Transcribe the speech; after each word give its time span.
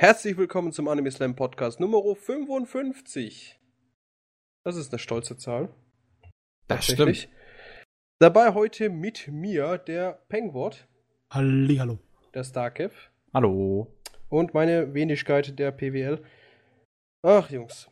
Herzlich 0.00 0.36
willkommen 0.36 0.70
zum 0.70 0.86
Anime 0.86 1.10
Slam 1.10 1.34
Podcast 1.34 1.80
Nummer 1.80 2.00
55. 2.14 3.58
Das 4.64 4.76
ist 4.76 4.92
eine 4.92 4.98
stolze 5.00 5.36
Zahl. 5.36 5.70
Das 6.68 6.86
stimmt. 6.86 7.28
Dabei 8.20 8.54
heute 8.54 8.90
mit 8.90 9.26
mir 9.26 9.76
der 9.78 10.22
Pengwort, 10.28 10.86
Hallihallo. 11.32 11.98
der 12.32 12.44
Starkev 12.44 13.10
Hallo. 13.34 13.92
und 14.28 14.54
meine 14.54 14.94
Wenigkeit 14.94 15.58
der 15.58 15.72
PWL. 15.72 16.22
Ach 17.22 17.50
Jungs, 17.50 17.88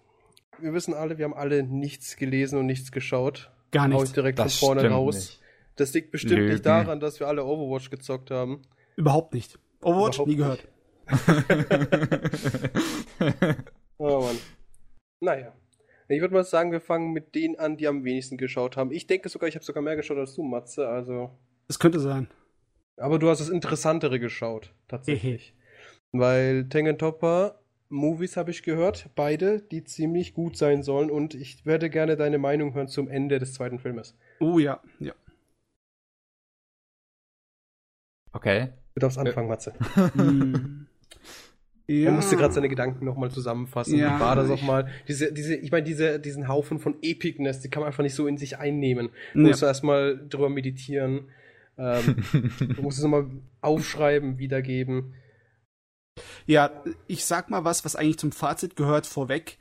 wir 0.60 0.72
wissen 0.74 0.94
alle, 0.94 1.18
wir 1.18 1.24
haben 1.24 1.34
alle 1.34 1.64
nichts 1.64 2.16
gelesen 2.16 2.58
und 2.60 2.66
nichts 2.66 2.92
geschaut. 2.92 3.50
Gar 3.72 3.88
nichts. 3.88 4.12
direkt 4.12 4.38
Das 4.38 4.56
von 4.58 4.78
vorne 4.78 4.88
raus. 4.90 5.14
nicht. 5.16 5.40
Das 5.74 5.92
liegt 5.92 6.12
bestimmt 6.12 6.36
Lügen. 6.38 6.52
nicht 6.52 6.66
daran, 6.66 7.00
dass 7.00 7.18
wir 7.18 7.26
alle 7.26 7.44
Overwatch 7.44 7.90
gezockt 7.90 8.30
haben. 8.30 8.62
Überhaupt 8.94 9.34
nicht. 9.34 9.58
Overwatch? 9.82 10.18
Überhaupt 10.20 10.28
nie 10.28 10.36
nicht. 10.36 10.68
Oh 13.98 14.20
Mann. 14.20 14.38
Naja. 15.20 15.52
Ich 16.08 16.20
würde 16.20 16.34
mal 16.34 16.44
sagen, 16.44 16.70
wir 16.70 16.80
fangen 16.80 17.12
mit 17.12 17.34
denen 17.34 17.56
an, 17.56 17.76
die 17.76 17.88
am 17.88 18.04
wenigsten 18.04 18.36
geschaut 18.36 18.76
haben. 18.76 18.92
Ich 18.92 19.06
denke 19.06 19.28
sogar, 19.28 19.48
ich 19.48 19.56
habe 19.56 19.64
sogar 19.64 19.82
mehr 19.82 19.96
geschaut 19.96 20.18
als 20.18 20.34
du, 20.34 20.42
Matze. 20.42 20.86
Also. 20.88 21.30
Das 21.66 21.78
könnte 21.78 21.98
sein. 21.98 22.28
Aber 22.96 23.18
du 23.18 23.28
hast 23.28 23.40
das 23.40 23.48
Interessantere 23.48 24.20
geschaut, 24.20 24.72
tatsächlich. 24.88 25.54
Weil 26.12 26.68
Tengen 26.68 26.98
Topper 26.98 27.60
Movies 27.88 28.36
habe 28.36 28.50
ich 28.50 28.62
gehört, 28.62 29.10
beide, 29.14 29.60
die 29.60 29.84
ziemlich 29.84 30.34
gut 30.34 30.56
sein 30.56 30.82
sollen. 30.82 31.10
Und 31.10 31.34
ich 31.34 31.66
werde 31.66 31.90
gerne 31.90 32.16
deine 32.16 32.38
Meinung 32.38 32.74
hören 32.74 32.88
zum 32.88 33.08
Ende 33.08 33.38
des 33.38 33.54
zweiten 33.54 33.78
Filmes. 33.78 34.16
Oh 34.40 34.58
ja, 34.58 34.80
ja. 35.00 35.14
Okay. 38.32 38.68
Du 38.94 39.00
darfst 39.00 39.18
anfangen, 39.18 39.48
Matze. 39.48 39.74
Hm. 41.88 42.04
Er 42.06 42.12
musste 42.12 42.36
gerade 42.36 42.52
seine 42.52 42.68
Gedanken 42.68 43.04
nochmal 43.04 43.30
zusammenfassen. 43.30 43.96
Ja, 43.98 44.16
Wie 44.16 44.20
war 44.20 44.34
das 44.36 44.48
nochmal? 44.48 44.88
Diese, 45.06 45.32
diese, 45.32 45.54
ich 45.54 45.70
meine, 45.70 45.84
diese, 45.84 46.18
diesen 46.18 46.48
Haufen 46.48 46.78
von 46.80 46.96
Epicness, 47.02 47.60
die 47.60 47.68
kann 47.70 47.80
man 47.80 47.88
einfach 47.88 48.02
nicht 48.02 48.14
so 48.14 48.26
in 48.26 48.38
sich 48.38 48.58
einnehmen. 48.58 49.10
Du 49.34 49.40
Ja. 49.42 49.46
musst 49.48 49.62
erstmal 49.62 50.26
drüber 50.28 50.48
meditieren. 50.48 51.28
Ähm, 51.78 52.16
du 52.76 52.82
musst 52.82 52.98
es 52.98 53.04
nochmal 53.04 53.26
aufschreiben, 53.60 54.38
wiedergeben. 54.38 55.14
Ja, 56.46 56.82
ich 57.06 57.24
sag 57.24 57.50
mal 57.50 57.64
was, 57.64 57.84
was 57.84 57.96
eigentlich 57.96 58.18
zum 58.18 58.32
Fazit 58.32 58.76
gehört 58.76 59.06
vorweg. 59.06 59.58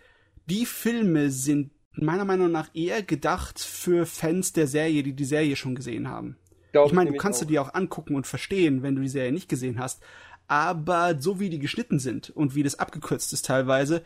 Die 0.47 0.65
Filme 0.65 1.29
sind 1.31 1.71
meiner 1.93 2.25
Meinung 2.25 2.51
nach 2.51 2.69
eher 2.73 3.03
gedacht 3.03 3.59
für 3.59 4.05
Fans 4.05 4.53
der 4.53 4.67
Serie, 4.67 5.03
die 5.03 5.13
die 5.13 5.25
Serie 5.25 5.55
schon 5.55 5.75
gesehen 5.75 6.07
haben. 6.09 6.37
Glaub 6.71 6.87
Ich 6.87 6.93
meine, 6.93 7.11
du 7.11 7.17
kannst 7.17 7.39
auch. 7.41 7.45
du 7.45 7.51
die 7.51 7.59
auch 7.59 7.73
angucken 7.73 8.15
und 8.15 8.27
verstehen, 8.27 8.83
wenn 8.83 8.95
du 8.95 9.01
die 9.01 9.07
Serie 9.07 9.31
nicht 9.31 9.47
gesehen 9.49 9.79
hast. 9.79 10.03
Aber 10.47 11.19
so 11.19 11.39
wie 11.39 11.49
die 11.49 11.59
geschnitten 11.59 11.99
sind 11.99 12.29
und 12.29 12.55
wie 12.55 12.63
das 12.63 12.77
abgekürzt 12.77 13.33
ist 13.33 13.45
teilweise, 13.45 14.03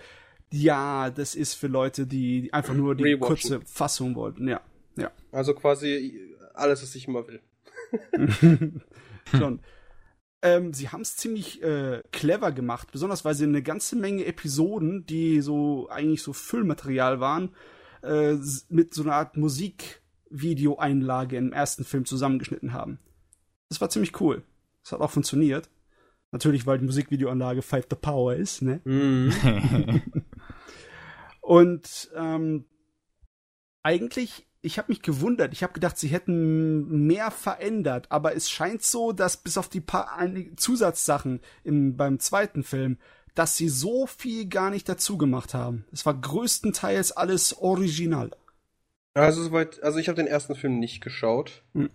ja, 0.52 1.10
das 1.10 1.36
ist 1.36 1.54
für 1.54 1.68
Leute, 1.68 2.08
die 2.08 2.54
einfach 2.54 2.74
nur 2.74 2.96
die 2.96 3.18
kurze 3.18 3.62
Fassung 3.62 4.16
wollten. 4.16 4.48
Ja, 4.48 4.62
ja. 4.96 5.12
Also 5.32 5.54
quasi 5.54 6.36
alles, 6.54 6.82
was 6.82 6.96
ich 6.96 7.08
immer 7.08 7.26
will. 7.28 7.42
Schon. 9.38 9.60
Ähm, 10.42 10.74
sie 10.74 10.90
haben 10.90 11.02
es 11.02 11.18
ziemlich 11.18 11.62
äh, 11.62 12.02
clever 12.12 12.52
gemacht, 12.52 12.92
besonders 12.92 13.26
weil 13.26 13.36
sie 13.36 13.44
eine 13.44 13.62
ganze 13.62 13.98
Menge 13.98 14.26
Episoden, 14.26 15.06
die 15.06 15.42
so 15.42 15.90
eigentlich 15.90 16.24
so 16.24 16.32
Füllmaterial 16.32 17.20
waren, 17.20 17.54
äh, 18.02 18.36
mit 18.70 18.94
so 18.94 19.04
einer 19.04 19.16
Art 19.16 19.36
Musikvideo-Einlage 19.36 21.36
im 21.36 21.52
ersten 21.52 21.84
Film 21.84 22.06
zusammengeschnitten 22.06 22.72
haben. 22.72 23.00
Das 23.68 23.82
war 23.82 23.90
ziemlich 23.90 24.20
cool. 24.22 24.44
Das 24.84 24.94
hat 24.94 25.02
auch 25.02 25.12
funktioniert. 25.12 25.70
Natürlich, 26.32 26.68
weil 26.68 26.78
die 26.78 26.86
Musikvideoanlage 26.86 27.62
Fight 27.62 27.88
the 27.90 27.96
Power 27.96 28.36
ist, 28.36 28.62
ne? 28.62 28.82
Und 31.42 32.12
ähm, 32.16 32.66
eigentlich, 33.82 34.46
ich 34.62 34.78
habe 34.78 34.92
mich 34.92 35.02
gewundert. 35.02 35.54
Ich 35.54 35.64
habe 35.64 35.74
gedacht, 35.74 35.98
sie 35.98 36.10
hätten 36.10 37.08
mehr 37.08 37.32
verändert, 37.32 38.12
aber 38.12 38.36
es 38.36 38.52
scheint 38.52 38.84
so, 38.84 39.12
dass 39.12 39.38
bis 39.38 39.58
auf 39.58 39.70
die 39.70 39.82
paar 39.82 40.20
Zusatzsachen 40.58 41.40
im, 41.64 41.98
beim 41.98 42.20
zweiten 42.20 42.64
Film, 42.64 42.98
dass 43.34 43.58
sie 43.58 43.70
so 43.70 44.06
viel 44.06 44.48
gar 44.48 44.70
nicht 44.70 44.88
dazu 44.88 45.18
gemacht 45.18 45.54
haben. 45.54 45.86
Es 45.92 46.06
war 46.06 46.14
größtenteils 46.14 47.12
alles 47.14 47.58
original. 47.58 48.32
Also 49.14 49.44
soweit, 49.44 49.82
also 49.82 49.98
ich 49.98 50.08
habe 50.08 50.18
den 50.18 50.28
ersten 50.28 50.56
Film 50.56 50.78
nicht 50.78 51.02
geschaut. 51.02 51.64
Hm. 51.74 51.90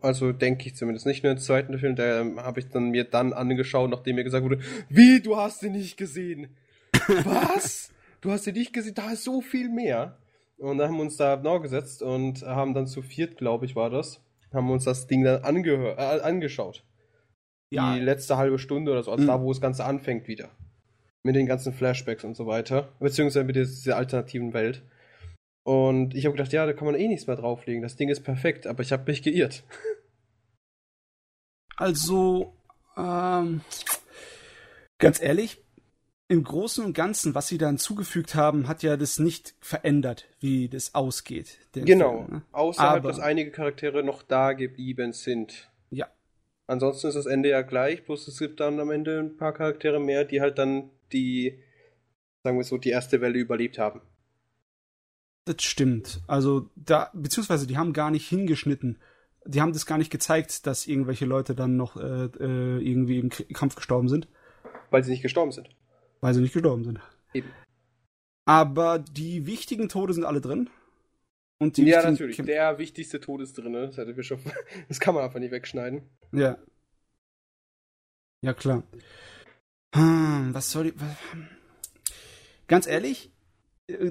Also 0.00 0.32
denke 0.32 0.66
ich 0.66 0.74
zumindest 0.76 1.06
nicht. 1.06 1.22
Nur 1.22 1.34
den 1.34 1.40
zweiten 1.40 1.78
Film, 1.78 1.94
der 1.96 2.20
ähm, 2.20 2.40
habe 2.40 2.60
ich 2.60 2.68
dann 2.68 2.90
mir 2.90 3.04
dann 3.04 3.32
angeschaut, 3.32 3.90
nachdem 3.90 4.16
mir 4.16 4.24
gesagt 4.24 4.44
wurde, 4.44 4.60
wie, 4.88 5.20
du 5.20 5.36
hast 5.36 5.62
ihn 5.62 5.72
nicht 5.72 5.96
gesehen? 5.96 6.56
Was? 7.24 7.92
Du 8.20 8.30
hast 8.32 8.46
ihn 8.46 8.54
nicht 8.54 8.72
gesehen? 8.72 8.94
Da 8.94 9.12
ist 9.12 9.24
so 9.24 9.40
viel 9.40 9.68
mehr. 9.68 10.18
Und 10.58 10.78
dann 10.78 10.88
haben 10.88 10.96
wir 10.96 11.02
uns 11.02 11.16
da 11.16 11.36
genau 11.36 11.60
gesetzt 11.60 12.02
und 12.02 12.42
haben 12.42 12.74
dann 12.74 12.88
zu 12.88 13.02
viert, 13.02 13.36
glaube 13.36 13.64
ich, 13.66 13.76
war 13.76 13.90
das, 13.90 14.20
haben 14.52 14.68
uns 14.70 14.84
das 14.84 15.06
Ding 15.06 15.22
dann 15.22 15.42
äh, 15.42 15.96
angeschaut. 15.96 16.82
Ja, 17.70 17.94
Die 17.94 18.00
letzte 18.00 18.36
halbe 18.36 18.58
Stunde 18.58 18.90
oder 18.90 19.02
so, 19.04 19.12
also 19.12 19.22
Mhm. 19.22 19.28
da, 19.28 19.40
wo 19.40 19.52
das 19.52 19.60
Ganze 19.60 19.84
anfängt 19.84 20.26
wieder. 20.26 20.50
Mit 21.22 21.36
den 21.36 21.46
ganzen 21.46 21.72
Flashbacks 21.72 22.24
und 22.24 22.34
so 22.34 22.46
weiter. 22.46 22.88
Beziehungsweise 22.98 23.44
mit 23.44 23.54
dieser 23.56 23.96
alternativen 23.96 24.52
Welt. 24.54 24.82
Und 25.68 26.14
ich 26.14 26.24
habe 26.24 26.34
gedacht, 26.34 26.54
ja, 26.54 26.64
da 26.64 26.72
kann 26.72 26.86
man 26.86 26.94
eh 26.94 27.08
nichts 27.08 27.26
mehr 27.26 27.36
drauflegen. 27.36 27.82
Das 27.82 27.94
Ding 27.94 28.08
ist 28.08 28.22
perfekt, 28.22 28.66
aber 28.66 28.80
ich 28.82 28.90
habe 28.90 29.04
mich 29.06 29.22
geirrt. 29.22 29.64
Also, 31.76 32.56
ähm, 32.96 33.60
ganz 34.98 35.22
ehrlich, 35.22 35.62
im 36.26 36.42
Großen 36.42 36.84
und 36.84 36.92
Ganzen, 36.92 37.36
was 37.36 37.46
sie 37.46 37.56
da 37.56 37.68
hinzugefügt 37.68 38.34
haben, 38.34 38.66
hat 38.66 38.82
ja 38.82 38.96
das 38.96 39.20
nicht 39.20 39.54
verändert, 39.60 40.26
wie 40.40 40.68
das 40.68 40.96
ausgeht. 40.96 41.58
Genau. 41.72 42.24
Film, 42.24 42.30
ne? 42.32 42.42
Außerhalb, 42.50 42.96
Aber- 43.04 43.08
dass 43.10 43.20
einige 43.20 43.52
Charaktere 43.52 44.02
noch 44.02 44.24
da 44.24 44.54
geblieben 44.54 45.12
sind. 45.12 45.70
Ja. 45.90 46.08
Ansonsten 46.66 47.06
ist 47.08 47.14
das 47.14 47.26
Ende 47.26 47.50
ja 47.50 47.62
gleich, 47.62 48.04
bloß 48.04 48.26
es 48.26 48.38
gibt 48.40 48.58
dann 48.58 48.80
am 48.80 48.90
Ende 48.90 49.20
ein 49.20 49.36
paar 49.36 49.52
Charaktere 49.52 50.00
mehr, 50.00 50.24
die 50.24 50.40
halt 50.40 50.58
dann 50.58 50.90
die, 51.12 51.62
sagen 52.42 52.56
wir 52.56 52.64
so, 52.64 52.76
die 52.78 52.90
erste 52.90 53.20
Welle 53.20 53.38
überlebt 53.38 53.78
haben. 53.78 54.00
Das 55.56 55.62
stimmt. 55.64 56.20
Also 56.26 56.68
da, 56.76 57.10
beziehungsweise 57.14 57.66
die 57.66 57.78
haben 57.78 57.92
gar 57.94 58.10
nicht 58.10 58.28
hingeschnitten. 58.28 58.98
Die 59.46 59.60
haben 59.62 59.72
das 59.72 59.86
gar 59.86 59.96
nicht 59.96 60.10
gezeigt, 60.10 60.66
dass 60.66 60.86
irgendwelche 60.86 61.24
Leute 61.24 61.54
dann 61.54 61.76
noch 61.76 61.96
äh, 61.96 62.26
äh, 62.26 62.78
irgendwie 62.86 63.18
im 63.20 63.30
Kampf 63.30 63.76
gestorben 63.76 64.08
sind, 64.10 64.28
Weil 64.90 65.02
sie 65.04 65.10
nicht 65.10 65.22
gestorben 65.22 65.52
sind. 65.52 65.70
weil 66.20 66.34
sie 66.34 66.42
nicht 66.42 66.52
gestorben 66.52 66.84
sind. 66.84 67.00
Eben. 67.32 67.48
Aber 68.44 68.98
die 68.98 69.46
wichtigen 69.46 69.88
Tode 69.88 70.12
sind 70.12 70.24
alle 70.24 70.40
drin. 70.42 70.68
Und 71.60 71.76
die 71.78 71.84
Ja, 71.84 72.02
natürlich. 72.08 72.38
Kämp- 72.38 72.46
Der 72.46 72.78
wichtigste 72.78 73.20
Tod 73.20 73.40
ist 73.40 73.56
drin, 73.56 73.72
ne? 73.72 73.86
das, 73.86 73.96
hatte 73.98 74.12
Bischof. 74.14 74.40
das 74.88 75.00
kann 75.00 75.14
man 75.14 75.24
einfach 75.24 75.40
nicht 75.40 75.50
wegschneiden. 75.52 76.02
Ja. 76.32 76.58
Ja, 78.42 78.52
klar. 78.52 78.82
Hm, 79.94 80.50
was 80.52 80.70
soll 80.70 80.88
ich. 80.88 80.94
Was, 81.00 81.16
ganz 82.66 82.86
ehrlich, 82.86 83.30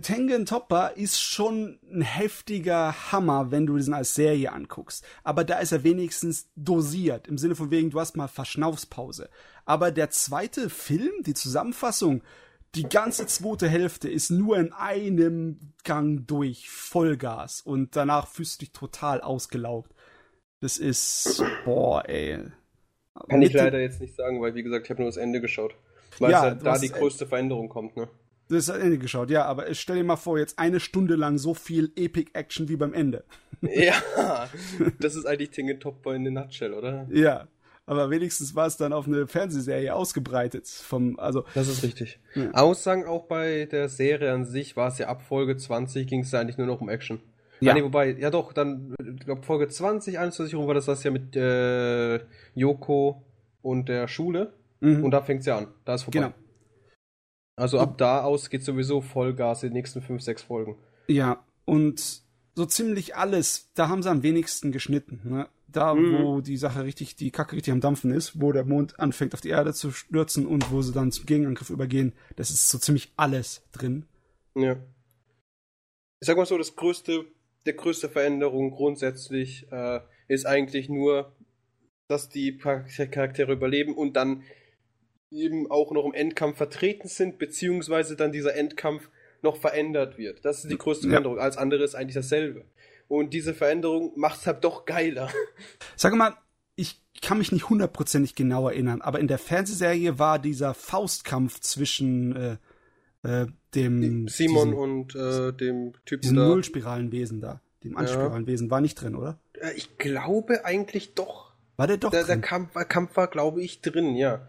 Tengen 0.02 0.48
Toppa 0.48 0.88
ist 0.88 1.22
schon 1.22 1.78
ein 1.92 2.02
heftiger 2.02 3.12
Hammer, 3.12 3.52
wenn 3.52 3.68
du 3.68 3.78
diesen 3.78 3.94
als 3.94 4.16
Serie 4.16 4.52
anguckst. 4.52 5.06
Aber 5.24 5.44
da 5.44 5.60
ist 5.60 5.72
er 5.72 5.84
wenigstens 5.84 6.50
dosiert. 6.56 7.28
Im 7.28 7.38
Sinne 7.38 7.56
von 7.56 7.70
wegen, 7.70 7.92
du 7.92 8.00
hast 8.00 8.18
mal 8.18 8.28
Verschnaufspause. 8.28 9.30
Aber 9.66 9.92
der 9.92 10.10
zweite 10.10 10.72
Film, 10.72 11.12
die 11.22 11.36
Zusammenfassung, 11.36 12.24
die 12.74 12.90
ganze 12.90 13.28
zweite 13.28 13.70
Hälfte 13.70 14.10
ist 14.10 14.32
nur 14.32 14.58
in 14.58 14.74
einem 14.74 15.60
Gang 15.84 16.26
durch, 16.26 16.70
Vollgas. 16.72 17.62
Und 17.62 17.96
danach 17.96 18.28
fühlst 18.28 18.56
du 18.56 18.66
dich 18.66 18.74
total 18.74 19.22
ausgelaugt. 19.22 19.94
Das 20.60 20.80
ist, 20.80 21.44
boah, 21.66 22.04
ey. 22.10 22.40
Kann 23.30 23.42
ich 23.44 23.54
Mit 23.54 23.62
leider 23.62 23.80
jetzt 23.80 24.02
nicht 24.02 24.16
sagen, 24.16 24.42
weil 24.42 24.56
wie 24.56 24.64
gesagt, 24.64 24.86
ich 24.86 24.90
habe 24.90 25.02
nur 25.02 25.10
das 25.10 25.18
Ende 25.18 25.40
geschaut. 25.40 25.76
Weil 26.18 26.32
Ja, 26.32 26.42
halt 26.42 26.66
da 26.66 26.80
die 26.80 26.90
größte 26.90 27.28
Veränderung 27.28 27.70
kommt, 27.70 27.96
ne? 27.96 28.08
Das 28.50 28.60
ist 28.60 28.70
das 28.70 28.78
Ende 28.78 28.98
geschaut, 28.98 29.30
ja, 29.30 29.46
aber 29.46 29.74
stell 29.74 29.98
dir 29.98 30.04
mal 30.04 30.16
vor, 30.16 30.40
jetzt 30.40 30.58
eine 30.58 30.80
Stunde 30.80 31.16
lang 31.16 31.38
so 31.38 31.54
viel 31.54 31.92
Epic 31.96 32.32
Action 32.34 32.70
wie 32.70 32.78
beim 32.78 32.94
Ende. 32.94 33.24
ja, 33.62 34.48
das 35.00 35.16
ist 35.16 35.26
eigentlich 35.26 35.50
Tingle 35.50 35.80
Top 35.80 36.02
Boy 36.02 36.16
in 36.16 36.28
a 36.28 36.42
Nutshell, 36.42 36.74
oder? 36.74 37.08
Ja, 37.12 37.48
aber 37.86 38.10
wenigstens 38.10 38.54
war 38.54 38.68
es 38.68 38.78
dann 38.78 38.94
auf 38.94 39.08
eine 39.08 39.28
Fernsehserie 39.28 39.94
ausgebreitet. 39.94 40.68
Vom, 40.68 41.18
also, 41.20 41.46
Das 41.56 41.70
ist 41.70 41.84
richtig. 41.84 42.20
Ja. 42.36 42.52
Aussagen 42.52 43.06
auch 43.06 43.28
bei 43.28 43.66
der 43.66 43.88
Serie 43.90 44.34
an 44.34 44.46
sich 44.46 44.76
war 44.76 44.90
es 44.90 44.98
ja 44.98 45.08
ab 45.08 45.22
Folge 45.22 45.56
20 45.56 46.06
ging 46.06 46.22
es 46.22 46.32
ja 46.32 46.42
eigentlich 46.42 46.58
nur 46.58 46.68
noch 46.68 46.82
um 46.82 46.90
Action. 46.90 47.22
Ja. 47.60 47.72
Ah, 47.72 47.76
nee, 47.76 47.84
wobei, 47.84 48.12
ja 48.12 48.30
doch, 48.30 48.54
dann, 48.54 48.94
ich 49.00 49.26
glaube 49.26 49.42
Folge 49.44 49.68
20, 49.68 50.20
21 50.20 50.56
rum 50.56 50.68
war 50.68 50.74
das 50.74 50.86
das 50.86 51.04
ja 51.04 51.12
mit 51.12 51.36
äh, 51.36 52.20
Yoko 52.54 53.24
und 53.62 53.90
der 53.90 54.08
Schule. 54.08 54.54
mhm. 54.82 55.04
Und 55.04 55.12
da 55.12 55.22
fängt 55.22 55.40
es 55.40 55.48
ja 55.48 55.58
an. 55.58 55.68
Da 55.86 55.96
ist 55.96 56.04
vorbei. 56.04 56.20
genau. 56.20 56.34
Also 57.58 57.80
ab 57.80 57.98
da 57.98 58.22
aus 58.22 58.50
geht 58.50 58.64
sowieso 58.64 59.02
Vollgas 59.02 59.64
in 59.64 59.70
den 59.70 59.74
nächsten 59.74 60.02
5, 60.02 60.22
6 60.22 60.44
Folgen. 60.44 60.78
Ja, 61.08 61.44
und 61.66 62.22
so 62.56 62.66
ziemlich 62.66 63.16
alles, 63.16 63.72
da 63.74 63.90
haben 63.90 64.04
sie 64.04 64.12
am 64.12 64.22
wenigsten 64.22 64.72
geschnitten. 64.72 65.22
Ne? 65.24 65.50
Da, 65.68 65.96
mhm. 65.96 66.24
wo 66.24 66.42
die 66.42 66.56
Sache 66.56 66.84
richtig, 66.84 67.16
die 67.16 67.32
Kacke 67.32 67.56
richtig 67.56 67.74
am 67.74 67.82
Dampfen 67.82 68.12
ist, 68.12 68.40
wo 68.40 68.52
der 68.52 68.64
Mond 68.64 69.00
anfängt 69.00 69.34
auf 69.34 69.42
die 69.42 69.50
Erde 69.50 69.74
zu 69.74 69.92
stürzen 69.92 70.46
und 70.46 70.72
wo 70.72 70.82
sie 70.84 70.94
dann 70.94 71.12
zum 71.12 71.26
Gegenangriff 71.26 71.72
übergehen, 71.72 72.14
das 72.36 72.52
ist 72.52 72.70
so 72.70 72.78
ziemlich 72.78 73.12
alles 73.18 73.64
drin. 73.72 74.06
Ja. 74.56 74.78
Ich 76.20 76.28
sag 76.28 76.38
mal 76.38 76.46
so, 76.46 76.58
das 76.58 76.76
größte, 76.76 77.26
der 77.66 77.74
größte 77.74 78.08
Veränderung 78.08 78.72
grundsätzlich 78.72 79.68
äh, 79.72 80.00
ist 80.28 80.46
eigentlich 80.46 80.90
nur, 80.90 81.36
dass 82.08 82.30
die 82.30 82.58
Charaktere 82.58 83.52
überleben 83.52 83.96
und 83.96 84.16
dann 84.16 84.44
eben 85.32 85.70
auch 85.70 85.92
noch 85.92 86.06
im 86.06 86.14
Endkampf 86.14 86.58
vertreten 86.58 87.08
sind, 87.08 87.38
beziehungsweise 87.38 88.16
dann 88.16 88.32
dieser 88.32 88.56
Endkampf 88.56 89.10
noch 89.42 89.58
verändert 89.58 90.18
wird. 90.18 90.44
Das 90.46 90.64
ist 90.64 90.72
die 90.72 90.78
größte 90.78 91.08
ja. 91.08 91.12
Veränderung. 91.12 91.40
Als 91.40 91.58
andere 91.58 91.84
ist 91.84 91.96
eigentlich 91.96 92.16
dasselbe. 92.16 92.66
Und 93.08 93.34
diese 93.34 93.54
Veränderung 93.54 94.12
macht 94.16 94.42
es 94.42 94.48
halt 94.48 94.64
doch 94.64 94.86
geiler. 94.86 95.30
Sag 95.96 96.16
mal, 96.16 96.36
ich 96.76 97.02
kann 97.22 97.38
mich 97.38 97.52
nicht 97.52 97.70
hundertprozentig 97.70 98.36
genau 98.36 98.68
erinnern, 98.68 99.02
aber 99.02 99.20
in 99.20 99.28
der 99.28 99.38
Fernsehserie 99.38 100.20
war 100.20 100.40
dieser 100.40 100.74
Faustkampf 100.74 101.60
zwischen 101.60 102.36
äh, 102.36 102.58
äh, 103.24 103.48
dem 103.74 104.28
Simon 104.28 104.70
diesen, 104.70 104.74
und 104.74 105.16
äh, 105.16 105.54
dem 105.54 105.94
Typen 106.06 106.22
diesem 106.22 106.38
da. 106.38 106.48
Nullspiralenwesen 106.48 107.42
da, 107.42 107.62
dem 107.84 107.98
Anspiralenwesen, 107.98 108.68
ja. 108.68 108.72
war 108.72 108.82
nicht 108.82 109.02
drin, 109.02 109.16
oder? 109.16 109.40
Äh, 109.54 109.74
ich 109.76 109.98
glaube 109.98 110.66
eigentlich 110.66 111.14
doch. 111.16 111.54
War 111.76 111.88
der 111.88 111.98
doch 111.98 112.12
der, 112.12 112.24
drin? 112.24 112.42
Der 112.42 112.50
Kampf, 112.50 112.74
Kampf 112.88 113.18
war, 113.18 113.28
glaube 113.28 113.62
ich, 113.62 113.82
drin, 113.82 114.16
ja. 114.16 114.48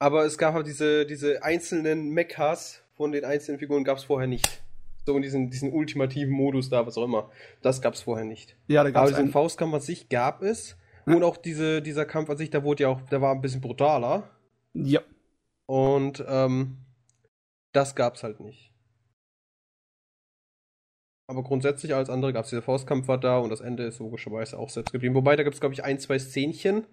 Aber 0.00 0.24
es 0.24 0.38
gab 0.38 0.54
halt 0.54 0.66
diese, 0.66 1.04
diese 1.04 1.42
einzelnen 1.44 2.10
Mechas 2.10 2.82
von 2.94 3.12
den 3.12 3.24
einzelnen 3.24 3.58
Figuren 3.58 3.84
gab 3.84 3.98
es 3.98 4.04
vorher 4.04 4.26
nicht. 4.26 4.62
So 5.06 5.14
in 5.14 5.22
diesen, 5.22 5.50
diesen 5.50 5.72
ultimativen 5.72 6.32
Modus 6.32 6.70
da, 6.70 6.86
was 6.86 6.96
auch 6.96 7.04
immer. 7.04 7.30
Das 7.62 7.82
gab 7.82 7.94
es 7.94 8.02
vorher 8.02 8.24
nicht. 8.24 8.56
Ja, 8.66 8.82
da 8.82 8.90
gab 8.90 9.04
es. 9.04 9.12
Aber 9.12 9.20
diesen 9.20 9.32
Faustkampf 9.32 9.74
an 9.74 9.80
sich 9.80 10.08
gab 10.08 10.42
es. 10.42 10.76
Hm? 11.04 11.16
Und 11.16 11.22
auch 11.22 11.36
diese, 11.36 11.82
dieser 11.82 12.06
Kampf 12.06 12.30
an 12.30 12.38
sich, 12.38 12.50
der 12.50 12.64
wurde 12.64 12.84
ja 12.84 12.88
auch, 12.88 13.00
der 13.02 13.20
war 13.20 13.34
ein 13.34 13.42
bisschen 13.42 13.60
brutaler. 13.60 14.30
Ja. 14.74 15.00
Und 15.66 16.24
ähm, 16.26 16.78
das 17.72 17.94
gab's 17.94 18.22
halt 18.22 18.40
nicht. 18.40 18.72
Aber 21.26 21.42
grundsätzlich 21.42 21.94
als 21.94 22.10
andere 22.10 22.32
gab 22.32 22.44
es 22.44 22.50
dieser 22.50 22.62
Faustkampf 22.62 23.06
war 23.06 23.18
da 23.18 23.38
und 23.38 23.50
das 23.50 23.60
Ende 23.60 23.84
ist 23.84 24.00
logischerweise 24.00 24.58
auch 24.58 24.70
selbst 24.70 24.92
geblieben. 24.92 25.14
Wobei 25.14 25.36
da 25.36 25.42
gibt 25.42 25.54
es, 25.54 25.60
glaube 25.60 25.74
ich, 25.74 25.84
ein, 25.84 25.98
zwei 25.98 26.18
Szenchen, 26.18 26.86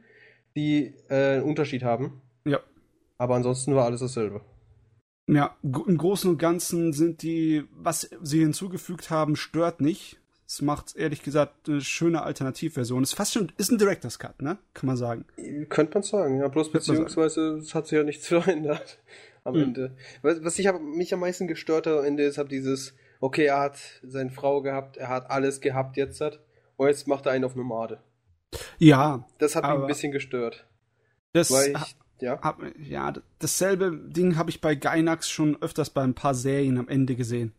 die 0.56 0.94
äh, 1.10 1.38
einen 1.38 1.44
Unterschied 1.44 1.84
haben. 1.84 2.22
Ja. 2.46 2.60
Aber 3.18 3.36
ansonsten 3.36 3.76
war 3.76 3.86
alles 3.86 4.02
dasselbe. 4.02 4.42
Ja, 5.28 5.58
im 5.62 5.98
Großen 5.98 6.30
und 6.30 6.38
Ganzen 6.38 6.94
sind 6.94 7.22
die, 7.22 7.66
was 7.72 8.10
sie 8.22 8.40
hinzugefügt 8.40 9.10
haben, 9.10 9.36
stört 9.36 9.82
nicht. 9.82 10.20
Es 10.48 10.62
macht 10.62 10.96
ehrlich 10.96 11.24
gesagt 11.24 11.68
eine 11.68 11.82
schöne 11.82 12.22
Alternativversion. 12.22 13.04
Es 13.04 13.10
ist 13.10 13.16
fast 13.16 13.34
schon, 13.34 13.52
ist 13.58 13.70
ein 13.70 13.78
Director's 13.78 14.18
Cut, 14.18 14.42
ne? 14.42 14.58
Kann 14.74 14.88
man 14.88 14.96
sagen. 14.96 15.26
Könnte 15.68 15.96
man 15.96 16.04
sagen, 16.04 16.40
ja. 16.40 16.48
Bloß 16.48 16.72
beziehungsweise 16.72 17.58
es 17.58 17.76
hat 17.76 17.88
sich 17.88 17.98
ja 17.98 18.04
nichts 18.04 18.28
verändert 18.30 19.00
am 19.44 19.56
mhm. 19.56 19.64
Ende. 19.64 19.96
Was, 20.22 20.42
was 20.44 20.60
ich 20.60 20.68
hab, 20.68 20.80
mich 20.80 21.14
am 21.14 21.20
meisten 21.20 21.48
gestört 21.48 21.88
hat 21.88 21.98
am 21.98 22.06
Ende 22.06 22.24
ist, 22.24 22.38
hab 22.38 22.48
dieses, 22.48 22.94
okay, 23.20 23.48
er 23.48 23.60
hat 23.60 23.78
seine 24.04 24.30
Frau 24.30 24.62
gehabt, 24.62 24.96
er 24.96 25.10
hat 25.10 25.30
alles 25.30 25.60
gehabt 25.60 25.98
jetzt 25.98 26.22
hat, 26.22 26.40
und 26.78 26.88
jetzt 26.88 27.08
macht 27.08 27.26
er 27.26 27.34
einen 27.34 27.44
auf 27.44 27.56
Nomade. 27.56 28.00
Ja. 28.78 29.28
Das 29.40 29.56
hat 29.56 29.64
mich 29.64 29.74
ein 29.74 29.88
bisschen 29.88 30.12
gestört. 30.14 30.66
Das 31.34 31.52
weil 31.52 31.72
ich, 31.72 31.96
ja. 32.22 32.40
Hab, 32.42 32.62
ja, 32.80 33.14
dasselbe 33.40 33.96
Ding 33.96 34.38
habe 34.38 34.50
ich 34.50 34.62
bei 34.62 34.76
Gainax 34.76 35.30
schon 35.30 35.62
öfters 35.62 35.90
bei 35.90 36.04
ein 36.04 36.14
paar 36.14 36.34
Serien 36.34 36.78
am 36.78 36.88
Ende 36.88 37.16
gesehen. 37.16 37.54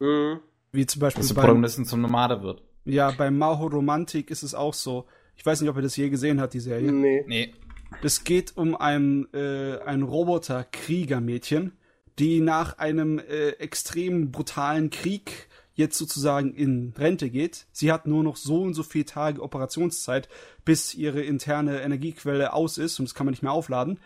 Mhm. 0.00 0.40
Wie 0.72 0.86
zum 0.86 1.00
Beispiel. 1.00 1.22
Dass 1.22 1.28
der 1.28 1.34
Protagonisten 1.34 1.84
zum 1.84 2.00
Nomade 2.00 2.42
wird. 2.42 2.62
Ja, 2.84 3.10
bei 3.10 3.30
Maho 3.30 3.66
Romantik 3.66 4.30
ist 4.30 4.42
es 4.42 4.54
auch 4.54 4.74
so. 4.74 5.06
Ich 5.36 5.44
weiß 5.44 5.60
nicht, 5.60 5.70
ob 5.70 5.76
ihr 5.76 5.82
das 5.82 5.96
je 5.96 6.08
gesehen 6.08 6.40
habt, 6.40 6.54
die 6.54 6.60
Serie. 6.60 6.92
Nee. 6.92 7.24
Nee. 7.26 7.54
Es 8.02 8.24
geht 8.24 8.56
um 8.56 8.76
ein, 8.76 9.26
äh, 9.32 9.78
ein 9.84 10.02
Roboter-Kriegermädchen, 10.02 11.72
die 12.18 12.40
nach 12.40 12.78
einem 12.78 13.18
äh, 13.18 13.50
extrem 13.58 14.30
brutalen 14.30 14.90
Krieg 14.90 15.48
jetzt 15.76 15.96
sozusagen 15.98 16.54
in 16.54 16.92
Rente 16.98 17.30
geht. 17.30 17.66
Sie 17.70 17.92
hat 17.92 18.06
nur 18.06 18.24
noch 18.24 18.36
so 18.36 18.62
und 18.62 18.74
so 18.74 18.82
viele 18.82 19.04
Tage 19.04 19.42
Operationszeit, 19.42 20.28
bis 20.64 20.94
ihre 20.94 21.22
interne 21.22 21.80
Energiequelle 21.82 22.52
aus 22.52 22.78
ist 22.78 22.98
und 22.98 23.08
das 23.08 23.14
kann 23.14 23.26
man 23.26 23.32
nicht 23.32 23.42
mehr 23.42 23.52
aufladen. 23.52 24.00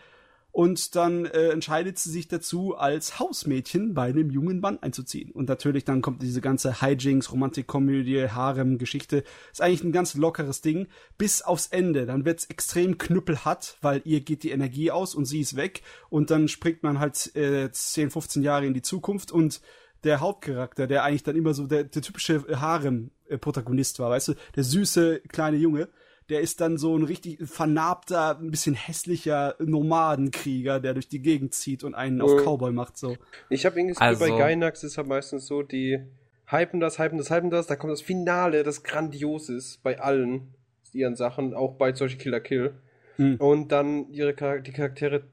Und 0.51 0.97
dann 0.97 1.25
äh, 1.25 1.49
entscheidet 1.49 1.97
sie 1.97 2.11
sich 2.11 2.27
dazu, 2.27 2.75
als 2.75 3.19
Hausmädchen 3.19 3.93
bei 3.93 4.09
einem 4.09 4.29
jungen 4.29 4.59
Mann 4.59 4.79
einzuziehen. 4.79 5.31
Und 5.31 5.47
natürlich 5.47 5.85
dann 5.85 6.01
kommt 6.01 6.21
diese 6.21 6.41
ganze 6.41 6.81
Hijinks, 6.81 7.31
Romantikkomödie, 7.31 8.27
Harem-Geschichte. 8.27 9.23
Ist 9.53 9.61
eigentlich 9.61 9.83
ein 9.85 9.93
ganz 9.93 10.13
lockeres 10.15 10.59
Ding, 10.59 10.87
bis 11.17 11.41
aufs 11.41 11.67
Ende. 11.67 12.05
Dann 12.05 12.25
wird's 12.25 12.45
extrem 12.45 12.97
knüppelhart, 12.97 13.77
weil 13.81 14.01
ihr 14.03 14.19
geht 14.19 14.43
die 14.43 14.51
Energie 14.51 14.91
aus 14.91 15.15
und 15.15 15.23
sie 15.23 15.39
ist 15.39 15.55
weg. 15.55 15.83
Und 16.09 16.31
dann 16.31 16.49
springt 16.49 16.83
man 16.83 16.99
halt 16.99 17.33
äh, 17.33 17.71
10, 17.71 18.11
15 18.11 18.43
Jahre 18.43 18.65
in 18.65 18.73
die 18.73 18.81
Zukunft 18.81 19.31
und 19.31 19.61
der 20.03 20.19
Hauptcharakter, 20.19 20.87
der 20.87 21.03
eigentlich 21.03 21.23
dann 21.23 21.35
immer 21.35 21.53
so 21.53 21.67
der, 21.67 21.83
der 21.83 22.01
typische 22.01 22.43
Harem-Protagonist 22.59 23.99
war, 23.99 24.09
weißt 24.09 24.29
du, 24.29 24.33
der 24.55 24.63
süße 24.63 25.21
kleine 25.29 25.57
Junge, 25.57 25.89
der 26.29 26.41
ist 26.41 26.61
dann 26.61 26.77
so 26.77 26.97
ein 26.97 27.03
richtig 27.03 27.39
vernarbter, 27.47 28.39
ein 28.39 28.51
bisschen 28.51 28.73
hässlicher 28.73 29.55
Nomadenkrieger, 29.59 30.79
der 30.79 30.93
durch 30.93 31.09
die 31.09 31.21
Gegend 31.21 31.53
zieht 31.53 31.83
und 31.83 31.93
einen 31.93 32.21
auf 32.21 32.31
Cowboy 32.43 32.71
macht, 32.71 32.97
so. 32.97 33.17
Ich 33.49 33.65
habe 33.65 33.79
irgendwie 33.79 33.99
also, 33.99 34.19
bei 34.19 34.29
Gainax 34.29 34.83
ist 34.83 34.97
halt 34.97 35.07
meistens 35.07 35.45
so, 35.45 35.61
die 35.61 35.99
hypen 36.47 36.79
das, 36.79 36.99
hypen 36.99 37.17
das, 37.17 37.29
hypen 37.29 37.49
das, 37.49 37.67
da 37.67 37.75
kommt 37.75 37.91
das 37.91 38.01
Finale, 38.01 38.63
das 38.63 38.83
grandios 38.83 39.49
ist 39.49 39.83
bei 39.83 39.99
allen 39.99 40.53
ihren 40.93 41.15
Sachen, 41.15 41.53
auch 41.53 41.75
bei 41.75 41.93
solche 41.93 42.17
Killer 42.17 42.39
Kill. 42.39 42.73
Hm. 43.17 43.35
Und 43.37 43.71
dann 43.71 44.09
ihre 44.09 44.33
Charaktere, 44.33 44.63
die 44.63 44.71
Charaktere, 44.71 45.23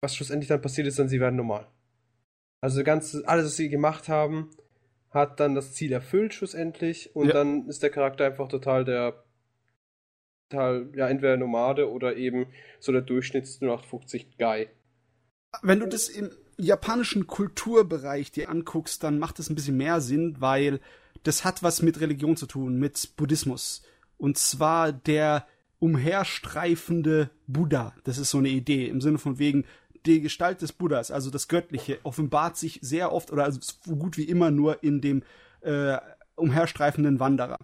was 0.00 0.14
schlussendlich 0.14 0.48
dann 0.48 0.60
passiert 0.60 0.86
ist, 0.86 0.98
dann 0.98 1.08
sie 1.08 1.20
werden 1.20 1.36
normal. 1.36 1.66
Also 2.64 2.82
ganz, 2.82 3.14
alles, 3.26 3.44
was 3.44 3.56
sie 3.56 3.68
gemacht 3.68 4.08
haben, 4.08 4.48
hat 5.10 5.38
dann 5.38 5.54
das 5.54 5.74
Ziel 5.74 5.92
erfüllt 5.92 6.32
schlussendlich 6.32 7.14
und 7.14 7.26
ja. 7.26 7.34
dann 7.34 7.68
ist 7.68 7.82
der 7.82 7.90
Charakter 7.90 8.24
einfach 8.24 8.48
total 8.48 8.86
der 8.86 9.22
total, 10.48 10.88
ja, 10.96 11.06
entweder 11.08 11.36
Nomade 11.36 11.90
oder 11.90 12.16
eben 12.16 12.46
so 12.80 12.90
der 12.90 13.02
Durchschnitts 13.02 13.60
0850 13.60 14.38
Guy. 14.38 14.70
Wenn 15.60 15.80
du 15.80 15.86
das 15.86 16.08
im 16.08 16.30
japanischen 16.56 17.26
Kulturbereich 17.26 18.32
dir 18.32 18.48
anguckst, 18.48 19.04
dann 19.04 19.18
macht 19.18 19.40
es 19.40 19.50
ein 19.50 19.56
bisschen 19.56 19.76
mehr 19.76 20.00
Sinn, 20.00 20.36
weil 20.38 20.80
das 21.22 21.44
hat 21.44 21.62
was 21.62 21.82
mit 21.82 22.00
Religion 22.00 22.38
zu 22.38 22.46
tun, 22.46 22.78
mit 22.78 23.14
Buddhismus. 23.18 23.82
Und 24.16 24.38
zwar 24.38 24.90
der 24.90 25.46
umherstreifende 25.80 27.28
Buddha. 27.46 27.94
Das 28.04 28.16
ist 28.16 28.30
so 28.30 28.38
eine 28.38 28.48
Idee 28.48 28.86
im 28.86 29.02
Sinne 29.02 29.18
von 29.18 29.38
wegen, 29.38 29.66
die 30.06 30.20
Gestalt 30.20 30.62
des 30.62 30.72
Buddhas, 30.72 31.10
also 31.10 31.30
das 31.30 31.48
Göttliche, 31.48 31.98
offenbart 32.02 32.56
sich 32.56 32.78
sehr 32.82 33.12
oft 33.12 33.32
oder 33.32 33.44
also 33.44 33.60
so 33.60 33.96
gut 33.96 34.16
wie 34.16 34.24
immer 34.24 34.50
nur 34.50 34.82
in 34.82 35.00
dem 35.00 35.22
äh, 35.60 35.98
umherstreifenden 36.36 37.20
Wanderer. 37.20 37.58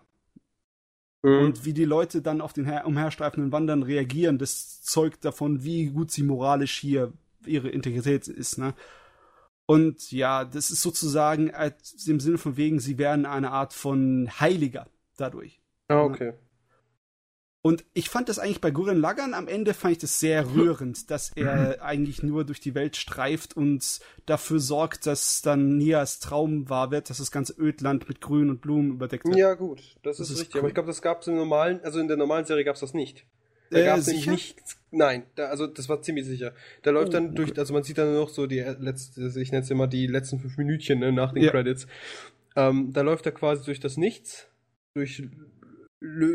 Mhm. 1.23 1.39
Und 1.39 1.65
wie 1.65 1.75
die 1.75 1.85
Leute 1.85 2.23
dann 2.23 2.41
auf 2.41 2.53
den 2.53 2.67
umherstreifenden 2.67 3.53
Wandern 3.53 3.83
reagieren, 3.83 4.39
das 4.39 4.83
zeugt 4.83 5.25
davon, 5.25 5.63
wie 5.65 5.87
gut 5.87 6.11
sie 6.11 6.23
moralisch 6.23 6.79
hier 6.79 7.13
ihre 7.45 7.69
Integrität 7.69 8.29
ist, 8.29 8.59
ne? 8.59 8.75
Und 9.67 10.11
ja, 10.11 10.45
das 10.45 10.73
ist 10.73 10.83
sozusagen 10.83 11.53
im 12.07 12.19
Sinne 12.19 12.39
von 12.39 12.57
wegen, 12.57 12.81
sie 12.81 12.99
werden 12.99 13.25
eine 13.25 13.53
Art 13.53 13.73
von 13.73 14.29
Heiliger 14.41 14.89
dadurch. 15.17 15.61
Ah, 15.87 16.01
okay. 16.01 16.33
Ne? 16.33 16.39
Und 17.63 17.85
ich 17.93 18.09
fand 18.09 18.31
das 18.31 18.39
eigentlich 18.39 18.63
bei 18.63 18.71
Gurren 18.71 18.99
Lagann 18.99 19.35
am 19.35 19.47
Ende 19.47 19.75
fand 19.75 19.93
ich 19.93 19.99
das 19.99 20.19
sehr 20.19 20.47
rührend, 20.55 21.11
dass 21.11 21.31
er 21.35 21.77
mhm. 21.77 21.83
eigentlich 21.83 22.23
nur 22.23 22.45
durch 22.45 22.61
die 22.61 22.75
Welt 22.75 22.97
streift 22.97 23.57
und 23.57 24.01
dafür 24.25 24.61
sorgt, 24.61 25.07
dass 25.07 25.43
dann 25.43 25.77
Nias 25.77 26.21
Traum 26.21 26.71
wahr 26.71 26.91
wird, 26.91 27.11
dass 27.11 27.19
das 27.19 27.31
ganze 27.31 27.55
Ödland 27.59 28.09
mit 28.09 28.21
Grün 28.21 28.49
und 28.49 28.63
Blumen 28.63 28.93
überdeckt 28.93 29.27
wird. 29.27 29.37
Ja, 29.37 29.55
gut, 29.55 29.81
das, 30.03 30.17
das 30.17 30.21
ist, 30.21 30.31
ist 30.31 30.41
richtig. 30.41 30.55
Cool. 30.55 30.61
Aber 30.61 30.69
ich 30.69 30.75
glaube, 30.75 30.87
das 30.87 31.03
gab 31.03 31.21
es 31.21 31.29
im 31.29 31.37
normalen, 31.37 31.81
also 31.83 32.01
in 32.01 32.09
der 32.09 32.17
normalen 32.17 32.47
Serie 32.47 32.65
gab 32.65 32.77
es 32.77 32.81
das 32.81 32.95
nicht. 32.95 33.27
Da 33.71 33.79
äh, 33.79 33.85
gab 33.85 33.99
es 33.99 34.07
nichts. 34.07 34.79
Nein, 34.91 35.25
da, 35.37 35.47
also 35.47 35.67
das 35.67 35.89
war 35.89 36.03
ziemlich 36.03 36.27
sicher. 36.27 36.55
Da 36.83 36.91
läuft 36.91 37.09
oh, 37.09 37.13
dann 37.13 37.35
durch, 37.35 37.51
okay. 37.51 37.61
also 37.61 37.75
man 37.75 37.83
sieht 37.83 37.99
dann 37.99 38.15
noch 38.15 38.31
so 38.31 38.47
die 38.47 38.61
letzte, 38.61 39.31
ich 39.39 39.53
nenne 39.53 39.63
es 39.63 39.71
immer 39.71 39.87
die 39.87 40.07
letzten 40.07 40.41
fünf 40.41 40.57
Minütchen 40.57 40.99
ne, 40.99 41.13
nach 41.13 41.33
den 41.33 41.45
ja. 41.45 41.51
Credits. 41.51 41.87
Ähm, 42.57 42.93
da 42.93 43.03
läuft 43.03 43.27
er 43.27 43.33
quasi 43.33 43.65
durch 43.65 43.79
das 43.79 43.97
Nichts, 43.97 44.49
durch 44.95 45.23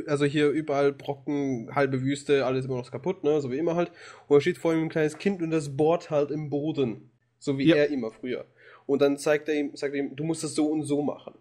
also 0.07 0.25
hier 0.25 0.50
überall 0.50 0.91
Brocken, 0.91 1.69
halbe 1.74 2.01
Wüste, 2.01 2.45
alles 2.45 2.65
immer 2.65 2.77
noch 2.77 2.91
kaputt, 2.91 3.24
ne, 3.24 3.41
so 3.41 3.51
wie 3.51 3.57
immer 3.57 3.75
halt. 3.75 3.91
Und 4.27 4.38
da 4.38 4.41
steht 4.41 4.57
vor 4.57 4.74
ihm 4.74 4.84
ein 4.84 4.89
kleines 4.89 5.17
Kind 5.17 5.41
und 5.41 5.51
das 5.51 5.75
bohrt 5.75 6.12
halt 6.12 6.31
im 6.31 6.50
Boden, 6.50 7.10
so 7.39 7.57
wie 7.57 7.67
ja. 7.67 7.75
er 7.75 7.89
immer 7.89 8.12
früher. 8.12 8.45
Und 8.86 9.01
dann 9.01 9.17
zeigt 9.17 9.50
er 9.50 9.55
ihm, 9.55 9.75
sagt 9.75 9.93
er 9.95 10.01
ihm, 10.01 10.15
du 10.15 10.24
musst 10.24 10.43
das 10.43 10.53
so 10.53 10.67
und 10.67 10.84
so 10.84 11.01
machen. 11.01 11.34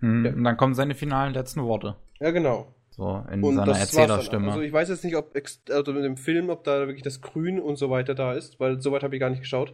Hm, 0.00 0.24
ja. 0.24 0.32
Und 0.32 0.44
dann 0.44 0.56
kommen 0.56 0.74
seine 0.74 0.94
finalen 0.94 1.34
letzten 1.34 1.62
Worte. 1.62 1.96
Ja, 2.20 2.30
genau. 2.30 2.74
So, 2.90 3.24
in 3.32 3.44
und 3.44 3.54
seiner 3.54 3.78
Erzählerstimme. 3.78 4.48
Also 4.48 4.60
ich 4.60 4.72
weiß 4.72 4.88
jetzt 4.88 5.04
nicht, 5.04 5.14
ob 5.14 5.32
also 5.70 5.92
in 5.92 6.02
dem 6.02 6.16
Film, 6.16 6.50
ob 6.50 6.64
da 6.64 6.80
wirklich 6.88 7.02
das 7.02 7.20
Grün 7.20 7.60
und 7.60 7.76
so 7.76 7.90
weiter 7.90 8.16
da 8.16 8.32
ist, 8.32 8.58
weil 8.58 8.80
soweit 8.80 9.04
habe 9.04 9.14
ich 9.14 9.20
gar 9.20 9.30
nicht 9.30 9.42
geschaut. 9.42 9.72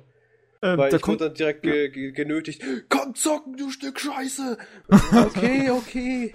Äh, 0.65 0.79
Weil 0.79 0.95
ich 0.95 1.07
wurde 1.07 1.27
dann 1.27 1.35
direkt 1.35 1.63
ge 1.63 1.91
ge 1.91 2.13
genötigt, 2.13 2.65
komm 2.89 3.15
zocken, 3.15 3.59
du 3.59 3.69
Stück 3.69 4.01
Scheiße! 4.01 4.57
Okay, 4.89 5.71
okay. 5.71 6.33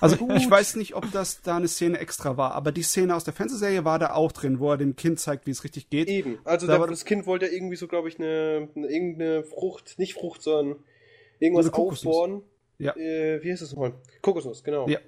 Also 0.00 0.16
Gut. 0.16 0.32
ich 0.36 0.50
weiß 0.50 0.74
nicht, 0.74 0.96
ob 0.96 1.08
das 1.12 1.40
da 1.42 1.56
eine 1.56 1.68
Szene 1.68 1.98
extra 1.98 2.36
war, 2.36 2.54
aber 2.54 2.72
die 2.72 2.82
Szene 2.82 3.14
aus 3.14 3.22
der 3.22 3.32
Fernsehserie 3.32 3.84
war 3.84 4.00
da 4.00 4.14
auch 4.14 4.32
drin, 4.32 4.58
wo 4.58 4.72
er 4.72 4.76
dem 4.76 4.96
Kind 4.96 5.20
zeigt, 5.20 5.46
wie 5.46 5.52
es 5.52 5.62
richtig 5.62 5.88
geht. 5.88 6.08
Eben. 6.08 6.40
Also 6.44 6.66
da 6.66 6.84
das 6.84 7.04
Kind 7.04 7.26
wollte 7.26 7.46
irgendwie 7.46 7.76
so, 7.76 7.86
glaube 7.86 8.08
ich, 8.08 8.18
eine, 8.18 8.68
eine, 8.74 8.88
irgendeine 8.88 9.44
Frucht, 9.44 10.00
nicht 10.00 10.14
Frucht, 10.14 10.42
sondern 10.42 10.82
irgendwas 11.38 11.72
aufbohren. 11.72 12.42
Ja. 12.78 12.96
Äh, 12.96 13.40
wie 13.44 13.52
heißt 13.52 13.62
das 13.62 13.70
nochmal? 13.70 13.92
Kokosnuss, 14.20 14.64
genau. 14.64 14.88
Ja. 14.88 14.98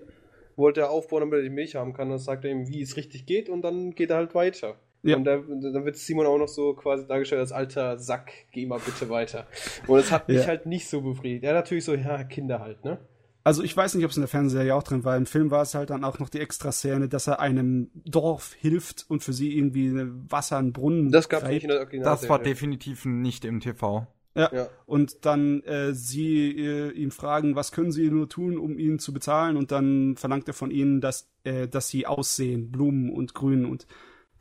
Wollte 0.55 0.83
er 0.83 0.91
aufbauen, 0.91 1.23
damit 1.23 1.41
er 1.41 1.43
die 1.43 1.51
Milch 1.51 1.75
haben 1.75 1.95
kann. 1.95 2.11
Dann 2.11 2.19
sagt 2.19 2.45
er 2.45 2.53
ihm, 2.53 2.69
wie 2.69 2.81
es 2.81 2.97
richtig 2.97 3.27
geht 3.27 3.49
und 3.49 3.63
dann 3.63 3.97
geht 3.97 4.11
er 4.11 4.19
halt 4.19 4.37
weiter. 4.37 4.79
Ja. 5.03 5.17
Und 5.17 5.25
da, 5.25 5.37
dann 5.37 5.85
wird 5.85 5.97
Simon 5.97 6.27
auch 6.27 6.39
noch 6.39 6.49
so 6.49 6.75
quasi 6.75 7.07
dargestellt 7.07 7.41
als 7.41 7.53
alter 7.53 7.99
Sack, 7.99 8.33
geh 8.53 8.67
mal 8.67 8.79
bitte 8.79 9.11
weiter. 9.11 9.47
Und 9.89 9.99
es 9.99 10.13
hat 10.13 10.29
mich 10.29 10.39
ja. 10.39 10.47
halt 10.47 10.67
nicht 10.67 10.89
so 10.89 11.01
befriedigt. 11.01 11.45
Er 11.45 11.55
natürlich 11.55 11.85
so, 11.85 11.95
ja, 11.95 12.23
Kinder 12.25 12.61
halt, 12.61 12.85
ne? 12.85 12.99
Also 13.45 13.65
ich 13.65 13.77
weiß 13.77 13.95
nicht, 13.95 14.05
ob 14.05 14.13
es 14.13 14.17
in 14.17 14.23
der 14.23 14.29
Fernsehserie 14.29 14.75
auch 14.75 14.85
drin 14.85 15.05
war. 15.05 15.17
Im 15.17 15.27
Film 15.27 15.51
war 15.51 15.63
es 15.63 15.75
halt 15.75 15.91
dann 15.91 16.05
auch 16.05 16.21
noch 16.21 16.29
die 16.29 16.39
Extra-Szene, 16.39 17.09
dass 17.09 17.27
er 17.27 17.41
einem 17.41 17.91
Dorf 18.05 18.55
hilft 18.55 19.05
und 19.09 19.25
für 19.25 19.33
sie 19.33 19.57
irgendwie 19.57 19.93
Wasser, 20.29 20.59
einen 20.59 20.73
Brunnen. 20.73 21.11
Das 21.11 21.29
gab 21.29 21.49
nicht 21.49 21.65
in 21.65 21.71
der 21.71 21.81
Original 21.81 22.05
Das 22.05 22.29
war 22.29 22.39
definitiv 22.39 23.05
nicht 23.05 23.45
im 23.45 23.59
TV. 23.59 24.07
Ja. 24.35 24.51
ja. 24.53 24.69
Und 24.87 25.27
dann 25.27 25.63
äh, 25.65 25.93
sie 25.93 26.57
äh, 26.57 26.91
ihn 26.93 27.11
fragen, 27.11 27.57
was 27.57 27.73
können 27.73 27.91
sie 27.91 28.09
nur 28.11 28.29
tun, 28.29 28.59
um 28.59 28.79
ihn 28.79 28.99
zu 28.99 29.13
bezahlen? 29.13 29.57
Und 29.57 29.73
dann 29.73 30.17
verlangt 30.17 30.47
er 30.47 30.55
von 30.55 30.71
ihnen, 30.71 31.01
dass, 31.01 31.29
äh, 31.43 31.67
dass 31.67 31.89
sie 31.89 32.07
aussehen, 32.07 32.71
Blumen 32.71 33.11
und 33.11 33.35
Grün 33.35 33.67
und 33.67 33.87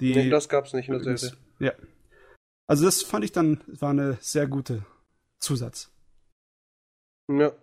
die. 0.02 0.14
Nee, 0.14 0.30
das 0.30 0.50
gab's 0.50 0.74
nicht 0.74 0.90
in 0.90 1.00
der 1.00 1.18
Serie. 1.18 1.38
Ja. 1.60 1.72
Also 2.68 2.86
das 2.86 3.02
fand 3.02 3.24
ich 3.24 3.32
dann, 3.32 3.62
war 3.68 3.92
eine 3.92 4.18
sehr 4.22 4.48
gute 4.48 4.84
Zusatz. 5.40 5.90
Ja. 7.30 7.54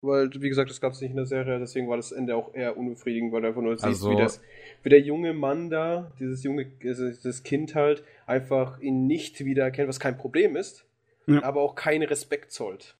Weil, 0.00 0.30
wie 0.34 0.48
gesagt, 0.48 0.70
das 0.70 0.80
gab 0.80 0.92
es 0.92 1.00
nicht 1.00 1.10
in 1.10 1.16
der 1.16 1.26
Serie, 1.26 1.58
deswegen 1.58 1.88
war 1.88 1.96
das 1.96 2.12
Ende 2.12 2.36
auch 2.36 2.54
eher 2.54 2.76
unbefriedigend, 2.76 3.32
weil 3.32 3.42
du 3.42 3.48
einfach 3.48 3.62
nur 3.62 3.74
siehst, 3.74 3.84
also, 3.84 4.12
wie, 4.12 4.16
das, 4.16 4.40
wie 4.84 4.90
der 4.90 5.00
junge 5.00 5.32
Mann 5.32 5.70
da, 5.70 6.12
dieses 6.20 6.44
junge, 6.44 6.70
also 6.84 7.10
das 7.10 7.42
Kind 7.42 7.74
halt, 7.74 8.04
einfach 8.24 8.78
ihn 8.80 9.08
nicht 9.08 9.44
wiedererkennt, 9.44 9.88
was 9.88 9.98
kein 9.98 10.16
Problem 10.16 10.54
ist 10.54 10.88
ja. 11.28 11.42
aber 11.42 11.60
auch 11.60 11.74
keinen 11.74 12.02
Respekt 12.02 12.52
zollt. 12.52 12.96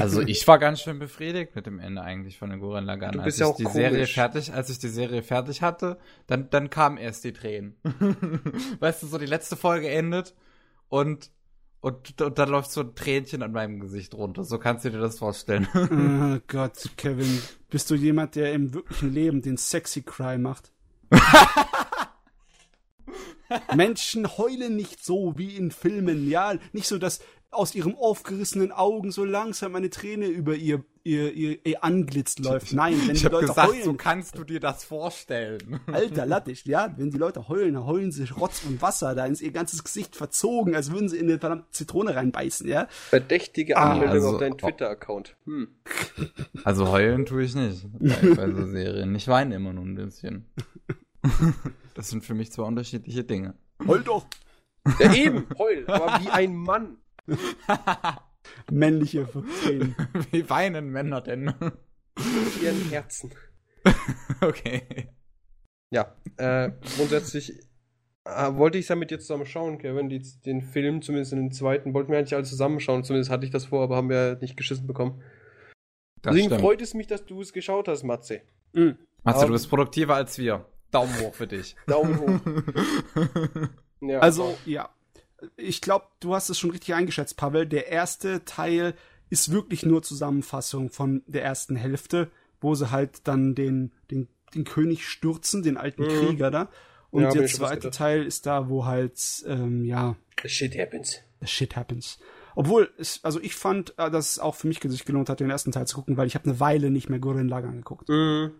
Also 0.00 0.20
ich 0.22 0.46
war 0.46 0.58
ganz 0.58 0.80
schön 0.80 0.98
befriedigt 0.98 1.54
mit 1.54 1.66
dem 1.66 1.78
Ende 1.78 2.02
eigentlich 2.02 2.38
von 2.38 2.50
den 2.50 2.60
Gurren 2.60 2.84
Lagann. 2.84 3.12
Du 3.12 3.22
bist 3.22 3.36
als 3.36 3.38
ja 3.38 3.46
auch 3.46 3.56
die 3.56 3.64
komisch. 3.64 3.76
Serie 3.76 4.06
fertig, 4.06 4.52
als 4.52 4.70
ich 4.70 4.78
die 4.78 4.88
Serie 4.88 5.22
fertig 5.22 5.62
hatte, 5.62 5.98
dann 6.26 6.50
dann 6.50 6.68
kamen 6.68 6.98
erst 6.98 7.24
die 7.24 7.32
Tränen. 7.32 7.76
weißt 8.80 9.02
du, 9.02 9.06
so 9.06 9.18
die 9.18 9.26
letzte 9.26 9.56
Folge 9.56 9.88
endet 9.88 10.34
und 10.88 11.30
und, 11.80 12.20
und 12.20 12.38
dann 12.38 12.48
läuft 12.48 12.72
so 12.72 12.80
ein 12.80 12.94
Tränchen 12.96 13.42
an 13.42 13.52
meinem 13.52 13.78
Gesicht 13.78 14.14
runter. 14.14 14.42
So 14.42 14.58
kannst 14.58 14.84
du 14.84 14.90
dir 14.90 14.98
das 14.98 15.20
vorstellen. 15.20 15.68
oh 15.74 16.42
Gott, 16.48 16.90
Kevin, 16.96 17.40
bist 17.70 17.88
du 17.90 17.94
jemand, 17.94 18.34
der 18.34 18.52
im 18.52 18.74
wirklichen 18.74 19.14
Leben 19.14 19.42
den 19.42 19.56
Sexy 19.56 20.02
Cry 20.02 20.38
macht? 20.38 20.72
Menschen 23.74 24.36
heulen 24.36 24.76
nicht 24.76 25.04
so 25.04 25.38
wie 25.38 25.56
in 25.56 25.70
Filmen, 25.70 26.28
ja, 26.28 26.54
nicht 26.72 26.88
so, 26.88 26.98
dass 26.98 27.20
aus 27.50 27.74
ihren 27.74 27.94
aufgerissenen 27.94 28.72
Augen 28.72 29.10
so 29.10 29.24
langsam 29.24 29.74
eine 29.74 29.88
Träne 29.88 30.26
über 30.26 30.54
ihr, 30.54 30.84
ihr, 31.02 31.32
ihr, 31.32 31.58
ihr 31.64 31.82
Anglitz 31.82 32.38
läuft. 32.38 32.72
Nein, 32.72 32.94
wenn 33.06 33.14
ich 33.14 33.22
die 33.22 33.28
Leute 33.28 33.46
gesagt, 33.46 33.70
heulen. 33.70 33.84
So 33.84 33.94
kannst 33.94 34.36
du 34.36 34.44
dir 34.44 34.60
das 34.60 34.84
vorstellen. 34.84 35.80
Alter, 35.86 36.26
lattisch, 36.26 36.66
ja. 36.66 36.92
Wenn 36.96 37.10
die 37.10 37.16
Leute 37.16 37.48
heulen, 37.48 37.84
heulen 37.84 38.12
sie 38.12 38.24
Rotz 38.24 38.64
und 38.64 38.82
Wasser. 38.82 39.14
Da 39.14 39.26
ist 39.26 39.40
ihr 39.40 39.50
ganzes 39.50 39.82
Gesicht 39.82 40.14
verzogen, 40.14 40.74
als 40.74 40.92
würden 40.92 41.08
sie 41.08 41.16
in 41.16 41.28
eine 41.28 41.38
verdammte 41.38 41.70
Zitrone 41.70 42.14
reinbeißen, 42.14 42.68
ja. 42.68 42.86
Verdächtige 42.90 43.76
ah, 43.76 43.92
Anmeldung 43.92 44.14
also, 44.14 44.28
auf 44.30 44.38
deinen 44.38 44.58
Twitter-Account. 44.58 45.36
Hm. 45.44 45.68
Also 46.64 46.88
heulen 46.88 47.24
tue 47.24 47.44
ich 47.44 47.54
nicht 47.54 47.86
bei 48.36 48.50
so 48.50 48.66
Serien. 48.66 49.14
Ich 49.14 49.28
weine 49.28 49.54
immer 49.54 49.72
nur 49.72 49.84
ein 49.84 49.94
bisschen. 49.94 50.44
Das 51.94 52.10
sind 52.10 52.24
für 52.24 52.34
mich 52.34 52.52
zwei 52.52 52.64
unterschiedliche 52.64 53.24
Dinge. 53.24 53.54
Heul 53.86 54.00
doch! 54.00 54.26
Ja, 54.98 55.14
eben, 55.14 55.46
heul, 55.58 55.84
aber 55.86 56.20
wie 56.20 56.28
ein 56.28 56.56
Mann. 56.56 56.98
Männliche 58.70 59.28
Tränen. 59.62 59.94
Wie 60.30 60.48
weinen 60.48 60.90
Männer 60.90 61.20
denn? 61.20 61.52
Ihren 62.62 62.88
Herzen. 62.90 63.30
okay. 64.40 65.08
Ja, 65.90 66.16
äh, 66.36 66.72
grundsätzlich 66.96 67.52
äh, 68.24 68.54
wollte 68.54 68.78
ich 68.78 68.84
es 68.84 68.88
ja 68.88 68.96
mit 68.96 69.10
dir 69.10 69.18
zusammen 69.18 69.46
schauen, 69.46 69.78
Kevin. 69.78 70.08
Die, 70.08 70.22
den 70.44 70.60
Film, 70.60 71.02
zumindest 71.02 71.32
in 71.32 71.38
den 71.38 71.52
zweiten, 71.52 71.94
wollten 71.94 72.10
wir 72.10 72.18
eigentlich 72.18 72.34
alle 72.34 72.44
zusammenschauen. 72.44 73.04
Zumindest 73.04 73.30
hatte 73.30 73.46
ich 73.46 73.52
das 73.52 73.66
vor, 73.66 73.82
aber 73.82 73.96
haben 73.96 74.10
wir 74.10 74.38
nicht 74.40 74.56
geschissen 74.56 74.86
bekommen. 74.86 75.22
Das 76.22 76.32
Deswegen 76.32 76.48
stimmt. 76.48 76.60
freut 76.60 76.82
es 76.82 76.94
mich, 76.94 77.06
dass 77.06 77.24
du 77.24 77.40
es 77.40 77.52
geschaut 77.52 77.88
hast, 77.88 78.02
Matze. 78.02 78.42
Mhm. 78.72 78.98
Matze, 79.22 79.46
du 79.46 79.52
bist 79.52 79.68
produktiver 79.68 80.16
als 80.16 80.38
wir. 80.38 80.66
Daumen 80.90 81.14
hoch 81.20 81.34
für 81.34 81.46
dich. 81.46 81.76
Daumen 81.86 82.18
hoch. 82.18 82.40
ja, 84.00 84.18
also, 84.20 84.56
ja 84.64 84.90
ich 85.56 85.80
glaube, 85.80 86.06
du 86.20 86.34
hast 86.34 86.48
es 86.48 86.58
schon 86.58 86.70
richtig 86.70 86.94
eingeschätzt, 86.94 87.36
Pavel. 87.36 87.66
Der 87.66 87.88
erste 87.88 88.44
Teil 88.44 88.94
ist 89.30 89.52
wirklich 89.52 89.84
nur 89.84 90.02
Zusammenfassung 90.02 90.90
von 90.90 91.22
der 91.26 91.44
ersten 91.44 91.76
Hälfte, 91.76 92.30
wo 92.60 92.74
sie 92.74 92.90
halt 92.90 93.26
dann 93.28 93.54
den, 93.54 93.92
den, 94.10 94.28
den 94.54 94.64
König 94.64 95.06
stürzen, 95.06 95.62
den 95.62 95.76
alten 95.76 96.02
mhm. 96.02 96.08
Krieger 96.08 96.50
da. 96.50 96.68
Und 97.10 97.22
ja, 97.22 97.30
der 97.30 97.46
zweite 97.46 97.90
Teil 97.90 98.24
ist 98.24 98.46
da, 98.46 98.68
wo 98.68 98.84
halt, 98.84 99.18
ähm, 99.46 99.84
ja. 99.84 100.16
The 100.42 100.48
shit 100.48 100.78
happens. 100.78 101.20
The 101.40 101.46
shit 101.46 101.76
happens. 101.76 102.18
Obwohl, 102.54 102.90
es, 102.98 103.20
also 103.22 103.40
ich 103.40 103.54
fand, 103.54 103.94
äh, 103.98 104.10
dass 104.10 104.32
es 104.32 104.38
auch 104.38 104.56
für 104.56 104.66
mich 104.66 104.80
sich 104.82 105.04
gelohnt 105.04 105.28
hat, 105.28 105.40
den 105.40 105.50
ersten 105.50 105.72
Teil 105.72 105.86
zu 105.86 105.96
gucken, 105.96 106.16
weil 106.16 106.26
ich 106.26 106.34
habe 106.34 106.46
eine 106.46 106.60
Weile 106.60 106.90
nicht 106.90 107.08
mehr 107.08 107.18
Gurren 107.18 107.48
Lager 107.48 107.68
angeguckt. 107.68 108.08
Mhm. 108.08 108.52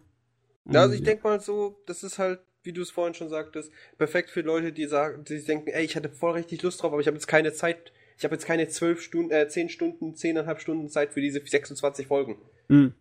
Ja, 0.71 0.83
also 0.83 0.95
ich 0.95 1.01
ja. 1.01 1.07
denke 1.07 1.25
mal 1.25 1.41
so, 1.41 1.83
das 1.87 2.03
ist 2.03 2.19
halt 2.19 2.41
wie 2.63 2.73
du 2.73 2.83
es 2.83 2.91
vorhin 2.91 3.15
schon 3.15 3.29
sagtest, 3.29 3.73
perfekt 3.97 4.31
für 4.31 4.41
Leute, 4.41 4.73
die 4.73 4.87
sagen, 4.87 5.25
die 5.25 5.43
denken, 5.43 5.69
ey, 5.69 5.85
ich 5.85 5.97
hatte 5.97 6.09
voll 6.09 6.33
richtig 6.33 6.63
Lust 6.63 6.83
drauf, 6.83 6.93
aber 6.93 7.01
ich 7.01 7.07
habe 7.07 7.17
jetzt 7.17 7.27
keine 7.27 7.53
Zeit, 7.53 7.93
ich 8.17 8.25
habe 8.25 8.35
jetzt 8.35 8.47
keine 8.47 8.69
zwölf 8.69 9.01
Stunden, 9.01 9.31
äh, 9.31 9.49
zehn 9.49 9.69
Stunden, 9.69 10.15
zehneinhalb 10.15 10.61
Stunden 10.61 10.89
Zeit 10.89 11.13
für 11.13 11.21
diese 11.21 11.41
26 11.45 12.07
Folgen. 12.07 12.39
Mhm. 12.69 12.95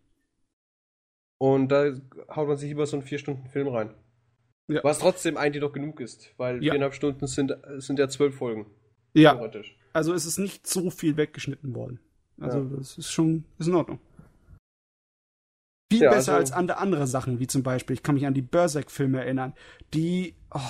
Und 1.38 1.68
da 1.68 1.92
haut 2.34 2.48
man 2.48 2.56
sich 2.56 2.70
über 2.70 2.86
so 2.86 2.96
einen 2.96 3.06
vier 3.06 3.18
Stunden 3.18 3.48
Film 3.48 3.68
rein. 3.68 3.94
Ja. 4.66 4.84
Was 4.84 4.98
trotzdem 4.98 5.36
eigentlich 5.36 5.62
noch 5.62 5.72
genug 5.72 6.00
ist, 6.00 6.32
weil 6.36 6.56
ja. 6.56 6.72
viereinhalb 6.72 6.94
Stunden 6.94 7.26
sind, 7.26 7.56
sind 7.78 7.98
ja 7.98 8.08
zwölf 8.08 8.36
Folgen. 8.36 8.66
Ja. 9.14 9.40
Also 9.92 10.12
es 10.12 10.26
ist 10.26 10.38
nicht 10.38 10.66
so 10.66 10.90
viel 10.90 11.16
weggeschnitten 11.16 11.74
worden. 11.74 12.00
Also 12.38 12.58
ja. 12.58 12.76
das 12.76 12.98
ist 12.98 13.10
schon, 13.10 13.44
ist 13.58 13.68
in 13.68 13.74
Ordnung. 13.74 13.98
Viel 15.90 16.02
ja, 16.02 16.10
besser 16.10 16.34
also, 16.34 16.54
als 16.54 16.70
andere 16.70 17.06
Sachen, 17.06 17.40
wie 17.40 17.46
zum 17.46 17.62
Beispiel, 17.62 17.94
ich 17.94 18.02
kann 18.02 18.14
mich 18.14 18.26
an 18.26 18.34
die 18.34 18.42
Berserk-Filme 18.42 19.20
erinnern, 19.20 19.54
die, 19.94 20.34
oh, 20.52 20.60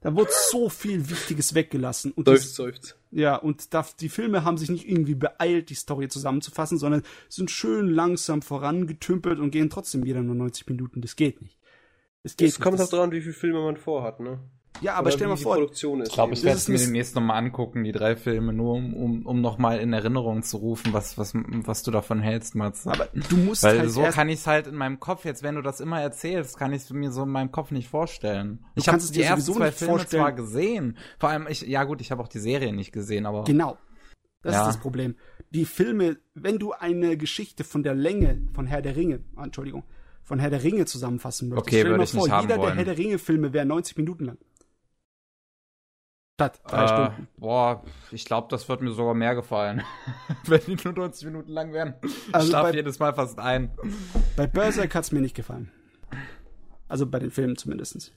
da 0.00 0.14
wurde 0.14 0.30
so 0.50 0.68
viel 0.68 1.08
Wichtiges 1.08 1.54
weggelassen. 1.54 2.12
Und 2.12 2.26
seufzt, 2.26 2.56
seufzt. 2.56 2.98
Ja, 3.10 3.36
und 3.36 3.72
da, 3.72 3.86
die 4.00 4.08
Filme 4.08 4.44
haben 4.44 4.58
sich 4.58 4.70
nicht 4.70 4.88
irgendwie 4.88 5.14
beeilt, 5.14 5.70
die 5.70 5.74
Story 5.74 6.08
zusammenzufassen, 6.08 6.78
sondern 6.78 7.04
sind 7.28 7.50
schön 7.50 7.88
langsam 7.88 8.42
vorangetümpelt 8.42 9.38
und 9.38 9.50
gehen 9.50 9.70
trotzdem 9.70 10.04
wieder 10.04 10.20
nur 10.20 10.34
90 10.34 10.68
Minuten. 10.68 11.00
Das 11.00 11.14
geht 11.14 11.40
nicht. 11.40 11.58
Es 12.24 12.36
geht 12.36 12.48
Es 12.48 12.58
kommt 12.58 12.80
auch 12.80 12.88
daran, 12.90 13.12
wie 13.12 13.20
viele 13.20 13.34
Filme 13.34 13.60
man 13.62 13.76
vorhat, 13.76 14.18
ne? 14.18 14.40
Ja, 14.80 14.94
aber 14.94 15.06
Oder 15.06 15.16
stell 15.16 15.28
mal 15.28 15.36
vor. 15.36 15.54
Produktion 15.54 16.00
ist 16.00 16.08
ich 16.08 16.14
glaube, 16.14 16.34
ich 16.34 16.42
werde 16.42 16.58
es 16.58 16.68
mir 16.68 16.78
demnächst 16.78 17.14
nochmal 17.14 17.38
angucken, 17.38 17.84
die 17.84 17.92
drei 17.92 18.16
Filme, 18.16 18.52
nur 18.52 18.74
um, 18.74 18.94
um, 18.94 19.26
um 19.26 19.40
nochmal 19.40 19.78
in 19.78 19.92
Erinnerung 19.92 20.42
zu 20.42 20.56
rufen, 20.56 20.92
was, 20.92 21.16
was, 21.16 21.32
was 21.34 21.82
du 21.82 21.90
davon 21.90 22.20
hältst, 22.20 22.54
Mats. 22.54 22.86
Aber 22.86 23.08
du 23.28 23.36
musst 23.36 23.62
Weil 23.62 23.78
halt 23.78 23.90
so 23.90 24.02
kann 24.02 24.28
ich 24.28 24.40
es 24.40 24.46
halt 24.46 24.66
in 24.66 24.74
meinem 24.74 25.00
Kopf, 25.00 25.24
jetzt 25.24 25.42
wenn 25.42 25.54
du 25.54 25.62
das 25.62 25.80
immer 25.80 26.00
erzählst, 26.00 26.58
kann 26.58 26.72
ich 26.72 26.82
es 26.82 26.90
mir 26.90 27.12
so 27.12 27.22
in 27.22 27.30
meinem 27.30 27.52
Kopf 27.52 27.70
nicht 27.70 27.88
vorstellen. 27.88 28.64
Du 28.74 28.80
ich 28.80 28.88
habe 28.88 28.98
die 28.98 29.22
ersten 29.22 29.52
zwei 29.52 29.70
Filme 29.70 29.92
vorstellen. 29.92 30.22
zwar 30.22 30.32
gesehen, 30.32 30.98
vor 31.18 31.28
allem 31.30 31.46
ich, 31.48 31.62
ja 31.62 31.84
gut, 31.84 32.00
ich 32.00 32.10
habe 32.10 32.22
auch 32.22 32.28
die 32.28 32.40
Serie 32.40 32.72
nicht 32.72 32.92
gesehen, 32.92 33.26
aber. 33.26 33.44
Genau. 33.44 33.78
Das 34.42 34.54
ja. 34.54 34.60
ist 34.62 34.66
das 34.74 34.80
Problem. 34.80 35.14
Die 35.50 35.64
Filme, 35.64 36.18
wenn 36.34 36.58
du 36.58 36.72
eine 36.72 37.16
Geschichte 37.16 37.64
von 37.64 37.82
der 37.82 37.94
Länge 37.94 38.42
von 38.52 38.66
Herr 38.66 38.82
der 38.82 38.94
Ringe, 38.94 39.20
Entschuldigung, 39.36 39.84
von 40.22 40.38
Herr 40.38 40.50
der 40.50 40.62
Ringe 40.62 40.84
zusammenfassen 40.84 41.48
möchtest, 41.48 41.68
okay, 41.68 41.80
stell 41.80 41.92
dir 41.92 41.96
mal 41.96 42.06
vor, 42.06 42.42
jeder 42.42 42.58
der 42.58 42.74
Herr 42.74 42.84
der 42.84 42.98
Ringe 42.98 43.18
Filme 43.18 43.52
wäre 43.52 43.64
90 43.64 43.96
Minuten 43.96 44.24
lang. 44.26 44.38
Statt 46.34 46.60
drei 46.66 46.84
äh, 46.84 46.88
Stunden. 46.88 47.28
Boah, 47.36 47.84
ich 48.10 48.24
glaube, 48.24 48.48
das 48.50 48.68
wird 48.68 48.80
mir 48.80 48.90
sogar 48.90 49.14
mehr 49.14 49.36
gefallen. 49.36 49.82
Wenn 50.46 50.60
die 50.66 50.76
nur 50.82 50.92
90 50.92 51.26
Minuten 51.26 51.52
lang 51.52 51.72
wären. 51.72 51.94
Also 52.32 52.46
ich 52.46 52.50
schlafe 52.50 52.74
jedes 52.74 52.98
Mal 52.98 53.14
fast 53.14 53.38
ein. 53.38 53.70
Bei 54.36 54.48
Berserk 54.48 54.94
hat 54.96 55.04
es 55.04 55.12
mir 55.12 55.20
nicht 55.20 55.36
gefallen. 55.36 55.70
Also 56.88 57.06
bei 57.06 57.20
den 57.20 57.30
Filmen 57.30 57.56
zumindest. 57.56 58.12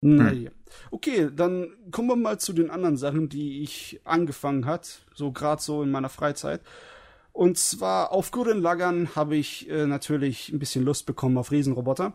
Naja. 0.00 0.50
Hm. 0.50 0.56
Okay, 0.90 1.28
dann 1.34 1.70
kommen 1.90 2.08
wir 2.08 2.16
mal 2.16 2.38
zu 2.38 2.54
den 2.54 2.70
anderen 2.70 2.96
Sachen, 2.96 3.28
die 3.28 3.62
ich 3.62 4.00
angefangen 4.04 4.64
hat, 4.64 5.00
so 5.14 5.32
gerade 5.32 5.60
so 5.60 5.82
in 5.82 5.90
meiner 5.90 6.08
Freizeit. 6.08 6.62
Und 7.32 7.58
zwar 7.58 8.12
auf 8.12 8.30
Gurren 8.30 8.60
Lagern 8.62 9.14
habe 9.14 9.36
ich 9.36 9.68
äh, 9.68 9.86
natürlich 9.86 10.48
ein 10.48 10.58
bisschen 10.58 10.84
Lust 10.84 11.04
bekommen 11.04 11.36
auf 11.36 11.50
Riesenroboter. 11.50 12.14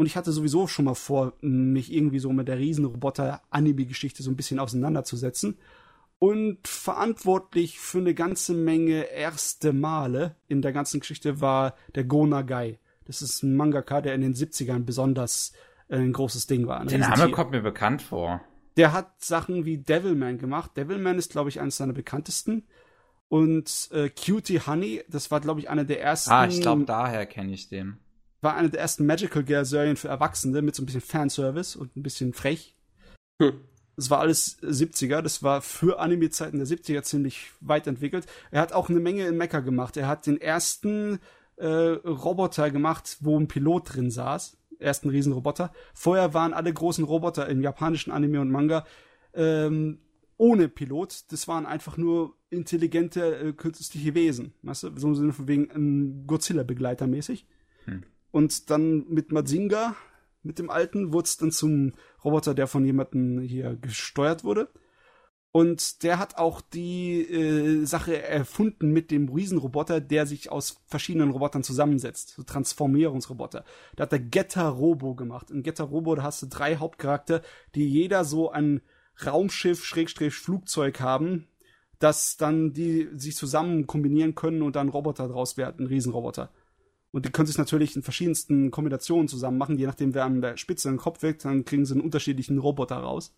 Und 0.00 0.06
ich 0.06 0.16
hatte 0.16 0.32
sowieso 0.32 0.66
schon 0.66 0.86
mal 0.86 0.94
vor, 0.94 1.34
mich 1.42 1.92
irgendwie 1.92 2.20
so 2.20 2.32
mit 2.32 2.48
der 2.48 2.56
Riesenroboter-Anime-Geschichte 2.56 4.22
so 4.22 4.30
ein 4.30 4.36
bisschen 4.36 4.58
auseinanderzusetzen. 4.58 5.58
Und 6.18 6.66
verantwortlich 6.66 7.78
für 7.78 7.98
eine 7.98 8.14
ganze 8.14 8.54
Menge 8.54 9.02
erste 9.12 9.74
Male 9.74 10.36
in 10.48 10.62
der 10.62 10.72
ganzen 10.72 11.00
Geschichte 11.00 11.42
war 11.42 11.74
der 11.94 12.04
Go 12.04 12.24
Nagai. 12.24 12.78
Das 13.04 13.20
ist 13.20 13.42
ein 13.42 13.56
Mangaka, 13.56 14.00
der 14.00 14.14
in 14.14 14.22
den 14.22 14.32
70ern 14.32 14.86
besonders 14.86 15.52
äh, 15.88 15.98
ein 15.98 16.14
großes 16.14 16.46
Ding 16.46 16.66
war. 16.66 16.82
Der 16.86 16.96
Name 16.96 17.30
kommt 17.30 17.50
mir 17.50 17.60
bekannt 17.60 18.00
vor. 18.00 18.40
Der 18.78 18.94
hat 18.94 19.22
Sachen 19.22 19.66
wie 19.66 19.76
Devilman 19.76 20.38
gemacht. 20.38 20.78
Devilman 20.78 21.18
ist, 21.18 21.30
glaube 21.30 21.50
ich, 21.50 21.60
eines 21.60 21.76
seiner 21.76 21.92
bekanntesten. 21.92 22.66
Und 23.28 23.90
äh, 23.92 24.08
Cutie 24.08 24.60
Honey, 24.60 25.04
das 25.10 25.30
war, 25.30 25.40
glaube 25.40 25.60
ich, 25.60 25.68
einer 25.68 25.84
der 25.84 26.00
ersten. 26.00 26.30
Ah, 26.30 26.46
ich 26.46 26.62
glaube, 26.62 26.86
daher 26.86 27.26
kenne 27.26 27.52
ich 27.52 27.68
den. 27.68 27.98
War 28.40 28.56
eine 28.56 28.70
der 28.70 28.80
ersten 28.80 29.06
Magical 29.06 29.44
Girl 29.44 29.64
Serien 29.64 29.96
für 29.96 30.08
Erwachsene 30.08 30.62
mit 30.62 30.74
so 30.74 30.82
ein 30.82 30.86
bisschen 30.86 31.00
Fanservice 31.00 31.76
und 31.76 31.96
ein 31.96 32.02
bisschen 32.02 32.32
frech. 32.32 32.74
Hm. 33.40 33.60
Das 33.96 34.08
war 34.08 34.20
alles 34.20 34.58
70er, 34.62 35.20
das 35.20 35.42
war 35.42 35.60
für 35.60 35.98
Anime-Zeiten 35.98 36.56
der 36.56 36.66
70er 36.66 37.02
ziemlich 37.02 37.50
weit 37.60 37.86
entwickelt. 37.86 38.26
Er 38.50 38.62
hat 38.62 38.72
auch 38.72 38.88
eine 38.88 39.00
Menge 39.00 39.26
in 39.26 39.36
Mecha 39.36 39.60
gemacht. 39.60 39.96
Er 39.98 40.08
hat 40.08 40.26
den 40.26 40.40
ersten 40.40 41.18
äh, 41.56 41.66
Roboter 41.66 42.70
gemacht, 42.70 43.18
wo 43.20 43.38
ein 43.38 43.48
Pilot 43.48 43.94
drin 43.94 44.10
saß. 44.10 44.56
Ersten 44.78 45.10
Riesenroboter. 45.10 45.72
Vorher 45.92 46.32
waren 46.32 46.54
alle 46.54 46.72
großen 46.72 47.04
Roboter 47.04 47.46
im 47.48 47.60
japanischen 47.60 48.10
Anime 48.10 48.40
und 48.40 48.50
Manga 48.50 48.86
ähm, 49.34 49.98
ohne 50.38 50.70
Pilot. 50.70 51.30
Das 51.30 51.46
waren 51.46 51.66
einfach 51.66 51.98
nur 51.98 52.34
intelligente 52.48 53.36
äh, 53.36 53.52
künstliche 53.52 54.14
Wesen. 54.14 54.54
Weißt 54.62 54.84
du? 54.84 54.92
So 54.96 55.08
im 55.08 55.14
Sinne 55.14 55.32
von 55.34 55.46
wegen 55.46 55.70
ein 55.70 56.26
Godzilla-Begleiter 56.26 57.06
mäßig. 57.06 57.46
Hm. 57.84 58.04
Und 58.30 58.70
dann 58.70 59.06
mit 59.08 59.32
Mazinga 59.32 59.96
mit 60.42 60.58
dem 60.58 60.70
alten, 60.70 61.12
wurde 61.12 61.26
es 61.26 61.36
dann 61.36 61.50
zum 61.50 61.92
Roboter, 62.24 62.54
der 62.54 62.66
von 62.66 62.84
jemandem 62.84 63.40
hier 63.40 63.76
gesteuert 63.76 64.44
wurde. 64.44 64.68
Und 65.52 66.04
der 66.04 66.20
hat 66.20 66.38
auch 66.38 66.60
die 66.60 67.22
äh, 67.22 67.84
Sache 67.84 68.22
erfunden 68.22 68.92
mit 68.92 69.10
dem 69.10 69.28
Riesenroboter, 69.28 70.00
der 70.00 70.24
sich 70.24 70.50
aus 70.50 70.80
verschiedenen 70.86 71.30
Robotern 71.30 71.64
zusammensetzt. 71.64 72.34
So 72.36 72.44
Transformierungsroboter. 72.44 73.64
Da 73.96 74.02
hat 74.04 74.12
der 74.12 74.20
Getter 74.20 74.68
Robo 74.68 75.16
gemacht. 75.16 75.50
In 75.50 75.64
Getter 75.64 75.84
Robo, 75.84 76.14
da 76.14 76.22
hast 76.22 76.42
du 76.42 76.46
drei 76.46 76.76
Hauptcharakter, 76.76 77.42
die 77.74 77.84
jeder 77.84 78.24
so 78.24 78.50
ein 78.50 78.80
Raumschiff, 79.26 79.84
Schrägstrich, 79.84 80.34
Flugzeug 80.34 81.00
haben, 81.00 81.48
dass 81.98 82.36
dann 82.36 82.72
die 82.72 83.08
sich 83.14 83.34
zusammen 83.34 83.88
kombinieren 83.88 84.36
können 84.36 84.62
und 84.62 84.76
dann 84.76 84.88
Roboter 84.88 85.26
draus 85.26 85.56
werden, 85.56 85.86
Riesenroboter. 85.86 86.50
Und 87.12 87.26
die 87.26 87.30
können 87.30 87.46
sich 87.46 87.58
natürlich 87.58 87.96
in 87.96 88.02
verschiedensten 88.02 88.70
Kombinationen 88.70 89.28
zusammen 89.28 89.58
machen, 89.58 89.78
je 89.78 89.86
nachdem, 89.86 90.14
wer 90.14 90.24
an 90.24 90.40
der 90.40 90.56
Spitze 90.56 90.88
den 90.88 90.98
Kopf 90.98 91.22
wirkt, 91.22 91.44
dann 91.44 91.64
kriegen 91.64 91.84
sie 91.84 91.94
einen 91.94 92.02
unterschiedlichen 92.02 92.58
Roboter 92.58 92.96
raus. 92.96 93.34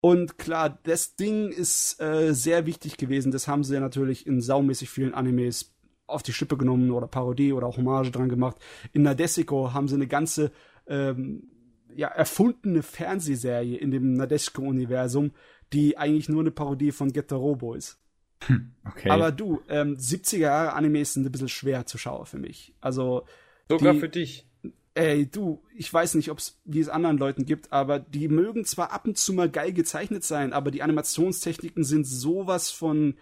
Und 0.00 0.38
klar, 0.38 0.78
das 0.84 1.16
Ding 1.16 1.50
ist 1.50 2.00
äh, 2.00 2.32
sehr 2.32 2.66
wichtig 2.66 2.96
gewesen. 2.96 3.32
Das 3.32 3.48
haben 3.48 3.64
sie 3.64 3.74
ja 3.74 3.80
natürlich 3.80 4.26
in 4.26 4.40
saumäßig 4.40 4.88
vielen 4.88 5.14
Animes 5.14 5.74
auf 6.06 6.22
die 6.22 6.32
Schippe 6.32 6.56
genommen 6.56 6.90
oder 6.90 7.06
Parodie 7.06 7.52
oder 7.52 7.66
auch 7.66 7.76
Hommage 7.76 8.10
dran 8.10 8.28
gemacht. 8.28 8.56
In 8.92 9.02
Nadesico 9.02 9.72
haben 9.72 9.88
sie 9.88 9.96
eine 9.96 10.06
ganze 10.06 10.52
ähm, 10.86 11.50
ja, 11.94 12.08
erfundene 12.08 12.82
Fernsehserie 12.82 13.76
in 13.76 13.90
dem 13.90 14.14
Nadesico-Universum, 14.14 15.32
die 15.72 15.98
eigentlich 15.98 16.28
nur 16.28 16.40
eine 16.40 16.50
Parodie 16.50 16.92
von 16.92 17.12
Get 17.12 17.28
the 17.28 17.34
Robo 17.34 17.74
ist. 17.74 17.98
Hm, 18.46 18.72
okay. 18.88 19.10
Aber 19.10 19.32
du, 19.32 19.60
ähm, 19.68 19.96
70er 19.96 20.38
Jahre 20.38 20.72
Animes 20.72 21.14
sind 21.14 21.26
ein 21.26 21.32
bisschen 21.32 21.48
schwer 21.48 21.86
zu 21.86 21.98
schauen 21.98 22.26
für 22.26 22.38
mich. 22.38 22.74
Also. 22.80 23.26
Sogar 23.68 23.94
die, 23.94 24.00
für 24.00 24.08
dich. 24.08 24.46
Ey, 24.94 25.26
du, 25.26 25.62
ich 25.74 25.92
weiß 25.92 26.14
nicht, 26.14 26.30
ob's, 26.30 26.60
wie 26.64 26.80
es 26.80 26.88
anderen 26.88 27.18
Leuten 27.18 27.46
gibt, 27.46 27.72
aber 27.72 28.00
die 28.00 28.28
mögen 28.28 28.64
zwar 28.64 28.92
ab 28.92 29.06
und 29.06 29.16
zu 29.16 29.32
mal 29.32 29.48
geil 29.48 29.72
gezeichnet 29.72 30.24
sein, 30.24 30.52
aber 30.52 30.70
die 30.70 30.82
Animationstechniken 30.82 31.84
sind 31.84 32.04
sowas 32.04 32.70
von. 32.70 33.14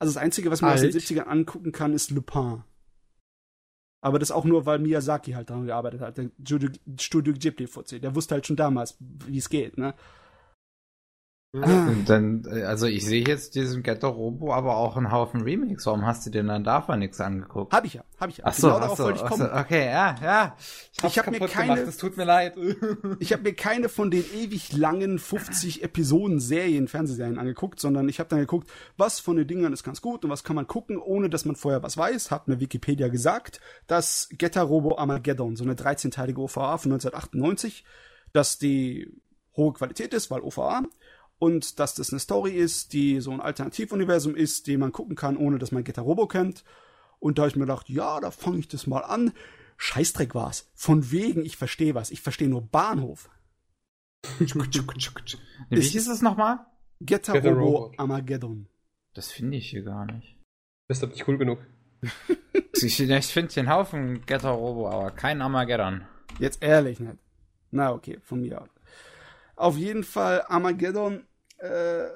Also 0.00 0.12
das 0.12 0.22
Einzige, 0.22 0.50
was 0.50 0.60
man 0.60 0.72
Alt. 0.72 0.84
aus 0.84 0.90
den 0.90 1.00
70ern 1.00 1.24
angucken 1.24 1.70
kann, 1.70 1.94
ist 1.94 2.10
Lupin. 2.10 2.64
Aber 4.00 4.18
das 4.18 4.32
auch 4.32 4.44
nur, 4.44 4.66
weil 4.66 4.80
Miyazaki 4.80 5.32
halt 5.32 5.48
daran 5.48 5.64
gearbeitet 5.64 6.02
hat, 6.02 6.18
der 6.18 6.28
Studio 7.00 7.32
Ghibli-Fuzzi. 7.32 8.00
Der 8.00 8.14
wusste 8.14 8.34
halt 8.34 8.46
schon 8.46 8.56
damals, 8.56 8.98
wie 9.00 9.38
es 9.38 9.48
geht, 9.48 9.78
ne? 9.78 9.94
Und 11.54 12.06
dann, 12.06 12.44
äh, 12.50 12.64
also 12.64 12.86
ich 12.86 13.04
sehe 13.04 13.24
jetzt 13.24 13.54
diesen 13.54 13.84
Ghetto 13.84 14.08
Robo 14.08 14.52
aber 14.52 14.76
auch 14.76 14.96
einen 14.96 15.12
Haufen 15.12 15.42
Remakes. 15.42 15.86
Warum 15.86 16.04
hast 16.04 16.26
du 16.26 16.30
denn 16.30 16.48
dann 16.48 16.64
davon 16.64 16.98
nichts 16.98 17.20
angeguckt? 17.20 17.72
Hab 17.72 17.84
ich 17.84 17.94
ja, 17.94 18.04
hab 18.18 18.28
ich 18.28 18.38
ja. 18.38 18.44
Ach 18.48 18.54
so, 18.54 18.66
genau 18.66 18.80
ach 18.80 18.96
so, 18.96 19.10
ich 19.10 19.22
ach 19.22 19.32
so, 19.32 19.44
okay, 19.44 19.86
ja, 19.86 20.16
ja. 20.20 20.56
Ich, 20.92 21.04
ich 21.04 21.18
habe 21.18 21.30
mir 21.30 21.46
keine, 21.46 21.80
es 21.82 21.96
tut 21.96 22.16
mir 22.16 22.24
leid. 22.24 22.56
ich 23.20 23.32
habe 23.32 23.44
mir 23.44 23.54
keine 23.54 23.88
von 23.88 24.10
den 24.10 24.24
ewig 24.34 24.72
langen 24.72 25.20
50 25.20 25.84
Episoden 25.84 26.40
Serien, 26.40 26.88
Fernsehserien 26.88 27.38
angeguckt, 27.38 27.78
sondern 27.78 28.08
ich 28.08 28.18
habe 28.18 28.28
dann 28.28 28.40
geguckt, 28.40 28.68
was 28.96 29.20
von 29.20 29.36
den 29.36 29.46
Dingern 29.46 29.72
ist 29.72 29.84
ganz 29.84 30.02
gut 30.02 30.24
und 30.24 30.32
was 30.32 30.42
kann 30.42 30.56
man 30.56 30.66
gucken, 30.66 30.98
ohne 30.98 31.30
dass 31.30 31.44
man 31.44 31.54
vorher 31.54 31.84
was 31.84 31.96
weiß. 31.96 32.32
Hat 32.32 32.48
mir 32.48 32.58
Wikipedia 32.58 33.06
gesagt, 33.06 33.60
dass 33.86 34.28
Ghetto 34.32 34.60
Robo 34.60 34.98
Armageddon, 34.98 35.54
so 35.54 35.62
eine 35.62 35.74
13-teilige 35.74 36.40
OVA 36.40 36.78
von 36.78 36.90
1998, 36.90 37.84
dass 38.32 38.58
die 38.58 39.08
hohe 39.56 39.72
Qualität 39.72 40.12
ist, 40.14 40.32
weil 40.32 40.40
OVA 40.40 40.82
und 41.44 41.78
dass 41.78 41.94
das 41.94 42.10
eine 42.10 42.20
Story 42.20 42.52
ist, 42.52 42.94
die 42.94 43.20
so 43.20 43.30
ein 43.30 43.40
Alternativuniversum 43.40 44.34
ist, 44.34 44.66
den 44.66 44.80
man 44.80 44.92
gucken 44.92 45.14
kann, 45.14 45.36
ohne 45.36 45.58
dass 45.58 45.72
man 45.72 45.84
Getter 45.84 46.02
Robo 46.02 46.26
kennt. 46.26 46.64
Und 47.18 47.36
da 47.36 47.42
habe 47.42 47.50
ich 47.50 47.56
mir 47.56 47.66
gedacht, 47.66 47.90
ja, 47.90 48.18
da 48.20 48.30
fange 48.30 48.58
ich 48.58 48.68
das 48.68 48.86
mal 48.86 49.00
an. 49.00 49.32
Scheißdreck 49.76 50.34
war's. 50.34 50.70
Von 50.74 51.10
wegen, 51.10 51.44
ich 51.44 51.58
verstehe 51.58 51.94
was. 51.94 52.10
Ich 52.10 52.22
verstehe 52.22 52.48
nur 52.48 52.62
Bahnhof. 52.62 53.28
Wie 55.68 55.80
hieß 55.80 56.08
es 56.08 56.22
nochmal? 56.22 56.60
Getter 57.00 57.38
Robo 57.42 57.92
Armageddon. 57.98 58.68
Das 59.12 59.30
finde 59.30 59.58
ich 59.58 59.68
hier 59.68 59.82
gar 59.82 60.06
nicht. 60.06 60.38
Bist 60.88 61.02
du 61.02 61.06
nicht 61.08 61.28
cool 61.28 61.36
genug? 61.36 61.58
ich, 62.72 63.00
ich 63.00 63.26
finde 63.26 63.52
den 63.52 63.68
Haufen 63.68 64.24
Getter 64.24 64.50
Robo, 64.50 64.88
aber 64.88 65.10
kein 65.10 65.42
Armageddon. 65.42 66.06
Jetzt 66.38 66.62
ehrlich 66.62 67.00
nicht. 67.00 67.18
Na 67.70 67.92
okay, 67.92 68.18
von 68.22 68.40
mir 68.40 68.62
aus. 68.62 68.70
Auf 69.56 69.76
jeden 69.76 70.04
Fall 70.04 70.42
Armageddon. 70.48 71.24
Äh, 71.64 72.10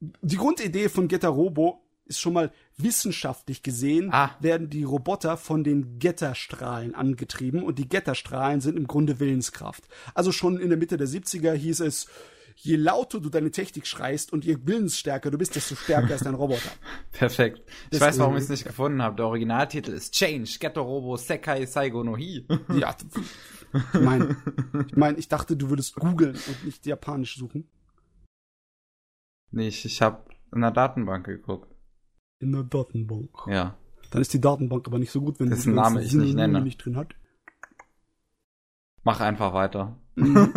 die 0.00 0.36
Grundidee 0.36 0.88
von 0.88 1.08
Getter 1.08 1.28
Robo 1.28 1.82
ist 2.06 2.20
schon 2.20 2.32
mal 2.32 2.52
wissenschaftlich 2.76 3.62
gesehen, 3.62 4.12
ah. 4.12 4.36
werden 4.40 4.68
die 4.68 4.84
Roboter 4.84 5.36
von 5.36 5.62
den 5.64 5.98
Getterstrahlen 5.98 6.94
angetrieben 6.94 7.62
und 7.62 7.78
die 7.78 7.88
Getterstrahlen 7.88 8.60
sind 8.60 8.76
im 8.76 8.86
Grunde 8.86 9.20
Willenskraft. 9.20 9.84
Also 10.14 10.32
schon 10.32 10.58
in 10.58 10.68
der 10.68 10.78
Mitte 10.78 10.96
der 10.96 11.06
70er 11.06 11.52
hieß 11.52 11.80
es, 11.80 12.08
je 12.56 12.76
lauter 12.76 13.20
du 13.20 13.28
deine 13.28 13.50
Technik 13.50 13.86
schreist 13.86 14.32
und 14.32 14.44
je 14.44 14.58
willensstärker 14.64 15.30
du 15.30 15.38
bist, 15.38 15.54
desto 15.54 15.74
stärker 15.74 16.14
ist 16.14 16.26
dein 16.26 16.34
Roboter. 16.34 16.70
Perfekt. 17.12 17.62
Ich 17.84 17.98
das 17.98 18.00
weiß, 18.00 18.18
warum 18.18 18.36
ich 18.36 18.42
es 18.42 18.48
nicht 18.48 18.64
gefunden 18.64 19.02
habe. 19.02 19.16
Der 19.16 19.26
Originaltitel 19.26 19.92
ist 19.92 20.14
Change, 20.14 20.58
Getter 20.58 20.80
Robo 20.80 21.16
Sekai 21.16 21.66
Saigo 21.66 22.02
no 22.02 22.16
Hi. 22.16 22.46
ja, 22.78 22.94
ich 23.94 24.00
meine, 24.00 24.36
ich, 24.86 24.96
mein, 24.96 25.18
ich 25.18 25.28
dachte, 25.28 25.56
du 25.56 25.70
würdest 25.70 25.94
googeln 25.94 26.34
und 26.34 26.64
nicht 26.64 26.84
japanisch 26.84 27.36
suchen. 27.36 27.68
Nee, 29.52 29.68
ich, 29.68 29.84
ich 29.84 30.02
habe 30.02 30.24
in 30.52 30.60
der 30.60 30.70
Datenbank 30.70 31.26
geguckt. 31.26 31.74
In 32.40 32.52
der 32.52 32.64
Datenbank? 32.64 33.30
Ja. 33.46 33.76
Dann 34.10 34.20
ist 34.20 34.34
die 34.34 34.40
Datenbank 34.40 34.86
aber 34.86 34.98
nicht 34.98 35.10
so 35.10 35.20
gut, 35.20 35.38
wenn 35.40 35.50
das 35.50 35.66
einen 35.66 35.76
Name 35.76 36.02
ich 36.02 36.12
nicht 36.12 36.34
nenne. 36.34 36.60
nicht 36.60 36.84
drin 36.84 36.96
hat. 36.96 37.14
Mach 39.04 39.20
einfach 39.20 39.54
weiter. 39.54 39.96
Mhm. 40.16 40.52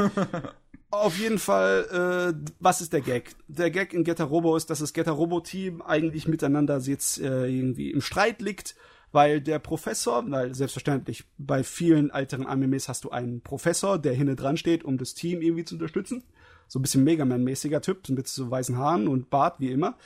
Auf 0.92 1.18
jeden 1.20 1.40
Fall, 1.40 2.34
äh, 2.34 2.52
was 2.60 2.82
ist 2.82 2.94
der 2.94 3.02
Gag? 3.02 3.36
Der 3.48 3.70
Gag 3.70 3.94
in 3.94 4.04
Getter 4.04 4.26
Robo 4.26 4.56
ist, 4.56 4.70
dass 4.70 4.80
das 4.80 4.94
Getter 4.94 5.12
Robo 5.12 5.42
Team 5.42 5.82
eigentlich 5.82 6.28
miteinander 6.28 6.78
jetzt 6.80 7.20
äh, 7.20 7.48
irgendwie 7.48 7.92
im 7.92 8.02
Streit 8.02 8.42
liegt 8.42 8.76
weil 9.16 9.40
der 9.40 9.60
Professor, 9.60 10.30
weil 10.30 10.54
selbstverständlich 10.54 11.24
bei 11.38 11.64
vielen 11.64 12.10
älteren 12.10 12.46
Animes 12.46 12.90
hast 12.90 13.06
du 13.06 13.12
einen 13.12 13.40
Professor, 13.40 13.98
der 13.98 14.14
hinten 14.14 14.36
dran 14.36 14.58
steht, 14.58 14.84
um 14.84 14.98
das 14.98 15.14
Team 15.14 15.42
irgendwie 15.42 15.64
zu 15.64 15.76
unterstützen. 15.76 16.26
So 16.68 16.80
ein 16.80 16.82
bisschen 16.82 17.04
Megaman-mäßiger 17.04 17.82
Typ, 17.82 18.10
mit 18.10 18.28
so 18.28 18.50
weißen 18.50 18.78
Haaren 18.78 19.08
und 19.08 19.30
Bart, 19.30 19.60
wie 19.60 19.72
immer. 19.72 19.98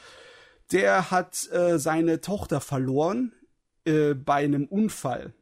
Der 0.72 1.12
hat 1.12 1.52
äh, 1.52 1.80
seine 1.80 2.22
Tochter 2.22 2.62
verloren 2.62 3.34
äh, 3.86 4.14
bei 4.14 4.44
einem 4.44 4.66
Unfall, 4.66 5.34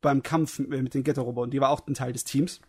beim 0.00 0.22
Kampf 0.22 0.58
mit 0.58 0.94
den 0.94 1.04
Ghetto-Robotern. 1.04 1.50
Die 1.50 1.60
war 1.60 1.70
auch 1.70 1.86
ein 1.86 1.94
Teil 1.94 2.12
des 2.12 2.24
Teams. 2.24 2.60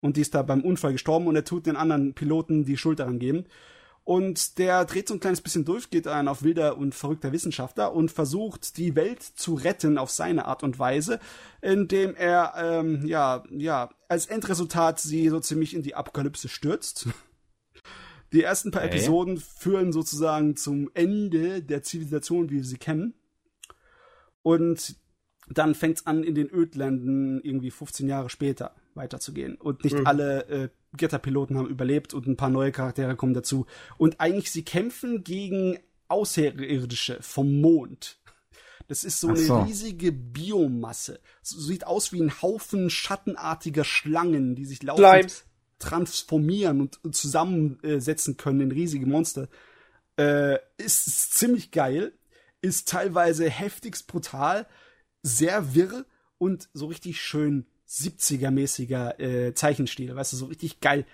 Und 0.00 0.16
die 0.16 0.22
ist 0.22 0.34
da 0.34 0.42
beim 0.42 0.62
Unfall 0.62 0.92
gestorben 0.92 1.28
und 1.28 1.36
er 1.36 1.44
tut 1.44 1.66
den 1.66 1.76
anderen 1.76 2.12
Piloten 2.14 2.64
die 2.64 2.76
Schuld 2.76 2.98
daran 2.98 3.20
geben. 3.20 3.46
Und 4.04 4.58
der 4.58 4.84
dreht 4.84 5.06
so 5.06 5.14
ein 5.14 5.20
kleines 5.20 5.40
bisschen 5.40 5.64
durch, 5.64 5.90
geht 5.90 6.08
ein 6.08 6.26
auf 6.26 6.42
wilder 6.42 6.76
und 6.76 6.92
verrückter 6.92 7.30
Wissenschaftler 7.30 7.94
und 7.94 8.10
versucht, 8.10 8.76
die 8.76 8.96
Welt 8.96 9.22
zu 9.22 9.54
retten 9.54 9.96
auf 9.96 10.10
seine 10.10 10.46
Art 10.46 10.64
und 10.64 10.80
Weise, 10.80 11.20
indem 11.60 12.16
er, 12.16 12.54
ähm, 12.56 13.06
ja, 13.06 13.44
ja, 13.50 13.90
als 14.08 14.26
Endresultat 14.26 14.98
sie 14.98 15.28
so 15.28 15.38
ziemlich 15.38 15.72
in 15.72 15.82
die 15.82 15.94
Apokalypse 15.94 16.48
stürzt. 16.48 17.06
Die 18.32 18.42
ersten 18.42 18.70
paar 18.70 18.84
okay. 18.84 18.96
Episoden 18.96 19.36
führen 19.38 19.92
sozusagen 19.92 20.56
zum 20.56 20.90
Ende 20.94 21.62
der 21.62 21.82
Zivilisation, 21.82 22.50
wie 22.50 22.56
wir 22.56 22.64
sie 22.64 22.78
kennen. 22.78 23.14
Und 24.42 24.96
dann 25.48 25.74
fängt's 25.74 26.06
an, 26.06 26.24
in 26.24 26.34
den 26.34 26.50
Ödländen 26.50 27.40
irgendwie 27.42 27.70
15 27.70 28.08
Jahre 28.08 28.30
später 28.30 28.74
weiterzugehen. 28.94 29.56
Und 29.56 29.84
nicht 29.84 29.96
mhm. 29.96 30.06
alle 30.06 30.46
äh, 30.48 30.68
Getter-Piloten 30.96 31.56
haben 31.56 31.68
überlebt 31.68 32.14
und 32.14 32.26
ein 32.26 32.36
paar 32.36 32.50
neue 32.50 32.72
Charaktere 32.72 33.16
kommen 33.16 33.34
dazu. 33.34 33.66
Und 33.98 34.20
eigentlich, 34.20 34.50
sie 34.50 34.64
kämpfen 34.64 35.24
gegen 35.24 35.78
Außerirdische 36.08 37.18
vom 37.20 37.60
Mond. 37.60 38.18
Das 38.88 39.04
ist 39.04 39.20
so 39.20 39.28
Ach 39.28 39.36
eine 39.36 39.44
so. 39.44 39.60
riesige 39.62 40.12
Biomasse. 40.12 41.20
So, 41.42 41.58
sieht 41.60 41.86
aus 41.86 42.12
wie 42.12 42.20
ein 42.20 42.42
Haufen 42.42 42.90
schattenartiger 42.90 43.84
Schlangen, 43.84 44.54
die 44.54 44.64
sich 44.64 44.82
laufend 44.82 45.06
Slimes. 45.06 45.44
Transformieren 45.82 46.80
und, 46.80 47.14
zusammensetzen 47.14 48.36
können 48.36 48.60
in 48.60 48.72
riesige 48.72 49.06
Monster. 49.06 49.48
Äh, 50.16 50.58
ist, 50.78 51.06
ist 51.06 51.34
ziemlich 51.34 51.70
geil, 51.70 52.12
ist 52.60 52.88
teilweise 52.88 53.50
heftigst 53.50 54.06
brutal, 54.06 54.66
sehr 55.22 55.74
wirr 55.74 56.04
und 56.38 56.68
so 56.72 56.86
richtig 56.86 57.20
schön 57.20 57.66
70er-mäßiger 57.88 59.20
äh, 59.20 59.54
Zeichenstil, 59.54 60.14
weißt 60.14 60.32
du, 60.32 60.36
so 60.36 60.46
richtig 60.46 60.80
geil 60.80 61.04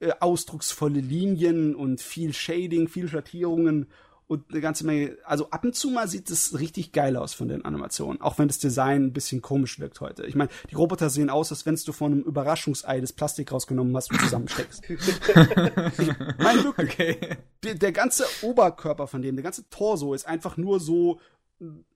äh, 0.00 0.12
ausdrucksvolle 0.20 1.00
Linien 1.00 1.74
und 1.74 2.00
viel 2.00 2.34
Shading, 2.34 2.88
viel 2.88 3.08
Schattierungen 3.08 3.86
und 4.28 4.50
eine 4.50 4.60
ganze 4.60 4.84
Menge. 4.84 5.16
Also 5.24 5.50
ab 5.50 5.64
und 5.64 5.74
zu 5.74 5.90
mal 5.90 6.08
sieht 6.08 6.30
es 6.30 6.58
richtig 6.58 6.92
geil 6.92 7.16
aus 7.16 7.34
von 7.34 7.48
den 7.48 7.64
Animationen, 7.64 8.20
auch 8.20 8.38
wenn 8.38 8.48
das 8.48 8.58
Design 8.58 9.04
ein 9.04 9.12
bisschen 9.12 9.42
komisch 9.42 9.78
wirkt 9.78 10.00
heute. 10.00 10.26
Ich 10.26 10.34
meine, 10.34 10.50
die 10.70 10.74
Roboter 10.74 11.10
sehen 11.10 11.30
aus, 11.30 11.52
als 11.52 11.64
wenn 11.66 11.76
du 11.76 11.92
von 11.92 12.12
einem 12.12 12.22
Überraschungsei 12.22 13.00
das 13.00 13.12
Plastik 13.12 13.52
rausgenommen 13.52 13.96
hast 13.96 14.10
und 14.10 14.20
zusammensteckst. 14.20 14.82
ich 14.88 16.38
meine 16.38 16.64
wirklich, 16.64 16.86
Okay. 16.92 17.36
der, 17.62 17.74
der 17.74 17.92
ganze 17.92 18.24
Oberkörper 18.42 19.06
von 19.06 19.22
dem, 19.22 19.36
der 19.36 19.42
ganze 19.42 19.68
Torso 19.70 20.14
ist 20.14 20.26
einfach 20.26 20.56
nur 20.56 20.80
so, 20.80 21.20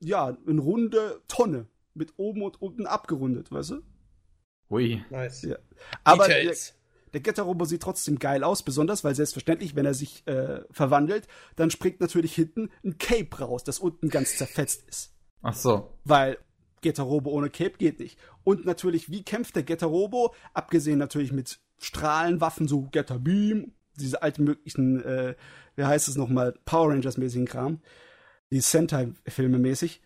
ja, 0.01 0.37
eine 0.47 0.61
runde 0.61 1.21
Tonne 1.29 1.67
mit 1.95 2.15
oben 2.17 2.43
und 2.43 2.61
unten 2.63 2.87
abgerundet, 2.87 3.51
weißt 3.51 3.71
du? 3.71 3.83
Ui. 4.71 5.05
Nice. 5.11 5.43
Ja. 5.43 5.57
Aber 6.05 6.27
der, 6.29 6.39
Details. 6.41 6.75
Der 7.13 7.21
Getter-Robo 7.21 7.65
sieht 7.65 7.83
trotzdem 7.83 8.19
geil 8.19 8.45
aus, 8.45 8.63
besonders 8.63 9.05
weil 9.05 9.15
selbstverständlich, 9.15 9.75
wenn 9.77 9.87
er 9.87 9.95
sich 9.95 10.27
äh, 10.27 10.61
verwandelt, 10.71 11.27
dann 11.57 11.71
springt 11.71 12.01
natürlich 12.01 12.35
hinten 12.35 12.71
ein 12.85 12.99
Cape 12.99 13.39
raus, 13.39 13.65
das 13.65 13.79
unten 13.79 14.09
ganz 14.09 14.37
zerfetzt 14.37 14.89
ist. 14.89 15.15
Ach 15.43 15.55
so. 15.55 15.91
Weil 16.05 16.39
Getter-Robo 16.83 17.31
ohne 17.31 17.51
Cape 17.51 17.77
geht 17.79 18.01
nicht. 18.01 18.19
Und 18.45 18.65
natürlich, 18.65 19.11
wie 19.11 19.23
kämpft 19.23 19.57
der 19.57 19.63
Getter-Robo? 19.63 20.35
Abgesehen 20.55 20.99
natürlich 20.99 21.33
mit 21.33 21.61
Strahlenwaffen, 21.79 22.69
so 22.69 22.83
Getter-Beam, 22.83 23.73
diese 23.97 24.23
alten 24.23 24.45
möglichen, 24.45 25.03
äh, 25.03 25.35
wie 25.77 25.85
heißt 25.85 26.09
es 26.09 26.17
nochmal, 26.17 26.55
Power 26.65 26.91
Rangers-mäßigen 26.91 27.47
Kram, 27.47 27.81
die 28.51 28.61
Sentai-Filme 28.61 29.59
mäßig, 29.59 30.01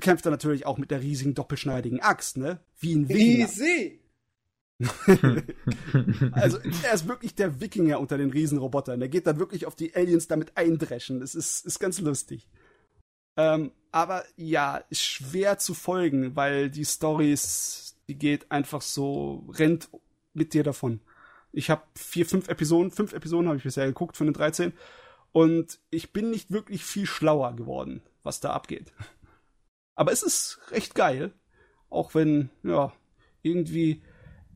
kämpft 0.00 0.26
er 0.26 0.30
natürlich 0.30 0.66
auch 0.66 0.78
mit 0.78 0.90
der 0.90 1.00
riesigen 1.00 1.34
doppelschneidigen 1.34 2.00
Axt, 2.00 2.36
ne? 2.36 2.60
Wie 2.78 2.94
ein 2.94 3.08
Wikinger. 3.08 3.44
Easy. 3.46 4.00
Also 6.32 6.58
er 6.82 6.94
ist 6.94 7.08
wirklich 7.08 7.34
der 7.34 7.60
Wikinger 7.60 8.00
unter 8.00 8.18
den 8.18 8.30
Riesenrobotern. 8.30 9.00
Der 9.00 9.08
geht 9.08 9.26
dann 9.26 9.38
wirklich 9.38 9.66
auf 9.66 9.76
die 9.76 9.94
Aliens 9.94 10.28
damit 10.28 10.56
eindreschen. 10.56 11.20
Das 11.20 11.34
ist, 11.34 11.64
ist 11.64 11.78
ganz 11.78 12.00
lustig. 12.00 12.48
Ähm, 13.36 13.72
aber 13.92 14.24
ja, 14.36 14.84
schwer 14.90 15.58
zu 15.58 15.74
folgen, 15.74 16.36
weil 16.36 16.70
die 16.70 16.84
Stories, 16.84 17.96
die 18.08 18.18
geht 18.18 18.50
einfach 18.50 18.82
so, 18.82 19.48
rennt 19.52 19.88
mit 20.32 20.54
dir 20.54 20.62
davon. 20.62 21.00
Ich 21.52 21.70
habe 21.70 21.82
vier, 21.94 22.26
fünf 22.26 22.48
Episoden, 22.48 22.90
fünf 22.90 23.12
Episoden 23.12 23.46
habe 23.46 23.58
ich 23.58 23.64
bisher 23.64 23.86
geguckt 23.86 24.16
von 24.16 24.26
den 24.26 24.34
13 24.34 24.72
und 25.32 25.78
ich 25.90 26.12
bin 26.12 26.30
nicht 26.30 26.50
wirklich 26.50 26.84
viel 26.84 27.06
schlauer 27.06 27.54
geworden, 27.54 28.02
was 28.24 28.40
da 28.40 28.52
abgeht. 28.52 28.92
Aber 29.94 30.10
es 30.10 30.24
ist 30.24 30.60
recht 30.70 30.94
geil, 30.96 31.32
auch 31.90 32.14
wenn, 32.14 32.50
ja, 32.64 32.92
irgendwie, 33.42 34.02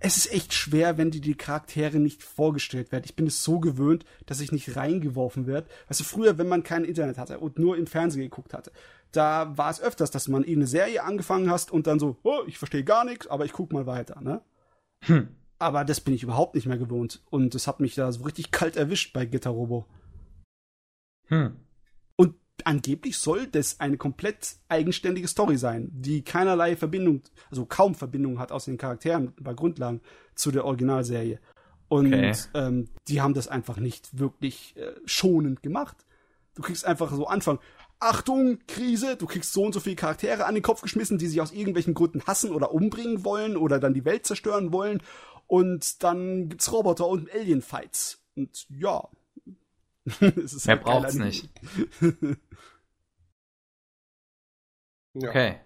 es 0.00 0.16
ist 0.16 0.32
echt 0.32 0.52
schwer, 0.52 0.98
wenn 0.98 1.10
dir 1.10 1.20
die 1.20 1.34
Charaktere 1.34 1.98
nicht 1.98 2.22
vorgestellt 2.22 2.92
werden. 2.92 3.04
Ich 3.04 3.16
bin 3.16 3.26
es 3.26 3.42
so 3.42 3.58
gewöhnt, 3.58 4.04
dass 4.26 4.40
ich 4.40 4.52
nicht 4.52 4.76
reingeworfen 4.76 5.46
werde. 5.46 5.68
Weißt 5.88 6.00
du, 6.00 6.04
früher, 6.04 6.38
wenn 6.38 6.48
man 6.48 6.62
kein 6.62 6.84
Internet 6.84 7.18
hatte 7.18 7.38
und 7.40 7.58
nur 7.58 7.76
im 7.76 7.86
Fernsehen 7.86 8.22
geguckt 8.22 8.54
hatte, 8.54 8.72
da 9.12 9.56
war 9.56 9.70
es 9.70 9.80
öfters, 9.80 10.10
dass 10.10 10.28
man 10.28 10.42
irgendeine 10.42 10.66
Serie 10.66 11.02
angefangen 11.02 11.50
hast 11.50 11.70
und 11.70 11.86
dann 11.86 11.98
so, 11.98 12.16
oh, 12.22 12.42
ich 12.46 12.58
verstehe 12.58 12.84
gar 12.84 13.04
nichts, 13.04 13.26
aber 13.26 13.44
ich 13.44 13.52
guck 13.52 13.72
mal 13.72 13.86
weiter, 13.86 14.20
ne? 14.20 14.42
Hm. 15.04 15.28
Aber 15.58 15.84
das 15.84 16.00
bin 16.00 16.14
ich 16.14 16.22
überhaupt 16.22 16.54
nicht 16.54 16.66
mehr 16.66 16.78
gewohnt. 16.78 17.22
Und 17.30 17.54
das 17.54 17.66
hat 17.66 17.80
mich 17.80 17.94
da 17.94 18.12
so 18.12 18.22
richtig 18.24 18.52
kalt 18.52 18.76
erwischt 18.76 19.12
bei 19.12 19.24
Gitter 19.24 19.50
Robo. 19.50 19.86
Hm. 21.28 21.56
Angeblich 22.64 23.18
soll 23.18 23.46
das 23.46 23.80
eine 23.80 23.96
komplett 23.96 24.56
eigenständige 24.68 25.28
Story 25.28 25.56
sein, 25.56 25.90
die 25.92 26.22
keinerlei 26.22 26.76
Verbindung, 26.76 27.22
also 27.50 27.66
kaum 27.66 27.94
Verbindung 27.94 28.38
hat 28.38 28.52
aus 28.52 28.64
den 28.64 28.78
Charakteren 28.78 29.32
bei 29.40 29.54
Grundlagen 29.54 30.00
zu 30.34 30.50
der 30.50 30.64
Originalserie. 30.64 31.38
Und 31.88 32.12
Okay. 32.12 32.32
ähm, 32.54 32.88
die 33.06 33.20
haben 33.20 33.34
das 33.34 33.48
einfach 33.48 33.78
nicht 33.78 34.18
wirklich 34.18 34.76
äh, 34.76 34.92
schonend 35.06 35.62
gemacht. 35.62 35.96
Du 36.54 36.62
kriegst 36.62 36.84
einfach 36.84 37.12
so 37.12 37.26
Anfang, 37.26 37.60
Achtung, 38.00 38.58
Krise, 38.66 39.16
du 39.16 39.26
kriegst 39.26 39.52
so 39.52 39.64
und 39.64 39.72
so 39.72 39.80
viele 39.80 39.96
Charaktere 39.96 40.44
an 40.44 40.54
den 40.54 40.62
Kopf 40.62 40.82
geschmissen, 40.82 41.18
die 41.18 41.26
sich 41.26 41.40
aus 41.40 41.52
irgendwelchen 41.52 41.94
Gründen 41.94 42.22
hassen 42.26 42.52
oder 42.52 42.72
umbringen 42.72 43.24
wollen 43.24 43.56
oder 43.56 43.78
dann 43.80 43.94
die 43.94 44.04
Welt 44.04 44.26
zerstören 44.26 44.72
wollen. 44.72 45.02
Und 45.46 46.02
dann 46.02 46.48
gibt's 46.48 46.70
Roboter 46.72 47.08
und 47.08 47.32
Alien-Fights. 47.32 48.18
Und 48.36 48.66
ja. 48.68 49.08
es 50.20 50.52
ist 50.54 50.66
Mehr 50.66 50.76
halt 50.76 50.84
braucht's 50.84 51.14
nicht. 51.14 51.48
Ja. 55.14 55.30
Okay. 55.30 55.60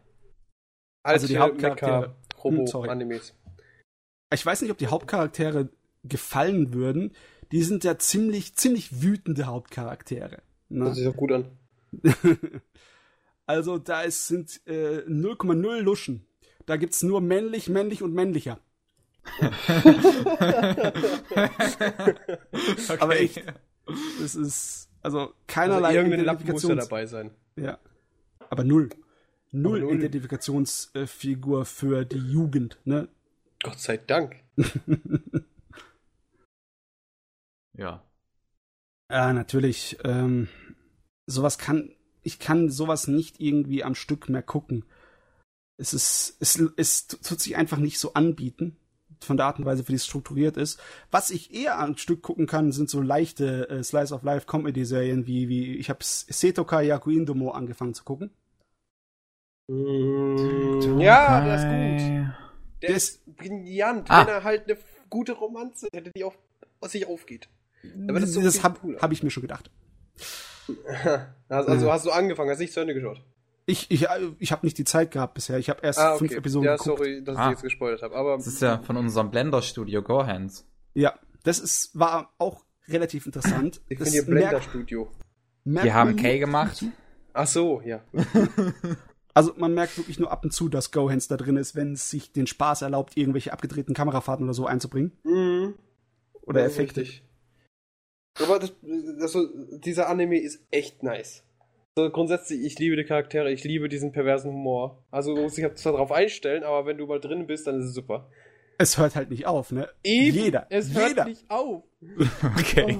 Also 1.02 1.26
die 1.26 1.38
Hauptcharaktere- 1.38 2.14
Hm, 2.42 2.66
sorry. 2.66 2.88
Mecha-Robo-Animes. 2.88 3.34
ich 4.32 4.46
weiß 4.46 4.62
nicht, 4.62 4.70
ob 4.70 4.78
die 4.78 4.86
Hauptcharaktere 4.86 5.68
gefallen 6.04 6.72
würden. 6.72 7.12
Die 7.50 7.62
sind 7.62 7.84
ja 7.84 7.98
ziemlich, 7.98 8.54
ziemlich 8.56 9.02
wütende 9.02 9.46
Hauptcharaktere. 9.46 10.36
Das 10.36 10.42
Ne? 10.70 10.94
sieht 10.94 11.06
doch 11.06 11.16
gut 11.16 11.32
an. 11.32 11.58
also 13.46 13.76
da 13.78 14.02
ist, 14.02 14.26
sind 14.28 14.60
äh, 14.66 15.00
0,0 15.06 15.80
Luschen. 15.80 16.26
Da 16.64 16.76
gibt's 16.76 17.02
nur 17.02 17.20
männlich, 17.20 17.68
männlich 17.68 18.02
und 18.02 18.14
männlicher. 18.14 18.58
Aber 22.98 23.16
echt, 23.20 23.42
das 24.20 24.34
ist 24.34 24.88
also 25.02 25.18
Also 25.18 25.34
keinerlei 25.46 25.94
irgendein 25.94 26.24
Lappen 26.24 26.50
muss 26.50 26.62
ja 26.62 26.68
Identifikations- 26.70 26.76
dabei 26.76 27.06
sein. 27.06 27.30
Ja. 27.56 27.78
Aber 28.50 28.64
null. 28.64 28.90
Null, 29.50 29.80
null. 29.80 29.96
Identifikationsfigur 29.96 31.64
für 31.64 32.04
die 32.04 32.18
Jugend, 32.18 32.78
ne? 32.84 33.08
Gott 33.62 33.78
sei 33.80 33.96
Dank. 33.96 34.36
Ja. 37.74 38.04
Ja, 39.10 39.32
natürlich. 39.32 39.98
Ähm, 40.04 40.48
sowas 41.26 41.58
kann, 41.58 41.94
ich 42.22 42.38
kann 42.38 42.70
sowas 42.70 43.08
nicht 43.08 43.40
irgendwie 43.40 43.84
am 43.84 43.94
Stück 43.94 44.28
mehr 44.28 44.42
gucken. 44.42 44.84
Es 45.78 45.94
ist, 45.94 46.36
es, 46.40 46.60
es 46.76 47.06
tut 47.08 47.40
sich 47.40 47.56
einfach 47.56 47.78
nicht 47.78 47.98
so 47.98 48.12
anbieten, 48.14 48.76
von 49.24 49.36
der 49.36 49.46
Art 49.46 49.58
und 49.58 49.64
Weise, 49.64 49.86
wie 49.88 49.94
es 49.94 50.04
strukturiert 50.06 50.56
ist. 50.56 50.80
Was 51.10 51.30
ich 51.30 51.54
eher 51.54 51.78
am 51.78 51.96
Stück 51.96 52.22
gucken 52.22 52.46
kann, 52.46 52.72
sind 52.72 52.90
so 52.90 53.00
leichte 53.00 53.68
äh, 53.68 53.82
Slice 53.82 54.12
of 54.14 54.22
Life 54.22 54.46
Comedy 54.46 54.84
Serien 54.84 55.26
wie, 55.26 55.48
wie, 55.48 55.76
ich 55.76 55.88
habe 55.90 55.98
Setoka 56.02 56.80
Yakuindomo 56.80 57.50
angefangen 57.50 57.94
zu 57.94 58.04
gucken. 58.04 58.30
Mm, 59.68 60.98
ja, 61.00 61.40
der 61.44 61.54
ist 61.54 61.62
gut. 61.64 62.32
Der 62.82 62.88
Der 62.88 62.96
ist 62.96 63.36
brillant, 63.36 64.10
Ah. 64.10 64.20
wenn 64.26 64.34
er 64.34 64.44
halt 64.44 64.64
eine 64.68 64.76
gute 65.08 65.32
Romanze 65.32 65.88
hätte, 65.92 66.10
die 66.16 66.24
auf, 66.24 66.36
aus 66.80 66.92
sich 66.92 67.06
aufgeht. 67.06 67.48
Aber 68.08 68.20
das 68.20 68.32
das 68.32 68.62
habe 68.62 68.96
hab 69.00 69.12
ich 69.12 69.22
mir 69.22 69.30
schon 69.30 69.42
gedacht. 69.42 69.70
Also, 71.48 71.70
also 71.70 71.92
hast 71.92 72.06
du 72.06 72.10
angefangen, 72.12 72.48
hast 72.50 72.60
nicht 72.60 72.72
zu 72.72 72.80
Ende 72.80 72.94
geschaut. 72.94 73.20
Ich, 73.72 73.90
ich, 73.90 74.06
ich 74.38 74.52
habe 74.52 74.66
nicht 74.66 74.76
die 74.76 74.84
Zeit 74.84 75.10
gehabt 75.12 75.34
bisher. 75.34 75.58
Ich 75.58 75.70
habe 75.70 75.80
erst 75.82 75.98
Ah, 75.98 76.16
fünf 76.16 76.30
okay. 76.30 76.38
Episoden 76.38 76.66
ja, 76.66 76.76
geguckt. 76.76 76.98
sorry, 76.98 77.24
dass 77.24 77.34
ich 77.36 77.40
Ah. 77.40 77.50
jetzt 77.50 77.62
gespoilert 77.62 78.02
habe. 78.02 78.14
Aber 78.14 78.36
Das 78.36 78.46
ist 78.46 78.60
ja 78.60 78.78
von 78.82 78.96
unserem 78.98 79.30
Blender-Studio 79.30 80.02
Gohans. 80.02 80.66
Ja, 80.94 81.14
das 81.44 81.58
ist, 81.58 81.98
war 81.98 82.34
auch 82.38 82.64
relativ 82.88 83.24
interessant. 83.26 83.80
ich 83.88 83.98
hier 83.98 84.10
merkt- 84.24 84.26
Blender-Studio. 84.26 85.10
Die 85.64 85.92
haben 85.92 86.16
K 86.16 86.38
gemacht. 86.38 86.84
Ach 87.32 87.46
so, 87.46 87.80
ja. 87.80 88.02
Also 89.34 89.54
man 89.56 89.72
merkt 89.72 89.96
wirklich 89.96 90.18
nur 90.18 90.30
ab 90.30 90.44
und 90.44 90.50
zu, 90.52 90.68
dass 90.68 90.92
Gohans 90.92 91.26
da 91.26 91.38
drin 91.38 91.56
ist, 91.56 91.74
wenn 91.74 91.94
es 91.94 92.10
sich 92.10 92.32
den 92.32 92.46
Spaß 92.46 92.82
erlaubt, 92.82 93.16
irgendwelche 93.16 93.50
abgedrehten 93.54 93.94
Kamerafahrten 93.94 94.44
oder 94.44 94.52
so 94.52 94.66
einzubringen. 94.66 95.12
Mhm. 95.24 95.72
Oder 96.42 96.66
ist 96.66 96.72
Effekte. 96.74 97.00
richtig. 97.00 97.24
Aber 98.42 98.58
das, 98.58 98.74
das, 99.18 99.34
dieser 99.80 100.10
Anime 100.10 100.38
ist 100.38 100.60
echt 100.70 101.02
nice. 101.02 101.44
So, 101.94 102.08
grundsätzlich, 102.10 102.64
ich 102.64 102.78
liebe 102.78 102.96
die 102.96 103.04
Charaktere, 103.04 103.52
ich 103.52 103.64
liebe 103.64 103.86
diesen 103.86 104.12
perversen 104.12 104.50
Humor. 104.50 105.04
Also 105.10 105.34
du 105.34 105.42
musst 105.42 105.58
dich 105.58 105.74
zwar 105.74 105.92
darauf 105.92 106.10
einstellen, 106.10 106.62
aber 106.64 106.86
wenn 106.86 106.96
du 106.96 107.06
mal 107.06 107.20
drin 107.20 107.46
bist, 107.46 107.66
dann 107.66 107.78
ist 107.80 107.84
es 107.88 107.94
super. 107.94 108.30
Es 108.78 108.96
hört 108.96 109.14
halt 109.14 109.28
nicht 109.28 109.44
auf, 109.44 109.72
ne? 109.72 109.90
Eben, 110.02 110.34
Jeder. 110.38 110.66
Es 110.70 110.94
hört 110.94 111.08
jeder. 111.10 111.24
nicht 111.26 111.44
auf. 111.50 111.82
Okay. 112.58 112.98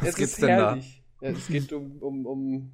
Was 0.00 0.08
es 0.08 0.16
gibt's 0.16 0.32
ist 0.32 0.42
denn 0.42 0.48
da? 0.48 0.70
herrlich. 0.70 1.02
Ja, 1.20 1.30
es 1.30 1.46
geht 1.46 1.72
um, 1.72 1.98
um, 2.00 2.26
um 2.26 2.72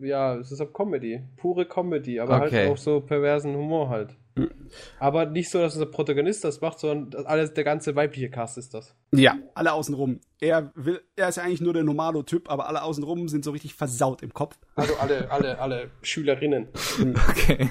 ja, 0.00 0.34
es 0.36 0.50
ist 0.50 0.60
auch 0.60 0.72
Comedy. 0.72 1.22
Pure 1.36 1.64
Comedy, 1.64 2.18
aber 2.18 2.42
Okay. 2.42 2.62
halt 2.64 2.72
auch 2.72 2.76
so 2.76 3.00
perversen 3.00 3.54
Humor 3.54 3.88
halt. 3.88 4.16
Mhm. 4.38 4.50
Aber 4.98 5.26
nicht 5.26 5.50
so, 5.50 5.58
dass 5.58 5.74
unser 5.74 5.86
Protagonist 5.86 6.44
das 6.44 6.60
macht, 6.60 6.78
sondern 6.78 7.26
alles, 7.26 7.54
der 7.54 7.64
ganze 7.64 7.96
weibliche 7.96 8.30
Cast 8.30 8.58
ist 8.58 8.74
das. 8.74 8.94
Ja, 9.12 9.36
alle 9.54 9.72
außenrum. 9.72 10.20
Er 10.40 10.72
will, 10.74 11.00
er 11.16 11.28
ist 11.28 11.36
ja 11.36 11.42
eigentlich 11.42 11.60
nur 11.60 11.72
der 11.74 11.84
normale 11.84 12.24
Typ, 12.24 12.50
aber 12.50 12.68
alle 12.68 12.82
außenrum 12.82 13.28
sind 13.28 13.44
so 13.44 13.50
richtig 13.50 13.74
versaut 13.74 14.22
im 14.22 14.32
Kopf. 14.34 14.56
Also 14.76 14.94
alle, 14.96 15.30
alle, 15.30 15.58
alle 15.58 15.90
Schülerinnen. 16.02 16.68
Okay. 17.30 17.70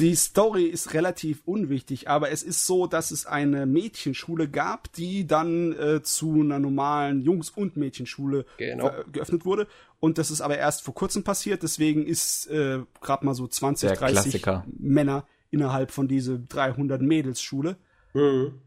Die 0.00 0.16
Story 0.16 0.64
ist 0.64 0.94
relativ 0.94 1.42
unwichtig, 1.44 2.08
aber 2.08 2.30
es 2.32 2.42
ist 2.42 2.66
so, 2.66 2.88
dass 2.88 3.12
es 3.12 3.24
eine 3.24 3.66
Mädchenschule 3.66 4.48
gab, 4.48 4.92
die 4.94 5.28
dann 5.28 5.72
äh, 5.74 6.02
zu 6.02 6.40
einer 6.40 6.58
normalen 6.58 7.20
Jungs- 7.20 7.50
und 7.50 7.76
Mädchenschule 7.76 8.46
Genau. 8.56 8.86
ver- 8.88 9.04
geöffnet 9.12 9.44
wurde. 9.44 9.68
Und 10.00 10.18
das 10.18 10.32
ist 10.32 10.40
aber 10.40 10.58
erst 10.58 10.82
vor 10.82 10.94
kurzem 10.94 11.22
passiert, 11.22 11.62
deswegen 11.62 12.04
ist 12.04 12.48
äh, 12.48 12.80
gerade 13.00 13.24
mal 13.24 13.34
so 13.34 13.46
20, 13.46 13.90
Der 13.90 13.98
30 13.98 14.12
Klassiker. 14.14 14.64
Männer 14.76 15.24
innerhalb 15.50 15.90
von 15.90 16.08
diese 16.08 16.38
300 16.38 17.00
Mädelsschule. 17.02 17.76
Mhm. 18.14 18.60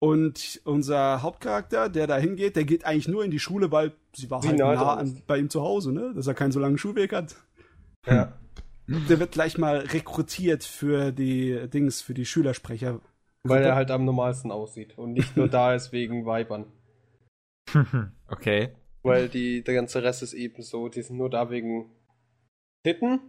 Und 0.00 0.60
unser 0.64 1.22
Hauptcharakter, 1.22 1.88
der 1.88 2.06
da 2.06 2.16
hingeht, 2.18 2.54
der 2.54 2.64
geht 2.64 2.84
eigentlich 2.84 3.08
nur 3.08 3.24
in 3.24 3.32
die 3.32 3.40
Schule, 3.40 3.72
weil 3.72 3.92
sie 4.14 4.30
war 4.30 4.40
Sie 4.42 4.48
halt 4.48 4.58
nah 4.58 4.74
nah 4.74 4.94
an, 4.94 5.22
bei 5.26 5.38
ihm 5.38 5.50
zu 5.50 5.62
Hause, 5.62 5.92
ne? 5.92 6.12
Dass 6.14 6.28
er 6.28 6.34
keinen 6.34 6.52
so 6.52 6.60
langen 6.60 6.78
Schulweg 6.78 7.12
hat. 7.12 7.34
Ja. 8.06 8.32
Der 8.86 9.18
wird 9.18 9.32
gleich 9.32 9.58
mal 9.58 9.78
rekrutiert 9.78 10.64
für 10.64 11.10
die 11.12 11.68
Dings, 11.68 12.00
für 12.00 12.14
die 12.14 12.24
Schülersprecher. 12.24 13.00
Weil 13.42 13.62
er 13.62 13.74
halt 13.74 13.90
am 13.90 14.04
normalsten 14.04 14.50
aussieht 14.50 14.96
und 14.96 15.12
nicht 15.12 15.36
nur 15.36 15.48
da 15.48 15.74
ist 15.74 15.92
wegen 15.92 16.26
Weibern. 16.26 16.66
Okay. 18.30 18.70
Weil 19.02 19.28
die, 19.28 19.62
der 19.62 19.74
ganze 19.74 20.02
Rest 20.02 20.22
ist 20.22 20.34
eben 20.34 20.62
so, 20.62 20.88
die 20.88 21.00
sind 21.00 21.16
nur 21.16 21.30
da 21.30 21.50
wegen 21.50 21.90
Titten 22.82 23.20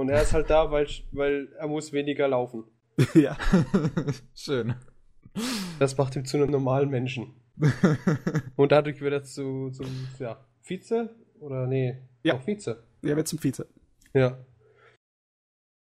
und 0.00 0.08
er 0.08 0.22
ist 0.22 0.32
halt 0.32 0.50
da, 0.50 0.70
weil, 0.70 0.86
weil 1.12 1.48
er 1.58 1.68
muss 1.68 1.92
weniger 1.92 2.26
laufen. 2.28 2.64
ja. 3.14 3.36
Schön. 4.34 4.74
Das 5.78 5.96
macht 5.96 6.16
ihn 6.16 6.24
zu 6.24 6.36
einem 6.36 6.50
normalen 6.50 6.90
Menschen. 6.90 7.34
Und 8.56 8.72
dadurch 8.72 9.00
wird 9.00 9.12
er 9.12 9.22
zu, 9.22 9.70
zum, 9.70 9.86
ja, 10.18 10.44
Vize? 10.62 11.10
Oder 11.40 11.66
nee, 11.66 11.98
Ja. 12.22 12.34
auch 12.34 12.46
Vize. 12.46 12.82
Er 13.02 13.16
wird 13.16 13.28
zum 13.28 13.38
Vize. 13.42 13.66
Ja. 14.12 14.38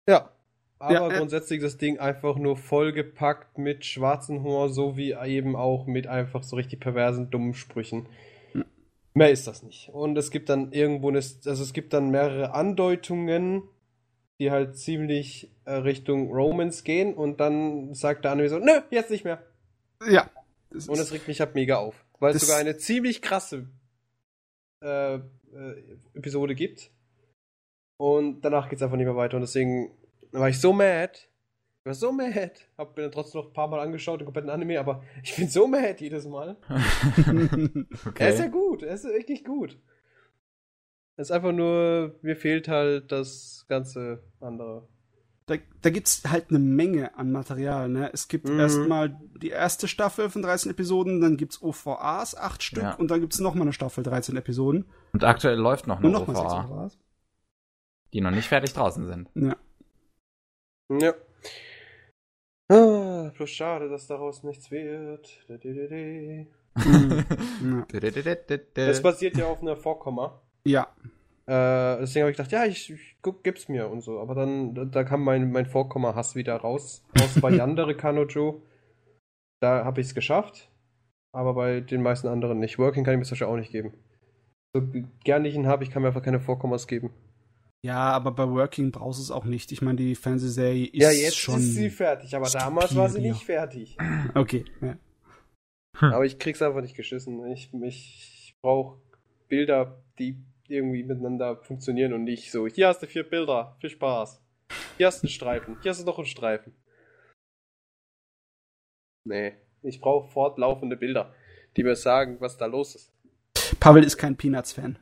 Ja. 0.08 0.29
Aber 0.77 0.93
Ja, 0.93 1.10
äh, 1.10 1.17
grundsätzlich 1.17 1.62
das 1.62 1.77
Ding 1.77 1.99
einfach 1.99 2.38
nur 2.38 2.55
vollgepackt 2.55 3.58
mit 3.58 3.86
schwarzem 3.86 4.43
Humor, 4.43 4.69
so 4.69 4.95
wie 4.95 5.12
eben 5.12 5.55
auch 5.55 5.88
mit 5.88 6.08
einfach 6.08 6.43
so 6.43 6.55
richtig 6.55 6.79
perversen, 6.79 7.29
dummen 7.29 7.53
Sprüchen. 7.53 8.08
Hm. 8.53 8.65
Mehr 9.13 9.32
ist 9.32 9.47
das 9.47 9.63
nicht. 9.63 9.89
Und 9.89 10.17
es 10.17 10.32
gibt 10.32 10.49
dann 10.49 10.71
irgendwo 10.71 11.10
eine, 11.10 11.17
also 11.17 11.49
es 11.49 11.73
gibt 11.73 11.93
dann 11.93 12.12
mehrere 12.12 12.53
Andeutungen, 12.53 13.63
die 14.39 14.52
halt 14.52 14.78
ziemlich 14.78 15.52
äh, 15.65 15.73
Richtung 15.73 16.32
Romance 16.32 16.84
gehen 16.84 17.13
und 17.13 17.39
dann 17.39 17.93
sagt 17.93 18.23
der 18.23 18.32
Anime 18.32 18.49
so, 18.49 18.58
nö, 18.60 18.82
jetzt 18.89 19.12
nicht 19.12 19.25
mehr. 19.25 19.43
Ja. 20.10 20.30
Das 20.71 20.88
Und 20.88 20.97
das 20.97 21.12
regt 21.12 21.28
mich 21.28 21.39
halt 21.39 21.56
mega 21.56 21.78
auf. 21.78 22.06
Weil 22.19 22.36
es 22.36 22.43
sogar 22.43 22.60
eine 22.60 22.78
ziemlich 22.78 23.21
krasse 23.21 23.67
äh, 24.82 25.15
äh, 25.15 25.19
Episode 26.13 26.56
gibt. 26.56 26.91
Und 27.97 28.41
danach 28.41 28.69
geht's 28.69 28.82
einfach 28.82 28.97
nicht 28.97 29.06
mehr 29.06 29.15
weiter. 29.15 29.36
Und 29.36 29.41
deswegen 29.41 29.91
war 30.32 30.47
ich 30.47 30.60
so 30.60 30.71
mad. 30.71 31.19
Ich 31.80 31.86
war 31.86 31.93
so 31.93 32.12
mad. 32.12 32.52
Hab 32.78 32.95
mir 32.95 33.04
dann 33.04 33.12
trotzdem 33.12 33.41
noch 33.41 33.47
ein 33.47 33.54
paar 33.54 33.67
Mal 33.67 33.80
angeschaut, 33.80 34.21
den 34.21 34.25
kompletten 34.25 34.49
Anime, 34.49 34.80
aber 34.80 35.04
ich 35.23 35.36
bin 35.36 35.49
so 35.49 35.67
mad 35.67 35.95
jedes 35.99 36.25
Mal. 36.25 36.56
Okay. 36.69 37.86
Er 38.19 38.30
ist 38.30 38.39
ja 38.39 38.47
gut, 38.47 38.84
er 38.84 38.93
ist 38.93 39.06
wirklich 39.06 39.43
gut. 39.43 39.78
Es 41.19 41.27
ist 41.27 41.32
einfach 41.32 41.51
nur, 41.51 42.15
mir 42.21 42.38
fehlt 42.38 42.69
halt 42.69 43.12
das 43.12 43.65
ganze 43.67 44.23
andere. 44.39 44.88
da, 45.47 45.55
da 45.82 45.89
gibt's 45.89 46.21
halt 46.29 46.45
eine 46.49 46.60
Menge 46.60 47.17
an 47.17 47.32
Material, 47.32 47.89
ne? 47.89 48.10
Es 48.13 48.27
gibt 48.27 48.47
Mhm. 48.47 48.60
erstmal 48.60 49.19
die 49.41 49.49
erste 49.49 49.88
Staffel 49.88 50.29
von 50.29 50.43
13 50.43 50.71
Episoden, 50.71 51.19
dann 51.21 51.38
gibt's 51.38 51.62
OVAs, 51.62 52.38
acht 52.38 52.62
Stück, 52.63 52.84
Ja. 52.84 52.93
und 52.95 53.10
dann 53.12 53.19
gibt's 53.19 53.39
noch 53.39 53.53
mal 53.55 53.63
eine 53.63 53.73
Staffel, 53.73 54.03
13 54.03 54.38
Episoden. 54.38 54.86
Und 55.12 55.23
aktuell 55.23 55.58
läuft 55.58 55.88
noch 55.88 55.97
Und 55.97 56.05
eine 56.05 56.13
noch 56.13 56.27
OVA, 56.27 56.65
OVAs. 56.65 56.97
die 58.13 58.21
noch 58.21 58.29
nicht 58.32 58.47
fertig 58.47 58.71
draußen 58.73 59.05
sind. 59.08 59.27
Ja. 59.36 59.55
Ja. 61.01 61.13
Ah, 62.71 63.32
bloß 63.36 63.49
schade, 63.49 63.89
dass 63.89 64.08
daraus 64.08 64.43
nichts 64.43 64.69
wird. 64.71 65.29
Didididi. 65.49 66.47
Mhm. 67.62 67.86
ja. 67.91 68.86
Das 68.88 69.01
basiert 69.01 69.36
ja 69.36 69.47
auf 69.47 69.62
einer 69.62 69.75
Vorkomma. 69.75 70.41
Ja. 70.71 70.88
Äh, 71.49 71.97
deswegen 72.01 72.23
habe 72.23 72.32
ich 72.32 72.38
gedacht, 72.38 72.51
ja, 72.51 72.65
ich, 72.65 72.91
ich 72.91 73.15
guck, 73.21 73.43
gib's 73.43 73.69
mir 73.69 73.89
und 73.89 74.01
so. 74.01 74.19
Aber 74.19 74.36
dann, 74.36 74.75
da, 74.75 74.86
da 74.86 75.03
kam 75.03 75.23
mein, 75.23 75.51
mein 75.51 75.65
Vorkomma-Hass 75.65 76.36
wieder 76.36 76.55
raus. 76.55 77.03
Aus 77.19 77.41
bei 77.41 77.49
Yandere 77.55 77.95
Kanojo. 77.95 78.62
Da 79.60 79.84
habe 79.84 79.99
ich 79.99 80.08
es 80.08 80.15
geschafft. 80.15 80.69
Aber 81.32 81.55
bei 81.55 81.82
den 81.82 82.01
meisten 82.03 82.27
anderen 82.27 82.60
nicht. 82.60 82.77
Working 82.77 83.03
kann 83.03 83.15
ich 83.15 83.19
mir 83.19 83.25
zum 83.25 83.32
Beispiel 83.32 83.47
auch 83.47 83.55
nicht 83.55 83.71
geben. 83.71 83.93
So 84.75 84.84
gern 85.23 85.45
ich 85.45 85.55
ihn 85.55 85.65
habe, 85.65 85.84
ich 85.84 85.89
kann 85.89 86.03
mir 86.03 86.10
einfach 86.10 86.21
keine 86.21 86.39
Vorkommas 86.39 86.86
geben. 86.86 87.12
Ja, 87.84 88.12
aber 88.12 88.32
bei 88.32 88.47
Working 88.47 88.91
brauchst 88.91 89.19
du 89.19 89.23
es 89.23 89.32
auch 89.32 89.45
nicht. 89.45 89.71
Ich 89.71 89.82
meine, 89.82 89.97
die 89.97 90.15
Fernsehserie 90.15 90.86
ist 90.86 91.01
ja, 91.01 91.12
jetzt 91.12 91.38
schon. 91.38 91.60
ist 91.60 91.75
sie 91.75 91.89
fertig, 91.89 92.36
aber 92.36 92.49
damals 92.49 92.95
war 92.95 93.10
sie 93.10 93.21
nicht 93.21 93.43
fertig. 93.43 93.97
Okay, 94.36 94.65
ja. 94.82 94.97
Hm. 95.97 96.13
Aber 96.13 96.25
ich 96.25 96.38
krieg's 96.38 96.62
einfach 96.62 96.82
nicht 96.82 96.95
geschissen. 96.95 97.43
Ich, 97.51 97.71
ich 97.73 98.55
brauche 98.62 99.01
Bilder, 99.47 100.03
die 100.19 100.38
irgendwie 100.69 101.03
miteinander 101.03 101.58
funktionieren 101.63 102.13
und 102.13 102.23
nicht 102.23 102.51
so, 102.51 102.67
hier 102.67 102.88
hast 102.88 103.01
du 103.01 103.08
vier 103.08 103.23
Bilder, 103.27 103.75
viel 103.79 103.89
Spaß. 103.89 104.41
Hier 104.97 105.08
hast 105.08 105.21
du 105.21 105.27
einen 105.27 105.32
Streifen, 105.32 105.77
hier 105.82 105.91
hast 105.91 106.01
du 106.01 106.05
noch 106.05 106.17
einen 106.17 106.27
Streifen. 106.27 106.73
Nee, 109.25 109.53
ich 109.82 109.99
brauche 110.01 110.29
fortlaufende 110.32 110.97
Bilder, 110.97 111.34
die 111.75 111.84
mir 111.84 111.95
sagen, 111.95 112.38
was 112.39 112.58
da 112.58 112.65
los 112.65 112.95
ist. 112.95 113.13
Pavel 113.79 114.03
ist 114.03 114.17
kein 114.17 114.36
Peanuts-Fan. 114.36 114.97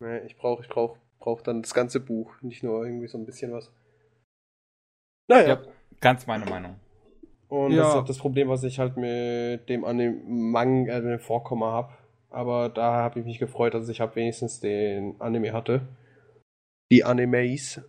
Nee, 0.00 0.18
ich 0.26 0.36
brauche 0.36 0.62
ich 0.62 0.68
brauch, 0.68 0.96
brauch 1.18 1.40
dann 1.42 1.62
das 1.62 1.74
ganze 1.74 2.00
Buch, 2.00 2.32
nicht 2.42 2.62
nur 2.62 2.84
irgendwie 2.84 3.08
so 3.08 3.18
ein 3.18 3.26
bisschen 3.26 3.52
was. 3.52 3.72
Naja, 5.28 5.48
Ja, 5.48 5.62
ganz 6.00 6.26
meine 6.26 6.44
Meinung. 6.44 6.78
und 7.48 7.72
Ja. 7.72 7.78
das 7.82 7.88
ist 7.88 7.94
auch 8.00 8.04
das 8.04 8.18
Problem, 8.18 8.48
was 8.48 8.62
ich 8.64 8.78
halt 8.78 8.96
mit 8.96 9.68
dem 9.68 9.84
Anime 9.84 10.88
äh, 10.90 11.00
dem 11.00 11.18
Vorkomma 11.20 11.72
habe. 11.72 11.92
Aber 12.34 12.68
da 12.68 12.92
habe 12.94 13.20
ich 13.20 13.26
mich 13.26 13.38
gefreut, 13.38 13.74
dass 13.74 13.88
ich 13.88 14.00
halt 14.00 14.16
wenigstens 14.16 14.60
den 14.60 15.20
Anime 15.20 15.52
hatte. 15.52 15.82
Die 16.90 17.04
Animes. 17.04 17.80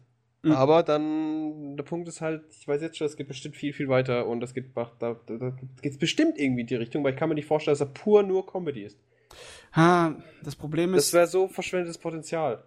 Mhm. 0.44 0.52
Aber 0.52 0.84
dann, 0.84 1.76
der 1.76 1.84
Punkt 1.84 2.08
ist 2.08 2.22
halt, 2.22 2.44
ich 2.52 2.68
weiß 2.68 2.82
jetzt 2.82 2.98
schon, 2.98 3.08
es 3.08 3.18
geht 3.18 3.28
bestimmt 3.28 3.56
viel, 3.56 3.74
viel 3.74 3.90
weiter 3.90 4.28
und 4.28 4.44
es 4.44 4.54
geht, 4.54 4.76
da, 4.76 4.92
da, 5.00 5.16
da 5.26 5.58
geht's 5.82 5.98
bestimmt 5.98 6.38
irgendwie 6.38 6.62
in 6.62 6.68
die 6.68 6.76
Richtung, 6.76 7.04
weil 7.04 7.14
ich 7.14 7.20
kann 7.20 7.30
mir 7.30 7.36
nicht 7.36 7.48
vorstellen, 7.48 7.74
dass 7.74 7.82
er 7.82 7.92
pur 7.94 8.22
nur 8.24 8.46
Comedy 8.46 8.84
ist. 8.84 9.00
Ha, 9.76 10.16
das 10.44 10.56
Problem 10.56 10.94
Das 10.94 11.08
ist, 11.08 11.14
wäre 11.14 11.28
so 11.28 11.48
verschwendetes 11.48 11.98
Potenzial. 11.98 12.64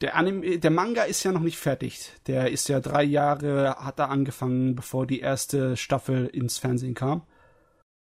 der 0.00 0.16
Anime, 0.16 0.58
der 0.58 0.70
Manga 0.70 1.02
ist 1.02 1.22
ja 1.24 1.32
noch 1.32 1.42
nicht 1.42 1.58
fertig. 1.58 2.10
Der 2.26 2.50
ist 2.50 2.68
ja 2.68 2.80
drei 2.80 3.02
Jahre, 3.04 3.76
hat 3.78 3.98
er 3.98 4.10
angefangen, 4.10 4.74
bevor 4.74 5.06
die 5.06 5.20
erste 5.20 5.76
Staffel 5.76 6.26
ins 6.26 6.56
Fernsehen 6.58 6.94
kam. 6.94 7.26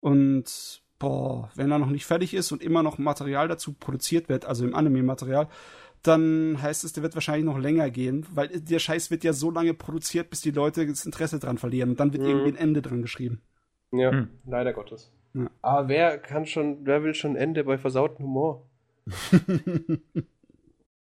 Und, 0.01 0.82
boah, 1.03 1.49
wenn 1.55 1.69
er 1.71 1.79
noch 1.79 1.89
nicht 1.89 2.05
fertig 2.05 2.33
ist 2.33 2.51
und 2.51 2.63
immer 2.63 2.81
noch 2.83 2.97
Material 2.97 3.47
dazu 3.47 3.73
produziert 3.73 4.29
wird, 4.29 4.45
also 4.45 4.63
im 4.65 4.73
Anime-Material, 4.73 5.47
dann 6.01 6.61
heißt 6.61 6.83
es, 6.83 6.93
der 6.93 7.03
wird 7.03 7.13
wahrscheinlich 7.15 7.45
noch 7.45 7.57
länger 7.59 7.89
gehen, 7.89 8.25
weil 8.33 8.47
der 8.49 8.79
Scheiß 8.79 9.11
wird 9.11 9.23
ja 9.23 9.33
so 9.33 9.51
lange 9.51 9.73
produziert, 9.73 10.29
bis 10.29 10.41
die 10.41 10.51
Leute 10.51 10.85
das 10.87 11.05
Interesse 11.05 11.39
dran 11.39 11.57
verlieren 11.57 11.91
und 11.91 11.99
dann 11.99 12.11
wird 12.13 12.23
Mhm. 12.23 12.29
irgendwie 12.29 12.49
ein 12.51 12.55
Ende 12.57 12.81
dran 12.81 13.01
geschrieben. 13.01 13.41
Ja, 13.91 14.11
Hm. 14.11 14.27
leider 14.45 14.73
Gottes. 14.73 15.11
Ja. 15.33 15.49
Aber 15.61 15.87
wer 15.87 16.17
kann 16.17 16.45
schon, 16.45 16.85
wer 16.85 17.03
will 17.03 17.13
schon 17.15 17.35
Ende 17.35 17.63
bei 17.63 17.77
versauten 17.77 18.23
Humor? 18.25 18.65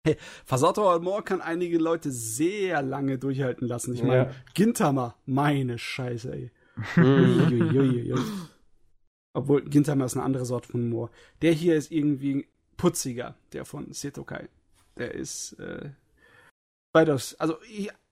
hey, 0.03 0.15
Versator 0.45 0.95
Humor 0.95 1.23
kann 1.23 1.41
einige 1.41 1.77
Leute 1.77 2.11
sehr 2.11 2.81
lange 2.81 3.17
durchhalten 3.17 3.67
lassen. 3.67 3.93
Ich 3.93 4.03
meine, 4.03 4.23
Ja. 4.25 4.31
Gintama, 4.53 5.15
meine 5.25 5.77
Scheiße, 5.77 6.33
ey. 6.33 6.51
Mhm. 6.95 8.15
Obwohl, 9.37 9.61
Gintama 9.63 10.05
ist 10.05 10.15
eine 10.15 10.23
andere 10.25 10.45
Sorte 10.45 10.67
von 10.69 10.81
Humor. 10.81 11.11
Der 11.43 11.51
hier 11.53 11.75
ist 11.75 11.91
irgendwie 11.91 12.47
putziger, 12.75 13.35
der 13.53 13.65
von 13.65 13.93
Setokai. 13.93 14.49
Der 14.97 15.13
ist, 15.13 15.53
äh, 15.59 15.91
weitaus, 16.91 17.35
also, 17.35 17.57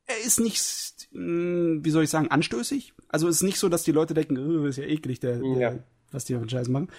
er 0.05 0.19
ist 0.23 0.39
nicht, 0.39 1.07
mh, 1.13 1.83
wie 1.83 1.89
soll 1.89 2.03
ich 2.03 2.11
sagen, 2.11 2.29
anstößig. 2.29 2.93
Also, 3.07 3.27
es 3.27 3.37
ist 3.37 3.41
nicht 3.41 3.57
so, 3.57 3.69
dass 3.69 3.81
die 3.81 3.91
Leute 3.91 4.13
denken, 4.13 4.37
oh, 4.37 4.65
ist 4.67 4.77
ja 4.77 4.83
eklig, 4.83 5.19
der, 5.19 5.39
der 5.39 5.57
Ja. 5.59 5.79
was 6.11 6.25
die 6.25 6.33
für 6.33 6.41
einen 6.41 6.49
Scheiß 6.49 6.67
machen. 6.67 6.89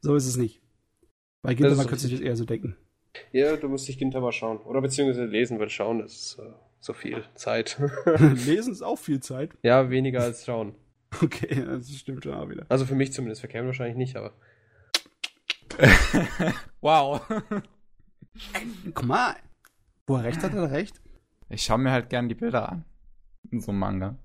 So 0.00 0.16
ist 0.16 0.26
es 0.26 0.36
nicht. 0.36 0.60
Bei 1.42 1.54
Gintama 1.54 1.84
könnte 1.84 2.08
ich 2.08 2.12
das 2.12 2.20
eher 2.20 2.34
so 2.36 2.44
denken. 2.44 2.76
Ja, 3.30 3.56
du 3.56 3.68
musst 3.68 3.86
dich 3.86 3.98
Gintama 3.98 4.32
schauen. 4.32 4.58
Oder 4.58 4.80
beziehungsweise 4.82 5.26
lesen, 5.26 5.60
weil 5.60 5.70
schauen 5.70 6.00
ist 6.00 6.38
äh, 6.40 6.50
so 6.80 6.92
viel 6.92 7.22
Zeit. 7.36 7.80
Lesen 8.46 8.72
ist 8.72 8.82
auch 8.82 8.98
viel 8.98 9.20
Zeit. 9.20 9.52
ja, 9.62 9.90
weniger 9.90 10.22
als 10.22 10.44
schauen. 10.44 10.74
Okay, 11.22 11.64
das 11.64 11.90
stimmt 11.90 12.24
schon 12.24 12.34
auch 12.34 12.48
wieder. 12.48 12.66
Also 12.68 12.84
für 12.84 12.94
mich 12.94 13.12
zumindest, 13.12 13.40
für 13.40 13.48
Kevin 13.48 13.66
wahrscheinlich 13.66 13.96
nicht, 13.96 14.16
aber. 14.16 14.32
Wow. 16.80 17.20
Guck 18.94 19.04
mal. 19.06 19.34
Wo 20.06 20.16
er 20.16 20.24
recht 20.24 20.42
hat, 20.42 20.52
hat 20.52 20.58
er 20.58 20.70
recht. 20.70 21.00
Ich 21.48 21.62
schaue 21.62 21.78
mir 21.78 21.90
halt 21.90 22.10
gern 22.10 22.28
die 22.28 22.34
Bilder 22.34 22.68
an. 22.70 22.84
In 23.50 23.60
so 23.60 23.70
einem 23.72 23.80
Manga. 23.80 24.18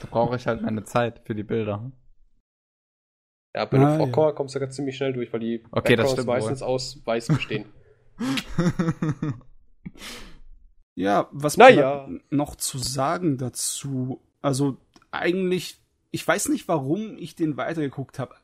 Da 0.00 0.08
brauche 0.10 0.36
ich 0.36 0.46
halt 0.46 0.62
meine 0.62 0.84
Zeit 0.84 1.20
für 1.26 1.34
die 1.34 1.42
Bilder. 1.42 1.90
Ja, 3.54 3.64
bei 3.64 3.78
Ah, 3.78 3.96
ah, 3.96 3.98
ja. 3.98 4.06
ja. 4.06 4.32
kommst 4.32 4.54
du 4.54 4.60
ganz 4.60 4.76
ziemlich 4.76 4.96
schnell 4.96 5.12
durch, 5.12 5.32
weil 5.32 5.40
die 5.40 5.64
Okay, 5.70 5.96
das 5.96 6.14
Backgrounds 6.14 6.26
meistens 6.26 6.62
aus 6.62 7.04
weiß 7.04 7.28
bestehen. 7.28 7.64
Ja, 10.94 11.28
was 11.32 11.56
Naja. 11.56 12.08
noch 12.30 12.56
zu 12.56 12.78
sagen 12.78 13.38
dazu? 13.38 14.20
Also 14.42 14.78
eigentlich, 15.10 15.80
ich 16.10 16.26
weiß 16.26 16.48
nicht, 16.48 16.68
warum 16.68 17.16
ich 17.18 17.34
den 17.34 17.56
weitergeguckt 17.56 18.18
habe. 18.18 18.34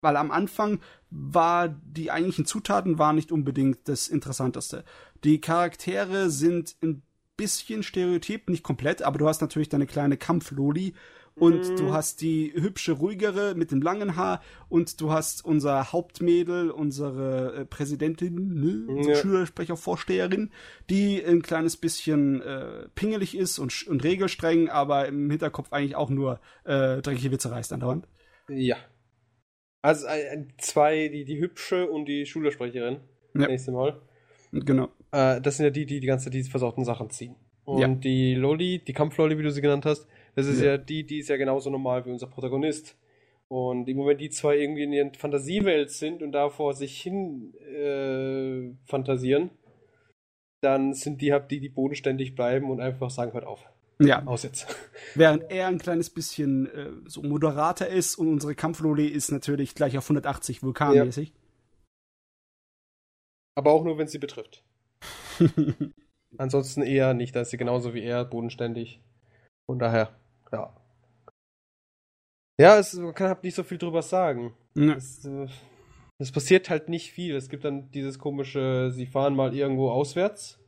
Weil 0.00 0.16
am 0.16 0.30
Anfang 0.30 0.80
war 1.10 1.68
die 1.68 2.10
eigentlichen 2.10 2.46
Zutaten 2.46 2.98
waren 2.98 3.16
nicht 3.16 3.32
unbedingt 3.32 3.88
das 3.88 4.08
Interessanteste. 4.08 4.84
Die 5.24 5.40
Charaktere 5.40 6.30
sind 6.30 6.76
ein 6.82 7.02
bisschen 7.36 7.82
stereotyp, 7.82 8.48
nicht 8.48 8.62
komplett, 8.62 9.02
aber 9.02 9.18
du 9.18 9.26
hast 9.26 9.40
natürlich 9.40 9.68
deine 9.68 9.86
kleine 9.86 10.16
Kampfloli 10.16 10.94
und 11.38 11.70
Mhm. 11.70 11.76
du 11.76 11.92
hast 11.92 12.20
die 12.20 12.52
hübsche, 12.54 12.92
ruhigere 12.92 13.54
mit 13.54 13.70
dem 13.70 13.80
langen 13.82 14.16
Haar 14.16 14.42
und 14.68 15.00
du 15.00 15.12
hast 15.12 15.44
unser 15.44 15.92
Hauptmädel, 15.92 16.70
unsere 16.70 17.54
äh, 17.54 17.64
Präsidentin, 17.64 18.34
ne, 18.54 18.86
unsere 18.92 19.14
Ja. 19.14 19.20
Schülersprechervorsteherin, 19.22 20.50
die 20.90 21.22
ein 21.24 21.42
kleines 21.42 21.76
bisschen 21.76 22.42
äh, 22.42 22.88
pingelig 22.94 23.36
ist 23.36 23.58
und, 23.58 23.86
und 23.88 24.02
regelstreng, 24.04 24.68
aber 24.68 25.06
im 25.08 25.30
Hinterkopf 25.30 25.72
eigentlich 25.72 25.96
auch 25.96 26.10
nur 26.10 26.40
äh, 26.64 27.00
dreckige 27.02 27.30
Witze 27.32 27.50
reißt 27.50 27.72
andauernd. 27.72 28.06
ja. 28.48 28.76
Also 29.80 30.08
äh, 30.08 30.44
zwei, 30.58 31.06
die, 31.08 31.24
die 31.24 31.38
hübsche 31.40 31.88
und 31.88 32.06
die 32.06 32.26
Schülersprecherin. 32.26 32.98
Ja. 33.34 33.46
Nächste 33.46 33.70
Mal. 33.70 34.02
Genau. 34.50 34.88
Äh, 35.12 35.40
das 35.40 35.56
sind 35.56 35.64
ja 35.64 35.70
die, 35.70 35.86
die 35.86 36.00
die 36.00 36.06
ganze 36.08 36.24
Zeit 36.24 36.34
die 36.34 36.42
versauten 36.42 36.84
Sachen 36.84 37.10
ziehen. 37.10 37.36
Und 37.64 37.80
Ja. 37.80 37.86
die 37.88 38.34
Lolli, 38.34 38.82
die 38.84 38.92
Kampflolli, 38.92 39.38
wie 39.38 39.44
du 39.44 39.52
sie 39.52 39.60
genannt 39.60 39.84
hast, 39.86 40.08
das 40.34 40.46
ist 40.46 40.60
Ja. 40.60 40.72
ja. 40.72 40.78
die, 40.78 41.04
die 41.04 41.18
ist 41.18 41.28
ja 41.28 41.36
genauso 41.36 41.70
normal 41.70 42.04
wie 42.06 42.10
unser 42.10 42.26
Protagonist. 42.26 42.96
Und 43.48 43.88
im 43.88 43.96
Moment 43.96 44.20
die 44.20 44.28
zwei 44.28 44.58
irgendwie 44.58 44.82
in 44.82 44.92
ihren 44.92 45.14
Fantasiewelt 45.14 45.90
sind 45.90 46.22
und 46.22 46.32
da 46.32 46.50
vor 46.50 46.74
sich 46.74 47.00
hin 47.00 47.54
äh, 47.56 48.74
fantasieren, 48.86 49.50
dann 50.60 50.92
sind 50.92 51.22
die 51.22 51.32
halt 51.32 51.50
die, 51.50 51.60
die 51.60 51.70
bodenständig 51.70 52.34
bleiben 52.34 52.70
und 52.70 52.80
einfach 52.80 53.10
sagen, 53.10 53.32
hört 53.32 53.46
auf. 53.46 53.64
Ja, 54.00 54.24
Aus 54.26 54.44
jetzt. 54.44 54.66
während 55.14 55.50
er 55.50 55.66
ein 55.66 55.78
kleines 55.78 56.10
bisschen 56.10 56.66
äh, 56.66 56.92
so 57.06 57.22
moderater 57.22 57.88
ist 57.88 58.16
und 58.16 58.28
unsere 58.28 58.54
Kampfloli 58.54 59.06
ist 59.06 59.32
natürlich 59.32 59.74
gleich 59.74 59.98
auf 59.98 60.04
180 60.04 60.62
vulkanmäßig. 60.62 61.32
Aber 63.56 63.72
auch 63.72 63.82
nur, 63.82 63.98
wenn 63.98 64.06
es 64.06 64.12
sie 64.12 64.18
betrifft. 64.18 64.62
Ansonsten 66.38 66.82
eher 66.82 67.14
nicht, 67.14 67.34
da 67.34 67.40
ist 67.40 67.50
sie 67.50 67.56
genauso 67.56 67.92
wie 67.94 68.02
er, 68.02 68.24
bodenständig. 68.24 69.00
Von 69.68 69.78
daher, 69.78 70.10
ja. 70.52 70.74
Ja, 72.60 72.78
es, 72.78 72.94
man 72.94 73.14
kann 73.14 73.28
halt 73.28 73.44
nicht 73.44 73.54
so 73.54 73.62
viel 73.62 73.78
drüber 73.78 74.02
sagen. 74.02 74.54
Ja. 74.74 74.94
Es, 74.94 75.24
äh, 75.24 75.46
es 76.18 76.32
passiert 76.32 76.70
halt 76.70 76.88
nicht 76.88 77.12
viel. 77.12 77.36
Es 77.36 77.48
gibt 77.48 77.64
dann 77.64 77.90
dieses 77.90 78.18
komische, 78.18 78.90
sie 78.90 79.06
fahren 79.06 79.36
mal 79.36 79.54
irgendwo 79.54 79.90
auswärts 79.90 80.58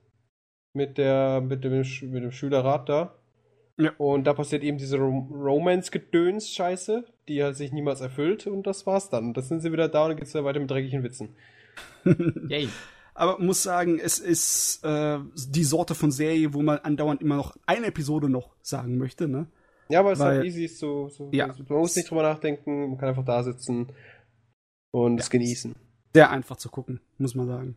mit 0.74 0.98
der, 0.98 1.40
mit 1.40 1.64
dem, 1.64 1.72
Sch- 1.82 2.06
mit 2.06 2.22
dem 2.22 2.30
Schülerrat 2.30 2.88
da. 2.88 3.16
Ja. 3.78 3.92
Und 3.96 4.24
da 4.24 4.34
passiert 4.34 4.62
eben 4.62 4.76
diese 4.76 4.98
Rom 4.98 5.32
Romance-Gedöns-Scheiße, 5.32 7.04
die 7.28 7.42
halt 7.42 7.56
sich 7.56 7.72
niemals 7.72 8.02
erfüllt 8.02 8.46
und 8.46 8.66
das 8.66 8.86
war's 8.86 9.08
dann. 9.08 9.32
Dann 9.32 9.42
sind 9.42 9.60
sie 9.60 9.72
wieder 9.72 9.88
da 9.88 10.02
und 10.04 10.10
dann 10.10 10.16
geht's 10.18 10.34
wieder 10.34 10.44
weiter 10.44 10.60
mit 10.60 10.70
dreckigen 10.70 11.02
Witzen. 11.02 11.34
Yay. 12.48 12.68
Aber 13.14 13.38
muss 13.38 13.62
sagen, 13.62 13.98
es 13.98 14.18
ist 14.18 14.84
äh, 14.84 15.18
die 15.48 15.64
Sorte 15.64 15.94
von 15.94 16.10
Serie, 16.10 16.54
wo 16.54 16.62
man 16.62 16.78
andauernd 16.78 17.20
immer 17.20 17.36
noch 17.36 17.56
eine 17.66 17.86
Episode 17.86 18.28
noch 18.28 18.54
sagen 18.62 18.98
möchte, 18.98 19.28
ne? 19.28 19.46
Ja, 19.88 20.00
aber 20.00 20.12
es 20.12 20.18
ist 20.20 20.24
halt 20.24 20.44
easy, 20.44 20.64
ist 20.66 20.78
so, 20.78 21.08
so 21.08 21.30
Ja. 21.32 21.48
man 21.48 21.78
muss 21.78 21.96
nicht 21.96 22.08
drüber 22.08 22.22
nachdenken, 22.22 22.90
man 22.90 22.98
kann 22.98 23.08
einfach 23.08 23.24
da 23.24 23.42
sitzen 23.42 23.92
und 24.92 25.16
Ja. 25.16 25.20
es 25.20 25.30
genießen. 25.30 25.74
Sehr 26.14 26.30
einfach 26.30 26.56
zu 26.56 26.68
gucken, 26.70 27.00
muss 27.18 27.34
man 27.34 27.46
sagen. 27.48 27.76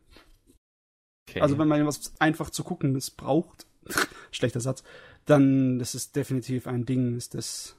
Okay. 1.30 1.42
Also 1.42 1.58
wenn 1.58 1.68
man 1.68 1.86
was 1.88 2.14
einfach 2.20 2.50
zu 2.50 2.64
gucken 2.64 3.00
braucht, 3.18 3.66
schlechter 4.32 4.60
Satz, 4.60 4.84
dann 5.26 5.80
das 5.80 5.96
ist 5.96 6.16
definitiv 6.16 6.68
ein 6.68 6.86
Ding, 6.86 7.16
ist 7.16 7.34
das. 7.34 7.76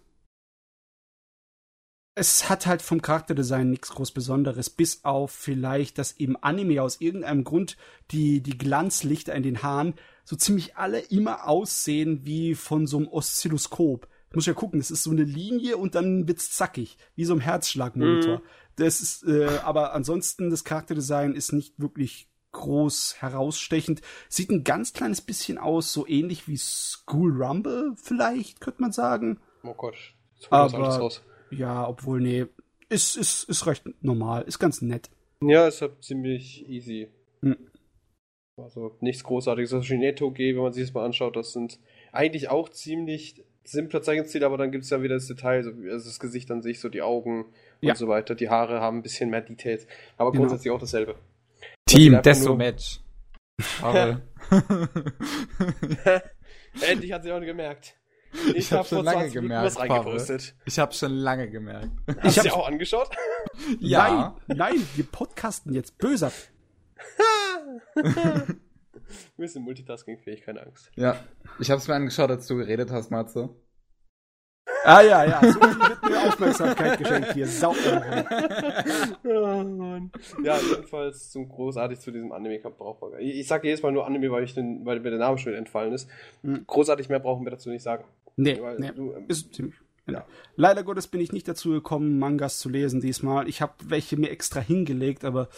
Es 2.16 2.48
hat 2.48 2.66
halt 2.66 2.80
vom 2.80 3.02
Charakterdesign 3.02 3.70
nichts 3.70 3.90
groß 3.90 4.12
Besonderes, 4.12 4.70
bis 4.70 5.04
auf 5.04 5.32
vielleicht, 5.32 5.98
dass 5.98 6.16
eben 6.18 6.36
Anime 6.36 6.80
aus 6.80 7.00
irgendeinem 7.00 7.42
Grund 7.42 7.76
die, 8.12 8.40
die 8.40 8.56
Glanzlichter 8.56 9.34
in 9.34 9.42
den 9.42 9.62
Haaren 9.64 9.94
so 10.24 10.36
ziemlich 10.36 10.76
alle 10.76 11.00
immer 11.00 11.48
aussehen 11.48 12.24
wie 12.24 12.54
von 12.54 12.86
so 12.86 12.98
einem 12.98 13.08
Oszilloskop. 13.08 14.06
Ich 14.30 14.36
muss 14.36 14.46
ja 14.46 14.52
gucken, 14.54 14.78
das 14.78 14.92
ist 14.92 15.02
so 15.02 15.10
eine 15.10 15.24
Linie 15.24 15.76
und 15.76 15.96
dann 15.96 16.28
wird's 16.28 16.52
zackig, 16.52 16.98
wie 17.16 17.24
so 17.24 17.34
ein 17.34 17.40
Herzschlagmonitor. 17.40 18.42
Das 18.76 19.00
ist, 19.00 19.24
äh, 19.24 19.58
aber 19.64 19.92
ansonsten, 19.92 20.50
das 20.50 20.64
Charakterdesign 20.64 21.34
ist 21.34 21.52
nicht 21.52 21.78
wirklich 21.78 22.28
groß 22.52 23.16
herausstechend. 23.18 24.02
Sieht 24.28 24.50
ein 24.50 24.62
ganz 24.64 24.92
kleines 24.92 25.20
bisschen 25.20 25.58
aus, 25.58 25.92
so 25.92 26.06
ähnlich 26.06 26.46
wie 26.46 26.56
School 26.56 27.42
Rumble 27.42 27.94
vielleicht, 27.96 28.60
könnte 28.60 28.80
man 28.80 28.92
sagen. 28.92 29.40
Oh 29.64 29.74
Gott, 29.74 29.96
jetzt 30.36 30.52
Aber- 30.52 30.78
alles 30.78 31.00
raus. 31.00 31.22
Ja, 31.56 31.88
obwohl, 31.88 32.20
nee, 32.20 32.46
ist, 32.88 33.16
ist, 33.16 33.44
ist 33.48 33.66
recht 33.66 33.84
normal, 34.02 34.42
ist 34.42 34.58
ganz 34.58 34.82
nett. 34.82 35.10
Ja, 35.42 35.66
ist 35.68 35.80
halt 35.82 36.02
ziemlich 36.02 36.68
easy. 36.68 37.08
Hm. 37.42 37.56
Also 38.56 38.96
nichts 39.00 39.24
Großartiges. 39.24 39.70
Das 39.70 39.88
Neto 39.90 40.30
G, 40.30 40.54
wenn 40.54 40.62
man 40.62 40.72
sich 40.72 40.84
das 40.84 40.94
mal 40.94 41.04
anschaut, 41.04 41.34
das 41.36 41.52
sind 41.52 41.78
eigentlich 42.12 42.48
auch 42.50 42.68
ziemlich 42.68 43.44
simpler 43.64 44.02
Zeichenstile, 44.02 44.46
aber 44.46 44.58
dann 44.58 44.70
gibt 44.70 44.84
es 44.84 44.90
ja 44.90 45.02
wieder 45.02 45.14
das 45.14 45.26
Detail, 45.26 45.62
so, 45.64 45.82
wie- 45.82 45.90
also 45.90 46.08
das 46.08 46.20
Gesicht 46.20 46.50
an 46.50 46.62
sich, 46.62 46.80
so 46.80 46.88
die 46.88 47.02
Augen 47.02 47.46
Ja. 47.80 47.92
und 47.92 47.96
so 47.96 48.08
weiter. 48.08 48.34
Die 48.34 48.48
Haare 48.50 48.80
haben 48.80 48.98
ein 48.98 49.02
bisschen 49.02 49.30
mehr 49.30 49.40
Details. 49.40 49.86
Aber 50.16 50.30
Genau. 50.32 50.42
grundsätzlich 50.42 50.70
auch 50.72 50.78
dasselbe. 50.78 51.16
Team 51.86 52.12
einfach 52.12 52.22
Desto 52.22 52.54
Match. 52.54 53.00
Aber 53.82 54.20
Endlich 56.80 57.12
hat 57.12 57.22
sie 57.22 57.32
auch 57.32 57.40
gemerkt. 57.40 57.96
Ich 58.54 58.72
hab 58.72 58.86
schon 58.86 59.04
lange 59.04 59.30
gemerkt, 59.30 59.76
ich 60.64 60.78
habe 60.78 60.92
schon 60.92 61.12
lange 61.12 61.48
gemerkt. 61.50 61.90
Hast 62.20 62.36
du 62.36 62.40
hab's- 62.40 62.42
dir 62.42 62.54
auch 62.54 62.66
angeschaut? 62.68 63.10
Ja. 63.78 64.34
Nein, 64.48 64.58
nein, 64.58 64.88
wir 64.96 65.04
podcasten 65.04 65.72
jetzt 65.72 65.96
böser. 65.98 66.32
Wir 69.36 69.48
sind 69.48 69.62
multitaskingfähig, 69.62 70.42
keine 70.42 70.62
Angst. 70.62 70.90
Ja. 70.96 71.16
Ich 71.60 71.70
habe 71.70 71.78
es 71.78 71.86
mir 71.88 71.94
angeschaut, 71.94 72.30
als 72.30 72.46
du 72.46 72.56
geredet 72.56 72.90
hast, 72.90 73.10
Matze. 73.10 73.50
Ah 74.84 75.02
ja, 75.02 75.24
ja, 75.24 75.40
so 75.40 75.60
wird 75.60 76.02
mir 76.02 76.20
Aufmerksamkeit 76.26 76.98
geschenkt 76.98 77.32
hier. 77.34 77.46
Sau. 77.46 77.74
Oh, 79.24 79.62
Mann. 79.64 80.10
Ja, 80.42 80.58
jedenfalls 80.58 81.30
zum 81.30 81.48
großartig 81.48 82.00
zu 82.00 82.10
diesem 82.10 82.32
Anime 82.32 82.58
braucht 82.58 83.00
man. 83.02 83.18
Ich, 83.20 83.40
ich 83.40 83.46
sage 83.48 83.68
jedes 83.68 83.82
Mal 83.82 83.92
nur 83.92 84.06
Anime, 84.06 84.30
weil, 84.30 84.44
ich 84.44 84.54
den, 84.54 84.84
weil 84.84 85.00
mir 85.00 85.10
der 85.10 85.18
Name 85.18 85.38
schon 85.38 85.52
wieder 85.52 85.58
entfallen 85.58 85.92
ist. 85.92 86.08
Mhm. 86.42 86.64
Großartig 86.66 87.08
mehr 87.08 87.20
brauchen 87.20 87.44
wir 87.44 87.50
dazu 87.50 87.70
nicht 87.70 87.82
sagen. 87.82 88.04
Nee, 88.36 88.60
Weil 88.60 88.78
nee. 88.78 88.92
du, 88.94 89.12
ähm, 89.12 89.24
Ist 89.28 89.54
ziemlich. 89.54 89.74
Ja. 90.06 90.26
Leider 90.56 90.82
Gottes 90.82 91.06
bin 91.06 91.20
ich 91.20 91.32
nicht 91.32 91.48
dazu 91.48 91.70
gekommen, 91.70 92.18
Mangas 92.18 92.58
zu 92.58 92.68
lesen 92.68 93.00
diesmal. 93.00 93.48
Ich 93.48 93.62
habe 93.62 93.72
welche 93.84 94.16
mir 94.18 94.30
extra 94.30 94.60
hingelegt, 94.60 95.24
aber 95.24 95.48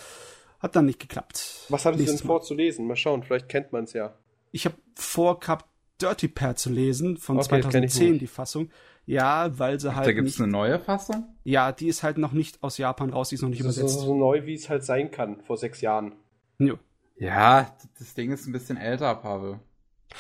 hat 0.61 0.77
dann 0.77 0.87
nicht 0.87 1.01
geklappt. 1.01 1.67
was 1.69 1.85
hattest 1.85 2.03
du 2.07 2.13
denn 2.13 2.19
vor 2.19 2.43
zu 2.43 2.55
lesen? 2.55 2.87
Mal 2.87 2.95
schauen, 2.97 3.23
vielleicht 3.25 3.49
kennt 3.49 3.73
man 3.73 3.85
es 3.85 3.93
ja. 3.93 4.15
Ich 4.53 4.65
habe 4.65 4.77
vor 4.95 5.41
gehabt, 5.41 5.67
Dirty 6.01 6.29
Pair 6.29 6.55
zu 6.57 6.71
lesen, 6.71 7.17
von 7.17 7.39
Okay, 7.39 7.49
kenn 7.49 7.59
ich 7.59 7.65
2010 7.93 8.11
nicht. 8.13 8.21
die 8.23 8.27
Fassung. 8.29 8.71
Ja, 9.05 9.59
weil 9.59 9.81
sie 9.81 9.95
halt 9.95 10.07
da 10.07 10.13
gibt's 10.13 10.33
nicht, 10.33 10.41
eine 10.43 10.53
neue 10.53 10.79
Fassung? 10.79 11.25
ja, 11.45 11.73
die 11.73 11.89
ist 11.89 12.03
halt 12.03 12.19
noch 12.19 12.33
nicht 12.33 12.63
aus 12.63 12.77
Japan 12.79 13.11
raus, 13.11 13.29
die 13.31 13.37
ist 13.37 13.43
noch 13.43 13.49
nicht 13.49 13.61
Das 13.65 13.69
ist 13.69 13.75
so, 13.77 13.81
übersetzt. 13.83 14.01
so 14.07 14.15
neu, 14.17 14.47
wie 14.47 14.55
es 14.55 14.69
halt 14.69 14.85
sein 14.85 15.11
kann, 15.11 15.41
vor 15.43 15.57
sechs 15.57 15.81
Jahren. 15.81 16.15
Jo. 16.59 16.79
Ja, 17.19 17.75
das 17.99 18.15
Ding 18.15 18.31
ist 18.33 18.47
ein 18.47 18.53
bisschen 18.53 18.77
älter, 18.77 19.15
Pavel. 19.15 19.59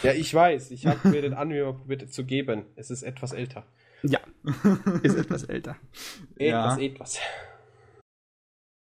Ja, 0.03 0.13
ich 0.13 0.33
weiß. 0.33 0.71
Ich 0.71 0.87
habe 0.87 1.09
mir 1.09 1.23
den 1.23 1.35
Anime 1.35 1.65
mal 1.65 1.75
probiert 1.75 2.13
zu 2.13 2.25
geben. 2.25 2.67
Es 2.77 2.91
ist 2.91 3.03
etwas 3.03 3.33
älter. 3.33 3.67
Ja, 4.03 4.21
ist 5.03 5.17
etwas 5.17 5.45
älter. 5.45 5.77
Etwas, 6.37 6.77
Ja. 6.77 6.79
etwas. 6.79 7.19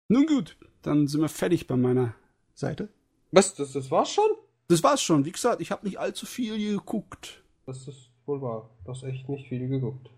Nun 0.09 0.27
gut, 0.27 0.57
dann 0.83 1.07
sind 1.07 1.20
wir 1.20 1.29
fertig 1.29 1.66
bei 1.66 1.77
meiner 1.77 2.14
Seite. 2.55 2.88
Was? 3.31 3.55
Das, 3.55 3.72
das 3.72 3.90
war's 3.90 4.12
schon? 4.12 4.29
Das 4.68 4.83
war's 4.83 5.03
schon. 5.03 5.24
Wie 5.24 5.33
gesagt, 5.33 5.61
ich 5.61 5.70
habe 5.70 5.87
nicht 5.87 5.98
allzu 5.98 6.27
viel 6.27 6.59
geguckt. 6.77 7.42
Das 7.66 7.87
ist 7.88 8.11
wohl 8.27 8.42
wahr. 8.42 8.70
Du 8.85 8.90
hast 8.90 9.03
echt 9.05 9.29
nicht 9.29 9.48
viel 9.48 9.68
geguckt. 9.68 10.11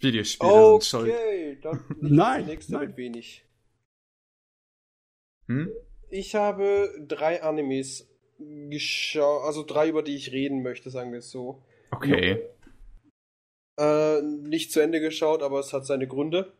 Videospiele 0.00 0.80
sind 0.80 0.84
schuld. 0.84 1.10
Okay, 1.10 1.58
dann 1.62 1.84
Nein, 2.00 2.46
nächste 2.46 2.72
nein. 2.72 2.88
mit 2.88 2.96
wenig. 2.96 3.44
Hm? 5.46 5.70
Ich 6.08 6.34
habe 6.34 6.90
drei 7.06 7.42
Animes 7.42 8.08
geschaut, 8.70 9.44
also 9.44 9.64
drei, 9.64 9.88
über 9.88 10.02
die 10.02 10.16
ich 10.16 10.32
reden 10.32 10.62
möchte, 10.62 10.90
sagen 10.90 11.12
wir 11.12 11.18
es 11.18 11.30
so. 11.30 11.62
Okay. 11.90 12.42
Äh, 13.78 14.22
nicht 14.22 14.72
zu 14.72 14.80
Ende 14.80 15.00
geschaut, 15.00 15.42
aber 15.42 15.60
es 15.60 15.72
hat 15.72 15.86
seine 15.86 16.06
Gründe. 16.06 16.52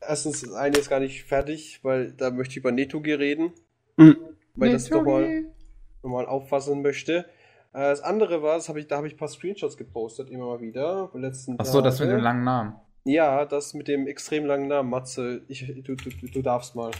Erstens, 0.00 0.40
das 0.40 0.52
eine 0.52 0.78
ist 0.78 0.88
gar 0.88 1.00
nicht 1.00 1.24
fertig, 1.24 1.80
weil 1.82 2.12
da 2.12 2.30
möchte 2.30 2.52
ich 2.52 2.56
über 2.58 2.72
Netoge 2.72 3.18
reden. 3.18 3.52
Mhm. 3.96 4.16
Weil 4.54 4.72
das 4.72 4.88
doch 4.88 5.02
mal, 5.02 5.44
nochmal 6.02 6.26
auffassen 6.26 6.82
möchte. 6.82 7.26
Äh, 7.72 7.90
das 7.90 8.00
andere 8.00 8.42
war, 8.42 8.56
das 8.56 8.68
hab 8.68 8.76
ich, 8.76 8.86
da 8.86 8.96
habe 8.96 9.06
ich 9.06 9.14
ein 9.14 9.18
paar 9.18 9.28
Screenshots 9.28 9.76
gepostet, 9.76 10.30
immer 10.30 10.46
mal 10.46 10.60
wieder. 10.60 11.10
Letzten 11.14 11.56
Ach 11.58 11.66
so, 11.66 11.80
das 11.80 12.00
mit 12.00 12.08
Tage. 12.08 12.18
dem 12.18 12.24
langen 12.24 12.44
Namen. 12.44 12.74
Ja, 13.04 13.44
das 13.44 13.74
mit 13.74 13.88
dem 13.88 14.06
extrem 14.06 14.44
langen 14.44 14.68
Namen, 14.68 14.90
Matze. 14.90 15.42
Ich, 15.48 15.66
du, 15.66 15.94
du, 15.94 16.10
du, 16.10 16.26
du 16.26 16.42
darfst 16.42 16.74
mal. 16.74 16.90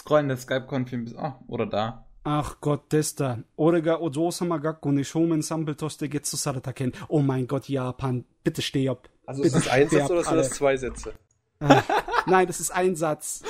Scrollen 0.00 0.28
der 0.28 0.36
Skype-Konfirm 0.36 1.04
bis. 1.04 1.16
Ah, 1.16 1.38
oder 1.48 1.66
da. 1.66 2.07
Ach 2.30 2.60
Gott, 2.60 2.92
Desta. 2.92 3.38
Orega 3.56 4.00
Ojo-sama 4.00 4.58
Gakko 4.58 4.92
ni 4.92 5.02
Shoumen 5.02 5.40
Sample 5.40 5.74
Toste 5.74 6.10
Getsu 6.10 6.36
Sarataken. 6.36 6.92
Oh 7.08 7.22
mein 7.22 7.46
Gott, 7.46 7.70
Japan. 7.70 8.22
Bitte 8.44 8.60
steh 8.60 8.86
ab. 8.90 9.08
Also 9.24 9.42
ist 9.42 9.54
Bitte 9.54 9.64
das 9.64 9.72
ein 9.72 9.88
Satz 9.88 10.10
oder 10.10 10.24
sind 10.24 10.36
das 10.36 10.50
zwei 10.50 10.76
Sätze? 10.76 11.14
Ah, 11.60 11.82
Nein, 12.26 12.46
das 12.46 12.60
ist 12.60 12.70
ein 12.70 12.96
Satz. 12.96 13.42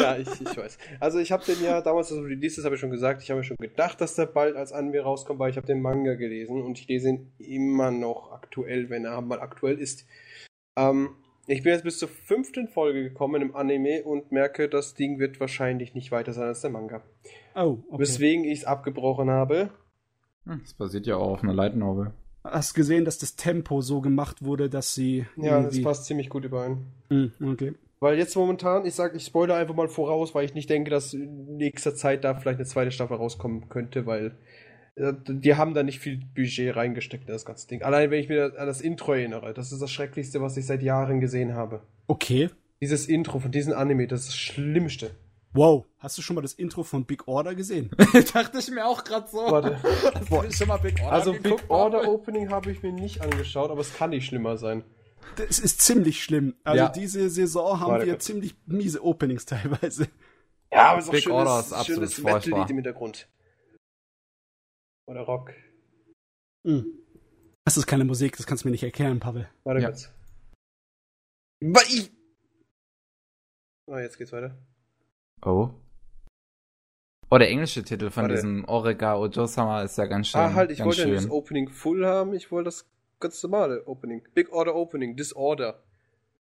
ja, 0.00 0.18
ich, 0.18 0.28
ich 0.40 0.56
weiß. 0.56 0.78
Also 1.00 1.18
ich 1.18 1.32
habe 1.32 1.44
den 1.44 1.60
ja 1.64 1.80
damals, 1.80 2.12
als 2.12 2.20
er 2.20 2.26
released 2.26 2.58
ist, 2.58 2.64
habe 2.64 2.76
ich 2.76 2.80
schon 2.80 2.92
gesagt, 2.92 3.24
ich 3.24 3.30
habe 3.30 3.40
mir 3.40 3.44
schon 3.44 3.56
gedacht, 3.56 4.00
dass 4.00 4.14
der 4.14 4.26
bald 4.26 4.54
als 4.54 4.70
Anime 4.70 5.00
rauskommt, 5.00 5.40
weil 5.40 5.50
ich 5.50 5.56
habe 5.56 5.66
den 5.66 5.82
Manga 5.82 6.14
gelesen 6.14 6.62
und 6.62 6.78
ich 6.78 6.86
lese 6.86 7.08
ihn 7.08 7.32
immer 7.38 7.90
noch 7.90 8.30
aktuell, 8.30 8.88
wenn 8.88 9.04
er 9.04 9.20
mal 9.20 9.40
aktuell 9.40 9.80
ist. 9.80 10.06
Ähm, 10.76 11.16
ich 11.50 11.62
bin 11.62 11.72
jetzt 11.72 11.84
bis 11.84 11.98
zur 11.98 12.08
fünften 12.08 12.68
Folge 12.68 13.02
gekommen 13.02 13.42
im 13.42 13.56
Anime 13.56 14.02
und 14.04 14.32
merke, 14.32 14.68
das 14.68 14.94
Ding 14.94 15.18
wird 15.18 15.40
wahrscheinlich 15.40 15.94
nicht 15.94 16.12
weiter 16.12 16.32
sein 16.32 16.48
als 16.48 16.60
der 16.60 16.70
Manga. 16.70 17.02
Oh, 17.54 17.78
okay. 17.88 18.02
Weswegen 18.02 18.44
ich 18.44 18.60
es 18.60 18.64
abgebrochen 18.64 19.30
habe. 19.30 19.70
Hm, 20.44 20.60
das 20.62 20.74
basiert 20.74 21.06
ja 21.06 21.16
auch 21.16 21.32
auf 21.32 21.42
einer 21.42 21.54
Light 21.54 21.76
Novel. 21.76 22.12
Hast 22.44 22.74
gesehen, 22.74 23.04
dass 23.04 23.18
das 23.18 23.36
Tempo 23.36 23.80
so 23.82 24.00
gemacht 24.00 24.42
wurde, 24.42 24.70
dass 24.70 24.94
sie 24.94 25.26
Ja, 25.36 25.62
das 25.62 25.82
passt 25.82 26.06
ziemlich 26.06 26.30
gut 26.30 26.44
überein. 26.44 26.86
Hm, 27.08 27.32
okay. 27.44 27.74
Weil 27.98 28.16
jetzt 28.16 28.34
momentan, 28.34 28.86
ich 28.86 28.94
sage, 28.94 29.18
ich 29.18 29.26
spoilere 29.26 29.58
einfach 29.58 29.74
mal 29.74 29.88
voraus, 29.88 30.34
weil 30.34 30.46
ich 30.46 30.54
nicht 30.54 30.70
denke, 30.70 30.90
dass 30.90 31.12
in 31.12 31.58
nächster 31.58 31.94
Zeit 31.94 32.24
da 32.24 32.34
vielleicht 32.34 32.58
eine 32.58 32.66
zweite 32.66 32.92
Staffel 32.92 33.18
rauskommen 33.18 33.68
könnte, 33.68 34.06
weil 34.06 34.36
die 35.28 35.54
haben 35.54 35.74
da 35.74 35.82
nicht 35.82 35.98
viel 36.00 36.20
Budget 36.34 36.76
reingesteckt 36.76 37.26
in 37.26 37.32
das 37.32 37.44
ganze 37.44 37.66
Ding. 37.68 37.82
Allein 37.82 38.10
wenn 38.10 38.20
ich 38.20 38.28
mir 38.28 38.52
an 38.58 38.66
das 38.66 38.80
Intro 38.80 39.14
erinnere, 39.14 39.54
das 39.54 39.72
ist 39.72 39.80
das 39.80 39.90
Schrecklichste, 39.90 40.40
was 40.42 40.56
ich 40.56 40.66
seit 40.66 40.82
Jahren 40.82 41.20
gesehen 41.20 41.54
habe. 41.54 41.82
Okay. 42.06 42.50
Dieses 42.80 43.06
Intro 43.08 43.38
von 43.38 43.50
diesem 43.50 43.72
Anime, 43.74 44.06
das 44.06 44.20
ist 44.20 44.28
das 44.28 44.36
Schlimmste. 44.36 45.10
Wow. 45.52 45.84
Hast 45.98 46.16
du 46.16 46.22
schon 46.22 46.36
mal 46.36 46.42
das 46.42 46.52
Intro 46.52 46.82
von 46.84 47.04
Big 47.04 47.26
Order 47.26 47.54
gesehen? 47.54 47.90
Dachte 48.32 48.58
ich 48.58 48.70
mir 48.70 48.86
auch 48.86 49.02
gerade 49.02 49.26
so. 49.28 49.38
Warte. 49.38 49.78
Hast 49.82 50.30
du 50.30 50.52
schon 50.52 50.68
mal 50.68 50.76
Big 50.78 51.00
Order 51.00 51.12
Also 51.12 51.32
Big 51.32 51.68
Order? 51.68 52.08
Opening 52.08 52.50
habe 52.50 52.70
ich 52.70 52.82
mir 52.82 52.92
nicht 52.92 53.20
angeschaut, 53.20 53.70
aber 53.70 53.80
es 53.80 53.94
kann 53.96 54.10
nicht 54.10 54.26
schlimmer 54.26 54.56
sein. 54.58 54.84
Das 55.36 55.58
ist 55.58 55.80
ziemlich 55.80 56.22
schlimm. 56.22 56.54
Also 56.64 56.84
Ja. 56.84 56.88
diese 56.88 57.28
Saison 57.30 57.80
haben 57.80 57.90
Warte 57.92 58.06
wir 58.06 58.18
ziemlich 58.18 58.54
miese 58.66 59.04
Openings 59.04 59.44
teilweise. 59.46 60.06
Ja, 60.72 60.90
aber 60.90 60.98
es 60.98 61.04
ist 61.04 61.08
auch 61.08 61.12
Big 61.14 61.22
schönes, 61.24 61.36
Order 61.38 61.60
ist 61.60 61.72
absolut 61.72 62.12
schönes. 62.12 62.22
Metal-Lied 62.22 62.70
im 62.70 62.76
Hintergrund. 62.76 63.28
Oder 65.10 65.22
Rock. 65.22 65.52
Hm. 66.66 66.86
Das 67.64 67.76
ist 67.76 67.86
keine 67.86 68.04
Musik, 68.04 68.36
das 68.36 68.46
kannst 68.46 68.62
du 68.64 68.68
mir 68.68 68.72
nicht 68.72 68.82
erklären, 68.84 69.18
Pavel. 69.20 69.48
Warte 69.64 69.80
Ja. 69.80 69.88
kurz. 69.88 70.10
Ich- 71.88 72.10
Ah, 73.88 73.98
jetzt 74.00 74.18
geht's 74.18 74.30
weiter. 74.32 74.56
Oh. 75.44 75.70
Oh, 77.28 77.38
der 77.38 77.48
englische 77.48 77.82
Titel 77.82 78.10
von 78.10 78.22
Warte. 78.24 78.34
diesem 78.36 78.64
Orega 78.66 79.16
Ojo-sama 79.16 79.82
ist 79.82 79.98
ja 79.98 80.06
ganz 80.06 80.28
schön. 80.28 80.40
ah, 80.40 80.54
halt, 80.54 80.70
ich 80.70 80.78
wollte 80.84 81.00
ja 81.00 81.06
nicht 81.06 81.14
schön. 81.20 81.24
das 81.24 81.30
Opening 81.30 81.68
full 81.68 82.06
haben, 82.06 82.32
ich 82.34 82.50
wollte 82.52 82.66
das 82.66 82.88
ganz 83.18 83.42
normale 83.42 83.86
Opening. 83.88 84.22
Big 84.34 84.52
Order 84.52 84.74
Opening, 84.76 85.16
Disorder. 85.16 85.82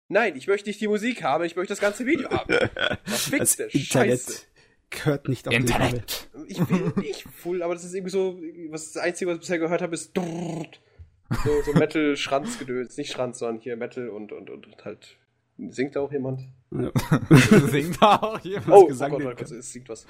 Nein, 0.08 0.36
ich 0.36 0.46
möchte 0.48 0.68
nicht 0.68 0.80
die 0.80 0.88
Musik 0.88 1.22
haben, 1.22 1.44
ich 1.44 1.54
möchte 1.56 1.72
das 1.72 1.80
ganze 1.80 2.04
Video 2.06 2.28
haben. 2.30 2.48
Was 3.04 3.04
Das 3.04 3.28
fickste? 3.28 3.62
Internet 3.64 4.20
Scheiße. 4.20 4.46
Gehört 4.90 5.28
nicht 5.28 5.48
auf 5.48 5.54
den 5.54 5.66
Pavel. 5.66 5.86
Internet. 5.86 6.28
Ich 6.48 6.58
will 6.70 6.92
nicht 6.96 7.22
full, 7.22 7.62
aber 7.62 7.74
das 7.74 7.84
ist 7.84 7.94
irgendwie 7.94 8.10
so, 8.10 8.38
was 8.70 8.92
das 8.92 9.02
Einzige, 9.02 9.30
was 9.30 9.36
ich 9.36 9.40
bisher 9.40 9.58
gehört 9.58 9.82
habe, 9.82 9.94
ist 9.94 10.16
drrrt. 10.16 10.80
so, 11.44 11.62
so 11.62 11.72
Metal-Schranzgedöns. 11.72 12.96
Nicht 12.96 13.12
Schranz, 13.12 13.38
sondern 13.38 13.60
hier 13.60 13.76
Metal 13.76 14.08
und, 14.08 14.32
und, 14.32 14.50
und, 14.50 14.84
halt. 14.84 15.16
Singt 15.58 15.96
da 15.96 16.00
auch 16.00 16.12
jemand? 16.12 16.42
Ja. 16.70 16.92
Singt 17.68 18.00
da 18.00 18.16
auch 18.16 18.38
jemand. 18.40 18.68
Oh, 18.68 18.82
oh 18.82 18.86
Gesang 18.86 19.10
Gott, 19.10 19.20
den 19.20 19.26
warte 19.26 19.38
kurz, 19.38 19.50
kann. 19.50 19.58
es 19.58 19.72
singt 19.72 19.88
was. 19.88 20.06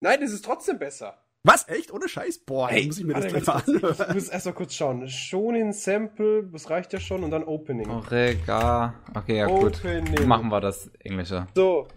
Nein, 0.00 0.22
es 0.22 0.32
ist 0.32 0.44
trotzdem 0.44 0.78
besser. 0.78 1.22
Was? 1.42 1.66
Echt? 1.68 1.90
Ohne 1.90 2.08
Scheiß? 2.08 2.40
Boah, 2.40 2.68
Hey, 2.68 2.80
dann 2.80 2.86
muss 2.88 2.98
ich 2.98 3.04
mir 3.04 3.14
das 3.14 3.26
gleich 3.28 3.46
mal 3.46 3.62
kurz. 3.62 3.68
Ich 3.68 3.74
anhören. 3.82 4.14
muss 4.14 4.28
erst 4.28 4.46
mal 4.46 4.52
kurz 4.52 4.74
schauen. 4.74 5.08
Shonin 5.08 5.72
Sample, 5.72 6.44
das 6.52 6.68
reicht 6.68 6.92
ja 6.92 7.00
schon, 7.00 7.24
und 7.24 7.30
dann 7.30 7.44
Opening. 7.44 7.88
Orega. 7.88 9.02
Okay, 9.14 9.38
ja 9.38 9.46
gut. 9.46 9.78
Opening. 9.78 10.28
Machen 10.28 10.48
wir 10.48 10.60
das 10.60 10.88
Englische. 10.98 11.46
So. 11.54 11.88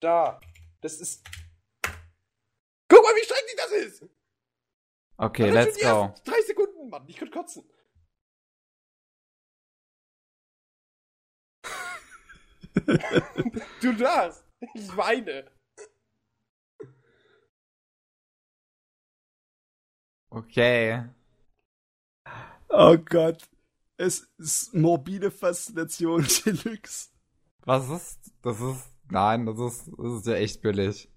Da. 0.00 0.38
Das 0.82 1.00
ist. 1.00 1.24
Guck 2.88 3.02
mal, 3.02 3.14
wie 3.14 3.24
schrecklich 3.24 3.56
das 3.56 3.70
ist! 3.72 4.04
Okay, 5.16 5.44
Allein 5.50 5.66
let's 5.66 5.80
go. 5.80 6.14
Drei 6.24 6.40
Sekunden, 6.46 6.88
Mann. 6.88 7.04
Ich 7.06 7.16
könnte 7.16 7.32
kotzen. 7.32 7.64
du 13.82 13.92
darfst. 13.94 14.44
Ich 14.74 14.96
weine. 14.96 15.50
Okay. 20.30 21.04
Oh 22.68 22.96
Gott. 22.96 23.48
Es 23.96 24.20
ist 24.38 24.74
morbide 24.74 25.30
Faszination 25.30 26.26
Deluxe. 26.46 27.10
Was 27.64 27.88
ist? 27.90 28.32
Das 28.42 28.60
ist. 28.60 28.88
Nein, 29.10 29.44
das 29.44 29.58
ist, 29.58 29.90
das 29.98 30.12
ist 30.14 30.26
ja 30.26 30.34
echt 30.34 30.62
billig. 30.62 31.10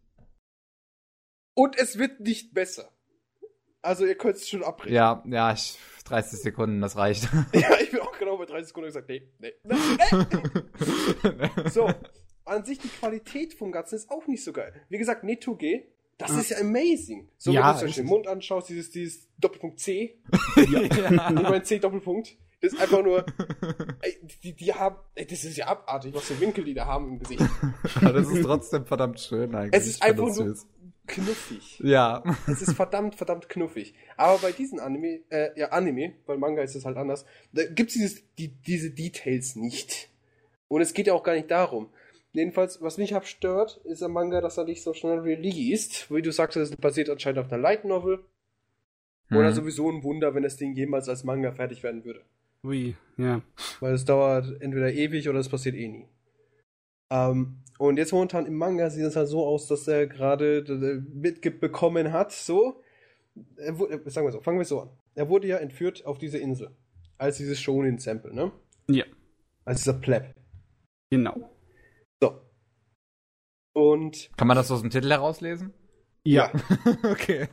Und 1.54 1.78
es 1.78 1.98
wird 1.98 2.20
nicht 2.20 2.54
besser. 2.54 2.92
Also, 3.84 4.06
ihr 4.06 4.16
könnt 4.16 4.38
es 4.38 4.50
schon 4.50 4.64
abbrechen. 4.64 4.96
Ja, 4.96 5.24
ja, 5.28 5.54
ich, 5.54 5.78
30 6.06 6.40
Sekunden, 6.40 6.82
das 6.82 6.98
reicht. 6.98 7.30
ja, 7.54 7.80
ich 7.80 7.92
bin 7.92 8.00
auch 8.00 8.18
genau 8.18 8.38
bei 8.38 8.46
30 8.46 8.68
Sekunden 8.70 8.88
gesagt, 8.88 9.10
nee, 9.10 9.30
nee, 9.40 9.54
nee, 9.64 9.76
nee. 11.24 11.50
So, 11.70 11.94
an 12.46 12.66
sich 12.66 12.80
die 12.80 12.88
Qualität 12.88 13.54
vom 13.54 13.72
Ganzen 13.72 13.96
ist 13.96 14.10
auch 14.10 14.26
nicht 14.26 14.44
so 14.44 14.54
geil. 14.54 14.74
Wie 14.90 14.98
gesagt, 14.98 15.24
Netoge, 15.24 15.86
das 16.18 16.32
ist 16.32 16.50
ja 16.52 16.58
amazing. 16.60 17.28
So, 17.38 17.52
Ja, 17.52 17.62
wenn 17.62 17.74
du 17.74 17.80
zum 17.80 17.88
Beispiel 17.88 17.90
ist 17.90 17.98
den 17.98 18.06
es. 18.06 18.10
Mund 18.12 18.28
anschaust, 18.28 18.70
dieses, 18.70 18.90
dieses 18.92 19.28
Doppelpunkt 19.38 19.80
C, 19.80 20.18
ja. 20.56 20.64
nicht 21.32 21.44
mein 21.44 21.64
C 21.66 21.80
Doppelpunkt, 21.80 22.38
das 22.62 22.74
ist 22.74 22.80
einfach 22.80 23.04
nur, 23.04 23.26
ey, 24.02 24.18
die, 24.42 24.54
die 24.54 24.74
haben, 24.74 24.96
ey, 25.16 25.26
das 25.28 25.44
ist 25.44 25.58
ja 25.58 25.68
abartig, 25.68 26.14
was 26.14 26.24
für 26.24 26.40
Winkel 26.40 26.64
die 26.64 26.74
da 26.74 26.86
haben 26.86 27.10
im 27.10 27.20
Gesicht. 27.20 27.42
Aber 27.96 28.14
das 28.14 28.30
ist 28.30 28.44
trotzdem 28.44 28.86
verdammt 28.86 29.20
schön 29.20 29.54
eigentlich. 29.54 29.82
Es 29.82 29.88
ist 29.88 29.98
Ich 29.98 30.04
einfach 30.04 30.24
nur 30.24 30.34
süß. 30.34 30.66
knuffig. 31.06 31.80
Ja. 31.84 32.24
Es 32.48 32.62
ist 32.62 32.74
verdammt, 32.74 33.16
verdammt 33.16 33.50
knuffig. 33.50 33.94
Aber 34.16 34.38
bei 34.38 34.54
diesen 34.54 34.80
Anime, 34.80 35.20
äh, 35.30 35.50
ja, 35.60 35.70
Anime, 35.70 36.14
weil 36.26 36.38
Manga 36.38 36.62
ist 36.62 36.76
es 36.76 36.86
halt 36.86 36.96
anders, 36.96 37.26
da 37.52 37.66
gibt's 37.66 37.96
dieses, 37.96 38.24
die, 38.38 38.48
diese 38.48 38.92
Details 38.92 39.58
nicht. 39.58 40.10
Und 40.70 40.82
es 40.82 40.94
geht 40.94 41.08
ja 41.08 41.14
auch 41.14 41.24
gar 41.24 41.36
nicht 41.36 41.52
darum. 41.52 41.90
Jedenfalls, 42.34 42.82
was 42.82 42.98
mich 42.98 43.14
abstört, 43.16 43.80
ist 43.84 44.02
am 44.02 44.12
Manga, 44.14 44.42
dass 44.42 44.58
er 44.58 44.66
nicht 44.66 44.82
so 44.84 44.94
schnell 44.94 45.20
released. 45.20 46.10
Wie 46.12 46.22
du 46.22 46.32
sagst, 46.32 46.58
es 46.58 46.76
basiert 46.76 47.10
anscheinend 47.10 47.40
auf 47.40 47.52
einer 47.52 47.62
Light 47.62 47.86
Novel. 47.86 48.20
Oder 49.32 49.48
Hm. 49.50 49.54
sowieso 49.54 49.90
ein 49.90 50.04
Wunder, 50.04 50.34
wenn 50.36 50.44
das 50.44 50.58
Ding 50.58 50.74
jemals 50.76 51.08
als 51.10 51.24
Manga 51.24 51.52
fertig 51.52 51.84
werden 51.84 52.04
würde. 52.04 52.22
Ui, 52.64 52.96
ja. 53.18 53.42
Weil 53.80 53.94
es 53.94 54.06
dauert 54.06 54.62
entweder 54.62 54.92
ewig 54.92 55.30
oder 55.30 55.40
es 55.40 55.50
passiert 55.50 55.76
eh 55.76 55.88
nie. 55.88 56.08
Ähm, 57.12 57.60
und 57.78 57.98
jetzt 57.98 58.12
momentan 58.14 58.46
im 58.48 58.56
Manga 58.56 58.90
sieht 58.90 59.04
es 59.06 59.16
halt 59.16 59.28
so 59.28 59.46
aus, 59.46 59.68
dass 59.68 59.88
er 59.88 60.08
gerade 60.08 60.64
mitbekommen 61.14 62.12
hat, 62.14 62.32
so. 62.32 62.82
Er, 63.58 63.76
sagen 63.76 64.28
wir 64.28 64.32
so, 64.32 64.42
fangen 64.42 64.58
wir 64.60 64.66
so 64.66 64.82
an. 64.82 64.90
Er 65.16 65.30
wurde 65.30 65.48
ja 65.48 65.58
entführt 65.58 66.06
auf 66.06 66.18
diese 66.18 66.38
Insel. 66.38 66.72
Als 67.18 67.38
dieses 67.38 67.60
Shonin-Sample, 67.62 68.34
ne? 68.34 68.52
Ja, 68.90 69.06
Als 69.66 69.80
dieser 69.80 69.94
Pleb. 69.94 70.34
genau. 71.12 71.50
Und 73.74 74.30
Kann 74.38 74.48
man 74.48 74.56
das 74.58 74.72
aus 74.72 74.82
dem 74.82 74.90
Titel 74.90 75.10
herauslesen? 75.10 75.74
Ja. 76.24 76.52
okay. 77.04 77.48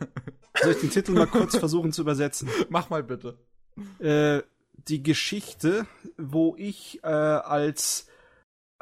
Soll 0.61 0.73
ich 0.73 0.81
den 0.81 0.91
Titel 0.91 1.13
mal 1.13 1.27
kurz 1.27 1.57
versuchen 1.57 1.93
zu 1.93 2.03
übersetzen? 2.03 2.49
Mach 2.69 2.91
mal 2.91 3.03
bitte. 3.03 3.39
Äh, 3.99 4.43
die 4.89 5.03
Geschichte, 5.03 5.87
wo 6.17 6.55
ich 6.57 7.03
äh, 7.03 7.07
als 7.07 8.07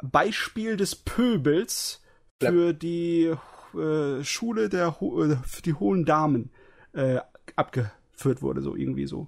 Beispiel 0.03 0.77
des 0.77 0.95
Pöbels 0.95 2.01
für 2.41 2.73
die 2.73 3.33
äh, 3.73 4.23
Schule 4.23 4.69
der 4.69 4.99
Ho 4.99 5.23
äh, 5.23 5.37
für 5.43 5.61
die 5.61 5.73
hohen 5.73 6.05
Damen 6.05 6.51
äh, 6.93 7.19
abgeführt 7.55 8.41
wurde, 8.41 8.61
so 8.61 8.75
irgendwie 8.75 9.07
so. 9.07 9.27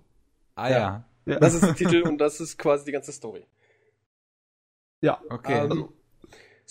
Ah 0.55 0.70
Ja. 0.70 1.05
ja. 1.26 1.39
Das 1.39 1.53
ist 1.53 1.64
der 1.64 1.76
Titel 1.76 2.01
und 2.07 2.18
das 2.20 2.39
ist 2.39 2.57
quasi 2.57 2.86
die 2.86 2.91
ganze 2.91 3.12
Story. 3.12 3.45
ja. 5.01 5.22
Okay. 5.30 5.66
Ähm, 5.66 5.89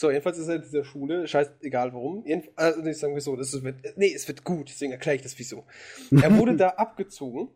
so, 0.01 0.11
jedenfalls 0.11 0.39
ist 0.39 0.49
er 0.49 0.57
in 0.57 0.63
dieser 0.63 0.83
Schule, 0.83 1.29
scheiß 1.29 1.51
egal 1.61 1.93
warum. 1.93 2.25
Jedenf 2.25 2.49
also 2.57 2.81
nicht 2.81 2.99
sagen 2.99 3.13
wir 3.13 3.21
so, 3.21 3.37
das 3.37 3.53
ist, 3.53 3.63
wird, 3.63 3.99
nee, 3.99 4.13
es 4.15 4.27
wird 4.27 4.45
gut, 4.45 4.71
deswegen 4.71 4.93
erkläre 4.93 5.17
ich 5.17 5.23
das 5.23 5.39
wieso. 5.39 5.67
Er 6.11 6.35
wurde 6.39 6.57
da 6.57 6.71
abgezogen, 6.71 7.51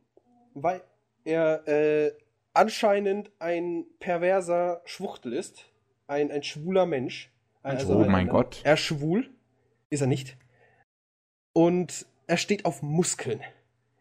weil 0.52 0.82
er 1.24 1.66
äh, 1.66 2.12
anscheinend 2.52 3.32
ein 3.38 3.86
perverser 3.98 4.82
Schwuchtel 4.84 5.32
ist. 5.32 5.64
ein, 6.06 6.30
ein 6.30 6.42
schwuler 6.42 6.84
Mensch. 6.84 7.32
Also 7.62 7.94
oh 7.94 8.02
ein, 8.02 8.10
mein 8.10 8.26
ein, 8.26 8.28
Gott. 8.28 8.60
Er 8.62 8.74
ist 8.74 8.80
schwul, 8.80 9.30
ist 9.88 10.02
er 10.02 10.06
nicht. 10.06 10.36
Und 11.54 12.04
er 12.26 12.36
steht 12.36 12.66
auf 12.66 12.82
Muskeln. 12.82 13.40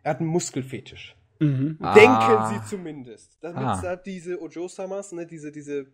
Er 0.04 0.10
hat 0.12 0.20
einen 0.20 0.28
Muskelfetisch. 0.28 1.16
Mhm. 1.40 1.78
Ah. 1.80 1.94
Denken 1.94 2.60
sie 2.62 2.70
zumindest. 2.70 3.38
Damit 3.40 3.64
Ah. 3.64 3.82
da 3.82 3.96
diese 3.96 4.42
Ojo-Samas, 4.42 5.14
ne, 5.14 5.26
diese, 5.26 5.54
diese 5.54 5.94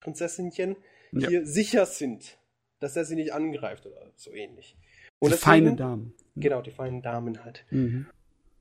Prinzessinchen, 0.00 0.74
Ja. 1.20 1.28
hier 1.28 1.46
sicher 1.46 1.86
sind, 1.86 2.38
dass 2.80 2.96
er 2.96 3.04
sie 3.04 3.14
nicht 3.16 3.32
angreift 3.32 3.86
oder 3.86 4.10
so 4.16 4.32
ähnlich. 4.32 4.76
Die 5.22 5.28
deswegen- 5.30 5.38
feinen 5.40 5.76
Damen. 5.76 6.14
Genau, 6.36 6.60
die 6.62 6.70
feinen 6.72 7.00
Damen 7.02 7.44
halt. 7.44 7.64
Mhm. 7.70 8.06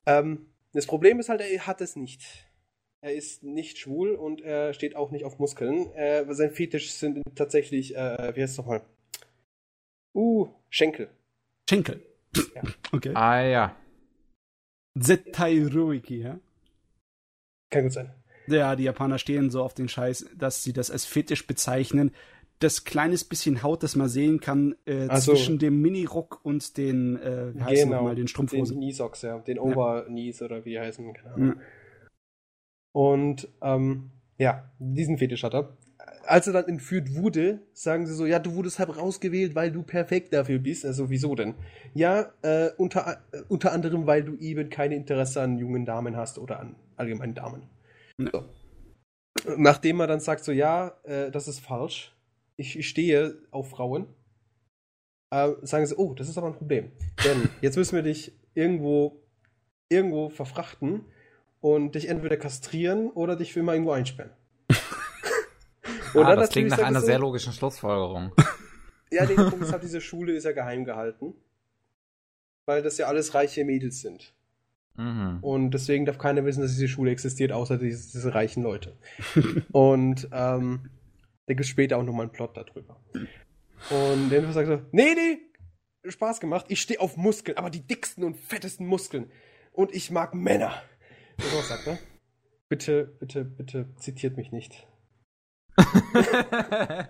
Ähm, 0.06 0.46
das 0.74 0.86
Problem 0.86 1.20
ist 1.20 1.30
halt, 1.30 1.42
er 1.42 1.68
hat 1.68 1.82
es 1.82 1.96
nicht. 1.96 2.48
Er 3.02 3.14
ist 3.14 3.44
nicht 3.44 3.78
schwul 3.80 4.12
und 4.16 4.42
er 4.42 4.74
steht 4.74 4.96
auch 4.96 5.12
nicht 5.12 5.26
auf 5.26 5.38
Muskeln. 5.40 5.92
Äh, 5.94 6.26
sein 6.34 6.52
Fetisch 6.52 6.92
sind 6.94 7.22
tatsächlich, 7.36 7.96
äh, 7.96 8.34
wie 8.36 8.42
heißt 8.42 8.54
es 8.54 8.58
nochmal? 8.58 8.82
Uh, 10.16 10.48
Schenkel. 10.70 11.10
Schenkel. 11.70 12.02
Ja. 12.56 12.62
Okay. 12.94 13.12
Ah 13.16 13.42
ja. 13.42 13.76
Zetairoiki, 15.00 16.20
ja? 16.22 16.40
Kann 17.72 17.84
gut 17.84 17.94
sein. 17.94 18.14
Ja, 18.48 18.76
die 18.76 18.84
Japaner 18.84 19.18
stehen 19.18 19.50
so 19.50 19.64
auf 19.64 19.74
den 19.74 19.90
Scheiß, 19.90 20.30
dass 20.36 20.64
sie 20.64 20.74
das 20.74 20.92
als 20.92 21.06
Fetisch 21.06 21.48
bezeichnen. 21.48 22.14
Das 22.64 22.86
kleines 22.86 23.26
bisschen 23.26 23.62
Haut, 23.62 23.84
das 23.84 23.98
man 23.98 24.08
sehen 24.08 24.40
kann, 24.40 24.76
äh, 24.86 25.08
Ach 25.10 25.18
so. 25.18 25.34
zwischen 25.34 25.60
dem 25.60 25.82
Minirock 25.82 26.40
und 26.44 26.78
den, 26.78 27.18
äh, 27.18 27.54
wie 27.54 27.76
Genau, 27.76 27.96
nochmal, 27.96 28.16
den 28.16 28.24
Den 28.24 28.28
Strumpfhosen. 28.30 28.78
Knee-Socks, 28.78 29.24
ja. 29.24 29.40
Den 29.40 29.60
Over-Knees 29.60 30.42
oder 30.42 30.64
wie 30.64 30.70
die 30.70 30.80
heißen. 30.80 31.14
Keine 31.14 31.34
Ahnung. 31.34 31.48
Ja. 31.48 31.56
Und 32.94 33.50
ähm, 33.62 34.12
ja, 34.38 34.72
diesen 34.80 35.18
Fetisch 35.18 35.44
hat 35.44 35.54
er. 35.54 35.78
Als 36.26 36.48
er 36.48 36.54
dann 36.54 36.70
entführt 36.70 37.16
wurde, 37.16 37.60
sagen 37.74 38.08
sie 38.08 38.14
so, 38.14 38.26
ja, 38.26 38.40
du 38.40 38.56
wurdest 38.56 38.80
halt 38.80 38.96
rausgewählt, 38.96 39.56
weil 39.56 39.72
du 39.72 39.84
perfekt 39.84 40.34
dafür 40.34 40.60
bist. 40.60 40.86
Also 40.86 41.10
wieso 41.10 41.36
denn? 41.36 41.56
Ja, 41.94 42.32
äh, 42.44 42.70
unter, 42.78 43.18
äh, 43.34 43.42
unter 43.50 43.74
anderem, 43.74 44.08
weil 44.08 44.24
du 44.24 44.36
eben 44.38 44.70
keine 44.70 44.96
Interesse 44.96 45.42
an 45.42 45.58
jungen 45.58 45.86
Damen 45.86 46.16
hast 46.16 46.40
oder 46.40 46.62
an 46.62 46.76
allgemeinen 46.96 47.34
Damen. 47.36 47.64
Ja. 48.18 48.30
So. 48.32 48.46
Nachdem 49.58 50.00
er 50.00 50.08
dann 50.08 50.22
sagt 50.22 50.46
so, 50.46 50.54
ja, 50.54 50.94
äh, 51.04 51.30
das 51.30 51.50
ist 51.50 51.60
falsch, 51.60 52.16
ich, 52.56 52.88
stehe 52.88 53.38
auf 53.52 53.70
Frauen, 53.70 54.08
äh, 55.32 55.52
sagen 55.62 55.86
sie, 55.86 55.96
oh, 55.96 56.14
das 56.14 56.30
ist 56.30 56.38
aber 56.38 56.48
ein 56.48 56.56
Problem. 56.56 56.92
Denn 57.24 57.50
jetzt 57.62 57.78
müssen 57.78 57.96
wir 57.96 58.04
dich 58.04 58.38
irgendwo, 58.54 59.24
irgendwo 59.90 60.30
verfrachten 60.30 61.06
und 61.60 61.96
dich 61.96 62.10
entweder 62.10 62.38
kastrieren 62.38 63.10
oder 63.10 63.36
dich 63.36 63.54
für 63.54 63.62
immer 63.62 63.74
irgendwo 63.74 63.92
einsperren. 63.92 64.32
ah, 66.14 66.36
das 66.36 66.50
klingt 66.50 66.70
nach 66.70 66.80
einer 66.80 66.98
er 66.98 67.02
so, 67.02 67.08
sehr 67.08 67.20
logischen 67.20 67.54
Schlussfolgerung. 67.54 68.32
Ja, 69.12 69.28
der 69.28 69.36
Punkt 69.36 69.62
ist 69.62 69.72
halt, 69.72 69.84
diese 69.84 70.02
Schule 70.02 70.34
ist 70.34 70.44
ja 70.44 70.54
geheim 70.54 70.86
gehalten. 70.86 71.36
Weil 72.66 72.82
das 72.82 72.98
ja 72.98 73.06
alles 73.06 73.36
reiche 73.36 73.64
Mädels 73.64 74.02
sind. 74.02 74.34
mhm. 74.96 75.38
Und 75.42 75.70
deswegen 75.70 76.08
darf 76.08 76.18
keiner 76.18 76.46
wissen, 76.46 76.62
dass 76.62 76.72
diese 76.72 76.88
Schule 76.88 77.12
existiert, 77.12 77.52
außer 77.52 77.78
diese, 77.78 78.12
diese 78.12 78.34
reichen 78.34 78.64
Leute. 78.64 78.98
und 79.72 80.28
ähm, 80.32 80.90
da 81.46 81.54
gibt 81.54 81.62
es 81.62 81.68
später 81.68 81.98
auch 81.98 82.04
nochmal 82.04 82.26
einen 82.26 82.32
Plot 82.32 82.56
darüber. 82.56 83.00
Und 83.90 84.30
der 84.30 84.52
sagt 84.54 84.68
so, 84.68 84.82
nee, 84.92 85.14
nee, 85.14 85.40
Spaß 86.10 86.40
gemacht, 86.40 86.66
ich 86.70 86.82
stehe 86.82 87.00
auf 87.00 87.18
Muskeln, 87.18 87.58
aber 87.58 87.70
die 87.70 87.86
dicksten 87.86 88.24
und 88.24 88.36
fettesten 88.36 88.88
Muskeln. 88.88 89.32
Und 89.72 89.94
ich 89.94 90.12
mag 90.12 90.34
Männer. 90.34 90.82
So 91.38 91.58
was 91.58 91.68
sagt 91.70 91.88
er. 91.88 91.98
Bitte, 92.70 93.16
bitte, 93.20 93.44
bitte 93.44 93.88
zitiert 93.98 94.38
mich 94.38 94.52
nicht. 94.52 94.88
äh, 95.78 97.08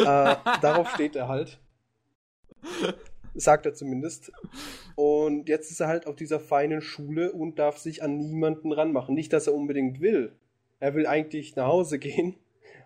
darauf 0.00 0.90
steht 0.90 1.16
er 1.16 1.28
halt. 1.28 1.60
Sagt 3.34 3.66
er 3.66 3.74
zumindest. 3.74 4.32
Und 4.94 5.48
jetzt 5.48 5.70
ist 5.70 5.80
er 5.80 5.88
halt 5.88 6.06
auf 6.06 6.16
dieser 6.16 6.40
feinen 6.40 6.80
Schule 6.80 7.32
und 7.32 7.58
darf 7.58 7.78
sich 7.78 8.02
an 8.02 8.16
niemanden 8.18 8.72
ranmachen. 8.72 9.14
Nicht, 9.14 9.32
dass 9.32 9.46
er 9.46 9.54
unbedingt 9.54 10.00
will. 10.00 10.32
Er 10.80 10.94
will 10.94 11.06
eigentlich 11.06 11.56
nach 11.56 11.66
Hause 11.66 11.98
gehen, 11.98 12.36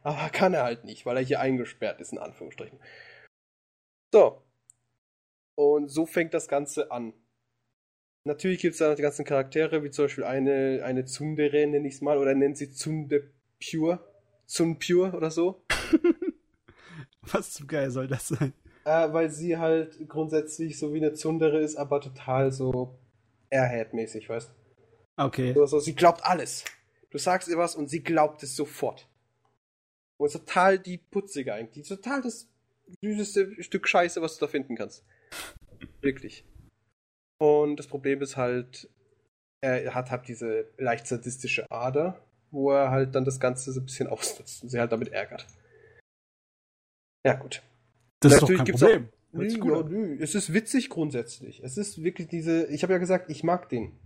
aber 0.02 0.28
kann 0.30 0.54
er 0.54 0.64
halt 0.64 0.84
nicht, 0.84 1.06
weil 1.06 1.16
er 1.16 1.22
hier 1.22 1.40
eingesperrt 1.40 2.00
ist, 2.00 2.12
in 2.12 2.18
Anführungsstrichen. 2.18 2.78
So. 4.12 4.42
Und 5.54 5.88
so 5.88 6.06
fängt 6.06 6.34
das 6.34 6.48
Ganze 6.48 6.90
an. 6.90 7.12
Natürlich 8.24 8.60
gibt 8.60 8.72
es 8.72 8.78
da 8.78 8.88
noch 8.88 8.96
die 8.96 9.02
ganzen 9.02 9.24
Charaktere, 9.24 9.82
wie 9.82 9.90
zum 9.90 10.04
Beispiel 10.04 10.24
eine, 10.24 10.82
eine 10.84 11.04
Tsundere, 11.04 11.66
nenne 11.66 11.88
ich 11.88 11.94
es 11.94 12.00
mal, 12.00 12.18
oder 12.18 12.34
nennen 12.34 12.54
sie 12.54 12.70
Tsunde 12.70 13.32
Pure. 13.60 13.98
Tsun 14.46 14.78
Pure 14.78 15.12
oder 15.12 15.30
so. 15.30 15.64
Was 17.22 17.52
zum 17.52 17.66
Geil 17.66 17.90
soll 17.90 18.06
das 18.08 18.28
sein? 18.28 18.52
Äh, 18.84 19.12
weil 19.12 19.30
sie 19.30 19.56
halt 19.58 20.08
grundsätzlich 20.08 20.78
so 20.78 20.92
wie 20.92 20.98
eine 20.98 21.12
Tsundere 21.14 21.60
ist, 21.60 21.76
aber 21.76 22.00
total 22.00 22.52
so 22.52 22.98
Airhead-mäßig, 23.50 24.28
weißt 24.28 24.50
Okay. 25.16 25.52
du? 25.52 25.66
So, 25.66 25.78
sie 25.78 25.94
glaubt 25.94 26.24
alles. 26.24 26.64
Du 27.10 27.18
sagst 27.18 27.48
ihr 27.48 27.58
was 27.58 27.76
und 27.76 27.88
sie 27.88 28.02
glaubt 28.02 28.42
es 28.42 28.56
sofort. 28.56 29.08
Und 30.22 30.28
ist 30.28 30.34
total 30.34 30.78
die 30.78 30.98
Putzige 30.98 31.52
eigentlich. 31.52 31.88
Total 31.88 32.22
das 32.22 32.48
süßeste 33.00 33.60
Stück 33.60 33.88
Scheiße, 33.88 34.22
was 34.22 34.38
du 34.38 34.46
da 34.46 34.50
finden 34.50 34.76
kannst. 34.76 35.04
Wirklich. 36.00 36.44
Und 37.38 37.74
das 37.76 37.88
Problem 37.88 38.22
ist 38.22 38.36
halt, 38.36 38.88
er 39.60 39.96
hat 39.96 40.12
halt 40.12 40.28
diese 40.28 40.68
leicht 40.78 41.08
sadistische 41.08 41.68
Ader, 41.72 42.24
wo 42.52 42.70
er 42.70 42.92
halt 42.92 43.16
dann 43.16 43.24
das 43.24 43.40
Ganze 43.40 43.72
so 43.72 43.80
ein 43.80 43.84
bisschen 43.86 44.06
ausnutzt 44.06 44.62
und 44.62 44.68
sie 44.68 44.78
halt 44.78 44.92
damit 44.92 45.08
ärgert. 45.08 45.44
Ja, 47.26 47.34
gut. 47.34 47.60
Das 48.20 48.40
Natürlich 48.40 48.68
ist 48.68 48.80
doch 48.80 48.86
kein 48.86 49.08
Problem. 49.08 49.08
Nö, 49.32 49.50
sich 49.50 49.60
gut 49.60 49.72
ja, 49.72 49.82
nö. 49.82 50.18
Es 50.20 50.36
ist 50.36 50.54
witzig 50.54 50.88
grundsätzlich. 50.88 51.64
Es 51.64 51.76
ist 51.76 52.04
wirklich 52.04 52.28
diese. 52.28 52.66
Ich 52.66 52.84
habe 52.84 52.92
ja 52.92 53.00
gesagt, 53.00 53.28
ich 53.28 53.42
mag 53.42 53.68
den. 53.68 53.98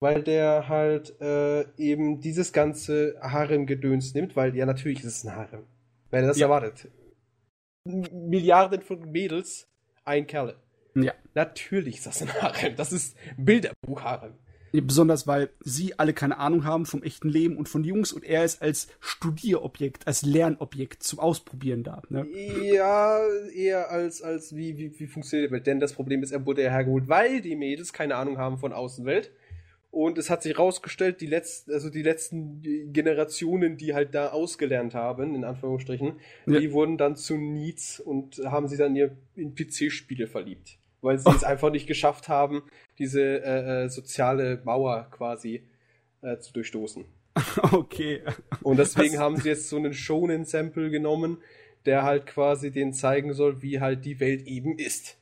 Weil 0.00 0.22
der 0.22 0.66
halt 0.68 1.20
äh, 1.20 1.66
eben 1.76 2.20
dieses 2.20 2.52
ganze 2.54 3.16
Harem-Gedöns 3.20 4.14
nimmt, 4.14 4.34
weil 4.34 4.56
ja 4.56 4.64
natürlich 4.64 5.00
ist 5.00 5.18
es 5.18 5.24
ein 5.26 5.36
Harem. 5.36 5.64
Wer 6.10 6.22
das 6.22 6.38
Ja. 6.38 6.46
erwartet? 6.46 6.90
Milliarden 7.84 8.80
von 8.80 9.10
Mädels, 9.10 9.68
ein 10.04 10.26
Kerle. 10.26 10.56
Ja. 10.94 11.12
Natürlich 11.34 11.98
ist 11.98 12.06
das 12.06 12.22
ein 12.22 12.32
Harem. 12.32 12.76
Das 12.76 12.92
ist 12.92 13.14
Bilderbuch-Harem. 13.36 14.32
Besonders 14.72 15.26
weil 15.26 15.50
sie 15.64 15.98
alle 15.98 16.14
keine 16.14 16.38
Ahnung 16.38 16.64
haben 16.64 16.86
vom 16.86 17.02
echten 17.02 17.28
Leben 17.28 17.56
und 17.56 17.68
von 17.68 17.82
Jungs 17.82 18.12
und 18.12 18.24
er 18.24 18.44
ist 18.44 18.62
als 18.62 18.86
Studierobjekt, 19.00 20.06
als 20.06 20.22
Lernobjekt 20.22 21.02
zum 21.02 21.18
Ausprobieren 21.18 21.82
da. 21.82 22.02
Ne? 22.08 22.24
Ja, 22.62 23.20
eher 23.52 23.90
als, 23.90 24.22
als 24.22 24.54
wie, 24.54 24.78
wie, 24.78 24.98
wie 24.98 25.06
funktioniert 25.08 25.50
die 25.50 25.54
Welt. 25.54 25.66
Denn 25.66 25.80
das 25.80 25.92
Problem 25.92 26.22
ist, 26.22 26.30
er 26.30 26.46
wurde 26.46 26.62
ja 26.62 26.70
hergeholt, 26.70 27.08
weil 27.08 27.40
die 27.40 27.56
Mädels 27.56 27.92
keine 27.92 28.14
Ahnung 28.14 28.38
haben 28.38 28.58
von 28.58 28.72
Außenwelt. 28.72 29.32
Und 29.92 30.18
es 30.18 30.30
hat 30.30 30.42
sich 30.42 30.56
rausgestellt, 30.56 31.20
die 31.20 31.26
letzten, 31.26 31.72
also 31.72 31.90
die 31.90 32.02
letzten 32.02 32.62
Generationen, 32.92 33.76
die 33.76 33.92
halt 33.92 34.14
da 34.14 34.28
ausgelernt 34.28 34.94
haben, 34.94 35.34
in 35.34 35.44
Anführungsstrichen, 35.44 36.12
Ja. 36.46 36.60
die 36.60 36.72
wurden 36.72 36.96
dann 36.96 37.16
zu 37.16 37.36
Needs 37.36 37.98
und 37.98 38.38
haben 38.44 38.68
sich 38.68 38.78
dann 38.78 38.94
ihr 38.94 39.16
in 39.34 39.54
PC-Spiele 39.56 40.28
verliebt. 40.28 40.78
Weil 41.02 41.18
sie 41.18 41.30
es 41.30 41.42
einfach 41.44 41.70
nicht 41.72 41.86
geschafft 41.86 42.28
haben, 42.28 42.62
diese 42.98 43.20
äh, 43.42 43.84
äh, 43.84 43.88
soziale 43.88 44.60
Mauer 44.64 45.08
quasi 45.10 45.62
äh, 46.22 46.38
zu 46.38 46.52
durchstoßen. 46.52 47.04
Okay. 47.72 48.20
Und 48.62 48.78
deswegen 48.78 49.14
Was- 49.14 49.20
haben 49.20 49.36
sie 49.38 49.48
jetzt 49.48 49.68
so 49.68 49.76
einen 49.76 49.94
Shonen-Sample 49.94 50.90
genommen, 50.90 51.38
der 51.86 52.02
halt 52.02 52.26
quasi 52.26 52.70
denen 52.70 52.92
zeigen 52.92 53.32
soll, 53.32 53.62
wie 53.62 53.80
halt 53.80 54.04
die 54.04 54.20
Welt 54.20 54.46
eben 54.46 54.78
ist. 54.78 55.16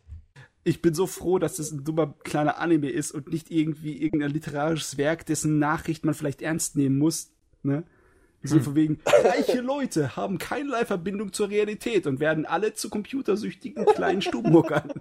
Ich 0.69 0.83
bin 0.83 0.93
so 0.93 1.07
froh, 1.07 1.39
dass 1.39 1.57
das 1.57 1.71
ein 1.73 1.83
dummer 1.85 2.15
kleiner 2.25 2.59
Anime 2.59 2.91
ist 2.91 3.13
und 3.13 3.33
nicht 3.33 3.51
irgendwie 3.51 4.03
irgendein 4.03 4.31
literarisches 4.33 4.99
Werk, 4.99 5.25
dessen 5.25 5.59
Nachricht 5.59 6.05
man 6.05 6.15
vielleicht 6.15 6.43
ernst 6.43 6.77
nehmen 6.77 6.99
muss. 6.99 7.33
Ne? 7.63 7.85
So 8.43 8.57
Hm. 8.57 8.63
von 8.63 8.75
wegen, 8.77 9.01
reiche 9.07 9.61
Leute 9.63 10.15
haben 10.15 10.37
keinerlei 10.39 10.85
Verbindung 10.85 11.33
zur 11.33 11.49
Realität 11.49 12.07
und 12.07 12.21
werden 12.21 12.45
alle 12.45 12.75
zu 12.75 12.91
computersüchtigen 12.91 13.87
kleinen 13.87 14.21
Stubenmuckern. 14.23 14.93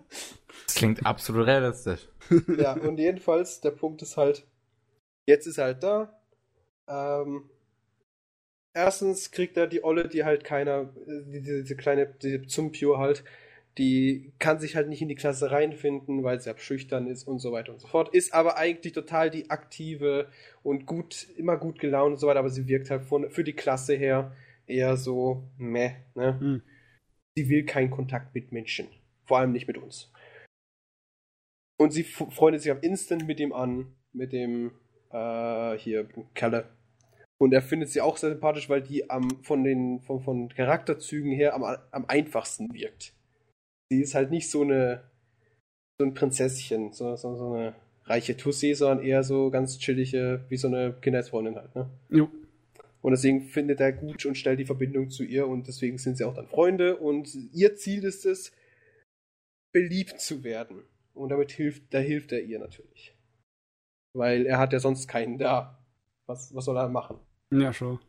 Das 0.65 0.75
klingt 0.75 1.05
absolut 1.05 1.45
realistisch. 1.47 2.07
Ja, 2.57 2.73
und 2.73 2.97
jedenfalls, 2.97 3.59
der 3.61 3.71
Punkt 3.71 4.01
ist 4.01 4.15
halt, 4.17 4.45
jetzt 5.25 5.47
ist 5.47 5.57
er 5.57 5.65
halt 5.65 5.83
da. 5.83 6.19
Ähm, 6.87 7.49
erstens 8.73 9.31
kriegt 9.31 9.57
er 9.57 9.67
die 9.67 9.83
Olle, 9.83 10.07
die 10.07 10.23
halt 10.23 10.43
keiner, 10.43 10.85
die- 11.05 11.41
diese, 11.41 11.61
diese 11.63 11.75
kleine, 11.75 12.07
diese 12.21 12.43
Zumpio 12.47 12.97
halt, 12.97 13.23
die 13.77 14.33
kann 14.39 14.59
sich 14.59 14.75
halt 14.75 14.89
nicht 14.89 15.01
in 15.01 15.07
die 15.07 15.15
Klasse 15.15 15.51
reinfinden, 15.51 16.23
weil 16.23 16.39
sie 16.39 16.49
abschüchtern 16.49 17.07
ist 17.07 17.27
und 17.27 17.39
so 17.39 17.51
weiter 17.51 17.73
und 17.73 17.79
so 17.79 17.87
fort. 17.87 18.13
Ist 18.13 18.33
aber 18.33 18.57
eigentlich 18.57 18.93
total 18.93 19.29
die 19.29 19.49
aktive 19.49 20.29
und 20.63 20.85
gut, 20.85 21.27
immer 21.37 21.57
gut 21.57 21.79
gelaunt 21.79 22.13
und 22.13 22.19
so 22.19 22.27
weiter, 22.27 22.39
aber 22.39 22.49
sie 22.49 22.67
wirkt 22.67 22.89
halt 22.89 23.03
von, 23.03 23.29
für 23.29 23.43
die 23.43 23.53
Klasse 23.53 23.95
her 23.95 24.35
eher 24.65 24.97
so 24.97 25.43
meh, 25.57 25.91
ne? 26.15 26.39
Hm. 26.39 26.61
Sie 27.35 27.49
will 27.49 27.65
keinen 27.65 27.91
Kontakt 27.91 28.33
mit 28.33 28.51
Menschen. 28.51 28.87
Vor 29.25 29.37
allem 29.37 29.51
nicht 29.51 29.67
mit 29.67 29.77
uns. 29.77 30.11
Und 31.79 31.91
sie 31.91 32.03
freundet 32.03 32.63
sich 32.63 32.71
am 32.71 32.81
Instant 32.81 33.27
mit 33.27 33.39
ihm 33.39 33.53
an, 33.53 33.95
mit 34.11 34.33
dem, 34.33 34.71
äh, 35.11 35.77
hier, 35.77 36.09
Kalle. 36.33 36.69
Und 37.39 37.53
er 37.53 37.61
findet 37.61 37.89
sie 37.89 38.01
auch 38.01 38.17
sehr 38.17 38.31
sympathisch, 38.31 38.69
weil 38.69 38.81
die 38.81 39.09
am, 39.11 39.43
von 39.43 39.63
den 39.63 40.01
von, 40.01 40.21
von 40.21 40.49
Charakterzügen 40.49 41.31
her 41.31 41.53
am, 41.53 41.63
am 41.63 42.05
einfachsten 42.07 42.73
wirkt. 42.73 43.13
Sie 43.89 44.01
ist 44.01 44.15
halt 44.15 44.31
nicht 44.31 44.49
so 44.49 44.61
eine 44.61 45.03
so 45.99 46.05
ein 46.05 46.13
Prinzesschen, 46.13 46.93
so, 46.93 47.15
so, 47.15 47.35
so 47.35 47.53
eine 47.53 47.75
reiche 48.05 48.37
Tussi, 48.37 48.73
sondern 48.75 49.03
eher 49.03 49.23
so 49.23 49.49
ganz 49.49 49.79
chillige, 49.79 50.45
wie 50.49 50.57
so 50.57 50.67
eine 50.67 50.93
Kindheitsfreundin 50.93 51.55
halt, 51.55 51.75
ne? 51.75 51.89
Jo. 52.09 52.29
Und 53.01 53.11
deswegen 53.11 53.41
findet 53.41 53.79
er 53.79 53.93
gut 53.93 54.25
und 54.25 54.37
stellt 54.37 54.59
die 54.59 54.65
Verbindung 54.65 55.09
zu 55.09 55.23
ihr 55.23 55.47
und 55.47 55.67
deswegen 55.67 55.97
sind 55.97 56.17
sie 56.17 56.23
auch 56.23 56.33
dann 56.33 56.47
Freunde 56.47 56.97
und 56.97 57.33
ihr 57.53 57.75
Ziel 57.75 58.03
ist 58.03 58.25
es, 58.25 58.51
beliebt 59.73 60.19
zu 60.19 60.43
werden. 60.43 60.83
Und 61.13 61.29
damit 61.29 61.51
hilft, 61.51 61.93
da 61.93 61.99
hilft 61.99 62.31
er 62.31 62.43
ihr 62.43 62.59
natürlich. 62.59 63.15
Weil 64.13 64.45
er 64.45 64.59
hat 64.59 64.73
ja 64.73 64.79
sonst 64.79 65.07
keinen 65.07 65.37
da. 65.37 65.83
Was, 66.27 66.53
was 66.53 66.65
soll 66.65 66.77
er 66.77 66.89
machen? 66.89 67.19
Ja, 67.51 67.73
schon. 67.73 67.99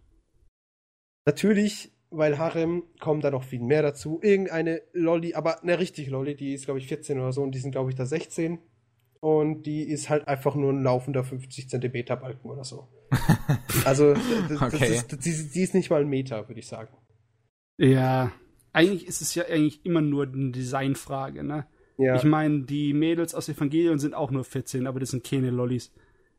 Natürlich, 1.27 1.93
weil 2.11 2.39
Harem 2.39 2.85
kommt 3.01 3.25
da 3.25 3.31
noch 3.31 3.45
viel 3.45 3.61
mehr 3.61 3.83
dazu. 3.83 4.21
Irgendeine 4.23 4.83
Lolly, 4.93 5.35
aber 5.35 5.63
eine 5.63 5.79
richtig 5.79 6.09
Lolly, 6.09 6.35
die 6.35 6.55
ist 6.55 6.65
glaube 6.65 6.81
ich 6.81 6.87
14 6.87 7.19
oder 7.19 7.33
so 7.33 7.43
und 7.43 7.53
die 7.55 7.59
sind 7.59 7.73
glaube 7.73 7.91
ich 7.91 7.97
da 7.97 8.07
16. 8.07 8.59
Und 9.21 9.65
die 9.65 9.83
ist 9.83 10.09
halt 10.11 10.29
einfach 10.29 10.55
nur 10.55 10.73
ein 10.73 10.83
laufender 10.85 11.25
50 11.25 11.69
Zentimeter 11.69 12.17
Balken 12.17 12.49
oder 12.51 12.63
so. 12.63 12.87
also, 13.85 14.15
das, 14.15 14.63
Okay. 14.63 14.79
das 14.79 14.91
ist, 14.91 15.25
die, 15.27 15.51
die 15.53 15.63
ist 15.63 15.75
nicht 15.75 15.91
mal 15.91 16.03
ein 16.03 16.09
Meter, 16.09 16.47
würde 16.49 16.61
ich 16.61 16.69
sagen. 16.69 16.97
Ja, 17.79 18.31
eigentlich 18.73 19.09
ist 19.09 19.21
es 19.21 19.35
ja 19.35 19.45
eigentlich 19.47 19.85
immer 19.85 20.03
nur 20.03 20.25
eine 20.29 20.53
Designfrage, 20.53 21.43
ne? 21.43 21.67
Ja. 21.97 22.15
Ich 22.15 22.23
meine, 22.23 22.63
die 22.63 22.93
Mädels 22.95 23.35
aus 23.35 23.49
Evangelion 23.49 23.99
sind 23.99 24.15
auch 24.15 24.31
nur 24.31 24.45
14, 24.45 24.87
aber 24.87 25.01
das 25.01 25.11
sind 25.11 25.25
keine 25.25 25.51
Lollis. 25.51 25.93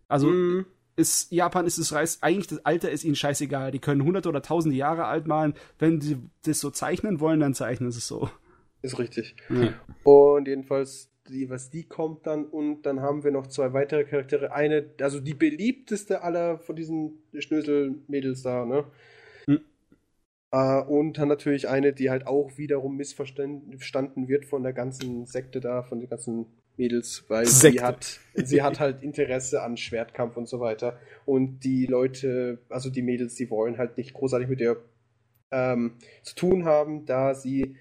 Also 0.07 0.27
Mm, 0.29 0.65
ist, 0.95 1.31
Japan 1.31 1.65
ist 1.65 1.77
es 1.77 1.93
Reis, 1.93 2.19
eigentlich 2.21 2.47
das 2.47 2.65
Alter 2.65 2.91
ist 2.91 3.03
ihnen 3.03 3.15
scheißegal. 3.15 3.71
Die 3.71 3.79
können 3.79 4.03
hunderte 4.03 4.29
oder 4.29 4.41
tausende 4.41 4.75
Jahre 4.75 5.05
alt 5.05 5.27
malen. 5.27 5.53
Wenn 5.77 6.01
sie 6.01 6.17
das 6.43 6.59
so 6.59 6.69
zeichnen 6.69 7.19
wollen, 7.19 7.39
dann 7.39 7.53
zeichnen 7.53 7.91
sie 7.91 7.99
es 7.99 8.07
so. 8.07 8.29
ist 8.81 8.99
richtig. 8.99 9.35
Ja. 9.49 9.73
Und 10.03 10.47
jedenfalls, 10.47 11.11
die, 11.29 11.49
was 11.49 11.69
die 11.69 11.83
kommt 11.83 12.27
dann 12.27 12.45
und 12.45 12.83
dann 12.83 13.01
haben 13.01 13.23
wir 13.23 13.31
noch 13.31 13.47
zwei 13.47 13.73
weitere 13.73 14.03
Charaktere. 14.03 14.51
Eine, 14.51 14.89
also 15.01 15.19
die 15.19 15.33
beliebteste 15.33 16.21
aller 16.21 16.59
von 16.59 16.75
diesen 16.75 17.23
Schnösel-Mädels 17.33 18.41
da, 18.41 18.65
ne? 18.65 18.85
Äh, 20.51 20.81
und 20.81 21.17
dann 21.17 21.27
natürlich 21.27 21.67
eine, 21.67 21.93
die 21.93 22.09
halt 22.09 22.27
auch 22.27 22.57
wiederum 22.57 22.97
missverstanden 22.97 24.27
wird 24.27 24.45
von 24.45 24.63
der 24.63 24.73
ganzen 24.73 25.25
Sekte 25.25 25.59
da, 25.59 25.83
von 25.83 25.99
den 25.99 26.09
ganzen 26.09 26.47
Mädels, 26.79 27.25
weil 27.27 27.45
sie 27.45 27.59
Sekte. 27.59 27.83
hat, 27.83 28.19
sie 28.33 28.61
hat 28.63 28.79
halt 28.79 29.03
Interesse 29.03 29.61
an 29.61 29.77
Schwertkampf 29.77 30.37
und 30.37 30.47
so 30.47 30.59
weiter. 30.59 30.99
Und 31.25 31.59
die 31.59 31.85
Leute, 31.85 32.59
also 32.69 32.89
die 32.89 33.03
Mädels, 33.03 33.35
die 33.35 33.49
wollen 33.51 33.77
halt 33.77 33.97
nicht 33.97 34.13
großartig 34.13 34.47
mit 34.47 34.61
ihr 34.61 34.83
ähm, 35.51 35.97
zu 36.23 36.35
tun 36.35 36.65
haben, 36.65 37.05
da 37.05 37.35
sie 37.35 37.75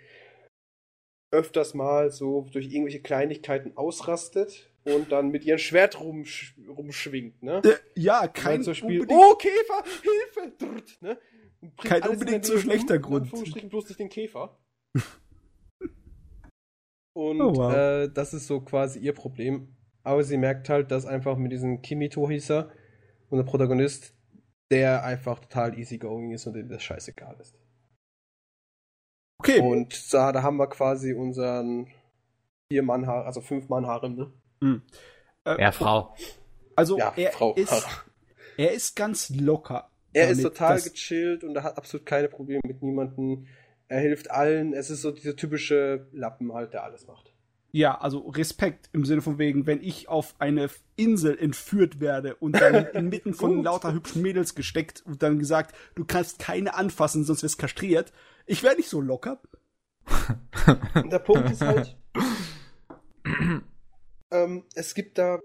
öfters 1.31 1.75
mal 1.75 2.11
so 2.11 2.47
durch 2.53 2.67
irgendwelche 2.67 3.01
Kleinigkeiten 3.01 3.77
ausrastet 3.77 4.71
und 4.85 5.13
dann 5.13 5.31
mit 5.31 5.45
ihrem 5.45 5.59
Schwert 5.59 6.01
rumsch 6.01 6.57
rumschwingt, 6.67 7.43
ne? 7.43 7.61
Äh, 7.65 7.75
ja, 7.95 8.27
Kein 8.29 8.63
zum 8.63 8.75
Spiel, 8.75 9.07
oh 9.09 9.35
Käfer, 9.35 9.85
Hilfe, 10.03 10.53
drrrt, 10.59 11.03
ne? 11.03 11.19
Kein 11.83 12.03
unbedingt 12.03 12.45
so 12.45 12.59
schlechter 12.59 12.99
Grund. 12.99 13.31
Bloß 13.31 13.89
nicht 13.89 14.01
den 14.01 14.09
Käfer. 14.09 14.59
Und 17.19 17.41
Oh, 17.41 17.53
wow. 17.57 17.75
äh, 17.75 18.09
das 18.09 18.33
ist 18.33 18.47
so 18.47 18.61
quasi 18.61 19.01
ihr 19.01 19.13
Problem. 19.13 19.75
Aber 20.05 20.23
sie 20.23 20.37
merkt 20.37 20.69
halt, 20.69 20.93
dass 20.93 21.05
einfach 21.05 21.37
mit 21.37 21.51
diesem 21.51 21.83
Kimito 21.83 22.31
hieß 22.31 22.51
er, 22.51 22.71
unser 23.29 23.43
Protagonist, 23.45 24.15
der 24.71 25.03
einfach 25.03 25.41
total 25.41 25.77
easygoing 25.77 26.31
ist 26.31 26.47
und 26.47 26.53
dem 26.55 26.69
das 26.69 26.81
scheißegal 26.85 27.37
ist. 27.41 27.57
Okay. 29.41 29.61
Und 29.61 30.13
da, 30.15 30.31
da 30.33 30.43
haben 30.43 30.57
wir 30.59 30.69
quasi 30.69 31.13
unseren 31.13 31.89
vier 32.71 32.83
Mann 32.85 33.05
also 33.05 33.41
fünf 33.41 33.69
Mann 33.69 33.87
Harem, 33.87 34.15
ne? 34.61 34.81
Äh, 35.45 35.61
Ja, 35.61 35.73
Frau. 35.73 36.15
Also 36.77 36.99
Ja, 36.99 37.13
er 37.17 37.33
Frau. 37.33 37.55
ist 37.55 37.87
er 38.57 38.73
ist 38.73 38.95
ganz 38.95 39.29
locker. 39.31 39.91
Er 40.13 40.31
ist 40.31 40.39
damit, 40.45 40.53
total 40.57 40.75
dass- 40.77 40.93
gechillt 40.93 41.43
und 41.45 41.57
er 41.57 41.65
hat 41.65 41.77
absolut 41.79 42.07
keine 42.07 42.29
Probleme 42.29 42.61
mit 42.65 42.81
niemandem. 42.83 43.47
Er 43.89 44.01
hilft 44.01 44.31
allen. 44.31 44.75
Es 44.75 44.91
ist 44.91 45.03
so 45.03 45.11
dieser 45.11 45.37
typische 45.37 46.07
Lappen 46.13 46.53
halt, 46.53 46.75
der 46.75 46.85
alles 46.85 47.07
macht. 47.07 47.33
Ja, 47.71 48.01
also 48.01 48.21
Respekt 48.29 48.89
im 48.93 49.05
Sinne 49.05 49.21
von 49.21 49.39
wegen, 49.39 49.67
wenn 49.67 49.83
ich 49.83 50.09
auf 50.09 50.35
eine 50.39 50.71
Insel 50.97 51.39
entführt 51.39 52.01
werde 52.01 52.35
und 52.37 52.59
dann 52.59 52.87
inmitten 52.95 53.35
von 53.35 53.63
lauter 53.63 53.93
hübschen 53.93 54.23
Mädels 54.23 54.55
gesteckt 54.55 55.03
und 55.05 55.23
dann 55.23 55.39
gesagt, 55.39 55.75
du 55.95 56.05
kannst 56.05 56.39
keine 56.39 56.75
anfassen, 56.75 57.25
sonst 57.25 57.43
wirst 57.43 57.59
kastriert. 57.59 58.13
Ich 58.47 58.63
wäre 58.63 58.77
nicht 58.77 58.89
so 58.89 59.01
locker. 59.01 59.41
Und 60.95 61.13
der 61.13 61.19
Punkt 61.19 61.51
ist 61.51 61.61
halt, 61.61 61.95
ähm, 64.31 64.65
es 64.75 64.95
gibt 64.95 65.19
da 65.19 65.39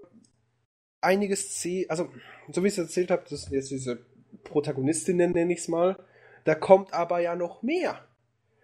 einige 1.02 1.36
Szenen, 1.36 1.90
also 1.90 2.10
so 2.52 2.64
wie 2.64 2.68
ich 2.68 2.74
es 2.74 2.80
erzählt 2.80 3.12
habe, 3.12 3.24
das 3.30 3.44
sind 3.44 3.54
jetzt 3.54 3.72
diese 3.72 4.06
Protagonistinnen, 4.46 5.32
nenne 5.32 5.54
ich 5.54 5.60
es 5.60 5.68
mal. 5.68 5.98
Da 6.46 6.56
kommt 6.56 6.94
aber 6.94 7.20
ja 7.20 7.36
noch 7.36 7.64
mehr. 7.64 8.08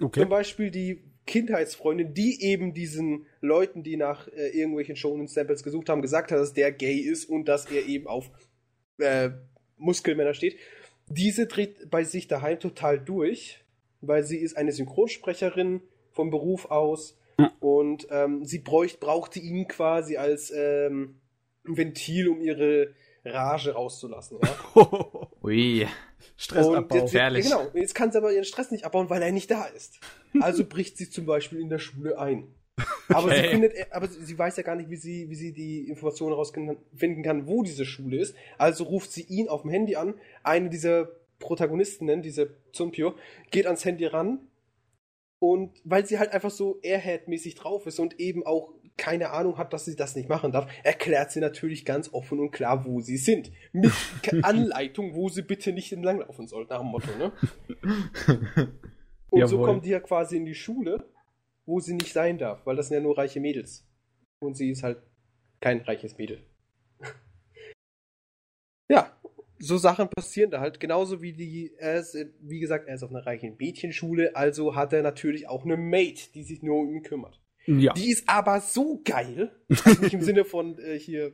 Okay. 0.01 0.21
Zum 0.21 0.29
Beispiel 0.29 0.71
die 0.71 1.03
Kindheitsfreundin, 1.25 2.13
die 2.13 2.41
eben 2.43 2.73
diesen 2.73 3.27
Leuten, 3.41 3.83
die 3.83 3.97
nach 3.97 4.27
äh, 4.29 4.49
irgendwelchen 4.49 4.95
Shonen 4.95 5.27
Samples 5.27 5.63
gesucht 5.63 5.89
haben, 5.89 6.01
gesagt 6.01 6.31
hat, 6.31 6.39
dass 6.39 6.53
der 6.53 6.71
gay 6.71 6.97
ist 6.97 7.25
und 7.25 7.45
dass 7.47 7.69
er 7.69 7.85
eben 7.85 8.07
auf 8.07 8.31
äh, 8.97 9.29
Muskelmänner 9.77 10.33
steht. 10.33 10.57
Diese 11.07 11.45
dreht 11.47 11.89
bei 11.89 12.03
sich 12.03 12.27
daheim 12.27 12.59
total 12.59 12.99
durch, 12.99 13.63
weil 14.01 14.23
sie 14.23 14.37
ist 14.37 14.57
eine 14.57 14.71
Synchronsprecherin 14.71 15.81
vom 16.11 16.29
Beruf 16.31 16.65
aus 16.71 17.17
Ja. 17.37 17.51
und 17.59 18.07
ähm, 18.09 18.43
sie 18.45 18.59
bräucht, 18.59 18.99
brauchte 18.99 19.39
ihn 19.39 19.67
quasi 19.67 20.17
als 20.17 20.51
ähm, 20.55 21.19
Ventil, 21.63 22.29
um 22.29 22.41
ihre 22.41 22.93
Rage 23.25 23.73
rauszulassen. 23.73 24.39
Ja? 24.41 25.29
Ui. 25.43 25.87
Stressabbau. 26.37 26.95
jetzt, 26.95 27.11
Gefährlich. 27.11 27.45
Genau, 27.45 27.67
jetzt 27.73 27.95
kann 27.95 28.11
sie 28.11 28.17
aber 28.17 28.31
ihren 28.31 28.43
Stress 28.45 28.71
nicht 28.71 28.85
abbauen, 28.85 29.09
weil 29.09 29.21
er 29.21 29.31
nicht 29.31 29.49
da 29.51 29.65
ist. 29.65 29.99
Also 30.41 30.65
bricht 30.65 30.97
sie 30.97 31.09
zum 31.09 31.25
Beispiel 31.25 31.59
in 31.59 31.69
der 31.69 31.79
Schule 31.79 32.17
ein. 32.19 32.47
Aber, 33.09 33.29
sie, 33.29 33.39
Okay. 33.39 33.49
findet, 33.49 33.91
aber 33.91 34.07
sie 34.07 34.37
weiß 34.37 34.55
ja 34.57 34.63
gar 34.63 34.75
nicht, 34.75 34.89
wie 34.89 34.95
sie, 34.95 35.29
wie 35.29 35.35
sie 35.35 35.51
die 35.51 35.89
Informationen 35.89 36.31
herausfinden 36.31 37.23
kann, 37.23 37.45
wo 37.47 37.61
diese 37.63 37.85
Schule 37.85 38.17
ist. 38.17 38.35
Also 38.57 38.85
ruft 38.85 39.11
sie 39.11 39.23
ihn 39.23 39.49
auf 39.49 39.63
dem 39.63 39.71
Handy 39.71 39.95
an. 39.97 40.13
Eine 40.43 40.69
dieser 40.69 41.09
Protagonistinnen, 41.39 42.21
diese 42.21 42.55
Zumpio, 42.71 43.15
geht 43.51 43.65
ans 43.65 43.83
Handy 43.83 44.05
ran. 44.05 44.39
Und 45.39 45.71
weil 45.85 46.05
sie 46.05 46.19
halt 46.19 46.31
einfach 46.33 46.51
so 46.51 46.79
Airhead-mäßig 46.81 47.55
drauf 47.55 47.85
ist 47.85 47.99
und 47.99 48.19
eben 48.19 48.45
auch 48.45 48.73
keine 48.99 49.31
Ahnung 49.31 49.57
hat, 49.57 49.73
dass 49.73 49.85
sie 49.85 49.95
das 49.95 50.15
nicht 50.15 50.29
machen 50.29 50.51
darf, 50.51 50.69
erklärt 50.83 51.31
sie 51.31 51.39
natürlich 51.39 51.85
ganz 51.85 52.13
offen 52.13 52.39
und 52.39 52.51
klar, 52.51 52.85
wo 52.85 52.99
sie 52.99 53.17
sind. 53.17 53.51
Mit 53.71 53.91
Anleitung, 54.43 55.15
wo 55.15 55.29
sie 55.29 55.41
bitte 55.41 55.71
nicht 55.71 55.91
entlanglaufen 55.91 56.47
soll, 56.47 56.67
nach 56.69 56.81
dem 56.81 56.87
Motto, 56.87 57.09
ne? 57.17 57.31
Und 59.31 59.47
so 59.47 59.57
Jawohl. 59.57 59.67
kommt 59.67 59.85
die 59.85 59.91
ja 59.91 59.99
quasi 59.99 60.37
in 60.37 60.45
die 60.45 60.55
Schule, 60.55 61.05
wo 61.67 61.79
sie 61.79 61.93
nicht 61.93 62.13
sein 62.13 62.39
darf, 62.39 62.65
weil 62.65 62.75
das 62.75 62.87
sind 62.87 62.97
ja 62.97 63.03
nur 63.03 63.15
reiche 63.15 63.39
Mädels. 63.39 63.87
Und 64.39 64.57
sie 64.57 64.71
ist 64.71 64.81
halt 64.81 65.03
kein 65.59 65.81
reiches 65.81 66.17
Mädel. 66.17 66.43
ja, 68.89 69.15
so 69.59 69.77
Sachen 69.77 70.09
passieren 70.09 70.49
da 70.49 70.61
halt. 70.61 70.79
Genauso 70.79 71.21
wie 71.21 71.33
die, 71.33 71.75
er 71.77 71.99
ist, 71.99 72.17
wie 72.41 72.59
gesagt, 72.59 72.87
er 72.87 72.95
ist 72.95 73.03
auf 73.03 73.11
einer 73.11 73.25
reichen 73.25 73.55
Mädchenschule, 73.57 74.35
also 74.35 74.75
hat 74.75 74.93
er 74.93 75.03
natürlich 75.03 75.47
auch 75.47 75.63
eine 75.63 75.77
Mate, 75.77 76.31
die 76.33 76.43
sich 76.43 76.63
nur 76.63 76.79
um 76.79 76.89
ihn 76.89 77.03
kümmert. 77.03 77.39
Ja. 77.77 77.93
Die 77.93 78.09
ist 78.09 78.27
aber 78.27 78.61
so 78.61 79.01
geil, 79.03 79.51
also 79.69 80.01
nicht 80.01 80.13
im 80.13 80.21
Sinne 80.23 80.45
von 80.45 80.79
äh, 80.79 80.97
hier, 80.97 81.33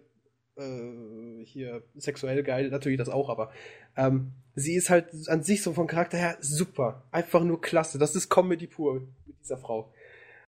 äh, 0.57 1.43
hier 1.45 1.83
sexuell 1.95 2.43
geil, 2.43 2.69
natürlich 2.69 2.97
das 2.97 3.09
auch, 3.09 3.29
aber 3.29 3.51
ähm, 3.95 4.31
sie 4.55 4.75
ist 4.75 4.89
halt 4.89 5.07
an 5.27 5.43
sich 5.43 5.61
so 5.61 5.73
vom 5.73 5.87
Charakter 5.87 6.17
her 6.17 6.37
super, 6.41 7.03
einfach 7.11 7.43
nur 7.43 7.61
klasse. 7.61 7.97
Das 7.97 8.15
ist 8.15 8.29
Comedy 8.29 8.67
pur 8.67 9.01
mit 9.25 9.39
dieser 9.41 9.57
Frau. 9.57 9.91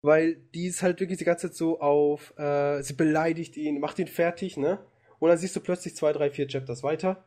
Weil 0.02 0.36
die 0.54 0.66
ist 0.66 0.82
halt 0.82 1.00
wirklich 1.00 1.18
die 1.18 1.24
ganze 1.24 1.48
Zeit 1.48 1.56
so 1.56 1.80
auf, 1.80 2.38
äh, 2.38 2.82
sie 2.82 2.92
beleidigt 2.92 3.56
ihn, 3.56 3.80
macht 3.80 3.98
ihn 3.98 4.06
fertig, 4.06 4.58
ne? 4.58 4.78
Und 5.18 5.30
dann 5.30 5.38
siehst 5.38 5.56
du 5.56 5.60
plötzlich 5.60 5.96
zwei, 5.96 6.12
drei, 6.12 6.30
vier 6.30 6.46
Chapters 6.46 6.82
weiter. 6.82 7.24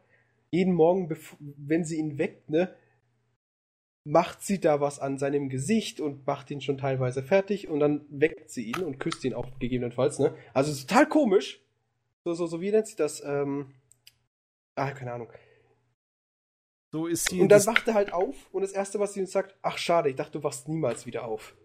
Jeden 0.52 0.74
Morgen, 0.74 1.10
wenn 1.40 1.84
sie 1.84 1.98
ihn 1.98 2.20
weckt, 2.20 2.50
ne, 2.50 2.70
macht 4.08 4.42
sie 4.42 4.60
da 4.60 4.80
was 4.80 5.00
an 5.00 5.18
seinem 5.18 5.50
Gesicht 5.50 6.00
und 6.00 6.26
macht 6.26 6.50
ihn 6.50 6.62
schon 6.62 6.78
teilweise 6.78 7.22
fertig 7.22 7.68
und 7.68 7.82
dann 7.82 8.06
weckt 8.10 8.50
sie 8.50 8.64
ihn 8.64 8.84
und 8.84 9.00
küsst 9.00 9.24
ihn 9.26 9.34
auch 9.34 9.48
gegebenenfalls, 9.60 10.18
ne? 10.20 10.34
Also 10.54 10.74
total 10.88 11.08
komisch. 11.08 11.62
So, 12.24 12.34
so, 12.34 12.48
so, 12.48 12.62
wie 12.62 12.72
nennt 12.72 12.88
sich 12.88 12.96
das? 12.96 13.22
Ähm, 13.24 13.74
ah, 14.76 14.92
keine 14.92 15.12
Ahnung. 15.14 15.30
So 16.94 17.08
ist 17.08 17.30
sie. 17.30 17.42
Und 17.42 17.50
dann 17.50 17.66
wacht 17.66 17.88
er 17.88 17.96
halt 17.96 18.14
auf 18.14 18.36
und 18.54 18.62
das 18.62 18.72
Erste, 18.72 19.00
was 19.00 19.14
sie 19.14 19.20
uns 19.20 19.32
sagt, 19.32 19.58
ach 19.62 19.78
schade, 19.78 20.10
ich 20.10 20.16
dachte, 20.16 20.40
du 20.40 20.44
wachst 20.44 20.70
niemals 20.70 21.06
wieder 21.06 21.26
auf. 21.26 21.56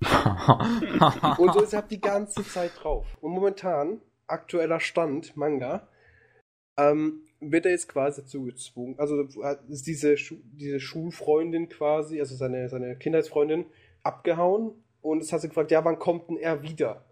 Und 1.36 1.52
so 1.52 1.60
ist 1.60 1.74
er 1.74 1.82
die 1.82 2.00
ganze 2.00 2.42
Zeit 2.42 2.72
drauf. 2.82 3.18
Und 3.20 3.32
momentan, 3.32 4.00
aktueller 4.26 4.80
Stand, 4.80 5.36
Manga, 5.36 5.86
ähm, 6.78 7.26
wird 7.40 7.66
er 7.66 7.72
jetzt 7.72 7.88
quasi 7.88 8.22
dazu 8.22 8.44
gezwungen. 8.44 8.98
Also 8.98 9.22
ist 9.68 9.86
diese, 9.86 10.16
Schu 10.16 10.36
diese 10.52 10.80
Schulfreundin 10.80 11.68
quasi, 11.68 12.20
also 12.20 12.34
seine, 12.34 12.68
seine 12.68 12.96
Kindheitsfreundin, 12.96 13.66
abgehauen 14.02 14.72
und 15.00 15.22
es 15.22 15.32
hat 15.32 15.40
sie 15.40 15.48
gefragt, 15.48 15.70
ja, 15.70 15.84
wann 15.84 15.98
kommt 15.98 16.28
denn 16.28 16.36
er 16.36 16.62
wieder? 16.62 17.04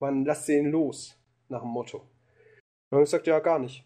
Wann 0.00 0.24
lasst 0.24 0.48
ihr 0.48 0.58
ihn 0.58 0.70
los? 0.70 1.16
Nach 1.48 1.60
dem 1.60 1.70
Motto. 1.70 1.98
Und 2.90 2.98
ich 2.98 3.04
gesagt, 3.04 3.26
ja, 3.26 3.38
gar 3.38 3.58
nicht. 3.58 3.84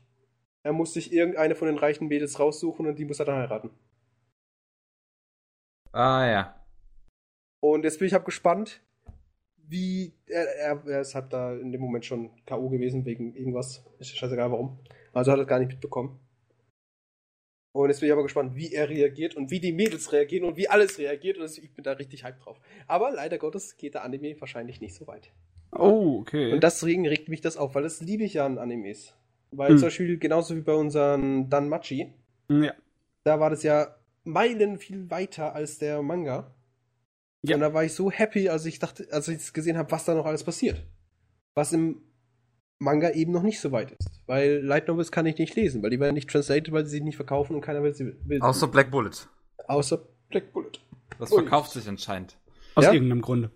Er 0.62 0.72
muss 0.72 0.95
sich 0.95 1.12
irgendeine 1.12 1.55
von 1.55 1.68
den 1.68 1.79
reichen 1.79 2.09
Mädels 2.09 2.41
raussuchen 2.41 2.87
und 2.87 2.99
die 2.99 3.05
muss 3.05 3.20
er 3.20 3.27
dann 3.27 3.39
heiraten. 3.39 3.70
Ah 5.93 6.27
ja. 6.27 6.66
Und 7.61 7.85
jetzt 7.85 7.99
bin 7.99 8.09
ich 8.09 8.14
hab 8.14 8.24
gespannt, 8.24 8.83
wie 9.57 10.14
er, 10.27 10.45
er, 10.57 10.87
er 10.87 11.01
ist 11.01 11.14
halt 11.14 11.33
da 11.33 11.55
in 11.55 11.72
dem 11.72 11.81
Moment 11.81 12.05
schon 12.05 12.31
K.O. 12.47 12.68
gewesen 12.68 13.05
wegen 13.05 13.35
irgendwas. 13.35 13.85
Ist 13.99 14.11
ja 14.11 14.16
scheißegal 14.16 14.51
warum. 14.51 14.79
Also 15.16 15.32
hat 15.32 15.38
er 15.38 15.46
gar 15.46 15.58
nicht 15.58 15.70
mitbekommen. 15.70 16.20
Und 17.72 17.88
jetzt 17.88 18.00
bin 18.00 18.08
ich 18.08 18.12
aber 18.12 18.22
gespannt, 18.22 18.54
wie 18.54 18.72
er 18.72 18.90
reagiert 18.90 19.34
und 19.34 19.50
wie 19.50 19.60
die 19.60 19.72
Mädels 19.72 20.12
reagieren 20.12 20.44
und 20.46 20.58
wie 20.58 20.68
alles 20.68 20.98
reagiert. 20.98 21.38
Und 21.38 21.44
ich 21.56 21.72
bin 21.72 21.84
da 21.84 21.92
richtig 21.92 22.24
hype 22.24 22.38
drauf. 22.38 22.60
Aber 22.86 23.10
leider 23.10 23.38
Gottes 23.38 23.78
geht 23.78 23.94
der 23.94 24.04
Anime 24.04 24.38
wahrscheinlich 24.40 24.82
nicht 24.82 24.94
so 24.94 25.06
weit. 25.06 25.32
Oh, 25.72 26.18
okay. 26.20 26.52
Und 26.52 26.62
deswegen 26.62 27.06
regt 27.06 27.30
mich 27.30 27.40
das 27.40 27.56
auf, 27.56 27.74
weil 27.74 27.82
das 27.82 28.02
liebe 28.02 28.24
ich 28.24 28.34
ja 28.34 28.44
an 28.44 28.58
Animes. 28.58 29.14
Weil 29.52 29.70
Hm. 29.70 29.78
zum 29.78 29.86
Beispiel 29.86 30.18
genauso 30.18 30.54
wie 30.54 30.60
bei 30.60 30.74
unseren 30.74 31.48
Danmachi, 31.48 32.12
ja. 32.50 32.74
da 33.24 33.40
war 33.40 33.48
das 33.48 33.62
ja 33.62 33.96
Meilen 34.24 34.78
viel 34.78 35.10
weiter 35.10 35.54
als 35.54 35.78
der 35.78 36.02
Manga. 36.02 36.54
Ja. 37.42 37.54
Und 37.54 37.62
da 37.62 37.72
war 37.72 37.84
ich 37.84 37.94
so 37.94 38.10
happy, 38.10 38.50
als 38.50 38.66
ich 38.66 38.80
dachte, 38.80 39.06
als 39.10 39.28
ich 39.28 39.52
gesehen 39.54 39.78
habe, 39.78 39.90
was 39.90 40.04
da 40.04 40.14
noch 40.14 40.26
alles 40.26 40.44
passiert. 40.44 40.84
Was 41.54 41.72
im 41.72 42.02
Manga 42.78 43.12
eben 43.12 43.32
noch 43.32 43.42
nicht 43.42 43.60
so 43.60 43.72
weit 43.72 43.92
ist. 43.92 44.15
Weil 44.27 44.59
Light 44.64 44.89
Novels 44.89 45.12
kann 45.12 45.27
ich 45.27 45.39
nicht 45.39 45.55
lesen, 45.55 45.83
weil 45.83 45.91
die 45.91 46.01
werden 46.01 46.14
nicht 46.14 46.29
translated, 46.29 46.72
weil 46.72 46.85
sie 46.85 46.91
sich 46.93 47.03
nicht 47.03 47.16
verkaufen 47.16 47.55
und 47.55 47.61
keiner 47.61 47.83
will 47.83 47.95
sie. 47.95 48.14
Will 48.24 48.41
Außer 48.43 48.66
Black 48.68 48.91
Bullet. 48.91 49.11
außer 49.68 50.03
Black 50.29 50.53
Bullet. 50.53 50.72
Das 51.18 51.29
verkauft 51.31 51.70
sich 51.70 51.89
anscheinend. 51.89 52.37
Aus 52.74 52.85
Ja? 52.85 52.93
irgendeinem 52.93 53.22
Grunde. 53.22 53.51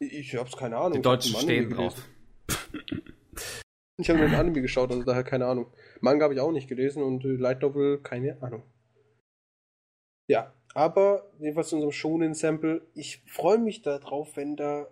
Ich 0.00 0.34
hab's 0.36 0.56
keine 0.56 0.76
Ahnung. 0.76 0.94
Die 0.94 1.02
Deutschen 1.02 1.36
stehen 1.36 1.70
drauf. 1.70 1.94
Ich 3.98 4.08
habe 4.08 4.18
nur 4.18 4.28
einen 4.28 4.34
Anime 4.36 4.62
geschaut, 4.62 4.90
also 4.90 5.04
daher 5.04 5.22
keine 5.24 5.46
Ahnung. 5.46 5.66
Manga 6.00 6.24
habe 6.24 6.34
ich 6.34 6.40
auch 6.40 6.50
nicht 6.52 6.68
gelesen 6.68 7.02
und 7.02 7.24
äh, 7.24 7.28
Light 7.36 7.62
Novel 7.62 7.98
keine 7.98 8.40
Ahnung. 8.42 8.62
Ja, 10.26 10.52
aber 10.74 11.30
jedenfalls 11.38 11.68
zu 11.68 11.76
unserem 11.76 11.92
Shonen-Sample. 11.92 12.82
Ich 12.94 13.22
freue 13.26 13.58
mich 13.58 13.82
darauf, 13.82 14.36
wenn 14.36 14.56
da, 14.56 14.88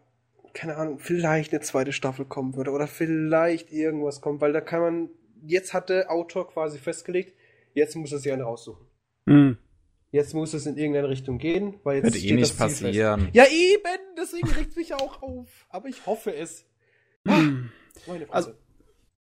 keine 0.55 0.76
Ahnung, 0.76 0.99
vielleicht 0.99 1.53
eine 1.53 1.61
zweite 1.61 1.92
Staffel 1.92 2.24
kommen 2.24 2.57
würde 2.57 2.70
oder 2.70 2.86
vielleicht 2.86 3.72
irgendwas 3.72 4.20
kommt, 4.20 4.40
weil 4.40 4.53
da 4.53 4.61
kann 4.61 4.80
man, 4.80 5.11
jetzt 5.46 5.72
hat 5.74 5.88
der 5.90 6.11
Autor 6.11 6.49
quasi 6.49 6.78
festgelegt, 6.78 7.34
jetzt 7.74 7.94
muss 7.96 8.12
er 8.12 8.18
sich 8.18 8.32
eine 8.32 8.42
raussuchen. 8.44 8.86
Hm. 9.28 9.57
Jetzt 10.11 10.32
muss 10.34 10.55
es 10.55 10.64
in 10.66 10.76
irgendeine 10.78 11.09
Richtung 11.11 11.36
gehen, 11.38 11.74
weil 11.84 11.96
jetzt 12.03 12.14
Wird 12.14 12.24
eh 12.24 12.32
nicht 12.34 12.46
fest. 12.55 12.59
passieren. 12.82 13.28
Ja, 13.34 13.44
eben, 13.44 13.99
deswegen 14.16 14.49
regt 14.49 14.74
mich 14.76 14.94
auch 14.94 15.20
auf. 15.20 15.66
Aber 15.68 15.88
ich 15.88 16.07
hoffe 16.07 16.34
es. 16.34 16.64
Hm. 17.26 17.70
Meine 18.07 18.26
Fresse. 18.26 18.32
Also- 18.32 18.51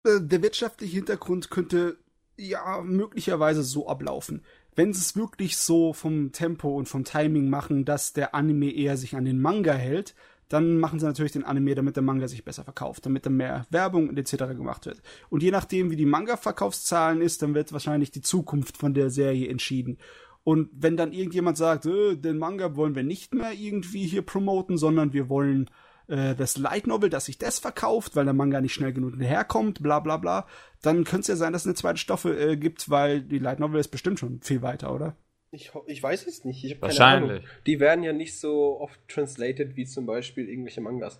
Äh, 0.05 0.21
Der 0.21 0.41
wirtschaftliche 0.41 0.95
Hintergrund 0.95 1.49
könnte 1.51 1.97
ja 2.37 2.81
möglicherweise 2.81 3.63
so 3.63 3.87
ablaufen. 3.89 4.45
Wenn 4.75 4.93
sie 4.93 5.01
es 5.01 5.17
wirklich 5.17 5.57
so 5.57 5.91
vom 5.91 6.31
Tempo 6.31 6.73
und 6.77 6.87
vom 6.87 7.03
Timing 7.03 7.49
machen, 7.49 7.83
dass 7.83 8.13
der 8.13 8.33
Anime 8.33 8.71
eher 8.73 8.95
sich 8.95 9.15
an 9.17 9.25
den 9.25 9.41
Manga 9.41 9.73
hält, 9.73 10.15
dann 10.49 10.79
machen 10.79 10.99
sie 10.99 11.05
natürlich 11.05 11.31
den 11.31 11.45
Anime, 11.45 11.75
damit 11.75 11.95
der 11.95 12.03
Manga 12.03 12.27
sich 12.27 12.43
besser 12.43 12.63
verkauft, 12.63 13.05
damit 13.05 13.25
dann 13.25 13.37
mehr 13.37 13.65
Werbung 13.69 14.15
etc. 14.17 14.37
gemacht 14.55 14.85
wird. 14.85 15.01
Und 15.29 15.43
je 15.43 15.51
nachdem, 15.51 15.91
wie 15.91 15.95
die 15.95 16.05
Manga-Verkaufszahlen 16.05 17.21
ist, 17.21 17.41
dann 17.41 17.53
wird 17.53 17.71
wahrscheinlich 17.71 18.11
die 18.11 18.21
Zukunft 18.21 18.75
von 18.75 18.93
der 18.93 19.11
Serie 19.11 19.47
entschieden. 19.47 19.97
Und 20.43 20.69
wenn 20.73 20.97
dann 20.97 21.13
irgendjemand 21.13 21.57
sagt, 21.57 21.85
äh, 21.85 22.15
den 22.15 22.39
Manga 22.39 22.75
wollen 22.75 22.95
wir 22.95 23.03
nicht 23.03 23.33
mehr 23.33 23.53
irgendwie 23.53 24.07
hier 24.07 24.23
promoten, 24.23 24.77
sondern 24.77 25.13
wir 25.13 25.29
wollen 25.29 25.69
äh, 26.07 26.33
das 26.33 26.57
Light 26.57 26.87
Novel, 26.87 27.09
dass 27.09 27.25
sich 27.25 27.37
das 27.37 27.59
verkauft, 27.59 28.15
weil 28.15 28.25
der 28.25 28.33
Manga 28.33 28.59
nicht 28.59 28.73
schnell 28.73 28.93
genug 28.93 29.11
hinterherkommt, 29.11 29.83
bla 29.83 29.99
bla 29.99 30.17
bla, 30.17 30.47
dann 30.81 31.03
könnte 31.03 31.21
es 31.21 31.27
ja 31.27 31.35
sein, 31.35 31.53
dass 31.53 31.63
es 31.63 31.67
eine 31.67 31.75
zweite 31.75 31.99
Staffel 31.99 32.37
äh, 32.37 32.57
gibt, 32.57 32.89
weil 32.89 33.21
die 33.21 33.39
Light 33.39 33.59
Novel 33.59 33.79
ist 33.79 33.89
bestimmt 33.89 34.19
schon 34.19 34.41
viel 34.41 34.61
weiter, 34.61 34.93
oder? 34.93 35.15
Ich, 35.51 35.71
ich 35.87 36.01
weiß 36.03 36.27
es 36.27 36.45
nicht. 36.45 36.63
Ich 36.63 36.73
hab 36.73 36.81
keine 36.81 36.91
Wahrscheinlich. 36.93 37.31
Ahnung. 37.31 37.43
Die 37.65 37.79
werden 37.79 38.03
ja 38.03 38.13
nicht 38.13 38.37
so 38.39 38.79
oft 38.79 38.99
translated 39.07 39.75
wie 39.75 39.85
zum 39.85 40.05
Beispiel 40.05 40.47
irgendwelche 40.47 40.81
Mangas. 40.81 41.19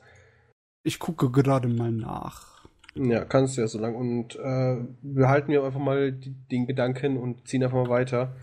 Ich 0.83 0.99
gucke 0.99 1.31
gerade 1.31 1.67
mal 1.67 1.91
nach. 1.91 2.67
Ja, 2.95 3.25
kannst 3.25 3.57
du 3.57 3.61
ja 3.61 3.67
so 3.67 3.79
lang. 3.79 3.95
Und 3.95 4.35
äh, 4.35 4.77
behalten 5.01 5.51
wir 5.51 5.63
einfach 5.63 5.79
mal 5.79 6.11
die, 6.11 6.31
den 6.51 6.67
Gedanken 6.67 7.17
und 7.17 7.47
ziehen 7.47 7.63
einfach 7.63 7.77
mal 7.83 7.89
weiter. 7.89 8.35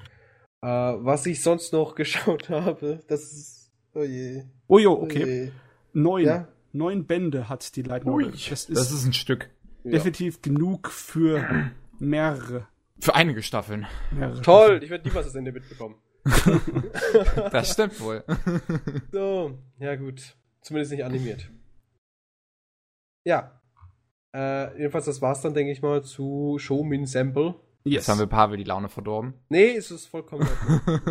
Äh, 0.63 0.67
was 0.69 1.27
ich 1.27 1.43
sonst 1.43 1.73
noch 1.73 1.95
geschaut 1.97 2.49
habe, 2.49 3.03
das 3.09 3.33
ist. 3.33 3.73
Oh 3.95 4.03
je. 4.03 4.45
Oh 4.69 4.79
jo, 4.79 4.93
Oh 4.95 5.03
okay. 5.05 5.25
je. 5.45 5.51
Neun. 5.93 6.25
Ja. 6.25 6.49
Neun 6.73 7.07
Bände 7.07 7.49
hat 7.49 7.75
die 7.77 7.83
Light 7.83 8.05
Novel. 8.05 8.33
Das 8.33 8.51
ist, 8.51 8.71
Das 8.71 8.91
ist 8.93 9.07
ein 9.07 9.15
Stück. 9.15 9.49
Ja. 9.85 9.93
definitiv 9.93 10.43
genug 10.43 10.91
für 10.91 11.71
mehrere. 11.99 12.67
Für 13.01 13.15
einige 13.15 13.43
Staffeln. 13.43 13.87
mehrere 14.11 14.41
Toll, 14.43 14.81
ich 14.83 14.91
werde 14.91 15.07
niemals 15.09 15.27
das 15.27 15.35
Ende 15.35 15.53
mitbekommen. 15.53 15.97
Das 17.53 17.73
stimmt 17.73 18.01
wohl. 18.01 18.25
So, 19.13 19.59
ja 19.79 19.95
gut. 19.97 20.37
Zumindest 20.63 20.93
nicht 20.93 21.05
animiert. 21.05 21.51
Ja. 23.25 23.61
Äh, 24.35 24.77
jedenfalls, 24.79 25.05
das 25.07 25.23
war's 25.23 25.41
dann, 25.43 25.55
denke 25.55 25.73
ich 25.73 25.83
mal, 25.83 26.03
zu 26.03 26.57
Showmin 26.59 27.07
Sample. 27.07 27.55
Yes. 27.85 27.95
Jetzt 27.95 28.09
haben 28.09 28.19
wir 28.19 28.27
Pavel 28.27 28.57
die 28.59 28.65
Laune 28.65 28.89
verdorben. 28.89 29.35
Nee, 29.49 29.77
es 29.77 29.91
ist 29.93 30.07
vollkommen. 30.07 30.47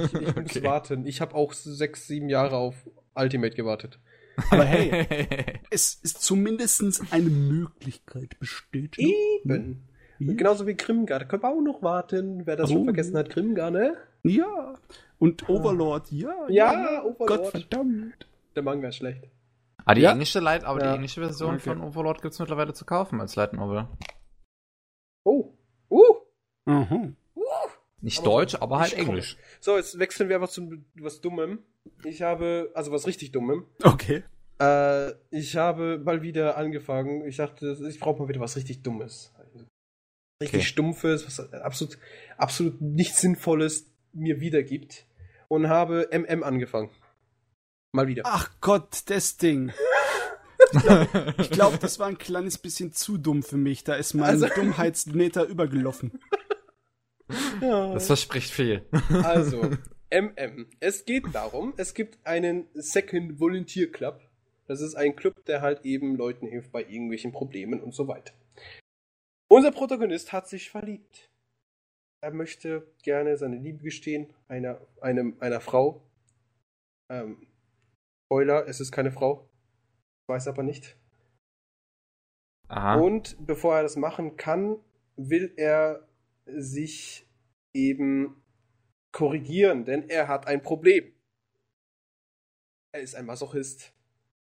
Ich, 0.04 0.14
ich 0.14 0.22
muss 0.36 0.46
Okay. 0.58 0.64
warten. 0.64 1.06
Ich 1.06 1.22
habe 1.22 1.34
auch 1.34 1.54
sechs, 1.54 2.08
sieben 2.08 2.28
Jahre 2.30 2.58
auf 2.58 2.76
Ultimate 3.16 3.56
gewartet. 3.56 4.00
Aber 4.50 4.66
hey, 4.66 5.08
es 5.72 5.94
ist 5.96 6.22
zumindest 6.22 6.84
eine 7.12 7.30
Möglichkeit 7.30 8.38
besteht. 8.40 8.98
Eben. 9.00 9.88
Ja. 10.20 10.34
Genauso 10.34 10.66
wie 10.68 10.76
Grimgar. 10.76 11.20
Da 11.20 11.26
können 11.26 11.44
wir 11.44 11.50
auch 11.50 11.62
noch 11.62 11.82
warten. 11.82 12.46
Wer 12.46 12.56
das 12.56 12.70
schon 12.70 12.82
Oh. 12.82 12.84
vergessen 12.86 13.18
hat, 13.18 13.30
Grimgar, 13.30 13.72
ne? 13.72 13.96
Ja. 14.24 14.76
Und 15.20 15.48
Overlord, 15.50 16.12
ja. 16.12 16.34
Ja, 16.50 17.04
Overlord. 17.04 17.28
Gott 17.28 17.48
verdammt. 17.48 18.28
Der 18.56 18.64
Manga 18.64 18.88
ist 18.90 18.98
schlecht. 18.98 19.24
Ah, 19.86 19.94
die 19.94 20.02
Ja. 20.02 20.12
englische 20.12 20.40
Light, 20.40 20.64
aber 20.64 20.80
Ja. 20.82 20.90
die 20.92 20.96
englische 20.96 21.22
Version 21.22 21.56
Okay. 21.56 21.70
von 21.70 21.82
Overlord 21.82 22.22
gibt's 22.22 22.40
mittlerweile 22.40 22.74
zu 22.74 22.86
kaufen 22.86 23.22
als 23.22 23.36
Light 23.36 23.54
Novel. 23.54 23.88
Oh. 25.24 25.54
Uh. 25.90 26.02
Aha. 26.66 27.10
Nicht 28.02 28.20
Aber 28.20 28.30
Deutsch, 28.30 28.56
aber 28.56 28.80
halt 28.80 28.92
komme. 28.96 29.08
Englisch. 29.10 29.38
So, 29.60 29.78
jetzt 29.78 29.98
wechseln 29.98 30.30
wir 30.30 30.36
einfach 30.36 30.50
zu 30.50 30.70
was 31.00 31.22
Dummem. 31.22 31.60
Ich 32.04 32.22
habe, 32.22 32.72
also 32.74 32.92
was 32.92 33.08
richtig 33.08 33.32
Dummem. 33.32 33.66
Okay. 33.84 34.24
Äh, 34.60 35.12
ich 35.32 35.56
habe 35.58 36.00
mal 36.04 36.22
wieder 36.22 36.58
angefangen. 36.58 37.26
Ich 37.26 37.38
dachte, 37.38 37.76
ich 37.90 38.00
brauche 38.00 38.22
mal 38.22 38.30
wieder 38.30 38.40
was 38.42 38.56
richtig 38.56 38.84
Dummes. 38.84 39.34
Richtig 40.42 40.60
Okay. 40.62 40.68
Stumpfes, 40.68 41.26
was 41.26 41.40
absolut, 41.54 41.98
absolut 42.38 42.82
nichts 42.82 43.22
Sinnvolles 43.22 43.86
mir 44.14 44.40
wiedergibt. 44.42 45.06
Und 45.48 45.70
habe 45.70 46.10
MM 46.12 46.44
angefangen. 46.44 46.90
Mal 47.92 48.08
wieder. 48.08 48.24
Ach 48.26 48.50
Gott, 48.62 49.04
das 49.08 49.38
Ding. 49.38 49.72
Ich 51.38 51.52
glaube, 51.52 51.78
das 51.78 52.00
war 52.00 52.08
ein 52.08 52.18
kleines 52.18 52.58
bisschen 52.58 52.92
zu 52.92 53.18
dumm 53.18 53.44
für 53.44 53.56
mich. 53.56 53.84
Da 53.86 53.94
ist 53.96 54.14
mein 54.14 54.26
Also- 54.30 54.48
Dummheitsmeter 54.48 55.46
übergelaufen. 55.46 56.20
Das 57.62 58.08
verspricht 58.08 58.52
viel. 58.52 58.86
Also, 59.24 59.62
MM. 60.10 60.68
Es 60.80 61.06
geht 61.06 61.24
darum, 61.34 61.74
es 61.78 61.94
gibt 61.94 62.18
einen 62.26 62.68
Second 62.74 63.40
Volunteer 63.40 63.92
Club. 63.92 64.20
Das 64.68 64.82
ist 64.82 64.96
ein 64.96 65.16
Club, 65.16 65.46
der 65.46 65.62
halt 65.62 65.86
eben 65.86 66.16
Leuten 66.16 66.48
hilft 66.48 66.72
bei 66.72 66.82
irgendwelchen 66.82 67.32
Problemen 67.32 67.80
und 67.82 67.94
so 67.94 68.08
weiter. 68.08 68.34
Unser 69.48 69.72
Protagonist 69.72 70.34
hat 70.34 70.48
sich 70.48 70.70
verliebt. 70.70 71.30
Er 72.22 72.32
möchte 72.32 72.92
gerne 73.04 73.38
seine 73.38 73.58
Liebe 73.58 73.84
gestehen, 73.84 74.34
einer, 74.48 74.82
einem, 75.02 75.38
einer 75.40 75.62
Frau. 75.62 76.02
Ähm, 77.12 77.48
Spoiler, 78.26 78.68
es 78.68 78.80
ist 78.80 78.92
keine 78.92 79.12
Frau. 79.12 79.48
Weiß 80.28 80.48
aber 80.48 80.64
nicht. 80.64 80.98
Aha. 82.68 82.96
Und 82.96 83.38
bevor 83.46 83.76
er 83.76 83.84
das 83.84 83.96
machen 83.96 84.38
kann, 84.38 84.78
will 85.16 85.54
er 85.56 86.08
sich 86.48 87.28
eben 87.74 88.44
korrigieren, 89.12 89.86
denn 89.86 90.10
er 90.10 90.28
hat 90.28 90.48
ein 90.48 90.64
Problem. 90.64 91.14
Er 92.92 93.02
ist 93.02 93.16
ein 93.16 93.26
Masochist. 93.26 93.94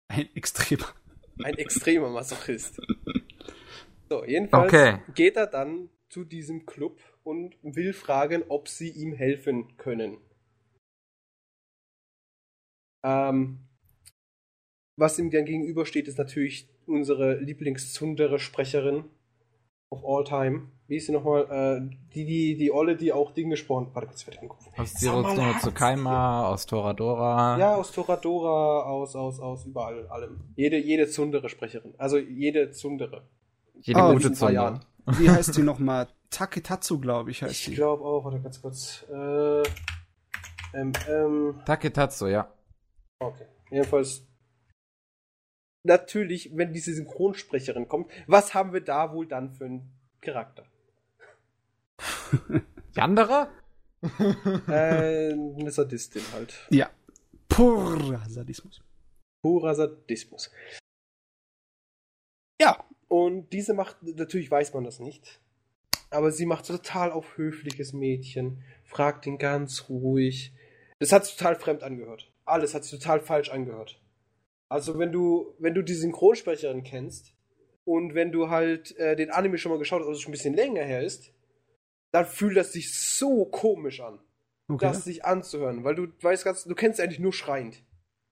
Ein 0.08 0.34
extremer. 0.36 0.94
Ein 1.44 1.56
extremer 1.56 2.10
Masochist. 2.10 2.80
So, 4.16 4.26
jedenfalls 4.26 4.74
Okay. 4.74 5.00
geht 5.14 5.36
er 5.36 5.48
dann 5.48 5.90
zu 6.10 6.24
diesem 6.24 6.66
Club 6.66 7.00
und 7.24 7.56
will 7.64 7.92
fragen, 7.92 8.44
ob 8.48 8.70
sie 8.70 8.90
ihm 8.90 9.14
helfen 9.14 9.76
können. 9.78 10.18
Ähm, 13.04 13.60
was 14.98 15.20
ihm 15.20 15.32
dann 15.32 15.46
gegenübersteht, 15.46 16.08
ist 16.08 16.18
natürlich 16.18 16.70
unsere 16.88 17.40
Lieblingszundere-Sprecherin 17.40 19.04
of 19.92 20.04
all 20.06 20.24
time. 20.24 20.72
Wie 20.88 20.98
ist 20.98 21.08
sie 21.08 21.12
nochmal? 21.12 21.48
Äh, 21.50 21.96
die, 22.14 22.26
die, 22.26 22.58
die 22.58 22.72
Olle, 22.72 22.96
die 22.96 23.12
auch 23.12 23.32
Ding 23.32 23.50
gesprochen 23.50 23.90
Warte 23.94 24.08
kurz, 24.08 24.22
ich 24.22 24.28
werde 24.28 24.42
angucken. 24.42 24.72
Aus 24.78 24.94
Zero 24.94 25.24
hat's 25.26 25.64
Tsukaima, 25.64 26.48
aus 26.48 26.66
Toradora. 26.66 27.58
Ja, 27.58 27.76
aus 27.76 27.92
Toradora, 27.92 28.84
aus, 28.84 29.16
aus, 29.16 29.40
aus 29.40 29.66
überall, 29.66 30.08
allem. 30.08 30.54
Jede, 30.56 30.78
jede 30.78 31.08
Zundere-Sprecherin. 31.08 31.96
Also 31.98 32.18
jede 32.18 32.72
Zundere. 32.72 33.28
Jede 33.82 34.00
Ah, 34.02 34.12
gute 34.14 34.34
Zunde. 34.34 34.54
Jahren. 34.54 34.86
Wie 35.06 35.30
heißt 35.30 35.56
die 35.58 35.62
nochmal? 35.62 36.08
Taketatsu, 36.32 37.00
glaube 37.00 37.32
ich, 37.32 37.42
heißt 37.44 37.52
Ich 37.54 37.66
die. 37.66 37.76
glaube 37.76 38.04
auch, 38.04 38.26
warte 38.26 38.42
ganz 38.42 38.62
kurz. 38.62 39.06
Äh, 39.10 39.62
ähm, 40.74 40.92
ähm, 41.08 41.62
Taketatsu, 41.66 42.28
ja. 42.28 42.52
okay. 43.20 43.46
Jedenfalls. 43.70 44.26
Natürlich, 45.84 46.50
wenn 46.58 46.74
diese 46.74 46.94
Synchronsprecherin 46.96 47.88
kommt, 47.88 48.12
was 48.28 48.54
haben 48.56 48.74
wir 48.74 48.82
da 48.82 49.14
wohl 49.14 49.28
dann 49.28 49.52
für 49.52 49.66
einen 49.66 49.92
Charakter? 50.20 50.66
Die 52.96 53.02
andere? 53.02 53.50
äh, 54.68 55.32
eine 55.34 55.72
Sadistin 55.72 56.24
halt. 56.34 56.68
Ja. 56.72 56.90
Purer 57.50 58.28
Sadismus. 58.28 58.82
Purer 59.44 59.76
Sadismus. 59.76 60.52
Ja, 62.60 62.84
und 63.16 63.54
diese 63.54 63.74
macht, 63.74 64.04
natürlich 64.04 64.52
weiß 64.52 64.74
man 64.74 64.84
das 64.84 65.00
nicht, 65.00 65.40
aber 66.10 66.32
sie 66.32 66.46
macht 66.46 66.66
total 66.68 67.12
auf 67.12 67.38
höfliches 67.38 67.94
Mädchen, 67.94 68.62
fragt 68.84 69.26
ihn 69.26 69.38
ganz 69.38 69.88
ruhig. 69.88 70.54
Das 71.00 71.14
hat 71.14 71.26
sich 71.26 71.38
total 71.38 71.56
fremd 71.56 71.82
angehört. 71.82 72.30
Alles 72.44 72.74
hat 72.74 72.84
sich 72.84 73.00
total 73.00 73.22
falsch 73.22 73.50
angehört. 73.50 74.02
Also 74.68 75.00
wenn 75.00 75.14
du, 75.14 75.56
wenn 75.60 75.74
du 75.74 75.82
die 75.82 75.94
Synchronsprecherin 75.94 76.84
kennst 76.84 77.34
und 77.86 78.16
wenn 78.16 78.34
du 78.34 78.50
halt 78.50 78.98
äh, 78.98 79.16
den 79.16 79.32
Anime 79.32 79.58
schon 79.58 79.72
mal 79.72 79.80
geschaut 79.80 80.02
hast, 80.02 80.08
also 80.10 80.20
schon 80.20 80.32
ein 80.32 80.38
bisschen 80.38 80.56
länger 80.56 80.84
her 80.84 81.02
ist, 81.02 81.32
dann 82.12 82.26
fühlt 82.26 82.58
das 82.58 82.74
sich 82.74 82.94
so 82.94 83.46
komisch 83.46 84.02
an, 84.02 84.20
Okay. 84.68 84.88
das 84.88 85.04
sich 85.06 85.24
anzuhören, 85.24 85.84
weil 85.84 85.96
du 85.96 86.08
weißt 86.22 86.44
ganz, 86.44 86.64
du 86.66 86.76
kennst 86.76 87.00
eigentlich 87.00 87.20
nur 87.20 87.34
schreiend. 87.34 87.82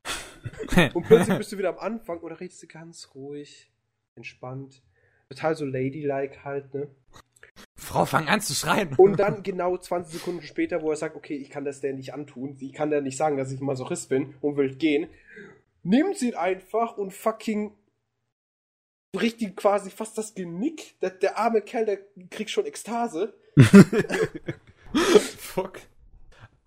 Und 0.94 1.04
plötzlich 1.04 1.38
bist 1.38 1.52
du 1.54 1.58
wieder 1.58 1.70
am 1.70 1.78
Anfang 1.78 2.20
oder 2.20 2.40
redest 2.40 2.64
du 2.64 2.68
ganz 2.68 3.12
ruhig, 3.14 3.73
entspannt, 4.16 4.82
total 5.30 5.56
so 5.56 5.66
ladylike 5.66 6.44
halt, 6.44 6.74
ne? 6.74 6.88
Frau, 7.76 8.06
fang 8.06 8.28
an 8.28 8.42
zu 8.42 8.54
schreien. 8.54 8.96
Und 8.96 9.20
dann 9.20 9.44
genau 9.44 9.78
20 9.78 10.20
Sekunden 10.20 10.42
später, 10.42 10.82
wo 10.82 10.90
er 10.90 10.96
sagt, 10.96 11.16
okay, 11.16 11.36
ich 11.36 11.50
kann 11.50 11.66
das 11.66 11.82
der 11.82 11.94
nicht 11.94 12.14
antun, 12.14 12.58
ich 12.60 12.74
kann 12.74 12.90
der 12.90 13.02
nicht 13.02 13.18
sagen, 13.18 13.38
dass 13.38 13.52
ich 13.52 13.60
ein 13.60 13.66
Masochist 13.66 14.10
bin 14.10 14.36
und 14.42 14.58
will 14.58 14.76
gehen, 14.76 15.10
nimmt 15.84 16.18
sie 16.18 16.30
ihn 16.30 16.36
einfach 16.36 16.98
und 16.98 17.14
fucking 17.14 17.76
richtig 19.20 19.56
quasi 19.56 19.92
fast 19.92 20.18
das 20.18 20.34
Genick. 20.34 21.00
Der, 21.02 21.12
der 21.12 21.38
arme 21.38 21.62
Kerl, 21.62 21.86
der 21.86 22.00
kriegt 22.30 22.50
schon 22.50 22.66
Ekstase. 22.66 23.34
Fuck. 25.38 25.80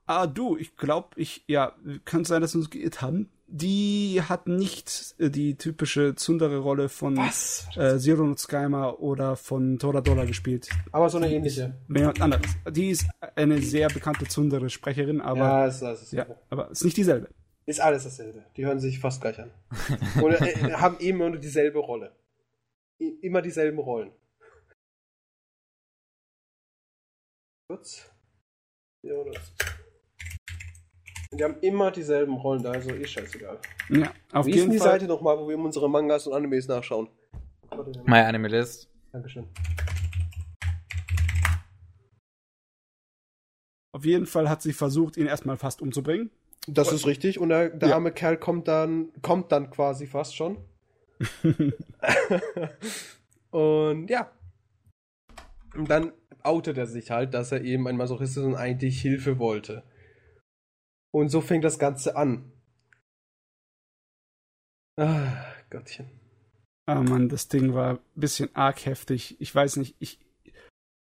Ah, 0.07 0.27
du, 0.29 0.57
ich 0.57 0.77
glaube, 0.77 1.09
ich, 1.17 1.43
ja, 1.49 1.75
kann 2.05 2.25
sein, 2.25 2.41
dass 2.41 2.55
wir 2.55 2.61
uns 2.61 2.71
geirrt 2.71 3.03
haben. 3.03 3.31
Die 3.49 4.21
hat 4.29 4.49
nicht 4.49 5.15
äh, 5.19 5.31
die 5.31 5.57
typische 5.57 6.15
Tsundere-Rolle 6.17 6.89
von 6.89 7.17
äh, 7.17 7.99
Zero 7.99 8.25
no 8.25 8.35
Tsukaima 8.35 8.91
oder 8.91 9.37
von 9.37 9.79
Toradora 9.79 10.25
gespielt. 10.25 10.69
Aber 10.91 11.09
so 11.09 11.19
eine 11.19 11.33
ähnliche. 11.33 11.75
Jemand 11.89 12.21
anderes. 12.21 12.47
Die 12.71 12.91
ist 12.91 13.07
eine 13.37 13.63
sehr 13.63 13.89
bekannte 13.89 14.25
Tsundere-Sprecherin, 14.27 15.21
aber 15.21 15.39
ja, 15.39 15.61
ja, 15.61 15.67
ist, 15.67 15.83
ist, 15.83 16.13
ist, 16.13 16.27
aber 16.51 16.71
ist 16.71 16.85
nicht 16.85 16.97
dieselbe. 16.97 17.29
ist 17.67 17.81
alles 17.81 18.03
dasselbe. 18.03 18.45
Die 18.57 18.67
hören 18.67 18.81
sich 18.81 18.99
fast 18.99 19.21
gleich 19.21 19.39
an. 19.39 19.53
Und 20.21 20.33
äh, 20.33 20.73
haben 20.73 20.99
immer 20.99 21.31
nur 21.31 21.39
dieselbe 21.39 21.79
Rolle. 21.79 22.17
I 23.01 23.19
immer 23.23 23.43
dieselben 23.43 23.79
Rollen. 23.79 24.11
Kurz. 27.69 28.11
Ja, 29.03 29.23
das. 29.25 29.53
Die 31.37 31.45
haben 31.45 31.57
immer 31.61 31.91
dieselben 31.91 32.35
Rollen 32.35 32.63
da, 32.63 32.71
also 32.73 32.91
eh 32.91 33.07
scheißegal. 33.07 33.59
Ja, 33.91 34.11
auf 34.33 34.47
Wie 34.47 34.51
ist 34.51 34.57
denn 34.57 34.63
jeden 34.63 34.71
die 34.73 34.79
Fall. 34.79 34.89
Seite 34.93 35.07
nochmal, 35.07 35.39
wo 35.39 35.49
wir 35.49 35.59
unsere 35.59 35.89
Mangas 35.91 36.27
und 36.27 36.33
Animes 36.35 36.67
nachschauen? 36.67 37.09
My 38.07 38.19
Anime 38.21 38.49
List. 38.49 38.89
Dankeschön. 39.13 39.47
Auf 43.93 44.05
jeden 44.05 44.27
Fall 44.27 44.49
hat 44.49 44.63
sie 44.63 44.73
versucht, 44.73 45.17
ihn 45.17 45.27
erstmal 45.27 45.57
fast 45.57 45.83
umzubringen. 45.83 46.31
Das 46.69 46.93
ist 46.93 47.07
richtig. 47.07 47.39
Und 47.39 47.51
der, 47.51 47.71
der 47.71 47.91
Ja. 47.91 47.95
arme 47.97 48.13
Kerl 48.13 48.37
kommt 48.37 48.67
dann, 48.69 49.13
kommt 49.23 49.53
dann 49.53 49.71
quasi 49.71 50.07
fast 50.07 50.37
schon. 50.37 50.59
und 53.51 54.11
ja. 54.11 54.31
Und 55.75 55.89
dann 55.91 56.13
outet 56.43 56.79
er 56.79 56.87
sich 56.87 57.11
halt, 57.11 57.35
dass 57.35 57.53
er 57.53 57.63
eben 57.63 57.87
ein 57.89 57.97
Masochist 57.97 58.37
ist 58.37 58.43
und 58.45 58.55
eigentlich 58.55 59.01
Hilfe 59.01 59.39
wollte. 59.39 59.83
Und 61.17 61.31
so 61.31 61.41
fängt 61.41 61.65
das 61.65 61.79
Ganze 61.79 62.15
an. 62.15 62.53
Ah, 65.01 65.47
Gottchen. 65.71 66.11
Ah 66.85 67.03
Mann, 67.03 67.31
das 67.31 67.49
Ding 67.49 67.73
war 67.73 67.95
ein 67.95 67.99
bisschen 68.15 68.55
arg 68.55 68.85
heftig. 68.85 69.41
Ich 69.41 69.55
weiß 69.55 69.77
nicht, 69.77 69.97
ich. 69.99 70.21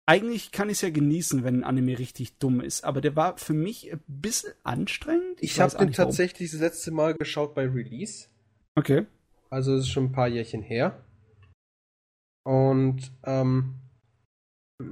Eigentlich 0.06 0.52
kann 0.52 0.70
ich 0.70 0.78
es 0.78 0.80
ja 0.80 0.88
genießen, 0.88 1.44
wenn 1.44 1.56
ein 1.56 1.64
Anime 1.64 1.98
richtig 1.98 2.38
dumm 2.38 2.62
ist, 2.62 2.82
aber 2.82 3.02
der 3.02 3.14
war 3.14 3.36
für 3.36 3.52
mich 3.52 3.92
ein 3.92 4.00
bisschen 4.06 4.54
anstrengend. 4.62 5.36
Ich 5.42 5.58
weiß 5.58 5.74
habe 5.74 5.84
den 5.84 5.92
tatsächlich 5.92 6.50
das 6.50 6.60
letzte 6.60 6.92
Mal 6.92 7.12
geschaut 7.12 7.54
bei 7.54 7.68
Release. 7.68 8.28
Okay. 8.76 9.04
Also 9.50 9.74
es 9.74 9.80
ist 9.82 9.90
schon 9.90 10.04
ein 10.04 10.12
paar 10.12 10.28
Jährchen 10.28 10.62
her. 10.62 11.04
Und 12.42 13.12
ähm, 13.24 13.74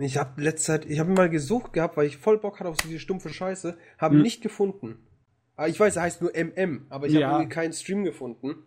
ich 0.01 0.17
habe 0.17 0.41
letzte 0.43 0.65
Zeit, 0.67 0.85
ich 0.87 0.99
habe 0.99 1.11
mal 1.11 1.31
gesucht 1.31 1.73
gehabt, 1.73 1.97
weil 1.97 2.07
ich 2.07 2.17
voll 2.17 2.39
Bock 2.39 2.61
hatte 2.61 2.69
auf 2.69 2.77
diese 2.79 2.99
stumpfe 2.99 3.29
Scheiße, 3.31 3.77
habe 3.99 4.15
Hm. 4.17 4.23
nicht 4.23 4.43
gefunden. 4.43 5.05
Ah, 5.57 5.67
Ich 5.67 5.79
weiß, 5.81 5.97
er 5.97 6.03
heißt 6.03 6.23
nur 6.23 6.35
MM, 6.37 6.87
aber 6.89 7.07
ich 7.07 7.15
Ja. 7.15 7.27
habe 7.29 7.37
irgendwie 7.43 7.55
keinen 7.55 7.73
Stream 7.73 8.05
gefunden. 8.05 8.65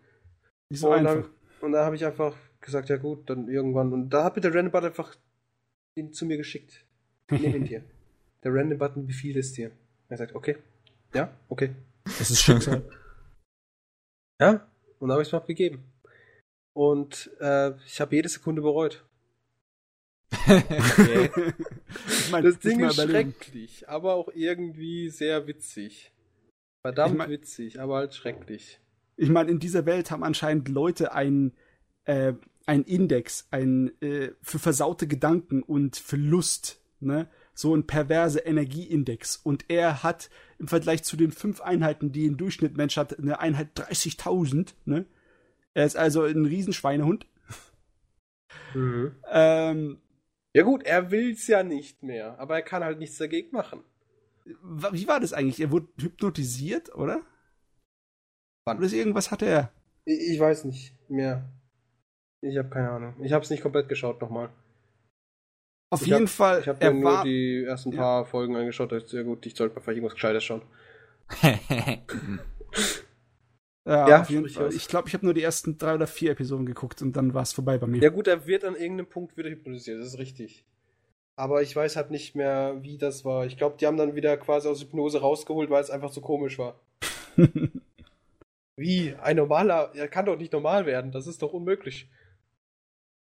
So 0.74 0.90
und 0.90 1.00
einfach. 1.00 1.16
dann, 1.24 1.32
und 1.62 1.72
da 1.74 1.86
habe 1.86 1.96
ich 1.96 2.06
einfach 2.06 2.36
gesagt, 2.60 2.90
ja 2.90 2.98
gut, 2.98 3.30
dann 3.30 3.48
irgendwann. 3.48 3.94
Und 3.94 4.10
da 4.10 4.24
hat 4.24 4.36
mir 4.36 4.42
der 4.42 4.54
Random 4.54 4.72
Button 4.72 4.88
einfach 4.88 5.16
ihn 5.96 6.12
zu 6.14 6.26
mir 6.26 6.38
geschickt. 6.38 6.86
Nimm 7.30 7.56
ihn 7.56 7.66
dir. 7.66 7.84
Der 8.44 8.54
Random 8.56 8.80
Button 8.80 9.06
befiehlt 9.06 9.38
es 9.38 9.54
dir. 9.54 9.72
Er 10.10 10.18
sagt, 10.18 10.34
okay. 10.34 10.58
Ja, 11.14 11.32
okay. 11.48 11.76
Das 12.06 12.32
ist 12.32 12.42
Schicksal. 12.42 12.82
Ja, 14.42 14.68
und 15.00 15.08
dann 15.08 15.12
habe 15.12 15.22
ich 15.22 15.28
es 15.28 15.32
mir 15.32 15.38
abgegeben. 15.38 15.84
Und 16.74 17.30
äh, 17.40 17.72
ich 17.86 18.02
habe 18.02 18.16
jede 18.16 18.28
Sekunde 18.30 18.62
bereut. 18.64 19.06
Okay. 20.48 21.30
ich 22.08 22.32
mein, 22.32 22.44
Das 22.44 22.60
Ding 22.60 22.84
ist 22.84 22.96
überlegen. 22.98 23.34
schrecklich, 23.40 23.90
aber 23.90 24.14
auch 24.16 24.30
irgendwie 24.34 25.10
sehr 25.10 25.48
witzig. 25.48 26.12
Verdammt 26.86 27.12
Ich 27.14 27.18
mein- 27.18 27.30
witzig, 27.30 27.80
aber 27.80 27.96
halt 27.98 28.14
schrecklich. 28.14 28.80
Ich 29.18 29.30
meine, 29.30 29.52
in 29.52 29.60
dieser 29.60 29.86
Welt 29.86 30.10
haben 30.10 30.24
anscheinend 30.24 30.68
Leute 30.70 31.14
ein, 31.14 31.54
äh, 32.06 32.34
ein 32.66 32.84
Index, 32.84 33.48
ein 33.52 33.92
äh, 34.02 34.32
für 34.42 34.58
versaute 34.58 35.06
Gedanken 35.08 35.62
und 35.62 35.96
für 35.98 36.16
Lust, 36.18 36.82
ne? 37.00 37.28
So 37.54 37.76
ein 37.76 37.86
perverse 37.86 38.40
Energieindex. 38.40 39.36
Und 39.36 39.66
er 39.68 40.02
hat 40.04 40.30
im 40.58 40.68
Vergleich 40.68 41.04
zu 41.04 41.18
den 41.18 41.32
fünf 41.32 41.62
Einheiten, 41.62 42.12
die 42.12 42.26
im 42.26 42.38
Durchschnitt 42.38 42.78
Mensch 42.78 42.98
hat, 42.98 43.20
eine 43.20 43.40
Einheit 43.40 43.78
30.000, 43.78 44.74
ne? 44.86 45.06
Er 45.74 45.86
ist 45.86 45.98
also 45.98 46.24
ein 46.24 46.46
Riesenschweinehund. 46.46 47.28
Ähm, 49.30 49.98
Ja 50.56 50.64
gut, 50.64 50.84
er 50.84 51.12
will's 51.12 51.48
ja 51.48 51.64
nicht 51.64 52.04
mehr, 52.04 52.38
aber 52.40 52.56
er 52.56 52.62
kann 52.62 52.84
halt 52.84 53.00
nichts 53.00 53.18
dagegen 53.18 53.52
machen. 53.52 53.84
wie 54.46 55.08
war 55.08 55.20
das 55.20 55.34
eigentlich? 55.34 55.60
Er 55.62 55.72
wurde 55.72 55.88
hypnotisiert, 56.00 56.94
oder? 56.96 57.22
Wann? 58.66 58.78
Oder 58.78 58.86
ist 58.88 58.94
irgendwas 58.94 59.32
hatte 59.32 59.46
er? 59.46 59.72
Ich, 60.06 60.40
weiß 60.40 60.66
nicht 60.66 60.94
mehr. 61.10 61.48
Ich 62.42 62.58
habe 62.58 62.70
keine 62.70 62.90
Ahnung. 62.90 63.16
Ich 63.24 63.32
habe 63.34 63.44
es 63.44 63.50
nicht 63.52 63.62
komplett 63.62 63.88
geschaut 63.88 64.20
nochmal. 64.22 64.50
Auf 65.94 66.02
Ich 66.02 66.08
jeden 66.08 66.24
hab- 66.24 66.30
Fall, 66.30 66.60
Ich 66.62 66.68
habe 66.68 66.86
mir 66.86 67.00
nur 67.02 67.12
war, 67.12 67.24
die 67.24 67.64
ersten 67.66 67.92
Ja. 67.92 67.98
paar 68.02 68.26
Folgen 68.26 68.56
angeschaut. 68.56 68.92
Da 68.92 68.98
ist 68.98 69.10
sehr 69.10 69.24
gut. 69.24 69.46
Ich 69.46 69.56
sollte 69.56 69.76
mal 69.76 69.82
vielleicht 69.82 69.98
irgendwas 69.98 70.16
Gescheites 70.16 70.44
schauen. 70.44 70.62
ja, 73.86 74.08
Ja. 74.08 74.28
Ich 74.70 74.88
glaube, 74.88 75.08
ich 75.08 75.14
habe 75.14 75.26
nur 75.26 75.34
die 75.34 75.42
ersten 75.44 75.78
drei 75.78 75.96
oder 75.96 76.08
vier 76.08 76.32
Episoden 76.32 76.66
geguckt 76.66 77.02
und 77.02 77.16
dann 77.16 77.34
war 77.34 77.42
es 77.44 77.54
vorbei 77.54 77.78
bei 77.78 77.88
mir. 77.88 78.02
Ja 78.02 78.10
gut, 78.10 78.28
er 78.28 78.46
wird 78.48 78.64
an 78.64 78.76
irgendeinem 78.76 79.08
Punkt 79.08 79.38
wieder 79.38 79.50
hypnotisiert, 79.50 80.00
das 80.00 80.08
ist 80.08 80.18
richtig. 80.20 80.66
Aber 81.36 81.62
ich 81.62 81.76
weiß 81.76 81.96
halt 81.96 82.12
nicht 82.12 82.36
mehr, 82.36 82.78
wie 82.84 82.98
das 82.98 83.26
war. 83.26 83.46
Ich 83.46 83.58
glaube, 83.58 83.78
die 83.80 83.88
haben 83.88 83.98
dann 83.98 84.16
wieder 84.16 84.38
quasi 84.38 84.68
aus 84.68 84.82
Hypnose 84.82 85.22
rausgeholt, 85.22 85.70
weil 85.70 85.82
es 85.82 85.90
einfach 85.90 86.12
so 86.12 86.22
komisch 86.22 86.60
war. 86.60 86.80
Wie? 88.78 89.16
Ein 89.16 89.38
normaler, 89.38 89.92
er 89.96 90.08
kann 90.08 90.26
doch 90.26 90.38
nicht 90.38 90.54
normal 90.54 90.86
werden, 90.86 91.12
das 91.12 91.28
ist 91.28 91.42
doch 91.42 91.54
unmöglich. 91.54 92.10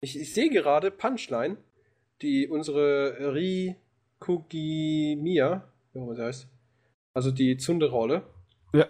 Ich, 0.01 0.19
ich 0.19 0.33
sehe 0.33 0.49
gerade 0.49 0.91
Punchline, 0.91 1.57
die 2.21 2.47
unsere 2.47 3.33
Rikugimiya, 4.19 5.63
wie 5.93 5.99
auch 5.99 6.03
immer 6.03 6.15
sie 6.15 6.23
heißt, 6.23 6.47
also 7.13 7.31
die 7.31 7.57
Zunderolle, 7.57 8.23
Ja. 8.73 8.87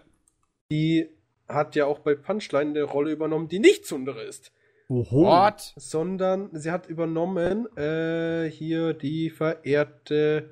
die 0.72 1.10
hat 1.54 1.76
ja 1.76 1.86
auch 1.86 2.00
bei 2.00 2.16
Punchline 2.16 2.72
eine 2.72 2.84
Rolle 2.84 3.12
übernommen, 3.12 3.48
die 3.48 3.60
nicht 3.60 3.86
Zundere 3.86 4.24
ist. 4.24 4.52
Oho. 4.90 5.24
What? 5.26 5.74
sondern 5.78 6.50
sie 6.52 6.70
hat 6.72 6.88
übernommen 6.88 7.66
äh, 7.78 8.50
hier 8.52 8.94
die 8.94 9.30
verehrte, 9.30 10.50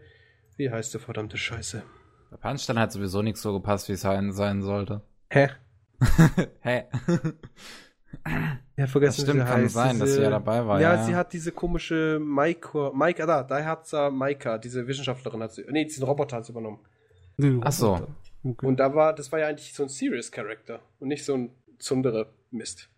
wie 0.55 0.71
heißt 0.71 0.93
der 0.93 1.01
verdammte 1.01 1.37
Scheiße? 1.37 1.83
Bei 2.31 2.37
Punchline 2.37 2.79
hat 2.79 2.91
sowieso 2.93 3.21
nichts 3.21 3.41
so 3.41 3.51
gepasst, 3.53 3.89
wie 3.89 3.93
es 3.93 4.01
sein, 4.01 4.31
sein 4.31 4.61
sollte. 4.61 5.01
Hä? 5.29 5.49
Hä? 6.61 6.85
Ja, 8.77 8.87
vergessen, 8.87 9.25
Das 9.25 9.29
stimmt, 9.29 9.45
kann 9.47 9.61
heißt. 9.63 9.73
sein, 9.73 9.99
dass 9.99 10.13
sie 10.13 10.21
ja 10.21 10.29
dabei 10.29 10.65
war, 10.65 10.79
Ja, 10.79 10.95
ja, 10.95 11.03
sie 11.03 11.11
ja. 11.11 11.17
hat 11.17 11.33
diese 11.33 11.51
komische 11.51 12.19
Maika, 12.21 12.91
Maika, 12.93 13.25
da, 13.25 13.43
da 13.43 13.63
hat 13.65 13.87
sie 13.87 14.09
Maika, 14.09 14.57
diese 14.57 14.87
Wissenschaftlerin 14.87 15.43
hat 15.43 15.51
sie, 15.53 15.65
nee, 15.69 15.83
diesen 15.85 16.03
Roboter 16.05 16.37
hat 16.37 16.45
sie 16.45 16.51
übernommen. 16.53 16.79
Ach 17.61 17.71
so. 17.71 18.07
Okay. 18.43 18.65
Und 18.65 18.77
da 18.77 18.95
war, 18.95 19.13
das 19.13 19.31
war 19.31 19.39
ja 19.39 19.47
eigentlich 19.47 19.73
so 19.73 19.83
ein 19.83 19.89
Serious 19.89 20.31
Character 20.31 20.81
und 20.99 21.09
nicht 21.09 21.25
so 21.25 21.35
ein 21.35 21.51
Zundere 21.77 22.33
Mist. 22.51 22.89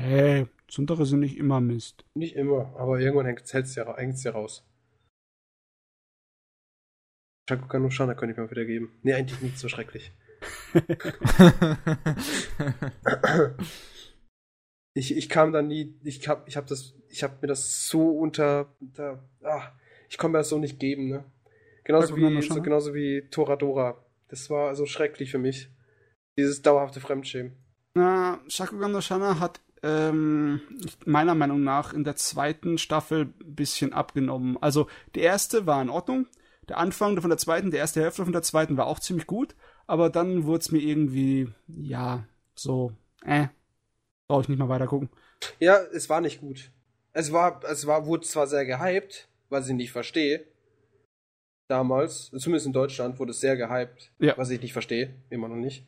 Hey, 0.00 0.46
Zundere 0.68 1.06
sind 1.06 1.20
nicht 1.20 1.36
immer 1.36 1.60
Mist. 1.60 2.04
Nicht 2.14 2.36
immer, 2.36 2.74
aber 2.76 3.00
irgendwann 3.00 3.26
hängt 3.26 3.42
es 3.42 3.74
ja, 3.74 3.96
hängt's 3.96 4.24
ja 4.24 4.32
raus. 4.32 4.64
Shakugan 7.48 7.82
no 7.82 7.90
Shana 7.90 8.14
könnte 8.14 8.32
ich 8.32 8.38
mal 8.38 8.50
wieder 8.50 8.64
geben. 8.64 8.92
Nee, 9.02 9.14
eigentlich 9.14 9.40
nicht 9.40 9.58
so 9.58 9.68
schrecklich. 9.68 10.12
Ich, 14.94 15.16
ich 15.16 15.28
kam 15.28 15.52
da 15.52 15.62
nie, 15.62 15.94
ich 16.04 16.28
hab, 16.28 16.46
ich 16.46 16.56
hab 16.56 16.66
das, 16.66 16.94
ich 17.08 17.22
hab 17.22 17.40
mir 17.40 17.48
das 17.48 17.88
so 17.88 18.10
unter, 18.10 18.74
unter 18.80 19.26
ah, 19.42 19.72
ich 20.10 20.18
konnte 20.18 20.32
mir 20.32 20.38
das 20.38 20.50
so 20.50 20.58
nicht 20.58 20.78
geben, 20.78 21.08
ne? 21.08 21.24
Genauso 21.84 22.16
wie, 22.16 22.42
so, 22.42 22.62
genauso 22.62 22.94
wie 22.94 23.28
Toradora. 23.30 24.04
Das 24.28 24.48
war 24.50 24.74
so 24.74 24.86
schrecklich 24.86 25.30
für 25.30 25.38
mich. 25.38 25.68
Dieses 26.38 26.62
dauerhafte 26.62 27.00
Fremdschämen. 27.00 27.52
Na, 27.94 28.40
Shakugan 28.48 28.92
no 28.92 29.00
Shana 29.00 29.38
hat 29.38 29.60
ähm, 29.82 30.60
meiner 31.04 31.34
Meinung 31.34 31.62
nach 31.62 31.92
in 31.92 32.04
der 32.04 32.16
zweiten 32.16 32.78
Staffel 32.78 33.32
ein 33.40 33.54
bisschen 33.54 33.92
abgenommen. 33.92 34.56
Also 34.60 34.86
die 35.14 35.20
erste 35.20 35.66
war 35.66 35.82
in 35.82 35.90
Ordnung. 35.90 36.26
Der 36.68 36.78
Anfang 36.78 37.20
von 37.20 37.28
der 37.28 37.38
zweiten, 37.38 37.70
der 37.70 37.80
erste 37.80 38.00
Hälfte 38.00 38.24
von 38.24 38.32
der 38.32 38.42
zweiten 38.42 38.76
war 38.76 38.86
auch 38.86 39.00
ziemlich 39.00 39.26
gut, 39.26 39.56
aber 39.86 40.10
dann 40.10 40.44
wurde 40.44 40.60
es 40.60 40.70
mir 40.70 40.78
irgendwie, 40.78 41.48
ja, 41.66 42.24
so, 42.54 42.92
äh, 43.24 43.48
brauche 44.28 44.42
ich 44.42 44.48
nicht 44.48 44.58
mal 44.58 44.68
weiter 44.68 44.86
gucken. 44.86 45.10
Ja, 45.58 45.78
es 45.92 46.08
war 46.08 46.20
nicht 46.20 46.40
gut. 46.40 46.70
Es 47.12 47.32
war, 47.32 47.60
es 47.64 47.86
war, 47.86 48.06
wurde 48.06 48.26
zwar 48.26 48.46
sehr 48.46 48.64
gehypt, 48.64 49.28
was 49.48 49.68
ich 49.68 49.74
nicht 49.74 49.90
verstehe. 49.90 50.46
Damals, 51.72 52.30
zumindest 52.36 52.66
in 52.66 52.74
Deutschland, 52.74 53.18
wurde 53.18 53.30
es 53.30 53.40
sehr 53.40 53.56
gehypt, 53.56 54.12
Ja. 54.18 54.36
was 54.36 54.50
ich 54.50 54.60
nicht 54.60 54.74
verstehe, 54.74 55.14
immer 55.30 55.48
noch 55.48 55.56
nicht. 55.56 55.86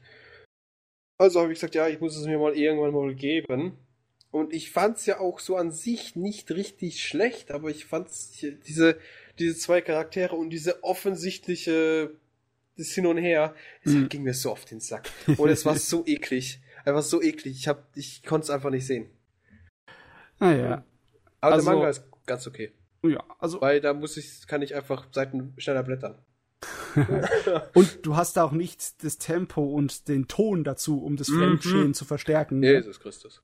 Also 1.18 1.40
habe 1.40 1.52
ich 1.52 1.58
gesagt, 1.58 1.74
ja, 1.74 1.86
ich 1.88 2.00
muss 2.00 2.16
es 2.16 2.26
mir 2.26 2.38
mal 2.38 2.56
irgendwann 2.56 2.94
mal 2.94 3.14
geben. 3.14 3.76
Und 4.30 4.54
ich 4.54 4.70
fand 4.70 4.96
es 4.96 5.04
ja 5.04 5.20
auch 5.20 5.38
so 5.40 5.56
an 5.56 5.70
sich 5.72 6.16
nicht 6.16 6.50
richtig 6.50 7.02
schlecht, 7.04 7.50
aber 7.50 7.68
ich 7.68 7.84
fand 7.84 8.08
diese, 8.66 8.98
diese 9.38 9.56
zwei 9.56 9.82
Charaktere 9.82 10.34
und 10.36 10.48
diese 10.50 10.82
offensichtliche, 10.82 12.12
das 12.78 12.88
Hin 12.92 13.06
und 13.06 13.18
Her, 13.18 13.54
es 13.84 13.92
Mhm. 13.92 14.08
ging 14.08 14.22
mir 14.22 14.32
so 14.34 14.50
auf 14.52 14.64
den 14.64 14.80
Sack. 14.80 15.10
Und 15.36 15.50
es 15.50 15.66
war 15.66 15.76
so 15.76 16.02
eklig. 16.06 16.60
Einfach 16.86 17.02
so 17.02 17.20
eklig. 17.22 17.56
Ich, 17.58 17.68
hab- 17.68 17.94
ich 17.94 18.22
konnte 18.24 18.44
es 18.44 18.50
einfach 18.50 18.70
nicht 18.70 18.86
sehen. 18.86 19.10
Naja, 20.40 20.82
Aber 21.42 21.52
Also- 21.56 21.66
der 21.66 21.74
Manga 21.74 21.88
ist 21.90 22.04
ganz 22.24 22.46
okay. 22.46 22.72
Ja, 23.08 23.22
also, 23.38 23.60
Weil 23.60 23.80
da 23.80 23.92
muss 23.94 24.16
ich, 24.16 24.46
kann 24.46 24.62
ich 24.62 24.74
einfach 24.74 25.06
Seiten 25.12 25.54
schneller 25.58 25.82
blättern. 25.82 26.18
und 27.74 28.06
du 28.06 28.16
hast 28.16 28.36
da 28.36 28.44
auch 28.44 28.52
nicht 28.52 29.02
das 29.04 29.18
Tempo 29.18 29.62
und 29.64 30.08
den 30.08 30.28
Ton 30.28 30.64
dazu, 30.64 31.02
um 31.02 31.16
das 31.16 31.28
Mhm. 31.28 31.38
Fremdschämen 31.38 31.94
zu 31.94 32.04
verstärken. 32.04 32.60
ne? 32.60 32.72
Jesus 32.72 33.00
Christus. 33.00 33.42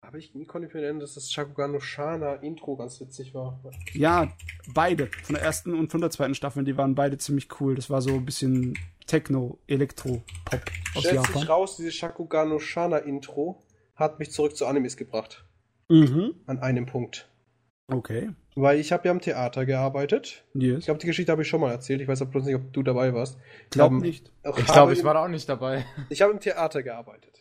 Aber 0.00 0.18
ich 0.18 0.32
konnte 0.48 0.68
mir 0.68 0.82
erinnern, 0.82 1.00
dass 1.00 1.14
das 1.14 1.30
Shakugan 1.32 1.72
no 1.72 1.80
Shana 1.80 2.34
Intro 2.34 2.76
ganz 2.76 3.00
witzig 3.00 3.34
war. 3.34 3.60
Ja, 3.92 4.32
beide. 4.74 5.08
Von 5.22 5.34
der 5.36 5.44
ersten 5.44 5.74
und 5.74 5.92
von 5.92 6.00
der 6.00 6.10
zweiten 6.10 6.34
Staffel, 6.34 6.64
die 6.64 6.76
waren 6.76 6.94
beide 6.94 7.18
ziemlich 7.18 7.48
cool. 7.60 7.76
Das 7.76 7.88
war 7.88 8.02
so 8.02 8.10
ein 8.14 8.24
bisschen 8.24 8.76
Techno, 9.06 9.58
Elektro, 9.68 10.22
Pop 10.44 10.60
aus 10.94 11.02
Stellt 11.04 11.20
sich 11.26 11.34
Japan. 11.34 11.42
raus, 11.44 11.76
dieses 11.76 11.94
Shakugan 11.94 12.48
no 12.48 12.58
Shana 12.58 12.98
Intro 12.98 13.62
hat 13.94 14.18
mich 14.18 14.32
zurück 14.32 14.56
zu 14.56 14.66
Animes 14.66 14.96
gebracht. 14.96 15.44
Mhm. 15.88 16.34
An 16.46 16.58
einem 16.58 16.86
Punkt. 16.86 17.28
Okay. 17.88 18.30
Weil 18.54 18.78
ich 18.78 18.92
habe 18.92 19.06
ja 19.06 19.12
am 19.12 19.20
Theater 19.20 19.64
gearbeitet. 19.66 20.44
Ich 20.54 20.62
Yes. 20.62 20.84
glaube, 20.84 21.00
die 21.00 21.06
Geschichte 21.06 21.32
habe 21.32 21.42
ich 21.42 21.48
schon 21.48 21.60
mal 21.60 21.70
erzählt. 21.72 22.00
Ich 22.00 22.08
weiß 22.08 22.22
aber 22.22 22.30
bloß 22.32 22.44
nicht, 22.44 22.54
ob 22.54 22.72
du 22.72 22.82
dabei 22.82 23.12
warst. 23.14 23.38
Glaub 23.70 23.90
Ähm, 23.92 23.98
nicht. 23.98 24.30
auch 24.44 24.58
Ich 24.58 24.66
glaube, 24.66 24.92
ich 24.92 25.04
war 25.04 25.14
da 25.14 25.24
auch 25.24 25.28
nicht 25.28 25.48
dabei. 25.48 25.84
Ich 26.10 26.22
habe 26.22 26.32
im 26.32 26.40
Theater 26.40 26.82
gearbeitet. 26.82 27.40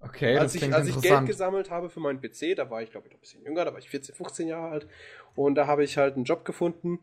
Okay, 0.00 0.36
als 0.36 0.52
das 0.52 0.54
ich, 0.54 0.60
klingt 0.60 0.74
als 0.74 0.88
ich 0.88 1.00
Geld 1.00 1.26
gesammelt 1.26 1.70
habe 1.70 1.88
für 1.90 2.00
meinen 2.00 2.20
PC, 2.20 2.54
da 2.54 2.70
war 2.70 2.82
ich, 2.82 2.90
glaube 2.90 3.06
ich, 3.06 3.12
noch 3.12 3.18
ein 3.18 3.20
bisschen 3.22 3.42
jünger, 3.44 3.64
da 3.64 3.72
war 3.72 3.78
ich 3.78 3.88
14, 3.88 4.14
15 4.14 4.48
Jahre 4.48 4.68
alt. 4.70 4.86
Und 5.34 5.56
da 5.56 5.66
habe 5.66 5.82
ich 5.84 5.96
halt 5.96 6.14
einen 6.14 6.24
Job 6.24 6.44
gefunden, 6.44 7.00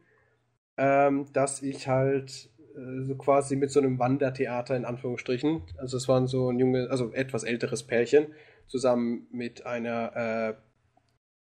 ähm, 0.77 1.27
dass 1.33 1.61
ich 1.61 1.87
halt 1.87 2.49
äh, 2.75 3.01
so 3.03 3.15
quasi 3.15 3.55
mit 3.55 3.71
so 3.71 3.79
einem 3.79 3.99
Wandertheater 3.99 4.75
in 4.77 4.85
Anführungsstrichen, 4.85 5.63
also 5.77 5.97
es 5.97 6.07
waren 6.07 6.27
so 6.27 6.49
ein 6.51 6.59
junge, 6.59 6.87
also 6.89 7.11
etwas 7.11 7.43
älteres 7.43 7.83
Pärchen, 7.83 8.27
zusammen 8.67 9.27
mit 9.31 9.65
einer 9.65 10.15
äh, 10.15 10.53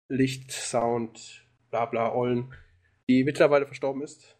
Licht, 0.07 0.51
Sound, 0.51 1.45
bla 1.71 1.85
bla 1.85 2.13
Ollen, 2.13 2.53
die 3.09 3.23
mittlerweile 3.23 3.65
verstorben 3.65 4.01
ist. 4.01 4.37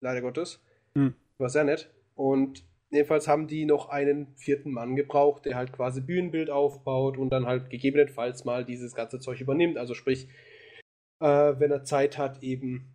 Leider 0.00 0.20
Gottes. 0.20 0.60
Hm. 0.94 1.14
War 1.38 1.48
sehr 1.48 1.64
nett. 1.64 1.90
Und 2.14 2.64
jedenfalls 2.90 3.28
haben 3.28 3.46
die 3.46 3.64
noch 3.64 3.88
einen 3.88 4.34
vierten 4.36 4.72
Mann 4.72 4.96
gebraucht, 4.96 5.44
der 5.44 5.56
halt 5.56 5.72
quasi 5.72 6.00
Bühnenbild 6.00 6.50
aufbaut 6.50 7.16
und 7.18 7.30
dann 7.30 7.46
halt 7.46 7.70
gegebenenfalls 7.70 8.44
mal 8.44 8.64
dieses 8.64 8.94
ganze 8.94 9.18
Zeug 9.20 9.40
übernimmt. 9.40 9.78
Also 9.78 9.94
sprich, 9.94 10.28
äh, 11.20 11.54
wenn 11.58 11.70
er 11.70 11.84
Zeit 11.84 12.18
hat, 12.18 12.42
eben 12.42 12.92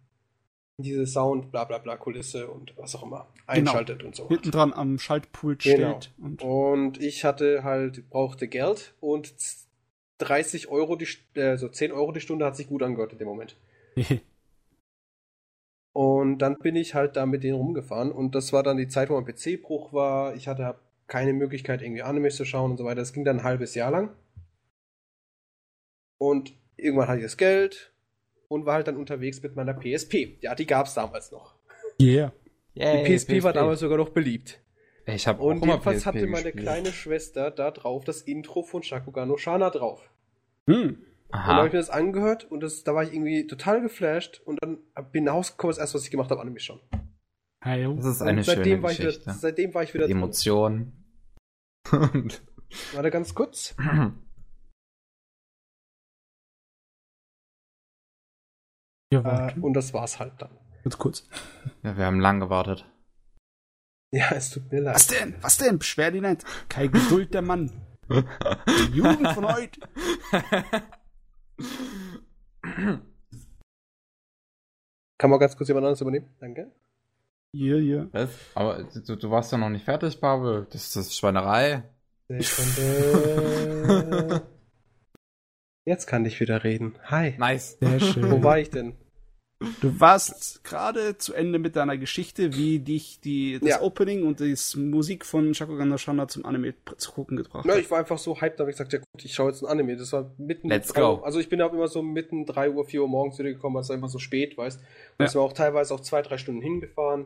diese 0.79 1.07
Sound, 1.07 1.51
bla 1.51 1.63
bla 1.63 1.79
bla 1.79 1.97
Kulisse 1.97 2.47
und 2.49 2.77
was 2.77 2.95
auch 2.95 3.03
immer 3.03 3.27
einschaltet 3.47 4.03
und 4.03 4.15
so. 4.15 4.27
Hinten 4.27 4.51
dran 4.51 4.73
am 4.73 4.99
Schaltpult 4.99 5.63
Genau. 5.63 5.99
steht. 5.99 6.13
Und 6.19 6.43
Und 6.43 7.01
ich 7.01 7.25
hatte 7.25 7.63
halt, 7.63 8.09
brauchte 8.09 8.47
Geld 8.47 8.93
und 8.99 9.33
30 10.20 10.68
Euro, 10.70 10.95
die, 10.95 11.05
St- 11.05 11.38
äh, 11.38 11.57
so 11.57 11.68
10 11.70 11.91
Euro 11.91 12.11
die 12.11 12.22
Stunde 12.22 12.45
hat 12.45 12.55
sich 12.55 12.68
gut 12.68 12.84
angehört 12.84 13.13
in 13.13 13.20
dem 13.20 13.28
Moment. 13.28 13.57
Und 15.93 16.39
dann 16.39 16.59
bin 16.59 16.76
ich 16.76 16.93
halt 16.93 17.15
da 17.15 17.26
mit 17.26 17.43
denen 17.43 17.55
rumgefahren 17.57 18.11
und 18.11 18.36
das 18.36 18.53
war 18.53 18.61
dann 18.61 18.78
die 18.78 18.88
Zeit, 18.88 19.09
wo 19.09 19.20
mein 19.20 19.26
PC-Bruch 19.26 19.93
war. 19.93 20.36
Ich 20.36 20.47
hatte 20.47 20.80
keine 21.07 21.34
Möglichkeit, 21.34 21.82
irgendwie 21.82 22.03
Anime 22.03 22.30
zu 22.30 22.45
schauen 22.45 22.72
und 22.72 22.78
so 22.78 22.86
weiter. 22.86 23.01
Das 23.01 23.13
ging 23.13 23.26
dann 23.26 23.39
ein 23.39 23.43
halbes 23.43 23.74
Jahr 23.74 23.89
lang. 23.89 24.15
Und 26.20 26.53
irgendwann 26.76 27.07
hatte 27.07 27.20
ich 27.20 27.26
das 27.26 27.38
Geld 27.38 27.93
und 28.47 28.65
war 28.68 28.76
halt 28.76 28.88
dann 28.88 28.97
unterwegs 28.97 29.41
mit 29.41 29.55
meiner 29.55 29.74
PSP. 29.74 30.38
Ja, 30.41 30.53
die 30.53 30.68
gab 30.68 30.86
es 30.86 30.93
damals 30.93 31.32
noch. 31.32 31.55
yeah. 31.99 32.32
Yay, 32.76 33.03
Die 33.03 33.15
PSP, 33.18 33.41
war 33.41 33.53
damals 33.53 33.80
sogar 33.80 33.97
noch 33.97 34.09
beliebt. 34.09 34.61
Ich 35.07 35.25
habe 35.27 35.41
Und 35.41 35.61
auch 35.61 35.65
mal 35.65 35.73
jedenfalls 35.73 35.99
PSP 35.99 36.05
hatte 36.07 36.27
meine 36.27 36.43
gespielt. 36.51 36.63
kleine 36.65 36.91
Schwester 36.91 37.49
da 37.51 37.71
drauf 37.71 38.03
das 38.03 38.21
Intro 38.23 38.61
von 38.63 38.83
Shakugan 38.83 39.27
no 39.29 39.37
Shana 39.37 39.69
drauf. 39.69 40.11
Hm. 40.69 40.89
Und 41.29 41.33
dann 41.33 41.43
habe 41.45 41.53
Aha. 41.59 41.65
ich 41.67 41.73
mir 41.73 41.79
das 41.79 41.89
angehört 41.89 42.45
und 42.51 42.61
das, 42.61 42.83
da 42.83 42.93
war 42.93 43.03
ich 43.03 43.13
irgendwie 43.13 43.47
total 43.47 43.81
geflasht 43.81 44.41
und 44.45 44.61
dann 44.61 44.79
bin 45.11 45.25
nach 45.25 45.33
Hause 45.33 45.51
gekommen, 45.53 45.71
das 45.71 45.77
erste, 45.77 45.95
was 45.95 46.03
ich 46.05 46.11
gemacht 46.11 46.29
habe, 46.31 46.39
Anime 46.41 46.59
schon. 46.59 46.79
Heyo. 47.63 47.93
Das 47.95 48.05
ist 48.05 48.21
Und 48.21 48.27
eine 48.27 48.43
seitdem 48.43 48.63
schöne 48.65 48.83
war 48.83 48.91
ich 48.91 48.99
wieder, 48.99 49.07
Geschichte. 49.09 49.33
seitdem 49.33 49.73
war 49.73 49.83
ich 49.83 49.93
wieder 49.93 50.05
drin. 50.07 50.17
Emotion. 50.17 50.93
Und 51.91 52.41
Warte 52.93 53.11
ganz 53.11 53.33
kurz. 53.33 53.75
Ja, 59.13 59.49
Äh, 59.49 59.59
und 59.59 59.73
das 59.73 59.93
war's 59.93 60.19
halt 60.19 60.33
dann. 60.41 60.51
Ganz 60.83 60.97
kurz. 60.97 61.27
ja, 61.83 61.97
wir 61.97 62.05
haben 62.05 62.19
lang 62.19 62.39
gewartet. 62.39 62.85
Ja, 64.11 64.31
es 64.31 64.49
tut 64.51 64.71
mir 64.71 64.81
leid. 64.81 64.95
Was 64.95 65.07
denn? 65.07 65.35
Was 65.41 65.57
denn? 65.57 65.79
Beschwer 65.79 66.11
dich 66.11 66.21
nicht. 66.21 66.43
Keine 66.69 66.89
Geduld, 66.89 67.33
der 67.33 67.41
Mann. 67.41 67.71
Die 68.09 68.95
Jugend 68.95 69.27
von 69.29 69.53
heute. 69.53 69.81
Kann 75.17 75.29
man 75.29 75.39
ganz 75.39 75.57
kurz 75.57 75.67
jemand 75.67 75.85
anderes 75.85 76.01
übernehmen? 76.01 76.29
Danke. 76.39 76.71
Hier, 77.51 77.79
hier. 77.79 78.09
Was? 78.11 78.29
Aber 78.55 78.83
du, 78.83 79.15
du 79.15 79.31
warst 79.31 79.51
ja 79.51 79.57
noch 79.57 79.69
nicht 79.69 79.85
fertig, 79.85 80.19
Babel. 80.21 80.67
Das 80.71 80.95
ist 80.95 81.17
Schweinerei. 81.17 81.83
Sekunde. 82.29 83.31
Jetzt 85.85 86.05
kann 86.05 86.25
ich 86.25 86.39
wieder 86.39 86.63
reden. 86.63 86.99
Hi. 87.05 87.35
Nice. 87.37 87.77
Sehr 87.79 87.99
schön. 87.99 88.29
Wo 88.29 88.43
war 88.43 88.59
ich 88.59 88.69
denn? 88.69 88.95
Du 89.81 89.99
warst 89.99 90.63
gerade 90.63 91.17
zu 91.17 91.33
Ende 91.33 91.57
mit 91.57 91.75
deiner 91.75 91.97
Geschichte, 91.97 92.55
wie 92.55 92.79
dich 92.79 93.19
die, 93.21 93.57
das 93.59 93.69
Ja. 93.69 93.81
Opening 93.81 94.23
und 94.27 94.39
die 94.39 94.55
Musik 94.77 95.25
von 95.25 95.53
Shakugan 95.55 95.89
no 95.89 95.97
Shana 95.97 96.27
zum 96.27 96.45
Anime 96.45 96.75
zu 96.97 97.11
gucken 97.11 97.37
gebracht 97.37 97.67
hat. 97.67 97.77
ich 97.79 97.89
war 97.89 97.97
einfach 97.97 98.19
so 98.19 98.39
hyped, 98.39 98.59
da 98.59 98.63
habe 98.63 98.71
ich 98.71 98.77
gesagt, 98.77 98.93
ja 98.93 98.99
gut, 98.99 99.25
ich 99.25 99.33
schaue 99.33 99.49
jetzt 99.49 99.63
ein 99.63 99.67
Anime. 99.67 99.97
Das 99.97 100.13
war 100.13 100.31
mitten 100.37 100.69
Let's 100.69 100.93
go. 100.93 101.21
Also 101.23 101.39
ich 101.39 101.49
bin 101.49 101.59
auch 101.63 101.73
immer 101.73 101.87
so 101.87 102.03
mitten 102.03 102.45
3 102.45 102.69
Uhr, 102.69 102.85
4 102.85 103.01
Uhr 103.01 103.07
morgens 103.07 103.39
wieder 103.39 103.49
gekommen, 103.51 103.75
weil 103.75 103.81
es 103.81 103.89
einfach 103.89 104.09
so 104.09 104.19
spät, 104.19 104.57
weißt. 104.57 104.79
Und 104.79 104.85
Ja. 105.19 105.25
es 105.25 105.33
war 105.35 105.41
auch 105.41 105.53
teilweise 105.53 105.93
auch 105.95 106.01
zwei, 106.01 106.21
drei 106.21 106.37
Stunden 106.37 106.61
hingefahren. 106.61 107.21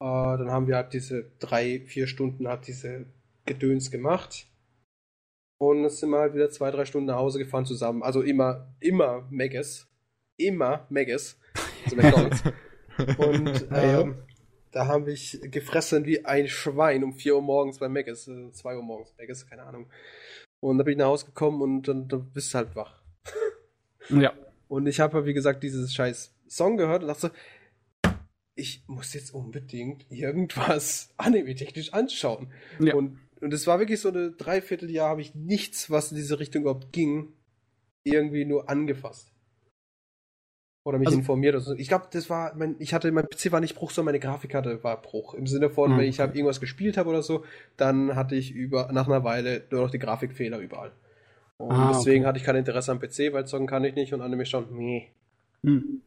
Äh, 0.00 0.04
dann 0.04 0.50
haben 0.50 0.68
wir 0.68 0.76
halt 0.76 0.92
diese 0.92 1.32
drei, 1.40 1.80
vier 1.86 2.06
Stunden 2.06 2.46
hat 2.46 2.68
diese 2.68 3.06
Gedöns 3.46 3.90
gemacht. 3.90 4.46
Und 5.58 5.84
es 5.84 5.98
sind 5.98 6.10
wir 6.10 6.18
halt 6.20 6.34
wieder 6.34 6.50
zwei, 6.50 6.70
drei 6.70 6.84
Stunden 6.84 7.06
nach 7.08 7.16
Hause 7.16 7.40
gefahren 7.40 7.66
zusammen. 7.66 8.02
Also 8.04 8.22
immer, 8.22 8.72
immer 8.78 9.26
Megas. 9.30 9.88
Immer 10.46 10.86
Megas. 10.90 11.38
Also 11.84 11.96
McDonalds. 12.00 12.42
Und 13.18 13.68
ähm, 13.74 14.16
da 14.72 14.86
habe 14.86 15.12
ich 15.12 15.38
gefressen 15.42 16.06
wie 16.06 16.24
ein 16.24 16.48
Schwein 16.48 17.04
um 17.04 17.12
4 17.12 17.36
Uhr 17.36 17.42
morgens 17.42 17.78
bei 17.78 17.88
Megas. 17.88 18.28
Äh, 18.28 18.52
2 18.52 18.76
Uhr 18.76 18.82
morgens. 18.82 19.14
Megas, 19.18 19.46
keine 19.46 19.64
Ahnung. 19.64 19.86
Und 20.60 20.78
da 20.78 20.84
bin 20.84 20.92
ich 20.92 20.98
nach 20.98 21.06
Hause 21.06 21.26
gekommen 21.26 21.60
und 21.60 21.88
dann, 21.88 22.08
dann 22.08 22.30
bist 22.32 22.52
du 22.52 22.58
halt 22.58 22.74
wach. 22.76 23.00
Ja. 24.08 24.32
Und 24.66 24.88
ich 24.88 24.98
habe, 24.98 25.26
wie 25.26 25.32
gesagt, 25.32 25.62
dieses 25.62 25.94
scheiß 25.94 26.34
Song 26.48 26.76
gehört 26.76 27.02
und 27.02 27.08
dachte 27.08 27.28
so, 27.28 28.10
ich 28.56 28.82
muss 28.88 29.14
jetzt 29.14 29.32
unbedingt 29.32 30.10
irgendwas 30.10 31.14
anime-technisch 31.16 31.92
anschauen. 31.92 32.52
Ja. 32.80 32.94
Und, 32.94 33.20
und 33.40 33.54
es 33.54 33.66
war 33.68 33.78
wirklich 33.78 34.00
so 34.00 34.08
eine 34.08 34.32
Dreivierteljahr, 34.32 35.10
habe 35.10 35.20
ich 35.20 35.36
nichts, 35.36 35.88
was 35.88 36.10
in 36.10 36.16
diese 36.16 36.40
Richtung 36.40 36.62
überhaupt 36.62 36.92
ging, 36.92 37.32
irgendwie 38.02 38.44
nur 38.44 38.68
angefasst. 38.68 39.31
Oder 40.84 40.98
mich 40.98 41.06
Also- 41.08 41.18
informiert. 41.18 41.54
Oder 41.54 41.62
so. 41.62 41.74
Ich 41.74 41.88
glaube, 41.88 42.06
das 42.10 42.28
war, 42.28 42.54
mein, 42.56 42.74
ich 42.78 42.92
hatte, 42.92 43.10
mein 43.12 43.26
PC 43.28 43.52
war 43.52 43.60
nicht 43.60 43.76
Bruch, 43.76 43.90
sondern 43.92 44.12
meine 44.14 44.20
Grafikkarte 44.20 44.82
war 44.82 45.00
Bruch. 45.00 45.34
Im 45.34 45.46
Sinne 45.46 45.70
von, 45.70 45.92
Ah, 45.92 45.98
wenn 45.98 46.04
ich 46.08 46.16
okay. 46.16 46.22
habe 46.28 46.36
irgendwas 46.36 46.60
gespielt 46.60 46.96
habe 46.96 47.08
oder 47.10 47.22
so, 47.22 47.44
dann 47.76 48.16
hatte 48.16 48.34
ich 48.34 48.52
über, 48.52 48.90
nach 48.92 49.06
einer 49.06 49.22
Weile 49.24 49.62
nur 49.70 49.82
noch 49.82 49.90
die 49.90 49.98
Grafikfehler 50.00 50.58
überall. 50.58 50.90
Und 51.58 51.70
Ah, 51.70 51.92
deswegen 51.94 52.24
okay. 52.24 52.28
hatte 52.28 52.38
ich 52.38 52.44
kein 52.44 52.56
Interesse 52.56 52.90
am 52.90 52.98
PC, 52.98 53.32
weil 53.32 53.46
zocken 53.46 53.68
kann 53.68 53.84
ich 53.84 53.94
nicht 53.94 54.12
und 54.12 54.20
Anime 54.22 54.44
schon, 54.44 54.66
nee. 54.76 55.08
Hm. 55.62 56.02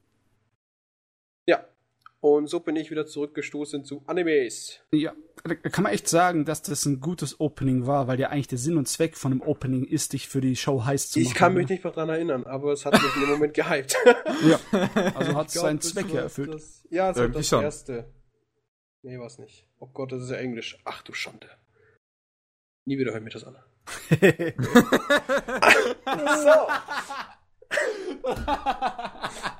Und 2.26 2.48
so 2.48 2.60
bin 2.60 2.76
ich 2.76 2.90
wieder 2.90 3.06
zurückgestoßen 3.06 3.86
zu 3.86 4.02
Animes. 4.08 4.80
Ja, 4.92 5.14
da 5.44 5.54
kann 5.54 5.84
man 5.84 5.94
echt 5.94 6.08
sagen, 6.08 6.44
dass 6.44 6.64
das 6.64 6.84
ein 6.88 7.00
gutes 7.00 7.40
Opening 7.40 7.86
war, 7.86 8.08
weil 8.08 8.20
ja 8.20 8.30
eigentlich 8.30 8.48
der 8.48 8.58
Sinn 8.58 8.80
und 8.80 8.88
Zweck 8.88 9.16
von 9.16 9.32
einem 9.32 9.42
Opening 9.44 9.84
ist, 9.86 10.14
dich 10.14 10.28
für 10.28 10.42
die 10.42 10.56
Show 10.56 10.86
heiß 10.86 11.12
zu 11.12 11.20
machen. 11.20 11.28
Ich 11.28 11.36
kann 11.36 11.54
mich 11.54 11.68
ne? 11.68 11.74
nicht 11.76 11.84
mehr 11.84 11.94
dran 11.94 12.10
erinnern, 12.10 12.46
aber 12.46 12.74
es 12.74 12.84
hat 12.84 12.94
mich 12.94 13.16
in 13.16 13.22
dem 13.22 13.30
Moment 13.30 13.54
gehypt. 13.54 13.96
Ja, 14.44 14.60
also 15.14 15.36
hat 15.36 15.50
Ich 15.50 15.56
es 15.56 15.62
seinen 15.62 15.80
Zweck 15.82 16.08
war 16.08 16.16
ja 16.16 16.22
erfüllt. 16.22 16.52
Das, 16.56 16.88
ja, 16.90 17.12
es 17.12 17.16
war 17.16 17.26
Irgendwie 17.26 17.40
das 17.42 17.48
schon. 17.48 17.64
erste. 17.64 18.12
Nee, 19.04 19.20
war's 19.20 19.38
nicht. 19.38 19.68
Oh 19.78 19.86
Gott, 19.94 20.12
das 20.12 20.24
ist 20.24 20.32
ja 20.32 20.38
Englisch. 20.38 20.80
Ach 20.84 21.04
du 21.04 21.14
Schande. 21.14 21.48
Nie 22.86 22.98
wieder 22.98 23.14
hört 23.14 23.24
mir 23.24 23.30
das 23.30 23.44
an. 23.44 23.56
so. 28.26 29.56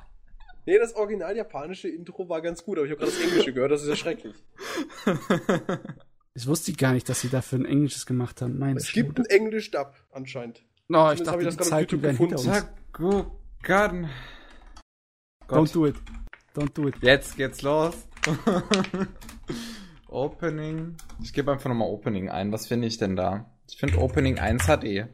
Nee, 0.66 0.78
das 0.78 0.94
original 0.94 1.36
japanische 1.36 1.88
Intro 1.88 2.28
war 2.28 2.42
ganz 2.42 2.62
gut, 2.64 2.78
aber 2.78 2.86
ich 2.86 2.92
habe 2.92 3.00
gerade 3.00 3.12
das 3.12 3.20
Englische 3.22 3.52
gehört, 3.52 3.72
das 3.72 3.82
ist 3.82 3.88
ja 3.88 3.96
schrecklich. 3.96 4.34
Ich 6.38 6.46
wusste 6.46 6.70
gar 6.74 6.92
nicht, 6.92 7.08
dass 7.08 7.22
sie 7.22 7.30
dafür 7.30 7.60
ein 7.60 7.64
Englisches 7.64 8.04
gemacht 8.04 8.42
haben. 8.42 8.58
Nein, 8.58 8.76
Es 8.76 8.92
gibt 8.92 9.16
einen 9.18 9.24
Englisch-Dub 9.24 9.94
anscheinend. 10.12 10.62
No, 10.86 11.10
ich 11.10 11.24
Zumindest 11.24 11.30
hab 11.30 11.38
dachte, 11.40 11.48
ich 11.48 11.56
die 11.56 11.56
das 11.56 11.80
YouTube 11.80 12.02
wären 12.02 12.16
hinter 12.18 12.36
gefunden. 12.36 12.50
uns. 12.50 12.68
Sakugan. 12.92 14.10
Don't 15.48 15.72
do 15.72 15.86
it. 15.86 15.96
Don't 16.54 16.74
do 16.74 16.88
it. 16.88 16.96
jetzt 17.00 17.38
geht's 17.38 17.62
los. 17.62 17.94
Opening. 20.08 20.96
Ich 21.22 21.32
gebe 21.32 21.52
einfach 21.52 21.70
nochmal 21.70 21.88
Opening 21.88 22.28
ein. 22.28 22.52
Was 22.52 22.66
finde 22.66 22.86
ich 22.86 22.98
denn 22.98 23.16
da? 23.16 23.50
Ich 23.70 23.78
finde 23.78 23.98
Opening 23.98 24.38
1 24.38 24.64
HD. 24.66 25.08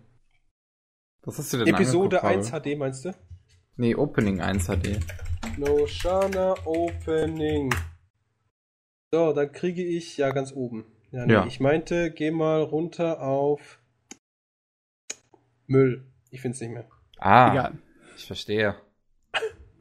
Was 1.23 1.39
hast 1.39 1.53
du 1.53 1.59
denn 1.59 1.69
Episode 1.69 2.23
angeguckt, 2.25 2.53
1 2.53 2.63
Paul? 2.65 2.75
HD 2.75 2.79
meinst 2.79 3.05
du? 3.05 3.15
Nee, 3.77 3.95
Opening 3.95 4.41
1 4.41 4.67
HD. 4.67 4.99
No 5.59 5.87
Shana 5.87 6.55
Opening. 6.65 7.73
So, 9.13 9.33
dann 9.33 9.53
kriege 9.53 9.83
ich 9.85 10.17
ja 10.17 10.31
ganz 10.31 10.53
oben. 10.53 10.85
Ja, 11.11 11.27
nee, 11.27 11.33
Ja. 11.35 11.47
ich 11.47 11.61
meinte, 11.61 12.11
geh 12.11 12.31
mal 12.31 12.63
runter 12.63 13.21
auf 13.23 13.79
Müll. 15.67 16.07
Ich 16.31 16.41
find's 16.41 16.61
nicht 16.61 16.71
mehr. 16.73 16.89
Ah, 17.19 17.53
Egal. 17.53 17.79
ich 18.17 18.27
verstehe. 18.27 18.77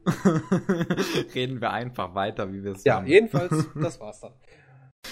Reden 1.35 1.61
wir 1.61 1.71
einfach 1.71 2.13
weiter, 2.15 2.51
wie 2.51 2.63
wir 2.63 2.71
es 2.73 2.83
Ja, 2.83 2.95
machen. 2.95 3.07
jedenfalls, 3.07 3.51
das 3.75 3.99
war's 3.99 4.19
dann. 4.19 4.33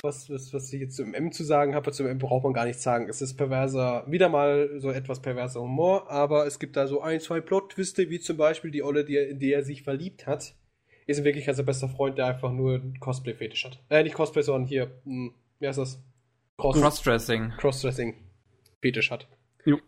Was, 0.01 0.29
was, 0.29 0.53
was 0.53 0.71
ich 0.71 0.79
jetzt 0.79 0.95
zum 0.95 1.13
M 1.13 1.31
zu 1.31 1.43
sagen 1.43 1.75
habe, 1.75 1.91
zum 1.91 2.07
M 2.07 2.19
braucht 2.19 2.43
man 2.43 2.53
gar 2.53 2.65
nichts 2.65 2.83
sagen. 2.83 3.09
Es 3.09 3.21
ist 3.21 3.35
perverser, 3.35 4.05
wieder 4.07 4.29
mal 4.29 4.79
so 4.79 4.91
etwas 4.91 5.21
perverser 5.21 5.61
Humor, 5.61 6.09
aber 6.09 6.45
es 6.47 6.57
gibt 6.59 6.77
da 6.77 6.87
so 6.87 7.01
ein, 7.01 7.19
zwei 7.19 7.41
Plot-Twiste, 7.41 8.09
wie 8.09 8.19
zum 8.19 8.37
Beispiel 8.37 8.71
die 8.71 8.83
Olle, 8.83 9.03
die 9.03 9.17
er, 9.17 9.27
in 9.27 9.39
die 9.39 9.51
er 9.51 9.63
sich 9.63 9.83
verliebt 9.83 10.25
hat, 10.25 10.55
ist 11.05 11.17
in 11.17 11.25
Wirklichkeit 11.25 11.55
sein 11.55 11.65
bester 11.65 11.89
Freund, 11.89 12.17
der 12.17 12.27
einfach 12.27 12.51
nur 12.51 12.75
einen 12.75 12.99
Cosplay-Fetisch 12.99 13.65
hat. 13.65 13.83
Äh, 13.89 14.03
nicht 14.03 14.15
Cosplay, 14.15 14.43
sondern 14.43 14.67
hier, 14.67 14.91
hm, 15.03 15.33
wie 15.59 15.67
heißt 15.67 15.79
das? 15.79 16.01
Cross 16.57 16.79
Crossdressing. 16.79 17.53
Crossdressing-Fetisch 17.57 19.11
hat. 19.11 19.27
Jo. 19.65 19.79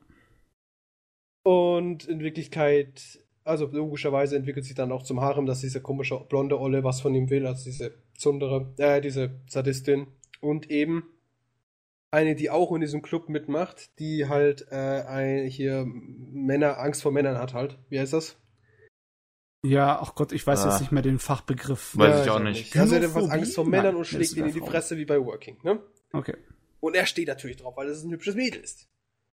Und 1.43 2.07
in 2.07 2.21
Wirklichkeit, 2.21 3.19
also 3.43 3.65
logischerweise 3.67 4.35
entwickelt 4.35 4.65
sich 4.65 4.75
dann 4.75 4.91
auch 4.91 5.03
zum 5.03 5.21
Harem, 5.21 5.45
dass 5.45 5.61
diese 5.61 5.81
komische 5.81 6.19
blonde 6.29 6.59
Olle 6.59 6.83
was 6.83 7.01
von 7.01 7.15
ihm 7.15 7.29
will, 7.29 7.45
also 7.47 7.63
diese 7.63 7.93
Zundere, 8.17 8.73
äh, 8.77 9.01
diese 9.01 9.31
Sadistin. 9.47 10.07
Und 10.39 10.69
eben 10.71 11.03
eine, 12.11 12.35
die 12.35 12.49
auch 12.49 12.71
in 12.73 12.81
diesem 12.81 13.01
Club 13.01 13.29
mitmacht, 13.29 13.97
die 13.99 14.27
halt 14.27 14.67
äh, 14.71 14.75
ein, 14.75 15.45
hier 15.47 15.85
Männer, 15.85 16.77
Angst 16.79 17.01
vor 17.03 17.11
Männern 17.11 17.37
hat 17.37 17.53
halt. 17.53 17.77
Wie 17.89 17.99
heißt 17.99 18.13
das? 18.13 18.37
Ja, 19.63 19.99
ach 20.01 20.15
Gott, 20.15 20.31
ich 20.31 20.45
weiß 20.45 20.65
Ah. 20.65 20.71
jetzt 20.71 20.81
nicht 20.81 20.91
mehr 20.91 21.03
den 21.03 21.19
Fachbegriff. 21.19 21.95
Weiß 21.95 22.25
ich 22.25 22.31
auch 22.31 22.39
nicht. 22.39 22.75
Also 22.75 22.95
er 22.95 23.13
hat? 23.13 23.29
Angst 23.29 23.55
vor 23.55 23.65
Männern 23.65 23.85
Nein, 23.87 23.95
und 23.97 24.05
schlägt 24.05 24.35
ihn 24.35 24.45
in 24.47 24.53
die. 24.53 24.59
Fresse 24.59 24.97
wie 24.97 25.05
bei 25.05 25.23
Working, 25.23 25.57
ne? 25.63 25.79
Okay. 26.13 26.35
Und 26.79 26.95
er 26.95 27.05
steht 27.05 27.27
natürlich 27.27 27.57
drauf, 27.57 27.77
weil 27.77 27.87
es 27.87 28.03
ein 28.03 28.11
hübsches 28.11 28.35
Mädel 28.35 28.61
ist. 28.61 28.89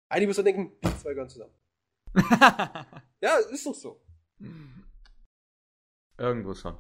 Einige 0.08 0.28
müssen 0.28 0.44
denken, 0.44 0.72
die 0.84 0.98
zwei 0.98 1.10
gehören 1.10 1.28
zusammen. 1.28 1.52
Ja, 3.22 3.38
ist 3.38 3.66
doch 3.66 3.74
so. 3.74 4.00
Irgendwo 6.18 6.54
schon. 6.54 6.76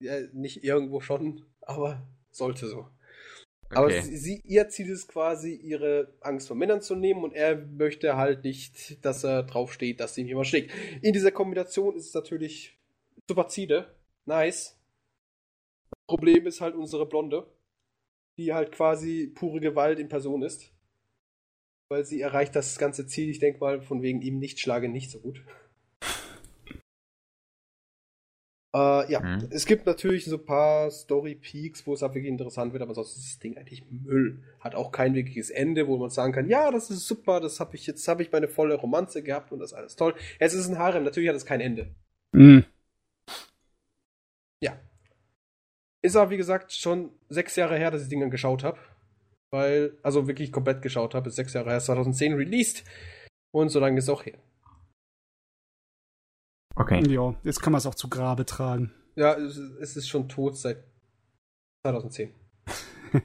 Ja, 0.00 0.20
nicht 0.32 0.64
irgendwo 0.64 1.00
schon, 1.00 1.44
aber 1.62 2.06
sollte 2.30 2.66
so. 2.68 2.88
Aber 3.70 3.86
Okay. 3.86 4.00
sie, 4.00 4.16
sie, 4.16 4.40
ihr 4.44 4.68
Ziel 4.68 4.88
ist 4.90 5.08
quasi, 5.08 5.54
ihre 5.54 6.14
Angst 6.20 6.48
vor 6.48 6.56
Männern 6.56 6.80
zu 6.80 6.94
nehmen 6.94 7.22
und 7.22 7.34
er 7.34 7.56
möchte 7.56 8.16
halt 8.16 8.44
nicht, 8.44 9.04
dass 9.04 9.24
er 9.24 9.42
drauf 9.42 9.72
steht, 9.72 10.00
dass 10.00 10.16
ihm 10.16 10.26
jemand 10.26 10.46
schlägt. 10.46 10.72
In 11.02 11.12
dieser 11.12 11.32
Kombination 11.32 11.96
ist 11.96 12.06
es 12.06 12.14
natürlich 12.14 12.78
super 13.28 13.48
Ziele. 13.48 13.94
Nice. 14.24 14.76
Problem 16.06 16.46
ist 16.46 16.60
halt 16.60 16.74
unsere 16.74 17.06
Blonde, 17.06 17.46
die 18.38 18.54
halt 18.54 18.72
quasi 18.72 19.26
pure 19.34 19.60
Gewalt 19.60 19.98
in 19.98 20.08
Person 20.08 20.42
ist. 20.42 20.72
Weil 21.90 22.04
sie 22.04 22.20
erreicht 22.20 22.54
das 22.54 22.78
ganze 22.78 23.06
Ziel, 23.06 23.30
ich 23.30 23.38
denke 23.38 23.60
mal, 23.60 23.80
von 23.80 24.02
wegen 24.02 24.20
ihm 24.20 24.38
nicht 24.38 24.60
schlage 24.60 24.88
nicht 24.88 25.10
so 25.10 25.20
gut. 25.20 25.42
Äh, 28.74 29.10
ja, 29.10 29.20
Mhm. 29.20 29.48
es 29.50 29.64
gibt 29.64 29.86
natürlich 29.86 30.26
so 30.26 30.36
ein 30.36 30.44
paar 30.44 30.90
Story-Peaks, 30.90 31.86
wo 31.86 31.94
es 31.94 32.02
auch 32.02 32.10
wirklich 32.10 32.26
interessant 32.26 32.74
wird, 32.74 32.82
aber 32.82 32.94
sonst 32.94 33.16
ist 33.16 33.26
das 33.26 33.38
Ding 33.38 33.56
eigentlich 33.56 33.86
Müll. 33.90 34.42
Hat 34.60 34.74
auch 34.74 34.92
kein 34.92 35.14
wirkliches 35.14 35.48
Ende, 35.48 35.88
wo 35.88 35.96
man 35.96 36.10
sagen 36.10 36.34
kann, 36.34 36.50
ja, 36.50 36.70
das 36.70 36.90
ist 36.90 37.06
super, 37.06 37.40
das 37.40 37.60
habe 37.60 37.74
ich 37.76 37.86
jetzt, 37.86 38.06
habe 38.06 38.22
ich 38.22 38.30
meine 38.30 38.48
volle 38.48 38.74
Romanze 38.74 39.22
gehabt 39.22 39.52
und 39.52 39.60
das 39.60 39.72
ist 39.72 39.78
alles 39.78 39.96
toll. 39.96 40.14
Es 40.38 40.52
ist 40.52 40.68
ein 40.68 40.78
Harem, 40.78 41.04
natürlich 41.04 41.30
hat 41.30 41.36
es 41.36 41.46
kein 41.46 41.62
Ende. 41.62 41.94
Mhm. 42.32 42.66
Ja. 44.60 44.78
Ist 46.02 46.16
aber, 46.16 46.30
wie 46.30 46.36
gesagt, 46.36 46.70
schon 46.72 47.10
sechs 47.30 47.56
Jahre 47.56 47.78
her, 47.78 47.90
dass 47.90 48.02
ich 48.02 48.08
die 48.08 48.16
Dinger 48.16 48.28
geschaut 48.28 48.62
habe. 48.64 48.78
Weil, 49.50 49.96
also 50.02 50.26
wirklich 50.26 50.52
komplett 50.52 50.82
geschaut 50.82 51.14
habe, 51.14 51.28
ist 51.28 51.36
sechs 51.36 51.54
Jahre 51.54 51.70
her, 51.70 51.78
ist 51.78 51.86
2010 51.86 52.34
released. 52.34 52.84
Und 53.54 53.70
so 53.70 53.80
lange 53.80 53.98
ist 53.98 54.04
es 54.04 54.10
auch 54.10 54.24
her. 54.26 54.38
Okay. 56.76 57.02
Ja, 57.08 57.34
jetzt 57.42 57.60
kann 57.60 57.72
man 57.72 57.78
es 57.78 57.86
auch 57.86 57.94
zu 57.94 58.08
Grabe 58.08 58.44
tragen. 58.46 58.92
Ja, 59.16 59.34
es, 59.34 59.56
ist 59.96 60.08
schon 60.08 60.28
tot 60.28 60.56
seit 60.56 60.84
2010. 61.84 62.32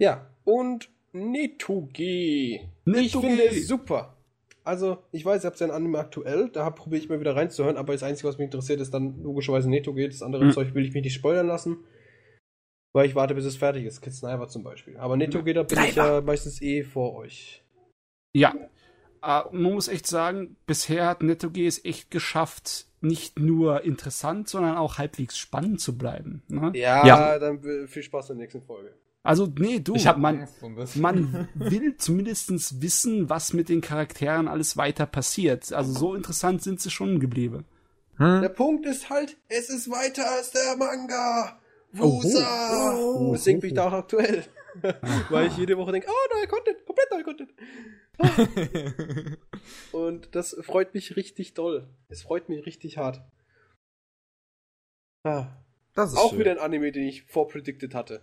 ja, 0.00 0.30
und 0.44 0.88
Netoge. 1.12 2.02
Ich 2.02 2.60
Netoge. 2.86 3.26
finde 3.26 3.44
es 3.44 3.66
super. 3.68 4.16
Also, 4.64 5.02
ich 5.10 5.24
weiß, 5.24 5.44
ihr 5.44 5.48
habt 5.48 5.58
ja 5.60 5.66
ein 5.66 5.72
Anime 5.72 5.98
aktuell, 5.98 6.48
da 6.48 6.70
probiere 6.70 7.02
ich 7.02 7.08
mal 7.08 7.18
wieder 7.20 7.34
reinzuhören, 7.34 7.76
aber 7.76 7.92
das 7.92 8.04
Einzige, 8.04 8.28
was 8.28 8.38
mich 8.38 8.44
interessiert, 8.44 8.80
ist 8.80 8.94
dann 8.94 9.20
logischerweise 9.22 9.68
Netoge. 9.68 10.08
Das 10.08 10.22
andere 10.22 10.44
Mhm. 10.46 10.52
Zeug 10.52 10.74
will 10.74 10.86
ich 10.86 10.94
mich 10.94 11.02
nicht 11.02 11.14
spoilern 11.14 11.48
lassen. 11.48 11.78
Weil 12.92 13.06
ich 13.08 13.14
warte, 13.14 13.34
bis 13.34 13.44
es 13.46 13.56
fertig 13.56 13.84
ist. 13.86 14.02
Kid 14.02 14.12
Sniper 14.12 14.48
zum 14.48 14.62
Beispiel. 14.62 14.96
Aber 14.98 15.16
Netoge, 15.16 15.54
da 15.54 15.62
bin 15.62 15.78
ich 15.84 15.94
ja 15.94 16.20
meistens 16.20 16.60
eh 16.60 16.82
vor 16.82 17.14
euch. 17.16 17.62
Ja. 18.34 18.54
Äh, 19.22 19.42
man 19.52 19.72
muss 19.74 19.88
echt 19.88 20.06
sagen, 20.06 20.56
bisher 20.66 21.06
hat 21.06 21.22
NettoG 21.22 21.58
es 21.58 21.84
echt 21.84 22.10
geschafft, 22.10 22.86
nicht 23.00 23.38
nur 23.38 23.82
interessant, 23.84 24.48
sondern 24.48 24.76
auch 24.76 24.98
halbwegs 24.98 25.38
spannend 25.38 25.80
zu 25.80 25.96
bleiben. 25.96 26.42
Ne? 26.48 26.72
Ja, 26.74 27.06
Ja. 27.06 27.38
dann 27.38 27.60
viel 27.88 28.02
Spaß 28.02 28.30
in 28.30 28.36
der 28.38 28.44
nächsten 28.44 28.62
Folge. 28.62 28.92
Also, 29.24 29.46
nee, 29.56 29.78
du, 29.78 29.94
Ich 29.94 30.08
hab 30.08 30.18
man, 30.18 30.48
man 30.96 31.48
will 31.54 31.96
zumindest 31.96 32.82
wissen, 32.82 33.30
was 33.30 33.52
mit 33.52 33.68
den 33.68 33.80
Charakteren 33.80 34.48
alles 34.48 34.76
weiter 34.76 35.06
passiert. 35.06 35.72
Also 35.72 35.92
so 35.92 36.14
interessant 36.14 36.62
sind 36.62 36.80
sie 36.80 36.90
schon 36.90 37.20
geblieben. 37.20 37.64
Der 38.18 38.48
Hm? 38.48 38.54
Punkt 38.54 38.86
ist 38.86 39.08
halt, 39.08 39.36
es 39.48 39.70
ist 39.70 39.88
weiter 39.90 40.28
als 40.30 40.50
der 40.50 40.76
Manga. 40.76 41.58
Wusa! 41.92 42.94
oh, 42.94 43.28
oh, 43.28 43.32
Deswegen 43.32 43.58
oh, 43.58 43.60
bin 43.60 43.70
ich 43.70 43.74
oh. 43.74 43.76
da 43.76 43.88
auch 43.88 43.92
aktuell. 43.92 44.44
Weil 45.30 45.48
ich 45.48 45.56
jede 45.58 45.76
Woche 45.76 45.92
denke, 45.92 46.08
oh, 46.10 46.34
neuer 46.34 46.46
Content, 46.46 46.86
komplett 46.86 47.10
neuer 47.10 47.24
Content. 47.24 47.52
Und 49.92 50.34
das 50.34 50.56
freut 50.62 50.94
mich 50.94 51.16
richtig 51.16 51.54
doll. 51.54 51.88
Es 52.08 52.22
freut 52.22 52.48
mich 52.48 52.64
richtig 52.64 52.96
hart. 52.96 53.22
Ah. 55.24 55.48
das 55.94 56.12
ist 56.12 56.18
Auch 56.18 56.30
schön. 56.30 56.40
wieder 56.40 56.52
ein 56.52 56.58
Anime, 56.58 56.90
den 56.90 57.06
ich 57.06 57.22
vorpredicted 57.24 57.94
hatte. 57.94 58.22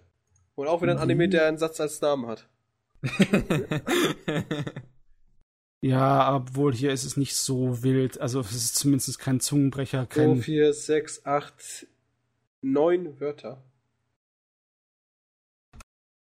Und 0.56 0.68
auch 0.68 0.82
wieder 0.82 0.92
ein 0.94 0.98
Anime, 0.98 1.30
der 1.30 1.46
einen 1.48 1.58
Satz 1.58 1.80
als 1.80 2.02
Namen 2.02 2.28
hat. 2.28 2.50
Ja, 5.82 6.36
obwohl 6.36 6.74
hier 6.74 6.92
ist 6.92 7.06
es 7.06 7.16
nicht 7.16 7.36
so 7.36 7.84
wild. 7.84 8.20
Also 8.20 8.42
es 8.42 8.52
ist 8.52 8.76
zumindest 8.76 9.18
kein 9.20 9.40
Zungenbrecher, 9.40 10.10
2, 10.10 10.26
kein. 10.26 10.42
4, 10.42 10.74
6, 10.74 11.26
8, 11.26 11.88
9 12.62 13.20
Wörter. 13.20 13.64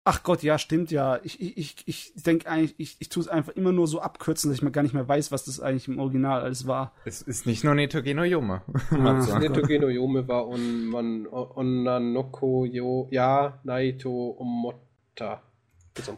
Ach 0.05 0.25
Gott, 0.25 0.43
ja, 0.43 0.59
stimmt 0.59 0.91
ja. 0.91 1.21
Ich, 1.23 1.41
ich, 1.41 1.57
ich, 1.57 1.77
ich 1.87 2.13
denke 2.25 2.49
eigentlich, 2.49 2.75
ich, 2.79 2.97
ich 2.99 3.09
tue 3.09 3.23
es 3.23 3.29
einfach 3.29 3.53
immer 3.53 3.71
nur 3.71 3.87
so 3.87 4.01
abkürzen, 4.01 4.51
dass 4.51 4.59
ich 4.59 4.63
mir 4.63 4.73
gar 4.73 4.83
nicht 4.83 4.95
mehr 4.95 5.07
weiß, 5.07 5.31
was 5.31 5.45
das 5.45 5.61
eigentlich 5.61 5.87
im 5.87 6.01
Original 6.01 6.43
alles 6.43 6.67
war. 6.67 6.93
es 7.05 7.23
ist 7.23 7.47
nicht 7.47 7.63
nur 7.63 7.75
Netogeno 7.75 8.25
Yome. 8.25 8.63
Ah. 8.91 9.39
Netogeno 9.39 9.89
Yome 9.89 10.27
wa 10.27 10.41
on, 10.41 10.87
man, 10.87 11.27
Onnanoko 11.29 12.65
yo, 12.65 13.07
ya, 13.13 13.61
Naito 13.63 14.37
Omota. 14.39 15.43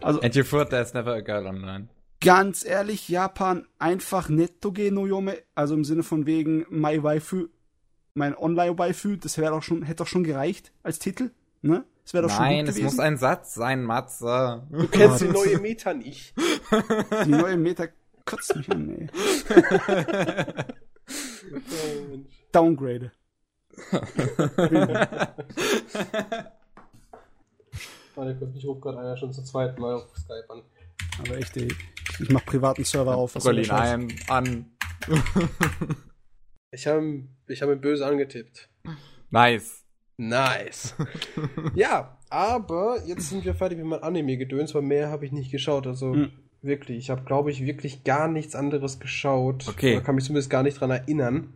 Also 0.01 0.21
And 0.21 0.35
you 0.35 0.45
thought 0.45 0.71
there's 0.71 0.95
never 0.95 1.13
a 1.13 1.21
girl 1.21 1.47
online. 1.47 1.89
ganz 2.25 2.65
ehrlich, 2.65 3.09
Japan 3.09 3.67
einfach 3.79 4.29
Nettoge 4.29 4.91
no 4.91 5.07
Yome, 5.07 5.37
also 5.55 5.75
im 5.75 5.85
Sinne 5.85 6.03
von 6.03 6.27
wegen 6.27 6.65
My 6.71 7.03
Waifu, 7.03 7.49
mein 8.15 8.37
Online-Waifu, 8.37 9.17
das 9.17 9.39
wäre 9.39 9.51
doch 9.53 9.63
schon, 9.63 9.83
hätte 9.83 9.97
doch 10.05 10.07
schon 10.07 10.25
gereicht 10.25 10.73
als 10.83 10.99
Titel, 10.99 11.31
ne? 11.63 11.85
Das 12.05 12.15
wäre 12.15 12.23
doch 12.25 12.31
schon 12.35 12.45
Nein, 12.45 12.61
gut 12.61 12.69
es 12.69 12.75
gewesen. 12.77 12.97
muss 12.97 12.99
ein 13.05 13.17
Satz 13.17 13.55
sein, 13.55 13.83
Matze. 13.83 14.67
du 14.71 14.89
kennst 14.89 15.21
die 15.23 15.29
neue 15.29 15.59
Meta 15.59 15.95
nicht. 15.95 16.35
Die 17.25 17.31
neue 17.31 17.57
Meta 17.57 17.89
kotzt 18.25 18.55
mich 18.57 18.71
an, 18.71 18.89
ey. 18.91 19.09
Oh. 21.53 22.19
Downgrade. 22.53 23.11
Warte 28.15 28.37
kurz, 28.39 28.55
mich 28.55 28.67
ruft 28.67 28.83
gerade 28.83 28.99
einer 28.99 29.17
schon 29.17 29.33
zum 29.33 29.45
zweiten 29.45 29.81
Mal 29.81 29.95
auf 29.95 30.07
Skype 30.17 30.45
an. 30.51 30.63
Aber 31.19 31.37
echt, 31.39 31.57
ey. 31.57 31.75
Ich 32.21 32.31
mach 32.31 32.45
privaten 32.45 32.85
Server 32.85 33.17
auf. 33.17 33.35
Berlin 33.35 33.71
ein, 33.71 34.15
an. 34.29 34.71
Ich 36.71 36.87
habe 36.87 37.25
ich 37.49 37.63
hab 37.63 37.71
ihn 37.71 37.81
böse 37.81 38.07
angetippt. 38.07 38.69
Nice. 39.31 39.83
Nice. 40.17 40.95
ja, 41.75 42.19
aber 42.31 43.03
jetzt 43.07 43.29
sind 43.31 43.45
wir 43.45 43.55
fertig 43.55 43.79
mit 43.79 43.87
meinem 43.87 44.03
Anime-Gedöns, 44.05 44.75
weil 44.75 44.83
mehr 44.83 45.09
habe 45.11 45.27
ich 45.27 45.33
nicht 45.33 45.51
geschaut. 45.51 45.87
Also 45.87 46.15
Hm. 46.15 46.31
wirklich, 46.63 46.99
ich 46.99 47.11
habe, 47.11 47.25
glaube 47.25 47.51
ich, 47.51 47.65
wirklich 47.67 48.05
gar 48.05 48.29
nichts 48.29 48.55
anderes 48.55 49.01
geschaut. 49.01 49.67
Okay. 49.69 49.97
Oder 49.97 50.05
kann 50.05 50.15
mich 50.15 50.25
zumindest 50.25 50.51
gar 50.51 50.63
nicht 50.63 50.81
dran 50.81 50.91
erinnern. 50.91 51.53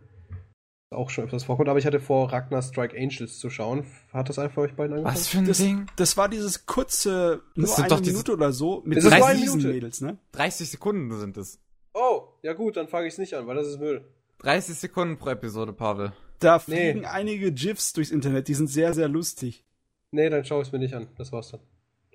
Auch 0.91 1.11
schon 1.11 1.25
öfters 1.25 1.43
vorkommt, 1.43 1.69
aber 1.69 1.77
ich 1.77 1.85
hatte 1.85 1.99
vor, 1.99 2.33
Ragnar 2.33 2.63
Strike 2.63 2.97
Angels 2.97 3.37
zu 3.37 3.49
schauen. 3.51 3.85
Hat 4.11 4.27
das 4.27 4.39
einfach 4.39 4.63
euch 4.63 4.73
beiden 4.73 4.97
angefangen? 4.97 5.15
Was 5.15 5.27
für 5.27 5.37
ein 5.37 5.45
Das, 5.45 5.57
Ding? 5.59 5.85
das 5.95 6.17
war 6.17 6.27
dieses 6.29 6.65
kurze, 6.65 7.43
nur 7.55 7.67
sind 7.67 7.79
eine 7.81 7.87
doch 7.89 7.99
diese- 7.99 8.13
Minute 8.13 8.33
oder 8.33 8.51
so, 8.51 8.81
mit 8.85 8.97
Das 8.97 9.05
ist 9.05 9.11
nur 9.11 9.19
drei 9.19 9.27
eine 9.27 9.39
Minute. 9.39 9.67
Mädels, 9.67 10.01
ne? 10.01 10.17
30 10.31 10.69
Sekunden 10.71 11.15
sind 11.19 11.37
es. 11.37 11.59
Oh, 11.93 12.23
ja 12.41 12.53
gut, 12.53 12.75
dann 12.75 12.87
fange 12.87 13.05
ich 13.07 13.13
es 13.13 13.19
nicht 13.19 13.35
an, 13.35 13.45
weil 13.45 13.55
das 13.55 13.67
ist 13.67 13.79
Müll. 13.79 14.03
30 14.39 14.75
Sekunden 14.75 15.17
pro 15.17 15.29
Episode, 15.29 15.73
Pavel. 15.73 16.13
Da 16.39 16.61
Nee. 16.67 16.91
fliegen 16.93 17.05
einige 17.05 17.51
GIFs 17.51 17.93
durchs 17.93 18.11
Internet, 18.11 18.47
die 18.47 18.53
sind 18.53 18.67
sehr, 18.67 18.93
sehr 18.93 19.07
lustig. 19.09 19.65
Nee, 20.11 20.29
dann 20.29 20.45
schau 20.45 20.61
ich 20.61 20.67
es 20.67 20.71
mir 20.71 20.79
nicht 20.79 20.93
an. 20.93 21.07
Das 21.17 21.31
war's 21.31 21.51
dann. 21.51 21.59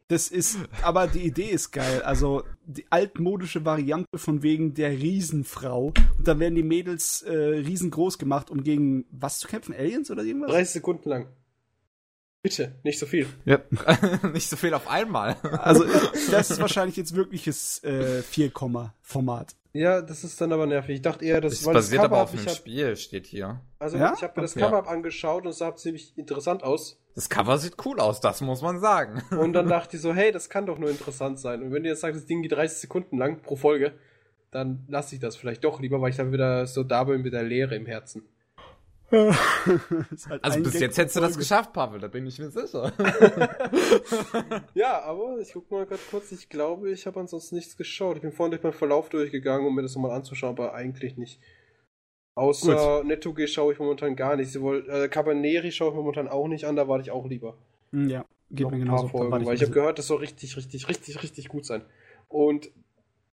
Das 0.09 0.29
ist, 0.29 0.59
aber 0.83 1.07
die 1.07 1.21
Idee 1.21 1.49
ist 1.49 1.71
geil. 1.71 2.03
Also 2.03 2.43
die 2.67 2.85
altmodische 2.91 3.65
Variante 3.65 4.19
von 4.19 4.43
wegen 4.43 4.75
der 4.75 4.91
Riesenfrau. 4.91 5.95
Und 6.19 6.29
da 6.29 6.39
werden 6.39 6.55
die 6.57 6.63
Mädels 6.63 7.23
äh, 7.23 7.33
riesengroß 7.35 8.19
gemacht, 8.19 8.51
um 8.51 8.63
gegen 8.63 9.07
was 9.11 9.39
zu 9.39 9.49
kämpfen? 9.49 9.75
Aliens 9.75 10.11
oder 10.11 10.23
irgendwas? 10.23 10.51
30 10.51 10.73
Sekunden 10.75 11.09
lang. 11.09 11.29
Bitte, 12.45 12.75
nicht 12.83 12.99
so 12.99 13.07
viel. 13.07 13.27
Ja. 13.47 13.59
Nicht 14.35 14.51
so 14.51 14.57
viel 14.57 14.75
auf 14.75 14.87
einmal. 14.87 15.37
Also 15.63 15.83
das 16.31 16.51
ist 16.51 16.61
wahrscheinlich 16.61 16.95
jetzt 16.95 17.15
wirkliches 17.17 17.83
äh, 17.83 18.23
4-Komma-Format. 18.31 19.55
Ja, 19.73 20.03
das 20.03 20.25
ist 20.25 20.39
dann 20.43 20.53
aber 20.53 20.67
nervig. 20.67 20.97
Ich 20.97 21.01
dachte 21.01 21.25
eher, 21.25 21.41
das, 21.41 21.55
Das 21.55 21.65
weil 21.65 21.73
basiert 21.73 22.01
das 22.03 22.05
Cover 22.05 22.17
aber 22.17 22.25
auf 22.25 22.35
einem 22.35 22.45
hab, 22.45 22.55
Spiel, 22.55 22.97
steht 22.97 23.25
hier. 23.27 23.63
Also 23.79 23.97
Ja? 23.97 24.13
ich 24.15 24.23
habe 24.23 24.35
mir 24.37 24.43
das. 24.43 24.55
Cover 24.55 24.77
ab 24.77 24.91
angeschaut 24.91 25.45
und 25.45 25.53
es 25.53 25.57
sah 25.59 25.75
ziemlich 25.75 26.13
interessant 26.19 26.63
aus. 26.63 27.01
Das 27.15 27.31
Cover 27.31 27.57
sieht 27.57 27.77
cool 27.87 27.99
aus, 27.99 28.21
das 28.21 28.43
muss 28.43 28.61
man 28.61 28.79
sagen. 28.79 29.23
Und 29.31 29.55
dann 29.55 29.67
dachte 29.71 29.97
ich 29.97 30.03
so, 30.03 30.13
hey, 30.13 30.31
das 30.31 30.51
kann 30.51 30.67
doch 30.67 30.79
nur 30.79 30.91
interessant 30.91 31.41
sein. 31.41 31.63
Und 31.63 31.73
wenn 31.73 31.83
ihr 31.85 31.93
jetzt 31.93 32.03
sagt, 32.03 32.15
das 32.15 32.27
Ding 32.27 32.43
geht 32.43 32.53
30 32.53 32.77
Sekunden 32.77 33.17
lang 33.17 33.41
pro 33.41 33.57
Folge, 33.57 33.95
dann 34.51 34.85
lasse 34.89 35.15
ich 35.15 35.21
das 35.23 35.35
vielleicht 35.35 35.65
doch 35.65 35.81
lieber, 35.81 35.99
weil 36.03 36.11
ich 36.11 36.17
dann 36.17 36.31
wieder 36.31 36.67
so 36.67 36.85
da 36.85 37.05
bin 37.05 37.23
mit 37.23 37.33
der 37.33 37.43
Leere 37.43 37.75
im 37.75 37.87
Herzen. 37.87 38.23
Halt 40.29 40.45
Also 40.45 40.63
bis 40.63 40.73
Gag 40.73 40.83
jetzt 40.83 40.99
hättest 40.99 41.17
du 41.17 41.21
das 41.21 41.39
geschafft, 41.39 41.73
Pavel, 41.73 42.01
da 42.01 42.09
bin 42.09 42.27
ich 42.27 42.39
mir 42.39 42.51
sicher. 42.51 42.93
Ja, 44.75 45.03
aber 45.03 45.39
ich 45.41 45.53
guck 45.53 45.71
mal 45.71 45.87
gerade 45.87 46.01
kurz, 46.11 46.33
ich 46.33 46.49
glaube, 46.49 46.91
ich 46.91 47.07
habe 47.07 47.21
ansonsten 47.21 47.57
nichts 47.57 47.77
geschaut. 47.77 48.17
Ich 48.17 48.23
bin 48.23 48.33
vorhin 48.33 48.51
durch 48.53 48.63
meinen 48.63 48.73
Verlauf 48.73 49.09
durchgegangen, 49.09 49.67
um 49.67 49.75
mir 49.75 49.83
das 49.83 49.95
nochmal 49.95 50.13
anzuschauen, 50.13 50.51
aber 50.57 50.75
eigentlich 50.75 51.17
nicht. 51.17 51.41
Außer 52.37 53.05
Netto-G 53.05 53.47
schaue 53.47 53.73
ich 53.73 53.79
momentan 53.79 54.17
gar 54.17 54.37
nicht. 54.37 54.51
Sowohl 54.51 54.89
äh, 54.89 55.09
Cabaneri 55.09 55.71
schaue 55.71 55.91
ich 55.91 55.95
momentan 55.95 56.27
auch 56.29 56.49
nicht 56.49 56.65
an, 56.65 56.75
da 56.77 56.89
warte 56.89 57.03
ich 57.03 57.11
auch 57.13 57.27
lieber. 57.27 57.57
Hm, 57.93 58.09
Ja, 58.09 58.25
geht 58.51 58.65
noch 58.65 58.73
mir 58.73 58.79
genauso. 58.81 59.03
paar 59.09 59.11
Folgen, 59.11 59.33
weil 59.33 59.41
ich 59.41 59.47
habe 59.47 59.53
ein 59.53 59.59
bisschen. 59.59 59.73
gehört, 59.75 59.99
das 59.99 60.07
soll 60.09 60.19
richtig, 60.19 60.57
richtig, 60.57 60.89
richtig, 60.89 61.23
richtig 61.23 61.49
gut 61.49 61.65
sein. 61.65 61.83
Und 62.29 62.71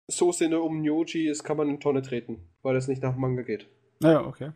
so 0.09 0.33
Sinne 0.33 0.61
um 0.61 0.81
Nyoji 0.81 1.29
ist, 1.29 1.45
kann 1.45 1.57
man 1.57 1.69
in 1.69 1.79
Tonne 1.81 2.03
treten, 2.03 2.41
weil 2.63 2.75
es 2.77 2.89
nicht 2.89 3.03
nach 3.03 3.15
Manga 3.15 3.43
geht. 3.43 3.69
Naja, 4.01 4.25
okay. 4.27 4.51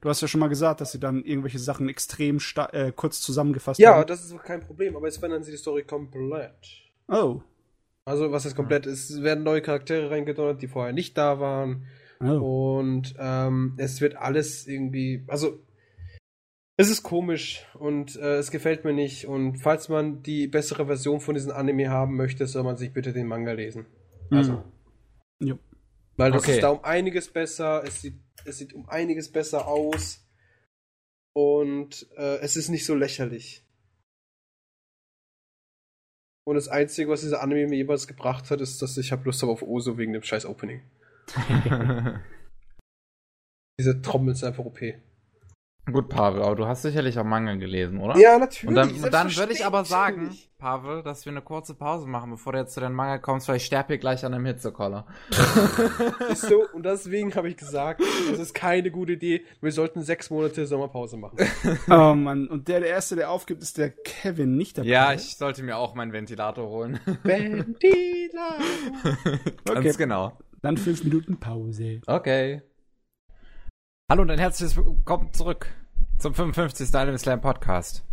Du 0.00 0.08
hast 0.08 0.20
ja 0.20 0.28
schon 0.28 0.40
mal 0.40 0.48
gesagt, 0.48 0.80
dass 0.80 0.92
sie 0.92 1.00
dann 1.00 1.24
irgendwelche 1.24 1.58
Sachen 1.58 1.88
extrem 1.88 2.38
äh, 2.72 2.92
kurz 2.92 3.20
zusammengefasst 3.20 3.80
Ja, 3.80 3.94
haben. 3.96 4.06
das 4.06 4.24
ist 4.24 4.38
kein 4.44 4.60
Problem, 4.60 4.94
aber 4.96 5.06
jetzt 5.06 5.18
verändern 5.18 5.42
sie 5.42 5.52
die 5.52 5.56
Story 5.56 5.84
komplett. 5.84 6.82
Oh. 7.08 7.40
Also, 8.04 8.30
was 8.30 8.44
ist 8.46 8.54
komplett? 8.54 8.86
Es 8.86 9.22
werden 9.22 9.42
neue 9.42 9.62
Charaktere 9.62 10.10
reingedonnert, 10.10 10.62
die 10.62 10.68
vorher 10.68 10.92
nicht 10.92 11.16
da 11.18 11.40
waren. 11.40 11.86
oh. 12.20 12.78
Und 12.78 13.14
ähm, 13.18 13.74
es 13.78 14.00
wird 14.00 14.16
alles 14.16 14.66
irgendwie. 14.66 15.24
Also, 15.28 15.60
es 16.76 16.90
ist 16.90 17.02
komisch 17.02 17.64
und 17.74 18.16
äh, 18.16 18.36
es 18.36 18.50
gefällt 18.50 18.84
mir 18.84 18.92
nicht. 18.92 19.26
Und 19.26 19.56
falls 19.56 19.88
man 19.88 20.22
die 20.22 20.46
bessere 20.46 20.86
Version 20.86 21.20
von 21.20 21.34
diesem 21.34 21.52
Anime 21.52 21.88
haben 21.90 22.16
möchte, 22.16 22.46
soll 22.46 22.64
man 22.64 22.76
sich 22.76 22.92
bitte 22.92 23.12
den 23.12 23.26
Manga 23.26 23.52
lesen. 23.52 23.86
Also. 24.30 24.52
Hm. 24.52 24.62
Jo. 25.48 25.58
Weil 26.16 26.32
das 26.32 26.42
Okay. 26.42 26.54
ist 26.54 26.62
da 26.62 26.70
um 26.70 26.82
einiges 26.84 27.32
besser, 27.32 27.82
es 27.84 28.00
sieht, 28.02 28.18
es 28.44 28.58
sieht 28.58 28.72
um 28.72 28.88
einiges 28.88 29.30
besser 29.30 29.66
aus 29.66 30.26
und 31.34 32.06
äh, 32.16 32.38
es 32.38 32.56
ist 32.56 32.68
nicht 32.68 32.86
so 32.86 32.94
lächerlich. 32.94 33.62
Und 36.48 36.54
das 36.54 36.68
Einzige, 36.68 37.10
was 37.10 37.22
dieser 37.22 37.42
Anime 37.42 37.66
mir 37.66 37.76
jeweils 37.76 38.06
gebracht 38.06 38.50
hat, 38.50 38.60
ist, 38.60 38.80
dass 38.80 38.96
ich 38.96 39.10
habe 39.10 39.24
Lust 39.24 39.42
habe 39.42 39.50
auf 39.52 39.62
Oso 39.62 39.98
wegen 39.98 40.12
dem 40.12 40.22
scheiß 40.22 40.46
Opening. 40.46 40.82
Diese 43.78 44.00
Trommel 44.00 44.32
ist 44.32 44.44
einfach 44.44 44.64
OP. 44.64 44.80
Gut, 45.90 46.08
Pavel, 46.08 46.42
aber 46.42 46.56
du 46.56 46.66
hast 46.66 46.82
sicherlich 46.82 47.16
auch 47.18 47.24
Manga 47.24 47.54
gelesen, 47.54 48.00
oder? 48.00 48.18
Ja, 48.18 48.38
natürlich. 48.38 48.68
Und 48.68 48.74
dann, 48.74 48.90
und 48.90 49.14
dann 49.14 49.36
würde 49.36 49.52
ich 49.52 49.64
aber 49.64 49.84
sagen. 49.84 50.36
Pavel, 50.58 51.02
dass 51.02 51.26
wir 51.26 51.32
eine 51.32 51.42
kurze 51.42 51.74
Pause 51.74 52.06
machen, 52.08 52.30
bevor 52.30 52.54
du 52.54 52.58
jetzt 52.60 52.72
zu 52.72 52.80
deinem 52.80 52.94
Manga 52.94 53.18
kommst, 53.18 53.46
weil 53.46 53.56
ich 53.56 53.66
sterbe 53.66 53.88
hier 53.88 53.98
gleich 53.98 54.24
an 54.24 54.32
einem 54.34 54.46
Hitzekoller. 54.46 55.06
Siehst 56.28 56.50
du, 56.50 56.64
und 56.72 56.84
deswegen 56.84 57.34
habe 57.34 57.48
ich 57.50 57.56
gesagt, 57.58 58.00
das 58.30 58.38
ist 58.38 58.54
keine 58.54 58.90
gute 58.90 59.12
Idee. 59.12 59.44
Wir 59.60 59.70
sollten 59.70 60.02
sechs 60.02 60.30
Monate 60.30 60.66
Sommerpause 60.66 61.18
machen. 61.18 61.36
oh 61.90 62.14
Mann. 62.14 62.48
Und 62.48 62.68
der, 62.68 62.80
der 62.80 62.88
Erste, 62.88 63.16
der 63.16 63.30
aufgibt, 63.30 63.62
ist 63.62 63.76
der 63.78 63.90
Kevin, 63.90 64.56
nicht 64.56 64.78
der 64.78 64.84
Ja, 64.84 65.04
Paul. 65.06 65.14
ich 65.16 65.36
sollte 65.36 65.62
mir 65.62 65.76
auch 65.76 65.94
meinen 65.94 66.12
Ventilator 66.12 66.68
holen. 66.68 66.98
Ventila. 67.22 68.56
Ganz 69.64 69.78
Okay. 69.78 69.92
genau. 69.98 70.38
Dann 70.62 70.78
fünf 70.78 71.04
Minuten 71.04 71.38
Pause. 71.38 72.00
Okay. 72.06 72.62
Hallo 74.08 74.22
und 74.22 74.30
ein 74.30 74.38
herzliches 74.38 74.76
Willkommen 74.76 75.32
zurück 75.32 75.66
zum 76.18 76.32
55. 76.32 76.94
Anime 76.94 77.18
Slam 77.18 77.40
Podcast. 77.40 78.04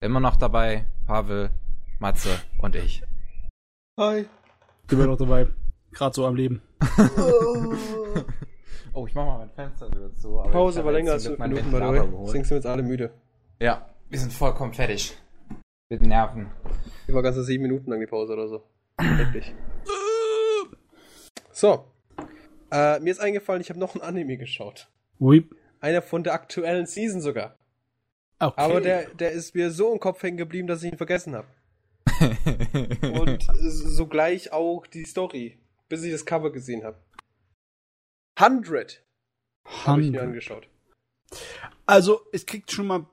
Immer 0.00 0.18
noch 0.18 0.36
dabei 0.36 0.86
Pavel, 1.06 1.50
Matze 1.98 2.40
und 2.56 2.74
ich. 2.74 3.02
Hi. 4.00 4.24
Bist 4.86 5.02
noch 5.02 5.18
dabei. 5.18 5.48
Gerade 5.92 6.14
so 6.14 6.26
am 6.26 6.36
Leben. 6.36 6.62
Oh, 8.94 9.06
ich 9.06 9.14
mach 9.14 9.26
mal 9.26 9.36
mein 9.36 9.50
Fenster 9.50 9.90
wieder 9.90 10.16
zu. 10.16 10.38
aber 10.38 10.46
ich 10.46 10.52
Pause 10.52 10.82
war 10.82 10.92
länger 10.92 11.12
als 11.12 11.26
fünf 11.26 11.38
Minuten, 11.38 11.70
by 11.70 11.76
the 11.76 11.82
way. 11.82 12.08
Deswegen 12.24 12.44
sind 12.44 12.50
wir 12.50 12.56
jetzt 12.56 12.66
alle 12.66 12.82
müde. 12.82 13.12
Ja, 13.60 13.90
wir 14.08 14.18
sind 14.18 14.32
vollkommen 14.32 14.72
fertig. 14.72 15.18
Mit 15.90 16.00
Nerven. 16.00 16.50
Die 17.06 17.12
war 17.12 17.20
ganze 17.22 17.44
sieben 17.44 17.64
Minuten 17.64 17.90
lang 17.90 18.00
die 18.00 18.06
Pause 18.06 18.32
oder 18.32 18.48
so. 18.48 18.62
Wirklich. 18.96 19.54
So. 21.52 21.84
Äh, 22.70 23.00
mir 23.00 23.10
ist 23.10 23.20
eingefallen, 23.20 23.60
ich 23.60 23.68
habe 23.68 23.78
noch 23.78 23.94
ein 23.94 24.00
Anime 24.00 24.38
geschaut. 24.38 24.88
Ui. 25.20 25.48
Einer 25.80 26.02
von 26.02 26.24
der 26.24 26.34
aktuellen 26.34 26.86
Season 26.86 27.20
sogar. 27.20 27.56
Okay. 28.38 28.60
Aber 28.60 28.80
der, 28.80 29.08
der 29.14 29.32
ist 29.32 29.54
mir 29.54 29.70
so 29.70 29.92
im 29.92 30.00
Kopf 30.00 30.22
hängen 30.22 30.36
geblieben, 30.36 30.68
dass 30.68 30.82
ich 30.82 30.92
ihn 30.92 30.98
vergessen 30.98 31.34
habe. 31.34 31.48
und 33.20 33.42
sogleich 33.62 34.52
auch 34.52 34.86
die 34.86 35.04
Story, 35.04 35.58
bis 35.88 36.02
ich 36.02 36.12
das 36.12 36.26
Cover 36.26 36.52
gesehen 36.52 36.84
habe. 36.84 36.98
100 38.36 39.02
habe 39.64 40.02
ich 40.02 40.10
mir 40.10 40.22
angeschaut. 40.22 40.68
Also, 41.86 42.20
es 42.32 42.46
kriegt 42.46 42.70
schon 42.70 42.86
mal 42.86 43.06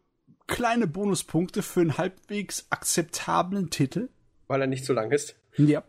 kleine 0.47 0.87
Bonuspunkte 0.87 1.63
für 1.63 1.81
einen 1.81 1.97
halbwegs 1.97 2.67
akzeptablen 2.69 3.69
Titel. 3.69 4.09
Weil 4.47 4.61
er 4.61 4.67
nicht 4.67 4.85
so 4.85 4.93
lang 4.93 5.11
ist. 5.11 5.35
Ja. 5.57 5.83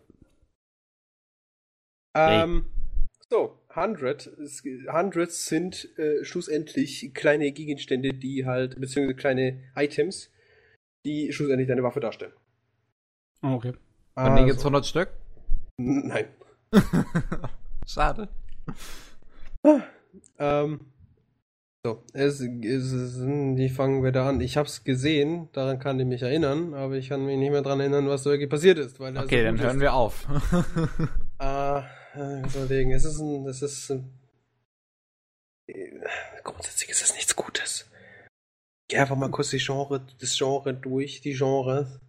Ähm, 2.15 2.66
so, 3.28 3.59
100. 3.74 4.30
Hundreds 4.92 5.46
sind 5.46 5.88
äh, 5.98 6.24
schlussendlich 6.24 7.12
kleine 7.14 7.52
Gegenstände, 7.52 8.10
die 8.10 8.46
halt, 8.46 8.80
beziehungsweise 8.80 9.16
kleine 9.16 9.60
Items, 9.74 10.30
die 11.05 11.32
schlussendlich 11.32 11.68
deine 11.68 11.82
Waffe 11.82 12.01
darstellen. 12.01 12.32
Okay. 13.42 13.72
Und 14.14 14.36
denen 14.36 14.46
gibt's 14.46 14.62
100 14.62 14.86
Stück? 14.86 15.09
Nein. 15.76 16.26
Schade. 17.86 18.28
Ähm, 20.38 20.80
so, 21.84 22.02
es, 22.12 22.40
es, 22.40 23.20
wie 23.20 23.68
fangen 23.68 24.02
wir 24.02 24.12
da 24.12 24.28
an? 24.28 24.40
Ich 24.40 24.56
hab's 24.56 24.84
gesehen, 24.84 25.48
daran 25.52 25.78
kann 25.78 26.01
ich 26.01 26.06
mich 26.06 26.22
erinnern, 26.22 26.72
aber 26.74 26.94
ich 26.94 27.10
kann 27.10 27.26
mich 27.26 27.36
nicht 27.36 27.51
mehr 27.51 27.62
daran 27.62 27.80
erinnern, 27.80 28.09
was 28.09 28.22
so 28.22 28.30
wirklich 28.30 28.48
passiert 28.48 28.78
ist. 28.78 29.01
Weil 29.01 29.18
Okay, 29.18 29.42
dann 29.42 29.60
hören 29.60 29.80
wir 29.80 29.92
auf. 29.92 30.26
Äh, 32.15 32.41
überlegen. 32.43 32.93
Es 32.93 33.05
ist 33.05 33.19
ein, 33.19 33.47
es 33.47 33.62
ist 33.62 33.91
ein, 33.91 34.12
grundsätzlich 36.43 36.91
ist 36.91 37.03
es 37.03 37.15
nichts 37.15 37.35
Gutes. 37.35 37.91
Geh 38.89 38.99
einfach 38.99 39.16
mal 39.16 39.31
kurz 39.31 39.51
die 39.51 39.59
Genre, 39.59 40.07
das 40.20 40.36
Genre 40.36 40.74
durch, 40.74 41.20
die 41.23 41.35
Genres. 41.35 42.01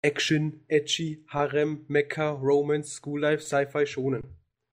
Action, 0.00 0.64
Edgy, 0.68 1.24
Harem, 1.28 1.84
Mecha, 1.88 2.30
Romance, 2.30 2.94
School 2.94 3.20
Life, 3.20 3.42
Sci-Fi, 3.42 3.84
Shonen. 3.84 4.22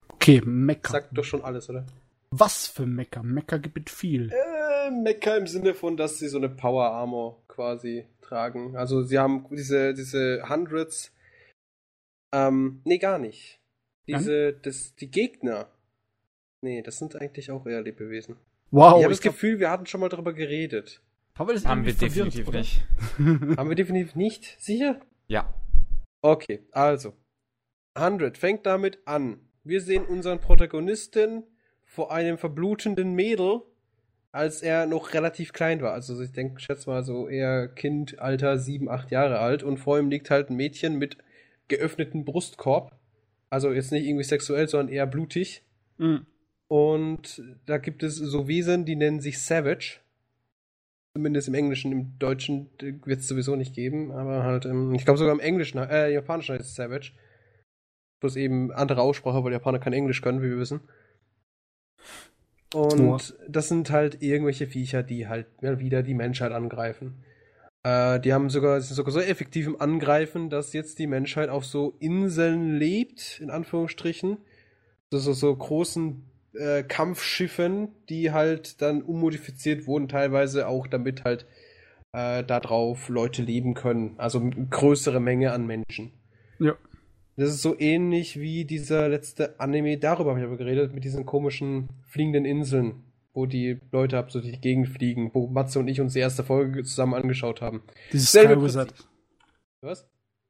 Okay, 0.10 0.41
Mecha. 0.45 0.91
Sagt 0.91 1.18
doch 1.18 1.23
schon 1.23 1.44
alles, 1.44 1.69
oder? 1.69 1.86
Was 2.30 2.68
für 2.68 2.86
Mecha? 2.86 3.23
Mecha 3.23 3.57
gibt 3.57 3.90
es 3.90 3.95
viel. 3.95 4.32
Äh, 4.32 4.91
Mecha 4.91 5.36
im 5.36 5.48
Sinne 5.48 5.73
von, 5.73 5.98
dass 5.98 6.19
sie 6.19 6.27
so 6.27 6.38
eine 6.38 6.49
Power 6.49 6.91
Armor 6.91 7.44
quasi 7.48 8.06
tragen. 8.22 8.77
Also 8.77 9.02
sie 9.02 9.18
haben 9.18 9.48
diese, 9.49 9.94
diese 9.95 10.48
Hundreds. 10.48 11.11
Ähm, 12.34 12.82
nee, 12.86 12.99
gar 12.99 13.18
nicht. 13.18 13.60
Diese, 14.07 14.53
das, 14.53 14.95
die 14.95 15.10
Gegner. 15.10 15.68
Nee, 16.61 16.82
das 16.82 16.98
sind 16.98 17.15
eigentlich 17.15 17.52
auch 17.52 17.65
eher 17.65 17.82
Lebewesen. 17.82 18.38
Wow. 18.72 18.98
ich 18.98 19.03
habe 19.03 19.14
das 19.14 19.22
Gefühl, 19.22 19.60
wir 19.60 19.69
hatten 19.69 19.86
schon 19.86 20.02
mal 20.02 20.10
darüber 20.10 20.34
geredet. 20.34 21.02
haben 21.36 21.48
wir, 21.48 21.53
das 21.53 21.65
Haben 21.65 21.86
wir 21.86 21.94
definitiv 21.94 22.48
oder? 22.48 22.60
nicht. 22.60 22.84
Haben 23.19 23.69
wir 23.69 23.76
definitiv 23.76 24.15
nicht? 24.15 24.56
Sicher? 24.60 24.99
Ja. 25.27 25.53
Okay, 26.22 26.64
also. 26.72 27.14
100 27.94 28.38
fängt 28.38 28.65
damit 28.65 28.99
an. 29.06 29.40
Wir 29.64 29.82
sehen 29.82 30.06
unseren 30.06 30.40
Protagonisten 30.40 31.44
vor 31.86 32.11
einem 32.11 32.38
verblutenden 32.38 33.14
Mädel, 33.14 33.61
als 34.32 34.61
er 34.61 34.86
noch 34.86 35.14
relativ 35.14 35.53
klein 35.53 35.82
war. 35.82 35.94
Also 35.94 36.22
ich 36.22 36.34
denke, 36.34 36.60
schätze 36.60 36.90
mal 36.90 37.03
so 37.03 37.30
eher 37.30 37.69
Kind, 37.69 38.19
Alter 38.19 38.57
7, 38.57 38.90
8 38.90 39.11
Jahre 39.11 39.40
alt. 39.40 39.64
Und 39.64 39.77
vor 39.77 39.98
ihm 39.98 40.10
liegt 40.10 40.30
halt 40.30 40.49
ein 40.49 40.57
Mädchen 40.57 40.98
mit 40.98 41.18
geöffnetem 41.68 42.26
Brustkorb. 42.26 42.94
Also 43.56 43.72
jetzt 43.72 43.94
nicht 43.94 44.06
irgendwie 44.06 44.26
sexuell, 44.26 44.68
sondern 44.68 44.94
eher 44.94 45.07
blutig. 45.07 45.64
Mhm. 45.98 46.26
Und 46.68 47.41
da 47.65 47.77
gibt 47.77 48.03
es 48.03 48.18
so 48.18 48.49
Wesen, 48.49 48.84
die 48.84 48.98
nennen 48.98 49.22
sich 49.22 49.40
Savage. 49.40 50.02
Zumindest 51.15 51.48
im 51.48 51.53
Englischen, 51.53 51.94
im 51.94 52.19
Deutschen 52.19 52.69
wird 52.82 53.22
es 53.22 53.30
sowieso 53.30 53.56
nicht 53.56 53.73
geben, 53.73 54.11
aber 54.11 54.44
halt, 54.44 54.65
im, 54.65 54.94
ich 54.94 55.06
glaube 55.06 55.19
sogar 55.19 55.34
im 55.34 55.40
Englischen, 55.40 55.77
äh, 55.77 56.11
Japanischen 56.11 56.56
heißt 56.56 56.65
es 56.65 56.76
Savage. 56.76 57.14
Bloß 58.19 58.36
eben 58.36 58.73
andere 58.73 58.99
Aussprache, 58.99 59.41
weil 59.41 59.53
Japaner 59.53 59.80
kein 59.80 59.94
Englisch 59.94 60.22
können, 60.22 60.41
wie 60.41 60.49
wir 60.49 60.60
wissen. 60.60 60.82
Und 62.73 62.99
Nur. 62.99 63.22
das 63.48 63.69
sind 63.69 63.90
halt 63.90 64.22
irgendwelche 64.22 64.68
Viecher, 64.68 65.02
die 65.02 65.30
halt 65.30 65.48
wieder 65.61 66.03
die 66.03 66.14
Menschheit 66.14 66.52
angreifen. 66.52 67.23
Äh, 67.85 68.19
die 68.19 68.33
haben 68.33 68.49
sogar, 68.49 68.81
sind 68.81 68.95
sogar 68.95 69.11
so 69.11 69.19
effektiv 69.19 69.67
im 69.67 69.79
Angreifen, 69.79 70.49
dass 70.49 70.73
jetzt 70.73 70.97
die 70.97 71.05
Menschheit 71.05 71.49
auf 71.49 71.65
so 71.65 71.95
Inseln 71.99 72.79
lebt, 72.79 73.39
in 73.39 73.51
Anführungsstrichen. 73.51 74.37
So, 75.11 75.19
so, 75.19 75.33
so 75.33 75.55
großen 75.55 76.23
äh, 76.53 76.81
Kampfschiffen, 76.81 77.89
die 78.09 78.31
halt 78.31 78.81
dann 78.81 79.03
ummodifiziert 79.03 79.85
wurden, 79.85 80.07
teilweise 80.07 80.67
auch 80.67 80.87
damit 80.87 81.25
halt 81.25 81.45
äh, 82.11 82.43
darauf 82.43 83.07
Leute 83.07 83.43
leben 83.43 83.75
können. 83.75 84.15
Also 84.17 84.39
eine 84.39 84.65
größere 84.67 85.19
Menge 85.19 85.51
an 85.51 85.67
Menschen. 85.67 86.11
Ja. 86.57 86.73
Das 87.37 87.49
ist 87.49 87.61
so 87.61 87.77
ähnlich 87.77 88.39
wie 88.39 88.65
dieser 88.65 89.09
letzte 89.09 89.59
Anime, 89.59 89.97
darüber 89.99 90.31
habe 90.31 90.39
ich 90.39 90.45
aber 90.47 90.57
geredet, 90.57 90.95
mit 90.95 91.03
diesen 91.03 91.27
komischen 91.27 91.89
fliegenden 92.07 92.45
Inseln, 92.45 93.03
wo 93.35 93.45
die 93.45 93.79
Leute 93.91 94.17
ab 94.17 94.31
so 94.31 94.39
durch 94.39 94.53
die 94.53 94.61
Gegend 94.61 94.87
fliegen, 94.87 95.29
wo 95.33 95.47
Matze 95.47 95.79
und 95.79 95.87
ich 95.87 96.01
uns 96.01 96.13
die 96.13 96.19
erste 96.19 96.43
Folge 96.43 96.83
zusammen 96.83 97.13
angeschaut 97.13 97.61
haben. 97.61 97.83
Dieses 98.11 98.31
Sky 98.31 98.59
Wizard. 98.61 98.93
Was? 99.81 100.07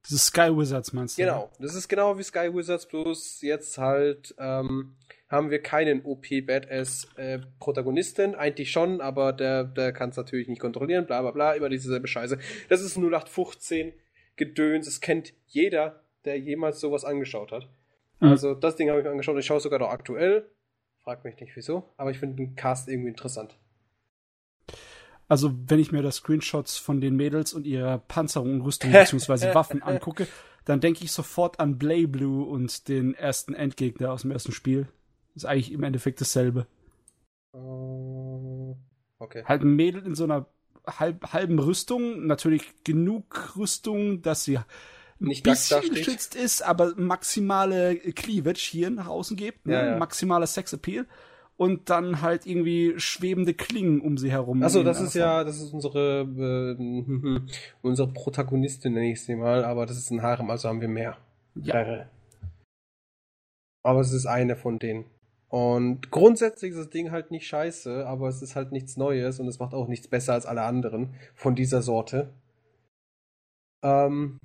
Diese 0.07 0.19
Sky 0.19 0.55
Wizards 0.55 0.93
meinst 0.93 1.17
du? 1.17 1.23
Genau, 1.23 1.49
das 1.59 1.73
ist 1.73 1.87
genau 1.87 2.17
wie 2.17 2.23
Sky 2.23 2.53
Wizards, 2.53 2.85
bloß 2.87 3.41
jetzt 3.41 3.79
halt 3.79 4.35
ähm, 4.37 4.95
haben 5.29 5.49
wir 5.49 5.61
keinen 5.61 6.05
OP 6.05 6.27
Badass 6.45 7.07
äh, 7.17 7.39
Protagonisten, 7.59 8.35
eigentlich 8.35 8.71
schon, 8.71 9.01
aber 9.01 9.33
der, 9.33 9.63
der 9.63 9.91
kann 9.91 10.11
es 10.11 10.17
natürlich 10.17 10.47
nicht 10.47 10.61
kontrollieren, 10.61 11.07
bla 11.07 11.21
bla 11.21 11.31
bla, 11.31 11.53
immer 11.53 11.69
dieselbe 11.69 12.07
Scheiße. 12.07 12.37
Das 12.69 12.81
ist 12.81 12.97
0815 12.97 13.93
Gedöns, 14.35 14.85
das 14.85 15.01
kennt 15.01 15.33
jeder, 15.47 16.03
der 16.23 16.37
jemals 16.39 16.79
sowas 16.79 17.03
angeschaut 17.03 17.51
hat. 17.51 17.67
Mhm. 18.19 18.29
Also 18.29 18.53
das 18.53 18.75
Ding 18.75 18.89
habe 18.89 18.99
ich 18.99 19.05
mir 19.05 19.11
angeschaut, 19.11 19.39
ich 19.39 19.45
schaue 19.45 19.59
sogar 19.59 19.79
noch 19.79 19.89
aktuell, 19.89 20.47
frag 21.05 21.23
mich 21.23 21.39
nicht 21.39 21.55
wieso, 21.55 21.93
aber 21.95 22.11
ich 22.11 22.19
finde 22.19 22.35
den 22.35 22.55
Cast 22.55 22.89
irgendwie 22.89 23.09
interessant. 23.09 23.57
Also, 25.27 25.53
wenn 25.67 25.79
ich 25.79 25.91
mir 25.91 26.01
da 26.01 26.11
Screenshots 26.11 26.77
von 26.77 26.99
den 26.99 27.15
Mädels 27.15 27.53
und 27.53 27.65
ihrer 27.65 27.97
Panzerung, 27.97 28.61
Rüstung 28.61 28.91
bzw. 28.91 29.53
Waffen 29.55 29.81
angucke, 29.81 30.27
dann 30.65 30.81
denke 30.81 31.03
ich 31.03 31.11
sofort 31.13 31.59
an 31.59 31.77
Blay 31.77 32.05
Blue 32.05 32.45
und 32.45 32.89
den 32.89 33.13
ersten 33.15 33.53
Endgegner 33.53 34.11
aus 34.11 34.23
dem 34.23 34.31
ersten 34.31 34.51
Spiel. 34.51 34.87
Ist 35.33 35.45
eigentlich 35.45 35.71
im 35.71 35.83
Endeffekt 35.83 36.19
dasselbe. 36.19 36.67
Äh, 37.53 38.75
Okay. 39.19 39.43
Halt 39.45 39.61
ein 39.61 39.75
Mädel 39.75 40.05
in 40.05 40.15
so 40.15 40.23
einer 40.23 40.47
halb, 40.85 41.33
halben 41.33 41.59
Rüstung, 41.59 42.25
natürlich 42.25 42.83
genug 42.83 43.55
Rüstung, 43.57 44.21
dass 44.21 44.43
sie 44.43 44.59
Nicht 45.19 45.43
bisschen 45.43 45.81
geschützt 45.89 46.35
ist, 46.35 46.61
aber 46.61 46.93
maximale 46.97 47.95
Cleavage 47.95 48.59
hier 48.59 48.89
nach 48.89 49.07
außen 49.07 49.37
gibt, 49.37 49.65
ne? 49.65 49.73
Ja, 49.73 49.85
ja. 49.91 49.97
maximaler 49.97 50.45
Sexappeal 50.45 51.05
und 51.57 51.89
dann 51.89 52.21
halt 52.21 52.45
irgendwie 52.45 52.93
schwebende 52.97 53.53
Klingen 53.53 54.01
um 54.01 54.17
sie 54.17 54.31
herum. 54.31 54.61
Achso, 54.61 54.83
das 54.83 54.99
ist 54.99 55.15
ja, 55.15 55.43
das 55.43 55.61
ist 55.61 55.73
unsere, 55.73 56.21
äh, 56.77 57.39
unsere 57.81 58.11
Protagonistin, 58.11 58.93
nenne 58.93 59.11
ich 59.11 59.23
sie 59.23 59.35
mal, 59.35 59.63
aber 59.63 59.85
das 59.85 59.97
ist 59.97 60.11
ein 60.11 60.21
Harem, 60.21 60.49
also 60.49 60.67
haben 60.67 60.81
wir 60.81 60.89
mehr. 60.89 61.17
Ja. 61.55 61.75
Mehrere. 61.75 62.09
Aber 63.83 64.01
es 64.01 64.11
ist 64.11 64.25
eine 64.25 64.55
von 64.55 64.79
denen. 64.79 65.05
Und 65.47 66.11
grundsätzlich 66.11 66.71
ist 66.71 66.79
das 66.79 66.89
Ding 66.89 67.11
halt 67.11 67.31
nicht 67.31 67.47
scheiße, 67.47 68.05
aber 68.05 68.27
es 68.27 68.41
ist 68.41 68.55
halt 68.55 68.71
nichts 68.71 68.97
Neues 68.97 69.39
und 69.39 69.47
es 69.47 69.59
macht 69.59 69.73
auch 69.73 69.87
nichts 69.87 70.07
besser 70.07 70.33
als 70.33 70.45
alle 70.45 70.63
anderen 70.63 71.13
von 71.33 71.55
dieser 71.55 71.81
Sorte. 71.81 72.33
Ähm, 73.83 74.39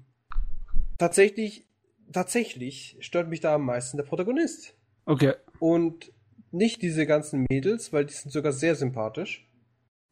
tatsächlich, 1.00 1.66
tatsächlich 2.12 2.96
stört 3.00 3.28
mich 3.28 3.40
da 3.40 3.54
am 3.54 3.64
meisten 3.64 3.96
der 3.96 4.04
Protagonist. 4.04 4.74
Okay. 5.06 5.34
Und 5.58 6.12
nicht 6.52 6.82
diese 6.82 7.06
ganzen 7.06 7.46
Mädels, 7.48 7.92
weil 7.92 8.04
die 8.04 8.12
sind 8.14 8.30
sogar 8.30 8.52
sehr 8.52 8.74
sympathisch. 8.76 9.48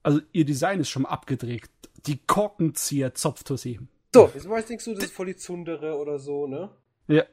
Also 0.03 0.21
ihr 0.33 0.45
Design 0.45 0.81
ist 0.81 0.89
schon 0.89 1.07
abgedreht. 1.07 1.69
Die 2.07 2.19
Korkenzieher 2.27 3.15
Zopftussi. 3.15 3.81
So, 4.15 4.31
jetzt 4.35 4.49
weißt 4.49 4.71
denkst 4.71 4.85
du, 4.87 4.95
das 4.95 5.05
ist 5.05 5.13
voll 5.13 5.27
die 5.27 5.37
Zundere 5.37 5.97
oder 5.99 6.19
so, 6.19 6.47
ne? 6.47 6.71
Ja. 7.09 7.25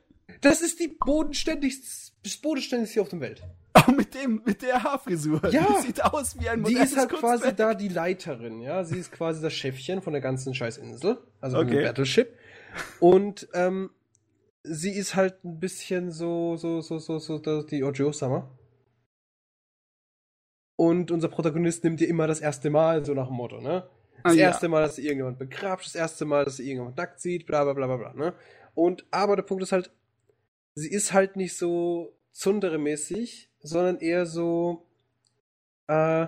Das 0.41 0.61
ist 0.61 0.79
die 0.79 0.87
bodenständigste, 0.89 2.11
das 2.23 2.37
bodenständigste 2.37 2.99
auf 3.01 3.09
der 3.09 3.19
Welt. 3.21 3.43
Auch 3.73 3.87
mit 3.87 4.13
dem, 4.15 4.41
mit 4.45 4.61
der 4.61 4.83
Haarfrisur. 4.83 5.41
Ja. 5.49 5.67
Die 5.67 5.87
sieht 5.87 6.03
aus 6.03 6.37
wie 6.39 6.49
ein 6.49 6.63
Die 6.63 6.71
modernes 6.71 6.91
ist 6.91 6.97
halt 6.97 7.09
quasi 7.09 7.43
Kunstwerk. 7.43 7.57
da 7.57 7.73
die 7.75 7.87
Leiterin, 7.89 8.59
ja. 8.61 8.83
Sie 8.83 8.97
ist 8.97 9.11
quasi 9.11 9.41
das 9.41 9.53
Chefchen 9.53 10.01
von 10.01 10.13
der 10.13 10.21
ganzen 10.21 10.53
Scheißinsel, 10.53 11.19
also 11.41 11.57
Okay. 11.59 11.83
Battleship. 11.83 12.33
Und 12.99 13.47
ähm, 13.53 13.89
sie 14.63 14.91
ist 14.91 15.15
halt 15.15 15.43
ein 15.43 15.59
bisschen 15.59 16.11
so, 16.11 16.55
so, 16.57 16.81
so, 16.81 16.99
so, 16.99 17.19
so, 17.19 17.41
so 17.41 17.63
die 17.63 17.83
Ojo-Sama. 17.83 18.49
Und 20.77 21.11
unser 21.11 21.29
Protagonist 21.29 21.83
nimmt 21.83 22.01
ihr 22.01 22.09
immer 22.09 22.27
das 22.27 22.41
erste 22.41 22.69
Mal, 22.69 23.05
so 23.05 23.13
nach 23.13 23.27
dem 23.27 23.35
Motto, 23.37 23.61
ne? 23.61 23.87
Das 24.23 24.33
Ah, 24.33 24.35
ja. 24.35 24.47
erste 24.47 24.67
Mal, 24.67 24.81
dass 24.81 24.95
sie 24.95 25.03
irgendjemand 25.03 25.37
begrabt, 25.37 25.85
das 25.85 25.95
erste 25.95 26.25
Mal, 26.25 26.45
dass 26.45 26.57
sie 26.57 26.63
irgendjemand 26.63 26.97
nackt 26.97 27.21
sieht, 27.21 27.45
bla 27.45 27.63
bla 27.63 27.73
bla 27.73 27.87
bla 27.87 27.97
bla, 27.97 28.13
ne? 28.13 28.33
Und 28.73 29.05
aber 29.11 29.35
der 29.35 29.43
Punkt 29.43 29.63
ist 29.63 29.71
halt, 29.71 29.91
sie 30.73 30.89
ist 30.89 31.13
halt 31.13 31.35
nicht 31.37 31.55
so 31.55 32.17
Zundere-mäßig, 32.31 33.49
sondern 33.61 33.99
eher 33.99 34.25
so, 34.25 34.85
äh, 35.87 36.27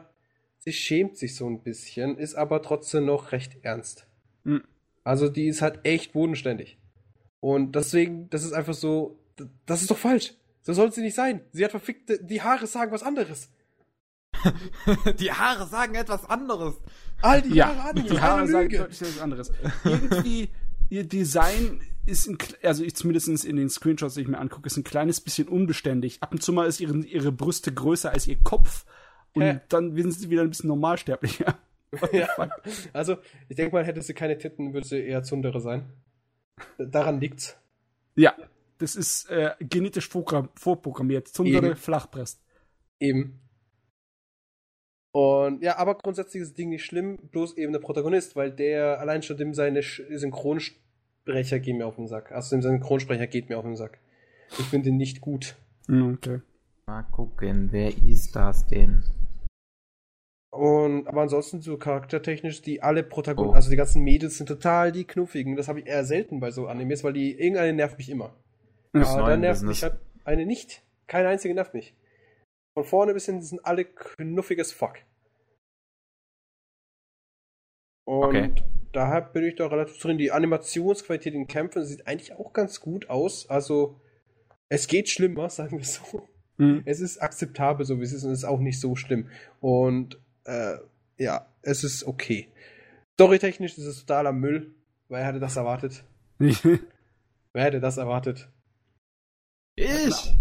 sie 0.60 0.72
schämt 0.72 1.18
sich 1.18 1.36
so 1.36 1.50
ein 1.50 1.64
bisschen, 1.64 2.18
ist 2.18 2.36
aber 2.36 2.62
trotzdem 2.62 3.06
noch 3.06 3.32
recht 3.34 3.58
ernst. 3.64 4.08
Hm. 4.46 4.64
Also 5.08 5.30
die 5.30 5.48
ist 5.48 5.62
halt 5.62 5.80
echt 5.86 6.12
bodenständig. 6.12 6.78
Und 7.40 7.76
deswegen, 7.76 8.30
das 8.30 8.44
ist 8.44 8.52
einfach 8.52 8.74
so, 8.74 9.18
das 9.66 9.82
ist 9.82 9.90
doch 9.90 9.98
falsch. 9.98 10.34
So 10.64 10.74
soll 10.74 10.92
sie 10.92 11.02
nicht 11.02 11.16
sein. 11.16 11.40
Sie 11.54 11.64
hat 11.64 11.72
verfickte, 11.72 12.22
die 12.22 12.42
Haare 12.42 12.68
sagen 12.68 12.92
was 12.92 13.04
anderes. 13.04 13.50
die 15.20 15.32
Haare 15.32 15.66
sagen 15.66 15.96
etwas 15.96 16.26
anderes. 16.26 16.76
All 17.22 17.42
die 17.42 17.56
Ja, 17.56 17.74
Haare 17.74 17.94
die 17.96 18.20
Haare 18.20 18.48
sagen 18.50 18.70
deutlich 18.70 19.02
etwas 19.02 19.20
anderes. 19.22 19.52
Irgendwie, 19.86 20.50
ihr 20.90 21.06
Design 21.06 21.80
ist, 22.06 22.28
ein, 22.28 22.38
also 22.62 22.84
ich 22.84 22.94
zumindest 22.96 23.46
in 23.46 23.56
den 23.56 23.70
Screenshots, 23.70 24.16
die 24.16 24.22
ich 24.22 24.28
mir 24.28 24.40
angucke, 24.40 24.68
ist 24.68 24.76
ein 24.76 24.84
kleines 24.84 25.22
bisschen 25.22 25.48
unbeständig. 25.48 26.22
Ab 26.22 26.34
und 26.34 26.44
zu 26.44 26.52
mal 26.52 26.68
ist 26.68 26.82
ihre, 26.82 26.98
ihre 26.98 27.32
Brüste 27.32 27.74
größer 27.74 28.12
als 28.12 28.28
ihr 28.28 28.44
Kopf 28.44 28.86
und 29.32 29.42
Hä? 29.42 29.62
dann 29.70 29.96
sind 29.96 30.12
sie 30.12 30.30
wieder 30.30 30.42
ein 30.42 30.50
bisschen 30.50 30.68
normalsterblicher. 30.68 31.58
Ja. 32.12 32.28
Also, 32.94 33.18
ich 33.50 33.56
denke 33.56 33.74
mal, 33.74 33.86
hätte 33.86 34.02
sie 34.02 34.14
keine 34.14 34.38
Titten, 34.38 34.74
würde 34.74 34.88
sie 34.88 35.00
eher 35.00 35.24
Zundere 35.24 35.62
sein. 35.62 35.92
Daran 36.78 37.20
liegt's. 37.20 37.58
Ja, 38.16 38.36
das 38.80 38.96
ist 38.96 39.30
äh, 39.30 39.52
genetisch 39.60 40.08
vorprogram- 40.08 40.50
vorprogrammiert. 40.56 41.28
Zundere 41.28 41.68
Eben. 41.68 41.76
Flachbrest. 41.76 42.42
Eben. 43.00 43.40
Und 45.12 45.64
ja, 45.64 45.78
aber 45.78 45.96
grundsätzlich 45.98 46.42
ist 46.44 46.50
das 46.50 46.56
Ding 46.56 46.70
nicht 46.70 46.86
schlimm, 46.86 47.18
bloß 47.32 47.58
eben 47.58 47.74
der 47.74 47.80
Protagonist, 47.80 48.36
weil 48.36 48.52
der 48.52 49.00
allein 49.00 49.24
schon 49.24 49.38
dem 49.38 49.54
seine 49.54 49.82
Synchronsprecher 49.82 51.60
gehen 51.60 51.78
mir 51.78 51.88
auf 51.88 51.96
den 51.96 52.08
Sack. 52.08 52.32
Also 52.32 52.56
dem 52.56 52.62
Synchronsprecher 52.62 53.28
geht 53.28 53.50
mir 53.50 53.58
auf 53.58 53.66
den 53.66 53.76
Sack. 53.76 54.00
Ich 54.60 54.66
finde 54.66 54.90
ihn 54.90 54.98
nicht 54.98 55.22
gut. 55.22 55.56
Hm, 55.88 56.14
Okay. 56.16 56.42
Mal 56.86 57.04
gucken, 57.04 57.68
wer 57.72 57.90
ist 57.98 58.36
das 58.36 58.66
denn? 58.68 59.04
Und 60.58 61.08
aber 61.08 61.22
ansonsten 61.22 61.62
so 61.62 61.78
charaktertechnisch, 61.78 62.62
die 62.64 62.82
alle 62.82 63.04
Protagonisten, 63.04 63.54
Oh. 63.54 63.56
also 63.56 63.70
die 63.70 63.76
ganzen 63.76 64.04
Mädels 64.04 64.38
sind 64.38 64.48
total 64.48 64.92
die 64.92 65.06
knuffigen. 65.06 65.56
Das 65.56 65.68
habe 65.68 65.82
ich 65.82 65.86
eher 65.88 66.04
selten 66.04 66.40
bei 66.40 66.50
so 66.52 66.68
Animes, 66.68 67.04
weil 67.04 67.14
die 67.14 67.32
irgendeine 67.40 67.74
nervt 67.74 67.98
mich 68.00 68.10
immer. 68.10 68.34
Ja. 68.96 69.06
Aber 69.06 69.30
dann 69.30 69.42
nervt 69.42 69.62
Business. 69.62 69.78
mich 69.78 69.84
halt 69.84 70.00
eine 70.26 70.46
nicht. 70.46 70.84
Keine 71.06 71.28
einzige 71.30 71.54
nervt 71.54 71.74
mich. 71.74 71.96
Von 72.76 72.86
vorne 72.86 73.14
bis 73.14 73.26
hinten 73.28 73.42
sind 73.44 73.66
alle 73.66 73.86
knuffiges 73.86 74.72
Fuck. 74.72 74.96
Und 78.06 78.24
Okay. 78.36 78.52
daher 78.94 79.22
bin 79.22 79.44
ich 79.44 79.56
da 79.56 79.68
relativ 79.68 80.00
drin. 80.00 80.18
Die 80.18 80.32
Animationsqualität 80.32 81.34
in 81.34 81.48
Kämpfen 81.48 81.86
sieht 81.86 82.08
eigentlich 82.08 82.34
auch 82.34 82.54
ganz 82.54 82.80
gut 82.82 83.10
aus. 83.10 83.50
Also, 83.50 84.00
es 84.70 84.88
geht 84.88 85.10
schlimmer, 85.10 85.50
sagen 85.50 85.78
wir 85.78 85.86
so. 85.86 86.28
Hm. 86.58 86.82
Es 86.86 87.00
ist 87.02 87.20
akzeptabel, 87.22 87.86
so 87.86 88.00
wie 88.00 88.04
es 88.04 88.14
ist, 88.14 88.24
und 88.24 88.32
es 88.32 88.40
ist 88.40 88.46
auch 88.46 88.60
nicht 88.60 88.80
so 88.80 88.96
schlimm. 88.96 89.30
Und 89.60 90.20
äh, 90.48 90.78
ja, 91.18 91.46
es 91.62 91.84
ist 91.84 92.04
okay. 92.06 92.48
Storytechnisch 93.16 93.78
ist 93.78 93.86
es 93.86 94.00
totaler 94.00 94.32
Müll. 94.34 94.74
Wer 95.10 95.26
hätte 95.26 95.40
das 95.40 95.56
erwartet? 95.56 96.04
Wer 96.40 97.64
hätte 97.64 97.80
das 97.80 97.98
erwartet? 97.98 98.50
Ich! 99.76 100.34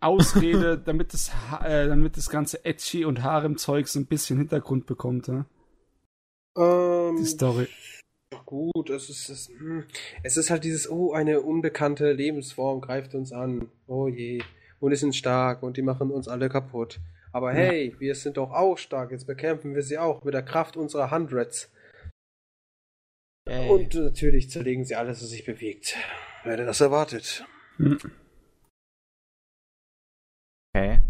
Ausrede, 0.00 0.78
damit 0.84 1.12
das, 1.12 1.32
Ha- 1.50 1.66
äh, 1.66 1.88
damit 1.88 2.16
das 2.16 2.28
ganze 2.30 2.64
Edgy 2.64 3.04
und 3.04 3.22
Harem-Zeug 3.22 3.88
so 3.88 3.98
ein 3.98 4.06
bisschen 4.06 4.38
Hintergrund 4.38 4.86
bekommt. 4.86 5.26
Ja? 5.28 5.46
Ähm, 6.56 7.16
Die 7.16 7.24
Story. 7.26 7.68
Gut, 8.46 8.90
es 8.90 9.08
ist, 9.10 9.28
es, 9.28 9.48
hm, 9.48 9.84
es 10.22 10.36
ist 10.36 10.50
halt 10.50 10.64
dieses, 10.64 10.90
oh, 10.90 11.12
eine 11.12 11.40
unbekannte 11.40 12.12
Lebensform 12.12 12.80
greift 12.80 13.14
uns 13.14 13.32
an. 13.32 13.68
Oh 13.86 14.08
je. 14.08 14.42
Und 14.80 14.90
die 14.90 14.96
sind 14.96 15.14
stark 15.14 15.62
und 15.62 15.76
die 15.76 15.82
machen 15.82 16.10
uns 16.10 16.28
alle 16.28 16.48
kaputt. 16.48 17.00
Aber 17.34 17.52
Ja. 17.52 17.58
hey, 17.58 17.96
wir 17.98 18.14
sind 18.14 18.36
doch 18.36 18.52
auch 18.52 18.78
stark. 18.78 19.10
Jetzt 19.10 19.26
bekämpfen 19.26 19.74
wir 19.74 19.82
sie 19.82 19.98
auch 19.98 20.22
mit 20.22 20.34
der 20.34 20.44
Kraft 20.44 20.76
unserer 20.76 21.10
Hundreds. 21.10 21.68
Yay. 23.48 23.68
Und 23.68 23.94
natürlich 23.94 24.50
zerlegen 24.50 24.84
sie 24.84 24.94
alles, 24.94 25.20
was 25.20 25.30
sich 25.30 25.44
bewegt. 25.44 25.96
Wer 26.44 26.52
hätte 26.52 26.64
das 26.64 26.80
erwartet? 26.80 27.44
Hm. 27.76 27.98
okay. 30.74 31.00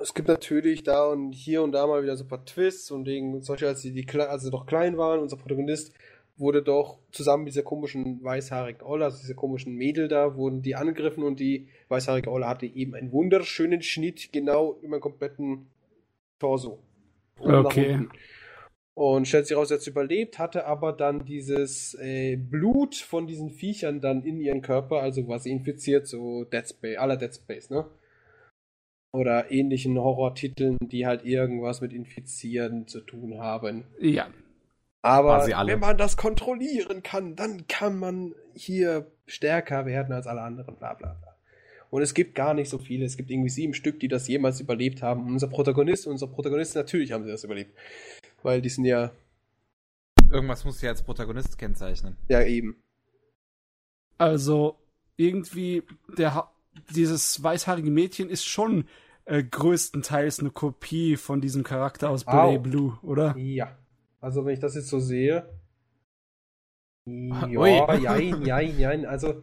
Es 0.00 0.12
gibt 0.14 0.26
natürlich 0.26 0.82
da 0.82 1.06
und 1.06 1.32
hier 1.32 1.62
und 1.62 1.70
da 1.70 1.86
mal 1.86 2.02
wieder 2.02 2.16
so 2.16 2.24
ein 2.24 2.28
paar 2.28 2.44
Twists 2.44 2.90
und 2.90 3.06
wegen 3.06 3.40
solche, 3.40 3.68
als 3.68 3.82
sie 3.82 3.92
die, 3.92 4.06
als 4.18 4.42
sie 4.42 4.50
doch 4.50 4.66
klein 4.66 4.98
waren, 4.98 5.20
unser 5.20 5.36
Protagonist 5.36 5.94
wurde 6.42 6.62
doch 6.62 6.98
zusammen 7.12 7.44
mit 7.44 7.54
dieser 7.54 7.62
komischen 7.62 8.22
weißhaarigen 8.22 8.82
Olle, 8.82 9.06
also 9.06 9.18
dieser 9.18 9.34
komischen 9.34 9.76
Mädel 9.76 10.08
da, 10.08 10.36
wurden 10.36 10.60
die 10.60 10.74
angegriffen 10.74 11.22
und 11.22 11.40
die 11.40 11.68
weißhaarige 11.88 12.30
Olle 12.30 12.48
hatte 12.48 12.66
eben 12.66 12.94
einen 12.94 13.12
wunderschönen 13.12 13.80
Schnitt 13.80 14.32
genau 14.32 14.76
über 14.82 14.98
den 14.98 15.00
kompletten 15.00 15.68
Torso. 16.40 16.80
Okay. 17.38 18.00
Und 18.94 19.26
stellt 19.26 19.46
sich 19.46 19.56
raus, 19.56 19.68
sie 19.68 19.74
hat 19.74 19.86
überlebt, 19.86 20.38
hatte 20.38 20.66
aber 20.66 20.92
dann 20.92 21.24
dieses 21.24 21.94
äh, 21.94 22.36
Blut 22.36 22.96
von 22.96 23.26
diesen 23.26 23.50
Viechern 23.50 24.00
dann 24.00 24.22
in 24.22 24.38
ihren 24.38 24.60
Körper, 24.60 25.00
also 25.00 25.26
war 25.28 25.38
sie 25.38 25.50
infiziert, 25.50 26.06
so 26.06 26.44
Dead 26.44 26.68
Space, 26.68 26.98
aller 26.98 27.16
Dead 27.16 27.34
Space, 27.34 27.70
ne? 27.70 27.86
Oder 29.14 29.50
ähnlichen 29.50 29.98
Horrortiteln, 29.98 30.76
die 30.80 31.06
halt 31.06 31.24
irgendwas 31.24 31.80
mit 31.80 31.92
Infizieren 31.92 32.86
zu 32.86 33.00
tun 33.00 33.38
haben. 33.38 33.84
Ja. 34.00 34.28
Aber 35.02 35.44
wenn 35.46 35.80
man 35.80 35.98
das 35.98 36.16
kontrollieren 36.16 37.02
kann, 37.02 37.34
dann 37.36 37.66
kann 37.66 37.98
man 37.98 38.34
hier 38.54 39.06
stärker 39.26 39.84
werden 39.84 40.12
als 40.14 40.26
alle 40.26 40.42
anderen, 40.42 40.76
bla 40.76 40.94
bla 40.94 41.14
bla. 41.14 41.36
Und 41.90 42.02
es 42.02 42.14
gibt 42.14 42.34
gar 42.34 42.54
nicht 42.54 42.70
so 42.70 42.78
viele. 42.78 43.04
Es 43.04 43.16
gibt 43.16 43.30
irgendwie 43.30 43.50
sieben 43.50 43.74
Stück, 43.74 44.00
die 44.00 44.08
das 44.08 44.26
jemals 44.28 44.60
überlebt 44.60 45.02
haben. 45.02 45.26
Unser 45.26 45.48
Protagonist, 45.48 46.06
unser 46.06 46.26
Protagonist, 46.28 46.74
natürlich 46.74 47.12
haben 47.12 47.24
sie 47.24 47.30
das 47.30 47.44
überlebt. 47.44 47.76
Weil 48.42 48.62
die 48.62 48.68
sind 48.70 48.84
ja, 48.86 49.10
Irgendwas 50.30 50.64
muss 50.64 50.78
sie 50.80 50.88
als 50.88 51.02
Protagonist 51.02 51.58
kennzeichnen. 51.58 52.16
ja 52.28 52.42
eben. 52.42 52.76
Also 54.18 54.76
irgendwie 55.16 55.82
der 56.16 56.34
Ha- 56.34 56.52
dieses 56.94 57.42
weißhaarige 57.42 57.90
Mädchen 57.90 58.30
ist 58.30 58.44
schon 58.46 58.86
äh, 59.26 59.42
größtenteils 59.42 60.40
eine 60.40 60.50
Kopie 60.50 61.16
von 61.16 61.40
diesem 61.40 61.64
Charakter 61.64 62.08
aus 62.08 62.26
Au. 62.26 62.56
Blue 62.58 62.60
Blue, 62.60 62.98
oder? 63.02 63.36
Ja. 63.36 63.76
Also 64.22 64.44
wenn 64.44 64.54
ich 64.54 64.60
das 64.60 64.74
jetzt 64.74 64.88
so 64.88 65.00
sehe. 65.00 65.48
Ja, 67.08 67.46
Ui. 67.48 67.70
jein, 68.02 68.42
jein, 68.46 68.78
jein. 68.78 69.06
Also 69.06 69.42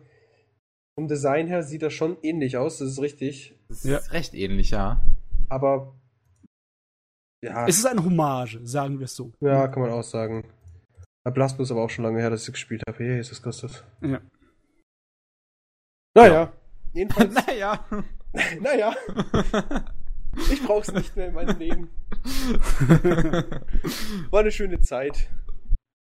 vom 0.97 1.07
Design 1.07 1.47
her 1.47 1.64
sieht 1.64 1.81
das 1.81 1.93
schon 1.93 2.18
ähnlich 2.23 2.57
aus, 2.57 2.77
das 2.80 2.89
ist 2.89 3.01
richtig. 3.01 3.56
Das 3.68 3.84
Ja. 3.84 3.97
ist 3.97 4.11
recht 4.14 4.34
ähnlich, 4.34 4.72
ja. 4.72 5.01
Aber 5.49 5.95
ja, 7.43 7.68
Es 7.68 7.77
ist 7.77 7.85
eine 7.85 8.03
Hommage, 8.03 8.60
sagen 8.64 8.99
wir 8.99 9.06
es 9.06 9.15
so. 9.15 9.31
ja, 9.41 9.68
kann 9.68 9.81
man 9.84 9.91
auch 9.91 10.03
sagen. 10.03 10.45
Blasphemous 11.26 11.68
ist 11.68 11.72
aber 11.72 11.84
auch 11.84 11.89
schon 11.89 12.06
lange 12.06 12.19
her, 12.19 12.30
dass 12.31 12.47
ich 12.47 12.53
gespielt 12.53 12.81
habe. 12.88 13.03
Jesus 13.03 13.41
Christus. 13.41 13.84
Ja. 14.01 14.19
Naja, 16.15 16.51
jedenfalls, 16.93 17.34
naja. 17.47 17.85
naja, 18.61 18.95
ich 20.51 20.64
brauch's 20.64 20.91
nicht 20.91 21.15
mehr 21.15 21.27
in 21.27 21.34
meinem 21.34 21.57
Leben. 21.57 21.89
War 24.30 24.41
eine 24.41 24.51
schöne 24.51 24.80
Zeit. 24.81 25.30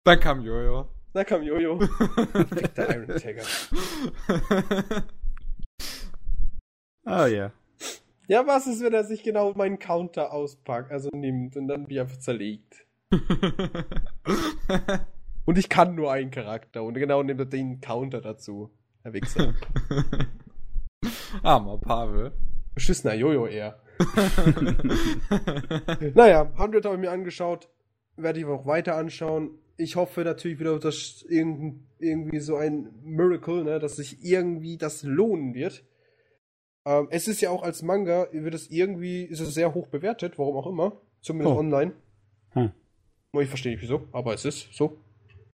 Dann 0.03 0.19
kam 0.19 0.41
Jojo. 0.41 0.87
Da 1.13 1.23
kam 1.23 1.43
Jojo. 1.43 1.79
Der 2.77 2.95
Iron 2.95 3.07
Tagger. 3.07 3.43
Ah 7.05 7.27
ja. 7.27 7.51
Ja, 8.27 8.45
was 8.45 8.67
ist, 8.67 8.81
wenn 8.81 8.93
er 8.93 9.05
sich 9.05 9.23
genau 9.23 9.53
meinen 9.53 9.79
Counter 9.79 10.33
auspackt, 10.33 10.91
also 10.91 11.09
nimmt 11.13 11.55
und 11.55 11.67
dann 11.67 11.83
mich 11.83 11.99
einfach 11.99 12.19
zerlegt? 12.19 12.85
Und 15.47 15.57
ich 15.57 15.69
kann 15.69 15.95
nur 15.95 16.11
einen 16.11 16.29
Charakter 16.29 16.83
und 16.83 16.95
genau 16.95 17.23
nimmt 17.23 17.39
er 17.39 17.45
den 17.45 17.79
Counter 17.79 18.19
dazu. 18.19 18.69
Herr 19.01 19.13
Wichser. 19.13 19.53
Armer 21.41 21.77
Pavel. 21.77 22.33
Beschissener 22.75 23.13
Jojo 23.13 23.47
eher. 23.47 23.79
Naja, 26.15 26.51
100 26.55 26.85
habe 26.85 26.95
ich 26.95 27.01
mir 27.01 27.11
angeschaut. 27.11 27.69
Werde 28.15 28.39
ich 28.39 28.45
auch 28.45 28.65
weiter 28.65 28.95
anschauen. 28.95 29.51
Ich 29.77 29.95
hoffe 29.95 30.21
natürlich 30.21 30.59
wieder, 30.59 30.79
dass 30.79 31.23
irgend, 31.29 31.83
irgendwie 31.99 32.39
so 32.39 32.55
ein 32.55 32.89
Miracle, 33.03 33.63
ne, 33.63 33.79
dass 33.79 33.97
sich 33.97 34.23
irgendwie 34.23 34.77
das 34.77 35.03
lohnen 35.03 35.53
wird. 35.53 35.83
Ähm, 36.85 37.07
es 37.11 37.27
ist 37.27 37.41
ja 37.41 37.51
auch 37.51 37.61
als 37.63 37.83
Manga, 37.83 38.27
wird 38.31 38.55
es 38.55 38.71
irgendwie, 38.71 39.23
ist 39.23 39.39
es 39.39 39.53
sehr 39.53 39.73
hoch 39.73 39.87
bewertet, 39.87 40.39
warum 40.39 40.55
auch 40.55 40.67
immer. 40.67 40.99
Zumindest 41.21 41.55
Oh. 41.55 41.59
online. 41.59 41.93
Hm. 42.51 42.71
Ich 43.39 43.49
verstehe 43.49 43.73
nicht 43.73 43.81
wieso, 43.83 44.07
aber 44.13 44.33
es 44.33 44.45
ist 44.45 44.73
so. 44.73 44.97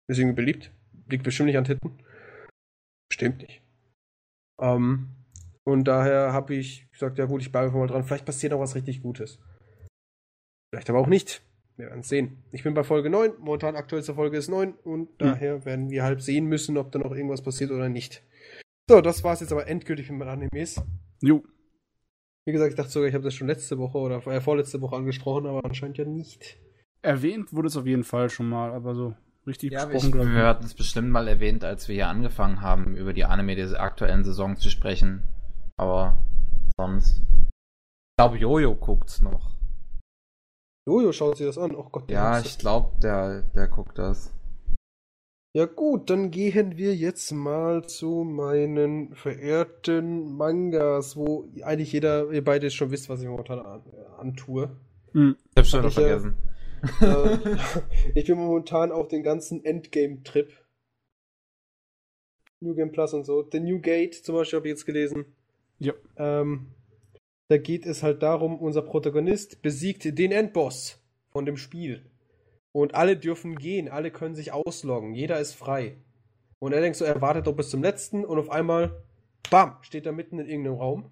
Ist 0.08 0.18
irgendwie 0.18 0.34
beliebt. 0.36 0.72
Liegt 1.08 1.22
bestimmt 1.22 1.46
nicht 1.48 1.58
an 1.58 1.64
Titten. 1.64 1.92
Bestimmt 3.08 3.40
nicht. 3.42 3.62
Ähm, 4.60 5.10
und 5.68 5.84
daher 5.84 6.32
habe 6.32 6.54
ich 6.54 6.90
gesagt, 6.92 7.18
ja 7.18 7.26
gut, 7.26 7.42
ich 7.42 7.52
bleibe 7.52 7.66
einfach 7.66 7.78
mal 7.78 7.86
dran. 7.86 8.04
Vielleicht 8.04 8.24
passiert 8.26 8.52
auch 8.52 8.60
was 8.60 8.74
richtig 8.74 9.02
Gutes. 9.02 9.38
Vielleicht 10.72 10.90
aber 10.90 10.98
auch 10.98 11.06
nicht. 11.06 11.42
Wir 11.76 11.86
werden 11.86 12.00
es 12.00 12.08
sehen. 12.08 12.42
Ich 12.50 12.64
bin 12.64 12.74
bei 12.74 12.82
Folge 12.82 13.08
9. 13.08 13.34
Momentan 13.38 13.76
aktuellste 13.76 14.14
Folge 14.14 14.36
ist 14.36 14.48
9. 14.48 14.72
Und 14.72 15.08
daher 15.18 15.64
werden 15.64 15.90
wir 15.90 16.02
halt 16.02 16.22
sehen 16.22 16.46
müssen, 16.46 16.76
ob 16.76 16.90
da 16.92 16.98
noch 16.98 17.12
irgendwas 17.12 17.42
passiert 17.42 17.70
oder 17.70 17.88
nicht. 17.88 18.22
So, 18.90 19.00
das 19.00 19.22
war 19.22 19.34
es 19.34 19.40
jetzt 19.40 19.52
aber 19.52 19.68
endgültig 19.68 20.10
mit 20.10 20.18
meinen 20.18 20.28
Animes. 20.50 20.82
Jo. 21.20 21.44
Wie 22.46 22.52
gesagt, 22.52 22.70
ich 22.70 22.76
dachte 22.76 22.90
sogar, 22.90 23.08
ich 23.08 23.14
habe 23.14 23.24
das 23.24 23.34
schon 23.34 23.46
letzte 23.46 23.78
Woche 23.78 23.98
oder 23.98 24.26
äh, 24.26 24.40
vorletzte 24.40 24.80
Woche 24.80 24.96
angesprochen, 24.96 25.46
aber 25.46 25.64
anscheinend 25.64 25.98
ja 25.98 26.04
nicht. 26.04 26.58
Erwähnt 27.02 27.52
wurde 27.52 27.68
es 27.68 27.76
auf 27.76 27.86
jeden 27.86 28.04
Fall 28.04 28.30
schon 28.30 28.48
mal, 28.48 28.72
aber 28.72 28.94
so 28.94 29.14
richtig 29.46 29.72
Ja, 29.72 29.84
besprochen, 29.84 30.20
ich. 30.20 30.34
wir 30.34 30.46
hatten 30.46 30.64
es 30.64 30.74
bestimmt 30.74 31.10
mal 31.10 31.28
erwähnt, 31.28 31.62
als 31.62 31.88
wir 31.88 31.94
hier 31.94 32.08
angefangen 32.08 32.60
haben, 32.62 32.96
über 32.96 33.12
die 33.12 33.24
Anime 33.24 33.54
der 33.54 33.80
aktuellen 33.80 34.24
Saison 34.24 34.56
zu 34.56 34.70
sprechen. 34.70 35.22
Aber 35.78 36.18
sonst. 36.76 37.22
Ich 37.22 38.16
glaube, 38.18 38.36
Jojo 38.36 38.74
guckt's 38.74 39.20
noch. 39.20 39.56
Jojo 40.86 41.12
schaut 41.12 41.36
sich 41.36 41.46
das 41.46 41.58
an. 41.58 41.74
Oh 41.74 41.88
Gott. 41.90 42.10
Ja, 42.10 42.40
ich 42.40 42.58
glaube, 42.58 42.98
der, 43.00 43.42
der 43.42 43.68
guckt 43.68 43.98
das. 43.98 44.32
Ja 45.54 45.64
gut, 45.64 46.10
dann 46.10 46.30
gehen 46.30 46.76
wir 46.76 46.94
jetzt 46.94 47.32
mal 47.32 47.86
zu 47.86 48.24
meinen 48.24 49.14
verehrten 49.14 50.36
Mangas, 50.36 51.16
wo 51.16 51.48
eigentlich 51.62 51.92
jeder, 51.92 52.30
ihr 52.30 52.44
beide 52.44 52.70
schon 52.70 52.90
wisst, 52.90 53.08
was 53.08 53.22
ich 53.22 53.28
momentan 53.28 53.60
an, 53.60 53.82
antue. 54.18 54.76
Hm. 55.12 55.36
Ich 55.50 55.56
hab 55.56 55.66
schon 55.66 55.84
äh, 55.84 55.90
vergessen. 55.90 56.36
äh, 57.00 57.38
ich 58.14 58.26
bin 58.26 58.36
momentan 58.36 58.92
auf 58.92 59.08
den 59.08 59.22
ganzen 59.22 59.64
Endgame-Trip. 59.64 60.52
New 62.60 62.74
Game 62.74 62.92
Plus 62.92 63.14
und 63.14 63.24
so. 63.24 63.48
The 63.50 63.60
New 63.60 63.80
Gate 63.80 64.14
zum 64.14 64.34
Beispiel 64.34 64.58
habe 64.58 64.68
ich 64.68 64.72
jetzt 64.72 64.84
gelesen. 64.84 65.34
Ja. 65.78 65.92
Ähm, 66.16 66.68
da 67.48 67.56
geht 67.56 67.86
es 67.86 68.02
halt 68.02 68.22
darum, 68.22 68.58
unser 68.58 68.82
Protagonist 68.82 69.62
besiegt 69.62 70.18
den 70.18 70.32
Endboss 70.32 71.00
von 71.30 71.46
dem 71.46 71.56
Spiel. 71.56 72.10
Und 72.72 72.94
alle 72.94 73.16
dürfen 73.16 73.56
gehen, 73.56 73.88
alle 73.88 74.10
können 74.10 74.34
sich 74.34 74.52
ausloggen, 74.52 75.14
jeder 75.14 75.40
ist 75.40 75.54
frei. 75.54 75.96
Und 76.58 76.72
er 76.72 76.80
denkt 76.80 76.96
so, 76.96 77.04
er 77.04 77.20
wartet 77.20 77.46
doch 77.46 77.54
bis 77.54 77.70
zum 77.70 77.82
letzten 77.82 78.24
und 78.24 78.38
auf 78.38 78.50
einmal, 78.50 79.02
bam, 79.50 79.78
steht 79.82 80.06
er 80.06 80.12
mitten 80.12 80.38
in 80.38 80.46
irgendeinem 80.46 80.76
Raum, 80.76 81.10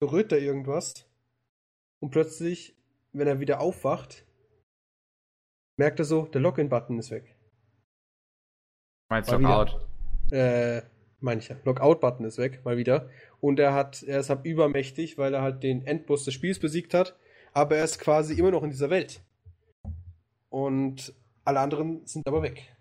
berührt 0.00 0.32
da 0.32 0.36
irgendwas 0.36 1.06
und 2.00 2.10
plötzlich, 2.10 2.76
wenn 3.12 3.26
er 3.26 3.40
wieder 3.40 3.60
aufwacht, 3.60 4.24
merkt 5.76 5.98
er 5.98 6.04
so, 6.04 6.26
der 6.26 6.40
Login-Button 6.40 6.98
ist 6.98 7.10
weg. 7.10 7.36
Meinst 9.10 9.30
du 9.30 9.38
wieder. 9.38 9.86
Äh, 10.30 10.82
meine 11.20 11.40
ich 11.40 11.48
ja. 11.48 11.56
Lockout-Button 11.64 12.24
ist 12.24 12.38
weg, 12.38 12.64
mal 12.64 12.76
wieder. 12.76 13.10
Und 13.40 13.58
er 13.58 13.74
hat, 13.74 14.02
er 14.02 14.20
ist 14.20 14.30
halt 14.30 14.44
übermächtig, 14.44 15.16
weil 15.18 15.34
er 15.34 15.42
halt 15.42 15.62
den 15.62 15.86
Endboss 15.86 16.24
des 16.24 16.34
Spiels 16.34 16.58
besiegt 16.58 16.94
hat, 16.94 17.16
aber 17.52 17.76
er 17.76 17.84
ist 17.84 17.98
quasi 17.98 18.38
immer 18.38 18.50
noch 18.50 18.62
in 18.62 18.70
dieser 18.70 18.90
Welt. 18.90 19.22
Und 20.50 21.14
alle 21.44 21.60
anderen 21.60 22.06
sind 22.06 22.26
aber 22.26 22.42
weg. 22.42 22.74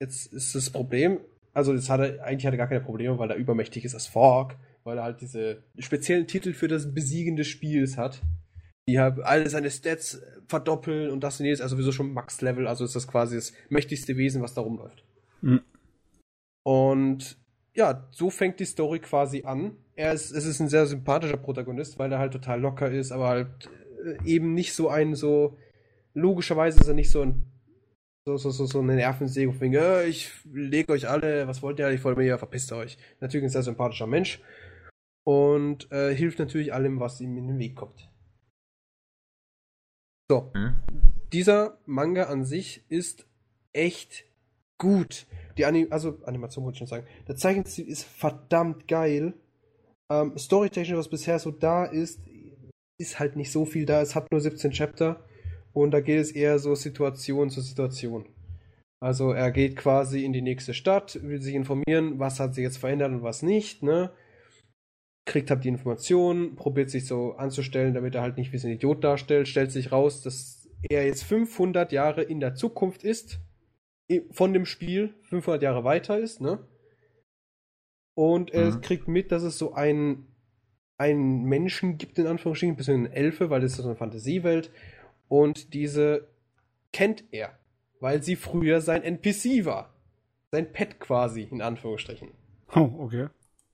Jetzt 0.00 0.32
ist 0.32 0.54
das 0.54 0.70
Problem, 0.70 1.20
also 1.52 1.72
das 1.72 1.88
hat 1.88 2.00
er, 2.00 2.24
eigentlich 2.24 2.46
hat 2.46 2.54
er 2.54 2.58
gar 2.58 2.68
keine 2.68 2.80
Probleme, 2.80 3.18
weil 3.18 3.30
er 3.30 3.36
übermächtig 3.36 3.84
ist 3.84 3.94
als 3.94 4.06
Fork, 4.06 4.56
weil 4.84 4.98
er 4.98 5.04
halt 5.04 5.20
diese 5.20 5.62
speziellen 5.78 6.26
Titel 6.26 6.52
für 6.52 6.68
das 6.68 6.94
Besiegen 6.94 7.36
des 7.36 7.48
Spiels 7.48 7.96
hat, 7.96 8.22
die 8.88 9.00
halt 9.00 9.20
alle 9.20 9.48
seine 9.48 9.70
Stats 9.70 10.22
verdoppeln 10.48 11.10
und 11.10 11.20
das 11.20 11.40
und 11.40 11.46
jenes, 11.46 11.60
also 11.60 11.76
sowieso 11.76 11.92
schon 11.92 12.12
Max-Level, 12.12 12.66
also 12.66 12.84
ist 12.84 12.94
das 12.94 13.08
quasi 13.08 13.36
das 13.36 13.52
mächtigste 13.68 14.16
Wesen, 14.16 14.42
was 14.42 14.54
da 14.54 14.60
rumläuft. 14.60 15.04
Hm. 15.40 15.60
Und 16.62 17.38
ja, 17.74 18.08
so 18.10 18.30
fängt 18.30 18.60
die 18.60 18.64
Story 18.64 19.00
quasi 19.00 19.44
an. 19.44 19.76
Er 19.96 20.12
ist, 20.12 20.30
es 20.30 20.44
ist 20.44 20.60
ein 20.60 20.68
sehr 20.68 20.86
sympathischer 20.86 21.38
Protagonist, 21.38 21.98
weil 21.98 22.12
er 22.12 22.18
halt 22.18 22.32
total 22.32 22.60
locker 22.60 22.90
ist, 22.90 23.12
aber 23.12 23.28
halt 23.28 23.70
äh, 24.04 24.18
eben 24.24 24.54
nicht 24.54 24.74
so 24.74 24.88
ein 24.88 25.14
so. 25.14 25.56
Logischerweise 26.14 26.80
ist 26.80 26.88
er 26.88 26.94
nicht 26.94 27.10
so 27.10 27.22
ein 27.22 27.50
so, 28.26 28.36
so, 28.36 28.50
so, 28.50 28.66
so 28.66 28.80
eine 28.80 28.96
Nervensäge, 28.96 29.52
von 29.52 29.72
äh, 29.72 30.04
ich 30.06 30.32
leg 30.52 30.90
euch 30.90 31.08
alle, 31.08 31.46
was 31.46 31.62
wollt 31.62 31.78
ihr 31.78 31.86
eigentlich, 31.86 32.02
wollt 32.04 32.18
ihr 32.18 32.24
ja, 32.24 32.38
verpisst 32.38 32.72
euch. 32.72 32.98
Natürlich 33.20 33.44
ein 33.44 33.50
sehr 33.50 33.62
sympathischer 33.62 34.08
Mensch 34.08 34.40
und 35.24 35.90
äh, 35.92 36.12
hilft 36.14 36.40
natürlich 36.40 36.74
allem, 36.74 36.98
was 36.98 37.20
ihm 37.20 37.36
in 37.36 37.46
den 37.46 37.58
Weg 37.58 37.76
kommt. 37.76 38.10
So, 40.28 40.50
Hm? 40.54 40.74
dieser 41.32 41.78
Manga 41.86 42.24
an 42.24 42.44
sich 42.44 42.84
ist 42.88 43.26
echt 43.72 44.24
gut. 44.78 45.26
Die 45.56 45.64
Anim 45.64 45.88
also 45.90 46.18
Animation 46.24 46.64
wollte 46.64 46.74
ich 46.74 46.78
schon 46.78 46.88
sagen. 46.88 47.06
Der 47.28 47.36
Zeichenstil 47.36 47.86
ist 47.86 48.04
verdammt 48.04 48.88
geil. 48.88 49.34
Ähm, 50.10 50.36
Storytechnisch, 50.38 50.96
was 50.96 51.08
bisher 51.08 51.38
so 51.38 51.50
da 51.50 51.84
ist, 51.84 52.20
ist 52.98 53.18
halt 53.18 53.36
nicht 53.36 53.50
so 53.50 53.64
viel 53.64 53.86
da. 53.86 54.00
Es 54.00 54.14
hat 54.14 54.30
nur 54.30 54.40
17 54.40 54.70
Chapter 54.72 55.24
und 55.72 55.90
da 55.90 56.00
geht 56.00 56.20
es 56.20 56.32
eher 56.32 56.58
so 56.58 56.74
Situation 56.74 57.50
zu 57.50 57.60
Situation. 57.60 58.26
Also 59.00 59.32
er 59.32 59.50
geht 59.50 59.76
quasi 59.76 60.24
in 60.24 60.32
die 60.32 60.42
nächste 60.42 60.72
Stadt, 60.72 61.18
will 61.22 61.42
sich 61.42 61.54
informieren, 61.54 62.18
was 62.18 62.40
hat 62.40 62.54
sich 62.54 62.62
jetzt 62.62 62.78
verändert 62.78 63.12
und 63.12 63.22
was 63.22 63.42
nicht, 63.42 63.82
ne? 63.82 64.10
Kriegt 65.26 65.50
halt 65.50 65.64
die 65.64 65.68
Informationen, 65.68 66.56
probiert 66.56 66.88
sich 66.88 67.06
so 67.06 67.32
anzustellen, 67.32 67.92
damit 67.92 68.14
er 68.14 68.22
halt 68.22 68.38
nicht 68.38 68.52
wie 68.52 68.66
ein 68.66 68.72
Idiot 68.72 69.04
darstellt, 69.04 69.48
stellt 69.48 69.70
sich 69.72 69.92
raus, 69.92 70.22
dass 70.22 70.68
er 70.88 71.04
jetzt 71.04 71.24
500 71.24 71.92
Jahre 71.92 72.22
in 72.22 72.40
der 72.40 72.54
Zukunft 72.54 73.02
ist, 73.04 73.40
von 74.30 74.52
dem 74.54 74.64
Spiel 74.64 75.14
500 75.24 75.62
Jahre 75.62 75.84
weiter 75.84 76.18
ist, 76.18 76.40
ne? 76.40 76.60
Und 78.16 78.50
er 78.50 78.70
Mhm. 78.72 78.80
kriegt 78.80 79.08
mit, 79.08 79.30
dass 79.30 79.42
es 79.42 79.58
so 79.58 79.74
einen, 79.74 80.26
einen 80.96 81.44
Menschen 81.44 81.98
gibt, 81.98 82.18
in 82.18 82.26
Anführungsstrichen, 82.26 82.72
ein 82.74 82.76
bisschen 82.76 83.06
eine 83.06 83.14
Elfe, 83.14 83.50
weil 83.50 83.60
das 83.60 83.72
ist 83.72 83.76
so 83.78 83.84
eine 83.84 83.94
Fantasiewelt. 83.94 84.70
Und 85.28 85.74
diese 85.74 86.26
kennt 86.92 87.24
er, 87.30 87.58
weil 88.00 88.22
sie 88.22 88.36
früher 88.36 88.80
sein 88.80 89.02
NPC 89.02 89.66
war. 89.66 89.92
Sein 90.50 90.72
Pet 90.72 90.98
quasi, 90.98 91.42
in 91.42 91.60
Anführungsstrichen. 91.60 92.30
Oh, 92.74 92.90
okay. 92.98 93.28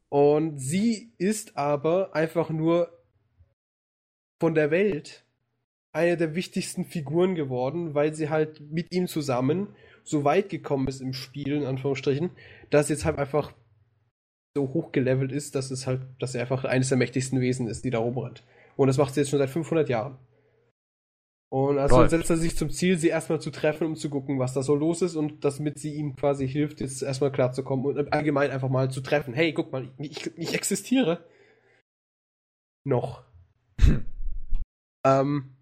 Und 0.08 0.58
sie 0.58 1.12
ist 1.18 1.56
aber 1.56 2.14
einfach 2.16 2.50
nur 2.50 2.90
von 4.40 4.54
der 4.56 4.72
Welt 4.72 5.24
eine 5.92 6.16
der 6.16 6.34
wichtigsten 6.34 6.84
Figuren 6.84 7.36
geworden, 7.36 7.94
weil 7.94 8.12
sie 8.12 8.28
halt 8.28 8.60
mit 8.72 8.92
ihm 8.92 9.06
zusammen 9.06 9.68
so 10.02 10.24
weit 10.24 10.48
gekommen 10.48 10.88
ist 10.88 11.00
im 11.00 11.12
Spiel, 11.12 11.52
in 11.52 11.64
Anführungsstrichen, 11.64 12.30
dass 12.70 12.88
jetzt 12.88 13.04
halt 13.04 13.18
einfach 13.18 13.52
so 14.56 14.68
hochgelevelt 14.74 15.32
ist, 15.32 15.54
dass 15.54 15.70
es 15.70 15.86
halt, 15.86 16.02
dass 16.18 16.34
er 16.34 16.42
einfach 16.42 16.64
eines 16.64 16.88
der 16.88 16.98
mächtigsten 16.98 17.40
Wesen 17.40 17.66
ist, 17.66 17.84
die 17.84 17.90
da 17.90 17.98
rumrennt. 17.98 18.44
Und 18.76 18.88
das 18.88 18.98
macht 18.98 19.14
sie 19.14 19.20
jetzt 19.20 19.30
schon 19.30 19.38
seit 19.38 19.50
500 19.50 19.88
Jahren. 19.88 20.18
Und 21.52 21.78
also 21.78 21.98
Läuft. 21.98 22.10
setzt 22.10 22.30
er 22.30 22.38
sich 22.38 22.56
zum 22.56 22.70
Ziel, 22.70 22.96
sie 22.96 23.08
erstmal 23.08 23.40
zu 23.40 23.50
treffen, 23.50 23.86
um 23.86 23.94
zu 23.94 24.08
gucken, 24.08 24.38
was 24.38 24.54
da 24.54 24.62
so 24.62 24.74
los 24.74 25.02
ist 25.02 25.16
und 25.16 25.44
das 25.44 25.60
mit 25.60 25.78
sie 25.78 25.94
ihm 25.94 26.16
quasi 26.16 26.48
hilft, 26.48 26.80
jetzt 26.80 27.02
erstmal 27.02 27.30
klarzukommen 27.30 27.84
und 27.84 28.12
allgemein 28.12 28.50
einfach 28.50 28.70
mal 28.70 28.90
zu 28.90 29.02
treffen. 29.02 29.34
Hey, 29.34 29.52
guck 29.52 29.70
mal, 29.70 29.90
ich, 29.98 30.30
ich 30.38 30.54
existiere. 30.54 31.26
Noch. 32.84 33.24
ähm, 35.06 35.56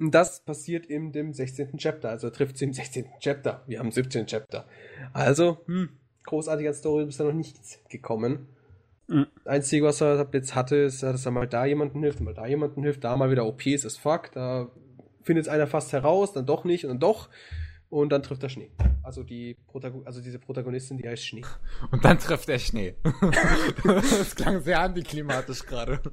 und 0.00 0.14
das 0.14 0.44
passiert 0.44 0.86
in 0.86 1.12
dem 1.12 1.34
16. 1.34 1.76
Chapter, 1.76 2.08
also 2.08 2.28
er 2.28 2.32
trifft 2.32 2.56
sie 2.56 2.64
im 2.64 2.72
16. 2.72 3.04
Chapter. 3.20 3.64
Wir 3.66 3.80
haben 3.80 3.92
17 3.92 4.26
Chapter. 4.26 4.66
Also, 5.12 5.58
hm, 5.66 5.90
großartig 6.24 6.66
als 6.66 6.78
Story 6.78 7.06
ist 7.06 7.20
da 7.20 7.24
noch 7.24 7.32
nichts 7.32 7.80
gekommen. 7.88 8.48
Mhm. 9.08 9.26
Das 9.44 9.46
Einzige, 9.46 9.86
was 9.86 10.00
er 10.00 10.28
jetzt 10.32 10.54
hatte, 10.54 10.76
ist, 10.76 11.02
dass 11.02 11.26
er 11.26 11.32
mal 11.32 11.46
da 11.46 11.64
jemanden 11.64 12.02
hilft, 12.02 12.20
mal 12.20 12.34
da 12.34 12.46
jemanden 12.46 12.82
hilft, 12.82 13.04
da 13.04 13.16
mal 13.16 13.30
wieder 13.30 13.46
OPs 13.46 13.84
ist 13.84 13.98
fuck, 13.98 14.32
da 14.32 14.68
findet 15.22 15.48
einer 15.48 15.66
fast 15.66 15.92
heraus, 15.92 16.32
dann 16.32 16.46
doch 16.46 16.64
nicht 16.64 16.84
und 16.84 16.90
dann 16.90 17.00
doch 17.00 17.28
und 17.90 18.10
dann 18.10 18.22
trifft 18.22 18.42
er 18.42 18.48
Schnee. 18.48 18.70
Also 19.02 19.22
die 19.22 19.56
Protago 19.66 20.02
also 20.04 20.20
diese 20.20 20.38
Protagonistin, 20.38 20.96
die 20.96 21.08
heißt 21.08 21.24
Schnee. 21.24 21.44
Und 21.90 22.04
dann 22.04 22.18
trifft 22.18 22.48
er 22.48 22.58
Schnee. 22.58 22.94
das 23.84 24.34
klang 24.34 24.62
sehr 24.62 24.80
antiklimatisch 24.80 25.64
gerade. 25.66 26.00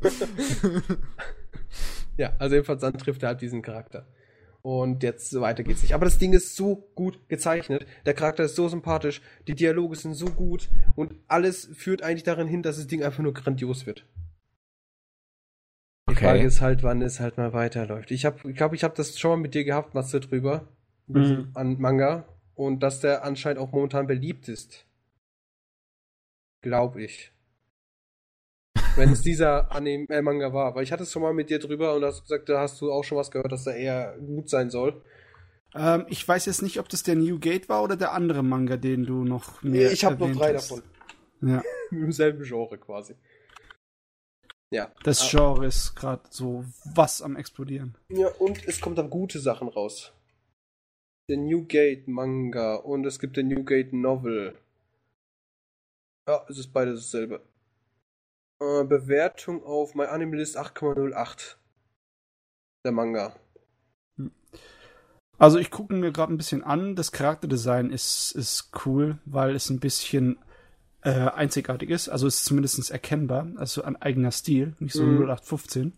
Ja, 2.20 2.34
also 2.38 2.56
jedenfalls 2.56 2.82
dann 2.82 2.98
trifft 2.98 3.24
er 3.24 3.30
halt 3.30 3.42
diesen 3.42 3.62
Charakter. 3.62 4.06
Und 4.62 5.04
jetzt 5.04 5.30
so 5.30 5.42
weiter 5.42 5.64
geht's 5.64 5.82
nicht. 5.82 5.94
Aber 5.94 6.06
das 6.06 6.18
Ding 6.18 6.34
ist 6.34 6.56
so 6.56 6.76
gut 6.96 7.30
gezeichnet. 7.30 7.86
Der 8.06 8.14
Charakter 8.14 8.44
ist 8.44 8.56
so 8.56 8.68
sympathisch. 8.68 9.22
Die 9.48 9.56
Dialoge 9.56 9.96
sind 9.96 10.16
so 10.16 10.26
gut. 10.26 10.70
Und 10.96 11.16
alles 11.28 11.70
führt 11.74 12.02
eigentlich 12.02 12.24
darin 12.24 12.48
hin, 12.48 12.62
dass 12.62 12.76
das 12.76 12.88
Ding 12.88 13.04
einfach 13.04 13.24
nur 13.24 13.34
grandios 13.34 13.86
wird. 13.86 14.06
Die 16.10 16.14
Okay. 16.16 16.26
Frage 16.26 16.44
ist 16.44 16.60
halt, 16.60 16.84
wann 16.84 17.02
es 17.02 17.20
halt 17.20 17.38
mal 17.38 17.54
weiterläuft. 17.54 18.12
Ich 18.12 18.22
glaube, 18.22 18.50
ich, 18.50 18.56
glaub, 18.56 18.74
ich 18.74 18.84
habe 18.84 18.96
das 18.96 19.18
schon 19.18 19.32
mal 19.32 19.38
mit 19.38 19.54
dir 19.54 19.64
gehabt, 19.64 19.94
Matze, 19.94 20.20
drüber. 20.20 20.68
Mhm. 21.08 21.52
An 21.54 21.80
Manga. 21.80 22.26
Und 22.56 22.82
dass 22.84 23.00
der 23.00 23.24
anscheinend 23.24 23.62
auch 23.62 23.72
momentan 23.72 24.08
beliebt 24.08 24.50
ist. 24.50 24.86
Glaube 26.62 27.04
ich. 27.04 27.32
Wenn 29.00 29.12
es 29.14 29.22
dieser 29.22 29.72
Anime 29.72 30.06
äh, 30.10 30.22
Manga 30.22 30.54
war. 30.54 30.76
Weil 30.76 30.84
ich 30.84 30.92
hatte 30.92 31.04
es 31.04 31.12
schon 31.12 31.22
mal 31.22 31.34
mit 31.34 31.50
dir 31.50 31.60
drüber 31.60 31.96
und 31.96 32.04
hast 32.04 32.22
gesagt, 32.24 32.50
da 32.50 32.60
hast 32.60 32.80
du 32.82 32.92
auch 32.92 33.04
schon 33.04 33.18
was 33.18 33.32
gehört, 33.32 33.52
dass 33.52 33.66
er 33.66 33.76
eher 33.76 34.18
gut 34.20 34.50
sein 34.50 34.70
soll. 34.70 35.02
Ähm, 35.74 36.06
ich 36.10 36.28
weiß 36.28 36.46
jetzt 36.48 36.62
nicht, 36.62 36.80
ob 36.80 36.90
das 36.90 37.04
der 37.04 37.16
New 37.16 37.40
Gate 37.40 37.70
war 37.70 37.84
oder 37.84 37.96
der 37.96 38.12
andere 38.14 38.44
Manga, 38.44 38.76
den 38.78 39.06
du 39.06 39.24
noch 39.24 39.62
mehr 39.64 39.92
ich 39.92 40.04
habe 40.04 40.18
noch 40.28 40.36
drei 40.38 40.54
hast. 40.54 40.70
davon. 40.72 40.84
Ja, 41.42 41.62
Im 41.92 42.12
selben 42.12 42.44
Genre 42.44 42.78
quasi. 42.78 43.16
Ja. 44.72 44.92
das 45.04 45.22
Ah, 45.22 45.28
Genre 45.30 45.66
ist 45.66 45.96
gerade 45.96 46.24
so 46.30 46.64
was 46.94 47.22
am 47.22 47.36
explodieren. 47.36 47.96
Ja, 48.10 48.28
und 48.40 48.68
es 48.68 48.80
kommt 48.82 48.98
dann 49.00 49.10
gute 49.10 49.40
Sachen 49.40 49.68
raus. 49.68 50.12
Der 51.30 51.38
New 51.38 51.66
Gate 51.66 52.08
Manga 52.08 52.76
und 52.76 53.06
es 53.06 53.20
gibt 53.20 53.38
den 53.38 53.48
New 53.48 53.64
Gate 53.64 53.94
Novel. 53.94 54.58
Ja, 56.28 56.46
es 56.50 56.58
ist 56.60 56.74
beides 56.74 57.02
dasselbe. 57.02 57.42
Äh, 58.62 58.84
Bewertung 58.84 59.64
auf 59.64 59.96
My 59.96 60.06
Anime 60.06 60.38
List 60.38 60.58
8,08. 60.58 61.56
Der 62.86 62.92
Manga. 62.92 63.36
Also 65.38 65.58
ich 65.58 65.72
gucke 65.72 65.94
mir 65.94 66.12
gerade 66.12 66.34
ein 66.34 66.38
bisschen 66.38 66.64
an. 66.64 66.96
Das 66.96 67.12
Charakterdesign 67.12 67.92
ist, 67.92 68.34
ist 68.34 68.72
cool, 68.86 69.18
weil 69.26 69.56
es 69.56 69.70
ein 69.70 69.80
bisschen 69.80 70.38
äh, 71.02 71.12
einzigartig 71.12 71.90
ist. 71.90 72.10
Also 72.10 72.28
ist 72.28 72.44
zumindest 72.44 72.92
erkennbar. 72.92 73.48
Also 73.56 73.84
ein 73.84 73.96
eigener 73.96 74.32
Stil, 74.32 74.76
nicht 74.80 74.94
so 74.94 75.04
Mhm. 75.04 75.22
0815. 75.22 75.94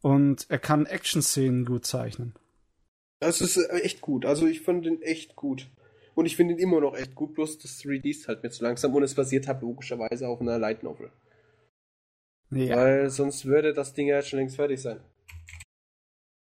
Und 0.00 0.46
er 0.48 0.58
kann 0.58 0.86
Action-Szenen 0.86 1.64
gut 1.64 1.86
zeichnen. 1.86 2.34
Das 3.20 3.40
ist 3.40 3.56
äh, 3.56 3.78
echt 3.80 4.00
gut. 4.00 4.26
Also 4.26 4.46
ich 4.46 4.60
fand 4.60 4.86
den 4.86 5.02
echt 5.02 5.34
gut. 5.34 5.68
Und 6.14 6.26
ich 6.26 6.36
finde 6.36 6.54
ihn 6.54 6.60
immer 6.60 6.80
noch 6.80 6.94
echt 6.96 7.14
gut, 7.14 7.34
bloß 7.34 7.58
das 7.58 7.80
3D 7.80 8.10
ist 8.10 8.28
halt 8.28 8.42
mir 8.42 8.50
zu 8.50 8.62
langsam 8.62 8.94
und 8.94 9.02
es 9.02 9.14
basiert 9.14 9.48
halt 9.48 9.62
logischerweise 9.62 10.28
auf 10.28 10.40
einer 10.40 10.58
Light 10.58 10.82
Novel. 10.82 11.10
Ja. 12.50 12.76
Weil 12.76 13.10
sonst 13.10 13.46
würde 13.46 13.72
das 13.72 13.94
Ding 13.94 14.06
ja 14.06 14.22
schon 14.22 14.38
längst 14.38 14.56
fertig 14.56 14.80
sein. 14.80 15.00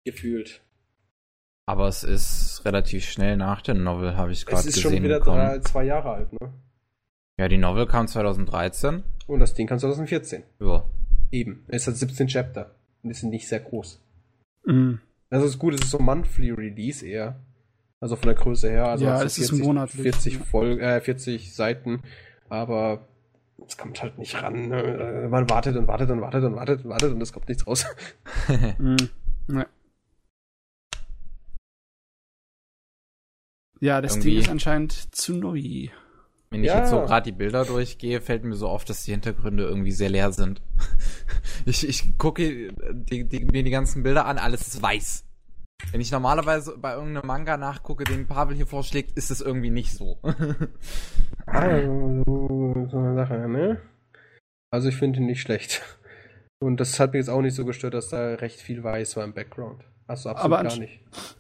Gefühlt. 0.04 0.62
Aber 1.68 1.88
es 1.88 2.04
ist 2.04 2.64
relativ 2.66 3.06
schnell 3.06 3.38
nach 3.38 3.62
der 3.62 3.76
Novel, 3.76 4.18
habe 4.18 4.32
ich 4.32 4.40
Es 4.40 4.46
gerade 4.46 4.68
ist 4.68 4.76
gesehen. 4.76 4.92
schon 4.96 5.04
wieder 5.04 5.20
drei, 5.20 5.60
zwei 5.60 5.84
Jahre 5.84 6.12
alt, 6.12 6.34
ne? 6.34 6.54
Ja, 7.38 7.48
die 7.48 7.58
Novel 7.58 7.86
kam 7.86 8.08
2013. 8.08 9.04
Und 9.28 9.40
das 9.40 9.54
Ding 9.54 9.68
kann 9.68 9.80
2014. 9.80 10.44
Ja. 10.60 10.86
Eben. 11.32 11.66
Es 11.68 11.88
hat 11.88 11.96
17 11.96 12.28
Chapter. 12.28 12.76
Und 13.04 13.12
ist 13.12 13.24
nicht 13.24 13.48
sehr 13.48 13.60
groß. 13.60 14.02
Mhm. 14.66 15.00
Das 15.30 15.44
ist 15.44 15.58
gut, 15.60 15.74
es 15.76 15.82
ist 15.82 15.92
so 15.92 16.00
Monthly 16.00 16.52
Release 16.52 17.06
eher. 17.06 17.40
Also 18.02 18.16
von 18.16 18.26
der 18.28 18.36
Größe 18.36 18.70
her. 18.70 18.88
Also 18.88 19.06
Ja, 19.06 19.22
es 19.24 19.38
ist 19.38 19.52
monatlich, 19.52 20.02
40, 20.02 20.34
ja. 20.34 20.40
Voll, 20.42 20.80
äh, 20.82 21.00
40 21.02 21.54
Seiten. 21.56 22.02
Aber 22.50 23.08
es 23.66 23.78
kommt 23.78 24.02
halt 24.02 24.18
nicht 24.18 24.42
ran. 24.42 24.70
Ne? 24.70 25.28
Man 25.30 25.50
wartet 25.50 25.78
und 25.78 25.88
wartet 25.88 26.10
und 26.10 26.20
wartet 26.20 26.44
und 26.44 26.56
wartet 26.56 26.84
und 26.84 26.90
wartet 26.90 27.14
und 27.14 27.22
es 27.22 27.32
kommt 27.32 27.48
nichts 27.48 27.66
raus. 27.68 27.86
Mhm. 28.80 28.98
Ja. 29.50 29.66
Ja, 33.80 34.02
das 34.02 34.14
Ding 34.14 34.24
Irgendwie- 34.24 34.38
ist 34.40 34.50
anscheinend 34.50 35.16
zu 35.16 35.34
neu. 35.34 35.88
Wenn 36.50 36.64
ich 36.64 36.68
Ja. 36.68 36.80
jetzt 36.80 36.90
so 36.90 36.98
gerade 37.02 37.32
die 37.32 37.38
Bilder 37.38 37.66
durchgehe, 37.66 38.20
fällt 38.22 38.44
mir 38.44 38.56
so 38.56 38.68
auf, 38.68 38.84
dass 38.84 39.06
die 39.06 39.12
Hintergründe 39.12 39.64
irgendwie 39.64 39.92
sehr 39.92 40.10
leer 40.10 40.32
sind. 40.32 40.62
Ich, 41.66 41.88
ich 41.88 42.18
gucke 42.18 42.72
die, 42.92 43.24
die, 43.28 43.46
mir 43.46 43.62
die 43.64 43.70
ganzen 43.70 44.02
Bilder 44.02 44.26
an, 44.26 44.40
alles 44.40 44.68
ist 44.68 44.82
weiß. 44.82 45.24
Wenn 45.92 46.02
ich 46.02 46.12
normalerweise 46.12 46.78
bei 46.78 46.94
irgendeinem 46.94 47.28
Manga 47.28 47.58
nachgucke, 47.58 48.04
den 48.04 48.28
Pavel 48.28 48.56
hier 48.56 48.68
vorschlägt, 48.68 49.18
ist 49.18 49.32
es 49.32 49.42
irgendwie 49.42 49.72
nicht 49.72 49.92
so. 49.94 50.20
Also, 51.46 52.24
so 52.92 52.98
eine 52.98 53.16
Sache, 53.16 53.48
ne? 53.50 53.82
Also 54.72 54.88
ich 54.90 54.96
finde 54.96 55.20
ihn 55.20 55.26
nicht 55.26 55.42
schlecht. 55.42 55.82
Und 56.60 56.80
das 56.80 57.00
hat 57.00 57.12
mich 57.14 57.20
jetzt 57.20 57.30
auch 57.30 57.42
nicht 57.42 57.56
so 57.56 57.66
gestört, 57.66 57.94
dass 57.94 58.10
da 58.10 58.36
recht 58.36 58.62
viel 58.62 58.84
weiß 58.84 59.18
war 59.18 59.24
im 59.24 59.34
Background. 59.34 59.84
Also 60.08 60.30
absolut 60.30 60.54
Aber 60.54 60.64
gar 60.70 60.78
nicht. 60.78 61.00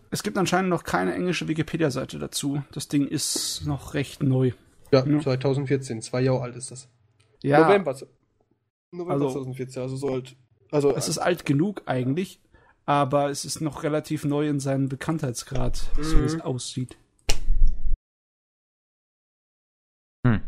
Es 0.10 0.24
gibt 0.24 0.38
anscheinend 0.38 0.70
noch 0.70 0.84
keine 0.84 1.14
englische 1.14 1.48
Wikipedia-Seite 1.48 2.20
dazu. 2.20 2.64
Das 2.74 2.88
Ding 2.88 3.08
ist 3.08 3.66
noch 3.66 3.94
recht 3.94 4.24
neu. 4.24 4.52
Ja, 4.92 5.06
Ja. 5.06 5.20
2014, 5.20 6.02
zwei 6.02 6.22
Jahre 6.22 6.42
alt 6.42 6.56
ist 6.56 6.72
das. 6.72 6.90
Ja, 7.44 7.66
November. 7.66 7.96
November 8.92 9.14
Also- 9.14 9.30
2014, 9.32 9.82
also 9.84 9.96
so 9.96 10.10
alt. 10.14 10.36
Also, 10.72 10.96
es 10.96 11.08
ist 11.10 11.18
alt 11.18 11.46
genug 11.46 11.82
eigentlich, 11.86 12.42
aber 12.92 13.30
es 13.30 13.46
ist 13.46 13.62
noch 13.62 13.84
relativ 13.84 14.26
neu 14.26 14.48
in 14.50 14.60
seinem 14.60 14.90
Bekanntheitsgrad, 14.90 15.78
so 16.00 16.20
wie 16.22 16.26
es 16.26 16.36
Mhm. 16.36 16.42
aussieht. 16.42 16.98
Hm. 20.26 20.42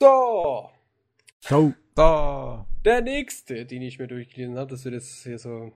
so. 0.00 0.70
So. 1.40 1.74
So. 1.96 2.66
Der 2.84 3.00
nächste, 3.02 3.66
den 3.66 3.82
ich 3.82 3.98
mir 3.98 4.08
durchgelesen 4.08 4.56
habe, 4.58 4.70
das 4.70 4.84
wird 4.84 4.94
jetzt 4.94 5.22
hier 5.24 5.38
so 5.38 5.72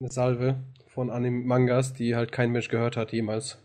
eine 0.00 0.10
Salve 0.10 0.62
von 0.88 1.10
Anime-Mangas, 1.10 1.94
die 1.94 2.14
halt 2.14 2.32
kein 2.32 2.50
Mensch 2.52 2.68
gehört 2.68 2.96
hat 2.96 3.12
jemals, 3.12 3.58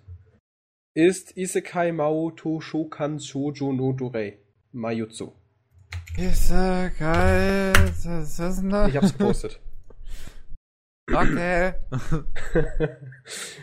ist 0.95 1.36
Isekai 1.38 1.91
Mao 1.91 2.32
Toshokan 2.32 3.19
Shoujo 3.19 3.74
no 3.74 3.94
Dorei 3.94 4.40
Mayutsu. 4.72 5.34
Ist 6.18 6.49
ja 6.49 6.89
geil. 6.89 7.73
Was 7.76 8.39
ist 8.39 8.59
denn 8.61 8.69
da? 8.69 8.88
Ich 8.88 8.95
hab's 8.97 9.18
gepostet. 9.18 9.59
Okay. 11.09 11.73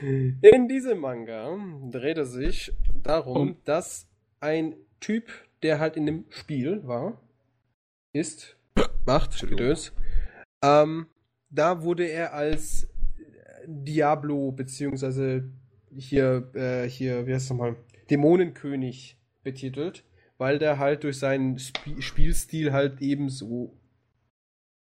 In 0.41 0.67
diesem 0.67 1.01
Manga 1.01 1.59
dreht 1.91 2.17
es 2.17 2.33
sich 2.33 2.73
darum, 3.03 3.51
Oh. 3.51 3.61
dass 3.65 4.09
ein 4.41 4.75
Typ, 4.99 5.29
der 5.63 5.79
halt 5.79 5.99
in 5.99 6.07
dem 6.07 6.25
Spiel 6.31 6.87
war, 6.87 7.21
ist, 8.15 8.57
macht, 9.07 9.39
Gedöns, 9.47 9.93
ähm, 10.63 11.07
da 11.51 11.83
wurde 11.83 12.07
er 12.07 12.33
als 12.33 12.89
Diablo, 13.67 14.51
beziehungsweise 14.51 15.45
hier, 15.95 16.51
äh, 16.55 16.89
hier, 16.89 17.27
wie 17.27 17.35
heißt 17.35 17.45
es 17.45 17.51
nochmal, 17.51 17.77
Dämonenkönig 18.11 19.19
betitelt, 19.43 20.03
weil 20.45 20.59
der 20.59 20.79
halt 20.79 21.05
durch 21.05 21.19
seinen 21.19 21.57
Sp 21.57 21.81
Spielstil 22.01 22.71
halt 22.75 23.01
ebenso 23.01 23.81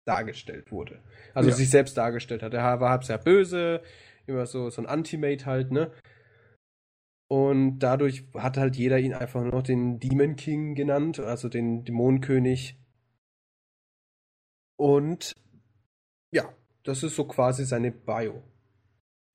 dargestellt 0.07 0.71
wurde. 0.71 1.03
Also 1.33 1.49
Ja. 1.49 1.57
sich 1.57 1.71
selbst 1.71 1.97
dargestellt 1.97 2.43
hat. 2.43 2.53
Er 2.53 2.81
war 2.81 2.91
halb 2.91 3.05
sehr 3.05 3.17
böse, 3.17 3.83
immer 4.27 4.45
so, 4.45 4.69
so 4.69 4.83
ein 4.83 4.87
Anti-Mate 4.87 5.47
halt, 5.47 5.73
ne? 5.73 5.91
Und 7.31 7.79
dadurch 7.79 8.25
hat 8.35 8.59
halt 8.59 8.77
jeder 8.77 8.99
ihn 8.99 9.15
einfach 9.15 9.41
nur 9.41 9.53
noch 9.53 9.63
den 9.63 9.99
Demon 10.01 10.37
King 10.37 10.75
genannt, 10.75 11.19
also 11.19 11.49
den 11.49 11.83
Dämonenkönig. 11.83 12.79
Und 14.79 15.33
ja, 16.31 16.45
das 16.85 17.03
ist 17.03 17.17
so 17.17 17.27
quasi 17.27 17.65
seine 17.65 17.91
Bio. 17.91 18.43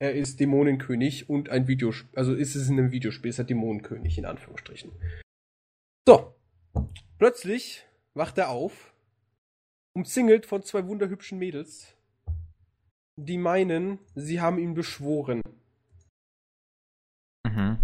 Er 0.00 0.14
ist 0.14 0.38
Dämonenkönig 0.38 1.28
und 1.28 1.48
ein 1.48 1.66
Videospiel, 1.66 2.16
also 2.16 2.34
ist 2.34 2.54
es 2.54 2.68
in 2.68 2.78
einem 2.78 2.92
Videospiel, 2.92 3.30
ist 3.30 3.40
er 3.40 3.44
Dämonenkönig 3.46 4.16
in 4.16 4.26
Anführungsstrichen. 4.26 4.92
So, 6.06 6.34
plötzlich 7.18 7.86
wacht 8.12 8.36
er 8.36 8.50
auf, 8.50 8.92
umzingelt 9.96 10.44
von 10.44 10.62
zwei 10.62 10.86
wunderhübschen 10.86 11.38
Mädels, 11.38 11.96
die 13.16 13.38
meinen, 13.38 13.98
sie 14.14 14.40
haben 14.40 14.58
ihn 14.58 14.74
beschworen. 14.74 15.40
Mhm. 17.46 17.78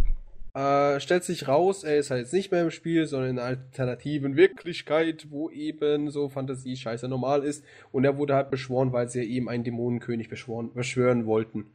Äh, 0.52 1.00
stellt 1.00 1.24
sich 1.24 1.48
raus, 1.48 1.82
er 1.82 1.96
ist 1.96 2.10
halt 2.10 2.22
jetzt 2.22 2.34
nicht 2.34 2.50
mehr 2.50 2.62
im 2.62 2.70
Spiel, 2.70 3.06
sondern 3.06 3.30
in 3.30 3.38
einer 3.38 3.48
alternativen 3.48 4.36
Wirklichkeit, 4.36 5.30
wo 5.30 5.48
eben 5.48 6.10
so 6.10 6.28
Fantasie-Scheiße 6.28 7.08
normal 7.08 7.44
ist. 7.44 7.64
Und 7.92 8.04
er 8.04 8.18
wurde 8.18 8.34
halt 8.34 8.50
beschworen, 8.50 8.92
weil 8.92 9.08
sie 9.08 9.22
eben 9.22 9.48
einen 9.48 9.64
Dämonenkönig 9.64 10.28
beschworen, 10.28 10.74
beschwören 10.74 11.24
wollten. 11.24 11.72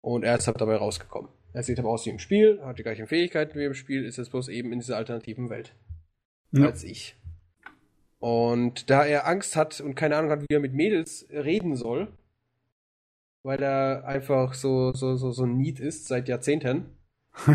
Und 0.00 0.24
er 0.24 0.38
ist 0.38 0.46
halt 0.46 0.60
dabei 0.60 0.76
rausgekommen. 0.76 1.30
Er 1.52 1.62
sieht 1.62 1.78
aber 1.78 1.88
aus 1.88 2.06
wie 2.06 2.10
im 2.10 2.18
Spiel, 2.18 2.60
hat 2.62 2.78
die 2.78 2.82
gleichen 2.82 3.06
Fähigkeiten 3.06 3.58
wie 3.58 3.64
im 3.64 3.74
Spiel, 3.74 4.04
ist 4.04 4.18
jetzt 4.18 4.30
bloß 4.30 4.48
eben 4.48 4.72
in 4.72 4.78
dieser 4.78 4.96
alternativen 4.96 5.50
Welt. 5.50 5.74
Ja. 6.52 6.66
Als 6.66 6.84
ich. 6.84 7.16
Und 8.18 8.90
da 8.90 9.04
er 9.04 9.26
Angst 9.26 9.56
hat 9.56 9.80
und 9.80 9.94
keine 9.94 10.16
Ahnung 10.16 10.30
hat, 10.30 10.42
wie 10.42 10.54
er 10.54 10.60
mit 10.60 10.74
Mädels 10.74 11.26
reden 11.30 11.74
soll, 11.74 12.08
weil 13.42 13.62
er 13.62 14.04
einfach 14.04 14.54
so, 14.54 14.92
so, 14.92 15.16
so, 15.16 15.32
so 15.32 15.44
ein 15.44 15.56
Need 15.56 15.80
ist 15.80 16.06
seit 16.06 16.28
Jahrzehnten, 16.28 16.84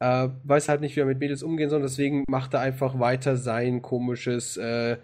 äh, 0.00 0.28
weiß 0.44 0.68
halt 0.68 0.82
nicht, 0.82 0.96
wie 0.96 1.00
er 1.00 1.06
mit 1.06 1.18
Mädels 1.18 1.42
umgehen 1.42 1.70
soll, 1.70 1.80
deswegen 1.80 2.24
macht 2.28 2.54
er 2.54 2.60
einfach 2.60 2.98
weiter 3.00 3.36
sein 3.36 3.80
komisches 3.80 4.56
äh, 4.58 4.98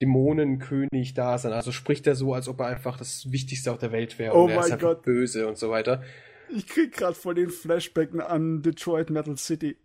Dämonenkönig 0.00 1.14
da 1.14 1.38
sein. 1.38 1.52
Also 1.52 1.72
spricht 1.72 2.06
er 2.06 2.14
so, 2.14 2.34
als 2.34 2.48
ob 2.48 2.60
er 2.60 2.66
einfach 2.66 2.96
das 2.96 3.32
Wichtigste 3.32 3.72
auf 3.72 3.78
der 3.78 3.92
Welt 3.92 4.18
wäre 4.18 4.34
Oh 4.34 4.44
und 4.44 4.50
er 4.50 4.60
ist 4.60 4.72
einfach 4.72 4.88
Gott. 4.88 5.02
böse 5.02 5.48
und 5.48 5.58
so 5.58 5.70
weiter. 5.70 6.02
Ich 6.48 6.66
krieg 6.66 6.92
gerade 6.92 7.14
voll 7.14 7.34
den 7.34 7.50
Flashback 7.50 8.14
an 8.14 8.62
Detroit 8.62 9.10
Metal 9.10 9.36
City. 9.36 9.76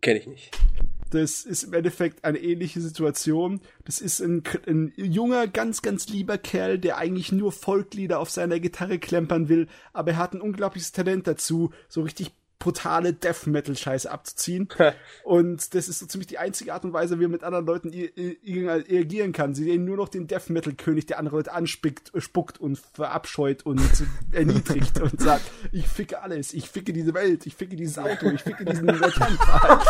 Kenne 0.00 0.20
ich 0.20 0.26
nicht. 0.26 0.58
Das 1.10 1.44
ist 1.44 1.62
im 1.64 1.72
Endeffekt 1.72 2.24
eine 2.24 2.38
ähnliche 2.38 2.80
Situation. 2.80 3.60
Das 3.84 4.00
ist 4.00 4.20
ein, 4.20 4.42
ein 4.66 4.92
junger, 4.96 5.46
ganz, 5.46 5.80
ganz 5.80 6.08
lieber 6.08 6.36
Kerl, 6.36 6.78
der 6.78 6.98
eigentlich 6.98 7.32
nur 7.32 7.50
Folklieder 7.50 8.18
auf 8.20 8.30
seiner 8.30 8.60
Gitarre 8.60 8.98
klempern 8.98 9.48
will, 9.48 9.68
aber 9.92 10.12
er 10.12 10.16
hat 10.18 10.34
ein 10.34 10.42
unglaubliches 10.42 10.92
Talent 10.92 11.26
dazu, 11.26 11.72
so 11.88 12.02
richtig 12.02 12.32
brutale 12.58 13.12
Death 13.12 13.46
Metal 13.46 13.76
Scheiße 13.76 14.10
abzuziehen. 14.10 14.68
und 15.24 15.74
das 15.74 15.88
ist 15.88 16.00
so 16.00 16.06
ziemlich 16.06 16.26
die 16.26 16.38
einzige 16.38 16.74
Art 16.74 16.84
und 16.84 16.92
Weise, 16.92 17.18
wie 17.18 17.24
er 17.24 17.28
mit 17.28 17.44
anderen 17.44 17.66
Leuten 17.66 17.90
reagieren 17.90 19.32
kann. 19.32 19.54
Sie 19.54 19.64
sehen 19.64 19.84
nur 19.84 19.96
noch 19.96 20.08
den 20.08 20.26
Death 20.26 20.50
Metal 20.50 20.72
König, 20.74 21.06
der 21.06 21.18
andere 21.18 21.36
Leute 21.36 21.52
anspickt, 21.52 22.14
äh, 22.14 22.20
spuckt 22.20 22.58
und 22.58 22.78
verabscheut 22.78 23.64
und 23.64 23.80
erniedrigt 24.32 25.00
und 25.00 25.20
sagt, 25.20 25.50
ich 25.72 25.86
ficke 25.86 26.22
alles, 26.22 26.52
ich 26.52 26.68
ficke 26.68 26.92
diese 26.92 27.14
Welt, 27.14 27.46
ich 27.46 27.54
ficke 27.54 27.76
dieses 27.76 27.98
Auto, 27.98 28.30
ich 28.30 28.42
ficke 28.42 28.64
diesen 28.64 28.86
Laternenpfahl. 28.86 29.80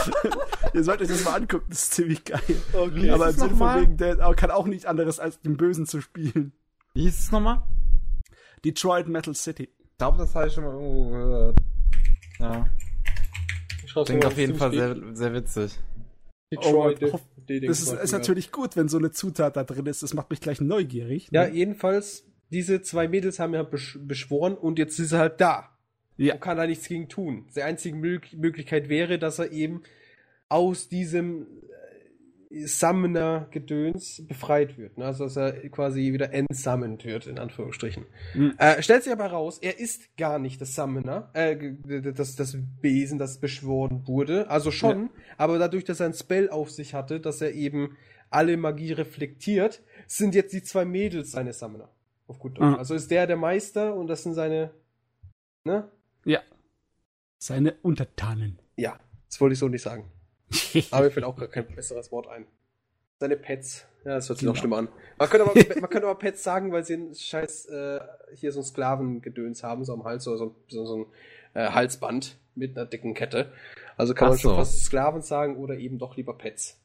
Ihr 0.74 0.85
sollt 0.85 1.01
euch 1.01 1.09
das 1.09 1.24
mal 1.24 1.35
angucken, 1.35 1.66
das 1.70 1.85
ist 1.85 1.95
ziemlich 1.95 2.24
geil. 2.24 2.40
Okay. 2.73 3.11
Aber 3.11 3.31
im 3.31 3.36
Sinne 3.36 3.57
von 3.57 3.81
wegen, 3.81 3.97
der 3.97 4.16
kann 4.35 4.51
auch 4.51 4.66
nicht 4.66 4.86
anderes 4.86 5.19
als 5.19 5.40
den 5.40 5.57
Bösen 5.57 5.86
zu 5.86 6.01
spielen. 6.01 6.53
Wie 6.95 7.03
hieß 7.03 7.19
es 7.19 7.32
nochmal? 7.32 7.62
Detroit 8.65 9.09
Metal 9.09 9.35
City. 9.35 9.65
Ich 9.81 9.99
glaube, 9.99 10.19
das 10.19 10.35
habe 10.35 10.49
ich 10.49 10.53
schon 10.53 10.65
mal 10.65 10.74
irgendwo 10.74 11.11
gehört. 11.11 11.59
Ja. 12.39 12.69
Ich 13.85 13.94
Klingt 14.05 14.24
auf 14.24 14.36
jeden 14.36 14.55
Fall 14.55 14.73
sehr, 14.73 14.97
sehr 15.15 15.32
witzig. 15.32 15.78
Detroit. 16.52 17.02
Oh, 17.02 17.20
das 17.47 17.81
ist, 17.81 17.93
ist, 17.93 18.12
natürlich 18.12 18.52
gut, 18.52 18.77
wenn 18.77 18.89
so 18.89 18.98
eine 18.98 19.10
Zutat 19.10 19.56
da 19.56 19.65
drin 19.65 19.86
ist. 19.86 20.02
Das 20.02 20.15
macht 20.15 20.31
mich 20.31 20.40
gleich 20.40 20.60
neugierig. 20.60 21.31
Ne? 21.32 21.39
Ja, 21.39 21.47
jedenfalls, 21.47 22.24
diese 22.51 22.82
zwei 22.82 23.09
Mädels 23.09 23.39
haben 23.39 23.55
ja 23.55 23.62
besch 23.62 23.98
beschworen 24.02 24.55
und 24.55 24.78
jetzt 24.78 24.98
ist 24.98 25.12
er 25.12 25.19
halt 25.20 25.40
da. 25.40 25.77
Ja. 26.16 26.35
Und 26.35 26.40
kann 26.40 26.56
da 26.56 26.66
nichts 26.66 26.89
gegen 26.89 27.09
tun. 27.09 27.48
Die 27.55 27.62
einzige 27.62 27.97
Möglichkeit 27.97 28.89
wäre, 28.89 29.19
dass 29.19 29.39
er 29.39 29.52
eben 29.52 29.82
aus 30.48 30.89
diesem 30.89 31.47
Summoner-Gedöns 32.51 34.27
befreit 34.27 34.79
wird. 34.79 34.97
Ne? 34.97 35.05
Also, 35.05 35.25
dass 35.25 35.37
er 35.37 35.53
quasi 35.69 36.12
wieder 36.12 36.33
entsummend 36.33 37.05
wird, 37.05 37.27
in 37.27 37.39
Anführungsstrichen. 37.39 38.07
Mhm. 38.35 38.55
Äh, 38.59 38.83
stellt 38.83 39.05
sich 39.05 39.12
aber 39.12 39.27
raus, 39.27 39.59
er 39.59 39.79
ist 39.79 40.16
gar 40.16 40.39
nicht 40.39 40.61
das 40.61 40.75
Summoner, 40.75 41.31
äh, 41.35 41.75
das, 42.12 42.37
das 42.37 42.57
Besen, 42.81 43.19
das 43.19 43.39
beschworen 43.39 44.07
wurde. 44.07 44.49
Also 44.49 44.70
schon, 44.70 45.03
ja. 45.03 45.23
aber 45.37 45.59
dadurch, 45.59 45.85
dass 45.85 46.01
er 46.01 46.07
ein 46.07 46.15
Spell 46.15 46.49
auf 46.49 46.70
sich 46.70 46.95
hatte, 46.95 47.20
dass 47.20 47.41
er 47.43 47.53
eben 47.53 47.97
alle 48.31 48.57
Magie 48.57 48.93
reflektiert, 48.93 49.83
sind 50.07 50.35
jetzt 50.35 50.53
die 50.53 50.62
zwei 50.62 50.85
Mädels 50.85 51.33
seine 51.33 51.53
Summoner. 51.53 51.91
Auf 52.27 52.39
gut 52.39 52.59
Deutsch. 52.59 52.66
Mhm. 52.66 52.75
Also 52.77 52.95
ist 52.95 53.11
der 53.11 53.27
der 53.27 53.37
Meister 53.37 53.95
und 53.95 54.07
das 54.07 54.23
sind 54.23 54.35
seine, 54.35 54.70
ne? 55.65 55.91
Ja. 56.25 56.41
Seine 57.39 57.75
Untertanen. 57.83 58.59
Ja, 58.77 58.99
das 59.29 59.41
wollte 59.41 59.53
ich 59.53 59.59
so 59.59 59.69
nicht 59.69 59.83
sagen. 59.83 60.11
aber 60.91 61.05
mir 61.05 61.11
fällt 61.11 61.27
auch 61.27 61.37
gar 61.37 61.49
kein 61.49 61.66
besseres 61.66 62.11
Wort 62.12 62.29
ein. 62.29 62.47
Seine 63.20 63.37
Pets. 63.37 63.87
Ja, 64.05 64.15
das 64.15 64.29
hört 64.29 64.39
sich 64.39 64.47
genau. 64.47 64.53
noch 64.53 64.59
schlimmer 64.59 64.77
an. 64.79 64.89
Man 65.19 65.29
könnte, 65.29 65.51
aber, 65.51 65.81
man 65.81 65.91
könnte 65.91 66.07
aber 66.07 66.19
Pets 66.19 66.43
sagen, 66.43 66.73
weil 66.73 66.85
sie 66.85 66.95
einen 66.95 67.15
scheiß, 67.15 67.66
äh, 67.66 68.01
hier 68.35 68.53
so 68.53 68.61
ein 68.61 68.65
Sklavengedöns 68.65 69.62
haben, 69.62 69.85
so 69.85 69.93
am 69.93 70.05
Hals, 70.05 70.25
so, 70.25 70.37
so, 70.37 70.55
so 70.69 70.97
ein 70.97 71.07
äh, 71.55 71.70
Halsband 71.70 72.39
mit 72.55 72.77
einer 72.77 72.87
dicken 72.87 73.15
Kette. 73.15 73.53
Also 73.97 74.15
kann 74.15 74.29
Ach 74.29 74.33
man 74.33 74.39
schon 74.39 74.55
fast 74.55 74.85
Sklaven 74.85 75.23
sagen 75.23 75.57
oder 75.57 75.77
eben 75.77 75.99
doch 75.99 76.16
lieber 76.16 76.37
Pets. 76.39 76.81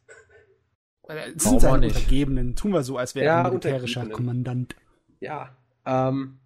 Das 1.07 1.43
sind 1.43 1.61
seine 1.61 1.87
Untergebenen. 1.87 2.55
Tun 2.55 2.71
wir 2.71 2.83
so, 2.83 2.97
als 2.97 3.13
wäre 3.13 3.25
ja, 3.25 3.39
er 3.39 3.45
ein 3.45 3.51
militärischer 3.51 4.07
Kommandant. 4.07 4.75
Ja. 5.19 5.55
Ähm, 5.85 6.39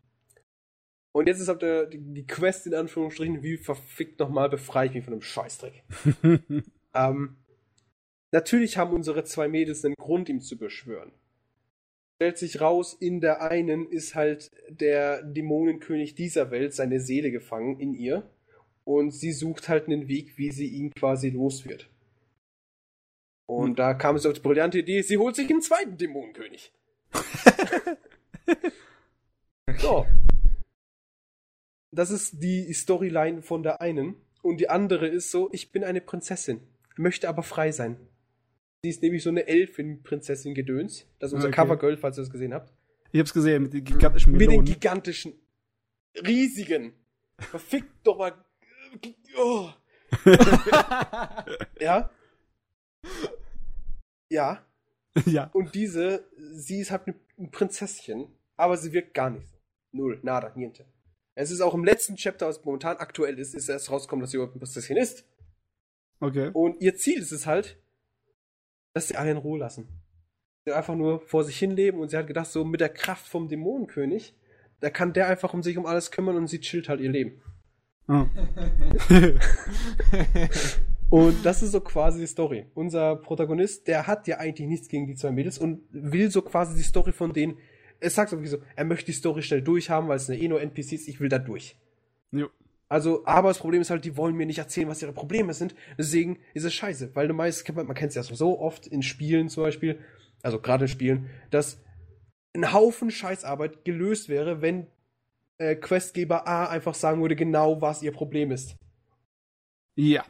und 1.12 1.28
jetzt 1.28 1.40
ist 1.40 1.48
halt 1.48 1.62
der, 1.62 1.86
die, 1.86 2.00
die 2.00 2.28
Quest 2.28 2.68
in 2.68 2.74
Anführungsstrichen, 2.74 3.42
wie 3.44 3.58
verfickt 3.58 4.20
nochmal 4.20 4.50
befreie 4.50 4.88
ich 4.88 4.94
mich 4.94 5.04
von 5.04 5.14
einem 5.14 5.22
Scheißdreck. 5.22 5.84
Ähm, 6.98 7.38
natürlich 8.32 8.78
haben 8.78 8.94
unsere 8.94 9.24
zwei 9.24 9.48
Mädels 9.48 9.86
einen 9.86 9.96
Grund, 9.96 10.30
ihm 10.30 10.42
zu 10.42 10.58
beschwören. 10.58 11.12
Stellt 12.16 12.40
sich 12.40 12.62
raus, 12.62 12.96
in 13.00 13.22
der 13.22 13.42
einen 13.42 13.88
ist 13.88 14.16
halt 14.16 14.52
der 14.70 15.22
Dämonenkönig 15.22 16.16
dieser 16.16 16.50
Welt, 16.50 16.74
seine 16.74 17.00
Seele 17.00 17.32
gefangen 17.32 17.80
in 17.80 17.94
ihr. 17.94 18.28
Und 18.84 19.12
sie 19.12 19.34
sucht 19.34 19.70
halt 19.70 19.86
einen 19.86 20.08
Weg, 20.08 20.38
wie 20.38 20.50
sie 20.50 20.68
ihn 20.68 20.94
quasi 20.94 21.30
los 21.30 21.66
wird. 21.66 21.90
Und 23.46 23.70
hm. 23.70 23.76
da 23.76 23.94
kam 23.94 24.16
es 24.16 24.26
auf 24.26 24.34
die 24.34 24.40
brillante 24.40 24.80
Idee, 24.80 25.02
sie 25.02 25.18
holt 25.18 25.36
sich 25.36 25.50
einen 25.50 25.62
zweiten 25.62 25.98
Dämonenkönig. 25.98 26.74
so. 29.78 30.06
Das 31.92 32.12
ist 32.12 32.42
die 32.42 32.74
Storyline 32.74 33.42
von 33.42 33.62
der 33.62 33.82
einen. 33.82 34.16
Und 34.42 34.60
die 34.60 34.70
andere 34.70 35.08
ist 35.08 35.32
so, 35.32 35.50
ich 35.52 35.72
bin 35.72 35.84
eine 35.84 36.02
Prinzessin 36.02 36.62
möchte 37.00 37.30
aber 37.30 37.44
frei 37.44 37.72
sein. 37.72 37.98
Sie 38.84 38.90
ist 38.90 39.02
nämlich 39.02 39.24
so 39.24 39.30
eine 39.30 39.48
Elfin-Prinzessin-Gedöns. 39.48 41.08
Das 41.20 41.32
ist 41.32 41.34
unser 41.34 41.48
okay. 41.48 41.62
Covergirl, 41.62 41.98
falls 41.98 42.18
ihr 42.18 42.22
das 42.22 42.30
gesehen 42.30 42.54
habt. 42.54 42.74
Ich 43.12 43.20
hab's 43.20 43.34
gesehen, 43.34 43.64
mit 43.64 43.74
den 43.74 43.84
gigantischen 43.84 44.34
Melonen. 44.34 44.60
Mit 44.60 44.68
den 44.68 44.74
gigantischen, 44.74 45.34
riesigen. 46.26 46.94
Verfickt 47.40 48.06
doch 48.06 48.18
mal. 48.18 48.34
Oh. 49.38 49.70
ja. 51.80 52.10
Ja. 54.30 54.66
Ja. 55.26 55.50
Und 55.54 55.74
diese, 55.74 56.26
sie 56.38 56.80
ist 56.82 56.92
halt 56.92 57.08
ein 57.08 57.52
Prinzesschen, 57.52 58.28
aber 58.56 58.78
sie 58.78 58.94
wirkt 58.94 59.14
gar 59.14 59.30
nicht 59.30 59.48
so. 59.48 59.58
Null, 59.92 60.20
nada, 60.22 60.52
niente. 60.56 60.86
Es 61.34 61.52
ist 61.52 61.62
auch 61.62 61.74
im 61.74 61.86
letzten 61.86 62.16
Chapter, 62.16 62.48
was 62.48 62.64
momentan 62.64 62.98
aktuell 62.98 63.38
ist, 63.40 63.56
ist 63.56 63.70
erst 63.70 63.90
rausgekommen, 63.92 64.22
dass 64.22 64.32
sie 64.32 64.38
überhaupt 64.38 64.56
ein 64.56 64.60
Prinzessin 64.60 64.98
ist. 64.98 65.26
Okay. 66.20 66.50
Und 66.54 66.82
ihr 66.82 66.96
Ziel 66.96 67.20
ist 67.20 67.32
es 67.32 67.46
halt, 67.46 67.78
dass 68.94 69.08
sie 69.08 69.16
alle 69.16 69.32
in 69.32 69.38
Ruhe 69.38 69.60
lassen. 69.60 69.88
Sie 70.66 70.74
einfach 70.74 70.96
nur 70.96 71.22
vor 71.22 71.44
sich 71.44 71.58
hinleben 71.58 72.00
und 72.00 72.10
sie 72.10 72.18
hat 72.18 72.28
gedacht, 72.28 72.48
so 72.48 72.66
mit 72.66 72.82
der 72.82 72.90
Kraft 72.90 73.28
vom 73.28 73.48
Dämonenkönig, 73.48 74.36
da 74.80 74.90
kann 74.90 75.14
der 75.14 75.28
einfach 75.28 75.54
um 75.54 75.64
sich 75.64 75.78
um 75.78 75.86
alles 75.86 76.12
kümmern 76.12 76.36
und 76.36 76.48
sie 76.48 76.60
chillt 76.60 76.90
halt 76.90 77.00
ihr 77.00 77.12
Leben. 77.12 77.42
Oh. 78.08 78.26
und 81.10 81.46
das 81.46 81.62
ist 81.62 81.72
so 81.72 81.82
quasi 81.82 82.20
die 82.20 82.28
Story. 82.28 82.66
Unser 82.74 83.18
Protagonist, 83.18 83.88
der 83.88 84.08
hat 84.08 84.28
ja 84.28 84.38
eigentlich 84.38 84.68
nichts 84.68 84.88
gegen 84.88 85.08
die 85.08 85.16
zwei 85.16 85.32
Mädels 85.32 85.58
und 85.58 85.82
will 85.92 86.32
so 86.32 86.42
quasi 86.42 86.76
die 86.76 86.84
Story 86.84 87.12
von 87.12 87.34
denen. 87.34 87.58
Er 88.00 88.10
sagt 88.10 88.30
so, 88.30 88.58
er 88.76 88.86
möchte 88.86 89.08
die 89.08 89.14
Story 89.14 89.42
schnell 89.42 89.62
durchhaben, 89.62 90.08
weil 90.08 90.18
es 90.18 90.30
eine 90.30 90.40
eh 90.40 90.48
nur 90.48 90.62
NPCs, 90.62 91.08
ich 91.08 91.20
will 91.20 91.30
da 91.30 91.40
durch. 91.40 91.78
Jo. 92.32 92.50
Also, 92.90 93.26
aber 93.26 93.50
das 93.50 93.60
Problem 93.60 93.82
ist 93.82 93.90
halt, 93.90 94.06
die 94.06 94.16
wollen 94.16 94.36
mir 94.36 94.46
nicht 94.46 94.60
erzählen, 94.60 94.88
was 94.88 95.02
ihre 95.02 95.12
Probleme 95.12 95.54
sind. 95.54 95.76
Deswegen 95.98 96.40
ist 96.54 96.64
es 96.64 96.74
scheiße, 96.74 97.16
weil 97.16 97.28
du 97.28 97.34
meist, 97.34 97.68
man 97.76 97.94
kennt 97.94 98.16
es 98.16 98.16
ja 98.16 98.24
so 98.24 98.60
oft 98.60 98.88
in 98.88 99.04
Spielen 99.04 99.50
zum 99.50 99.64
Beispiel, 99.64 100.00
also 100.42 100.60
gerade 100.60 100.86
in 100.86 100.90
Spielen, 100.90 101.30
dass 101.52 101.82
ein 102.56 102.74
Haufen 102.74 103.12
Scheißarbeit 103.12 103.84
gelöst 103.84 104.30
wäre, 104.30 104.62
wenn 104.62 104.88
äh, 105.58 105.76
Questgeber 105.76 106.48
A 106.48 106.68
einfach 106.68 106.96
sagen 106.96 107.22
würde, 107.22 107.36
genau 107.36 107.82
was 107.82 108.02
ihr 108.02 108.14
Problem 108.14 108.52
ist. 108.52 108.78
Ja. 109.96 110.24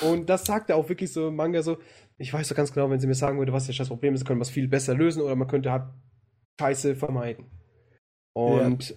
Und 0.00 0.30
das 0.30 0.44
sagt 0.44 0.70
er 0.70 0.76
auch 0.76 0.88
wirklich 0.88 1.12
so 1.12 1.28
im 1.28 1.36
Manga 1.36 1.62
so, 1.62 1.78
ich 2.16 2.32
weiß 2.32 2.48
so 2.48 2.54
ganz 2.54 2.72
genau, 2.72 2.90
wenn 2.90 3.00
sie 3.00 3.06
mir 3.06 3.14
sagen 3.14 3.38
würde, 3.38 3.52
was 3.52 3.68
ihr 3.68 3.74
scheiß 3.74 3.88
Problem 3.88 4.14
ist, 4.14 4.24
können 4.24 4.38
wir 4.38 4.44
es 4.44 4.50
viel 4.50 4.68
besser 4.68 4.94
lösen 4.94 5.22
oder 5.22 5.36
man 5.36 5.48
könnte 5.48 5.70
halt 5.70 5.84
Scheiße 6.58 6.96
vermeiden. 6.96 7.46
Und 8.32 8.90
ja 8.90 8.96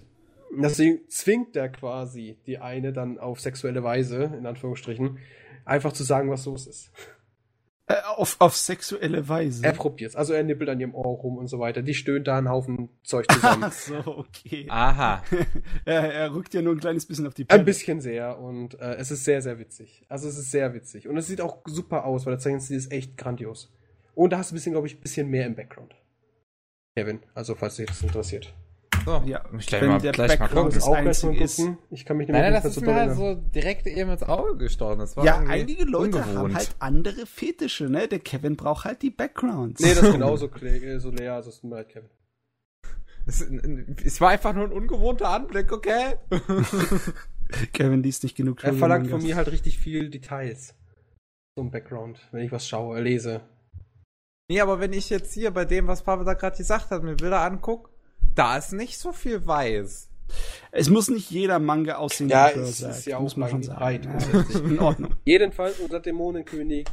Deswegen 0.60 1.08
zwingt 1.08 1.56
er 1.56 1.68
quasi 1.68 2.38
die 2.46 2.58
eine 2.58 2.92
dann 2.92 3.18
auf 3.18 3.40
sexuelle 3.40 3.82
Weise, 3.82 4.32
in 4.36 4.46
Anführungsstrichen, 4.46 5.18
einfach 5.64 5.92
zu 5.92 6.04
sagen, 6.04 6.30
was 6.30 6.44
los 6.46 6.66
ist. 6.66 6.90
Äh, 7.86 7.94
auf, 8.16 8.36
auf 8.40 8.56
sexuelle 8.56 9.28
Weise? 9.28 9.64
Er 9.64 9.72
probiert's. 9.72 10.14
Also 10.14 10.32
er 10.34 10.44
nippelt 10.44 10.70
an 10.70 10.78
ihrem 10.78 10.94
Ohr 10.94 11.04
rum 11.04 11.36
und 11.36 11.48
so 11.48 11.58
weiter. 11.58 11.82
Die 11.82 11.94
stöhnt 11.94 12.28
da 12.28 12.38
einen 12.38 12.48
Haufen 12.48 12.90
Zeug 13.02 13.30
zusammen. 13.30 13.64
Ach 13.66 13.72
so, 13.72 13.96
okay. 14.06 14.66
Aha. 14.68 15.22
er, 15.84 16.12
er 16.12 16.34
rückt 16.34 16.54
ja 16.54 16.62
nur 16.62 16.74
ein 16.74 16.80
kleines 16.80 17.06
bisschen 17.06 17.26
auf 17.26 17.34
die 17.34 17.44
Pelle. 17.44 17.60
Ein 17.60 17.64
bisschen 17.64 18.00
sehr 18.00 18.38
und 18.38 18.78
äh, 18.80 18.94
es 18.94 19.10
ist 19.10 19.24
sehr, 19.24 19.42
sehr 19.42 19.58
witzig. 19.58 20.04
Also 20.08 20.28
es 20.28 20.38
ist 20.38 20.50
sehr 20.50 20.74
witzig. 20.74 21.08
Und 21.08 21.16
es 21.16 21.26
sieht 21.26 21.40
auch 21.40 21.58
super 21.66 22.04
aus, 22.04 22.24
weil 22.24 22.34
der 22.34 22.40
Zeichenstil 22.40 22.76
ist 22.76 22.92
echt 22.92 23.16
grandios. 23.16 23.72
Und 24.14 24.32
da 24.32 24.38
hast 24.38 24.50
du 24.50 24.54
ein 24.54 24.56
bisschen, 24.56 24.72
glaube 24.72 24.86
ich, 24.86 24.96
ein 24.96 25.00
bisschen 25.00 25.28
mehr 25.28 25.46
im 25.46 25.56
Background. 25.56 25.94
Kevin, 26.96 27.20
also 27.34 27.54
falls 27.54 27.76
dich 27.76 27.86
das 27.86 28.02
interessiert. 28.02 28.54
So, 29.04 29.22
ja, 29.26 29.42
ich 29.58 29.66
gleich 29.66 29.82
mal, 29.82 30.00
der 30.00 30.12
gleich 30.12 30.38
Background 30.38 30.74
mal 30.74 30.80
gucken. 30.80 30.94
Auch 30.94 31.02
gleich 31.02 31.22
mal 31.24 31.36
gucken. 31.36 31.78
Ich 31.90 32.04
kann 32.04 32.16
mich 32.16 32.28
nicht 32.28 32.32
mehr 32.32 32.42
Nein, 32.42 32.52
das 32.52 32.64
ist 32.64 32.80
mir 32.80 32.94
halt 32.94 33.16
so 33.16 33.34
direkt 33.34 33.86
eben 33.86 34.10
ins 34.10 34.22
Auge 34.22 34.56
gestochen. 34.56 34.98
Das 34.98 35.16
war 35.16 35.24
ja, 35.24 35.38
einige 35.38 35.84
Leute 35.84 36.18
ungewohnt. 36.18 36.36
haben 36.36 36.54
halt 36.54 36.76
andere 36.78 37.26
Fetische, 37.26 37.84
ne? 37.84 38.08
Der 38.08 38.20
Kevin 38.20 38.56
braucht 38.56 38.84
halt 38.84 39.02
die 39.02 39.10
Backgrounds. 39.10 39.80
Nee, 39.80 39.94
das 39.94 40.04
ist 40.04 40.12
genauso 40.12 40.50
so 40.98 41.10
leer, 41.10 41.34
also 41.34 41.50
ist 41.50 41.64
mir 41.64 41.76
halt 41.76 41.88
Kevin. 41.88 42.10
Es, 43.26 43.40
es 43.40 44.20
war 44.20 44.30
einfach 44.30 44.52
nur 44.52 44.64
ein 44.64 44.72
ungewohnter 44.72 45.28
Anblick, 45.28 45.72
okay? 45.72 46.16
Kevin 47.72 48.02
liest 48.02 48.22
nicht 48.22 48.36
genug. 48.36 48.62
Er 48.64 48.74
verlangt 48.74 49.08
von 49.08 49.22
mir 49.22 49.36
halt 49.36 49.50
richtig 49.50 49.78
viel 49.78 50.10
Details. 50.10 50.74
So 51.56 51.62
ein 51.62 51.70
Background, 51.70 52.18
wenn 52.32 52.44
ich 52.44 52.52
was 52.52 52.66
schaue, 52.66 53.00
lese. 53.00 53.42
Nee, 54.48 54.60
aber 54.60 54.80
wenn 54.80 54.92
ich 54.92 55.10
jetzt 55.10 55.32
hier 55.34 55.50
bei 55.50 55.64
dem, 55.64 55.86
was 55.86 56.02
Pavel 56.02 56.24
da 56.24 56.34
gerade 56.34 56.56
gesagt 56.56 56.90
hat, 56.90 57.02
mir 57.02 57.14
Bilder 57.14 57.42
angucke, 57.42 57.91
da 58.34 58.56
ist 58.56 58.72
nicht 58.72 58.98
so 58.98 59.12
viel 59.12 59.46
weiß. 59.46 60.10
Es 60.70 60.88
muss 60.88 61.08
nicht 61.08 61.30
jeder 61.30 61.58
Manga 61.58 61.96
aussehen 61.96 62.28
ja, 62.28 62.50
wie 62.54 62.60
es 62.60 62.80
ist 62.80 63.06
ja 63.06 63.20
muss 63.20 63.36
man 63.36 63.50
schon 63.50 63.62
sagen. 63.62 64.08
Ja, 64.32 64.58
in 64.58 64.78
Ordnung. 64.78 65.14
Jedenfalls, 65.24 65.78
unser 65.80 66.00
Dämonenkönig 66.00 66.86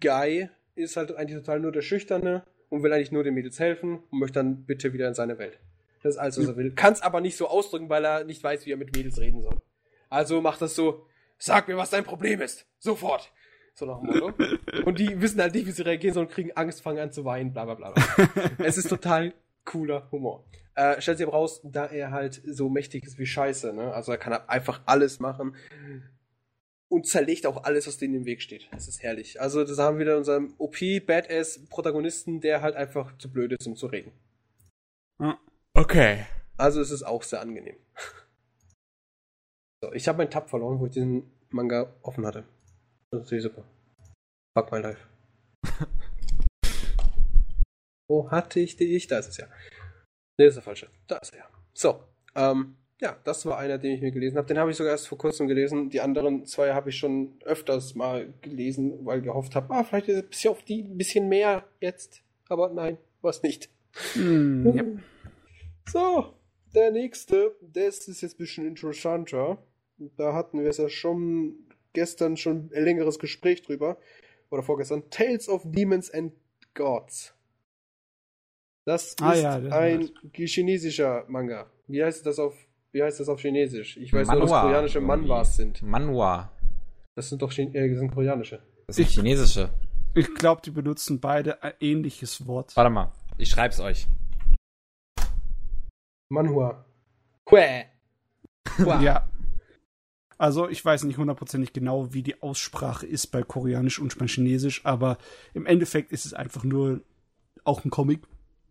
Guy 0.00 0.48
ist 0.74 0.96
halt 0.96 1.14
eigentlich 1.14 1.38
total 1.38 1.60
nur 1.60 1.72
der 1.72 1.82
Schüchterne 1.82 2.44
und 2.70 2.82
will 2.82 2.92
eigentlich 2.92 3.12
nur 3.12 3.22
den 3.22 3.34
Mädels 3.34 3.58
helfen 3.58 4.02
und 4.10 4.18
möchte 4.18 4.38
dann 4.38 4.64
bitte 4.64 4.92
wieder 4.92 5.08
in 5.08 5.14
seine 5.14 5.38
Welt. 5.38 5.58
Das 6.02 6.14
ist 6.14 6.18
alles, 6.18 6.38
was 6.38 6.48
er 6.48 6.56
will. 6.56 6.72
Kann 6.72 6.92
es 6.92 7.02
aber 7.02 7.20
nicht 7.20 7.36
so 7.36 7.48
ausdrücken, 7.48 7.88
weil 7.88 8.04
er 8.04 8.24
nicht 8.24 8.42
weiß, 8.42 8.66
wie 8.66 8.72
er 8.72 8.76
mit 8.76 8.94
Mädels 8.94 9.18
reden 9.18 9.42
soll. 9.42 9.60
Also 10.10 10.40
macht 10.40 10.60
das 10.60 10.74
so, 10.74 11.06
sag 11.38 11.68
mir, 11.68 11.76
was 11.76 11.90
dein 11.90 12.04
Problem 12.04 12.40
ist. 12.40 12.66
Sofort. 12.78 13.32
So 13.74 13.86
nach 13.86 14.00
dem 14.00 14.06
Motto. 14.06 14.32
Und 14.84 14.98
die 14.98 15.20
wissen 15.20 15.40
halt 15.40 15.54
nicht, 15.54 15.66
wie 15.66 15.72
sie 15.72 15.82
reagieren 15.82 16.14
sollen, 16.14 16.28
kriegen 16.28 16.52
Angst, 16.52 16.82
fangen 16.82 16.98
an 16.98 17.12
zu 17.12 17.24
weinen, 17.24 17.52
bla 17.52 17.64
bla 17.64 17.74
bla. 17.74 17.94
es 18.58 18.76
ist 18.76 18.88
total 18.88 19.32
cooler 19.64 20.10
Humor. 20.10 20.44
Äh, 20.74 21.00
stellt 21.00 21.18
sich 21.18 21.26
aber 21.26 21.36
raus, 21.36 21.60
da 21.64 21.86
er 21.86 22.10
halt 22.10 22.42
so 22.44 22.68
mächtig 22.68 23.04
ist 23.04 23.18
wie 23.18 23.26
Scheiße, 23.26 23.72
ne? 23.72 23.94
Also 23.94 24.12
er 24.12 24.18
kann 24.18 24.32
einfach 24.32 24.82
alles 24.86 25.20
machen 25.20 25.54
und 26.88 27.06
zerlegt 27.06 27.46
auch 27.46 27.64
alles, 27.64 27.86
was 27.86 27.98
denen 27.98 28.14
im 28.14 28.24
Weg 28.24 28.42
steht. 28.42 28.68
Das 28.72 28.88
ist 28.88 29.02
herrlich. 29.02 29.40
Also 29.40 29.64
das 29.64 29.78
haben 29.78 29.98
wir 29.98 30.06
wieder 30.06 30.16
unseren 30.16 30.54
OP 30.58 30.78
Badass 31.06 31.64
Protagonisten, 31.68 32.40
der 32.40 32.62
halt 32.62 32.74
einfach 32.76 33.16
zu 33.18 33.32
blöd 33.32 33.52
ist, 33.52 33.66
um 33.66 33.76
zu 33.76 33.86
reden. 33.86 34.12
Okay. 35.74 36.26
Also 36.56 36.80
es 36.80 36.90
ist 36.90 37.02
auch 37.02 37.22
sehr 37.22 37.40
angenehm. 37.40 37.76
So, 39.82 39.92
ich 39.92 40.08
habe 40.08 40.18
meinen 40.18 40.30
Tab 40.30 40.48
verloren, 40.48 40.78
wo 40.78 40.86
ich 40.86 40.92
den 40.92 41.30
Manga 41.50 41.92
offen 42.02 42.24
hatte. 42.26 42.44
Das 43.10 43.20
ist 43.20 43.24
natürlich 43.24 43.44
super. 43.44 43.64
Fuck 44.56 44.72
my 44.72 44.78
life. 44.78 45.06
Wo 48.08 48.30
hatte 48.30 48.60
ich 48.60 48.76
die? 48.76 48.94
Ich? 48.94 49.06
Da 49.06 49.18
ist 49.18 49.28
es 49.28 49.36
ja. 49.38 49.46
Ne, 49.46 50.46
das 50.46 50.48
ist 50.48 50.56
der 50.56 50.62
falsche. 50.62 50.88
Da 51.06 51.16
ist 51.18 51.32
er 51.32 51.40
ja. 51.40 51.48
So, 51.72 52.00
ähm, 52.34 52.76
ja, 53.00 53.18
das 53.24 53.44
war 53.46 53.58
einer, 53.58 53.78
den 53.78 53.92
ich 53.92 54.00
mir 54.00 54.12
gelesen 54.12 54.38
habe. 54.38 54.46
Den 54.46 54.58
habe 54.58 54.70
ich 54.70 54.76
sogar 54.76 54.92
erst 54.92 55.08
vor 55.08 55.18
kurzem 55.18 55.48
gelesen. 55.48 55.90
Die 55.90 56.00
anderen 56.00 56.46
zwei 56.46 56.72
habe 56.72 56.90
ich 56.90 56.96
schon 56.96 57.34
öfters 57.44 57.94
mal 57.94 58.32
gelesen, 58.40 59.04
weil 59.04 59.20
gehofft 59.20 59.54
habe, 59.56 59.74
ah, 59.74 59.84
vielleicht 59.84 60.08
ist 60.08 60.16
es 60.16 60.22
ein 60.22 60.28
bisschen 60.28 60.50
auf 60.50 60.62
die 60.62 60.82
ein 60.82 60.96
bisschen 60.96 61.28
mehr 61.28 61.64
jetzt. 61.80 62.22
Aber 62.48 62.70
nein, 62.70 62.98
war 63.20 63.30
es 63.30 63.42
nicht. 63.42 63.68
Hm, 64.14 64.74
ja. 64.74 64.84
So, 65.86 66.32
der 66.74 66.92
nächste, 66.92 67.54
das 67.60 68.08
ist 68.08 68.22
jetzt 68.22 68.36
ein 68.36 68.38
bisschen 68.38 68.66
interessanter. 68.66 69.58
Da 70.16 70.32
hatten 70.32 70.60
wir 70.60 70.70
es 70.70 70.78
ja 70.78 70.88
schon 70.88 71.56
gestern 71.92 72.38
schon 72.38 72.70
ein 72.74 72.84
längeres 72.84 73.18
Gespräch 73.18 73.60
drüber. 73.60 73.98
Oder 74.50 74.62
vorgestern. 74.62 75.10
Tales 75.10 75.46
of 75.46 75.62
Demons 75.66 76.10
and 76.10 76.32
Gods. 76.72 77.34
Das 78.86 79.16
Ah 79.20 79.32
ist 79.32 79.42
ja, 79.42 79.60
das 79.60 79.72
ein 79.72 80.10
chinesischer 80.32 81.24
Manga. 81.28 81.70
Wie 81.86 82.02
heißt 82.04 82.24
das 82.26 82.38
auf, 82.38 82.54
wie 82.92 83.02
heißt 83.02 83.18
das 83.20 83.28
auf 83.28 83.40
Chinesisch? 83.40 83.96
Ich 83.96 84.12
weiß 84.12 84.28
nur, 84.28 84.40
dass 84.40 84.50
koreanische 84.50 85.00
Manhwas 85.00 85.56
sind. 85.56 85.82
Manhwa. 85.82 86.50
Das 87.16 87.28
sind 87.28 87.40
doch 87.42 87.50
Chin 87.52 87.74
äh, 87.74 87.88
das 87.88 87.98
sind 87.98 88.10
koreanische. 88.12 88.62
Das 88.86 88.98
ist 88.98 89.08
Ich- 89.08 89.14
chinesische. 89.14 89.70
Ich 90.16 90.32
glaube, 90.34 90.62
die 90.64 90.70
benutzen 90.70 91.18
beide 91.18 91.60
ein 91.62 91.72
ähnliches 91.80 92.46
Wort. 92.46 92.76
Warte 92.76 92.90
mal, 92.90 93.10
ich 93.36 93.48
schreib's 93.50 93.80
euch. 93.80 94.06
Manhua. 96.30 96.84
Quä. 97.46 97.84
Ja. 99.00 99.28
Also 100.36 100.68
ich 100.68 100.84
weiß 100.84 101.04
nicht 101.04 101.16
hundertprozentig 101.18 101.72
genau, 101.72 102.12
wie 102.12 102.22
die 102.22 102.42
Aussprache 102.42 103.06
ist 103.06 103.28
bei 103.28 103.42
Koreanisch 103.42 104.00
und 104.00 104.18
bei 104.18 104.26
Chinesisch, 104.26 104.84
aber 104.84 105.16
im 105.52 105.64
Endeffekt 105.64 106.10
ist 106.12 106.26
es 106.26 106.34
einfach 106.34 106.64
nur 106.64 107.00
auch 107.62 107.84
ein 107.84 107.90
Comic 107.90 108.22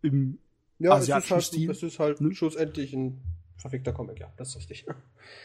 im 0.04 0.38
Ja, 0.78 0.92
es 0.96 1.04
ist 1.04 1.10
asiatischen 1.10 1.34
halt, 1.34 1.44
Stil. 1.44 1.70
es 1.70 1.82
ist 1.82 1.98
halt 1.98 2.20
Ne? 2.20 2.34
schlussendlich 2.34 2.92
ein 2.92 3.20
verfickter 3.56 3.92
Comic, 3.92 4.20
ja, 4.20 4.32
das 4.36 4.50
ist 4.50 4.56
richtig. 4.56 4.86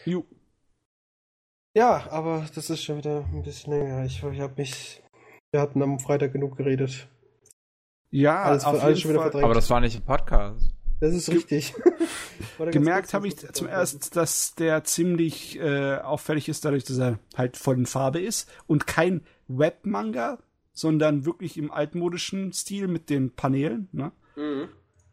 Ju. 0.04 0.24
Ja, 1.76 2.10
aber 2.10 2.46
das 2.54 2.68
ist 2.70 2.82
schon 2.82 2.98
wieder 2.98 3.24
ein 3.32 3.42
bisschen 3.42 3.72
länger. 3.72 4.04
Ich, 4.04 4.22
ich 4.22 4.40
habe 4.40 4.54
mich. 4.56 5.02
Wir 5.52 5.60
hatten 5.60 5.82
am 5.82 5.98
Freitag 6.00 6.32
genug 6.32 6.56
geredet. 6.56 7.08
Ja, 8.10 8.42
Alles- 8.42 8.64
auf 8.64 8.74
alles 8.82 8.84
jeden 8.84 9.00
schon 9.00 9.10
wieder 9.10 9.20
Fall. 9.20 9.30
verdrängt. 9.30 9.44
Aber 9.44 9.54
das 9.54 9.70
war 9.70 9.80
nicht 9.80 9.96
im 9.96 10.02
Podcast. 10.02 10.68
Das 11.00 11.14
ist 11.14 11.30
richtig. 11.30 11.74
Gemerkt 12.72 13.14
habe 13.14 13.26
ich 13.28 13.36
das 13.36 13.52
zum 13.52 13.66
ersten, 13.68 14.00
dass 14.12 14.54
der 14.54 14.84
ziemlich 14.84 15.58
äh, 15.58 15.96
auffällig 15.96 16.48
ist, 16.48 16.64
dadurch, 16.64 16.84
dass 16.84 16.98
er 16.98 17.18
halt 17.36 17.56
voll 17.56 17.78
in 17.78 17.86
Farbe 17.86 18.20
ist 18.20 18.50
und 18.66 18.86
kein 18.86 19.22
Webmanga, 19.48 20.38
sondern 20.72 21.24
wirklich 21.24 21.56
im 21.56 21.70
altmodischen 21.70 22.52
Stil 22.52 22.86
mit 22.88 23.08
den 23.10 23.30
Paneelen. 23.34 23.88
Ne? 23.92 24.12
Mhm. 24.36 24.68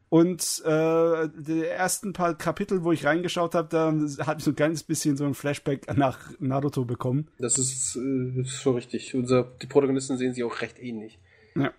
Und 0.10 0.61
äh, 0.64 1.27
die 1.38 1.65
ersten 1.65 2.14
paar 2.14 2.38
Kapitel, 2.38 2.84
wo 2.85 2.94
ich 2.94 3.06
reingeschaut 3.06 3.56
habe, 3.56 3.68
da 3.68 3.88
habe 4.26 4.39
ich 4.39 4.44
so 4.45 4.52
ein 4.52 4.56
kleines 4.56 4.84
bisschen 4.84 5.18
so 5.18 5.26
ein 5.26 5.34
Flashback 5.34 5.94
nach 5.98 6.31
Naruto 6.39 6.85
bekommen. 6.85 7.30
Das 7.39 7.57
ist, 7.57 7.98
äh, 7.98 8.39
ist 8.39 8.61
schon 8.61 8.76
richtig. 8.76 9.14
Unser, 9.15 9.44
die 9.61 9.68
Protagonisten 9.68 10.18
sehen 10.18 10.34
sich 10.34 10.45
auch 10.45 10.61
recht 10.61 10.80
ähnlich. 10.80 11.19
Ja. 11.56 11.73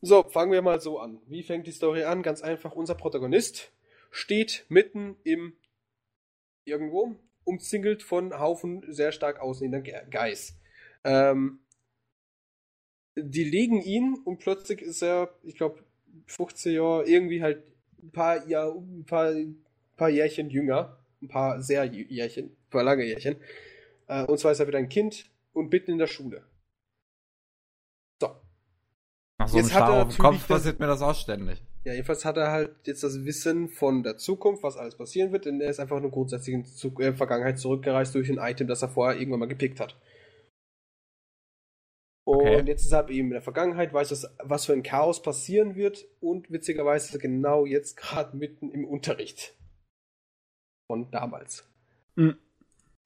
So, 0.00 0.22
fangen 0.22 0.52
wir 0.52 0.62
mal 0.62 0.80
so 0.80 0.98
an. 0.98 1.20
Wie 1.26 1.42
fängt 1.42 1.66
die 1.66 1.72
Story 1.72 2.04
an? 2.04 2.22
Ganz 2.22 2.40
einfach, 2.40 2.72
unser 2.72 2.94
Protagonist 2.94 3.70
steht 4.10 4.64
mitten 4.68 5.16
im 5.24 5.52
irgendwo, 6.64 7.16
umzingelt 7.44 8.02
von 8.02 8.38
Haufen 8.38 8.82
sehr 8.88 9.12
stark 9.12 9.40
aussehender 9.40 9.82
Ge- 9.82 10.06
Guys. 10.10 10.58
Ähm, 11.04 11.58
die 13.16 13.44
legen 13.44 13.82
ihn 13.82 14.16
und 14.24 14.38
plötzlich 14.38 14.80
ist 14.80 15.02
er, 15.02 15.34
ich 15.42 15.56
glaube, 15.56 15.84
15 16.26 16.74
Jahre, 16.74 17.06
irgendwie 17.06 17.42
halt 17.42 17.62
ein 18.02 18.10
paar, 18.10 18.46
Jahr, 18.46 18.74
ein 18.74 19.04
paar, 19.06 19.30
ein 19.30 19.64
paar 19.96 20.08
Jährchen 20.08 20.50
jünger. 20.50 20.98
Ein 21.22 21.28
paar 21.28 21.62
sehr 21.62 21.84
Jährchen, 21.84 22.46
ein 22.46 22.70
paar 22.70 22.82
lange 22.82 23.04
Jährchen. 23.04 23.36
Äh, 24.08 24.24
und 24.24 24.38
zwar 24.38 24.52
ist 24.52 24.60
er 24.60 24.66
wieder 24.66 24.78
ein 24.78 24.90
Kind 24.90 25.30
und 25.54 25.72
mitten 25.72 25.92
in 25.92 25.98
der 25.98 26.06
Schule. 26.06 26.44
So. 28.20 28.28
Nach 29.38 29.48
so 29.48 29.56
einem 29.56 29.66
Jetzt 29.66 29.74
hat 29.74 29.82
er 29.82 29.86
Schlag 29.86 29.90
auf 29.90 30.02
natürlich 30.02 30.18
Kopf 30.18 30.48
passiert 30.48 30.80
mir 30.80 30.86
das 30.86 31.00
auch 31.00 31.14
ständig. 31.14 31.62
Ja, 31.84 31.92
jedenfalls 31.92 32.24
hat 32.24 32.36
er 32.36 32.50
halt 32.50 32.74
jetzt 32.84 33.02
das 33.02 33.24
Wissen 33.24 33.68
von 33.68 34.02
der 34.02 34.16
Zukunft, 34.16 34.62
was 34.62 34.76
alles 34.76 34.96
passieren 34.96 35.32
wird, 35.32 35.44
denn 35.44 35.60
er 35.60 35.70
ist 35.70 35.80
einfach 35.80 36.00
nur 36.00 36.10
grundsätzlich 36.10 36.54
in 36.54 36.64
Zu 36.64 36.94
äh, 36.98 37.12
Vergangenheit 37.14 37.58
zurückgereist 37.58 38.14
durch 38.14 38.30
ein 38.30 38.38
Item, 38.38 38.66
das 38.66 38.82
er 38.82 38.88
vorher 38.88 39.18
irgendwann 39.18 39.40
mal 39.40 39.48
gepickt 39.48 39.80
hat. 39.80 39.96
Und 42.26 42.40
Okay. 42.40 42.62
jetzt 42.66 42.84
ist 42.84 42.92
er 42.92 43.08
eben 43.10 43.28
in 43.28 43.34
der 43.34 43.42
Vergangenheit, 43.42 43.92
weiß, 43.92 44.10
was, 44.10 44.34
was 44.42 44.64
für 44.64 44.72
ein 44.72 44.82
Chaos 44.82 45.20
passieren 45.20 45.74
wird 45.74 46.06
und 46.20 46.50
witzigerweise 46.50 47.08
ist 47.08 47.14
er 47.14 47.20
genau 47.20 47.66
jetzt 47.66 47.96
gerade 47.98 48.36
mitten 48.36 48.70
im 48.70 48.84
Unterricht. 48.84 49.54
Von 50.90 51.10
damals. 51.10 51.68
Mhm. 52.16 52.38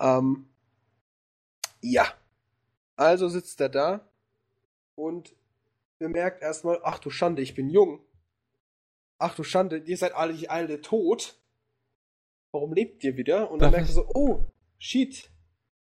Ähm, 0.01 0.49
ja. 1.81 2.13
Also 2.97 3.29
sitzt 3.29 3.61
er 3.61 3.69
da 3.69 4.09
und 4.97 5.35
bemerkt 5.99 6.43
erstmal, 6.43 6.81
ach 6.83 6.99
du 6.99 7.11
Schande, 7.11 7.43
ich 7.43 7.55
bin 7.55 7.71
jung. 7.71 8.01
Ach 9.21 9.35
du 9.35 9.43
Schande, 9.43 9.79
ihr 9.79 9.97
seid 9.97 10.15
alle, 10.15 10.49
alle 10.49 10.81
tot. 10.81 11.41
Warum 12.53 12.73
lebt 12.73 13.05
ihr 13.05 13.17
wieder? 13.17 13.51
Und 13.51 13.61
dann 13.61 13.73
merkt 13.73 13.89
er 13.89 13.95
so, 13.95 14.09
oh, 14.15 14.45
shit, 14.79 15.31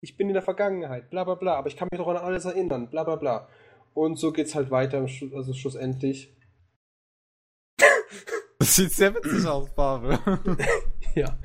ich 0.01 0.17
bin 0.17 0.27
in 0.27 0.33
der 0.33 0.43
Vergangenheit, 0.43 1.09
bla 1.09 1.23
bla 1.23 1.35
bla, 1.35 1.55
aber 1.55 1.67
ich 1.67 1.77
kann 1.77 1.87
mich 1.91 1.99
doch 1.99 2.07
an 2.07 2.17
alles 2.17 2.45
erinnern, 2.45 2.89
bla 2.89 3.03
bla 3.03 3.15
bla. 3.15 3.47
Und 3.93 4.17
so 4.17 4.31
geht's 4.31 4.55
halt 4.55 4.71
weiter, 4.71 4.99
also 4.99 5.53
schlussendlich. 5.53 6.35
Das 8.59 8.75
sieht 8.75 8.91
sehr 8.91 9.13
witzig 9.13 9.45
aus, 9.45 9.69
Pavel. 9.73 10.19
Ja. 11.13 11.37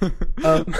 ähm, 0.44 0.74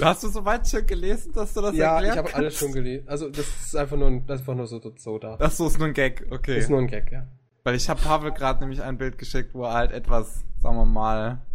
Hast 0.00 0.24
du 0.24 0.28
soweit 0.28 0.66
schon 0.66 0.84
gelesen, 0.86 1.32
dass 1.32 1.54
du 1.54 1.60
das 1.60 1.76
ja, 1.76 2.00
ich 2.00 2.06
erklärt 2.06 2.26
habe 2.26 2.34
alles 2.34 2.58
schon 2.58 2.72
gelesen. 2.72 3.08
Also 3.08 3.28
das 3.28 3.46
ist 3.46 3.76
einfach 3.76 3.96
nur, 3.96 4.08
ein, 4.08 4.28
einfach 4.28 4.56
nur 4.56 4.66
so, 4.66 4.80
so 4.96 5.18
da. 5.20 5.36
Ach 5.38 5.52
so, 5.52 5.68
ist 5.68 5.78
nur 5.78 5.86
ein 5.86 5.94
Gag, 5.94 6.26
okay. 6.30 6.58
Ist 6.58 6.68
nur 6.68 6.80
ein 6.80 6.88
Gag, 6.88 7.12
ja. 7.12 7.28
Weil 7.62 7.76
ich 7.76 7.88
habe 7.88 8.00
Pavel 8.02 8.32
gerade 8.32 8.58
nämlich 8.58 8.82
ein 8.82 8.98
Bild 8.98 9.18
geschickt, 9.18 9.54
wo 9.54 9.62
er 9.66 9.74
halt 9.74 9.92
etwas, 9.92 10.44
sagen 10.60 10.76
wir 10.76 10.84
mal. 10.84 11.46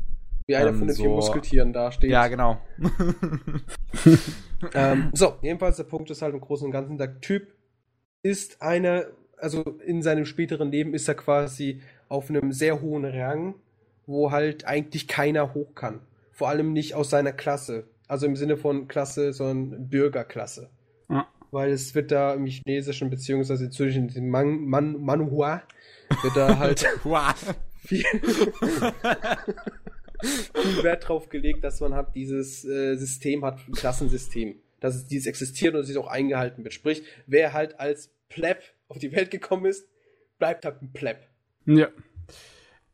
Wie 0.48 0.56
einer 0.56 0.70
Ähm, 0.70 0.78
von 0.80 0.88
den 0.88 0.96
vier 0.96 1.06
so- 1.06 1.16
Muskeltieren 1.16 1.74
da 1.74 1.92
steht. 1.92 2.12
Ja, 2.12 2.28
genau. 2.28 2.60
Ähm, 4.74 5.12
so, 5.14 5.36
jedenfalls 5.42 5.78
der 5.78 5.84
Punkt 5.84 6.10
ist 6.10 6.22
halt 6.22 6.34
im 6.34 6.40
Großen 6.40 6.66
und 6.66 6.72
Ganzen, 6.72 6.98
der 6.98 7.20
Typ 7.22 7.54
ist 8.24 8.62
einer, 8.62 9.06
also 9.38 9.62
in 9.86 10.02
seinem 10.02 10.26
späteren 10.26 10.72
Leben 10.72 10.94
ist 10.94 11.08
er 11.08 11.14
quasi 11.16 11.82
auf 12.08 12.30
einem 12.30 12.52
sehr 12.52 12.82
hohen 12.82 13.06
Rang, 13.06 13.56
wo 14.08 14.32
halt 14.32 14.66
eigentlich 14.66 15.08
keiner 15.08 15.54
hoch 15.54 15.76
kann. 15.76 16.00
Vor 16.32 16.48
allem 16.50 16.74
nicht 16.74 16.96
aus 16.96 17.10
seiner 17.10 17.32
Klasse. 17.34 17.84
Also 18.08 18.26
im 18.26 18.36
Sinne 18.36 18.58
von 18.58 18.88
Klasse, 18.88 19.34
sondern 19.34 19.88
Bürgerklasse. 19.90 20.70
Ja. 21.10 21.28
Weil 21.52 21.72
es 21.72 21.94
wird 21.94 22.12
da 22.12 22.34
im 22.34 22.46
Chinesischen, 22.46 23.10
beziehungsweise 23.10 23.70
zwischen 23.70 24.08
den 24.08 24.30
Man, 24.30 24.62
Man, 24.66 25.00
Manhua, 25.02 25.62
wird 26.24 26.36
da 26.38 26.58
halt 26.60 26.80
viel, 27.86 28.04
viel 30.22 30.84
Wert 30.84 31.08
drauf 31.08 31.30
gelegt, 31.30 31.64
dass 31.64 31.80
man 31.80 31.94
halt 31.94 32.16
dieses 32.16 32.66
äh, 32.66 32.96
System 32.96 33.44
hat, 33.44 33.60
ein 33.68 33.74
Klassensystem. 33.74 34.60
Dass 34.80 34.96
es 34.96 35.08
dieses 35.08 35.28
existiert 35.28 35.74
und 35.74 35.82
es 35.82 35.98
auch 35.98 36.08
eingehalten 36.08 36.64
wird. 36.64 36.74
Sprich, 36.74 37.04
wer 37.26 37.54
halt 37.54 37.80
als 37.80 38.12
Pleb 38.30 38.62
auf 38.88 39.00
die 39.00 39.12
Welt 39.12 39.32
gekommen 39.32 39.66
ist, 39.66 39.88
bleibt 40.38 40.66
halt 40.66 40.82
ein 40.82 40.94
Pleb. 40.94 41.28
Ja. 41.66 41.90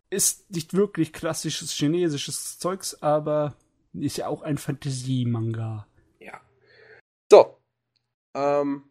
Ist 0.09 0.49
nicht 0.51 0.73
wirklich 0.73 1.11
klassisches 1.11 1.71
chinesisches 1.71 2.59
Zeugs, 2.59 3.01
aber 3.01 3.55
ist 3.93 4.17
ja 4.17 4.27
auch 4.27 4.41
ein 4.41 4.57
Fantasie-Manga. 4.57 5.87
Ja. 6.19 6.41
So. 7.29 7.57
Ähm, 8.33 8.83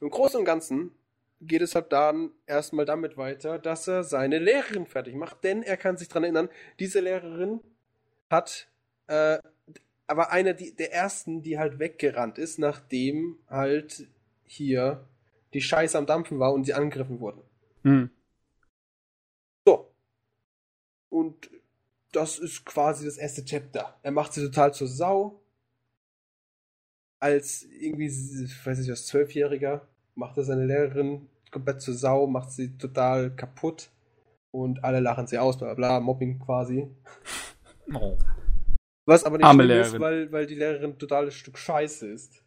Im 0.00 0.10
Großen 0.10 0.38
und 0.38 0.44
Ganzen 0.44 0.92
geht 1.40 1.62
es 1.62 1.74
halt 1.74 1.92
dann 1.92 2.30
erstmal 2.46 2.84
damit 2.84 3.16
weiter, 3.16 3.58
dass 3.58 3.88
er 3.88 4.04
seine 4.04 4.38
Lehrerin 4.38 4.86
fertig 4.86 5.14
macht, 5.14 5.44
denn 5.44 5.62
er 5.62 5.76
kann 5.76 5.96
sich 5.96 6.08
dran 6.08 6.24
erinnern, 6.24 6.48
diese 6.78 7.00
Lehrerin 7.00 7.60
hat, 8.34 8.68
äh, 9.06 9.38
aber 10.06 10.30
eine 10.30 10.54
die, 10.54 10.74
der 10.74 10.92
ersten, 10.92 11.42
die 11.42 11.58
halt 11.58 11.78
weggerannt 11.78 12.38
ist, 12.38 12.58
nachdem 12.58 13.38
halt 13.48 14.06
hier 14.44 15.06
die 15.54 15.62
Scheiße 15.62 15.96
am 15.96 16.06
Dampfen 16.06 16.38
war 16.38 16.52
und 16.52 16.64
sie 16.64 16.74
angegriffen 16.74 17.20
wurden. 17.20 17.42
Hm. 17.82 18.10
So. 19.66 19.94
Und 21.08 21.50
das 22.12 22.38
ist 22.38 22.64
quasi 22.64 23.04
das 23.04 23.16
erste 23.16 23.44
Chapter. 23.44 23.98
Er 24.02 24.10
macht 24.10 24.32
sie 24.32 24.44
total 24.44 24.74
zur 24.74 24.88
Sau. 24.88 25.40
Als 27.20 27.62
irgendwie, 27.62 28.06
ich 28.06 28.66
weiß 28.66 28.78
nicht, 28.78 28.90
als 28.90 29.06
Zwölfjähriger 29.06 29.86
macht 30.14 30.36
er 30.36 30.44
seine 30.44 30.66
Lehrerin 30.66 31.28
komplett 31.50 31.80
zur 31.80 31.94
Sau, 31.94 32.26
macht 32.26 32.50
sie 32.50 32.76
total 32.76 33.34
kaputt. 33.34 33.90
Und 34.50 34.84
alle 34.84 35.00
lachen 35.00 35.26
sie 35.26 35.38
aus, 35.38 35.58
bla 35.58 35.74
bla, 35.74 35.74
bla 35.74 36.00
Mobbing 36.00 36.38
quasi. 36.40 36.88
Oh. 37.92 38.18
Was 39.06 39.24
aber 39.24 39.36
nicht 39.36 39.46
Arme 39.46 39.64
schlimm 39.64 39.80
ist, 39.80 40.00
weil, 40.00 40.32
weil 40.32 40.46
die 40.46 40.54
Lehrerin 40.54 40.92
ein 40.92 40.98
totales 40.98 41.34
Stück 41.34 41.58
Scheiße 41.58 42.06
ist. 42.08 42.44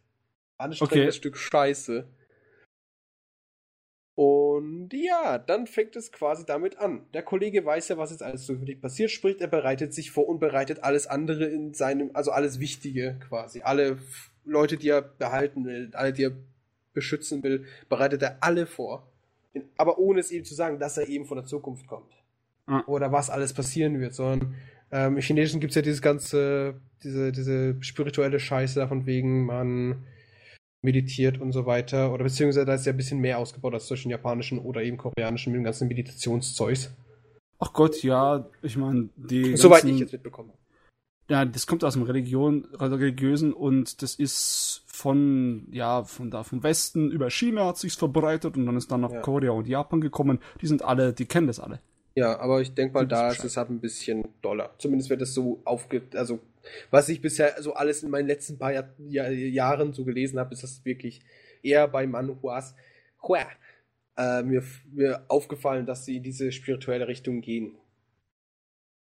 Anstrengendes 0.56 1.14
Okay. 1.14 1.18
Stück 1.18 1.36
Scheiße. 1.36 2.08
Und 4.16 4.92
ja, 4.92 5.38
dann 5.38 5.68
fängt 5.68 5.94
es 5.94 6.10
quasi 6.10 6.44
damit 6.44 6.76
an. 6.78 7.06
Der 7.14 7.22
Kollege 7.22 7.64
weiß 7.64 7.86
ja, 7.86 7.98
was 7.98 8.10
jetzt 8.10 8.24
alles 8.24 8.46
so 8.46 8.58
wirklich 8.58 8.80
passiert, 8.80 9.12
sprich, 9.12 9.40
er 9.40 9.46
bereitet 9.46 9.94
sich 9.94 10.10
vor 10.10 10.28
und 10.28 10.40
bereitet 10.40 10.82
alles 10.82 11.06
andere 11.06 11.44
in 11.44 11.72
seinem, 11.72 12.10
also 12.14 12.32
alles 12.32 12.58
Wichtige 12.58 13.20
quasi. 13.28 13.62
Alle 13.62 13.98
Leute, 14.44 14.76
die 14.76 14.88
er 14.88 15.02
behalten 15.02 15.64
will, 15.64 15.90
alle, 15.92 16.12
die 16.12 16.24
er 16.24 16.32
beschützen 16.94 17.44
will, 17.44 17.66
bereitet 17.88 18.22
er 18.22 18.38
alle 18.40 18.66
vor. 18.66 19.06
Aber 19.76 19.98
ohne 19.98 20.18
es 20.18 20.32
ihm 20.32 20.44
zu 20.44 20.54
sagen, 20.54 20.80
dass 20.80 20.98
er 20.98 21.08
eben 21.08 21.24
von 21.24 21.36
der 21.36 21.46
Zukunft 21.46 21.86
kommt. 21.86 22.12
Ah. 22.66 22.82
Oder 22.88 23.12
was 23.12 23.30
alles 23.30 23.54
passieren 23.54 24.00
wird, 24.00 24.14
sondern 24.14 24.56
ähm, 24.90 25.16
im 25.16 25.22
Chinesischen 25.22 25.60
gibt 25.60 25.72
es 25.72 25.76
ja 25.76 25.82
dieses 25.82 26.02
ganze, 26.02 26.80
diese, 27.02 27.32
diese 27.32 27.76
spirituelle 27.80 28.40
Scheiße 28.40 28.80
davon 28.80 29.06
wegen, 29.06 29.44
man 29.46 30.04
meditiert 30.82 31.40
und 31.40 31.52
so 31.52 31.66
weiter. 31.66 32.12
Oder 32.12 32.24
beziehungsweise 32.24 32.64
da 32.66 32.74
ist 32.74 32.86
ja 32.86 32.92
ein 32.92 32.96
bisschen 32.96 33.20
mehr 33.20 33.38
ausgebaut 33.38 33.74
als 33.74 33.86
zwischen 33.86 34.10
japanischen 34.10 34.58
oder 34.58 34.82
eben 34.82 34.96
koreanischen 34.96 35.52
mit 35.52 35.60
dem 35.60 35.64
ganzen 35.64 35.88
Meditationszeugs. 35.88 36.90
Ach 37.58 37.72
Gott, 37.72 38.02
ja, 38.02 38.48
ich 38.62 38.76
meine, 38.76 39.08
die. 39.16 39.56
Soweit 39.56 39.82
ganzen- 39.82 39.94
ich 39.94 40.00
jetzt 40.00 40.12
mitbekommen 40.12 40.50
habe. 40.50 40.58
Ja, 41.30 41.44
das 41.44 41.66
kommt 41.66 41.84
aus 41.84 41.92
dem 41.92 42.04
Religion, 42.04 42.64
religiösen 42.72 43.52
und 43.52 44.00
das 44.00 44.14
ist 44.14 44.82
von, 44.86 45.66
ja, 45.72 46.04
von 46.04 46.30
da 46.30 46.42
vom 46.42 46.62
Westen 46.62 47.10
über 47.10 47.28
China 47.28 47.66
hat 47.66 47.76
sich's 47.76 47.96
verbreitet 47.96 48.56
und 48.56 48.64
dann 48.64 48.76
ist 48.78 48.90
dann 48.90 49.02
nach 49.02 49.12
Ja. 49.12 49.20
Korea 49.20 49.50
und 49.50 49.68
Japan 49.68 50.00
gekommen. 50.00 50.38
Die 50.62 50.66
sind 50.66 50.82
alle, 50.82 51.12
die 51.12 51.26
kennen 51.26 51.46
das 51.46 51.60
alle. 51.60 51.80
Ja, 52.18 52.38
aber 52.40 52.60
ich 52.60 52.74
denke 52.74 52.94
mal, 52.94 53.06
da 53.06 53.28
Bescheid. 53.28 53.44
ist 53.44 53.50
es 53.52 53.56
halt 53.56 53.70
ein 53.70 53.80
bisschen 53.80 54.26
doller. 54.42 54.74
Zumindest 54.78 55.08
wird 55.10 55.22
es 55.22 55.34
so 55.34 55.60
aufge... 55.64 56.02
Also, 56.14 56.40
was 56.90 57.08
ich 57.08 57.20
bisher 57.22 57.62
so 57.62 57.74
alles 57.74 58.02
in 58.02 58.10
meinen 58.10 58.26
letzten 58.26 58.58
paar 58.58 58.72
Jahr, 58.72 58.88
Jahr, 58.98 59.30
Jahren 59.30 59.92
so 59.92 60.04
gelesen 60.04 60.38
habe, 60.38 60.52
ist 60.52 60.62
das 60.64 60.84
wirklich 60.84 61.20
eher 61.62 61.86
bei 61.86 62.06
Manhuas 62.06 62.74
Hua, 63.22 63.46
äh, 64.16 64.42
mir, 64.42 64.62
mir 64.92 65.24
aufgefallen, 65.28 65.86
dass 65.86 66.04
sie 66.04 66.16
in 66.16 66.22
diese 66.24 66.50
spirituelle 66.50 67.06
Richtung 67.06 67.40
gehen. 67.40 67.76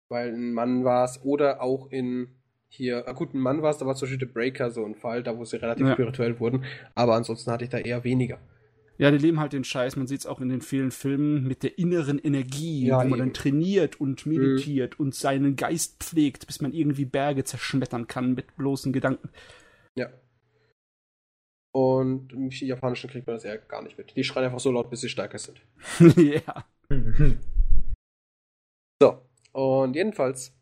Weil 0.09 0.33
ein 0.33 0.53
Mann 0.53 0.83
war 0.85 1.05
es 1.05 1.19
oder 1.23 1.61
auch 1.61 1.91
in 1.91 2.29
hier, 2.69 3.07
ah 3.07 3.13
gut, 3.13 3.33
ein 3.33 3.39
Mann 3.39 3.61
war 3.61 3.71
es, 3.71 3.77
da 3.77 3.85
war 3.85 3.95
zum 3.95 4.07
Beispiel 4.09 4.27
The 4.27 4.33
Breaker 4.33 4.71
so 4.71 4.85
ein 4.85 4.95
Fall, 4.95 5.23
da 5.23 5.37
wo 5.37 5.43
sie 5.45 5.57
relativ 5.57 5.87
Ja. 5.87 5.93
spirituell 5.93 6.39
wurden, 6.39 6.65
aber 6.95 7.15
ansonsten 7.15 7.49
hatte 7.51 7.63
ich 7.63 7.69
da 7.69 7.77
eher 7.77 8.03
weniger. 8.03 8.39
Ja, 8.97 9.11
die 9.11 9.17
leben 9.17 9.39
halt 9.39 9.53
den 9.53 9.63
Scheiß. 9.63 9.95
Man 9.95 10.07
sieht's 10.07 10.25
auch 10.25 10.41
in 10.41 10.49
den 10.49 10.61
vielen 10.61 10.91
Filmen 10.91 11.47
mit 11.47 11.63
der 11.63 11.77
inneren 11.77 12.17
Energie, 12.17 12.87
Ja, 12.87 13.03
wo 13.03 13.07
man 13.07 13.19
dann 13.19 13.33
trainiert 13.33 14.01
und 14.01 14.25
meditiert 14.25 14.99
und 14.99 15.13
seinen 15.13 15.55
Geist 15.55 16.03
pflegt, 16.03 16.47
bis 16.47 16.61
man 16.61 16.73
irgendwie 16.73 17.05
Berge 17.05 17.43
zerschmettern 17.43 18.07
kann 18.07 18.33
mit 18.33 18.55
bloßen 18.55 18.91
Gedanken. 18.93 19.29
Ja. 19.95 20.09
Und 21.75 22.33
im 22.33 22.49
Japanischen 22.49 23.09
kriegt 23.09 23.27
man 23.27 23.35
das 23.35 23.45
eher 23.45 23.59
gar 23.59 23.83
nicht 23.83 23.99
mit. 23.99 24.15
Die 24.15 24.23
schreien 24.23 24.45
einfach 24.45 24.59
so 24.59 24.71
laut, 24.71 24.89
bis 24.89 25.01
sie 25.01 25.09
stärker 25.09 25.37
sind. 25.37 25.61
ja. 26.17 26.65
So, 28.99 29.21
und 29.51 29.95
jedenfalls 29.95 30.57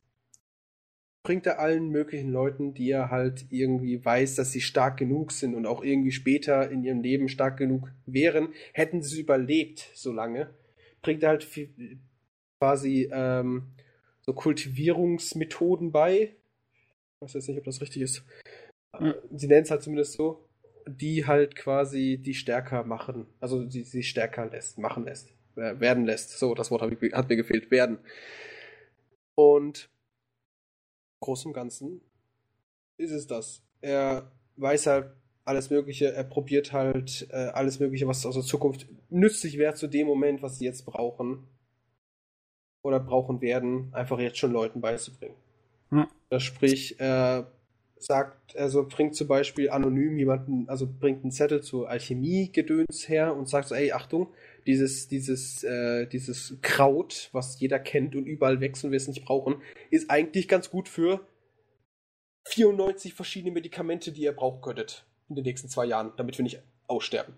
bringt 1.25 1.47
er 1.47 1.59
allen 1.59 1.89
möglichen 1.89 2.31
Leuten, 2.31 2.75
die 2.75 2.91
er 2.91 3.09
halt 3.09 3.47
irgendwie 3.49 4.05
weiß, 4.05 4.35
dass 4.35 4.51
sie 4.51 4.61
stark 4.61 4.97
genug 4.97 5.31
sind 5.31 5.55
und 5.55 5.65
auch 5.65 5.83
irgendwie 5.83 6.11
später 6.11 6.69
in 6.69 6.83
ihrem 6.83 7.01
Leben 7.01 7.29
stark 7.29 7.57
genug 7.57 7.91
wären, 8.05 8.49
hätten 8.73 9.01
sie 9.01 9.21
überlebt 9.21 9.89
so 9.95 10.13
lange, 10.13 10.53
bringt 11.01 11.23
er 11.23 11.29
halt 11.29 11.43
viel, 11.43 11.99
quasi 12.59 13.09
ähm, 13.11 13.63
so 14.21 14.33
Kultivierungsmethoden 14.33 15.91
bei. 15.91 16.35
Ich 17.15 17.21
weiß 17.21 17.33
jetzt 17.33 17.49
nicht, 17.49 17.57
ob 17.57 17.65
das 17.65 17.81
richtig 17.81 18.03
ist. 18.03 18.23
Mhm. 18.99 19.15
Sie 19.35 19.47
nennen 19.47 19.63
es 19.63 19.71
halt 19.71 19.81
zumindest 19.81 20.13
so, 20.13 20.47
die 20.87 21.25
halt 21.25 21.55
quasi 21.55 22.21
die 22.23 22.35
stärker 22.35 22.83
machen, 22.83 23.25
also 23.39 23.65
die 23.65 23.81
sie 23.81 24.03
stärker 24.03 24.45
lässt, 24.45 24.77
machen 24.77 25.05
lässt, 25.05 25.33
äh, 25.55 25.79
werden 25.79 26.05
lässt. 26.05 26.37
So, 26.37 26.53
das 26.53 26.69
Wort 26.69 26.83
hat 26.83 27.29
mir 27.29 27.35
gefehlt, 27.35 27.71
werden. 27.71 27.97
Und 29.33 29.89
groß 31.25 31.47
und 31.47 31.53
Ganzen 31.53 32.01
ist 32.97 33.11
es 33.11 33.27
das. 33.27 33.61
Er 33.81 34.31
weiß 34.57 34.87
halt 34.87 35.11
alles 35.43 35.69
Mögliche, 35.69 36.13
er 36.13 36.23
probiert 36.23 36.71
halt 36.71 37.27
äh, 37.31 37.47
alles 37.47 37.79
Mögliche, 37.79 38.07
was 38.07 38.25
aus 38.25 38.35
der 38.35 38.43
Zukunft 38.43 38.87
nützlich 39.09 39.57
wäre 39.57 39.73
zu 39.75 39.87
dem 39.87 40.07
Moment, 40.07 40.41
was 40.41 40.57
sie 40.57 40.65
jetzt 40.65 40.85
brauchen. 40.85 41.47
Oder 42.83 42.99
brauchen 42.99 43.41
werden, 43.41 43.89
einfach 43.93 44.19
jetzt 44.19 44.37
schon 44.37 44.51
Leuten 44.51 44.79
beizubringen. 44.79 45.35
Ja. 45.91 46.07
Das 46.29 46.43
sprich, 46.43 46.99
er 46.99 47.51
sagt, 47.97 48.55
also 48.55 48.87
bringt 48.87 49.15
zum 49.15 49.27
Beispiel 49.27 49.69
anonym 49.71 50.17
jemanden, 50.17 50.69
also 50.69 50.87
bringt 50.87 51.23
einen 51.23 51.31
Zettel 51.31 51.61
zur 51.61 51.89
Alchemie-Gedöns 51.89 53.09
her 53.09 53.35
und 53.35 53.49
sagt 53.49 53.69
so, 53.69 53.75
ey, 53.75 53.91
Achtung, 53.91 54.27
dieses, 54.65 55.07
dieses, 55.07 55.63
äh, 55.63 56.07
dieses 56.07 56.57
Kraut, 56.61 57.29
was 57.31 57.59
jeder 57.59 57.79
kennt 57.79 58.15
und 58.15 58.25
überall 58.25 58.59
wächst 58.61 58.83
und 58.83 58.91
wir 58.91 58.97
es 58.97 59.07
nicht 59.07 59.25
brauchen, 59.25 59.61
ist 59.91 60.09
eigentlich 60.09 60.47
ganz 60.47 60.69
gut 60.69 60.89
für 60.89 61.27
94 62.47 63.13
verschiedene 63.13 63.53
Medikamente, 63.53 64.11
die 64.11 64.21
ihr 64.21 64.33
brauchen 64.33 64.61
könntet 64.61 65.05
in 65.29 65.35
den 65.35 65.45
nächsten 65.45 65.69
zwei 65.69 65.85
Jahren, 65.85 66.13
damit 66.17 66.37
wir 66.37 66.43
nicht 66.43 66.61
aussterben. 66.87 67.35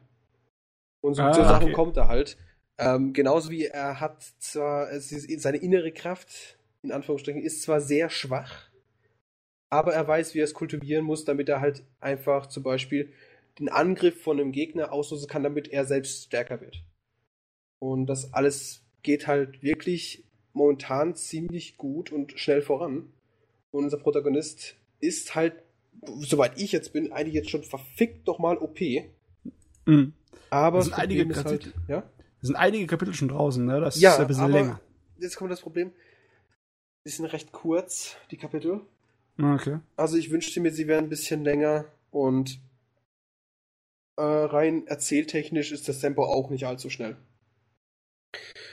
Und 1.02 1.16
so, 1.16 1.22
Ah, 1.22 1.34
so 1.34 1.44
Sachen 1.44 1.66
okay. 1.66 1.74
kommt 1.74 1.98
er 1.98 2.08
halt. 2.08 2.38
Ähm, 2.78 3.14
genauso 3.14 3.50
wie 3.50 3.66
er 3.66 4.00
hat 4.00 4.24
zwar, 4.40 4.90
ist, 4.90 5.10
seine 5.42 5.58
innere 5.58 5.92
Kraft, 5.92 6.58
in 6.84 6.92
Anführungsstrichen, 6.92 7.42
ist 7.42 7.64
zwar 7.64 7.82
sehr 7.82 8.10
schwach, 8.10 8.70
aber 9.70 9.94
er 9.94 10.08
weiß, 10.08 10.34
wie 10.34 10.40
er 10.40 10.46
es 10.46 10.54
kultivieren 10.54 11.04
muss, 11.04 11.26
damit 11.26 11.50
er 11.50 11.60
halt 11.60 11.84
einfach 12.00 12.48
zum 12.48 12.64
Beispiel 12.64 13.12
den 13.60 13.70
Angriff 13.70 14.22
von 14.22 14.40
einem 14.40 14.52
Gegner 14.52 14.92
auslösen 14.92 15.28
kann, 15.28 15.44
damit 15.44 15.70
er 15.70 15.86
selbst 15.86 16.26
stärker 16.26 16.62
wird. 16.62 16.84
Und 17.80 18.08
das 18.08 18.34
alles 18.34 18.82
geht 19.04 19.28
halt 19.28 19.62
wirklich 19.64 20.24
momentan 20.54 21.16
ziemlich 21.16 21.78
gut 21.78 22.12
und 22.12 22.38
schnell 22.40 22.62
voran. 22.62 23.12
Und 23.72 23.84
unser 23.86 23.98
Protagonist 23.98 24.76
ist 25.00 25.36
halt, 25.36 25.62
soweit 26.20 26.60
ich 26.60 26.72
jetzt 26.72 26.94
bin, 26.94 27.12
eigentlich 27.12 27.36
jetzt 27.36 27.50
schon 27.52 27.64
verfickt 27.64 28.26
nochmal 28.26 28.58
OP. 28.58 28.80
Mhm. 29.86 30.14
Aber 30.50 30.78
Das 30.80 30.86
sind 30.86 30.94
das 30.94 31.00
einige 31.02 31.36
halt, 31.36 31.46
Kapitel. 31.46 31.74
ja? 31.88 32.10
Es 32.42 32.48
sind 32.48 32.56
einige 32.56 32.88
Kapitel 32.88 33.14
schon 33.14 33.28
draußen, 33.28 33.66
ne? 33.66 33.80
Das 33.80 34.00
Ja, 34.00 34.14
ist 34.14 34.20
ein 34.20 34.28
bisschen 34.28 34.44
aber 34.46 34.54
länger. 34.54 34.82
jetzt 35.20 35.36
kommt 35.36 35.52
das 35.52 35.62
Problem. 35.62 35.92
Die 37.06 37.10
sind 37.12 37.26
recht 37.26 37.52
kurz, 37.52 38.16
die 38.32 38.38
Kapitel. 38.38 38.82
Ah, 39.38 39.54
Okay. 39.56 39.80
Also 39.96 40.18
ich 40.18 40.32
wünschte 40.32 40.60
mir, 40.62 40.72
sie 40.72 40.88
wären 40.88 41.06
ein 41.06 41.10
bisschen 41.10 41.44
länger 41.44 41.86
und 42.12 42.60
äh, 44.18 44.22
rein 44.24 44.88
erzähltechnisch 44.88 45.72
ist 45.72 45.88
das 45.88 46.00
Tempo 46.00 46.26
auch 46.26 46.50
nicht 46.50 46.66
allzu 46.66 46.90
schnell. 46.90 47.18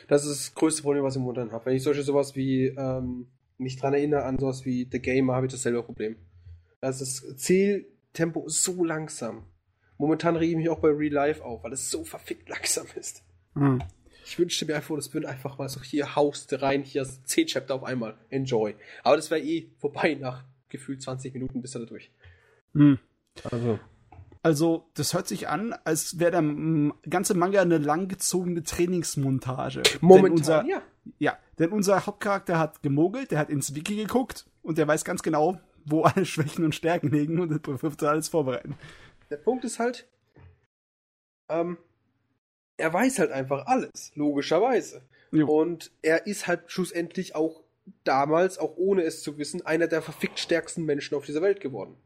Das 0.08 0.24
ist 0.24 0.30
das 0.30 0.54
größte 0.54 0.82
Problem, 0.82 1.04
was 1.04 1.16
ich 1.16 1.20
momentan 1.20 1.52
habe. 1.52 1.66
Wenn 1.66 1.76
ich 1.76 1.82
solche 1.82 2.02
sowas 2.02 2.36
wie 2.36 2.66
ähm, 2.66 3.28
mich 3.58 3.76
dran 3.76 3.94
erinnere 3.94 4.24
an 4.24 4.38
sowas 4.38 4.64
wie 4.64 4.88
The 4.90 5.00
Gamer, 5.00 5.34
habe 5.34 5.46
ich 5.46 5.52
dasselbe 5.52 5.82
Problem. 5.82 6.16
Das 6.80 7.00
ist 7.00 7.24
das 7.24 7.36
Zähltempo 7.36 8.46
ist 8.46 8.62
so 8.62 8.84
langsam. 8.84 9.44
Momentan 9.96 10.36
rege 10.36 10.52
ich 10.52 10.56
mich 10.58 10.68
auch 10.68 10.80
bei 10.80 10.88
Real 10.88 11.12
Life 11.12 11.44
auf, 11.44 11.64
weil 11.64 11.72
es 11.72 11.90
so 11.90 12.04
verfickt 12.04 12.48
langsam 12.48 12.86
ist. 12.96 13.22
Mhm. 13.54 13.82
Ich 14.26 14.38
wünschte 14.38 14.66
mir 14.66 14.76
einfach, 14.76 14.96
das 14.96 15.12
würde 15.12 15.28
einfach 15.28 15.58
mal 15.58 15.68
so 15.68 15.82
hier 15.82 16.16
haust 16.16 16.60
rein, 16.62 16.82
hier 16.82 17.02
ist 17.02 17.28
10 17.28 17.46
Chapter 17.46 17.74
auf 17.74 17.84
einmal. 17.84 18.16
Enjoy. 18.30 18.74
Aber 19.02 19.16
das 19.16 19.30
wäre 19.30 19.40
eh 19.40 19.68
vorbei 19.78 20.14
nach 20.18 20.44
gefühlt 20.68 21.02
20 21.02 21.32
Minuten 21.34 21.62
bis 21.62 21.74
er 21.74 21.82
da 21.82 21.86
durch. 21.86 22.10
Mhm. 22.72 22.98
Also. 23.44 23.78
Also, 24.44 24.90
das 24.92 25.14
hört 25.14 25.26
sich 25.26 25.48
an, 25.48 25.74
als 25.84 26.18
wäre 26.18 26.30
der 26.32 26.92
ganze 27.08 27.32
Manga 27.32 27.62
eine 27.62 27.78
langgezogene 27.78 28.62
Trainingsmontage. 28.62 29.82
Momentan, 30.02 30.22
denn 30.22 30.32
unser, 30.32 30.64
ja. 30.66 30.82
ja, 31.18 31.38
denn 31.58 31.70
unser 31.70 32.04
Hauptcharakter 32.04 32.58
hat 32.58 32.82
gemogelt, 32.82 33.30
der 33.30 33.38
hat 33.38 33.48
ins 33.48 33.74
Wiki 33.74 33.96
geguckt 33.96 34.44
und 34.60 34.76
der 34.76 34.86
weiß 34.86 35.06
ganz 35.06 35.22
genau, 35.22 35.58
wo 35.86 36.02
alle 36.02 36.26
Schwächen 36.26 36.62
und 36.62 36.74
Stärken 36.74 37.08
liegen 37.08 37.40
und 37.40 37.66
wird 37.82 38.02
alles 38.02 38.28
vorbereiten. 38.28 38.76
Der 39.30 39.38
Punkt 39.38 39.64
ist 39.64 39.78
halt, 39.78 40.06
ähm, 41.48 41.78
er 42.76 42.92
weiß 42.92 43.20
halt 43.20 43.32
einfach 43.32 43.64
alles, 43.64 44.12
logischerweise. 44.14 45.00
Jo. 45.30 45.46
Und 45.46 45.90
er 46.02 46.26
ist 46.26 46.46
halt 46.46 46.70
schlussendlich 46.70 47.34
auch 47.34 47.62
damals, 48.04 48.58
auch 48.58 48.76
ohne 48.76 49.04
es 49.04 49.22
zu 49.22 49.38
wissen, 49.38 49.64
einer 49.64 49.86
der 49.86 50.02
verfickt 50.02 50.38
stärksten 50.38 50.84
Menschen 50.84 51.14
auf 51.14 51.24
dieser 51.24 51.40
Welt 51.40 51.60
geworden. 51.60 51.96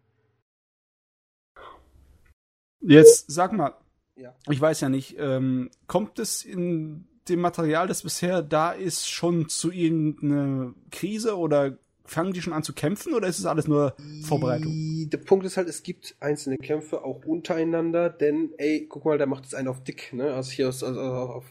Jetzt 2.81 3.31
sag 3.31 3.53
mal, 3.53 3.75
Ja. 4.17 4.35
ich 4.51 4.61
weiß 4.61 4.81
ja 4.81 4.89
nicht, 4.89 5.17
ähm, 5.19 5.71
kommt 5.87 6.19
es 6.19 6.45
in 6.45 7.07
dem 7.29 7.41
Material, 7.41 7.87
das 7.87 8.03
bisher 8.03 8.43
da 8.43 8.73
ist, 8.73 9.09
schon 9.09 9.49
zu 9.49 9.71
irgendeiner 9.71 10.75
Krise 10.91 11.37
oder 11.37 11.79
fangen 12.05 12.33
die 12.33 12.41
schon 12.41 12.55
an 12.55 12.63
zu 12.63 12.73
kämpfen 12.73 13.13
oder 13.13 13.29
ist 13.29 13.39
es 13.39 13.45
alles 13.45 13.69
nur 13.69 13.95
Vorbereitung? 14.23 14.73
Der 15.11 15.19
Punkt 15.19 15.45
ist 15.45 15.59
halt, 15.59 15.69
es 15.69 15.83
gibt 15.83 16.17
einzelne 16.21 16.57
Kämpfe 16.57 17.05
auch 17.05 17.25
untereinander, 17.27 18.09
denn, 18.09 18.55
ey, 18.57 18.87
guck 18.89 19.05
mal, 19.05 19.19
der 19.19 19.27
macht 19.27 19.45
jetzt 19.45 19.55
einen 19.55 19.69
auf 19.69 19.85
dick, 19.85 20.15
ne? 20.15 20.33
Also 20.33 20.51
hier 20.53 20.71
ist, 20.71 20.83
also 20.83 21.01
auf. 21.01 21.45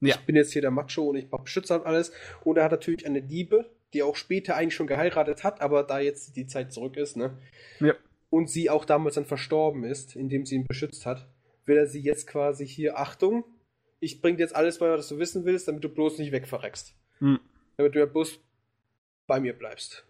Ja. 0.00 0.16
Ich 0.16 0.26
bin 0.26 0.34
jetzt 0.34 0.52
hier 0.52 0.62
der 0.62 0.72
Macho 0.72 1.04
und 1.08 1.16
ich 1.16 1.30
beschütze 1.30 1.72
halt 1.72 1.86
alles. 1.86 2.10
Und 2.44 2.58
er 2.58 2.64
hat 2.64 2.72
natürlich 2.72 3.06
eine 3.06 3.20
Liebe, 3.20 3.70
die 3.94 4.02
auch 4.02 4.16
später 4.16 4.56
eigentlich 4.56 4.74
schon 4.74 4.88
geheiratet 4.88 5.44
hat, 5.44 5.60
aber 5.60 5.84
da 5.84 6.00
jetzt 6.00 6.36
die 6.36 6.46
Zeit 6.48 6.72
zurück 6.72 6.96
ist, 6.96 7.16
ne? 7.16 7.38
Ja. 7.78 7.94
Und 8.30 8.50
sie 8.50 8.70
auch 8.70 8.84
damals 8.84 9.14
dann 9.14 9.24
verstorben 9.24 9.84
ist, 9.84 10.16
indem 10.16 10.46
sie 10.46 10.56
ihn 10.56 10.66
beschützt 10.66 11.06
hat, 11.06 11.28
will 11.64 11.76
er 11.76 11.86
sie 11.86 12.00
jetzt 12.00 12.26
quasi 12.26 12.66
hier, 12.66 12.98
Achtung, 12.98 13.44
ich 14.00 14.20
bring 14.20 14.36
dir 14.36 14.42
jetzt 14.42 14.56
alles 14.56 14.78
bei, 14.78 14.90
was 14.90 15.08
du 15.08 15.18
wissen 15.18 15.44
willst, 15.44 15.68
damit 15.68 15.84
du 15.84 15.88
bloß 15.88 16.18
nicht 16.18 16.32
wegverreckst. 16.32 16.94
Hm. 17.18 17.40
Damit 17.76 17.94
du 17.94 17.98
ja 17.98 18.06
bloß 18.06 18.40
bei 19.26 19.40
mir 19.40 19.56
bleibst. 19.56 20.06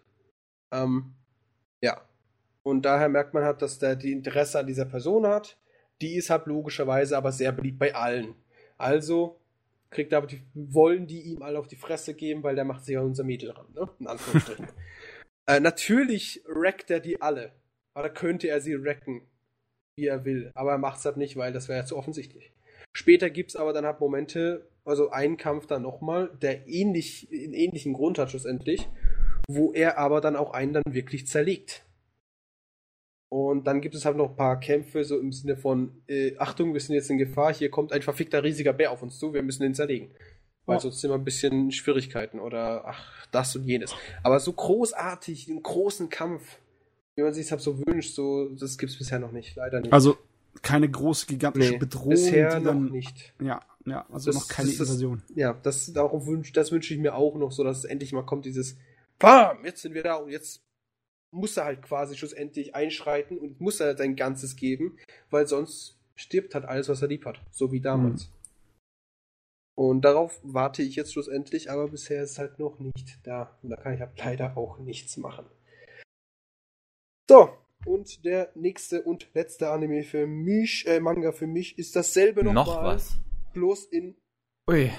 Ähm, 0.71 1.15
ja. 1.81 2.01
Und 2.63 2.83
daher 2.83 3.09
merkt 3.09 3.33
man 3.33 3.43
halt, 3.43 3.61
dass 3.61 3.79
der 3.79 3.95
die 3.95 4.11
Interesse 4.11 4.59
an 4.59 4.67
dieser 4.67 4.85
Person 4.85 5.25
hat. 5.25 5.57
Die 6.01 6.15
ist 6.15 6.29
halt 6.29 6.47
logischerweise 6.47 7.17
aber 7.17 7.31
sehr 7.31 7.51
beliebt 7.51 7.79
bei 7.79 7.95
allen. 7.95 8.35
Also 8.77 9.39
kriegt 9.89 10.11
er 10.11 10.19
aber 10.19 10.27
die, 10.27 10.43
wollen 10.53 11.07
die 11.07 11.21
ihm 11.21 11.41
alle 11.41 11.57
auf 11.57 11.67
die 11.67 11.77
Fresse 11.77 12.13
geben, 12.13 12.43
weil 12.43 12.55
der 12.55 12.65
macht 12.65 12.85
sich 12.85 12.97
an 12.97 13.05
unser 13.05 13.23
Mädel 13.23 13.51
ran, 13.51 13.67
ne? 13.73 13.89
In 13.99 14.07
Anführungsstrichen. 14.07 14.67
äh, 15.47 15.59
natürlich 15.59 16.43
wreckt 16.45 16.91
er 16.91 16.99
die 16.99 17.21
alle. 17.21 17.53
Oder 17.97 18.09
könnte 18.09 18.47
er 18.47 18.61
sie 18.61 18.83
wrecken, 18.83 19.21
wie 19.97 20.05
er 20.05 20.23
will. 20.25 20.51
Aber 20.53 20.71
er 20.71 20.77
macht 20.77 20.99
es 20.99 21.05
halt 21.05 21.17
nicht, 21.17 21.35
weil 21.37 21.51
das 21.51 21.67
wäre 21.67 21.79
ja 21.79 21.85
zu 21.85 21.97
offensichtlich. 21.97 22.51
Später 22.95 23.29
gibt 23.29 23.49
es 23.51 23.55
aber 23.55 23.73
dann 23.73 23.85
halt 23.85 23.99
Momente, 23.99 24.69
also 24.85 25.09
einen 25.09 25.37
Kampf 25.37 25.67
dann 25.67 25.81
nochmal, 25.81 26.29
der 26.41 26.67
ähnlich, 26.67 27.27
einen 27.31 27.53
ähnlichen 27.53 27.93
Grund 27.93 28.17
hat 28.17 28.29
schlussendlich, 28.29 28.87
wo 29.47 29.73
er 29.73 29.97
aber 29.97 30.21
dann 30.21 30.35
auch 30.35 30.51
einen 30.51 30.73
dann 30.73 30.83
wirklich 30.89 31.27
zerlegt. 31.27 31.85
Und 33.29 33.67
dann 33.67 33.81
gibt 33.81 33.93
es 33.95 34.05
halt 34.05 34.15
noch 34.15 34.29
ein 34.29 34.35
paar 34.35 34.59
Kämpfe, 34.59 35.03
so 35.03 35.19
im 35.19 35.33
Sinne 35.33 35.57
von, 35.57 36.01
äh, 36.07 36.37
Achtung, 36.37 36.73
wir 36.73 36.79
sind 36.79 36.95
jetzt 36.95 37.09
in 37.09 37.17
Gefahr, 37.17 37.53
hier 37.53 37.69
kommt 37.69 37.91
ein 37.91 38.01
verfickter 38.01 38.43
riesiger 38.43 38.73
Bär 38.73 38.91
auf 38.91 39.03
uns 39.03 39.19
zu, 39.19 39.33
wir 39.33 39.43
müssen 39.43 39.63
ihn 39.63 39.75
zerlegen. 39.75 40.11
Weil 40.65 40.77
Oh. 40.77 40.79
sonst 40.79 41.01
sind 41.01 41.11
wir 41.11 41.15
ein 41.15 41.23
bisschen 41.25 41.71
Schwierigkeiten 41.71 42.39
oder 42.39 42.85
ach, 42.85 43.27
das 43.31 43.55
und 43.55 43.63
jenes. 43.65 43.93
Aber 44.23 44.39
so 44.39 44.53
großartig, 44.53 45.49
einen 45.49 45.61
großen 45.63 46.09
Kampf, 46.09 46.59
wie 47.17 47.23
man 47.23 47.33
sich 47.33 47.47
das 47.47 47.63
so 47.63 47.79
wünscht, 47.85 48.13
so, 48.15 48.49
das 48.49 48.77
gibt's 48.77 48.97
bisher 48.97 49.19
noch 49.19 49.31
nicht, 49.31 49.55
leider 49.55 49.81
nicht. 49.81 49.91
Also 49.91 50.17
keine 50.61 50.89
große, 50.89 51.25
gigantische 51.25 51.71
nee, 51.73 51.77
Bedrohung, 51.77 52.09
bisher 52.11 52.59
die 52.59 52.65
noch 52.65 52.71
dann. 52.73 52.91
nicht. 52.91 53.33
Ja, 53.41 53.61
ja, 53.85 54.05
also 54.11 54.31
Das- 54.31 54.35
noch 54.41 54.47
keine 54.47 54.69
das 54.69 54.79
Invasion. 54.79 55.23
Ja, 55.35 55.53
das, 55.53 55.91
darum 55.93 56.25
wünsch, 56.27 56.51
das 56.53 56.71
wünsche 56.71 56.93
ich 56.93 56.99
mir 56.99 57.15
auch 57.15 57.35
noch, 57.35 57.51
so 57.51 57.63
dass 57.63 57.79
es 57.79 57.85
endlich 57.85 58.13
mal 58.13 58.25
kommt, 58.25 58.45
dieses 58.45 58.77
Bam, 59.19 59.65
jetzt 59.65 59.81
sind 59.81 59.93
wir 59.95 60.03
da 60.03 60.15
und 60.15 60.29
jetzt 60.29 60.61
muss 61.33 61.57
er 61.57 61.65
halt 61.65 61.81
quasi 61.81 62.15
schlussendlich 62.15 62.75
einschreiten 62.75 63.37
und 63.39 63.59
muss 63.59 63.79
er 63.79 63.97
sein 63.97 64.15
Ganzes 64.15 64.55
geben, 64.55 64.97
weil 65.31 65.47
sonst 65.47 65.97
stirbt 66.15 66.53
halt 66.55 66.65
alles, 66.65 66.87
was 66.87 67.01
er 67.01 67.07
lieb 67.07 67.25
hat, 67.25 67.41
so 67.51 67.71
wie 67.71 67.81
damals. 67.81 68.29
Und 69.75 70.01
darauf 70.01 70.39
warte 70.43 70.81
ich 70.81 70.95
jetzt 70.95 71.13
schlussendlich, 71.13 71.69
aber 71.69 71.87
bisher 71.89 72.23
ist 72.23 72.31
es 72.31 72.39
halt 72.39 72.57
noch 72.57 72.79
nicht 72.79 73.19
da. 73.23 73.55
Und 73.61 73.69
da 73.69 73.75
kann 73.75 73.93
ich 73.93 73.99
halt 73.99 74.17
leider 74.17 74.57
auch 74.57 74.79
nichts 74.79 75.17
machen. 75.17 75.45
So, 77.29 77.49
und 77.85 78.23
der 78.25 78.51
nächste 78.55 79.01
und 79.03 79.27
letzte 79.33 79.69
Anime 79.69 80.03
für 80.03 80.27
mich, 80.27 80.85
äh, 80.87 80.99
Manga 80.99 81.31
für 81.31 81.47
mich, 81.47 81.77
ist 81.77 81.95
dasselbe 81.95 82.43
Noch 82.43 82.53
nochmal, 82.53 82.95
was. 82.95 83.17
bloß 83.53 83.85
in 83.85 84.15
Ui. 84.69 84.91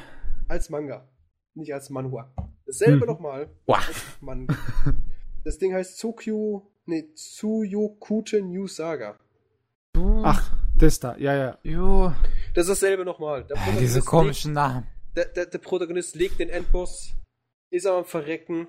als 0.48 0.68
Manga, 0.68 1.08
nicht 1.54 1.72
als 1.72 1.88
Manhwa. 1.90 2.32
Dasselbe 2.66 3.06
Mhm. 3.06 3.12
nochmal 3.12 3.50
Wow. 3.66 3.88
als 3.88 4.04
Manga. 4.20 4.54
Das 5.44 5.56
Ding 5.56 5.72
heißt 5.72 5.96
Tsukyu, 5.96 6.62
nee, 6.84 7.14
Tsuyokute 7.14 8.42
New 8.42 8.66
Saga. 8.66 9.18
Ach, 10.22 10.52
das 10.76 11.00
da, 11.00 11.16
ja, 11.16 11.34
ja. 11.34 11.58
Jo. 11.62 12.12
Das 12.54 12.64
ist 12.68 12.82
dasselbe 12.82 13.04
nochmal. 13.04 13.46
Diese 13.80 14.02
komischen 14.02 14.52
Namen. 14.52 14.86
Legt, 15.14 15.16
der, 15.16 15.24
der, 15.26 15.46
der 15.46 15.58
Protagonist 15.58 16.16
legt 16.16 16.38
den 16.40 16.50
Endboss, 16.50 17.14
ist 17.70 17.86
am 17.86 18.04
Verrecken, 18.04 18.66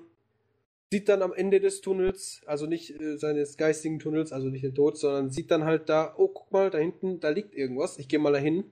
sieht 0.92 1.08
dann 1.08 1.22
am 1.22 1.32
Ende 1.32 1.60
des 1.60 1.80
Tunnels, 1.80 2.42
also 2.46 2.66
nicht 2.66 3.00
äh, 3.00 3.16
seines 3.16 3.56
geistigen 3.56 3.98
Tunnels, 3.98 4.32
also 4.32 4.48
nicht 4.48 4.64
den 4.64 4.74
Tod, 4.74 4.98
sondern 4.98 5.30
sieht 5.30 5.50
dann 5.50 5.64
halt 5.64 5.88
da, 5.88 6.14
oh, 6.16 6.28
guck 6.28 6.50
mal, 6.50 6.70
da 6.70 6.78
hinten, 6.78 7.20
da 7.20 7.28
liegt 7.28 7.54
irgendwas, 7.54 7.98
ich 7.98 8.08
gehe 8.08 8.18
mal 8.18 8.32
dahin, 8.32 8.64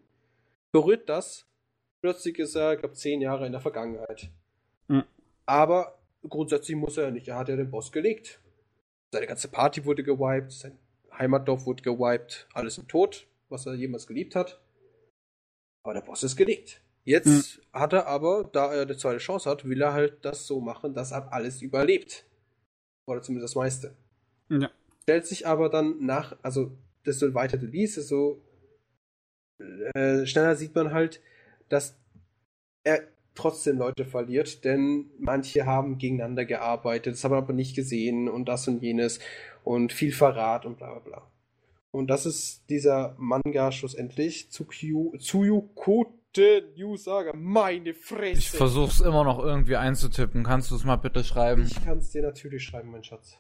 berührt 0.73 1.09
das, 1.09 1.47
plötzlich 2.01 2.39
ist 2.39 2.57
er, 2.57 2.75
ich 2.75 2.81
glaube, 2.81 2.95
zehn 2.95 3.21
Jahre 3.21 3.47
in 3.47 3.53
der 3.53 3.61
Vergangenheit. 3.61 4.31
Mhm. 4.89 5.05
Aber 5.47 5.99
grundsätzlich 6.29 6.77
muss 6.77 6.97
er 6.97 7.05
ja 7.05 7.11
nicht, 7.11 7.29
er 7.29 7.37
hat 7.37 7.49
ja 7.49 7.57
den 7.57 7.71
Boss 7.71 7.93
gelegt. 7.93 8.41
Seine 9.13 9.27
ganze 9.27 9.49
Party 9.49 9.85
wurde 9.85 10.03
gewiped, 10.03 10.53
sein 10.53 10.79
Heimatdorf 11.17 11.67
wurde 11.67 11.83
gewiped, 11.83 12.49
alles 12.53 12.79
im 12.79 12.89
Tod, 12.89 13.27
was 13.49 13.65
er 13.67 13.75
jemals 13.75 14.07
geliebt 14.07 14.35
hat. 14.35 14.61
Aber 15.85 15.95
der 15.95 16.03
Boss 16.03 16.23
ist 16.23 16.37
gelegt. 16.37 16.83
Jetzt 17.09 17.63
hat 17.73 17.95
er 17.95 18.07
aber, 18.07 18.45
da 18.53 18.71
er 18.71 18.83
eine 18.83 18.99
zweite 18.99 19.17
Chance 19.17 19.49
hat, 19.49 19.67
will 19.67 19.81
er 19.81 19.95
halt 19.95 20.27
das 20.27 20.47
so 20.47 20.61
machen, 20.61 20.93
dass 20.93 21.11
er 21.11 21.33
alles 21.33 21.63
überlebt. 21.63 22.27
Oder 23.07 23.23
zumindest 23.23 23.55
das 23.55 23.57
meiste. 23.57 23.97
Ja. 24.51 24.71
Stellt 25.05 25.27
sich 25.27 25.47
aber 25.47 25.71
dann 25.71 26.05
nach, 26.05 26.37
also 26.43 26.71
desto 27.07 27.33
weiter 27.33 27.57
du 27.57 27.65
liest, 27.65 27.97
desto 27.97 28.43
äh, 29.59 30.27
schneller 30.27 30.55
sieht 30.55 30.75
man 30.75 30.93
halt, 30.93 31.23
dass 31.71 31.97
er 32.85 33.09
trotzdem 33.35 33.79
Leute 33.79 34.05
verliert, 34.05 34.67
denn 34.67 35.11
manche 35.19 35.65
haben 35.65 35.97
gegeneinander 35.97 36.45
gearbeitet, 36.45 37.15
das 37.15 37.25
haben 37.25 37.33
wir 37.33 37.39
aber 37.39 37.55
nicht 37.55 37.75
gesehen 37.75 38.29
und 38.29 38.51
das 38.51 38.69
und 38.69 38.83
jenes 38.83 39.19
und 39.65 39.95
viel 39.95 40.13
Verrat 40.13 40.67
und 40.67 40.77
bla 40.77 40.91
bla 40.91 40.99
bla. 40.99 41.31
Und 41.91 42.09
das 42.09 42.27
ist 42.27 42.69
dieser 42.69 43.17
Manga 43.19 43.73
schlussendlich, 43.73 44.51
Tsukyu, 44.51 45.17
Tsuyukote 45.17 46.18
New 46.37 46.97
Saga. 46.97 47.33
Meine 47.35 47.95
Fresse! 47.95 48.39
Ich 48.39 48.51
versuch's 48.51 49.01
immer 49.01 49.25
noch 49.25 49.39
irgendwie 49.39 49.77
einzutippen. 49.77 50.45
Kannst 50.45 50.71
du 50.71 50.77
es 50.77 50.85
mal 50.85 50.97
bitte 50.97 51.25
schreiben? 51.25 51.67
Ich 51.67 51.85
kann 51.85 51.99
es 51.99 52.11
dir 52.11 52.23
natürlich 52.23 52.63
schreiben, 52.65 52.91
mein 52.91 53.03
Schatz. 53.03 53.39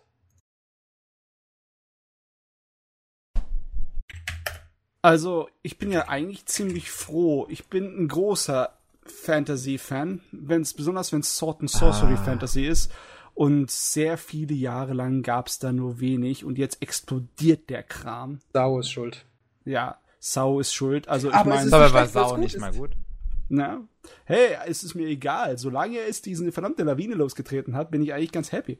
Also, 5.02 5.48
ich 5.62 5.78
bin 5.78 5.92
ja 5.92 6.08
eigentlich 6.08 6.46
ziemlich 6.46 6.90
froh. 6.90 7.46
Ich 7.48 7.68
bin 7.68 7.84
ein 8.02 8.08
großer 8.08 8.76
Fantasy-Fan, 9.04 10.20
wenn's, 10.32 10.74
besonders 10.74 11.12
wenn 11.12 11.20
es 11.20 11.36
Sword 11.36 11.60
and 11.60 11.70
Sorcery 11.70 12.14
Ah. 12.14 12.24
Fantasy 12.24 12.66
ist. 12.66 12.92
Und 13.34 13.70
sehr 13.70 14.18
viele 14.18 14.54
Jahre 14.54 14.94
lang 14.94 15.22
gab's 15.22 15.60
da 15.60 15.72
nur 15.72 16.00
wenig 16.00 16.44
und 16.44 16.58
jetzt 16.58 16.82
explodiert 16.82 17.70
der 17.70 17.84
Kram. 17.84 18.40
Sau 18.52 18.80
ist 18.80 18.90
schuld. 18.90 19.24
Ja, 19.64 20.00
Sau 20.20 20.60
ist 20.60 20.72
schuld. 20.74 21.08
Also 21.08 21.28
ich 21.28 21.34
Aber 21.34 21.50
es 21.54 21.70
meine, 21.70 21.88
so 21.88 21.94
war 21.94 22.06
Sau 22.06 22.30
gut 22.30 22.38
nicht 22.40 22.54
ist. 22.54 22.60
mal 22.60 22.72
gut. 22.72 22.90
na, 23.48 23.86
hey, 24.24 24.56
es 24.66 24.82
ist 24.82 24.94
mir 24.94 25.06
egal. 25.06 25.58
Solange 25.58 25.98
es 26.00 26.22
diese 26.22 26.50
verdammte 26.52 26.82
Lawine 26.82 27.14
losgetreten 27.14 27.76
hat, 27.76 27.90
bin 27.90 28.02
ich 28.02 28.12
eigentlich 28.12 28.32
ganz 28.32 28.52
happy. 28.52 28.78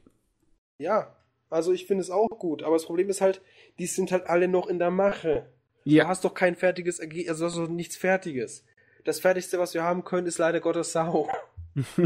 Ja, 0.78 1.15
also 1.51 1.73
ich 1.73 1.86
finde 1.86 2.02
es 2.02 2.10
auch 2.10 2.28
gut, 2.28 2.62
aber 2.62 2.74
das 2.77 2.85
Problem 2.85 3.09
ist 3.09 3.20
halt, 3.20 3.40
die 3.78 3.86
sind 3.86 4.12
halt 4.12 4.27
alle 4.27 4.48
noch 4.48 4.66
in 4.69 4.78
der 4.78 4.90
Mache. 4.90 5.47
Du 5.85 5.90
Ja, 5.93 6.06
hast 6.09 6.24
doch 6.24 6.35
kein 6.35 6.55
fertiges 6.56 6.98
Ergebnis, 6.98 7.31
also 7.31 7.47
hast 7.47 7.56
doch 7.56 7.69
nichts 7.69 7.97
Fertiges. 7.97 8.65
Das 9.05 9.20
Fertigste, 9.20 9.59
was 9.59 9.73
wir 9.74 9.82
haben 9.82 10.05
können, 10.05 10.27
ist 10.27 10.39
leider 10.39 10.60
Gottes 10.60 10.93
Sau. 10.93 11.28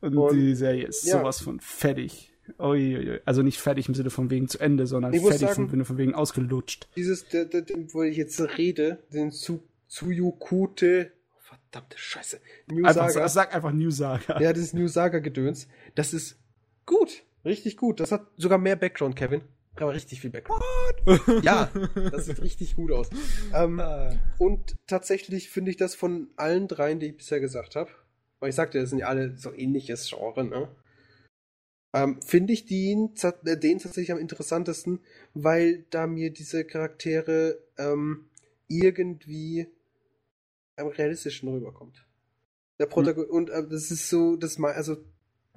und, 0.00 0.16
Und- 0.16 0.34
die 0.36 0.54
Serie 0.54 0.86
ist 0.86 1.04
ja. 1.04 1.18
sowas 1.18 1.40
von 1.40 1.60
fertig. 1.60 2.32
Uiuiui. 2.58 3.20
Also 3.24 3.42
nicht 3.42 3.58
fertig 3.60 3.88
im 3.88 3.94
Sinne 3.94 4.10
von 4.10 4.30
wegen 4.30 4.48
zu 4.48 4.58
Ende, 4.58 4.86
sondern 4.86 5.12
Ich 5.12 5.20
fertig 5.22 5.40
sagen- 5.48 5.64
im 5.64 5.70
Sinne 5.70 5.84
von 5.84 5.98
wegen 5.98 6.14
ausgelutscht. 6.14 6.88
Dieses, 6.96 7.26
der, 7.28 7.44
der, 7.44 7.62
der, 7.62 7.76
wo 7.92 8.02
ich 8.02 8.16
jetzt 8.16 8.40
rede, 8.58 8.98
den 9.12 9.30
Tsu, 9.30 9.60
Tsuyukute, 9.88 11.12
verdammte 11.38 11.98
Scheiße, 11.98 12.40
New 12.68 12.84
Einfach, 12.86 13.08
Saga. 13.10 13.28
sag 13.28 13.54
einfach 13.54 13.72
New 13.72 13.90
Saga. 13.90 14.40
Ja, 14.40 14.52
dieses 14.52 14.72
New 14.74 14.88
Saga-Gedöns, 14.88 15.68
das 15.94 16.12
ist 16.14 16.38
gut, 16.86 17.22
richtig 17.44 17.76
gut. 17.76 18.00
Das 18.00 18.12
hat 18.12 18.26
sogar 18.36 18.58
mehr 18.58 18.76
Background, 18.76 19.16
Kevin. 19.16 19.42
Aber 19.78 19.92
richtig 19.92 20.22
viel 20.22 20.30
Background. 20.30 20.62
Ja, 21.42 21.68
das 22.10 22.24
sieht 22.26 22.40
richtig 22.40 22.76
gut 22.76 22.90
aus. 22.92 23.10
Ähm, 23.54 23.82
und 24.38 24.74
tatsächlich 24.86 25.50
finde 25.50 25.70
ich 25.70 25.76
das 25.76 25.94
von 25.94 26.28
allen 26.36 26.66
dreien, 26.66 26.98
die 26.98 27.08
ich 27.08 27.16
bisher 27.18 27.40
gesagt 27.40 27.76
habe, 27.76 27.90
weil 28.40 28.48
ich 28.48 28.54
sagte, 28.54 28.80
das 28.80 28.88
sind 28.90 29.00
ja 29.00 29.08
alle 29.08 29.36
so 29.36 29.52
ähnliches 29.52 30.08
Genre, 30.08 30.44
ne? 30.44 30.68
Ähm, 31.92 32.20
finde 32.22 32.52
ich 32.52 32.66
den, 32.66 33.14
äh, 33.44 33.56
den 33.56 33.78
tatsächlich 33.78 34.12
am 34.12 34.18
interessantesten, 34.18 35.00
weil 35.34 35.84
da 35.90 36.06
mir 36.06 36.30
diese 36.32 36.64
Charaktere 36.64 37.58
ähm, 37.78 38.28
irgendwie 38.68 39.68
am 40.76 40.88
realistischen 40.88 41.48
rüberkommt. 41.48 42.06
Der 42.78 42.86
Protagonist, 42.86 43.30
und 43.30 43.50
äh, 43.50 43.66
das 43.66 43.90
ist 43.90 44.10
so, 44.10 44.36
das 44.36 44.60
also 44.60 44.96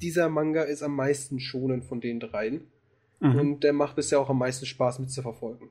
dieser 0.02 0.30
Manga 0.30 0.64
ist 0.64 0.82
am 0.84 0.96
meisten 0.96 1.40
schonend 1.40 1.84
von 1.84 2.00
den 2.00 2.20
dreien. 2.20 2.72
Mhm. 3.20 3.40
Und 3.40 3.64
der 3.64 3.74
macht 3.74 3.98
bisher 3.98 4.20
auch 4.20 4.30
am 4.30 4.38
meisten 4.38 4.66
Spaß 4.66 5.00
mit 5.00 5.12
zu 5.12 5.22
verfolgen. 5.22 5.70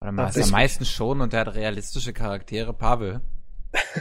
Das- 0.00 0.36
am 0.36 0.50
meisten 0.50 0.84
schon 0.84 1.22
und 1.22 1.32
der 1.32 1.40
hat 1.40 1.54
realistische 1.54 2.12
Charaktere. 2.12 2.74
Pavel. 2.74 3.22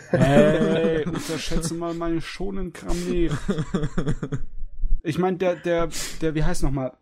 Hey, 0.10 1.06
unterschätze 1.06 1.74
mal 1.74 1.94
meine 1.94 2.22
schonen 2.22 2.74
Kram 2.74 2.98
nicht. 3.10 3.36
Ich 5.04 5.18
meine, 5.18 5.38
der, 5.38 5.56
der, 5.58 5.90
der, 6.22 6.36
wie 6.36 6.44
heißt 6.44 6.64
nochmal? 6.64 6.96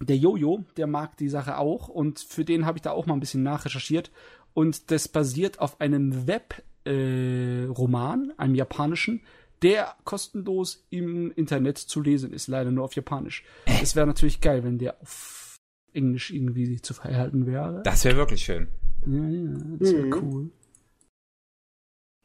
Der 0.00 0.16
Jojo, 0.16 0.64
der 0.76 0.88
mag 0.88 1.16
die 1.16 1.28
Sache 1.28 1.56
auch 1.58 1.88
und 1.88 2.18
für 2.18 2.44
den 2.44 2.66
habe 2.66 2.78
ich 2.78 2.82
da 2.82 2.90
auch 2.90 3.06
mal 3.06 3.14
ein 3.14 3.20
bisschen 3.20 3.44
nachrecherchiert. 3.44 4.10
Und 4.52 4.90
das 4.90 5.06
basiert 5.08 5.60
auf 5.60 5.80
einem 5.80 6.26
Web-Roman, 6.26 8.30
äh, 8.30 8.34
einem 8.40 8.54
japanischen, 8.56 9.20
der 9.62 9.94
kostenlos 10.04 10.84
im 10.90 11.30
Internet 11.32 11.78
zu 11.78 12.02
lesen 12.02 12.32
ist, 12.32 12.48
leider 12.48 12.70
nur 12.72 12.84
auf 12.84 12.94
Japanisch. 12.94 13.44
Es 13.82 13.94
wäre 13.96 14.06
natürlich 14.06 14.40
geil, 14.40 14.64
wenn 14.64 14.78
der 14.78 15.00
auf 15.00 15.56
Englisch 15.92 16.30
irgendwie 16.32 16.80
zu 16.82 16.92
verhalten 16.92 17.46
wäre. 17.46 17.82
Das 17.84 18.04
wäre 18.04 18.16
wirklich 18.16 18.44
schön. 18.44 18.66
Ja, 19.06 19.28
ja, 19.28 19.58
das 19.78 19.92
wäre 19.92 20.06
Mhm. 20.06 20.12
cool. 20.14 20.50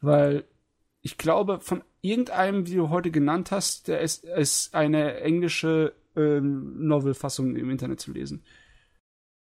Weil 0.02 0.46
ich 1.02 1.18
glaube, 1.18 1.60
von 1.60 1.84
irgendeinem, 2.02 2.68
wie 2.68 2.76
du 2.76 2.90
heute 2.90 3.12
genannt 3.12 3.52
hast, 3.52 3.88
der 3.88 4.02
ist, 4.02 4.24
ist 4.24 4.74
eine 4.74 5.20
englische 5.22 5.94
ähm, 6.16 6.88
Novel-Fassung 6.88 7.56
im 7.56 7.70
Internet 7.70 8.00
zu 8.00 8.12
lesen. 8.12 8.44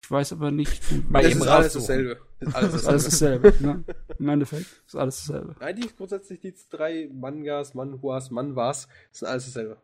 Ich 0.03 0.11
weiß 0.11 0.33
aber 0.33 0.51
nicht. 0.51 0.81
Bei 1.11 1.21
Das 1.21 1.31
ihm 1.33 1.41
ist 1.41 1.47
alles 1.47 1.73
dasselbe. 1.73 2.19
Das 2.39 2.49
ist 2.49 2.55
alles 2.55 2.71
Das 2.71 2.81
ist 2.81 2.87
alles 2.87 3.03
dasselbe. 3.05 3.51
dasselbe. 3.51 3.67
ne? 3.87 3.95
Im 4.19 4.29
Endeffekt 4.29 4.67
ist 4.85 4.95
alles 4.95 5.17
dasselbe. 5.25 5.55
Eigentlich 5.59 5.95
grundsätzlich 5.97 6.39
die 6.39 6.53
drei 6.69 7.09
Mangas, 7.11 7.73
Manhuas, 7.73 8.31
Manwas, 8.31 8.87
sind 9.11 9.27
alles 9.27 9.45
dasselbe. 9.45 9.77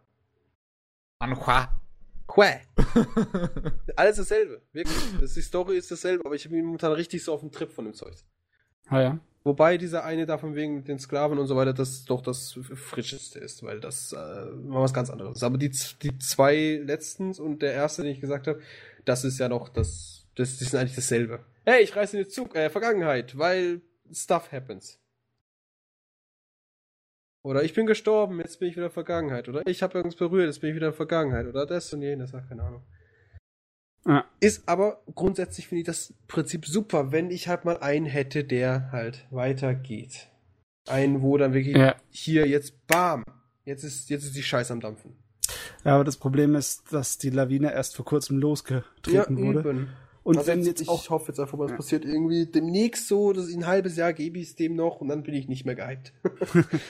Manhua. 1.20 1.82
Quä. 2.28 2.62
alles 3.98 4.18
dasselbe. 4.18 4.62
Wirklich. 4.72 4.96
Das, 5.20 5.34
die 5.34 5.42
Story 5.42 5.78
ist 5.78 5.92
dasselbe, 5.92 6.26
aber 6.26 6.36
ich 6.36 6.50
bin 6.50 6.64
momentan 6.66 6.94
richtig 6.94 7.24
so 7.24 7.34
auf 7.34 7.42
dem 7.42 7.52
Trip 7.52 7.72
von 7.72 7.86
dem 7.86 7.94
Zeug. 7.94 8.16
Ah 8.88 9.02
ja. 9.02 9.20
Wobei 9.44 9.78
dieser 9.78 10.06
eine 10.06 10.26
davon 10.26 10.56
wegen 10.56 10.86
den 10.86 11.00
Sklaven 11.00 11.38
und 11.38 11.48
so 11.48 11.58
weiter, 11.58 11.74
das 11.74 12.06
doch 12.06 12.22
das 12.22 12.58
frischeste 12.76 13.40
ist, 13.40 13.62
weil 13.64 13.82
das 13.82 14.14
äh, 14.14 14.16
war 14.16 14.82
was 14.82 14.94
ganz 14.94 15.10
anderes. 15.10 15.44
Aber 15.44 15.58
die, 15.58 15.70
die 16.02 16.18
zwei 16.20 16.82
letztens 16.84 17.40
und 17.40 17.62
der 17.62 17.74
erste, 17.74 18.04
den 18.04 18.12
ich 18.12 18.22
gesagt 18.22 18.48
habe, 18.48 18.62
das 19.04 19.26
ist 19.26 19.40
ja 19.40 19.50
noch 19.50 19.68
das, 19.68 20.26
das, 20.36 20.58
die 20.58 20.64
sind 20.64 20.80
eigentlich 20.80 20.96
dasselbe. 20.96 21.42
Hey, 21.66 21.84
ich 21.84 21.94
reise 21.94 22.18
in 22.18 22.24
die 22.24 22.30
Zug 22.30 22.56
äh, 22.56 22.70
Vergangenheit, 22.70 23.38
weil 23.38 23.82
stuff 24.14 24.52
happens. 24.54 25.00
Oder 27.44 27.64
ich 27.64 27.74
bin 27.74 27.86
gestorben, 27.86 28.40
jetzt 28.40 28.60
bin 28.60 28.70
ich 28.70 28.78
wieder 28.78 28.90
Vergangenheit. 28.90 29.50
Oder 29.50 29.68
ich 29.68 29.84
habe 29.84 29.98
irgendwas 29.98 30.18
berührt, 30.18 30.48
jetzt 30.48 30.62
bin 30.62 30.70
ich 30.70 30.78
wieder 30.78 30.94
Vergangenheit. 30.94 31.48
Oder 31.48 31.66
das 31.66 31.92
und 31.92 32.02
jenes, 32.02 32.34
ach, 32.34 32.48
keine 32.48 32.64
Ahnung. 32.64 32.84
Ja. 34.06 34.26
Ist 34.40 34.64
aber 34.68 35.02
grundsätzlich 35.16 35.68
finde 35.68 35.82
ich 35.82 35.86
das 35.86 36.14
Prinzip 36.28 36.66
super, 36.66 37.12
wenn 37.12 37.32
ich 37.32 37.48
halt 37.48 37.64
mal 37.66 37.78
einen 37.78 38.06
hätte, 38.06 38.44
der 38.44 38.92
halt 38.92 39.26
weitergeht. 39.32 40.28
Einen, 40.88 41.22
wo 41.22 41.38
dann 41.38 41.54
wirklich 41.54 41.78
Ja. 41.78 41.96
hier 42.10 42.46
jetzt 42.48 42.86
bam, 42.88 43.24
jetzt 43.64 43.84
ist, 43.84 44.10
jetzt 44.10 44.26
ist 44.26 44.36
die 44.36 44.44
Scheiße 44.44 44.74
am 44.74 44.82
Dampfen. 44.82 45.16
Ja, 45.86 45.96
aber 45.96 46.04
das 46.04 46.18
Problem 46.18 46.56
ist, 46.56 46.92
dass 46.92 47.18
die 47.18 47.30
Lawine 47.30 47.72
erst 47.74 47.96
vor 47.96 48.06
kurzem 48.06 48.38
losgetreten 48.38 49.38
wurde. 49.38 49.60
eben. 49.60 49.90
Und 50.24 50.38
Also 50.38 50.48
wenn 50.52 50.60
jetzt, 50.60 50.68
jetzt 50.68 50.82
ich 50.82 50.90
auch 50.90 51.10
hoffe 51.10 51.30
jetzt 51.34 51.40
einfach 51.40 51.58
mal, 51.58 51.66
es 51.66 51.72
Ja. 51.72 51.78
passiert 51.78 52.06
irgendwie 52.06 52.46
demnächst 52.46 53.08
so, 53.10 53.34
dass 53.34 53.50
in 53.50 53.64
ein 53.64 53.68
halbes 53.68 53.98
Jahr 53.98 54.14
gebe 54.14 54.40
ich 54.40 54.48
es 54.50 54.56
dem 54.56 54.76
noch 54.76 55.02
und 55.02 55.10
dann 55.10 55.24
bin 55.24 55.34
ich 55.34 55.48
nicht 55.50 55.66
mehr 55.66 55.76
gehypt. 55.76 56.14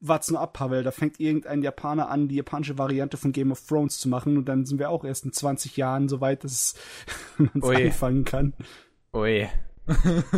wart's 0.00 0.30
nur 0.30 0.40
ab, 0.40 0.52
Pavel, 0.52 0.82
da 0.82 0.90
fängt 0.90 1.18
irgendein 1.20 1.62
Japaner 1.62 2.08
an, 2.08 2.28
die 2.28 2.36
japanische 2.36 2.78
Variante 2.78 3.16
von 3.16 3.32
Game 3.32 3.50
of 3.50 3.66
Thrones 3.66 3.98
zu 3.98 4.08
machen 4.08 4.36
und 4.36 4.46
dann 4.46 4.64
sind 4.64 4.78
wir 4.78 4.90
auch 4.90 5.04
erst 5.04 5.24
in 5.24 5.32
20 5.32 5.76
Jahren 5.76 6.08
so 6.08 6.20
weit, 6.20 6.44
dass 6.44 6.74
man 7.36 7.50
es 7.54 7.62
Ui. 7.68 7.86
anfangen 7.86 8.24
kann. 8.24 8.54
Ui. 9.12 9.48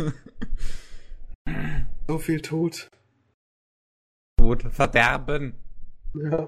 so 2.07 2.17
viel 2.17 2.41
Tod. 2.41 2.89
Gut, 4.39 4.63
Verderben. 4.71 5.55
Ja. 6.13 6.47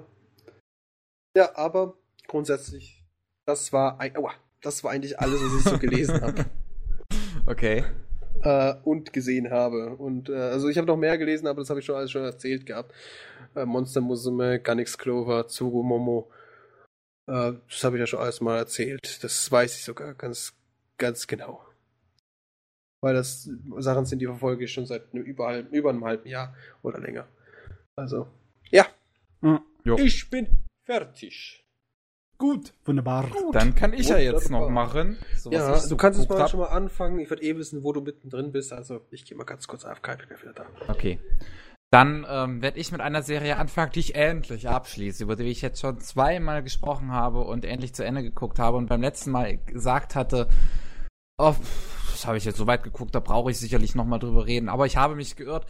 Ja, 1.35 1.56
aber 1.56 1.95
grundsätzlich, 2.27 3.03
das 3.45 3.73
war, 3.73 3.99
ein, 3.99 4.15
aua, 4.15 4.34
das 4.61 4.84
war 4.84 4.91
eigentlich 4.91 5.19
alles, 5.19 5.41
was 5.41 5.60
ich 5.60 5.64
so 5.64 5.77
gelesen 5.77 6.22
habe. 6.22 6.45
Okay. 7.45 7.84
Äh, 8.44 8.76
und 8.84 9.14
gesehen 9.14 9.52
habe. 9.52 9.95
Und 9.95 10.30
äh, 10.30 10.36
also 10.36 10.70
ich 10.70 10.78
habe 10.78 10.88
noch 10.88 10.98
mehr 10.98 11.18
gelesen, 11.18 11.48
aber 11.48 11.61
das 11.61 11.70
habe 11.70 11.80
ich 11.80 11.86
schon 11.86 11.95
alles 11.95 12.11
schon 12.11 12.24
erzählt 12.24 12.65
gehabt. 12.65 12.94
Äh, 13.56 13.65
Monster 13.65 14.02
Musume, 14.02 14.60
Ganix 14.60 14.98
Clover, 14.98 15.48
Tsugu 15.48 15.84
Momo. 15.84 16.32
Äh, 17.28 17.53
das 17.70 17.84
habe 17.84 17.98
ich 17.98 18.02
ja 18.02 18.07
schon 18.07 18.20
alles 18.20 18.41
mal 18.41 18.57
erzählt. 18.57 19.24
Das 19.24 19.52
weiß 19.52 19.78
ich 19.78 19.84
sogar 19.84 20.14
ganz, 20.14 20.53
ganz 20.98 21.28
genau. 21.28 21.65
Weil 23.02 23.15
das 23.15 23.49
Sachen 23.80 24.06
sind, 24.06 24.20
die 24.20 24.26
verfolge 24.28 24.64
ich 24.65 24.72
schon 24.72 24.86
seit 24.86 25.14
einem 25.14 25.24
über, 25.24 25.60
über 25.72 25.90
einem 25.90 26.06
halben 26.06 26.28
Jahr 26.28 26.56
oder 26.84 26.99
länger. 26.99 27.28
Also, 27.95 28.28
ja. 28.72 28.88
Jo. 29.84 29.98
Ich 29.98 30.30
bin 30.30 30.64
fertig. 30.86 31.62
Gut, 32.44 32.74
wunderbar. 32.84 33.26
Dann 33.53 33.74
kann 33.74 33.94
ich 33.94 34.10
ja 34.10 34.18
jetzt 34.18 34.49
noch 34.52 34.64
Wunderbar. 34.64 34.88
machen. 34.88 35.18
so 35.38 35.49
Ja, 35.49 35.78
so 35.78 35.88
du 35.88 35.95
kannst 35.95 36.20
jetzt 36.20 36.28
geguckt 36.28 36.40
mal 36.40 36.44
hab. 36.44 36.52
schon 36.52 36.60
mal 36.60 36.65
anfangen. 36.65 37.20
Ich 37.20 37.30
werde 37.30 37.41
eh 37.41 37.56
wissen, 37.56 37.86
wo 37.86 37.94
du 37.94 38.02
mittendrin 38.02 38.52
bist. 38.52 38.74
Also, 38.74 38.99
ich 39.11 39.24
gehe 39.24 39.38
mal 39.38 39.45
ganz 39.45 39.65
kurz 39.65 39.86
AFK, 39.86 40.18
bin 40.18 40.38
wieder 40.41 40.52
da. 40.52 40.65
Okay. 40.90 41.20
Dann 41.90 42.26
ähm, 42.30 42.61
werde 42.61 42.80
ich 42.80 42.91
mit 42.91 42.99
einer 42.99 43.22
Serie 43.24 43.56
anfangen, 43.56 43.94
die 43.94 44.02
ich 44.02 44.15
endlich 44.15 44.68
abschließe, 44.68 45.24
über 45.24 45.38
die 45.38 45.45
ich 45.45 45.61
jetzt 45.61 45.80
schon 45.80 46.02
zweimal 46.02 46.64
gesprochen 46.64 47.14
habe 47.14 47.40
und 47.40 47.64
endlich 47.64 47.94
zu 47.94 48.03
Ende 48.03 48.24
geguckt 48.24 48.60
habe 48.60 48.76
und 48.76 48.88
beim 48.88 48.99
letzten 48.99 49.32
Mal 49.32 49.60
gesagt 49.60 50.14
hatte, 50.15 50.49
oh, 51.38 51.56
das 52.11 52.28
habe 52.28 52.36
ich 52.36 52.44
jetzt 52.44 52.57
so 52.57 52.68
weit 52.68 52.84
geguckt, 52.84 53.15
da 53.15 53.22
brauche 53.22 53.52
ich 53.52 53.57
sicherlich 53.57 53.95
nochmal 53.95 54.20
drüber 54.20 54.45
reden. 54.45 54.68
Aber 54.68 54.86
ich 54.86 54.98
habe 54.98 55.15
mich 55.15 55.38
geirrt. 55.38 55.65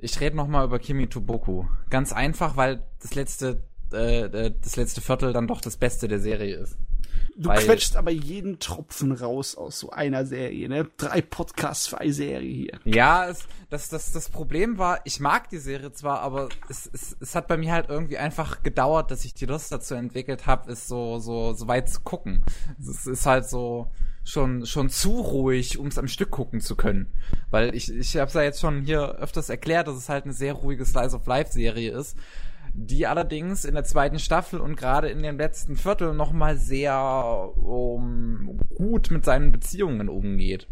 Ich 0.00 0.20
rede 0.20 0.36
nochmal 0.36 0.66
über 0.66 0.78
Kimi 0.78 1.06
Toboku. 1.06 1.64
Ganz 1.88 2.12
einfach, 2.12 2.58
weil 2.58 2.82
das 3.00 3.14
letzte, 3.14 3.62
äh, 3.92 4.24
äh, 4.24 4.52
das 4.62 4.76
letzte 4.76 5.00
Viertel 5.00 5.32
dann 5.32 5.46
doch 5.46 5.60
das 5.60 5.76
Beste 5.76 6.08
der 6.08 6.20
Serie 6.20 6.56
ist. 6.56 6.76
Du 7.36 7.48
Weil- 7.48 7.64
quetscht 7.64 7.96
aber 7.96 8.10
jeden 8.10 8.58
Tropfen 8.58 9.12
raus 9.12 9.56
aus 9.56 9.78
so 9.78 9.90
einer 9.90 10.26
Serie, 10.26 10.68
ne? 10.68 10.90
Drei 10.96 11.22
Podcasts 11.22 11.86
für 11.86 11.98
eine 11.98 12.12
Serie 12.12 12.50
hier. 12.52 12.80
Ja, 12.84 13.28
es, 13.28 13.46
das, 13.70 13.88
das, 13.88 14.12
das 14.12 14.28
Problem 14.28 14.78
war, 14.78 15.00
ich 15.04 15.20
mag 15.20 15.48
die 15.48 15.58
Serie 15.58 15.92
zwar, 15.92 16.20
aber 16.20 16.48
es, 16.68 16.90
es, 16.92 17.16
es 17.20 17.34
hat 17.34 17.48
bei 17.48 17.56
mir 17.56 17.72
halt 17.72 17.88
irgendwie 17.88 18.18
einfach 18.18 18.62
gedauert, 18.62 19.10
dass 19.10 19.24
ich 19.24 19.32
die 19.32 19.46
Lust 19.46 19.72
dazu 19.72 19.94
entwickelt 19.94 20.46
habe, 20.46 20.70
es 20.72 20.86
so, 20.86 21.18
so, 21.18 21.52
so 21.52 21.66
weit 21.68 21.88
zu 21.88 22.00
gucken. 22.00 22.44
Es 22.78 23.06
ist 23.06 23.26
halt 23.26 23.48
so 23.48 23.90
schon, 24.24 24.66
schon 24.66 24.90
zu 24.90 25.20
ruhig, 25.20 25.78
um 25.78 25.86
es 25.86 25.98
am 25.98 26.08
Stück 26.08 26.30
gucken 26.30 26.60
zu 26.60 26.76
können. 26.76 27.12
Weil 27.50 27.74
ich, 27.74 27.90
ich 27.90 28.16
habe 28.16 28.30
ja 28.32 28.42
jetzt 28.42 28.60
schon 28.60 28.82
hier 28.82 29.16
öfters 29.16 29.48
erklärt, 29.48 29.88
dass 29.88 29.96
es 29.96 30.08
halt 30.08 30.24
eine 30.24 30.34
sehr 30.34 30.52
ruhige 30.52 30.84
Slice 30.84 31.16
of 31.16 31.26
Life 31.26 31.52
Serie 31.52 31.92
ist, 31.92 32.16
die 32.74 33.06
allerdings 33.06 33.64
in 33.64 33.74
der 33.74 33.84
zweiten 33.84 34.18
Staffel 34.18 34.60
und 34.60 34.76
gerade 34.76 35.08
in 35.08 35.22
dem 35.22 35.38
letzten 35.38 35.76
Viertel 35.76 36.14
nochmal 36.14 36.56
sehr 36.56 37.50
um, 37.56 38.58
gut 38.76 39.10
mit 39.10 39.24
seinen 39.24 39.52
Beziehungen 39.52 40.08
umgeht. 40.08 40.66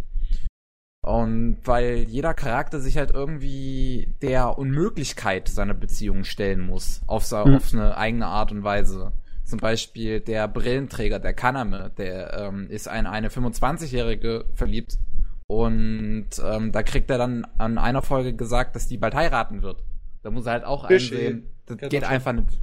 Und 1.02 1.58
weil 1.64 1.98
jeder 2.08 2.34
Charakter 2.34 2.80
sich 2.80 2.98
halt 2.98 3.12
irgendwie 3.12 4.12
der 4.20 4.58
Unmöglichkeit 4.58 5.48
seiner 5.48 5.74
Beziehung 5.74 6.24
stellen 6.24 6.60
muss, 6.60 7.02
auf, 7.06 7.24
so, 7.24 7.44
Hm. 7.44 7.54
auf 7.56 7.72
eine 7.72 7.96
eigene 7.96 8.26
Art 8.26 8.50
und 8.52 8.64
Weise. 8.64 9.12
Zum 9.44 9.60
Beispiel 9.60 10.20
der 10.20 10.46
Brillenträger, 10.48 11.18
der 11.20 11.32
Kaname, 11.32 11.90
der 11.96 12.34
ähm, 12.38 12.68
ist 12.68 12.86
in 12.86 13.06
eine 13.06 13.28
25-Jährige 13.30 14.44
verliebt 14.54 14.98
und 15.46 16.28
ähm, 16.44 16.72
da 16.72 16.82
kriegt 16.82 17.08
er 17.10 17.16
dann 17.16 17.46
an 17.56 17.78
einer 17.78 18.02
Folge 18.02 18.34
gesagt, 18.34 18.76
dass 18.76 18.88
die 18.88 18.98
bald 18.98 19.14
heiraten 19.14 19.62
wird. 19.62 19.82
Da 20.22 20.30
muss 20.30 20.44
er 20.44 20.52
halt 20.52 20.64
auch 20.64 20.86
Fischi. 20.88 21.14
einsehen, 21.14 21.50
das 21.68 21.76
Kennt 21.78 21.90
geht 21.90 22.04
einfach 22.04 22.32
nicht. 22.32 22.60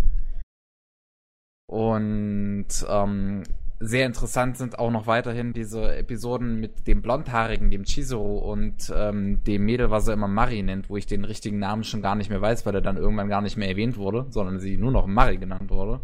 Und 1.68 2.68
ähm, 2.88 3.44
sehr 3.80 4.06
interessant 4.06 4.58
sind 4.58 4.80
auch 4.80 4.92
noch 4.92 5.08
weiterhin 5.08 5.54
diese 5.54 5.96
Episoden 5.96 6.60
mit 6.60 6.88
dem 6.88 7.02
Blondhaarigen, 7.02 7.72
dem 7.72 7.84
Chizuru 7.84 8.38
und 8.38 8.92
ähm, 8.96 9.44
dem 9.44 9.66
Mädel, 9.66 9.92
was 9.92 10.08
er 10.08 10.14
immer 10.14 10.28
Mari 10.28 10.64
nennt, 10.64 10.90
wo 10.90 10.98
ich 10.98 11.08
den 11.08 11.26
richtigen 11.26 11.60
Namen 11.60 11.84
schon 11.84 12.02
gar 12.02 12.16
nicht 12.16 12.30
mehr 12.30 12.42
weiß, 12.42 12.66
weil 12.66 12.76
er 12.76 12.82
dann 12.82 12.98
irgendwann 12.98 13.30
gar 13.30 13.42
nicht 13.42 13.58
mehr 13.58 13.68
erwähnt 13.68 13.98
wurde, 13.98 14.28
sondern 14.30 14.60
sie 14.60 14.78
nur 14.78 14.92
noch 14.92 15.08
Mari 15.08 15.38
genannt 15.38 15.70
wurde. 15.70 16.02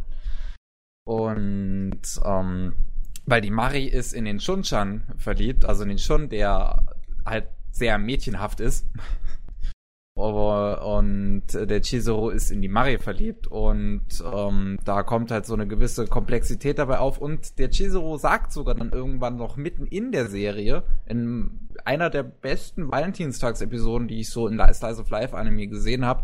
Und 1.05 2.01
ähm, 2.25 2.73
weil 3.25 3.41
die 3.41 3.51
Mari 3.51 3.85
ist 3.85 4.13
in 4.13 4.25
den 4.25 4.39
Shunchan 4.39 5.03
verliebt, 5.17 5.65
also 5.65 5.83
in 5.83 5.89
den 5.89 5.97
Shun, 5.99 6.29
der 6.29 6.85
halt 7.25 7.47
sehr 7.71 7.97
mädchenhaft 7.97 8.59
ist. 8.59 8.85
Aber, 10.17 10.97
und 10.97 11.43
der 11.53 11.81
Chizuru 11.81 12.29
ist 12.29 12.51
in 12.51 12.61
die 12.61 12.67
Mari 12.67 12.97
verliebt 12.97 13.47
und 13.47 14.03
ähm, 14.33 14.77
da 14.83 15.03
kommt 15.03 15.31
halt 15.31 15.45
so 15.45 15.53
eine 15.53 15.67
gewisse 15.67 16.05
Komplexität 16.05 16.79
dabei 16.79 16.99
auf. 16.99 17.17
Und 17.17 17.57
der 17.59 17.69
Chizuru 17.69 18.17
sagt 18.17 18.51
sogar 18.51 18.75
dann 18.75 18.91
irgendwann 18.91 19.37
noch 19.37 19.55
mitten 19.55 19.87
in 19.87 20.11
der 20.11 20.27
Serie, 20.27 20.83
in 21.05 21.69
einer 21.85 22.09
der 22.09 22.23
besten 22.23 22.91
Valentinstagsepisoden, 22.91 24.09
die 24.09 24.19
ich 24.19 24.29
so 24.29 24.47
in 24.47 24.59
Slice 24.73 24.99
of 24.99 25.09
Life 25.09 25.35
Anime 25.35 25.67
gesehen 25.67 26.05
habe, 26.05 26.23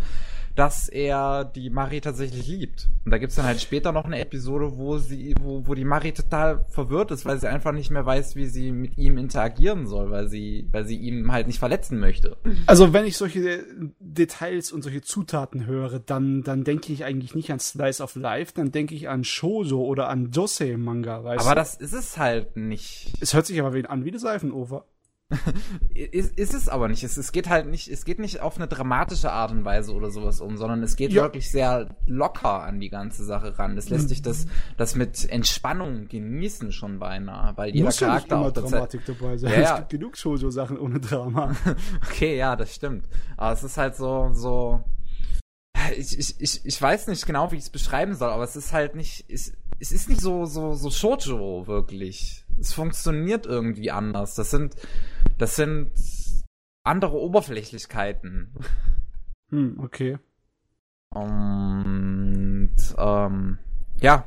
dass 0.57 0.89
er 0.89 1.45
die 1.45 1.69
Mari 1.69 2.01
tatsächlich 2.01 2.47
liebt. 2.47 2.89
Und 3.05 3.11
da 3.11 3.19
gibt's 3.19 3.35
dann 3.35 3.45
halt 3.45 3.61
später 3.61 3.91
noch 3.91 4.05
eine 4.05 4.19
Episode, 4.19 4.75
wo 4.75 4.97
sie, 4.97 5.35
wo, 5.39 5.67
wo 5.67 5.75
die 5.75 5.85
Mari 5.85 6.13
total 6.13 6.65
verwirrt 6.69 7.11
ist, 7.11 7.25
weil 7.25 7.39
sie 7.39 7.47
einfach 7.47 7.71
nicht 7.71 7.91
mehr 7.91 8.05
weiß, 8.05 8.35
wie 8.35 8.47
sie 8.47 8.71
mit 8.71 8.97
ihm 8.97 9.19
interagieren 9.19 9.85
soll, 9.85 10.09
weil 10.09 10.27
sie, 10.27 10.67
weil 10.71 10.85
sie 10.85 10.97
ihm 10.97 11.31
halt 11.31 11.45
nicht 11.45 11.59
verletzen 11.59 11.99
möchte. 11.99 12.37
Also 12.65 12.91
wenn 12.91 13.05
ich 13.05 13.17
solche 13.17 13.63
Details 13.99 14.71
und 14.71 14.81
solche 14.81 15.01
Zutaten 15.01 15.67
höre, 15.67 15.99
dann, 15.99 16.41
dann 16.41 16.63
denke 16.63 16.91
ich 16.91 17.05
eigentlich 17.05 17.35
nicht 17.35 17.51
an 17.51 17.59
Slice 17.59 18.01
of 18.01 18.15
Life, 18.15 18.53
dann 18.55 18.71
denke 18.71 18.95
ich 18.95 19.09
an 19.09 19.23
Shoujo 19.23 19.79
oder 19.79 20.09
an 20.09 20.31
Josei-Manga, 20.31 21.23
weißt 21.23 21.45
Aber 21.45 21.51
du? 21.53 21.61
das 21.61 21.75
ist 21.75 21.93
es 21.93 22.17
halt 22.17 22.57
nicht. 22.57 23.13
es 23.21 23.35
hört 23.35 23.45
sich 23.45 23.59
aber 23.59 23.73
an 23.89 24.05
wie 24.05 24.09
eine 24.09 24.19
Seifenover. 24.19 24.85
Ist, 25.93 26.37
ist 26.39 26.53
es 26.53 26.69
aber 26.69 26.87
nicht. 26.87 27.03
Es, 27.03 27.17
es 27.17 27.31
geht 27.33 27.49
halt 27.49 27.67
nicht, 27.67 27.89
es 27.89 28.05
geht 28.05 28.19
nicht 28.19 28.39
auf 28.39 28.55
eine 28.55 28.67
dramatische 28.67 29.31
Art 29.31 29.51
und 29.51 29.65
Weise 29.65 29.93
oder 29.93 30.09
sowas 30.09 30.39
um, 30.39 30.55
sondern 30.57 30.81
es 30.83 30.95
geht 30.95 31.11
Ja. 31.11 31.23
wirklich 31.23 31.51
sehr 31.51 31.89
locker 32.05 32.63
an 32.63 32.79
die 32.79 32.89
ganze 32.89 33.25
Sache 33.25 33.59
ran. 33.59 33.77
Es 33.77 33.89
lässt 33.89 34.07
sich 34.07 34.21
das, 34.21 34.45
das 34.77 34.95
mit 34.95 35.29
Entspannung 35.29 36.07
genießen 36.07 36.71
schon 36.71 36.99
beinahe, 36.99 37.57
weil 37.57 37.71
jeder 37.73 37.85
Muss 37.85 37.99
ja 37.99 38.13
nicht 38.15 38.29
Charakter 38.29 38.35
immer 38.37 38.45
auch 38.47 38.51
das 38.51 38.71
Dramatik 38.71 39.01
dabei 39.05 39.37
sein. 39.37 39.51
Ja, 39.51 39.59
ja. 39.59 39.71
Es 39.73 39.77
gibt 39.79 39.89
genug 39.89 40.17
Shoujo-Sachen 40.17 40.77
ohne 40.79 40.99
Drama. 40.99 41.55
Okay, 42.09 42.37
ja, 42.37 42.55
das 42.55 42.73
stimmt. 42.73 43.07
Aber 43.35 43.51
es 43.53 43.63
ist 43.63 43.77
halt 43.77 43.95
so, 43.95 44.29
so. 44.33 44.83
Ich, 45.95 46.17
ich, 46.17 46.35
ich, 46.39 46.65
ich 46.65 46.81
weiß 46.81 47.07
nicht 47.07 47.25
genau, 47.25 47.51
wie 47.51 47.55
ich 47.57 47.63
es 47.63 47.69
beschreiben 47.69 48.15
soll, 48.15 48.29
aber 48.29 48.43
es 48.43 48.55
ist 48.55 48.71
halt 48.73 48.95
nicht. 48.95 49.25
Es, 49.29 49.53
es 49.79 49.91
ist 49.91 50.09
nicht 50.09 50.21
so, 50.21 50.45
so, 50.45 50.73
so 50.73 50.89
Shoujo, 50.89 51.67
wirklich. 51.67 52.45
Es 52.59 52.73
funktioniert 52.73 53.45
irgendwie 53.45 53.91
anders. 53.91 54.35
Das 54.35 54.51
sind. 54.51 54.75
Das 55.37 55.55
sind 55.55 55.91
andere 56.83 57.19
Oberflächlichkeiten. 57.19 58.53
Hm, 59.49 59.79
okay. 59.79 60.19
Und 61.13 62.75
ähm, 62.97 63.59
ja, 64.01 64.25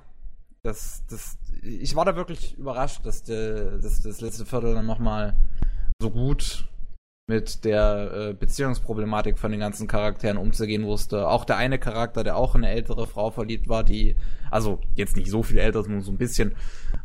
das, 0.62 1.04
das, 1.10 1.36
ich 1.62 1.94
war 1.94 2.06
da 2.06 2.16
wirklich 2.16 2.56
überrascht, 2.56 3.04
dass, 3.04 3.22
der, 3.22 3.76
dass 3.76 4.00
das 4.00 4.22
letzte 4.22 4.46
Viertel 4.46 4.72
dann 4.72 4.86
nochmal 4.86 5.36
so 6.00 6.10
gut 6.10 6.69
mit 7.30 7.64
der 7.64 8.10
äh, 8.12 8.34
Beziehungsproblematik 8.34 9.38
von 9.38 9.52
den 9.52 9.60
ganzen 9.60 9.86
Charakteren 9.86 10.36
umzugehen 10.36 10.84
wusste. 10.84 11.28
Auch 11.28 11.44
der 11.44 11.58
eine 11.58 11.78
Charakter, 11.78 12.24
der 12.24 12.36
auch 12.36 12.56
in 12.56 12.64
eine 12.64 12.74
ältere 12.74 13.06
Frau 13.06 13.30
verliebt 13.30 13.68
war, 13.68 13.84
die, 13.84 14.16
also 14.50 14.80
jetzt 14.96 15.16
nicht 15.16 15.30
so 15.30 15.44
viel 15.44 15.58
älter, 15.58 15.86
nur 15.86 16.02
so 16.02 16.10
ein 16.10 16.18
bisschen, 16.18 16.56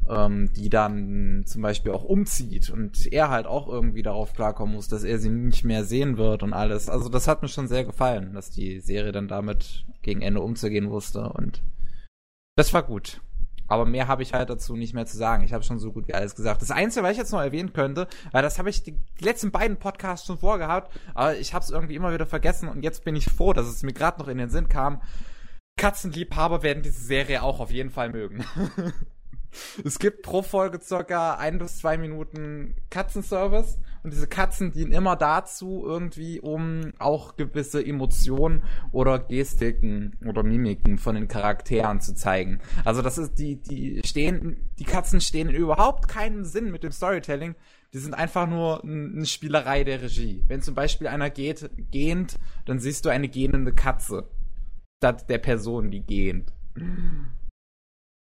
ähm, 0.09 0.51
die 0.53 0.71
dann 0.71 1.43
zum 1.45 1.61
Beispiel 1.61 1.91
auch 1.91 2.03
umzieht 2.03 2.71
und 2.71 3.13
er 3.13 3.29
halt 3.29 3.45
auch 3.45 3.67
irgendwie 3.67 4.01
darauf 4.01 4.33
klarkommen 4.33 4.73
muss, 4.73 4.87
dass 4.87 5.03
er 5.03 5.19
sie 5.19 5.29
nicht 5.29 5.63
mehr 5.63 5.83
sehen 5.83 6.17
wird 6.17 6.41
und 6.41 6.53
alles. 6.53 6.89
Also 6.89 7.07
das 7.07 7.27
hat 7.27 7.43
mir 7.43 7.47
schon 7.47 7.67
sehr 7.67 7.85
gefallen, 7.85 8.33
dass 8.33 8.49
die 8.49 8.79
Serie 8.79 9.11
dann 9.11 9.27
damit 9.27 9.85
gegen 10.01 10.23
Ende 10.23 10.41
umzugehen 10.41 10.89
wusste 10.89 11.29
und 11.29 11.61
das 12.55 12.73
war 12.73 12.81
gut. 12.81 13.21
Aber 13.67 13.85
mehr 13.85 14.07
habe 14.07 14.23
ich 14.23 14.33
halt 14.33 14.49
dazu 14.49 14.75
nicht 14.75 14.93
mehr 14.93 15.05
zu 15.05 15.17
sagen. 15.17 15.43
Ich 15.43 15.53
habe 15.53 15.63
schon 15.63 15.79
so 15.79 15.91
gut 15.91 16.07
wie 16.07 16.13
alles 16.13 16.35
gesagt. 16.35 16.61
Das 16.61 16.71
Einzige, 16.71 17.03
was 17.03 17.13
ich 17.13 17.17
jetzt 17.17 17.31
noch 17.31 17.41
erwähnen 17.41 17.73
könnte, 17.73 18.07
weil 18.31 18.43
das 18.43 18.59
habe 18.59 18.69
ich 18.69 18.83
die, 18.83 18.97
letzten 19.19 19.51
beiden 19.51 19.77
Podcasts 19.77 20.27
schon 20.27 20.37
vorgehabt, 20.37 20.91
aber 21.13 21.35
ich 21.37 21.53
habe 21.53 21.63
es 21.63 21.71
irgendwie 21.71 21.95
immer 21.95 22.13
wieder 22.13 22.25
vergessen 22.25 22.69
und 22.69 22.83
jetzt 22.83 23.03
bin 23.03 23.15
ich 23.15 23.25
froh, 23.25 23.53
dass 23.53 23.67
es 23.67 23.83
mir 23.83 23.93
gerade 23.93 24.19
noch 24.19 24.27
in 24.27 24.37
den 24.37 24.49
Sinn 24.49 24.69
kam. 24.69 25.01
Katzenliebhaber 25.77 26.63
werden 26.63 26.83
diese 26.83 27.01
Serie 27.01 27.43
auch 27.43 27.59
auf 27.59 27.71
jeden 27.71 27.89
Fall 27.89 28.09
mögen. 28.09 28.45
es 29.83 29.99
gibt 29.99 30.21
pro 30.21 30.41
Folge 30.41 30.79
circa 30.81 31.35
ein 31.35 31.57
bis 31.57 31.77
zwei 31.77 31.97
Minuten 31.97 32.75
Katzenservice 32.89 33.77
und 34.03 34.13
diese 34.13 34.27
Katzen 34.27 34.71
dienen 34.71 34.91
immer 34.91 35.15
dazu, 35.15 35.83
irgendwie, 35.85 36.39
um 36.39 36.93
auch 36.99 37.35
gewisse 37.35 37.83
Emotionen 37.83 38.63
oder 38.91 39.19
Gestiken 39.19 40.15
oder 40.25 40.43
Mimiken 40.43 40.97
von 40.97 41.15
den 41.15 41.27
Charakteren 41.27 42.01
zu 42.01 42.13
zeigen. 42.13 42.59
Also 42.83 43.01
das 43.01 43.17
ist, 43.17 43.39
die, 43.39 43.55
die 43.55 44.01
stehen, 44.05 44.69
die 44.77 44.83
Katzen 44.83 45.21
stehen 45.21 45.49
in 45.49 45.55
überhaupt 45.55 46.07
keinem 46.07 46.45
Sinn 46.45 46.71
mit 46.71 46.83
dem 46.83 46.91
Storytelling. 46.91 47.55
Die 47.93 47.97
sind 47.97 48.13
einfach 48.13 48.47
nur 48.47 48.83
eine 48.83 49.25
Spielerei 49.25 49.83
der 49.83 50.01
Regie. 50.01 50.43
Wenn 50.47 50.61
zum 50.61 50.75
Beispiel 50.75 51.07
einer 51.07 51.29
geht, 51.29 51.69
gähnt, 51.91 52.37
dann 52.65 52.79
siehst 52.79 53.05
du 53.05 53.09
eine 53.09 53.29
gähnende 53.29 53.73
Katze. 53.73 54.27
Statt 55.01 55.29
der 55.29 55.37
Person, 55.39 55.91
die 55.91 56.01
gähnt. 56.01 56.53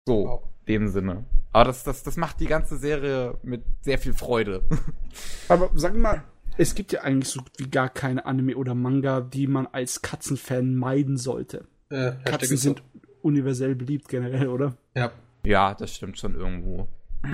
So, 0.08 0.26
Wow. 0.26 0.57
Dem 0.68 0.88
Sinne. 0.88 1.26
Aber 1.54 1.66
das, 1.66 1.84
das, 1.84 2.04
das 2.04 2.18
macht 2.18 2.40
die 2.40 2.46
ganze 2.46 2.78
Serie 2.78 3.38
mit 3.44 3.64
sehr 3.82 3.98
viel 3.98 4.14
Freude. 4.14 4.64
Aber 5.50 5.70
sag 5.76 5.96
mal, 5.96 6.24
es 6.58 6.76
gibt 6.76 6.92
ja 6.92 7.02
eigentlich 7.02 7.30
so 7.30 7.40
gut 7.40 7.54
wie 7.58 7.70
gar 7.70 7.90
keine 7.90 8.26
Anime 8.26 8.56
oder 8.58 8.76
Manga, 8.76 9.22
die 9.22 9.48
man 9.48 9.68
als 9.68 10.02
Katzenfan 10.02 10.76
meiden 10.76 11.18
sollte. 11.18 11.66
Äh, 11.90 12.14
Katzen 12.26 12.58
sind 12.58 12.84
universell 13.22 13.76
beliebt 13.76 14.10
generell, 14.10 14.48
oder? 14.48 14.76
Ja. 14.96 15.12
Ja, 15.44 15.74
das 15.74 15.96
stimmt 15.96 16.18
schon 16.18 16.36
irgendwo. 16.36 16.88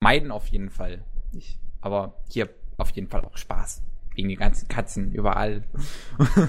Meiden 0.00 0.30
auf 0.30 0.46
jeden 0.46 0.70
Fall. 0.70 1.04
Ich, 1.32 1.58
aber 1.80 2.14
hier 2.28 2.48
auf 2.76 2.90
jeden 2.90 3.08
Fall 3.08 3.24
auch 3.24 3.36
Spaß. 3.36 3.82
Wegen 4.14 4.28
die 4.28 4.36
ganzen 4.36 4.68
Katzen 4.68 5.12
überall. 5.12 5.64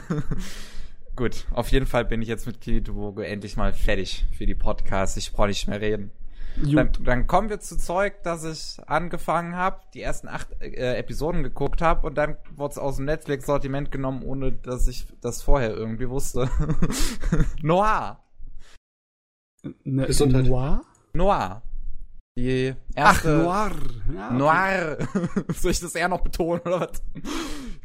Gut, 1.19 1.45
auf 1.51 1.69
jeden 1.73 1.85
Fall 1.85 2.05
bin 2.05 2.21
ich 2.21 2.29
jetzt 2.29 2.47
mit 2.47 2.61
Kiritobogo 2.61 3.19
endlich 3.19 3.57
mal 3.57 3.73
fertig 3.73 4.25
für 4.31 4.45
die 4.45 4.55
Podcasts. 4.55 5.17
Ich 5.17 5.33
brauche 5.33 5.49
nicht 5.49 5.67
mehr 5.67 5.81
reden. 5.81 6.11
Dann, 6.55 6.93
dann 7.03 7.27
kommen 7.27 7.49
wir 7.49 7.59
zu 7.59 7.77
Zeug, 7.77 8.23
dass 8.23 8.45
ich 8.45 8.81
angefangen 8.87 9.53
habe, 9.53 9.81
die 9.93 10.01
ersten 10.01 10.29
acht 10.29 10.47
äh, 10.61 10.95
Episoden 10.95 11.43
geguckt 11.43 11.81
habe 11.81 12.07
und 12.07 12.17
dann 12.17 12.37
wurde 12.55 12.71
es 12.71 12.77
aus 12.77 12.95
dem 12.95 13.03
Netflix-Sortiment 13.03 13.91
genommen, 13.91 14.23
ohne 14.23 14.53
dass 14.53 14.87
ich 14.87 15.07
das 15.19 15.43
vorher 15.43 15.71
irgendwie 15.71 16.07
wusste. 16.07 16.49
Noir. 17.61 18.23
Ne, 19.83 20.05
Gesundheit. 20.05 20.45
Noir? 20.45 20.83
Noir. 21.11 21.61
Die 22.37 22.75
Ach, 22.95 23.25
erste. 23.25 23.39
Noir. 23.39 23.71
Ja, 24.15 24.27
okay. 24.27 24.37
Noir. 24.37 24.97
Soll 25.53 25.71
ich 25.71 25.81
das 25.81 25.95
eher 25.95 26.07
noch 26.07 26.21
betonen 26.21 26.61
oder 26.61 26.79
was? 26.79 27.03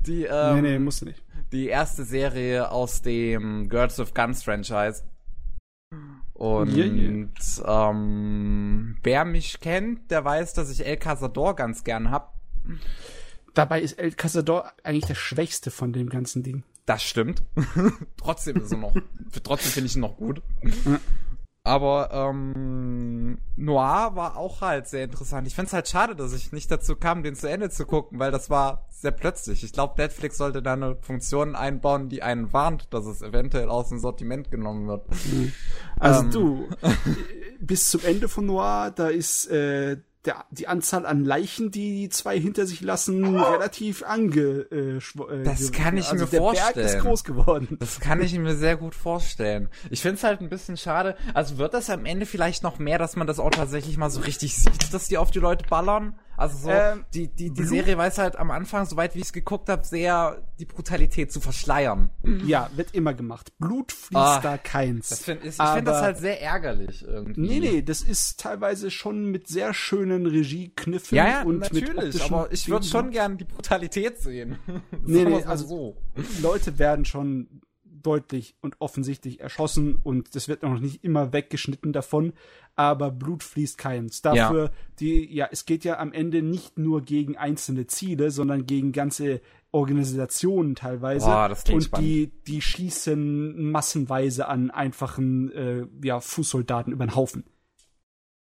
Die, 0.07 0.23
ähm, 0.23 0.63
Nee, 0.63 0.63
nee, 0.63 0.79
musst 0.79 1.01
du 1.01 1.07
nicht. 1.07 1.21
Die 1.55 1.69
erste 1.69 2.05
Serie 2.05 2.71
aus 2.71 3.01
dem 3.01 3.69
Girls 3.69 3.99
with 3.99 4.13
Guns 4.13 4.43
Franchise. 4.43 5.05
Und 6.35 6.75
Yeah, 6.75 6.87
yeah. 6.87 7.91
Ähm, 7.91 8.99
wer 9.05 9.25
mich 9.25 9.61
kennt, 9.61 10.11
der 10.11 10.25
weiß, 10.25 10.55
dass 10.55 10.69
ich 10.71 10.85
El 10.85 10.97
Cazador 10.97 11.55
ganz 11.55 11.85
gern 11.85 12.11
hab. 12.11 12.35
Dabei 13.55 13.81
ist 13.81 13.93
El 14.01 14.11
Cazador 14.13 14.73
eigentlich 14.83 15.07
der 15.07 15.15
schwächste 15.15 15.71
von 15.71 15.93
dem 15.93 16.09
ganzen 16.09 16.43
Ding. 16.43 16.65
Das 16.87 17.05
stimmt. 17.05 17.45
trotzdem 18.17 18.57
ist 18.57 18.73
er 18.73 18.79
noch, 18.79 18.97
trotzdem 19.45 19.71
finde 19.71 19.87
ich 19.87 19.95
ihn 19.95 20.01
noch 20.01 20.17
gut. 20.17 20.43
Aber 21.67 22.11
ähm, 22.13 23.39
Noir 23.57 24.11
war 24.15 24.37
auch 24.37 24.61
halt 24.61 24.87
sehr 24.87 25.05
interessant. 25.05 25.47
Ich 25.47 25.55
finde 25.55 25.69
es 25.69 25.73
halt 25.73 25.89
schade, 25.89 26.15
dass 26.15 26.35
ich 26.35 26.53
nicht 26.53 26.71
dazu 26.71 26.95
kam, 26.95 27.23
den 27.23 27.35
zu 27.37 27.49
Ende 27.49 27.71
zu 27.71 27.87
gucken, 27.87 28.19
weil 28.19 28.31
das 28.31 28.51
war 28.51 28.87
sehr 28.91 29.13
plötzlich. 29.13 29.65
Ich 29.65 29.73
glaube, 29.73 29.95
Netflix 29.97 30.37
sollte 30.37 30.61
da 30.61 30.75
eine 30.75 30.97
Funktion 30.97 31.55
einbauen, 31.55 32.11
die 32.11 32.23
einen 32.23 32.53
warnt, 32.53 32.93
dass 32.93 33.07
es 33.07 33.23
eventuell 33.23 33.71
aus 33.71 33.89
dem 33.89 33.99
Sortiment 33.99 34.51
genommen 34.51 34.87
wird. 34.89 35.07
Also 35.99 36.25
Ähm. 36.25 36.31
du, 36.31 36.69
bis 37.61 37.89
zum 37.89 38.03
Ende 38.05 38.29
von 38.29 38.45
Noir, 38.45 38.93
da 38.95 39.09
ist 39.09 39.47
äh, 39.47 39.97
der, 40.25 40.45
die 40.51 40.69
Anzahl 40.69 41.07
an 41.07 41.25
Leichen, 41.25 41.71
die 41.71 42.03
die 42.03 42.09
zwei 42.09 42.39
hinter 42.39 42.67
sich 42.67 42.81
lassen, 42.81 43.37
relativ 43.37 44.03
ange. 44.03 44.67
Äh, 44.71 45.45
Das 45.45 45.71
kann 45.73 45.97
ich 45.97 46.11
also 46.11 46.25
mir 46.25 46.31
der 46.31 46.39
Berg 46.39 46.57
vorstellen. 46.57 46.87
ist 46.87 46.99
groß 47.01 47.25
geworden. 47.25 47.77
Das 47.79 48.01
kann 48.01 48.23
ich 48.23 48.37
mir 48.39 48.55
sehr 48.57 48.77
gut 48.77 48.95
vorstellen. 48.95 49.69
Ich 49.91 50.01
finde 50.03 50.17
es 50.17 50.25
halt 50.25 50.41
ein 50.41 50.49
bisschen 50.49 50.77
schade. 50.77 51.17
Also 51.35 51.59
wird 51.59 51.75
das 51.75 51.91
am 51.91 52.07
Ende 52.07 52.27
vielleicht 52.27 52.63
noch 52.63 52.79
mehr, 52.79 52.99
dass 52.99 53.17
man 53.17 53.27
das 53.27 53.39
auch 53.39 53.51
tatsächlich 53.51 53.97
mal 53.97 54.11
so 54.11 54.21
richtig 54.21 54.55
sieht, 54.57 54.93
dass 54.95 55.09
die 55.09 55.19
auf 55.19 55.31
die 55.31 55.41
Leute 55.41 55.67
ballern? 55.69 56.15
Also 56.37 56.59
so, 56.59 56.71
Ähm, 56.71 57.05
die, 57.15 57.29
die, 57.29 57.51
die 57.51 57.51
Blut- 57.51 57.69
Serie 57.69 57.97
weiß 57.99 58.19
halt 58.19 58.37
am 58.37 58.51
Anfang, 58.51 58.87
soweit 58.87 59.15
wie 59.15 59.19
ich 59.21 59.27
es 59.27 59.33
geguckt 59.33 59.69
habe, 59.69 59.85
sehr 59.87 60.43
die 60.59 60.65
Brutalität 60.65 61.33
zu 61.33 61.41
verschleiern. 61.41 62.11
Ja, 62.45 62.71
wird 62.77 62.95
immer 62.95 63.15
gemacht. 63.15 63.53
Blut 63.59 63.93
fließt 63.93 64.15
Ah, 64.17 64.41
da 64.41 64.59
keins. 64.59 65.09
Das 65.11 65.21
find, 65.21 65.41
ich 65.45 65.49
ich 65.51 65.55
finde 65.57 65.83
das 65.91 66.03
halt 66.03 66.19
sehr 66.19 66.41
ärgerlich 66.43 67.03
irgendwie. 67.07 67.41
Nee, 67.41 67.61
nee, 67.61 67.83
das 67.83 68.03
ist 68.03 68.41
teilweise 68.41 68.91
schon 68.91 69.27
mit 69.31 69.49
sehr 69.49 69.75
schönen 69.75 70.27
Regiekniffen 70.27 71.17
Ja, 71.17 71.29
ja, 71.29 71.43
und 71.43 71.61
mit 71.61 71.73
natürlich, 71.73 72.23
aber 72.25 72.53
ich 72.53 72.69
würde 72.69 72.87
schon 72.87 73.11
gern 73.11 73.39
die 73.39 73.45
Brutalität 73.45 74.19
sehen. 74.21 74.59
Nee, 75.05 75.25
nee, 75.25 75.45
also- 75.45 75.67
so. 75.67 75.97
Leute 76.43 76.79
werden 76.79 77.05
schon 77.05 77.61
deutlich 78.07 78.55
und 78.61 78.77
offensichtlich 78.81 79.41
erschossen 79.41 79.97
und 80.03 80.35
das 80.35 80.49
wird 80.49 80.63
noch 80.63 80.79
nicht 80.79 81.03
immer 81.05 81.33
weggeschnitten 81.33 81.93
davon, 81.93 82.33
aber 82.77 83.11
Blut 83.11 83.43
fließt 83.43 83.79
keins. 83.79 84.23
Dafür, 84.23 84.71
die, 85.01 85.35
ja, 85.35 85.49
es 85.51 85.65
geht 85.67 85.85
ja 85.85 85.99
am 85.99 86.13
Ende 86.13 86.43
nicht 86.43 86.79
nur 86.79 87.03
gegen 87.03 87.37
einzelne 87.37 87.87
Ziele, 87.87 88.31
sondern 88.31 88.67
gegen 88.67 88.93
ganze 88.93 89.41
Organisationen 89.73 90.77
teilweise. 90.77 91.27
Boah, 91.27 91.49
das 91.49 91.65
klingt 91.65 91.83
und 91.83 91.85
spannend. 91.87 92.07
die, 92.07 92.33
die 92.47 92.63
schießen 92.63 93.71
massenweise 93.71 94.47
an 94.47 94.71
einfachen 94.71 95.51
äh, 95.53 95.87
ja, 96.03 96.21
Fußsoldaten 96.21 96.93
über 96.93 97.07
den 97.07 97.17
Haufen. 97.17 97.45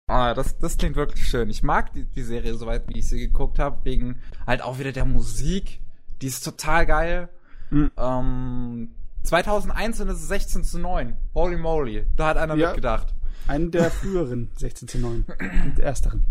Ah, 0.07 0.33
das, 0.33 0.57
das 0.59 0.77
klingt 0.77 0.95
wirklich 0.95 1.27
schön. 1.27 1.49
Ich 1.49 1.63
mag 1.63 1.93
die, 1.93 2.03
die 2.03 2.23
Serie 2.23 2.53
soweit, 2.55 2.87
wie 2.87 2.99
ich 2.99 3.07
sie 3.07 3.19
geguckt 3.19 3.57
habe, 3.57 3.83
wegen 3.83 4.19
halt 4.45 4.61
auch 4.61 4.77
wieder 4.77 4.91
der 4.91 5.05
Musik. 5.05 5.79
Die 6.21 6.27
ist 6.27 6.43
total 6.43 6.85
geil. 6.85 7.29
Mhm. 7.71 7.91
Ähm, 7.97 8.91
2001 9.23 10.01
und 10.01 10.09
es 10.09 10.21
ist 10.21 10.27
16 10.27 10.63
zu 10.63 10.79
9. 10.79 11.15
Holy 11.33 11.57
moly. 11.57 12.05
Da 12.15 12.27
hat 12.27 12.37
einer 12.37 12.55
Ja. 12.55 12.67
mitgedacht. 12.67 13.13
Einen 13.47 13.71
der 13.71 13.91
früheren 13.91 14.51
16 14.57 14.87
zu 14.87 14.99
9 14.99 15.25
und 15.65 15.79
ersteren. 15.79 16.23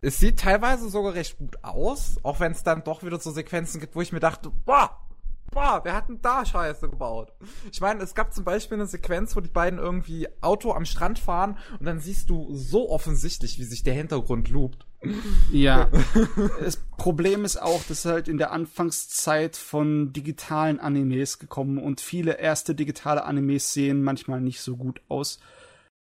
Es 0.00 0.18
sieht 0.18 0.40
teilweise 0.40 0.88
sogar 0.88 1.14
recht 1.14 1.38
gut 1.38 1.62
aus, 1.62 2.16
auch 2.24 2.40
wenn 2.40 2.52
es 2.52 2.62
dann 2.64 2.82
doch 2.84 3.02
wieder 3.04 3.20
so 3.20 3.30
Sequenzen 3.30 3.80
gibt, 3.80 3.94
wo 3.94 4.00
ich 4.02 4.12
mir 4.12 4.18
dachte, 4.20 4.50
boah, 4.64 4.90
boah, 5.52 5.80
wer 5.84 5.94
hat 5.94 6.08
denn 6.08 6.20
da 6.22 6.44
Scheiße 6.44 6.88
gebaut? 6.88 7.32
Ich 7.70 7.80
meine, 7.80 8.02
es 8.02 8.14
gab 8.14 8.34
zum 8.34 8.42
Beispiel 8.44 8.78
eine 8.78 8.86
Sequenz, 8.86 9.36
wo 9.36 9.40
die 9.40 9.48
beiden 9.50 9.78
irgendwie 9.78 10.26
Auto 10.40 10.72
am 10.72 10.84
Strand 10.86 11.20
fahren 11.20 11.56
und 11.78 11.86
dann 11.86 12.00
siehst 12.00 12.30
du 12.30 12.52
so 12.54 12.90
offensichtlich, 12.90 13.58
wie 13.60 13.64
sich 13.64 13.84
der 13.84 13.94
Hintergrund 13.94 14.48
loopt. 14.48 14.86
Ja. 15.50 15.88
das 16.60 16.76
Problem 16.96 17.44
ist 17.44 17.60
auch, 17.60 17.82
dass 17.84 18.04
halt 18.04 18.28
in 18.28 18.38
der 18.38 18.52
Anfangszeit 18.52 19.56
von 19.56 20.12
digitalen 20.12 20.80
Animes 20.80 21.38
gekommen 21.38 21.78
und 21.78 22.00
viele 22.00 22.38
erste 22.38 22.74
digitale 22.74 23.24
Animes 23.24 23.72
sehen 23.72 24.02
manchmal 24.02 24.40
nicht 24.40 24.60
so 24.60 24.76
gut 24.76 25.00
aus. 25.08 25.40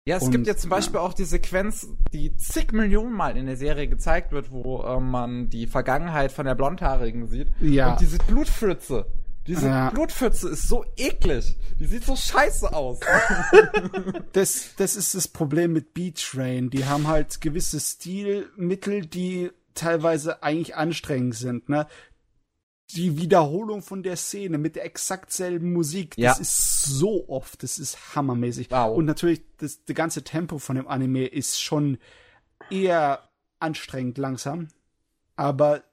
Ja, 0.06 0.18
es 0.18 0.24
Und, 0.24 0.32
gibt 0.32 0.48
ja 0.48 0.56
zum 0.56 0.72
Beispiel 0.72 1.00
auch 1.00 1.14
die 1.14 1.26
Sequenz, 1.26 1.88
die 2.12 2.36
zig 2.36 2.72
Millionen 2.72 3.14
Mal 3.14 3.38
in 3.38 3.46
der 3.46 3.56
Serie 3.56 3.88
gezeigt 3.88 4.32
wird, 4.32 4.52
wo 4.52 4.82
äh, 4.82 5.00
man 5.00 5.50
die 5.50 5.68
Vergangenheit 5.68 6.32
von 6.32 6.46
der 6.46 6.56
Blondhaarigen 6.56 7.28
sieht. 7.28 7.50
Ja. 7.60 7.92
Und 7.92 8.02
diese 8.02 8.18
Blutpfütze. 8.18 9.06
Diese 9.48 9.68
Ja. 9.68 9.90
Blutpfütze 9.90 10.50
ist 10.50 10.68
so 10.68 10.86
eklig. 10.98 11.58
Die 11.80 11.86
sieht 11.86 12.06
so 12.06 12.16
scheiße 12.16 12.74
aus. 12.74 13.00
Das, 14.34 14.76
das 14.78 14.96
ist 14.96 15.14
das 15.16 15.28
Problem 15.28 15.74
mit 15.74 15.94
B-Train. 15.94 16.70
Die 16.70 16.86
haben 16.86 17.08
halt 17.08 17.42
gewisse 17.42 17.80
Stilmittel, 17.80 19.06
die 19.06 19.52
teilweise 19.74 20.42
eigentlich 20.44 20.76
anstrengend 20.76 21.36
sind, 21.36 21.68
ne? 21.70 21.88
Die 22.92 23.18
Wiederholung 23.18 23.82
von 23.82 24.04
der 24.04 24.18
Szene 24.18 24.58
mit 24.58 24.76
der 24.76 24.86
exakt 24.86 25.32
selben 25.32 25.72
Musik, 25.74 26.16
das 26.18 26.24
Ja. 26.24 26.34
ist 26.42 26.84
so 26.84 27.28
oft, 27.30 27.64
das 27.64 27.80
ist 27.80 28.16
hammermäßig. 28.16 28.70
Wow. 28.70 28.96
Und 28.98 29.06
natürlich, 29.06 29.42
das, 29.58 29.84
das 29.86 29.96
ganze 29.96 30.24
Tempo 30.24 30.60
von 30.60 30.76
dem 30.76 30.88
Anime 30.90 31.26
ist 31.26 31.62
schon 31.62 31.98
eher 32.70 33.30
anstrengend 33.60 34.18
langsam, 34.18 34.68
aber 35.38 35.84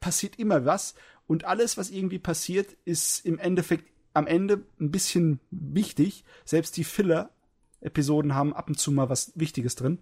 passiert 0.00 0.38
immer 0.38 0.64
was 0.66 0.94
und 1.30 1.44
alles, 1.44 1.76
was 1.76 1.90
irgendwie 1.90 2.18
passiert, 2.18 2.76
ist 2.84 3.24
im 3.24 3.38
Endeffekt 3.38 3.84
am 4.14 4.26
Ende 4.26 4.64
ein 4.80 4.90
bisschen 4.90 5.38
wichtig. 5.52 6.24
Selbst 6.44 6.76
die 6.76 6.82
Filler-Episoden 6.82 8.34
haben 8.34 8.52
ab 8.52 8.66
und 8.66 8.80
zu 8.80 8.90
mal 8.90 9.08
was 9.08 9.30
Wichtiges 9.36 9.76
drin. 9.76 10.00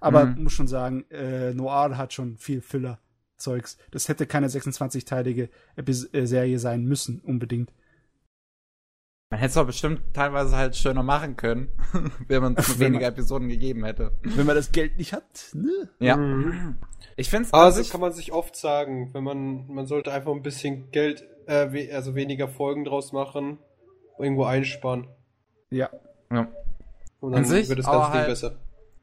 Aber 0.00 0.24
Mhm. 0.24 0.44
muss 0.44 0.54
schon 0.54 0.66
sagen, 0.66 1.04
äh, 1.10 1.52
Noir 1.52 1.98
hat 1.98 2.14
schon 2.14 2.38
viel 2.38 2.62
Filler-Zeugs. 2.62 3.76
Das 3.90 4.08
hätte 4.08 4.24
keine 4.24 4.48
26-teilige 4.48 5.50
Epis 5.76 6.08
äh, 6.14 6.24
Serie 6.26 6.58
sein 6.58 6.86
müssen, 6.86 7.20
unbedingt. 7.20 7.70
Man 9.30 9.40
hätte 9.40 9.48
es 9.48 9.54
doch 9.54 9.66
bestimmt 9.66 10.00
teilweise 10.14 10.56
halt 10.56 10.74
schöner 10.74 11.02
machen 11.02 11.36
können, 11.36 11.68
wenn 12.28 12.42
man 12.42 12.56
es 12.56 12.78
weniger 12.78 13.06
Episoden 13.08 13.48
gegeben 13.48 13.84
hätte. 13.84 14.12
Wenn 14.22 14.46
man 14.46 14.56
das 14.56 14.72
Geld 14.72 14.96
nicht 14.96 15.12
hat, 15.12 15.50
ne? 15.52 15.90
Ja. 15.98 16.16
Mhm. 16.16 16.76
Ich 17.16 17.28
finde 17.28 17.44
es 17.46 17.52
Also 17.52 17.82
kann 17.92 18.00
man 18.00 18.12
sich 18.12 18.32
oft 18.32 18.56
sagen, 18.56 19.10
wenn 19.12 19.24
man, 19.24 19.66
man 19.68 19.86
sollte 19.86 20.12
einfach 20.12 20.32
ein 20.32 20.42
bisschen 20.42 20.90
Geld, 20.92 21.26
äh, 21.46 21.72
we 21.72 21.94
also 21.94 22.14
weniger 22.14 22.48
Folgen 22.48 22.84
draus 22.84 23.12
machen, 23.12 23.58
irgendwo 24.18 24.44
einsparen. 24.44 25.08
Ja. 25.68 25.90
ja. 26.32 26.48
Und 27.20 27.32
dann 27.32 27.40
An 27.40 27.44
sich, 27.44 27.68
wird 27.68 27.80
das 27.80 27.86
ganze 27.86 28.10
Ding 28.12 28.20
halt- 28.20 28.28
besser. 28.28 28.56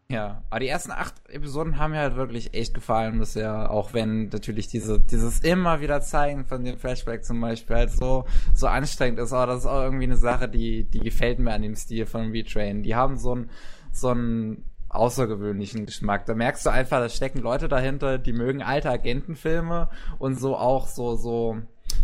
Ja, 0.07 0.43
aber 0.51 0.59
die 0.59 0.67
ersten 0.67 0.91
acht 0.91 1.15
Episoden 1.29 1.79
haben 1.79 1.91
mir 1.91 1.99
halt 1.99 2.15
wirklich 2.15 2.53
echt 2.53 2.75
gefallen 2.75 3.17
bisher, 3.17 3.71
auch 3.71 3.93
wenn 3.93 4.27
natürlich 4.29 4.67
diese, 4.67 4.99
dieses 4.99 5.39
immer 5.39 5.81
wieder 5.81 5.99
zeigen 6.01 6.45
von 6.45 6.63
dem 6.63 6.77
Flashback 6.77 7.25
zum 7.25 7.41
Beispiel 7.41 7.75
halt 7.75 7.91
so, 7.91 8.25
so 8.53 8.67
anstrengend 8.67 9.19
ist, 9.19 9.33
aber 9.33 9.47
das 9.47 9.61
ist 9.61 9.65
auch 9.65 9.81
irgendwie 9.81 10.03
eine 10.03 10.15
Sache, 10.17 10.47
die, 10.47 10.83
die 10.83 10.99
gefällt 10.99 11.39
mir 11.39 11.53
an 11.53 11.63
dem 11.63 11.75
Stil 11.75 12.05
von 12.05 12.33
V-Train. 12.35 12.83
Die 12.83 12.93
haben 12.93 13.17
so 13.17 13.31
einen, 13.31 13.49
so 13.91 14.09
einen 14.09 14.63
außergewöhnlichen 14.89 15.87
Geschmack. 15.87 16.27
Da 16.27 16.35
merkst 16.35 16.65
du 16.67 16.69
einfach, 16.69 16.99
da 16.99 17.09
stecken 17.09 17.39
Leute 17.39 17.67
dahinter, 17.67 18.19
die 18.19 18.31
mögen 18.33 18.61
alte 18.61 18.91
Agentenfilme 18.91 19.89
und 20.19 20.39
so 20.39 20.55
auch 20.55 20.87
so, 20.87 21.15
so, 21.15 21.57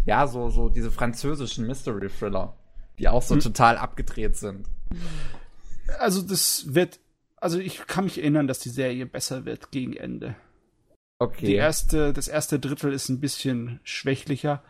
ja, 0.05 0.25
so, 0.25 0.49
so 0.49 0.69
diese 0.69 0.89
französischen 0.89 1.67
Mystery 1.67 2.09
Thriller, 2.09 2.53
die 2.97 3.07
auch 3.09 3.21
so 3.21 3.35
Hm. 3.35 3.41
total 3.41 3.77
abgedreht 3.77 4.37
sind. 4.37 4.67
Also 5.99 6.21
das 6.21 6.73
wird, 6.73 6.99
also 7.41 7.59
ich 7.59 7.85
kann 7.87 8.05
mich 8.05 8.19
erinnern, 8.19 8.47
dass 8.47 8.59
die 8.59 8.69
Serie 8.69 9.05
besser 9.05 9.45
wird 9.45 9.71
gegen 9.71 9.93
Ende. 9.93 10.35
Okay. 11.19 11.47
Die 11.47 11.55
erste, 11.55 12.13
das 12.13 12.27
erste 12.27 12.59
Drittel 12.59 12.93
ist 12.93 13.09
ein 13.09 13.19
bisschen 13.19 13.79
schwächlicher. 13.83 14.63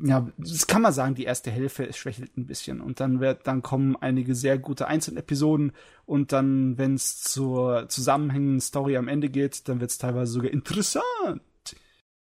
Ja, 0.00 0.30
das 0.36 0.66
kann 0.66 0.82
man 0.82 0.92
sagen, 0.92 1.14
die 1.14 1.24
erste 1.24 1.50
Hälfte 1.50 1.92
schwächelt 1.92 2.36
ein 2.36 2.46
bisschen. 2.46 2.80
Und 2.80 3.00
dann 3.00 3.20
wird, 3.20 3.46
dann 3.46 3.62
kommen 3.62 3.96
einige 3.96 4.34
sehr 4.34 4.58
gute 4.58 4.86
Einzelepisoden 4.86 5.72
und 6.04 6.32
dann, 6.32 6.78
wenn 6.78 6.94
es 6.94 7.20
zur 7.22 7.88
zusammenhängenden 7.88 8.60
Story 8.60 8.96
am 8.96 9.08
Ende 9.08 9.28
geht, 9.28 9.68
dann 9.68 9.80
wird 9.80 9.90
es 9.90 9.98
teilweise 9.98 10.32
sogar 10.32 10.50
interessant. 10.50 11.42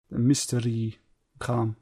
Mystery-Kram. 0.08 1.76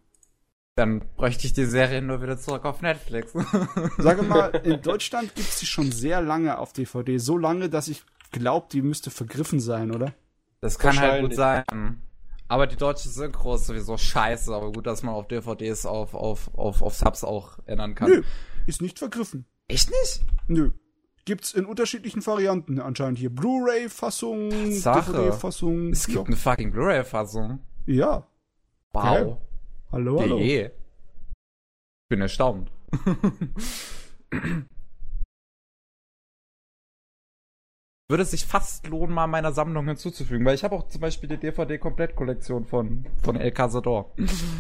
Dann 0.81 1.03
bräuchte 1.19 1.47
ich 1.47 1.53
die 1.53 1.67
Serie 1.67 2.01
nur 2.01 2.23
wieder 2.23 2.39
zurück 2.39 2.65
auf 2.65 2.81
Netflix. 2.81 3.33
Sage 3.99 4.23
mal, 4.23 4.49
in 4.65 4.81
Deutschland 4.81 5.35
gibt 5.35 5.47
es 5.47 5.59
die 5.59 5.67
schon 5.67 5.93
sehr 5.93 6.23
lange 6.23 6.57
auf 6.57 6.73
DVD. 6.73 7.19
So 7.19 7.37
lange, 7.37 7.69
dass 7.69 7.87
ich 7.89 8.03
glaube, 8.33 8.69
die 8.73 8.81
müsste 8.81 9.11
vergriffen 9.11 9.61
sein, 9.61 9.95
oder? 9.95 10.15
Das 10.63 10.79
kann 10.79 10.99
halt 10.99 11.21
gut 11.21 11.35
sein. 11.35 11.65
Aber 12.49 12.67
die 12.67 12.77
deutsche 12.77 13.11
Synchro 13.11 13.57
ist 13.57 13.67
sowieso 13.67 13.99
scheiße, 13.99 14.55
aber 14.55 14.73
gut, 14.73 14.87
dass 14.87 15.03
man 15.03 15.15
auf 15.15 15.29
DVDs 15.29 15.85
auf, 15.85 16.15
auf, 16.15 16.49
auf, 16.55 16.81
auf 16.81 16.95
Subs 16.95 17.25
auch 17.25 17.59
ändern 17.67 17.95
kann. 17.95 18.09
Nö, 18.09 18.23
ist 18.67 18.81
nicht 18.81 18.99
vergriffen. 18.99 19.45
Echt 19.69 19.91
nicht? 19.91 20.25
Nö. 20.49 20.71
Gibt's 21.27 21.53
in 21.53 21.67
unterschiedlichen 21.67 22.25
Varianten 22.27 22.81
anscheinend 22.81 23.19
hier. 23.19 23.29
Blu-ray-Fassung, 23.29 24.73
Sache. 24.73 25.13
DVD-Fassung. 25.13 25.91
Es 25.91 26.07
gibt 26.07 26.27
eine 26.27 26.37
fucking 26.37 26.71
Blu-ray-Fassung. 26.71 27.61
Ja. 27.85 28.27
Wow. 28.95 29.05
Geil. 29.05 29.37
Hallo, 29.93 30.21
hallo. 30.21 30.39
Je. 30.39 30.71
Bin 32.09 32.21
erstaunt. 32.21 32.71
Würde 38.09 38.23
es 38.23 38.31
sich 38.31 38.45
fast 38.45 38.87
lohnen, 38.87 39.13
mal 39.13 39.27
meiner 39.27 39.51
Sammlung 39.53 39.89
hinzuzufügen, 39.89 40.47
weil 40.47 40.55
ich 40.55 40.63
habe 40.63 40.77
auch 40.77 40.87
zum 40.89 41.01
Beispiel 41.01 41.29
die 41.29 41.39
DVD-Komplettkollektion 41.39 42.67
von, 42.67 43.05
von 43.21 43.35
El 43.37 43.51
Cazador. 43.51 44.15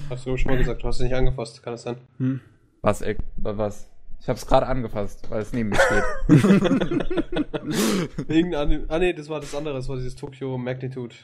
Hast 0.09 0.27
du 0.27 0.36
schon 0.36 0.51
mal 0.51 0.59
gesagt, 0.59 0.82
du 0.82 0.89
hast 0.89 0.98
sie 0.98 1.05
nicht 1.05 1.15
angefasst, 1.15 1.62
kann 1.62 1.74
das 1.74 1.82
sein? 1.82 1.98
Hm. 2.19 2.40
Was, 2.82 3.01
El, 3.01 3.16
was? 3.36 3.89
Ich 4.20 4.28
habe 4.28 4.36
es 4.36 4.47
gerade 4.47 4.66
angefasst, 4.66 5.31
weil 5.31 5.43
es 5.43 5.52
neben 5.52 5.69
mir 5.69 5.78
steht. 5.78 6.02
Irgendein, 8.28 8.86
ah 8.89 8.98
nee, 8.98 9.12
das 9.12 9.28
war 9.28 9.39
das 9.40 9.55
andere, 9.55 9.74
das 9.74 9.89
war 9.89 9.94
dieses 9.97 10.16
Tokyo 10.16 10.59
Magnitude. 10.59 11.15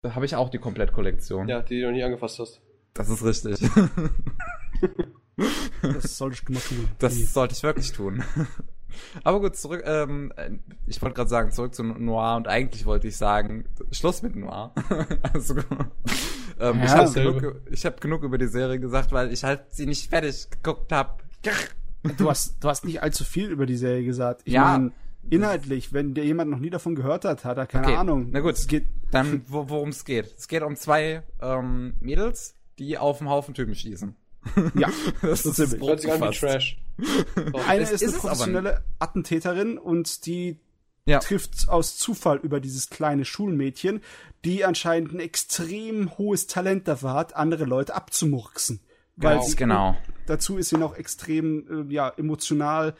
Da 0.00 0.14
habe 0.14 0.24
ich 0.24 0.36
auch 0.36 0.48
die 0.48 0.58
Komplettkollektion. 0.58 1.48
Ja, 1.48 1.60
die 1.60 1.80
du 1.80 1.86
noch 1.86 1.92
nie 1.92 2.02
angefasst 2.02 2.38
hast. 2.38 2.62
Das 2.94 3.08
ist 3.08 3.24
richtig. 3.24 3.58
Das 5.82 6.18
sollte 6.18 6.36
ich 6.42 6.48
mal 6.48 6.60
tun. 6.60 6.88
Das 6.98 7.14
Nee. 7.16 7.24
sollte 7.24 7.54
ich 7.54 7.62
wirklich 7.62 7.92
tun. 7.92 8.22
Aber 9.24 9.40
gut, 9.40 9.56
zurück, 9.56 9.82
ähm, 9.86 10.32
äh, 10.36 10.50
ich 10.86 11.00
wollte 11.00 11.14
gerade 11.14 11.30
sagen, 11.30 11.50
zurück 11.50 11.74
zu 11.74 11.82
Noir 11.82 12.36
und 12.36 12.46
eigentlich 12.46 12.84
wollte 12.84 13.08
ich 13.08 13.16
sagen, 13.16 13.64
Schluss 13.90 14.20
mit 14.22 14.36
Noir. 14.36 14.74
also, 15.32 15.54
ähm, 16.60 16.78
Ja, 16.80 16.84
ich 16.84 16.90
habe 16.92 17.12
genug, 17.12 17.60
ich 17.70 17.86
hab 17.86 18.00
genug 18.02 18.22
über 18.22 18.36
die 18.36 18.46
Serie 18.48 18.78
gesagt, 18.78 19.10
weil 19.12 19.32
ich 19.32 19.42
halt 19.44 19.62
sie 19.70 19.86
nicht 19.86 20.10
fertig 20.10 20.48
geguckt 20.50 20.92
habe. 20.92 21.22
Du 22.18 22.28
hast, 22.28 22.62
du 22.62 22.68
hast 22.68 22.84
nicht 22.84 23.02
allzu 23.02 23.24
viel 23.24 23.48
über 23.48 23.64
die 23.64 23.76
Serie 23.78 24.04
gesagt. 24.04 24.42
Ich 24.44 24.52
Ja. 24.52 24.76
mein, 24.78 24.92
inhaltlich, 25.30 25.94
wenn 25.94 26.12
dir 26.12 26.24
jemand 26.26 26.50
noch 26.50 26.58
nie 26.58 26.70
davon 26.70 26.94
gehört 26.94 27.24
hat, 27.24 27.44
hat 27.46 27.56
er 27.56 27.66
keine 27.66 27.86
Okay, 27.86 27.96
Ahnung. 27.96 28.28
na 28.30 28.40
gut. 28.40 28.54
Es 28.56 28.66
geht, 28.66 28.84
Dann, 29.10 29.42
wo, 29.48 29.70
worum 29.70 29.88
es 29.88 30.04
geht. 30.04 30.34
Es 30.36 30.48
geht 30.48 30.62
um 30.62 30.76
zwei 30.76 31.22
ähm, 31.40 31.94
Mädels, 32.00 32.56
die 32.78 32.98
auf 32.98 33.20
einen 33.20 33.30
Haufen 33.30 33.54
Typen 33.54 33.74
schießen. 33.74 34.16
ja. 34.74 34.88
Das 35.22 35.42
So 35.42 35.50
ist 35.62 35.80
Hört 35.80 36.00
sich 36.00 36.10
an 36.12 36.20
wie. 36.20 36.34
Trash. 36.34 36.78
So. 36.98 37.58
Eine 37.66 37.82
ist, 37.84 37.92
ist 37.92 38.02
eine 38.02 38.12
professionelle 38.18 38.84
Attentäterin 38.98 39.78
und 39.78 40.26
die 40.26 40.58
Ja. 41.06 41.18
trifft 41.20 41.68
aus 41.68 41.96
Zufall 41.96 42.38
über 42.38 42.60
dieses 42.60 42.90
kleine 42.90 43.24
Schulmädchen, 43.24 44.00
die 44.44 44.64
anscheinend 44.64 45.12
ein 45.12 45.20
extrem 45.20 46.16
hohes 46.18 46.46
Talent 46.48 46.88
dafür 46.88 47.14
hat, 47.14 47.34
andere 47.36 47.64
Leute 47.64 47.94
abzumurksen. 47.94 48.80
Weil 49.16 49.36
Ganz 49.36 49.50
sie, 49.50 49.56
genau. 49.56 49.96
dazu 50.26 50.56
ist 50.58 50.70
sie 50.70 50.78
noch 50.78 50.96
extrem 50.96 51.88
äh, 51.90 51.92
ja, 51.92 52.08
emotional. 52.16 52.94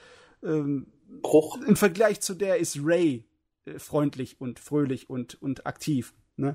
Ähm, 0.45 0.87
Bruch. 1.23 1.59
Im 1.67 1.77
Vergleich 1.77 2.21
zu 2.21 2.35
der 2.35 2.57
ist 2.57 2.79
Ray 2.83 3.25
äh, 3.65 3.79
freundlich 3.79 4.41
und 4.41 4.59
fröhlich 4.59 5.09
und, 5.11 5.41
und 5.43 5.67
aktiv. 5.67 6.15
Ne? 6.37 6.55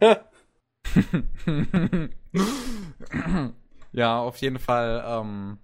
ja, 3.91 4.19
auf 4.19 4.37
jeden 4.37 4.59
Fall. 4.59 5.03
Ähm, 5.05 5.57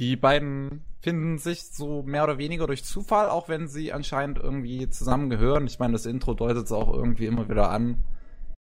die 0.00 0.16
beiden 0.16 0.84
finden 1.00 1.38
sich 1.38 1.64
so 1.64 2.02
mehr 2.02 2.24
oder 2.24 2.38
weniger 2.38 2.66
durch 2.66 2.84
Zufall, 2.84 3.28
auch 3.28 3.48
wenn 3.48 3.68
sie 3.68 3.92
anscheinend 3.92 4.38
irgendwie 4.38 4.88
zusammengehören. 4.88 5.66
Ich 5.66 5.78
meine, 5.78 5.92
das 5.92 6.06
Intro 6.06 6.34
deutet 6.34 6.64
es 6.64 6.72
auch 6.72 6.92
irgendwie 6.92 7.26
immer 7.26 7.48
wieder 7.48 7.70
an. 7.70 8.02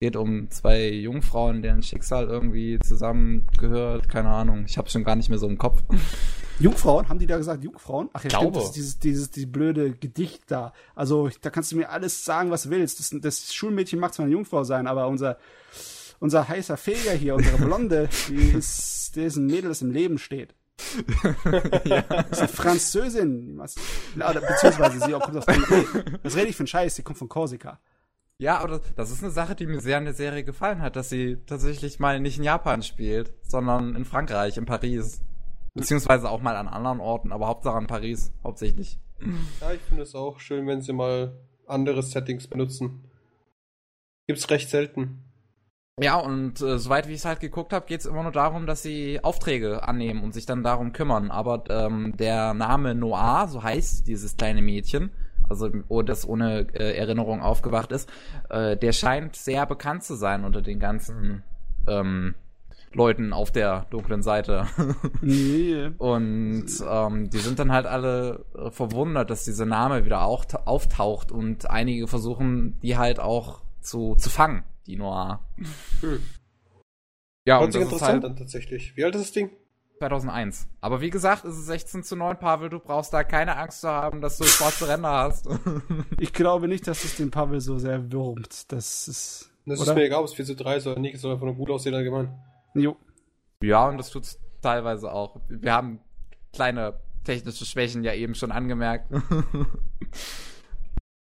Geht 0.01 0.17
um 0.17 0.51
zwei 0.51 0.89
Jungfrauen, 0.89 1.63
deren 1.63 1.83
Schicksal 1.83 2.27
irgendwie 2.27 2.81
zusammengehört. 2.81 4.09
Keine 4.09 4.31
Ahnung. 4.31 4.65
Ich 4.67 4.79
habe 4.79 4.91
schon 4.91 5.05
gar 5.05 5.15
nicht 5.15 5.29
mehr 5.29 5.39
so 5.39 5.47
im 5.47 5.59
Kopf. 5.59 5.85
Jungfrauen, 6.59 7.09
haben 7.09 7.19
die 7.19 7.27
da 7.27 7.39
gesagt 7.39 7.63
Jungfrauen? 7.63 8.09
Ach 8.13 8.25
ja, 8.25 8.31
Glaube. 8.31 8.47
stimmt, 8.47 8.57
das 8.57 8.65
ist 8.65 8.73
dieses, 8.73 8.99
dieses 8.99 9.31
die 9.31 9.47
blöde 9.47 9.93
Gedicht 9.93 10.43
da. 10.49 10.73
Also, 10.95 11.31
da 11.41 11.51
kannst 11.51 11.71
du 11.71 11.77
mir 11.77 11.91
alles 11.91 12.25
sagen, 12.25 12.51
was 12.51 12.65
du 12.65 12.71
willst. 12.71 12.99
Das, 12.99 13.15
das 13.21 13.55
Schulmädchen 13.55 14.01
mag 14.01 14.13
zwar 14.13 14.25
eine 14.25 14.33
Jungfrau 14.33 14.65
sein, 14.65 14.87
aber 14.87 15.07
unser, 15.07 15.39
unser 16.23 16.47
heißer 16.49 16.77
Feger 16.77 17.13
hier, 17.13 17.35
unsere 17.35 17.57
Blonde, 17.59 18.09
die 18.29 18.51
ist, 18.57 19.17
die 19.17 19.23
ist 19.23 19.37
ein 19.37 19.47
Mädel, 19.47 19.69
das 19.69 19.83
im 19.83 19.91
Leben 19.91 20.19
steht. 20.19 20.55
ja. 21.85 22.03
Das 22.03 22.31
ist 22.31 22.39
eine 22.39 22.49
Französin. 22.49 23.61
Beziehungsweise 24.15 25.01
sie 25.01 25.13
kommt 25.13 25.37
aus 25.37 25.47
dem, 25.47 25.65
Was 26.23 26.37
rede 26.37 26.49
ich 26.49 26.57
für 26.57 26.61
einen 26.61 26.69
Scheiß? 26.69 26.95
Sie 26.95 27.03
kommt 27.03 27.19
von 27.19 27.29
Korsika. 27.29 27.81
Ja, 28.39 28.59
aber 28.59 28.79
das, 28.79 28.81
das 28.95 29.11
ist 29.11 29.23
eine 29.23 29.33
Sache, 29.33 29.57
die 29.57 29.67
mir 29.67 29.81
sehr 29.81 29.99
an 29.99 30.05
der 30.05 30.15
Serie 30.15 30.45
gefallen 30.45 30.81
hat, 30.81 30.95
dass 30.95 31.09
sie 31.09 31.39
tatsächlich 31.47 31.99
mal 31.99 32.21
nicht 32.21 32.39
in 32.39 32.45
Japan 32.45 32.83
spielt, 32.83 33.35
sondern 33.43 33.97
in 33.97 34.05
Frankreich, 34.05 34.57
in 34.57 34.65
Paris. 34.65 35.21
Beziehungsweise 35.75 36.31
auch 36.31 36.41
mal 36.41 36.55
an 36.55 36.69
anderen 36.69 37.01
Orten, 37.01 37.33
aber 37.33 37.49
Hauptsache 37.49 37.79
in 37.79 37.87
Paris, 37.89 38.33
hauptsächlich. 38.45 39.01
Ja, 39.61 39.73
ich 39.73 39.81
finde 39.81 40.05
es 40.05 40.15
auch 40.15 40.39
schön, 40.39 40.69
wenn 40.69 40.83
sie 40.83 40.93
mal 40.93 41.37
andere 41.67 42.03
Settings 42.03 42.47
benutzen. 42.47 43.05
Gibt's 44.29 44.49
recht 44.51 44.71
selten. 44.71 45.32
Ja, 46.01 46.17
und 46.17 46.61
äh, 46.63 46.79
soweit 46.79 47.07
wie 47.07 47.13
ich 47.13 47.19
es 47.19 47.25
halt 47.27 47.41
geguckt 47.41 47.73
habe, 47.75 47.85
geht 47.87 48.01
es 48.01 48.07
immer 48.07 48.23
nur 48.23 48.33
darum, 48.33 48.67
dass 48.67 48.83
sie 48.83 49.23
Aufträge 49.23 49.87
annehmen 49.87 50.25
und 50.25 50.33
sich 50.33 50.47
dann 50.47 50.63
darum 50.63 50.93
kümmern. 50.93 51.31
Aber 51.31 51.65
ähm, 51.69 52.17
der 52.17 52.55
Name 52.55 52.95
Noir, 52.95 53.47
so 53.49 53.63
heißt 53.63 54.09
dieses 54.09 54.37
kleine 54.39 54.63
Mädchen, 54.63 55.11
also 55.51 55.69
oh, 55.89 56.01
das 56.01 56.27
ohne 56.27 56.67
äh, 56.73 56.97
Erinnerung 56.97 57.43
aufgewacht 57.43 57.93
ist, 57.93 58.11
äh, 58.49 58.75
der 58.77 58.93
scheint 58.93 59.37
sehr 59.37 59.67
bekannt 59.67 60.03
zu 60.03 60.15
sein 60.15 60.45
unter 60.45 60.63
den 60.63 60.81
ganzen 60.81 61.43
ähm, 61.87 62.37
Leuten 62.95 63.35
auf 63.35 63.51
der 63.51 63.87
dunklen 63.91 64.23
Seite. 64.23 64.67
Und 65.99 66.67
ähm, 66.89 67.31
die 67.31 67.39
sind 67.39 67.59
dann 67.59 67.71
halt 67.71 67.85
alle 67.85 68.47
äh, 68.57 68.71
verwundert, 68.71 69.29
dass 69.29 69.45
dieser 69.45 69.67
Name 69.67 70.07
wieder 70.07 70.23
auch 70.23 70.47
auftaucht 70.65 71.33
und 71.33 71.69
einige 71.71 72.07
versuchen, 72.07 72.79
die 72.81 72.97
halt 72.97 73.21
auch 73.21 73.61
zu, 73.81 74.15
zu 74.15 74.31
fangen, 74.31 74.63
die 74.87 74.97
Noir. 74.97 75.41
Hm. 76.01 76.23
Ja, 77.45 77.57
Hört 77.57 77.65
und 77.65 77.73
sich 77.73 77.81
das 77.81 77.89
ist 77.89 77.93
interessant 77.95 78.23
halt 78.23 78.33
an 78.33 78.37
tatsächlich. 78.37 78.97
Wie 78.97 79.05
alt 79.05 79.17
ist 79.17 79.23
das 79.25 79.33
Ding? 79.33 79.51
2001. 79.99 80.69
Aber 80.81 81.01
wie 81.01 81.11
gesagt, 81.11 81.45
es 81.45 81.57
ist 81.57 81.67
16 81.67 82.03
zu 82.03 82.17
9, 82.17 82.39
Pavel. 82.39 82.69
Du 82.69 82.79
brauchst 82.79 83.13
da 83.13 83.25
keine 83.25 83.57
Angst 83.57 83.81
zu 83.81 83.89
haben, 83.89 84.21
dass 84.21 84.39
du 84.39 84.45
schwarze 84.45 84.89
Ränder 84.89 85.11
hast. 85.11 85.49
Ich 86.19 86.33
glaube 86.33 86.69
nicht, 86.69 86.87
dass 86.87 87.03
es 87.03 87.17
den 87.17 87.33
Pavel 87.33 87.61
so 87.61 87.79
sehr 87.79 88.13
wurmt. 88.13 88.71
Das 88.71 89.09
ist. 89.09 89.51
Das 89.67 89.81
Oder? 89.81 89.91
ist 89.91 89.97
mir 89.97 90.05
egal, 90.05 90.21
ob 90.21 90.27
es 90.27 90.35
4 90.35 90.45
zu 90.45 90.57
3 90.57 90.77
ist 90.77 90.87
oder 90.87 91.01
nicht. 91.01 91.15
Es 91.15 91.21
soll 91.21 91.33
einfach 91.33 91.47
nur 91.47 91.55
gut 91.55 91.71
aussehen 91.71 91.95
allgemein. 91.95 92.33
Jo. 92.75 92.97
ja, 93.63 93.89
und 93.89 93.99
das 93.99 94.11
tut's 94.11 94.39
teilweise 94.61 95.13
auch. 95.13 95.41
Wir 95.49 95.73
haben 95.73 96.01
kleine 96.53 97.01
technische 97.25 97.65
Schwächen 97.65 98.05
ja 98.05 98.15
eben 98.15 98.35
schon 98.35 98.53
angemerkt. 98.53 99.13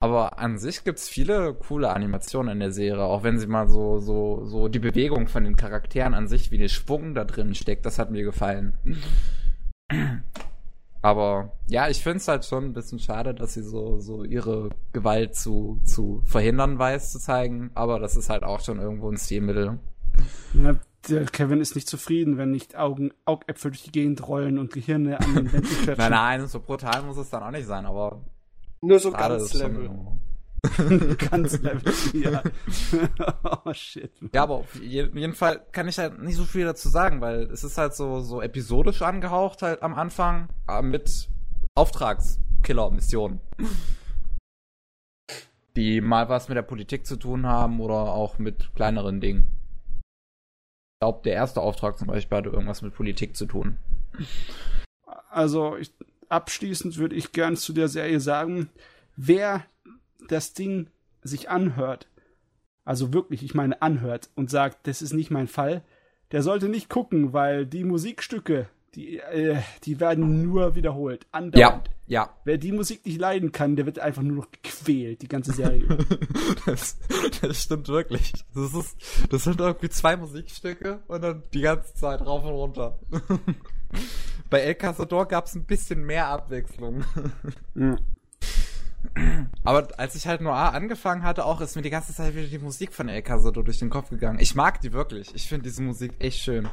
Aber 0.02 0.39
an 0.39 0.56
sich 0.56 0.82
gibt's 0.82 1.10
viele 1.10 1.52
coole 1.52 1.90
Animationen 1.90 2.55
in 2.55 2.60
der 2.60 2.72
Serie, 2.72 3.05
auch 3.05 3.22
wenn 3.22 3.39
sie 3.39 3.47
mal 3.47 3.68
so, 3.68 3.98
so, 3.98 4.47
so 4.47 4.68
die 4.68 4.78
Bewegung 4.78 5.28
von 5.28 5.44
den 5.44 5.56
Charakteren 5.56 6.14
an 6.14 6.27
sich, 6.27 6.51
wie 6.51 6.56
der 6.56 6.68
Schwung 6.68 7.14
da 7.14 7.24
drin 7.24 7.55
steckt, 7.55 7.85
das 7.85 7.98
hat 7.98 8.10
mir 8.10 8.24
gefallen. 8.24 8.78
Aber 11.02 11.52
ja, 11.66 11.89
ich 11.89 12.02
find's 12.02 12.28
halt 12.28 12.47
schon 12.47 12.64
ein 12.64 12.72
bisschen 12.72 12.98
schade, 12.98 13.35
dass 13.35 13.55
sie 13.55 13.62
so, 13.62 14.01
so 14.01 14.24
ihre 14.24 14.70
Gewalt 14.93 15.35
zu, 15.35 15.81
zu 15.85 16.22
verhindern 16.24 16.78
weiß, 16.78 17.12
zu 17.12 17.18
zeigen. 17.18 17.70
Aber 17.74 17.98
das 17.98 18.16
ist 18.16 18.31
halt 18.31 18.43
auch 18.43 18.60
schon 18.60 18.78
irgendwo 18.78 19.10
ein 19.10 19.16
Stilmittel. 19.16 19.78
Ja, 20.55 20.77
der 21.09 21.24
Kevin 21.24 21.60
ist 21.60 21.74
nicht 21.74 21.89
zufrieden, 21.89 22.36
wenn 22.39 22.51
nicht 22.51 22.77
Augen, 22.77 23.12
Augäpfel 23.24 23.70
durch 23.70 23.82
die 23.82 23.93
Gegend 23.93 24.27
rollen 24.27 24.59
und 24.59 24.72
Gehirne 24.72 25.20
an 25.20 25.35
den 25.35 25.52
Wänden 25.52 25.68
klatschen. 25.82 25.97
Nein, 25.97 26.10
nein, 26.10 26.47
so 26.47 26.60
brutal 26.60 27.02
muss 27.02 27.16
es 27.16 27.31
dann 27.31 27.43
auch 27.43 27.51
nicht 27.51 27.66
sein, 27.66 27.86
aber 27.86 28.22
Nur 28.82 28.98
so 28.98 29.11
gerade 29.12 29.36
ganz 29.36 29.55
Level. 29.55 29.90
Ganz 31.31 31.59
level, 31.62 31.93
ja. 32.12 32.43
oh 33.65 33.73
shit. 33.73 34.12
Ja, 34.35 34.43
aber 34.43 34.57
auf 34.57 34.74
je- 34.78 35.09
jeden 35.15 35.32
Fall 35.32 35.65
kann 35.73 35.89
ich 35.89 35.98
halt 35.98 36.20
nicht 36.20 36.36
so 36.36 36.44
viel 36.44 36.66
dazu 36.66 36.90
sagen, 36.90 37.23
weil 37.23 37.44
es 37.44 37.65
ist 37.65 37.78
halt 37.78 37.94
so, 37.94 38.20
so 38.20 38.43
episodisch 38.43 39.01
angehaucht 39.01 39.62
halt 39.62 39.82
am 39.82 39.94
Anfang 39.94 40.51
äh, 40.69 40.82
mit 40.82 41.31
Auftragskiller-Missionen. 41.74 43.40
Die 45.77 46.02
mal 46.02 46.28
was 46.28 46.48
mit 46.48 46.57
der 46.57 46.62
Politik 46.62 47.07
zu 47.07 47.16
tun 47.16 47.47
haben 47.47 47.81
oder 47.81 48.12
auch 48.12 48.39
mit 48.39 48.70
kleineren 48.74 49.23
Dingen. 49.23 49.59
Ich 49.97 51.01
glaube, 51.01 51.20
der 51.24 51.35
erste 51.35 51.62
Auftrag 51.62 51.97
zum 51.97 52.09
Beispiel 52.09 52.36
hatte 52.36 52.51
irgendwas 52.51 52.82
mit 52.82 52.94
Politik 52.94 53.35
zu 53.35 53.47
tun. 53.47 53.78
Also 55.31 55.77
ich, 55.77 55.90
abschließend 56.31 56.97
würde 56.97 57.16
ich 57.16 57.32
gern 57.32 57.57
zu 57.57 57.73
der 57.73 57.89
Serie 57.89 58.20
sagen, 58.20 58.70
wer 59.16 59.65
das 60.28 60.55
Ding 60.55 60.89
sich 61.23 61.51
anhört, 61.51 62.09
also 62.85 63.12
wirklich, 63.12 63.43
ich 63.43 63.55
meine 63.55 63.82
anhört 63.82 64.31
und 64.35 64.51
sagt, 64.51 64.86
das 64.86 65.02
ist 65.02 65.12
nicht 65.12 65.31
mein 65.31 65.48
Fall, 65.48 65.82
der 66.32 66.43
sollte 66.43 66.69
nicht 66.69 66.89
gucken, 66.89 67.32
weil 67.32 67.66
die 67.66 67.85
Musikstücke, 67.85 68.69
die, 68.94 69.19
äh, 69.19 69.59
die 69.85 70.01
werden 70.01 70.43
nur 70.43 70.74
wiederholt, 70.74 71.27
andauernd. 71.31 71.90
ja. 72.07 72.31
Wer 72.44 72.59
die 72.59 72.73
Musik 72.73 73.05
nicht 73.05 73.20
leiden 73.20 73.52
kann, 73.52 73.77
der 73.77 73.86
wird 73.86 73.98
einfach 73.98 74.23
nur 74.23 74.36
noch 74.36 74.51
gequält, 74.51 75.23
die 75.23 75.28
ganze 75.28 75.52
Serie. 75.52 75.86
Das, 76.66 76.98
das 77.40 77.62
stimmt 77.62 77.89
wirklich. 77.89 78.32
Das, 78.55 78.74
ist, 78.74 78.97
das 79.31 79.44
sind 79.44 79.61
irgendwie 79.61 79.89
zwei 79.89 80.16
Musikstücke 80.16 81.02
und 81.09 81.23
dann 81.23 81.43
die 81.52 81.62
ganze 81.62 81.94
Zeit 81.94 82.20
rauf 82.20 82.44
und 82.44 82.51
runter. 82.51 82.98
Bei 84.48 84.60
El 84.60 84.74
Cazador 84.74 85.26
gab 85.26 85.46
es 85.46 85.54
ein 85.54 85.64
bisschen 85.64 86.04
mehr 86.04 86.26
Abwechslung. 86.28 87.04
Ja. 87.74 87.96
Aber 89.64 89.88
als 89.98 90.14
ich 90.14 90.26
halt 90.26 90.40
Noir 90.40 90.74
angefangen 90.74 91.22
hatte, 91.22 91.44
auch 91.44 91.60
ist 91.60 91.76
mir 91.76 91.82
die 91.82 91.90
ganze 91.90 92.14
Zeit 92.14 92.34
wieder 92.34 92.48
die 92.48 92.58
Musik 92.58 92.92
von 92.92 93.08
El 93.08 93.22
Cazador 93.22 93.64
durch 93.64 93.78
den 93.78 93.90
Kopf 93.90 94.10
gegangen. 94.10 94.38
Ich 94.40 94.54
mag 94.54 94.80
die 94.80 94.92
wirklich. 94.92 95.34
Ich 95.34 95.48
finde 95.48 95.64
diese 95.64 95.82
Musik 95.82 96.12
echt 96.18 96.40
schön. 96.40 96.68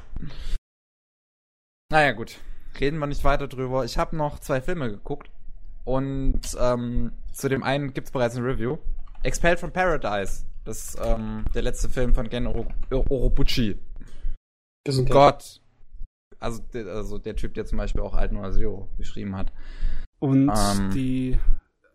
Naja, 1.89 2.11
gut. 2.11 2.37
Reden 2.79 2.99
wir 2.99 3.07
nicht 3.07 3.23
weiter 3.23 3.47
drüber. 3.47 3.85
Ich 3.85 3.97
habe 3.97 4.15
noch 4.15 4.39
zwei 4.39 4.61
Filme 4.61 4.89
geguckt. 4.89 5.31
Und 5.85 6.41
ähm, 6.59 7.13
zu 7.31 7.47
dem 7.47 7.63
einen 7.63 7.93
gibt's 7.93 8.11
bereits 8.11 8.35
ein 8.35 8.43
Review. 8.43 8.77
Expelled 9.23 9.59
from 9.59 9.71
Paradise. 9.71 10.45
Das 10.65 10.89
ist 10.89 10.99
ähm, 11.01 11.45
der 11.53 11.61
letzte 11.61 11.87
Film 11.87 12.13
von 12.13 12.27
Gen 12.27 12.45
Oro 12.45 12.67
Orobuchi. 12.91 13.77
Gott. 15.07 15.61
Also 16.39 16.61
der, 16.73 16.87
also 16.87 17.17
der 17.17 17.35
Typ, 17.35 17.53
der 17.53 17.65
zum 17.65 17.77
Beispiel 17.77 18.01
auch 18.01 18.13
Alt 18.13 18.31
Noir 18.31 18.51
Zero 18.51 18.89
geschrieben 18.97 19.35
hat. 19.35 19.51
Und 20.19 20.49
Ähm, 20.49 20.91
die 20.91 21.39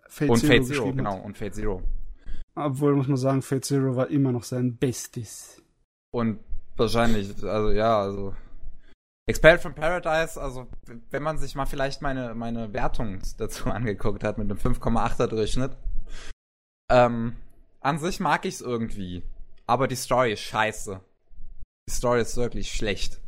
Fate 0.08 0.30
und 0.30 0.38
Zero 0.38 0.52
Fate 0.52 0.66
Zero, 0.66 0.92
genau. 0.92 1.16
hat. 1.16 1.24
Und 1.24 1.38
Fate 1.38 1.54
Zero. 1.54 1.82
Obwohl, 2.54 2.94
muss 2.94 3.08
man 3.08 3.16
sagen, 3.16 3.42
Fate 3.42 3.64
Zero 3.64 3.96
war 3.96 4.08
immer 4.08 4.32
noch 4.32 4.42
sein 4.42 4.76
Bestes. 4.76 5.62
Und 6.12 6.40
wahrscheinlich, 6.76 7.42
also 7.44 7.70
ja, 7.70 8.00
also. 8.00 8.34
Expelled 9.26 9.60
from 9.60 9.74
Paradise, 9.74 10.40
also 10.40 10.66
wenn 11.10 11.22
man 11.22 11.38
sich 11.38 11.54
mal 11.54 11.64
vielleicht 11.64 12.02
meine, 12.02 12.34
meine 12.34 12.72
Wertung 12.72 13.20
dazu 13.38 13.66
angeguckt 13.70 14.24
hat 14.24 14.36
mit 14.36 14.50
einem 14.50 14.58
5,8er 14.58 15.28
Durchschnitt. 15.28 15.76
Ähm, 16.90 17.36
an 17.80 17.98
sich 17.98 18.20
mag 18.20 18.44
ich's 18.44 18.60
irgendwie. 18.60 19.22
Aber 19.66 19.88
die 19.88 19.96
Story 19.96 20.32
ist 20.32 20.42
scheiße. 20.42 21.00
Die 21.88 21.92
Story 21.92 22.20
ist 22.20 22.36
wirklich 22.36 22.72
schlecht. 22.72 23.21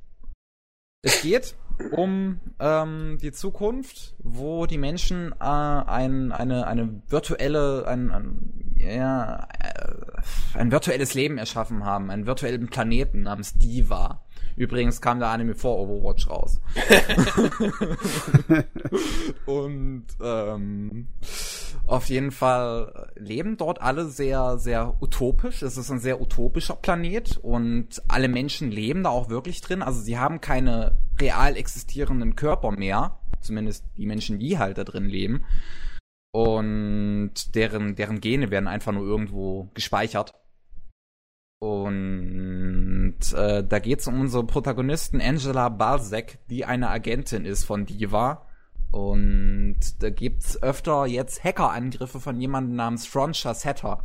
Es 1.05 1.20
geht 1.20 1.55
um 1.90 2.40
ähm, 2.59 3.18
die 3.20 3.31
Zukunft, 3.31 4.14
wo 4.18 4.64
die 4.64 4.78
Menschen 4.78 5.32
äh, 5.32 5.44
ein, 5.44 6.32
eine, 6.32 6.66
eine 6.66 7.02
virtuelle, 7.09 7.86
ein, 7.86 8.10
ein, 8.10 8.74
ja, 8.78 9.47
äh, 9.60 10.59
ein 10.59 10.72
virtuelles 10.72 11.12
Leben 11.12 11.36
erschaffen 11.36 11.85
haben, 11.85 12.10
einen 12.10 12.26
virtuellen 12.26 12.68
Planeten 12.68 13.24
namens 13.24 13.52
Diva. 13.59 14.22
Übrigens 14.56 15.02
kam 15.02 15.18
der 15.18 15.28
Anime 15.28 15.55
vor 15.55 15.78
Overwatch 15.78 16.31
raus. 16.31 16.60
Und 19.47 20.06
ähm, 20.22 21.09
auf 21.86 22.09
jeden 22.09 22.31
Fall 22.31 23.11
leben 23.15 23.56
dort 23.56 23.81
alle 23.82 24.06
sehr, 24.06 24.59
sehr 24.59 25.02
utopisch. 25.02 25.62
Es 25.62 25.77
ist 25.77 25.90
ein 25.90 26.01
sehr 26.01 26.20
utopischer 26.20 26.77
Planet 26.77 27.36
und 27.39 28.02
alle 28.09 28.28
Menschen 28.28 28.70
leben 28.70 29.02
da 29.02 29.11
auch 29.11 29.28
wirklich 29.28 29.61
drin. 29.61 29.82
Also 29.82 30.01
sie 30.01 30.19
haben 30.19 30.40
keine 30.40 30.98
real 31.20 31.56
existierenden 31.56 32.36
Körper 32.36 32.70
mehr. 32.70 33.19
Zumindest 33.40 33.85
die 33.98 34.06
Menschen, 34.06 34.39
die 34.39 34.59
halt 34.59 34.78
da 34.78 34.85
drin 34.85 35.06
leben. 35.06 35.44
Und 36.32 37.55
deren, 37.55 37.94
deren 37.97 38.20
Gene 38.20 38.51
werden 38.51 38.66
einfach 38.66 38.93
nur 38.93 39.05
irgendwo 39.05 39.70
gespeichert. 39.74 40.32
Und 41.61 43.16
äh, 43.35 43.62
da 43.62 43.78
geht 43.78 44.01
es 44.01 44.09
um 44.09 44.20
unsere 44.20 44.44
Protagonisten 44.44 45.20
Angela 45.20 45.69
Balzac, 45.69 46.39
die 46.48 46.65
eine 46.65 46.89
Agentin 46.89 47.44
ist 47.44 47.65
von 47.65 47.85
Diva. 47.86 48.47
Und 48.94 49.80
da 49.98 50.10
gibt's 50.10 50.62
öfter 50.62 51.04
jetzt 51.06 51.42
Hackerangriffe 51.42 52.20
von 52.20 52.40
jemandem 52.40 52.76
namens 52.76 53.08
Frontier 53.08 53.52
Setter, 53.52 54.04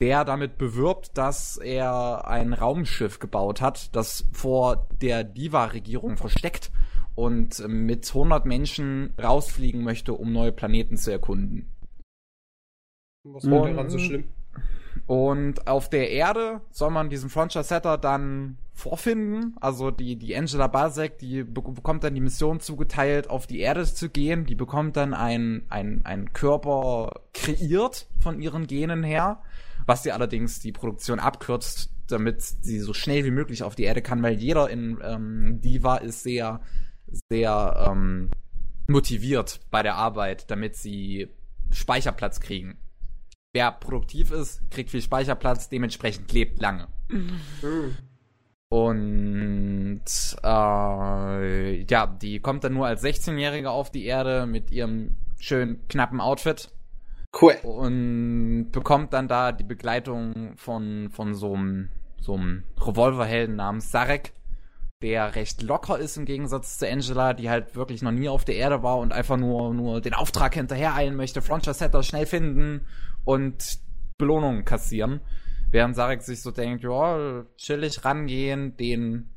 der 0.00 0.24
damit 0.24 0.58
bewirbt, 0.58 1.18
dass 1.18 1.56
er 1.56 2.28
ein 2.28 2.52
Raumschiff 2.52 3.18
gebaut 3.18 3.60
hat, 3.60 3.96
das 3.96 4.28
vor 4.32 4.86
der 5.02 5.24
Diva-Regierung 5.24 6.16
versteckt 6.16 6.70
und 7.16 7.58
mit 7.66 8.06
100 8.06 8.46
Menschen 8.46 9.12
rausfliegen 9.20 9.82
möchte, 9.82 10.12
um 10.12 10.32
neue 10.32 10.52
Planeten 10.52 10.96
zu 10.96 11.10
erkunden. 11.10 11.68
Was 13.24 13.50
war 13.50 13.62
Und- 13.62 13.72
daran 13.72 13.90
so 13.90 13.98
schlimm? 13.98 14.28
Und 15.08 15.66
auf 15.66 15.90
der 15.90 16.10
Erde 16.10 16.60
soll 16.70 16.92
man 16.92 17.10
diesen 17.10 17.28
Frontier 17.28 17.64
Setter 17.64 17.98
dann 17.98 18.56
vorfinden. 18.76 19.56
Also 19.60 19.90
die, 19.90 20.16
die 20.16 20.36
Angela 20.36 20.68
Balzac, 20.68 21.18
die 21.18 21.42
be 21.42 21.62
bekommt 21.62 22.04
dann 22.04 22.14
die 22.14 22.20
Mission 22.20 22.60
zugeteilt, 22.60 23.28
auf 23.28 23.48
die 23.48 23.58
Erde 23.58 23.84
zu 23.84 24.08
gehen. 24.10 24.46
Die 24.46 24.54
bekommt 24.54 24.96
dann 24.96 25.14
ein, 25.14 25.64
ein, 25.70 26.02
ein 26.04 26.32
Körper 26.32 27.22
kreiert 27.32 28.06
von 28.20 28.40
ihren 28.40 28.68
Genen 28.68 29.02
her. 29.02 29.42
was 29.86 30.02
sie 30.02 30.12
allerdings 30.12 30.60
die 30.60 30.72
Produktion 30.72 31.20
abkürzt, 31.20 31.90
damit 32.08 32.42
sie 32.42 32.80
so 32.80 32.92
schnell 32.92 33.24
wie 33.24 33.30
möglich 33.30 33.62
auf 33.62 33.74
die 33.74 33.84
Erde 33.84 34.02
kann, 34.02 34.22
weil 34.22 34.34
jeder 34.34 34.68
in 34.68 34.98
ähm, 35.02 35.60
Diva 35.60 35.96
ist 35.96 36.22
sehr, 36.22 36.60
sehr 37.30 37.88
ähm, 37.90 38.30
motiviert 38.88 39.60
bei 39.70 39.82
der 39.82 39.94
Arbeit, 39.94 40.50
damit 40.50 40.76
sie 40.76 41.28
Speicherplatz 41.70 42.40
kriegen. 42.40 42.78
Wer 43.52 43.72
produktiv 43.72 44.32
ist, 44.32 44.60
kriegt 44.70 44.90
viel 44.90 45.02
Speicherplatz, 45.02 45.68
dementsprechend 45.68 46.30
lebt 46.32 46.60
lange. 46.60 46.88
Mhm. 47.08 47.96
Und 48.68 50.02
äh, 50.42 51.82
ja, 51.84 52.06
die 52.06 52.40
kommt 52.40 52.64
dann 52.64 52.74
nur 52.74 52.86
als 52.86 53.04
16-Jährige 53.04 53.70
auf 53.70 53.90
die 53.90 54.06
Erde 54.06 54.46
mit 54.46 54.70
ihrem 54.70 55.16
schönen 55.38 55.86
knappen 55.88 56.20
Outfit. 56.20 56.70
Cool. 57.40 57.54
Und 57.62 58.70
bekommt 58.72 59.12
dann 59.12 59.28
da 59.28 59.52
die 59.52 59.64
Begleitung 59.64 60.54
von, 60.56 61.10
von 61.10 61.34
so 61.34 61.54
einem 61.54 61.90
so 62.26 62.34
einem 62.34 62.64
Revolverhelden 62.80 63.56
namens 63.56 63.90
Sarek, 63.90 64.32
der 65.02 65.34
recht 65.34 65.62
locker 65.62 65.98
ist 65.98 66.16
im 66.16 66.24
Gegensatz 66.24 66.78
zu 66.78 66.88
Angela, 66.88 67.34
die 67.34 67.50
halt 67.50 67.76
wirklich 67.76 68.02
noch 68.02 68.12
nie 68.12 68.28
auf 68.28 68.44
der 68.44 68.56
Erde 68.56 68.82
war 68.82 68.98
und 68.98 69.12
einfach 69.12 69.36
nur, 69.36 69.72
nur 69.74 70.00
den 70.00 70.14
Auftrag 70.14 70.54
hinterhereilen 70.54 71.14
möchte, 71.14 71.42
Frontier 71.42 71.74
Setter 71.74 72.02
schnell 72.02 72.26
finden 72.26 72.86
und 73.24 73.78
Belohnungen 74.18 74.64
kassieren. 74.64 75.20
Während 75.76 75.94
Sarek 75.94 76.22
sich 76.22 76.40
so 76.40 76.52
denkt, 76.52 76.84
ja, 76.84 77.44
chillig 77.58 78.02
rangehen, 78.02 78.78
den 78.78 79.28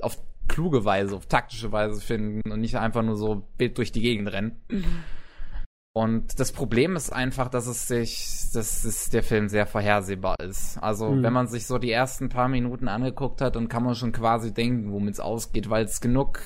auf 0.00 0.22
kluge 0.46 0.84
Weise, 0.84 1.16
auf 1.16 1.26
taktische 1.26 1.72
Weise 1.72 2.00
finden 2.00 2.48
und 2.48 2.60
nicht 2.60 2.76
einfach 2.76 3.02
nur 3.02 3.16
so 3.16 3.48
wild 3.58 3.76
durch 3.76 3.90
die 3.90 4.00
Gegend 4.00 4.30
rennen. 4.30 4.62
Und 5.92 6.38
das 6.38 6.52
Problem 6.52 6.94
ist 6.94 7.12
einfach, 7.12 7.48
dass 7.48 7.66
es 7.66 7.88
sich, 7.88 8.52
dass 8.54 8.84
es 8.84 9.10
der 9.10 9.24
Film 9.24 9.48
sehr 9.48 9.66
vorhersehbar 9.66 10.36
ist. 10.38 10.78
Also, 10.78 11.10
mhm. 11.10 11.24
wenn 11.24 11.32
man 11.32 11.48
sich 11.48 11.66
so 11.66 11.78
die 11.78 11.90
ersten 11.90 12.28
paar 12.28 12.46
Minuten 12.46 12.86
angeguckt 12.86 13.40
hat, 13.40 13.56
dann 13.56 13.66
kann 13.66 13.82
man 13.82 13.96
schon 13.96 14.12
quasi 14.12 14.54
denken, 14.54 14.92
womit 14.92 15.14
es 15.14 15.20
ausgeht, 15.20 15.70
weil 15.70 15.84
es 15.86 16.00
genug 16.00 16.38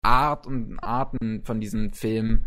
Art 0.00 0.46
und 0.46 0.78
Arten 0.78 1.42
von 1.44 1.60
diesem 1.60 1.92
Film 1.92 2.46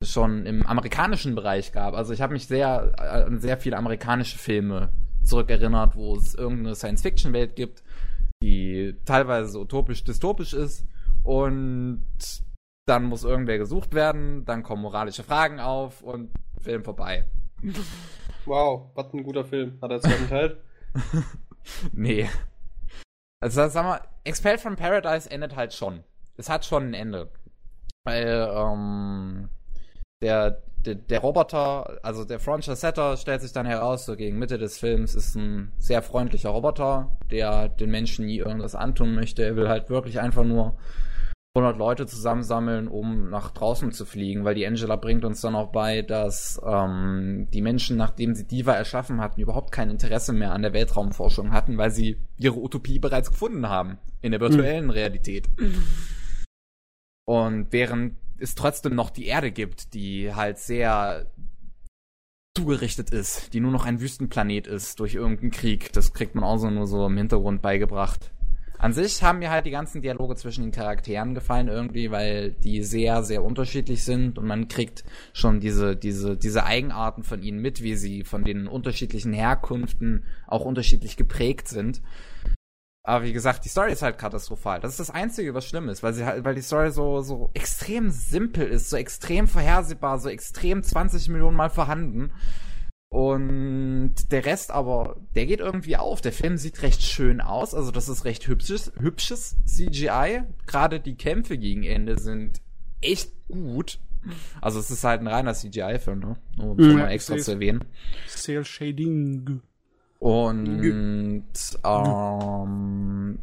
schon 0.00 0.46
im 0.46 0.64
amerikanischen 0.64 1.34
Bereich 1.34 1.72
gab. 1.72 1.94
Also, 1.94 2.12
ich 2.12 2.20
habe 2.20 2.34
mich 2.34 2.46
sehr 2.46 2.94
an 3.00 3.40
sehr 3.40 3.58
viele 3.58 3.76
amerikanische 3.76 4.38
Filme 4.38 4.92
zurückerinnert, 5.22 5.96
wo 5.96 6.16
es 6.16 6.34
irgendeine 6.34 6.74
Science-Fiction-Welt 6.74 7.56
gibt, 7.56 7.82
die 8.42 8.96
teilweise 9.04 9.60
utopisch-dystopisch 9.60 10.52
ist 10.52 10.84
und 11.22 12.04
dann 12.86 13.04
muss 13.04 13.24
irgendwer 13.24 13.58
gesucht 13.58 13.94
werden, 13.94 14.44
dann 14.44 14.62
kommen 14.62 14.82
moralische 14.82 15.22
Fragen 15.22 15.60
auf 15.60 16.02
und 16.02 16.30
Film 16.60 16.84
vorbei. 16.84 17.26
Wow, 18.44 18.90
was 18.94 19.12
ein 19.14 19.22
guter 19.22 19.44
Film. 19.44 19.78
Hat 19.80 19.92
er 19.92 20.00
zweiten 20.00 20.28
Teil? 20.28 20.60
nee. 21.92 22.28
Also 23.40 23.68
sag 23.68 23.84
mal, 23.84 24.00
Expelled 24.24 24.60
from 24.60 24.74
Paradise 24.74 25.30
endet 25.30 25.54
halt 25.54 25.72
schon. 25.72 26.02
Es 26.36 26.48
hat 26.48 26.64
schon 26.64 26.88
ein 26.88 26.94
Ende. 26.94 27.30
Weil, 28.04 28.50
ähm, 28.52 29.48
der, 30.22 30.62
der, 30.86 30.94
der 30.96 31.20
Roboter, 31.20 31.98
also 32.02 32.24
der 32.24 32.40
Frontier 32.40 32.76
Setter, 32.76 33.16
stellt 33.16 33.42
sich 33.42 33.52
dann 33.52 33.66
heraus, 33.66 34.06
so 34.06 34.16
gegen 34.16 34.38
Mitte 34.38 34.58
des 34.58 34.78
Films, 34.78 35.14
ist 35.14 35.34
ein 35.34 35.72
sehr 35.78 36.02
freundlicher 36.02 36.50
Roboter, 36.50 37.10
der 37.30 37.68
den 37.68 37.90
Menschen 37.90 38.26
nie 38.26 38.38
irgendwas 38.38 38.74
antun 38.74 39.14
möchte. 39.14 39.44
Er 39.44 39.56
will 39.56 39.68
halt 39.68 39.90
wirklich 39.90 40.20
einfach 40.20 40.44
nur 40.44 40.76
100 41.54 41.76
Leute 41.76 42.06
zusammensammeln, 42.06 42.88
um 42.88 43.28
nach 43.28 43.50
draußen 43.50 43.92
zu 43.92 44.06
fliegen, 44.06 44.44
weil 44.44 44.54
die 44.54 44.66
Angela 44.66 44.96
bringt 44.96 45.24
uns 45.24 45.42
dann 45.42 45.54
auch 45.54 45.70
bei, 45.70 46.00
dass 46.00 46.58
ähm, 46.66 47.48
die 47.52 47.60
Menschen, 47.60 47.98
nachdem 47.98 48.34
sie 48.34 48.46
Diva 48.46 48.72
erschaffen 48.72 49.20
hatten, 49.20 49.40
überhaupt 49.40 49.70
kein 49.70 49.90
Interesse 49.90 50.32
mehr 50.32 50.52
an 50.52 50.62
der 50.62 50.72
Weltraumforschung 50.72 51.52
hatten, 51.52 51.76
weil 51.76 51.90
sie 51.90 52.16
ihre 52.38 52.58
Utopie 52.58 52.98
bereits 52.98 53.30
gefunden 53.30 53.68
haben 53.68 53.98
in 54.22 54.32
der 54.32 54.40
virtuellen 54.40 54.86
mhm. 54.86 54.90
Realität. 54.90 55.50
Und 57.26 57.66
während 57.70 58.14
es 58.42 58.54
trotzdem 58.54 58.94
noch 58.94 59.10
die 59.10 59.26
Erde 59.26 59.52
gibt, 59.52 59.94
die 59.94 60.34
halt 60.34 60.58
sehr 60.58 61.26
zugerichtet 62.54 63.10
ist, 63.10 63.54
die 63.54 63.60
nur 63.60 63.72
noch 63.72 63.86
ein 63.86 64.00
Wüstenplanet 64.00 64.66
ist 64.66 65.00
durch 65.00 65.14
irgendeinen 65.14 65.50
Krieg. 65.50 65.92
Das 65.92 66.12
kriegt 66.12 66.34
man 66.34 66.44
auch 66.44 66.58
so 66.58 66.70
nur 66.70 66.86
so 66.86 67.06
im 67.06 67.16
Hintergrund 67.16 67.62
beigebracht. 67.62 68.30
An 68.82 68.92
sich 68.92 69.22
haben 69.22 69.38
mir 69.38 69.50
halt 69.50 69.64
die 69.64 69.70
ganzen 69.70 70.02
Dialoge 70.02 70.34
zwischen 70.34 70.64
den 70.64 70.72
Charakteren 70.72 71.34
gefallen 71.34 71.68
irgendwie, 71.68 72.10
weil 72.10 72.50
die 72.50 72.82
sehr, 72.82 73.22
sehr 73.22 73.44
unterschiedlich 73.44 74.02
sind 74.02 74.38
und 74.38 74.46
man 74.46 74.66
kriegt 74.66 75.04
schon 75.32 75.60
diese, 75.60 75.94
diese, 75.94 76.36
diese 76.36 76.64
Eigenarten 76.64 77.22
von 77.22 77.44
ihnen 77.44 77.60
mit, 77.60 77.82
wie 77.84 77.94
sie 77.94 78.24
von 78.24 78.42
den 78.42 78.66
unterschiedlichen 78.66 79.32
Herkünften 79.32 80.24
auch 80.48 80.64
unterschiedlich 80.64 81.16
geprägt 81.16 81.68
sind. 81.68 82.02
Aber 83.04 83.24
wie 83.24 83.32
gesagt, 83.32 83.64
die 83.64 83.68
Story 83.68 83.92
ist 83.92 84.02
halt 84.02 84.18
katastrophal. 84.18 84.80
Das 84.80 84.92
ist 84.92 85.00
das 85.00 85.10
Einzige, 85.10 85.54
was 85.54 85.66
schlimm 85.66 85.88
ist, 85.88 86.02
weil 86.02 86.12
sie 86.12 86.24
halt, 86.24 86.44
weil 86.44 86.54
die 86.54 86.62
Story 86.62 86.92
so, 86.92 87.20
so 87.20 87.50
extrem 87.52 88.10
simpel 88.10 88.66
ist, 88.66 88.90
so 88.90 88.96
extrem 88.96 89.48
vorhersehbar, 89.48 90.18
so 90.20 90.28
extrem 90.28 90.82
20 90.82 91.28
Millionen 91.28 91.56
Mal 91.56 91.70
vorhanden. 91.70 92.30
Und 93.12 94.14
der 94.30 94.46
Rest 94.46 94.70
aber, 94.70 95.20
der 95.34 95.46
geht 95.46 95.60
irgendwie 95.60 95.96
auf. 95.96 96.20
Der 96.20 96.32
Film 96.32 96.56
sieht 96.56 96.80
recht 96.82 97.02
schön 97.02 97.40
aus. 97.40 97.74
Also 97.74 97.90
das 97.90 98.08
ist 98.08 98.24
recht 98.24 98.46
hübsches, 98.46 98.92
hübsches 98.98 99.56
CGI. 99.66 100.44
Gerade 100.66 101.00
die 101.00 101.16
Kämpfe 101.16 101.58
gegen 101.58 101.82
Ende 101.82 102.18
sind 102.18 102.62
echt 103.02 103.32
gut. 103.48 103.98
Also 104.60 104.78
es 104.78 104.90
ist 104.90 105.04
halt 105.04 105.20
ein 105.20 105.26
reiner 105.26 105.52
CGI-Film, 105.52 106.20
ne? 106.20 106.36
Um 106.56 106.78
ja, 106.78 106.94
mal 106.94 107.10
extra 107.10 107.36
zu 107.36 107.52
erwähnen. 107.52 107.84
Cell 108.28 108.64
Shading. 108.64 109.60
Und 110.22 111.52
ähm, 111.84 113.38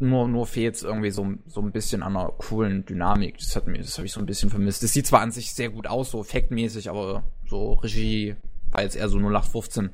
nur, 0.00 0.28
nur 0.28 0.46
fehlt 0.48 0.74
es 0.74 0.82
irgendwie 0.82 1.12
so, 1.12 1.32
so 1.46 1.60
ein 1.60 1.70
bisschen 1.70 2.02
an 2.02 2.16
einer 2.16 2.28
coolen 2.30 2.84
Dynamik. 2.84 3.38
Das 3.38 3.54
hat 3.54 3.68
mir, 3.68 3.78
das 3.78 3.96
habe 3.98 4.06
ich 4.06 4.12
so 4.12 4.18
ein 4.18 4.26
bisschen 4.26 4.50
vermisst. 4.50 4.82
Es 4.82 4.92
sieht 4.92 5.06
zwar 5.06 5.20
an 5.20 5.30
sich 5.30 5.54
sehr 5.54 5.70
gut 5.70 5.86
aus, 5.86 6.10
so 6.10 6.20
effektmäßig, 6.20 6.90
aber 6.90 7.22
so 7.48 7.74
Regie 7.74 8.34
war 8.72 8.82
jetzt 8.82 8.96
eher 8.96 9.08
so 9.08 9.18
0815. 9.18 9.90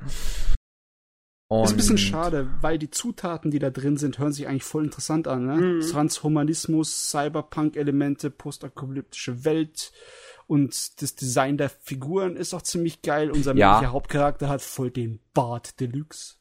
Und 1.49 1.65
ist 1.65 1.71
ein 1.73 1.77
bisschen 1.77 1.99
schade, 1.99 2.49
weil 2.63 2.79
die 2.79 2.91
Zutaten, 2.91 3.51
die 3.51 3.59
da 3.59 3.69
drin 3.69 3.99
sind, 3.99 4.19
hören 4.19 4.33
sich 4.33 4.49
eigentlich 4.49 4.65
voll 4.65 4.85
interessant 4.85 5.29
an. 5.29 5.45
Ne? 5.45 5.57
Mhm. 5.57 5.81
Transhumanismus, 5.83 7.11
Cyberpunk-Elemente, 7.11 8.31
postapokalyptische 8.31 9.45
Welt 9.45 9.93
und 10.51 11.01
das 11.01 11.15
Design 11.15 11.59
der 11.59 11.71
Figuren 11.71 12.35
ist 12.35 12.55
auch 12.55 12.63
ziemlich 12.63 13.03
geil. 13.03 13.31
Unser 13.31 13.55
ja. 13.55 13.71
männlicher 13.71 13.93
Hauptcharakter 13.93 14.49
hat 14.49 14.63
voll 14.63 14.91
den 14.91 15.21
Bart 15.33 15.79
Deluxe. 15.79 16.39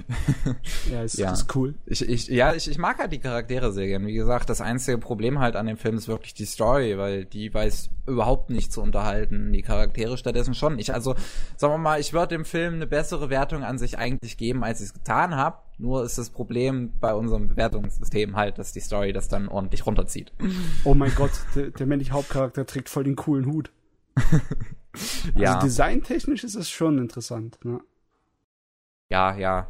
ja, 0.90 1.02
ist, 1.02 1.18
ja. 1.18 1.32
ist 1.32 1.54
cool. 1.54 1.74
Ich, 1.86 2.06
ich, 2.08 2.28
ja, 2.28 2.54
ich, 2.54 2.70
ich 2.70 2.78
mag 2.78 2.98
halt 2.98 3.12
die 3.12 3.18
Charaktere 3.18 3.72
sehr 3.72 3.86
gern. 3.86 4.06
Wie 4.06 4.14
gesagt, 4.14 4.48
das 4.48 4.60
einzige 4.60 4.98
Problem 4.98 5.38
halt 5.38 5.56
an 5.56 5.66
dem 5.66 5.76
Film 5.76 5.96
ist 5.96 6.08
wirklich 6.08 6.34
die 6.34 6.44
Story, 6.44 6.96
weil 6.98 7.24
die 7.24 7.52
weiß 7.52 7.90
überhaupt 8.06 8.50
nicht 8.50 8.72
zu 8.72 8.80
unterhalten. 8.82 9.52
Die 9.52 9.62
Charaktere 9.62 10.16
stattdessen 10.16 10.54
schon. 10.54 10.78
Ich, 10.78 10.94
also, 10.94 11.14
sagen 11.56 11.74
wir 11.74 11.78
mal, 11.78 12.00
ich 12.00 12.12
würde 12.12 12.34
dem 12.36 12.44
Film 12.44 12.74
eine 12.74 12.86
bessere 12.86 13.30
Wertung 13.30 13.62
an 13.62 13.78
sich 13.78 13.98
eigentlich 13.98 14.36
geben, 14.36 14.64
als 14.64 14.80
ich 14.80 14.86
es 14.86 14.94
getan 14.94 15.36
habe. 15.36 15.58
Nur 15.78 16.04
ist 16.04 16.18
das 16.18 16.30
Problem 16.30 16.92
bei 17.00 17.12
unserem 17.14 17.48
Bewertungssystem 17.48 18.36
halt, 18.36 18.58
dass 18.58 18.72
die 18.72 18.80
Story 18.80 19.12
das 19.12 19.28
dann 19.28 19.48
ordentlich 19.48 19.84
runterzieht. 19.86 20.32
Oh 20.84 20.94
mein 20.94 21.14
Gott, 21.14 21.32
der, 21.54 21.70
der 21.70 21.86
männliche 21.86 22.12
Hauptcharakter 22.12 22.66
trägt 22.66 22.88
voll 22.88 23.04
den 23.04 23.16
coolen 23.16 23.46
Hut. 23.46 23.72
ja. 25.34 25.54
Also 25.54 25.66
designtechnisch 25.66 26.44
ist 26.44 26.54
es 26.54 26.70
schon 26.70 26.98
interessant, 26.98 27.58
ne? 27.64 27.80
Ja, 29.12 29.36
ja. 29.36 29.68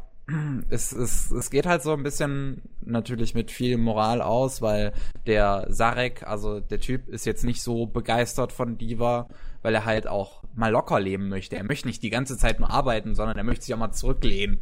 Es, 0.69 0.93
es, 0.93 1.31
es 1.31 1.49
geht 1.49 1.65
halt 1.65 1.83
so 1.83 1.91
ein 1.91 2.01
bisschen 2.01 2.61
natürlich 2.81 3.35
mit 3.35 3.51
viel 3.51 3.77
Moral 3.77 4.21
aus, 4.21 4.61
weil 4.61 4.93
der 5.27 5.65
Sarek, 5.67 6.23
also 6.25 6.61
der 6.61 6.79
Typ, 6.79 7.09
ist 7.09 7.25
jetzt 7.25 7.43
nicht 7.43 7.61
so 7.61 7.87
begeistert 7.87 8.53
von 8.53 8.77
Diva, 8.77 9.27
weil 9.61 9.75
er 9.75 9.83
halt 9.83 10.07
auch 10.07 10.43
mal 10.55 10.71
locker 10.71 11.01
leben 11.01 11.27
möchte. 11.27 11.57
Er 11.57 11.65
möchte 11.65 11.89
nicht 11.89 12.01
die 12.03 12.09
ganze 12.09 12.37
Zeit 12.37 12.61
nur 12.61 12.69
arbeiten, 12.69 13.15
sondern 13.15 13.37
er 13.37 13.43
möchte 13.43 13.65
sich 13.65 13.73
auch 13.73 13.79
mal 13.79 13.91
zurücklehnen. 13.91 14.59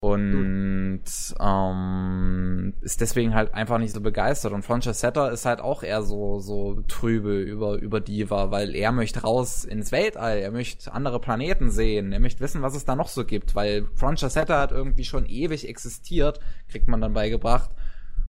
Und 0.00 1.02
ähm, 1.40 2.74
ist 2.82 3.00
deswegen 3.00 3.34
halt 3.34 3.52
einfach 3.52 3.78
nicht 3.78 3.92
so 3.92 4.00
begeistert. 4.00 4.52
Und 4.52 4.64
Setter 4.64 5.32
ist 5.32 5.44
halt 5.44 5.60
auch 5.60 5.82
eher 5.82 6.02
so, 6.02 6.38
so 6.38 6.82
trübe 6.86 7.40
über, 7.40 7.74
über 7.74 8.00
Diva, 8.00 8.52
weil 8.52 8.76
er 8.76 8.92
möchte 8.92 9.22
raus 9.22 9.64
ins 9.64 9.90
Weltall, 9.90 10.38
er 10.38 10.52
möchte 10.52 10.92
andere 10.92 11.20
Planeten 11.20 11.72
sehen, 11.72 12.12
er 12.12 12.20
möchte 12.20 12.40
wissen, 12.40 12.62
was 12.62 12.76
es 12.76 12.84
da 12.84 12.94
noch 12.94 13.08
so 13.08 13.24
gibt, 13.24 13.56
weil 13.56 13.88
Setter 14.16 14.60
hat 14.60 14.70
irgendwie 14.70 15.04
schon 15.04 15.26
ewig 15.26 15.68
existiert, 15.68 16.38
kriegt 16.68 16.86
man 16.86 17.00
dann 17.00 17.14
beigebracht. 17.14 17.70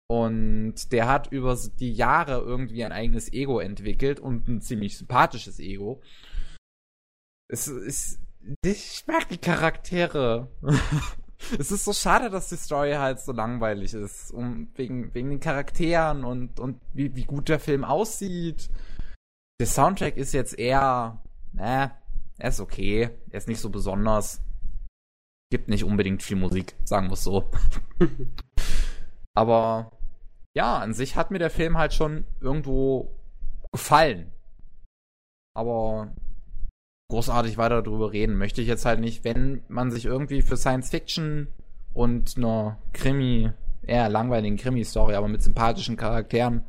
Und 0.07 0.93
der 0.93 1.09
hat 1.09 1.33
über 1.33 1.57
die 1.81 1.95
Jahre 1.95 2.43
irgendwie 2.43 2.85
ein 2.85 2.93
eigenes 2.93 3.33
Ego 3.33 3.59
entwickelt 3.59 4.21
und 4.21 4.49
ein 4.49 4.61
ziemlich 4.61 4.99
sympathisches 4.99 5.59
Ego. 5.59 6.03
Es 7.49 7.69
ist. 7.69 8.21
Ich 8.63 9.05
mag 9.07 9.27
die 9.31 9.39
Charaktere. 9.39 10.49
es 11.59 11.71
ist 11.71 11.85
so 11.85 11.93
schade, 11.93 12.31
dass 12.31 12.49
die 12.49 12.57
Story 12.57 12.93
halt 12.93 13.21
so 13.21 13.33
langweilig 13.33 13.95
ist. 13.95 14.33
Um, 14.33 14.69
wegen, 14.75 15.15
wegen 15.15 15.31
den 15.31 15.41
Charakteren 15.41 16.25
und, 16.25 16.61
und 16.61 16.81
wie, 16.93 17.15
wie 17.15 17.25
gut 17.25 17.49
der 17.49 17.61
Film 17.61 17.85
aussieht. 17.85 18.71
Der 19.61 19.67
Soundtrack 19.67 20.17
ist 20.17 20.33
jetzt 20.33 20.59
eher, 20.59 21.23
ne, 21.53 21.93
er 22.39 22.49
ist 22.49 22.61
okay. 22.61 23.11
Er 23.31 23.39
ist 23.39 23.49
nicht 23.49 23.61
so 23.61 23.71
besonders. 23.71 24.41
gibt 25.51 25.69
nicht 25.69 25.85
unbedingt 25.85 26.23
viel 26.23 26.37
Musik, 26.37 26.75
sagen 26.85 27.09
wir 27.09 27.15
es 27.15 27.25
so. 27.25 27.51
Aber 29.37 29.93
ja, 30.57 30.79
an 30.79 30.95
sich 30.95 31.17
hat 31.17 31.31
mir 31.31 31.39
der 31.39 31.51
Film 31.51 31.79
halt 31.79 31.93
schon 31.95 32.25
irgendwo 32.41 33.17
gefallen. 33.73 34.33
Aber 35.57 36.13
großartig 37.15 37.57
weiter 37.59 37.81
darüber 37.81 38.13
reden 38.13 38.37
möchte 38.37 38.61
ich 38.61 38.67
jetzt 38.67 38.85
halt 38.85 38.99
nicht. 38.99 39.23
Wenn 39.23 39.63
man 39.69 39.93
sich 39.93 40.05
irgendwie 40.05 40.43
für 40.43 40.57
Science 40.57 40.91
Fiction 40.91 41.47
und 41.93 42.37
einer 42.37 42.79
Krimi, 42.93 43.53
eher 43.83 44.09
langweiligen 44.09 44.57
Krimi-Story, 44.57 45.15
aber 45.15 45.29
mit 45.29 45.41
sympathischen 45.41 45.97
Charakteren 45.97 46.65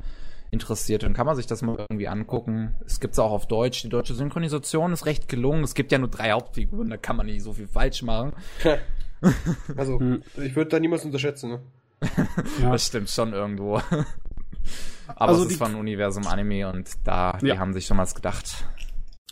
interessiert, 0.51 1.01
dann 1.01 1.13
kann 1.13 1.25
man 1.25 1.35
sich 1.35 1.47
das 1.47 1.63
mal 1.63 1.75
irgendwie 1.79 2.07
angucken. 2.07 2.75
Es 2.85 2.99
gibt 2.99 3.13
es 3.13 3.19
auch 3.19 3.31
auf 3.31 3.47
Deutsch. 3.47 3.81
Die 3.81 3.89
deutsche 3.89 4.13
Synchronisation 4.13 4.93
ist 4.93 5.07
recht 5.07 5.27
gelungen. 5.27 5.63
Es 5.63 5.73
gibt 5.73 5.91
ja 5.91 5.97
nur 5.97 6.09
drei 6.09 6.31
Hauptfiguren, 6.31 6.91
da 6.91 6.97
kann 6.97 7.15
man 7.15 7.25
nicht 7.25 7.41
so 7.41 7.53
viel 7.53 7.67
falsch 7.67 8.03
machen. 8.03 8.33
also, 9.75 9.99
hm. 9.99 10.21
ich 10.37 10.55
würde 10.55 10.69
da 10.69 10.79
niemals 10.79 11.05
unterschätzen, 11.05 11.49
ne? 11.49 11.59
ja. 12.61 12.71
Das 12.71 12.85
stimmt 12.85 13.09
schon 13.09 13.33
irgendwo. 13.33 13.81
Aber 15.07 15.31
also 15.31 15.45
es 15.45 15.51
ist 15.51 15.57
von 15.57 15.73
Universum 15.73 16.27
Anime 16.27 16.69
und 16.69 16.89
da, 17.03 17.37
die 17.41 17.57
haben 17.57 17.73
sich 17.73 17.87
schon 17.87 17.97
was 17.97 18.13
gedacht. 18.13 18.65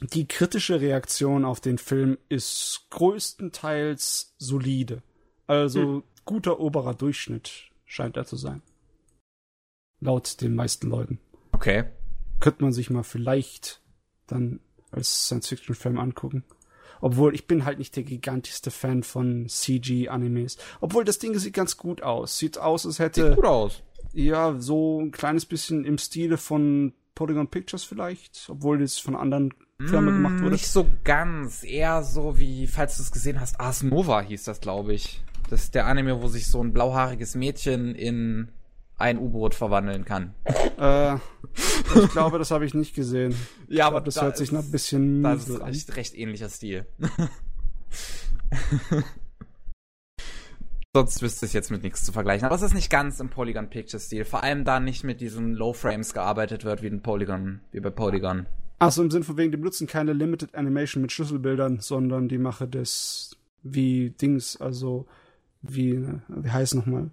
Die 0.02 0.28
kritische 0.28 0.82
Reaktion 0.82 1.46
auf 1.46 1.62
den 1.62 1.78
Film 1.78 2.18
ist 2.30 2.88
größtenteils 2.90 4.36
solide. 4.38 5.02
Also 5.48 5.82
hm. 5.82 6.04
guter 6.26 6.60
oberer 6.60 6.94
Durchschnitt 6.94 7.70
scheint 7.86 8.18
er 8.18 8.26
zu 8.26 8.36
sein. 8.36 8.62
Laut 10.00 10.42
den 10.42 10.56
meisten 10.56 10.90
Leuten. 10.90 11.20
Okay. 11.52 11.86
Könnte 12.40 12.64
man 12.64 12.74
sich 12.74 12.90
mal 12.90 13.04
vielleicht 13.04 13.82
dann 14.28 14.60
als 14.92 15.28
Science-Fiction-Film 15.28 15.98
angucken. 15.98 16.44
Obwohl, 17.02 17.36
ich 17.36 17.48
bin 17.48 17.66
halt 17.66 17.80
nicht 17.80 17.96
der 17.96 18.04
gigantischste 18.04 18.72
Fan 18.72 19.04
von 19.04 19.48
CG-Animes. 19.48 20.58
Obwohl, 20.80 21.04
das 21.04 21.20
Ding 21.20 21.38
sieht 21.38 21.54
ganz 21.54 21.78
gut 21.78 22.02
aus. 22.02 22.38
Sieht 22.38 22.58
aus, 22.58 22.86
als 22.86 23.00
hätte. 23.00 23.28
Sieht 23.28 23.36
gut 23.36 23.46
aus. 23.46 23.84
Ja, 24.14 24.56
so 24.60 25.02
ein 25.02 25.12
kleines 25.12 25.46
bisschen 25.46 25.86
im 25.86 25.98
Stile 25.98 26.38
von 26.38 26.94
Polygon 27.16 27.50
Pictures 27.50 27.84
vielleicht. 27.84 28.48
Obwohl 28.50 28.80
das 28.80 28.98
von 28.98 29.16
anderen 29.16 29.54
Firmen 29.82 30.14
mm, 30.14 30.24
gemacht 30.24 30.42
wurde. 30.42 30.52
Nicht 30.52 30.68
so 30.68 30.88
ganz. 31.04 31.64
Eher 31.64 32.04
so 32.04 32.38
wie, 32.38 32.68
falls 32.68 32.98
du 32.98 33.04
es 33.04 33.12
gesehen 33.12 33.40
hast, 33.40 33.60
Ars 33.60 33.84
Nova 33.84 34.22
hieß 34.22 34.44
das, 34.44 34.62
glaube 34.62 34.94
ich. 34.94 35.24
Das 35.50 35.66
ist 35.66 35.76
der 35.76 35.88
Anime, 35.88 36.22
wo 36.22 36.28
sich 36.28 36.48
so 36.48 36.64
ein 36.64 36.74
blauhaariges 36.74 37.36
Mädchen 37.36 37.96
in 37.96 38.50
ein 38.98 39.18
U-Boot 39.18 39.56
verwandeln 39.56 40.06
kann. 40.06 40.34
Äh, 40.78 41.16
ich 41.16 42.12
glaube, 42.12 42.40
das 42.40 42.52
habe 42.52 42.66
ich 42.66 42.74
nicht 42.74 42.96
gesehen. 42.96 43.36
ja, 43.68 43.88
aber 43.88 44.02
das 44.02 44.16
da 44.16 44.24
hört 44.24 44.38
sich 44.38 44.52
noch 44.52 44.64
ein 44.64 44.72
bisschen 44.72 45.24
Das 45.24 45.48
ist 45.48 45.62
recht, 45.62 45.96
recht 45.96 46.16
ähnlicher 46.16 46.50
Stil. 46.50 46.86
Sonst 50.96 51.24
wüsste 51.24 51.48
ich 51.48 51.54
jetzt 51.54 51.72
mit 51.72 51.82
nichts 51.82 52.04
zu 52.04 52.12
vergleichen. 52.12 52.46
Aber 52.46 52.56
es 52.56 52.62
ist 52.62 52.76
nicht 52.76 52.92
ganz 52.92 53.20
im 53.20 53.30
Polygon 53.30 53.70
Picture 53.70 54.00
Stil. 54.00 54.26
Vor 54.26 54.44
allem 54.44 54.64
da 54.64 54.80
nicht 54.80 55.04
mit 55.04 55.22
diesen 55.22 55.54
Low 55.54 55.74
Frames 55.74 56.14
gearbeitet 56.14 56.66
wird 56.66 56.84
wie 56.84 56.88
in 56.88 57.02
Polygon, 57.02 57.62
wie 57.72 57.80
bei 57.80 57.90
Polygon. 57.90 58.46
Achso, 58.84 59.02
im 59.02 59.12
Sinn 59.12 59.24
von 59.24 59.38
wegen, 59.38 59.52
die 59.52 59.58
benutzen 59.58 59.88
keine 59.88 60.14
Limited 60.14 60.56
Animation 60.56 61.02
mit 61.02 61.12
Schlüsselbildern, 61.12 61.80
sondern 61.80 62.28
die 62.28 62.38
machen 62.38 62.72
das 62.72 63.38
wie 63.62 64.10
Dings, 64.10 64.60
also 64.60 65.08
wie, 65.62 66.06
wie 66.28 66.50
heißt 66.50 66.76
nochmal? 66.76 67.12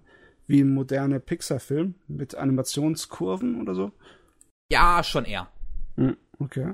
wie 0.51 0.61
ein 0.61 0.73
moderner 0.73 1.19
Pixar-Film 1.19 1.95
mit 2.07 2.35
Animationskurven 2.35 3.61
oder 3.61 3.73
so? 3.73 3.91
Ja, 4.69 5.03
schon 5.03 5.25
eher. 5.25 5.49
Hm, 5.95 6.17
okay. 6.39 6.73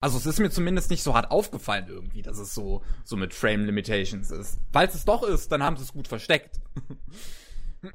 Also 0.00 0.18
es 0.18 0.26
ist 0.26 0.40
mir 0.40 0.50
zumindest 0.50 0.90
nicht 0.90 1.02
so 1.02 1.14
hart 1.14 1.30
aufgefallen 1.30 1.86
irgendwie, 1.88 2.22
dass 2.22 2.38
es 2.38 2.54
so, 2.54 2.82
so 3.04 3.16
mit 3.16 3.32
Frame 3.34 3.64
Limitations 3.64 4.30
ist. 4.30 4.58
Falls 4.72 4.94
es 4.94 5.04
doch 5.04 5.22
ist, 5.22 5.50
dann 5.52 5.62
haben 5.62 5.76
sie 5.76 5.84
es 5.84 5.92
gut 5.92 6.08
versteckt. 6.08 6.60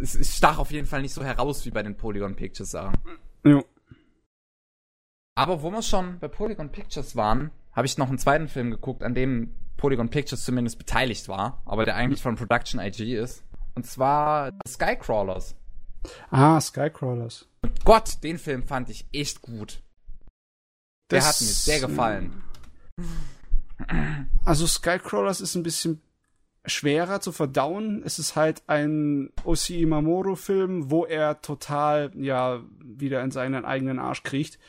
es, 0.00 0.14
es 0.14 0.36
stach 0.36 0.58
auf 0.58 0.70
jeden 0.70 0.86
Fall 0.86 1.02
nicht 1.02 1.14
so 1.14 1.22
heraus 1.22 1.66
wie 1.66 1.70
bei 1.70 1.82
den 1.82 1.96
Polygon 1.96 2.36
Pictures 2.36 2.70
Sachen. 2.70 2.96
Ja. 3.44 3.62
Aber 5.34 5.62
wo 5.62 5.70
wir 5.70 5.82
schon 5.82 6.18
bei 6.20 6.28
Polygon 6.28 6.70
Pictures 6.70 7.16
waren, 7.16 7.50
habe 7.72 7.86
ich 7.86 7.98
noch 7.98 8.08
einen 8.08 8.18
zweiten 8.18 8.48
Film 8.48 8.70
geguckt, 8.70 9.02
an 9.02 9.14
dem 9.14 9.54
Polygon 9.76 10.08
Pictures 10.08 10.44
zumindest 10.44 10.78
beteiligt 10.78 11.28
war, 11.28 11.60
aber 11.64 11.84
der 11.84 11.96
eigentlich 11.96 12.22
von 12.22 12.36
Production 12.36 12.80
IG 12.80 13.16
ist. 13.16 13.42
Und 13.74 13.84
zwar 13.84 14.52
Skycrawlers. 14.66 15.56
Ah, 16.30 16.60
Skycrawlers. 16.60 17.48
Und 17.62 17.84
Gott, 17.84 18.22
den 18.22 18.38
Film 18.38 18.62
fand 18.62 18.90
ich 18.90 19.06
echt 19.12 19.42
gut. 19.42 19.82
Der 21.10 21.18
das, 21.18 21.28
hat 21.28 21.40
mir 21.40 21.52
sehr 21.52 21.80
gefallen. 21.80 22.42
Also 24.44 24.68
Skycrawlers 24.68 25.40
ist 25.40 25.56
ein 25.56 25.64
bisschen 25.64 26.00
schwerer 26.64 27.20
zu 27.20 27.32
verdauen. 27.32 28.02
Es 28.04 28.20
ist 28.20 28.36
halt 28.36 28.62
ein 28.68 29.30
Osi 29.42 29.82
Imamoro-Film, 29.82 30.92
wo 30.92 31.04
er 31.04 31.42
total, 31.42 32.12
ja, 32.14 32.62
wieder 32.80 33.22
in 33.22 33.32
seinen 33.32 33.64
eigenen 33.64 33.98
Arsch 33.98 34.22
kriecht 34.22 34.60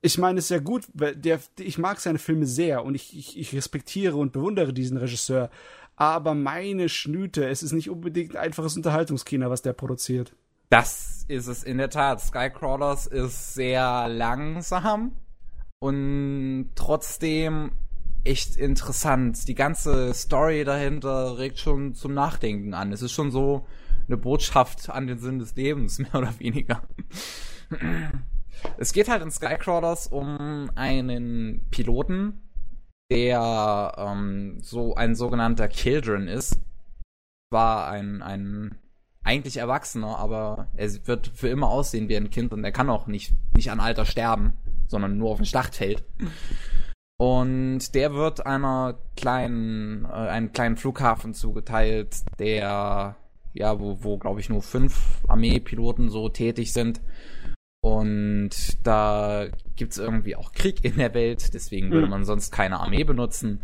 ich 0.00 0.18
meine 0.18 0.38
es 0.38 0.48
sehr 0.48 0.60
gut, 0.60 0.86
weil 0.94 1.16
der, 1.16 1.40
ich 1.58 1.78
mag 1.78 2.00
seine 2.00 2.18
Filme 2.18 2.46
sehr 2.46 2.84
und 2.84 2.94
ich, 2.94 3.16
ich, 3.16 3.38
ich 3.38 3.54
respektiere 3.54 4.16
und 4.16 4.32
bewundere 4.32 4.72
diesen 4.72 4.96
Regisseur. 4.96 5.50
Aber 5.96 6.34
meine 6.34 6.88
Schnüte, 6.88 7.48
es 7.48 7.62
ist 7.62 7.72
nicht 7.72 7.90
unbedingt 7.90 8.36
ein 8.36 8.42
einfaches 8.42 8.76
Unterhaltungskino, 8.76 9.50
was 9.50 9.62
der 9.62 9.72
produziert. 9.72 10.34
Das 10.70 11.24
ist 11.26 11.48
es 11.48 11.64
in 11.64 11.78
der 11.78 11.90
Tat. 11.90 12.20
Skycrawlers 12.20 13.06
ist 13.06 13.54
sehr 13.54 14.06
langsam 14.08 15.16
und 15.80 16.70
trotzdem 16.76 17.72
echt 18.22 18.56
interessant. 18.56 19.48
Die 19.48 19.54
ganze 19.54 20.12
Story 20.14 20.64
dahinter 20.64 21.38
regt 21.38 21.58
schon 21.58 21.94
zum 21.94 22.14
Nachdenken 22.14 22.74
an. 22.74 22.92
Es 22.92 23.02
ist 23.02 23.12
schon 23.12 23.30
so 23.30 23.66
eine 24.06 24.16
Botschaft 24.16 24.90
an 24.90 25.06
den 25.06 25.18
Sinn 25.18 25.38
des 25.38 25.56
Lebens, 25.56 25.98
mehr 25.98 26.14
oder 26.14 26.38
weniger. 26.38 26.82
Es 28.76 28.92
geht 28.92 29.08
halt 29.08 29.22
in 29.22 29.30
Skycrawlers 29.30 30.06
um 30.08 30.70
einen 30.74 31.66
Piloten, 31.70 32.42
der 33.10 33.94
ähm, 33.96 34.58
so 34.60 34.94
ein 34.94 35.14
sogenannter 35.14 35.68
Children 35.68 36.28
ist. 36.28 36.60
War 37.50 37.88
ein, 37.88 38.22
ein 38.22 38.78
eigentlich 39.22 39.56
Erwachsener, 39.58 40.18
aber 40.18 40.68
er 40.74 40.90
wird 41.06 41.28
für 41.28 41.48
immer 41.48 41.68
aussehen 41.68 42.08
wie 42.08 42.16
ein 42.16 42.30
Kind 42.30 42.52
und 42.52 42.64
er 42.64 42.72
kann 42.72 42.90
auch 42.90 43.06
nicht, 43.06 43.34
nicht 43.54 43.70
an 43.70 43.80
Alter 43.80 44.04
sterben, 44.04 44.54
sondern 44.86 45.18
nur 45.18 45.30
auf 45.30 45.38
dem 45.38 45.46
Schlachtfeld. 45.46 46.04
Und 47.20 47.94
der 47.94 48.14
wird 48.14 48.46
einer 48.46 48.98
kleinen, 49.16 50.04
äh, 50.04 50.08
einem 50.08 50.52
kleinen 50.52 50.76
Flughafen 50.76 51.34
zugeteilt, 51.34 52.16
der, 52.38 53.16
ja, 53.54 53.80
wo, 53.80 54.04
wo 54.04 54.18
glaube 54.18 54.40
ich 54.40 54.48
nur 54.48 54.62
fünf 54.62 55.20
Armeepiloten 55.26 56.10
so 56.10 56.28
tätig 56.28 56.72
sind. 56.72 57.00
Und 57.88 58.50
da 58.86 59.46
gibt 59.76 59.92
es 59.92 59.98
irgendwie 59.98 60.36
auch 60.36 60.52
Krieg 60.52 60.84
in 60.84 60.98
der 60.98 61.14
Welt, 61.14 61.54
deswegen 61.54 61.90
würde 61.90 62.06
mhm. 62.06 62.10
man 62.10 62.24
sonst 62.26 62.52
keine 62.52 62.80
Armee 62.80 63.04
benutzen. 63.04 63.60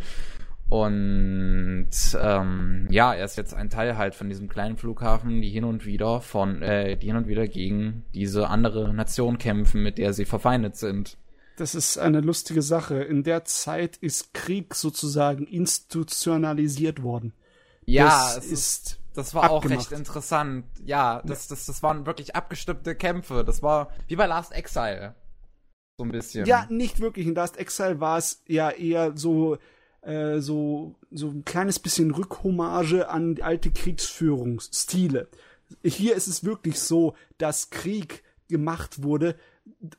Und 0.71 1.91
ähm, 2.19 2.87
ja, 2.91 3.13
er 3.13 3.27
ist 3.27 3.37
jetzt 3.37 3.53
ein 3.53 3.69
Teil 3.69 3.99
halt 3.99 4.15
von 4.15 4.31
diesem 4.31 4.49
kleinen 4.49 4.79
Flughafen, 4.79 5.43
die 5.43 5.51
hin 5.51 5.65
und 5.65 5.85
wieder 5.85 6.23
von, 6.23 6.63
äh, 6.63 6.97
die 6.97 7.09
hin 7.09 7.17
und 7.17 7.29
wieder 7.29 7.47
gegen 7.47 8.05
diese 8.15 8.49
andere 8.49 8.95
Nation 8.95 9.37
kämpfen, 9.37 9.83
mit 9.83 9.99
der 9.99 10.15
sie 10.15 10.25
verfeindet 10.25 10.77
sind. 10.77 11.19
Das 11.57 11.75
ist 11.75 11.99
eine 11.99 12.23
lustige 12.23 12.63
Sache. 12.63 13.03
In 13.03 13.25
der 13.25 13.45
Zeit 13.45 13.99
ist 13.99 14.33
Krieg 14.33 14.75
sozusagen 14.75 15.47
institutionalisiert 15.47 17.03
worden. 17.03 17.35
Ja, 17.85 18.33
das 18.35 18.47
es 18.47 18.53
ist 18.53 19.01
das 19.15 19.35
war 19.35 19.45
abgemacht. 19.45 19.65
auch 19.65 19.71
recht 19.71 19.93
interessant. 19.93 20.67
Ja, 20.85 21.23
das, 21.25 21.49
das, 21.49 21.67
das 21.67 21.83
waren 21.83 22.07
wirklich 22.07 22.35
abgestimmte 22.35 22.95
Kämpfe. 22.95 23.45
Das 23.45 23.63
war 23.63 23.91
wie 24.09 24.17
bei 24.17 24.27
Last 24.27 24.53
Exile. 24.53 25.15
So 25.99 26.05
ein 26.05 26.11
bisschen. 26.11 26.47
Ja, 26.47 26.67
nicht 26.69 27.01
wirklich. 27.01 27.27
In 27.27 27.35
Last 27.35 27.57
Exile 27.57 28.01
war 28.01 28.19
es 28.19 28.43
ja 28.49 28.71
eher 28.71 29.17
so, 29.17 29.59
äh, 30.03 30.41
so, 30.41 30.97
so 31.11 31.29
ein 31.29 31.45
kleines 31.45 31.79
bisschen 31.79 32.11
Rückhommage 32.11 33.09
an 33.09 33.37
die 33.37 33.43
alte 33.43 33.71
Kriegsführungsstile. 33.71 35.29
Hier 35.83 36.17
ist 36.17 36.27
es 36.27 36.45
wirklich 36.45 36.81
so, 36.81 37.15
dass 37.39 37.71
Krieg 37.71 38.25
gemacht 38.49 39.03
wurde, 39.03 39.37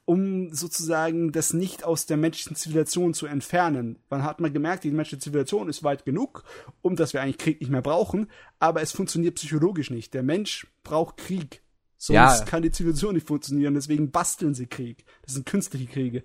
um 0.06 0.54
sozusagen 0.54 1.32
das 1.32 1.54
nicht 1.54 1.84
aus 1.84 2.06
der 2.06 2.18
menschlichen 2.18 2.56
Zivilisation 2.56 3.14
zu 3.14 3.26
entfernen. 3.26 4.00
Man 4.10 4.24
hat 4.24 4.40
mal 4.40 4.52
gemerkt, 4.52 4.84
die 4.84 4.92
menschliche 4.92 5.22
Zivilisation 5.22 5.70
ist 5.70 5.84
weit 5.84 6.06
genug, 6.06 6.44
um 6.82 6.96
dass 6.96 7.14
wir 7.14 7.22
eigentlich 7.22 7.38
Krieg 7.38 7.60
nicht 7.60 7.72
mehr 7.72 7.82
brauchen, 7.82 8.28
aber 8.60 8.82
es 8.82 8.92
funktioniert 8.92 9.36
psychologisch 9.36 9.90
nicht. 9.90 10.14
Der 10.14 10.24
Mensch 10.24 10.68
braucht 10.84 11.18
Krieg. 11.18 11.62
Sonst 11.98 12.40
ja. 12.40 12.46
kann 12.46 12.62
die 12.62 12.72
Zivilisation 12.72 13.16
nicht 13.16 13.28
funktionieren, 13.28 13.74
deswegen 13.74 14.12
basteln 14.12 14.54
sie 14.54 14.68
Krieg. 14.68 15.06
Das 15.24 15.34
sind 15.34 15.46
künstliche 15.46 15.88
Kriege. 15.88 16.24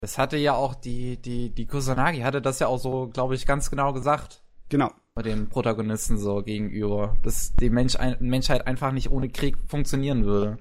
Das 0.00 0.16
hatte 0.16 0.36
ja 0.36 0.54
auch 0.54 0.74
die, 0.74 1.16
die, 1.16 1.50
die 1.50 1.66
Kusanagi 1.66 2.20
hatte 2.20 2.40
das 2.40 2.60
ja 2.60 2.68
auch 2.68 2.78
so, 2.78 3.08
glaube 3.08 3.34
ich, 3.34 3.46
ganz 3.46 3.68
genau 3.68 3.92
gesagt. 3.92 4.42
Genau. 4.68 4.92
Bei 5.14 5.22
den 5.22 5.48
Protagonisten 5.48 6.16
so 6.18 6.42
gegenüber, 6.42 7.16
dass 7.22 7.54
die 7.56 7.70
Mensch, 7.70 7.96
Menschheit 8.20 8.66
einfach 8.66 8.92
nicht 8.92 9.10
ohne 9.10 9.28
Krieg 9.28 9.58
funktionieren 9.66 10.24
würde. 10.24 10.58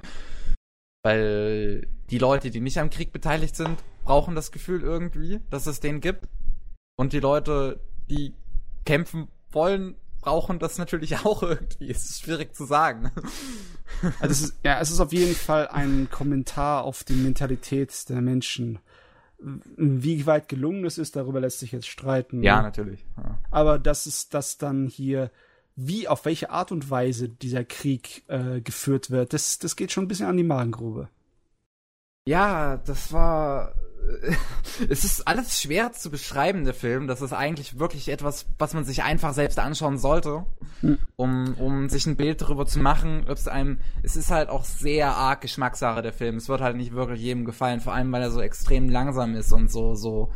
Weil 1.03 1.87
die 2.09 2.17
Leute, 2.17 2.51
die 2.51 2.59
nicht 2.59 2.79
am 2.79 2.89
Krieg 2.89 3.11
beteiligt 3.11 3.55
sind, 3.55 3.83
brauchen 4.03 4.35
das 4.35 4.51
Gefühl 4.51 4.81
irgendwie, 4.81 5.39
dass 5.49 5.67
es 5.67 5.79
den 5.79 6.01
gibt. 6.01 6.27
Und 6.95 7.13
die 7.13 7.19
Leute, 7.19 7.79
die 8.09 8.33
kämpfen 8.85 9.27
wollen, 9.51 9.95
brauchen 10.21 10.59
das 10.59 10.77
natürlich 10.77 11.17
auch 11.25 11.43
irgendwie. 11.43 11.89
Es 11.89 12.09
ist 12.09 12.23
schwierig 12.23 12.55
zu 12.55 12.65
sagen. 12.65 13.11
Also 14.19 14.31
es 14.31 14.41
ist, 14.41 14.59
ja, 14.65 14.81
es 14.81 14.91
ist 14.91 14.99
auf 14.99 15.13
jeden 15.13 15.33
Fall 15.33 15.69
ein 15.69 16.09
Kommentar 16.11 16.83
auf 16.83 17.05
die 17.05 17.13
Mentalität 17.13 18.09
der 18.09 18.21
Menschen. 18.21 18.79
Wie 19.39 20.25
weit 20.25 20.49
gelungen 20.49 20.83
es 20.83 20.97
ist, 20.97 21.15
darüber 21.15 21.39
lässt 21.39 21.59
sich 21.59 21.71
jetzt 21.71 21.87
streiten. 21.87 22.43
Ja, 22.43 22.61
natürlich. 22.61 23.05
Ja. 23.15 23.39
Aber 23.49 23.79
das 23.79 24.05
ist 24.05 24.33
das 24.33 24.57
dann 24.57 24.87
hier, 24.87 25.31
wie, 25.77 26.07
auf 26.07 26.25
welche 26.25 26.49
Art 26.49 26.71
und 26.71 26.89
Weise 26.89 27.29
dieser 27.29 27.63
Krieg 27.63 28.23
äh, 28.27 28.59
geführt 28.61 29.11
wird, 29.11 29.31
das, 29.31 29.59
das 29.59 29.75
geht 29.75 29.91
schon 29.91 30.05
ein 30.05 30.07
bisschen 30.07 30.25
an 30.25 30.35
die 30.35 30.43
Magengrube. 30.43 31.07
Ja, 32.27 32.77
das 32.77 33.13
war. 33.13 33.73
Es 34.89 35.03
ist 35.03 35.27
alles 35.27 35.59
schwer 35.59 35.91
zu 35.91 36.11
beschreiben, 36.11 36.63
der 36.63 36.73
Film. 36.73 37.07
Das 37.07 37.21
ist 37.21 37.33
eigentlich 37.33 37.79
wirklich 37.79 38.09
etwas, 38.09 38.45
was 38.59 38.73
man 38.73 38.85
sich 38.85 39.01
einfach 39.01 39.33
selbst 39.33 39.57
anschauen 39.59 39.97
sollte, 39.97 40.45
Hm. 40.81 40.99
um, 41.15 41.55
um 41.55 41.89
sich 41.89 42.05
ein 42.05 42.15
Bild 42.15 42.41
darüber 42.41 42.65
zu 42.67 42.79
machen. 42.79 43.25
Ob 43.27 43.37
es 43.37 43.47
einem. 43.47 43.79
Es 44.03 44.15
ist 44.15 44.29
halt 44.29 44.49
auch 44.49 44.65
sehr 44.65 45.15
arg 45.15 45.41
Geschmackssache, 45.41 46.01
der 46.03 46.13
Film. 46.13 46.35
Es 46.37 46.47
wird 46.47 46.61
halt 46.61 46.77
nicht 46.77 46.93
wirklich 46.93 47.21
jedem 47.21 47.43
gefallen, 47.43 47.81
vor 47.81 47.93
allem 47.93 48.11
weil 48.11 48.21
er 48.21 48.31
so 48.31 48.41
extrem 48.41 48.87
langsam 48.89 49.35
ist 49.35 49.51
und 49.51 49.71
so, 49.71 49.95
so 49.95 50.31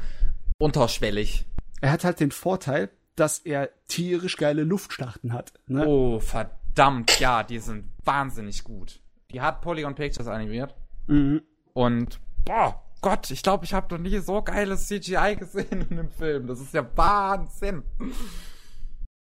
unterschwellig. 0.57 1.45
Er 1.81 1.91
hat 1.91 2.03
halt 2.03 2.19
den 2.19 2.31
Vorteil, 2.31 2.89
dass 3.21 3.37
er 3.37 3.69
tierisch 3.87 4.35
geile 4.35 4.63
Luftschlachten 4.63 5.31
hat. 5.31 5.53
Ne? 5.67 5.85
Oh, 5.85 6.19
verdammt, 6.19 7.19
ja, 7.19 7.43
die 7.43 7.59
sind 7.59 7.87
wahnsinnig 8.03 8.63
gut. 8.63 8.99
Die 9.31 9.41
hat 9.41 9.61
Polygon 9.61 9.93
Pictures 9.93 10.27
animiert. 10.27 10.73
Mhm. 11.05 11.43
Und, 11.73 12.19
boah, 12.45 12.81
Gott, 13.01 13.29
ich 13.29 13.43
glaube, 13.43 13.63
ich 13.65 13.75
habe 13.75 13.93
noch 13.93 14.01
nie 14.01 14.17
so 14.17 14.41
geiles 14.41 14.87
CGI 14.87 15.35
gesehen 15.37 15.87
in 15.87 15.99
einem 15.99 16.09
Film. 16.09 16.47
Das 16.47 16.59
ist 16.59 16.73
ja 16.73 16.85
Wahnsinn. 16.97 17.83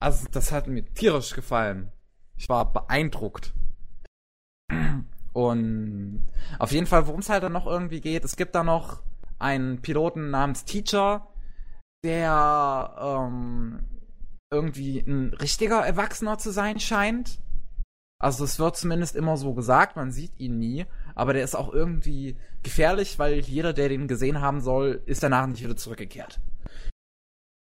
Also, 0.00 0.26
das 0.31 0.52
hat 0.52 0.67
mir 0.67 0.84
tierisch 0.94 1.34
gefallen. 1.34 1.91
Ich 2.36 2.49
war 2.50 2.70
beeindruckt. 2.70 3.55
Und 5.33 6.28
auf 6.58 6.73
jeden 6.73 6.86
Fall, 6.86 7.07
worum 7.07 7.20
es 7.20 7.31
halt 7.31 7.42
dann 7.42 7.52
noch 7.52 7.67
irgendwie 7.67 8.02
geht, 8.02 8.25
es 8.25 8.36
gibt 8.36 8.55
da 8.55 8.62
noch 8.62 9.02
einen 9.39 9.81
Piloten 9.81 10.31
namens 10.31 10.67
Teacher, 10.67 11.26
der 12.05 12.97
ähm, 12.99 13.81
irgendwie 14.51 15.01
ein 15.01 15.35
richtiger 15.35 15.85
Erwachsener 15.85 16.39
zu 16.39 16.51
sein 16.51 16.81
scheint. 16.81 17.41
Also 18.20 18.44
es 18.44 18.59
wird 18.59 18.77
zumindest 18.77 19.15
immer 19.15 19.36
so 19.36 19.55
gesagt, 19.55 19.97
man 19.97 20.10
sieht 20.10 20.39
ihn 20.41 20.59
nie, 20.59 20.86
aber 21.15 21.35
der 21.35 21.44
ist 21.44 21.55
auch 21.55 21.73
irgendwie 21.73 22.36
gefährlich, 22.62 23.18
weil 23.18 23.39
jeder, 23.41 23.73
der 23.73 23.89
den 23.89 24.09
gesehen 24.09 24.41
haben 24.41 24.60
soll, 24.60 25.02
ist 25.07 25.23
danach 25.23 25.47
nicht 25.47 25.62
wieder 25.62 25.77
zurückgekehrt. 25.77 26.41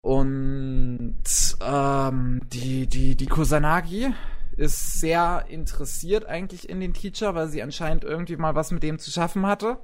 Und 0.02 1.22
ähm, 1.60 2.40
die, 2.52 2.86
die, 2.86 3.16
die 3.16 3.26
Kusanagi 3.26 4.12
ist 4.56 5.00
sehr 5.00 5.46
interessiert 5.48 6.26
eigentlich 6.26 6.68
in 6.68 6.80
den 6.80 6.94
Teacher, 6.94 7.34
weil 7.34 7.48
sie 7.48 7.62
anscheinend 7.62 8.04
irgendwie 8.04 8.36
mal 8.36 8.54
was 8.54 8.72
mit 8.72 8.82
dem 8.82 8.98
zu 8.98 9.10
schaffen 9.10 9.46
hatte. 9.46 9.78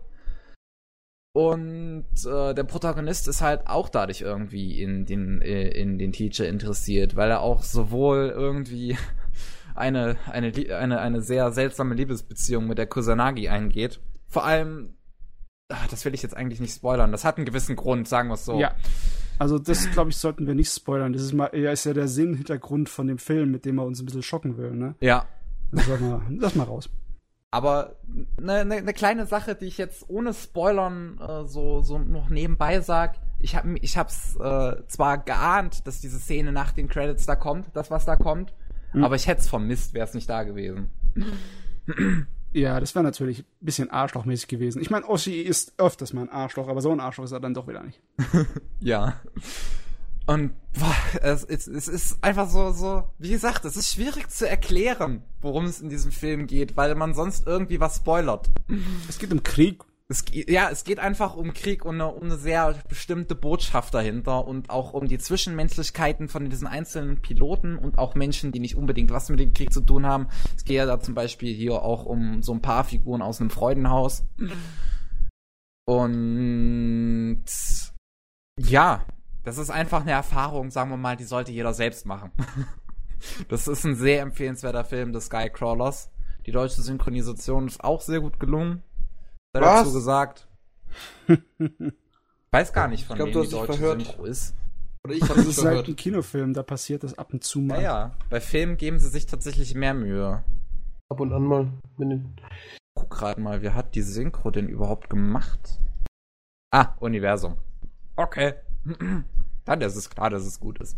Und 1.36 2.06
äh, 2.24 2.54
der 2.54 2.64
Protagonist 2.64 3.28
ist 3.28 3.42
halt 3.42 3.66
auch 3.66 3.90
dadurch 3.90 4.22
irgendwie 4.22 4.80
in 4.80 5.04
den, 5.04 5.42
äh, 5.42 5.68
in 5.68 5.98
den 5.98 6.10
Teacher 6.10 6.48
interessiert, 6.48 7.14
weil 7.14 7.28
er 7.28 7.42
auch 7.42 7.62
sowohl 7.62 8.32
irgendwie 8.34 8.96
eine, 9.74 10.16
eine, 10.30 10.50
eine, 10.74 10.98
eine 10.98 11.20
sehr 11.20 11.52
seltsame 11.52 11.94
Liebesbeziehung 11.94 12.66
mit 12.66 12.78
der 12.78 12.86
Kusanagi 12.86 13.50
eingeht. 13.50 14.00
Vor 14.28 14.46
allem, 14.46 14.96
ah, 15.68 15.86
das 15.90 16.06
will 16.06 16.14
ich 16.14 16.22
jetzt 16.22 16.34
eigentlich 16.34 16.60
nicht 16.60 16.74
spoilern, 16.74 17.12
das 17.12 17.26
hat 17.26 17.36
einen 17.36 17.44
gewissen 17.44 17.76
Grund, 17.76 18.08
sagen 18.08 18.30
wir 18.30 18.34
es 18.36 18.46
so. 18.46 18.58
Ja. 18.58 18.74
Also 19.38 19.58
das, 19.58 19.90
glaube 19.90 20.08
ich, 20.08 20.16
sollten 20.16 20.46
wir 20.46 20.54
nicht 20.54 20.72
spoilern. 20.72 21.12
Das 21.12 21.20
ist, 21.20 21.34
mal, 21.34 21.50
ja, 21.52 21.70
ist 21.70 21.84
ja 21.84 21.92
der 21.92 22.08
Sinn, 22.08 22.32
Hintergrund 22.32 22.88
von 22.88 23.08
dem 23.08 23.18
Film, 23.18 23.50
mit 23.50 23.66
dem 23.66 23.76
er 23.76 23.84
uns 23.84 24.00
ein 24.00 24.06
bisschen 24.06 24.22
schocken 24.22 24.56
will. 24.56 24.70
Ne? 24.70 24.94
Ja. 25.00 25.26
Lass 25.70 25.86
mal, 26.00 26.22
lass 26.30 26.54
mal 26.54 26.64
raus. 26.64 26.88
Aber 27.50 27.96
eine 28.38 28.64
ne, 28.64 28.82
ne 28.82 28.92
kleine 28.92 29.26
Sache, 29.26 29.54
die 29.54 29.66
ich 29.66 29.78
jetzt 29.78 30.08
ohne 30.08 30.34
Spoilern 30.34 31.18
äh, 31.18 31.46
so, 31.46 31.80
so 31.82 31.98
noch 31.98 32.28
nebenbei 32.28 32.80
sag, 32.80 33.16
ich 33.38 33.54
hab, 33.56 33.64
ich 33.80 33.96
hab's 33.96 34.36
äh, 34.36 34.76
zwar 34.88 35.18
geahnt, 35.18 35.86
dass 35.86 36.00
diese 36.00 36.18
Szene 36.18 36.52
nach 36.52 36.72
den 36.72 36.88
Credits 36.88 37.24
da 37.26 37.36
kommt, 37.36 37.68
das 37.74 37.90
was 37.90 38.04
da 38.04 38.16
kommt, 38.16 38.52
Hm. 38.92 39.04
aber 39.04 39.16
ich 39.16 39.26
hätte 39.26 39.40
es 39.40 39.48
vermisst, 39.48 39.94
wäre 39.94 40.06
es 40.06 40.14
nicht 40.14 40.28
da 40.28 40.42
gewesen. 40.42 40.90
Ja, 42.52 42.80
das 42.80 42.94
wäre 42.94 43.02
natürlich 43.02 43.40
ein 43.40 43.44
bisschen 43.60 43.90
arschlochmäßig 43.90 44.48
gewesen. 44.48 44.80
Ich 44.80 44.88
meine, 44.88 45.06
Ossi 45.06 45.42
ist 45.42 45.74
öfters 45.76 46.14
mal 46.14 46.22
ein 46.22 46.30
Arschloch, 46.30 46.68
aber 46.68 46.80
so 46.80 46.90
ein 46.90 47.00
Arschloch 47.00 47.24
ist 47.24 47.32
er 47.32 47.40
dann 47.40 47.52
doch 47.52 47.68
wieder 47.68 47.82
nicht. 47.82 48.00
Ja. 48.80 49.20
Und 50.26 50.52
boah, 50.78 50.94
es, 51.22 51.44
es, 51.44 51.68
es 51.68 51.86
ist 51.86 52.22
einfach 52.22 52.50
so, 52.50 52.72
so, 52.72 53.04
wie 53.18 53.30
gesagt, 53.30 53.64
es 53.64 53.76
ist 53.76 53.92
schwierig 53.92 54.28
zu 54.28 54.48
erklären, 54.48 55.22
worum 55.40 55.66
es 55.66 55.80
in 55.80 55.88
diesem 55.88 56.10
Film 56.10 56.48
geht, 56.48 56.76
weil 56.76 56.96
man 56.96 57.14
sonst 57.14 57.46
irgendwie 57.46 57.78
was 57.78 57.96
spoilert. 57.96 58.50
Es 59.08 59.18
geht 59.18 59.32
um 59.32 59.42
Krieg. 59.42 59.84
Es, 60.08 60.24
ja, 60.32 60.68
es 60.70 60.84
geht 60.84 61.00
einfach 61.00 61.34
um 61.34 61.52
Krieg 61.52 61.84
und 61.84 61.96
eine, 61.96 62.06
um 62.06 62.24
eine 62.24 62.36
sehr 62.36 62.76
bestimmte 62.88 63.34
Botschaft 63.34 63.92
dahinter 63.92 64.46
und 64.46 64.70
auch 64.70 64.92
um 64.92 65.08
die 65.08 65.18
Zwischenmenschlichkeiten 65.18 66.28
von 66.28 66.48
diesen 66.48 66.68
einzelnen 66.68 67.22
Piloten 67.22 67.76
und 67.76 67.98
auch 67.98 68.14
Menschen, 68.14 68.52
die 68.52 68.60
nicht 68.60 68.76
unbedingt 68.76 69.10
was 69.10 69.28
mit 69.30 69.40
dem 69.40 69.52
Krieg 69.52 69.72
zu 69.72 69.80
tun 69.80 70.06
haben. 70.06 70.28
Es 70.56 70.64
geht 70.64 70.76
ja 70.76 70.86
da 70.86 71.00
zum 71.00 71.14
Beispiel 71.14 71.52
hier 71.52 71.82
auch 71.82 72.04
um 72.04 72.42
so 72.42 72.52
ein 72.52 72.62
paar 72.62 72.84
Figuren 72.84 73.22
aus 73.22 73.40
einem 73.40 73.50
Freudenhaus. 73.50 74.24
Und 75.88 77.44
ja, 78.60 79.04
das 79.46 79.58
ist 79.58 79.70
einfach 79.70 80.00
eine 80.00 80.10
Erfahrung, 80.10 80.72
sagen 80.72 80.90
wir 80.90 80.96
mal, 80.96 81.16
die 81.16 81.24
sollte 81.24 81.52
jeder 81.52 81.72
selbst 81.72 82.04
machen. 82.04 82.32
Das 83.48 83.66
ist 83.66 83.82
ein 83.84 83.96
sehr 83.96 84.20
empfehlenswerter 84.20 84.84
Film 84.84 85.14
des 85.14 85.26
Skycrawlers. 85.26 86.10
Die 86.44 86.52
deutsche 86.52 86.82
Synchronisation 86.82 87.66
ist 87.66 87.82
auch 87.82 88.02
sehr 88.02 88.20
gut 88.20 88.38
gelungen. 88.38 88.82
Sei 89.54 89.62
Was? 89.62 89.80
dazu 89.80 89.94
gesagt. 89.94 90.46
Weiß 92.50 92.74
gar 92.74 92.88
nicht, 92.88 93.06
von 93.06 93.16
Ich 93.16 93.24
glaub, 93.24 93.28
wem 93.28 93.32
du 93.34 93.42
die 93.42 93.50
deutsche 93.50 93.72
verhört. 93.72 94.02
Synchro 94.02 94.24
ist. 94.26 94.54
Oder 95.02 95.14
ich 95.14 95.22
habe 95.22 95.36
Das 95.36 95.46
es 95.46 95.58
ist 95.58 95.64
halt 95.64 95.88
ein 95.88 95.96
Kinofilm, 95.96 96.52
da 96.52 96.62
passiert 96.62 97.04
das 97.04 97.18
ab 97.18 97.32
und 97.32 97.42
zu 97.42 97.60
mal. 97.60 97.76
Ja, 97.76 97.82
ja. 97.82 98.14
Bei 98.28 98.40
Filmen 98.40 98.76
geben 98.76 98.98
sie 98.98 99.08
sich 99.08 99.24
tatsächlich 99.24 99.74
mehr 99.74 99.94
Mühe. 99.94 100.44
Ab 101.08 101.18
und 101.18 101.32
an 101.32 101.42
mal. 101.42 101.72
Mit 101.96 102.10
den 102.10 102.36
Guck 102.94 103.10
gerade 103.10 103.40
mal, 103.40 103.62
wer 103.62 103.74
hat 103.74 103.94
die 103.94 104.02
Synchro 104.02 104.50
denn 104.50 104.68
überhaupt 104.68 105.08
gemacht? 105.08 105.80
Ah, 106.70 106.94
Universum. 107.00 107.56
Okay. 108.14 108.54
Dann 109.66 109.80
ist 109.82 109.96
es 109.96 110.08
klar, 110.08 110.30
dass 110.30 110.44
es 110.44 110.58
gut 110.58 110.78
ist. 110.80 110.96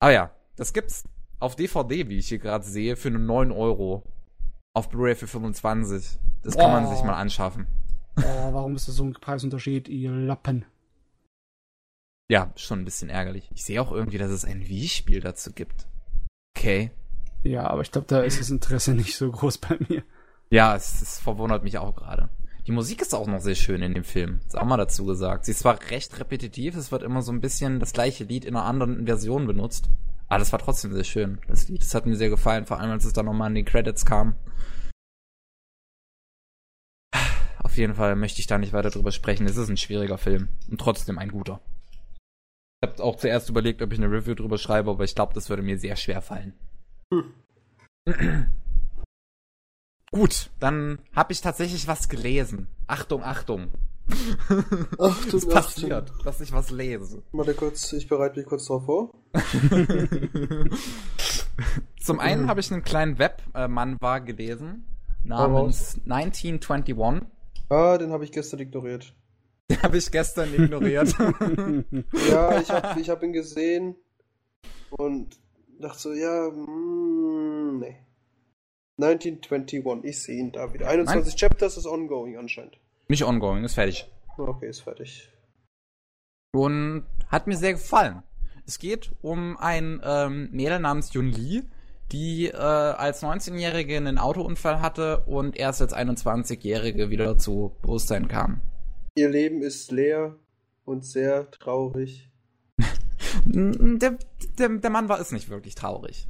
Ah 0.00 0.10
ja, 0.10 0.34
das 0.56 0.72
gibt's 0.72 1.04
auf 1.38 1.54
DVD, 1.54 2.08
wie 2.08 2.18
ich 2.18 2.28
hier 2.28 2.38
gerade 2.38 2.64
sehe, 2.64 2.96
für 2.96 3.10
nur 3.10 3.20
9 3.20 3.52
Euro. 3.52 4.02
Auf 4.74 4.88
Blu-ray 4.88 5.14
für 5.14 5.26
25. 5.26 6.18
Das 6.42 6.56
kann 6.56 6.72
man 6.72 6.84
Boah. 6.84 6.94
sich 6.94 7.04
mal 7.04 7.14
anschaffen. 7.14 7.66
Oh, 8.16 8.52
warum 8.52 8.74
ist 8.76 8.88
das 8.88 8.96
so 8.96 9.04
ein 9.04 9.12
Preisunterschied, 9.12 9.88
ihr 9.88 10.10
Lappen? 10.10 10.64
Ja, 12.30 12.52
schon 12.56 12.80
ein 12.80 12.84
bisschen 12.84 13.10
ärgerlich. 13.10 13.50
Ich 13.54 13.64
sehe 13.64 13.82
auch 13.82 13.90
irgendwie, 13.90 14.18
dass 14.18 14.30
es 14.30 14.44
ein 14.44 14.68
Wii-Spiel 14.68 15.20
dazu 15.20 15.52
gibt. 15.52 15.86
Okay. 16.56 16.90
Ja, 17.42 17.66
aber 17.66 17.82
ich 17.82 17.90
glaube, 17.90 18.06
da 18.06 18.20
ist 18.20 18.38
das 18.38 18.50
Interesse 18.50 18.94
nicht 18.94 19.16
so 19.16 19.30
groß 19.30 19.58
bei 19.58 19.78
mir. 19.88 20.04
Ja, 20.50 20.76
es, 20.76 21.02
es 21.02 21.18
verwundert 21.18 21.64
mich 21.64 21.78
auch 21.78 21.94
gerade. 21.94 22.28
Die 22.70 22.76
Musik 22.76 23.02
ist 23.02 23.16
auch 23.16 23.26
noch 23.26 23.40
sehr 23.40 23.56
schön 23.56 23.82
in 23.82 23.94
dem 23.94 24.04
Film. 24.04 24.38
Ist 24.46 24.56
auch 24.56 24.64
mal 24.64 24.76
dazu 24.76 25.04
gesagt. 25.04 25.44
Sie 25.44 25.50
ist 25.50 25.58
zwar 25.58 25.80
recht 25.90 26.20
repetitiv, 26.20 26.76
es 26.76 26.92
wird 26.92 27.02
immer 27.02 27.20
so 27.20 27.32
ein 27.32 27.40
bisschen 27.40 27.80
das 27.80 27.92
gleiche 27.92 28.22
Lied 28.22 28.44
in 28.44 28.54
einer 28.54 28.64
anderen 28.64 29.06
Version 29.06 29.48
benutzt. 29.48 29.90
Aber 30.28 30.38
das 30.38 30.52
war 30.52 30.60
trotzdem 30.60 30.92
sehr 30.92 31.02
schön, 31.02 31.40
das 31.48 31.66
Lied. 31.66 31.80
Das 31.80 31.96
hat 31.96 32.06
mir 32.06 32.14
sehr 32.14 32.28
gefallen, 32.28 32.66
vor 32.66 32.78
allem 32.78 32.92
als 32.92 33.04
es 33.04 33.12
dann 33.12 33.26
nochmal 33.26 33.48
in 33.48 33.56
die 33.56 33.64
Credits 33.64 34.06
kam. 34.06 34.36
Auf 37.58 37.76
jeden 37.76 37.94
Fall 37.94 38.14
möchte 38.14 38.38
ich 38.38 38.46
da 38.46 38.56
nicht 38.56 38.72
weiter 38.72 38.90
drüber 38.90 39.10
sprechen. 39.10 39.48
Es 39.48 39.56
ist 39.56 39.68
ein 39.68 39.76
schwieriger 39.76 40.16
Film 40.16 40.48
und 40.70 40.80
trotzdem 40.80 41.18
ein 41.18 41.32
guter. 41.32 41.60
Ich 42.80 42.88
habe 42.88 43.02
auch 43.02 43.16
zuerst 43.16 43.50
überlegt, 43.50 43.82
ob 43.82 43.92
ich 43.92 43.98
eine 43.98 44.12
Review 44.12 44.36
drüber 44.36 44.58
schreibe, 44.58 44.90
aber 44.90 45.02
ich 45.02 45.16
glaube, 45.16 45.34
das 45.34 45.48
würde 45.48 45.64
mir 45.64 45.76
sehr 45.76 45.96
schwer 45.96 46.22
fallen. 46.22 46.54
Gut, 50.12 50.50
dann 50.58 50.98
habe 51.14 51.32
ich 51.32 51.40
tatsächlich 51.40 51.86
was 51.86 52.08
gelesen. 52.08 52.66
Achtung, 52.88 53.22
Achtung. 53.22 53.68
Ach 54.98 55.24
du 55.30 55.36
Es 55.36 55.46
passiert, 55.46 56.12
dass 56.24 56.40
ich 56.40 56.52
was 56.52 56.72
lese. 56.72 57.22
Warte 57.30 57.54
kurz, 57.54 57.92
ich 57.92 58.08
bereite 58.08 58.40
mich 58.40 58.46
kurz 58.46 58.66
drauf 58.66 58.86
vor. 58.86 59.12
Zum 62.00 62.18
einen 62.18 62.48
habe 62.48 62.58
ich 62.58 62.72
einen 62.72 62.82
kleinen 62.82 63.18
Webmanwa 63.20 64.18
gelesen 64.18 64.84
namens 65.22 66.00
1921. 66.06 67.28
Ah, 67.68 67.96
den 67.96 68.10
habe 68.10 68.24
ich 68.24 68.32
gestern 68.32 68.58
ignoriert. 68.58 69.14
Den 69.68 69.80
habe 69.82 69.96
ich 69.96 70.10
gestern 70.10 70.52
ignoriert. 70.52 71.14
Ja, 72.28 72.60
ich 72.60 72.68
habe 72.70 73.00
ich 73.00 73.10
hab 73.10 73.22
ihn 73.22 73.32
gesehen 73.32 73.94
und 74.90 75.38
dachte 75.78 76.00
so, 76.00 76.12
ja, 76.12 76.50
mm, 76.50 77.78
nee. 77.78 77.96
1921, 79.02 80.08
ich 80.08 80.22
sehe 80.22 80.38
ihn 80.38 80.52
da 80.52 80.72
wieder. 80.72 80.88
21 80.88 81.36
Chapters 81.36 81.76
ist 81.76 81.86
ongoing 81.86 82.36
anscheinend. 82.36 82.78
Nicht 83.08 83.24
ongoing, 83.24 83.64
ist 83.64 83.74
fertig. 83.74 84.10
Okay, 84.36 84.68
ist 84.68 84.80
fertig. 84.80 85.28
Und 86.52 87.06
hat 87.28 87.46
mir 87.46 87.56
sehr 87.56 87.72
gefallen. 87.72 88.22
Es 88.66 88.78
geht 88.78 89.10
um 89.22 89.56
ein 89.56 90.00
ähm, 90.04 90.48
Mädel 90.52 90.78
namens 90.78 91.12
Yun 91.12 91.30
Li, 91.30 91.62
die 92.12 92.46
äh, 92.46 92.56
als 92.56 93.22
19-Jährige 93.22 93.96
einen 93.96 94.18
Autounfall 94.18 94.80
hatte 94.80 95.24
und 95.26 95.56
erst 95.56 95.80
als 95.80 95.94
21-Jährige 95.94 97.10
wieder 97.10 97.38
zu 97.38 97.72
Bewusstsein 97.82 98.28
kam. 98.28 98.60
Ihr 99.14 99.28
Leben 99.28 99.62
ist 99.62 99.90
leer 99.90 100.36
und 100.84 101.04
sehr 101.04 101.50
traurig. 101.50 102.30
der, 103.44 104.18
der, 104.58 104.68
der 104.68 104.90
Mann 104.90 105.08
war 105.08 105.20
es 105.20 105.32
nicht 105.32 105.48
wirklich 105.48 105.74
traurig. 105.74 106.28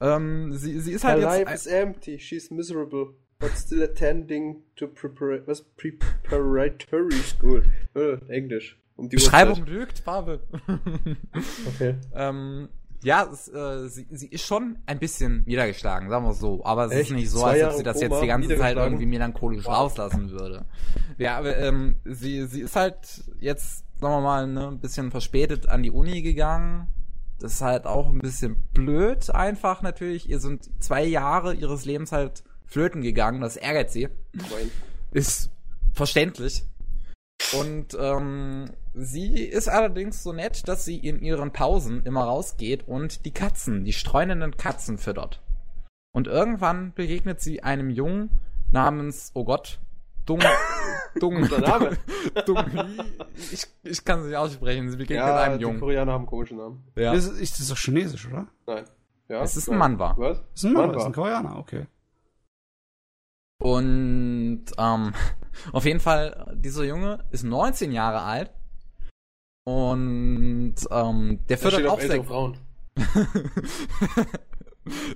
Ähm, 0.00 0.52
sie, 0.52 0.78
sie 0.80 0.92
ist 0.92 1.04
halt 1.04 1.20
Her 1.20 1.38
jetzt. 1.38 1.46
life 1.46 1.54
is 1.54 1.66
empty, 1.66 2.18
she's 2.18 2.50
miserable, 2.50 3.14
but 3.40 3.50
still 3.56 3.82
attending 3.82 4.62
to 4.76 4.86
prepara 4.86 5.40
was, 5.46 5.62
preparatory 5.76 7.12
school. 7.22 7.62
Äh, 7.94 8.18
Englisch. 8.28 8.78
Um 8.96 9.08
die 9.08 9.16
Beschreibung 9.16 9.60
Uhrzeit. 9.60 9.68
lügt, 9.68 10.04
Pavel. 10.04 10.40
Okay. 11.74 11.94
ähm, 12.14 12.68
ja, 13.02 13.28
es, 13.32 13.46
äh, 13.48 13.88
sie, 13.88 14.08
sie 14.10 14.26
ist 14.26 14.44
schon 14.44 14.78
ein 14.86 14.98
bisschen 14.98 15.44
niedergeschlagen, 15.46 16.08
sagen 16.10 16.24
wir 16.24 16.34
so. 16.34 16.64
Aber 16.64 16.86
es 16.86 16.92
Echt? 16.92 17.10
ist 17.10 17.16
nicht 17.16 17.30
so, 17.30 17.38
Zwei 17.40 17.64
als 17.64 17.74
ob 17.74 17.78
sie 17.78 17.84
das 17.84 17.96
Oma 17.98 18.04
jetzt 18.06 18.22
die 18.22 18.26
ganze 18.26 18.56
Zeit 18.56 18.76
irgendwie 18.76 19.06
melancholisch 19.06 19.66
Wow. 19.66 19.74
rauslassen 19.76 20.30
würde. 20.30 20.64
Ja, 21.16 21.38
aber 21.38 21.56
ähm, 21.58 21.94
sie, 22.04 22.44
sie 22.46 22.62
ist 22.62 22.74
halt 22.74 23.22
jetzt, 23.38 23.84
sagen 24.00 24.14
wir 24.14 24.20
mal, 24.20 24.46
ne, 24.48 24.66
ein 24.68 24.80
bisschen 24.80 25.12
verspätet 25.12 25.68
an 25.68 25.84
die 25.84 25.92
Uni 25.92 26.22
gegangen. 26.22 26.88
Das 27.38 27.54
ist 27.54 27.62
halt 27.62 27.86
auch 27.86 28.08
ein 28.08 28.18
bisschen 28.18 28.56
blöd, 28.72 29.30
einfach 29.30 29.82
natürlich. 29.82 30.28
Ihr 30.28 30.40
sind 30.40 30.68
zwei 30.82 31.04
Jahre 31.04 31.54
ihres 31.54 31.84
Lebens 31.84 32.12
halt 32.12 32.42
flöten 32.66 33.02
gegangen. 33.02 33.40
Das 33.40 33.56
ärgert 33.56 33.90
sie. 33.90 34.08
Mein. 34.32 34.70
Ist 35.12 35.50
verständlich. 35.92 36.64
Und 37.58 37.96
ähm, 37.98 38.70
sie 38.94 39.42
ist 39.42 39.68
allerdings 39.68 40.22
so 40.22 40.32
nett, 40.32 40.66
dass 40.68 40.84
sie 40.84 40.96
in 40.96 41.20
ihren 41.22 41.52
Pausen 41.52 42.04
immer 42.04 42.24
rausgeht 42.24 42.86
und 42.86 43.24
die 43.24 43.32
Katzen, 43.32 43.84
die 43.84 43.92
streunenden 43.92 44.56
Katzen 44.56 44.98
füttert. 44.98 45.40
Und 46.12 46.26
irgendwann 46.26 46.92
begegnet 46.94 47.40
sie 47.40 47.62
einem 47.62 47.90
Jungen 47.90 48.30
namens, 48.72 49.30
oh 49.34 49.44
Gott, 49.44 49.80
Dung, 50.28 50.40
Dung, 51.18 51.40
Guter 51.40 51.60
Name. 51.60 51.96
Dung, 52.46 52.58
ich, 53.50 53.66
ich 53.82 54.04
kann 54.04 54.20
es 54.20 54.26
nicht 54.26 54.36
aussprechen, 54.36 54.90
sie 54.90 54.98
begegnet 54.98 55.26
Ja, 55.26 55.40
einem 55.40 55.58
die 55.58 55.62
Jungen. 55.62 55.80
Koreaner 55.80 56.12
haben 56.12 56.26
komischen 56.26 56.58
Namen. 56.58 56.84
Ja. 56.96 57.14
Das, 57.14 57.26
ist, 57.26 57.54
das 57.54 57.60
ist 57.60 57.70
doch 57.70 57.78
chinesisch, 57.78 58.26
oder? 58.28 58.46
Nein. 58.66 58.84
Ja? 59.28 59.42
Es 59.42 59.56
ist 59.56 59.68
ein 59.68 59.78
Nein. 59.78 59.92
Manwa. 59.92 60.14
Was? 60.18 60.38
Das 60.38 60.46
ist 60.54 60.64
ein 60.64 60.72
Mann, 60.74 60.82
Mann 60.82 60.92
das 60.92 61.02
ist 61.02 61.06
ein. 61.06 61.12
Koreaner, 61.14 61.58
okay. 61.58 61.86
Und 63.60 64.64
ähm, 64.76 65.14
auf 65.72 65.84
jeden 65.86 66.00
Fall, 66.00 66.54
dieser 66.56 66.84
Junge 66.84 67.24
ist 67.30 67.44
19 67.44 67.92
Jahre 67.92 68.20
alt. 68.22 68.52
Und 69.64 70.76
ähm, 70.90 71.40
der 71.48 71.56
steht 71.56 71.86
auch 71.86 72.00
sehr 72.00 72.22
Frauen. 72.22 72.58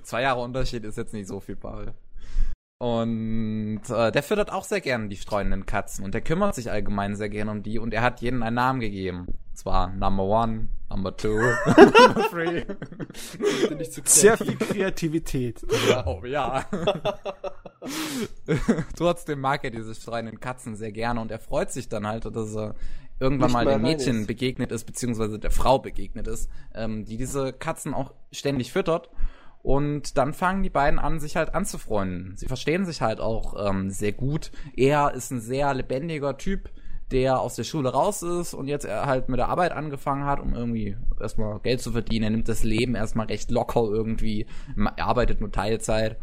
Zwei 0.03 0.21
Jahre 0.21 0.41
Unterschied 0.41 0.83
ist 0.83 0.97
jetzt 0.97 1.13
nicht 1.13 1.27
so 1.27 1.39
viel, 1.39 1.55
Paul. 1.55 1.93
Und 2.83 3.83
äh, 3.87 4.11
der 4.11 4.21
füttert 4.23 4.51
auch 4.51 4.65
sehr 4.65 4.81
gerne 4.81 5.07
die 5.07 5.15
streunenden 5.15 5.65
Katzen 5.65 6.03
und 6.03 6.13
der 6.13 6.19
kümmert 6.19 6.53
sich 6.53 6.69
allgemein 6.69 7.15
sehr 7.15 7.29
gerne 7.29 7.49
um 7.49 7.63
die 7.63 7.79
und 7.79 7.93
er 7.93 8.01
hat 8.01 8.19
jedem 8.19 8.43
einen 8.43 8.57
Namen 8.57 8.81
gegeben. 8.81 9.27
Und 9.27 9.57
zwar 9.57 9.87
Number 9.87 10.25
One, 10.25 10.67
Number 10.89 11.15
Two, 11.15 11.29
Number 11.29 12.29
Three. 12.29 12.65
Bin 13.69 13.79
ich 13.79 13.93
zu 13.93 14.01
Sehr 14.03 14.37
viel 14.37 14.57
Kreativität. 14.57 15.65
Oh 16.05 16.25
ja. 16.25 16.65
Trotzdem 18.97 19.39
mag 19.39 19.63
er 19.63 19.71
diese 19.71 19.95
streunenden 19.95 20.41
Katzen 20.41 20.75
sehr 20.75 20.91
gerne 20.91 21.21
und 21.21 21.31
er 21.31 21.39
freut 21.39 21.71
sich 21.71 21.87
dann 21.87 22.05
halt, 22.05 22.25
dass 22.25 22.53
er 22.53 22.75
irgendwann 23.17 23.47
Nicht 23.47 23.53
mal 23.53 23.65
dem 23.65 23.81
Mädchen 23.81 24.21
ist. 24.21 24.27
begegnet 24.27 24.73
ist, 24.73 24.83
beziehungsweise 24.83 25.39
der 25.39 25.51
Frau 25.51 25.79
begegnet 25.79 26.27
ist, 26.27 26.49
ähm, 26.75 27.05
die 27.05 27.15
diese 27.15 27.53
Katzen 27.53 27.93
auch 27.93 28.13
ständig 28.33 28.73
füttert. 28.73 29.09
Und 29.63 30.17
dann 30.17 30.33
fangen 30.33 30.61
die 30.61 30.69
beiden 30.69 30.99
an, 30.99 31.21
sich 31.21 31.37
halt 31.37 31.55
anzufreunden. 31.55 32.35
Sie 32.35 32.47
verstehen 32.47 32.85
sich 32.85 33.01
halt 33.01 33.21
auch 33.21 33.69
ähm, 33.69 33.89
sehr 33.89 34.11
gut. 34.11 34.51
Er 34.75 35.13
ist 35.13 35.31
ein 35.31 35.39
sehr 35.39 35.73
lebendiger 35.73 36.37
Typ, 36.37 36.69
der 37.11 37.39
aus 37.39 37.55
der 37.55 37.63
Schule 37.63 37.89
raus 37.89 38.23
ist 38.23 38.53
und 38.53 38.67
jetzt 38.67 38.87
halt 38.87 39.29
mit 39.29 39.39
der 39.39 39.47
Arbeit 39.47 39.71
angefangen 39.71 40.25
hat, 40.25 40.41
um 40.41 40.53
irgendwie 40.53 40.97
erstmal 41.19 41.59
Geld 41.59 41.79
zu 41.79 41.93
verdienen. 41.93 42.23
Er 42.25 42.29
nimmt 42.31 42.49
das 42.49 42.63
Leben 42.63 42.95
erstmal 42.95 43.27
recht 43.27 43.51
locker 43.51 43.83
irgendwie, 43.83 44.47
er 44.97 45.05
arbeitet 45.05 45.39
nur 45.39 45.51
Teilzeit 45.51 46.17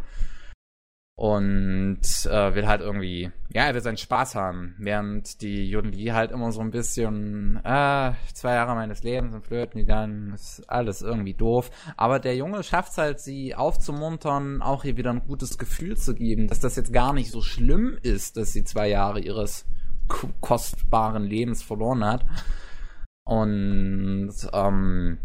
und 1.20 2.00
äh, 2.30 2.54
will 2.54 2.66
halt 2.66 2.80
irgendwie, 2.80 3.30
ja, 3.52 3.64
er 3.64 3.74
will 3.74 3.82
seinen 3.82 3.98
Spaß 3.98 4.36
haben, 4.36 4.74
während 4.78 5.42
die 5.42 5.68
Jun 5.68 5.92
Li 5.92 6.06
halt 6.06 6.30
immer 6.30 6.50
so 6.50 6.62
ein 6.62 6.70
bisschen, 6.70 7.56
äh, 7.62 8.12
zwei 8.32 8.54
Jahre 8.54 8.74
meines 8.74 9.02
Lebens 9.02 9.32
sind 9.32 9.46
flirten 9.46 9.80
gegangen, 9.80 10.32
ist 10.32 10.64
alles 10.66 11.02
irgendwie 11.02 11.34
doof, 11.34 11.70
aber 11.98 12.20
der 12.20 12.36
Junge 12.36 12.62
schafft 12.62 12.92
es 12.92 12.96
halt, 12.96 13.20
sie 13.20 13.54
aufzumuntern, 13.54 14.62
auch 14.62 14.82
ihr 14.84 14.96
wieder 14.96 15.10
ein 15.10 15.26
gutes 15.26 15.58
Gefühl 15.58 15.98
zu 15.98 16.14
geben, 16.14 16.48
dass 16.48 16.60
das 16.60 16.76
jetzt 16.76 16.90
gar 16.90 17.12
nicht 17.12 17.30
so 17.30 17.42
schlimm 17.42 17.98
ist, 18.00 18.38
dass 18.38 18.54
sie 18.54 18.64
zwei 18.64 18.88
Jahre 18.88 19.20
ihres 19.20 19.66
kostbaren 20.40 21.24
Lebens 21.24 21.62
verloren 21.62 22.02
hat. 22.02 22.24
Und 23.24 24.32
ähm, 24.54 25.18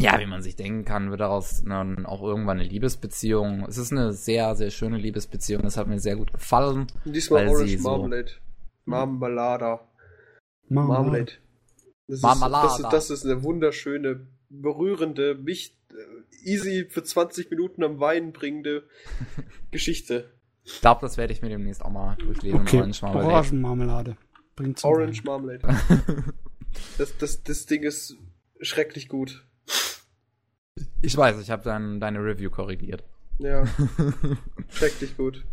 ja, 0.00 0.18
wie 0.20 0.26
man 0.26 0.42
sich 0.42 0.56
denken 0.56 0.84
kann, 0.84 1.10
wird 1.10 1.20
daraus 1.20 1.64
dann 1.64 2.04
auch 2.04 2.22
irgendwann 2.22 2.58
eine 2.60 2.68
Liebesbeziehung. 2.68 3.64
Es 3.66 3.78
ist 3.78 3.92
eine 3.92 4.12
sehr, 4.12 4.54
sehr 4.54 4.70
schöne 4.70 4.98
Liebesbeziehung. 4.98 5.62
Das 5.62 5.76
hat 5.76 5.86
mir 5.88 5.98
sehr 5.98 6.16
gut 6.16 6.32
gefallen. 6.32 6.86
Diesmal 7.04 7.46
Weil 7.46 7.54
Orange 7.54 7.68
sie 7.70 7.76
so- 7.78 7.90
Marmalade. 7.90 8.32
Marmalada. 8.84 9.88
Marmalade. 10.68 11.02
Marmalade. 11.02 11.32
Das 12.08 12.16
ist, 12.18 12.22
Marmalada. 12.22 12.66
Das 12.66 12.78
ist, 12.78 12.92
das 12.92 13.10
ist 13.10 13.24
eine 13.24 13.42
wunderschöne, 13.42 14.26
berührende, 14.48 15.34
mich 15.34 15.76
äh, 15.90 16.48
easy 16.48 16.86
für 16.88 17.02
20 17.02 17.50
Minuten 17.50 17.82
am 17.82 17.98
Weinen 17.98 18.32
bringende 18.32 18.84
Geschichte. 19.70 20.30
Ich 20.64 20.80
glaube, 20.80 21.00
das 21.00 21.16
werde 21.16 21.32
ich 21.32 21.42
mir 21.42 21.48
demnächst 21.48 21.82
auch 21.84 21.90
mal 21.90 22.16
durchlesen. 22.16 22.60
Okay, 22.60 22.78
Orange 22.78 23.02
Marmalade. 23.02 23.28
Orangenmarmelade. 23.32 24.16
Bringt 24.56 24.84
Orange. 24.84 25.22
Marmalade. 25.24 25.68
Das, 26.98 27.16
das, 27.16 27.42
das 27.42 27.64
Ding 27.64 27.84
ist 27.84 28.16
schrecklich 28.60 29.08
gut. 29.08 29.46
Ich 31.02 31.16
weiß, 31.16 31.40
ich 31.40 31.50
habe 31.50 31.62
dein, 31.62 32.00
deine 32.00 32.18
Review 32.20 32.50
korrigiert. 32.50 33.04
Ja, 33.38 33.64
schrecklich 34.68 35.16
gut. 35.16 35.44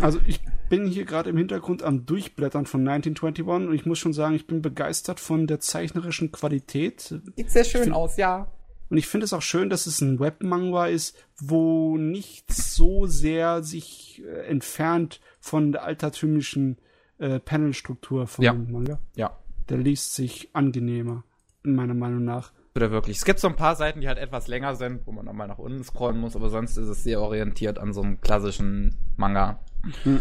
Also 0.00 0.20
ich 0.26 0.40
bin 0.68 0.86
hier 0.86 1.04
gerade 1.04 1.30
im 1.30 1.36
Hintergrund 1.36 1.82
am 1.82 2.06
Durchblättern 2.06 2.66
von 2.66 2.80
1921 2.88 3.68
und 3.68 3.74
ich 3.74 3.86
muss 3.86 3.98
schon 3.98 4.12
sagen, 4.14 4.34
ich 4.34 4.46
bin 4.46 4.62
begeistert 4.62 5.20
von 5.20 5.46
der 5.46 5.60
zeichnerischen 5.60 6.32
Qualität. 6.32 7.00
Sieht 7.36 7.50
sehr 7.50 7.64
schön 7.64 7.82
find- 7.84 7.94
aus, 7.94 8.16
ja. 8.16 8.50
Und 8.88 8.98
ich 8.98 9.06
finde 9.08 9.24
es 9.24 9.32
auch 9.32 9.42
schön, 9.42 9.68
dass 9.68 9.86
es 9.86 10.00
ein 10.00 10.20
Webmanga 10.20 10.86
ist, 10.86 11.16
wo 11.40 11.98
nicht 11.98 12.52
so 12.52 13.06
sehr 13.06 13.62
sich 13.64 14.22
äh, 14.24 14.46
entfernt 14.46 15.20
von 15.40 15.72
der 15.72 15.82
altertümlichen 15.84 16.78
äh, 17.18 17.40
Panelstruktur 17.40 18.28
von 18.28 18.44
Ja. 18.44 18.52
Manga. 18.52 19.00
Ja. 19.16 19.36
Der 19.68 19.78
liest 19.78 20.14
sich 20.14 20.50
angenehmer, 20.52 21.24
meiner 21.64 21.94
Meinung 21.94 22.24
nach. 22.24 22.52
Oder 22.76 22.90
wirklich. 22.90 23.16
Es 23.16 23.24
gibt 23.24 23.38
so 23.40 23.48
ein 23.48 23.56
paar 23.56 23.74
Seiten, 23.76 24.00
die 24.00 24.08
halt 24.08 24.18
etwas 24.18 24.48
länger 24.48 24.76
sind, 24.76 25.06
wo 25.06 25.12
man 25.12 25.24
nochmal 25.24 25.48
nach 25.48 25.58
unten 25.58 25.82
scrollen 25.82 26.18
muss, 26.18 26.36
aber 26.36 26.50
sonst 26.50 26.76
ist 26.76 26.88
es 26.88 27.02
sehr 27.02 27.20
orientiert 27.20 27.78
an 27.78 27.92
so 27.92 28.02
einem 28.02 28.20
klassischen 28.20 28.96
Manga. 29.16 29.58
Hm. 30.02 30.20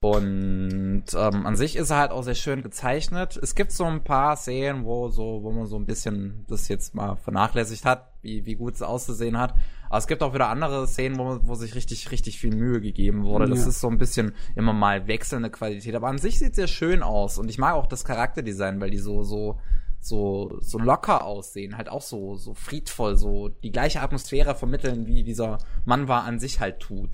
Und 0.00 1.04
ähm, 1.16 1.46
an 1.46 1.56
sich 1.56 1.76
ist 1.76 1.88
er 1.88 1.96
halt 1.96 2.10
auch 2.10 2.22
sehr 2.22 2.34
schön 2.34 2.60
gezeichnet. 2.60 3.38
Es 3.42 3.54
gibt 3.54 3.72
so 3.72 3.84
ein 3.84 4.04
paar 4.04 4.36
Szenen, 4.36 4.84
wo 4.84 5.08
so, 5.08 5.42
wo 5.42 5.50
man 5.50 5.64
so 5.64 5.76
ein 5.76 5.86
bisschen 5.86 6.44
das 6.46 6.68
jetzt 6.68 6.94
mal 6.94 7.16
vernachlässigt 7.16 7.86
hat, 7.86 8.12
wie, 8.20 8.44
wie 8.44 8.54
gut 8.54 8.74
es 8.74 8.82
auszusehen 8.82 9.38
hat. 9.38 9.54
Aber 9.88 9.96
es 9.96 10.06
gibt 10.06 10.22
auch 10.22 10.34
wieder 10.34 10.50
andere 10.50 10.86
Szenen, 10.86 11.18
wo, 11.18 11.38
wo 11.44 11.54
sich 11.54 11.74
richtig, 11.74 12.10
richtig 12.10 12.38
viel 12.38 12.54
Mühe 12.54 12.82
gegeben 12.82 13.24
wurde. 13.24 13.48
Das 13.48 13.62
Ja. 13.62 13.68
ist 13.68 13.80
so 13.80 13.88
ein 13.88 13.96
bisschen 13.96 14.34
immer 14.56 14.74
mal 14.74 15.06
wechselnde 15.06 15.48
Qualität. 15.48 15.94
Aber 15.94 16.08
an 16.08 16.18
sich 16.18 16.38
sieht 16.38 16.50
es 16.50 16.56
sehr 16.56 16.66
schön 16.66 17.02
aus. 17.02 17.38
Und 17.38 17.48
ich 17.48 17.56
mag 17.56 17.72
auch 17.72 17.86
das 17.86 18.04
Charakterdesign, 18.04 18.82
weil 18.82 18.90
die 18.90 18.98
so, 18.98 19.22
so, 19.22 19.58
so, 20.04 20.58
so 20.60 20.78
locker 20.78 21.24
aussehen, 21.24 21.76
halt 21.76 21.88
auch 21.88 22.02
so, 22.02 22.36
so 22.36 22.52
friedvoll, 22.54 23.16
so 23.16 23.48
die 23.48 23.72
gleiche 23.72 24.02
Atmosphäre 24.02 24.54
vermitteln, 24.54 25.06
wie 25.06 25.22
dieser 25.22 25.58
Mann 25.84 26.08
war 26.08 26.24
an 26.24 26.38
sich 26.38 26.60
halt 26.60 26.80
tut. 26.80 27.10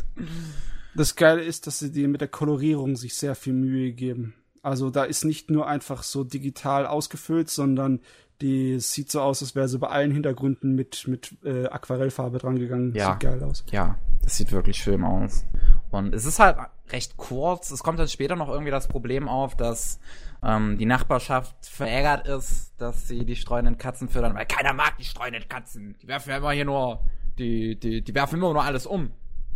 Das 0.94 1.14
Geile 1.14 1.42
ist, 1.42 1.66
dass 1.68 1.78
sie 1.78 1.92
dir 1.92 2.08
mit 2.08 2.20
der 2.20 2.28
Kolorierung 2.28 2.96
sich 2.96 3.14
sehr 3.14 3.36
viel 3.36 3.52
Mühe 3.52 3.92
geben. 3.92 4.34
Also 4.62 4.90
da 4.90 5.04
ist 5.04 5.24
nicht 5.24 5.50
nur 5.50 5.68
einfach 5.68 6.02
so 6.02 6.24
digital 6.24 6.86
ausgefüllt, 6.86 7.48
sondern 7.48 8.00
die 8.40 8.80
sieht 8.80 9.10
so 9.10 9.20
aus, 9.20 9.42
als 9.42 9.54
wäre 9.54 9.68
sie 9.68 9.78
bei 9.78 9.88
allen 9.88 10.10
Hintergründen 10.10 10.74
mit, 10.74 11.06
mit 11.06 11.36
äh, 11.44 11.66
Aquarellfarbe 11.66 12.38
dran 12.38 12.58
gegangen. 12.58 12.94
Ja. 12.94 13.12
Sieht 13.12 13.20
geil 13.20 13.42
aus. 13.44 13.64
Ja, 13.70 13.98
das 14.22 14.36
sieht 14.36 14.50
wirklich 14.50 14.78
schön 14.78 15.04
aus. 15.04 15.44
Und 15.90 16.14
es 16.14 16.24
ist 16.24 16.38
halt 16.38 16.56
recht 16.90 17.16
kurz. 17.16 17.70
Es 17.70 17.82
kommt 17.82 17.98
dann 17.98 18.08
später 18.08 18.36
noch 18.36 18.48
irgendwie 18.48 18.70
das 18.70 18.88
Problem 18.88 19.28
auf, 19.28 19.56
dass 19.56 20.00
ähm, 20.44 20.78
die 20.78 20.86
Nachbarschaft 20.86 21.66
verärgert 21.66 22.26
ist, 22.26 22.74
dass 22.78 23.08
sie 23.08 23.24
die 23.24 23.36
streunenden 23.36 23.78
Katzen 23.78 24.08
fördern, 24.08 24.34
weil 24.34 24.46
keiner 24.46 24.72
mag 24.72 24.96
die 24.98 25.04
streunenden 25.04 25.48
Katzen. 25.48 25.96
Die 26.02 26.08
werfen 26.08 26.30
ja 26.30 26.38
immer 26.38 26.52
hier 26.52 26.64
nur, 26.64 27.04
die, 27.38 27.78
die, 27.78 28.02
die 28.02 28.14
werfen 28.14 28.36
immer 28.38 28.52
nur 28.52 28.64
alles 28.64 28.86
um. 28.86 29.10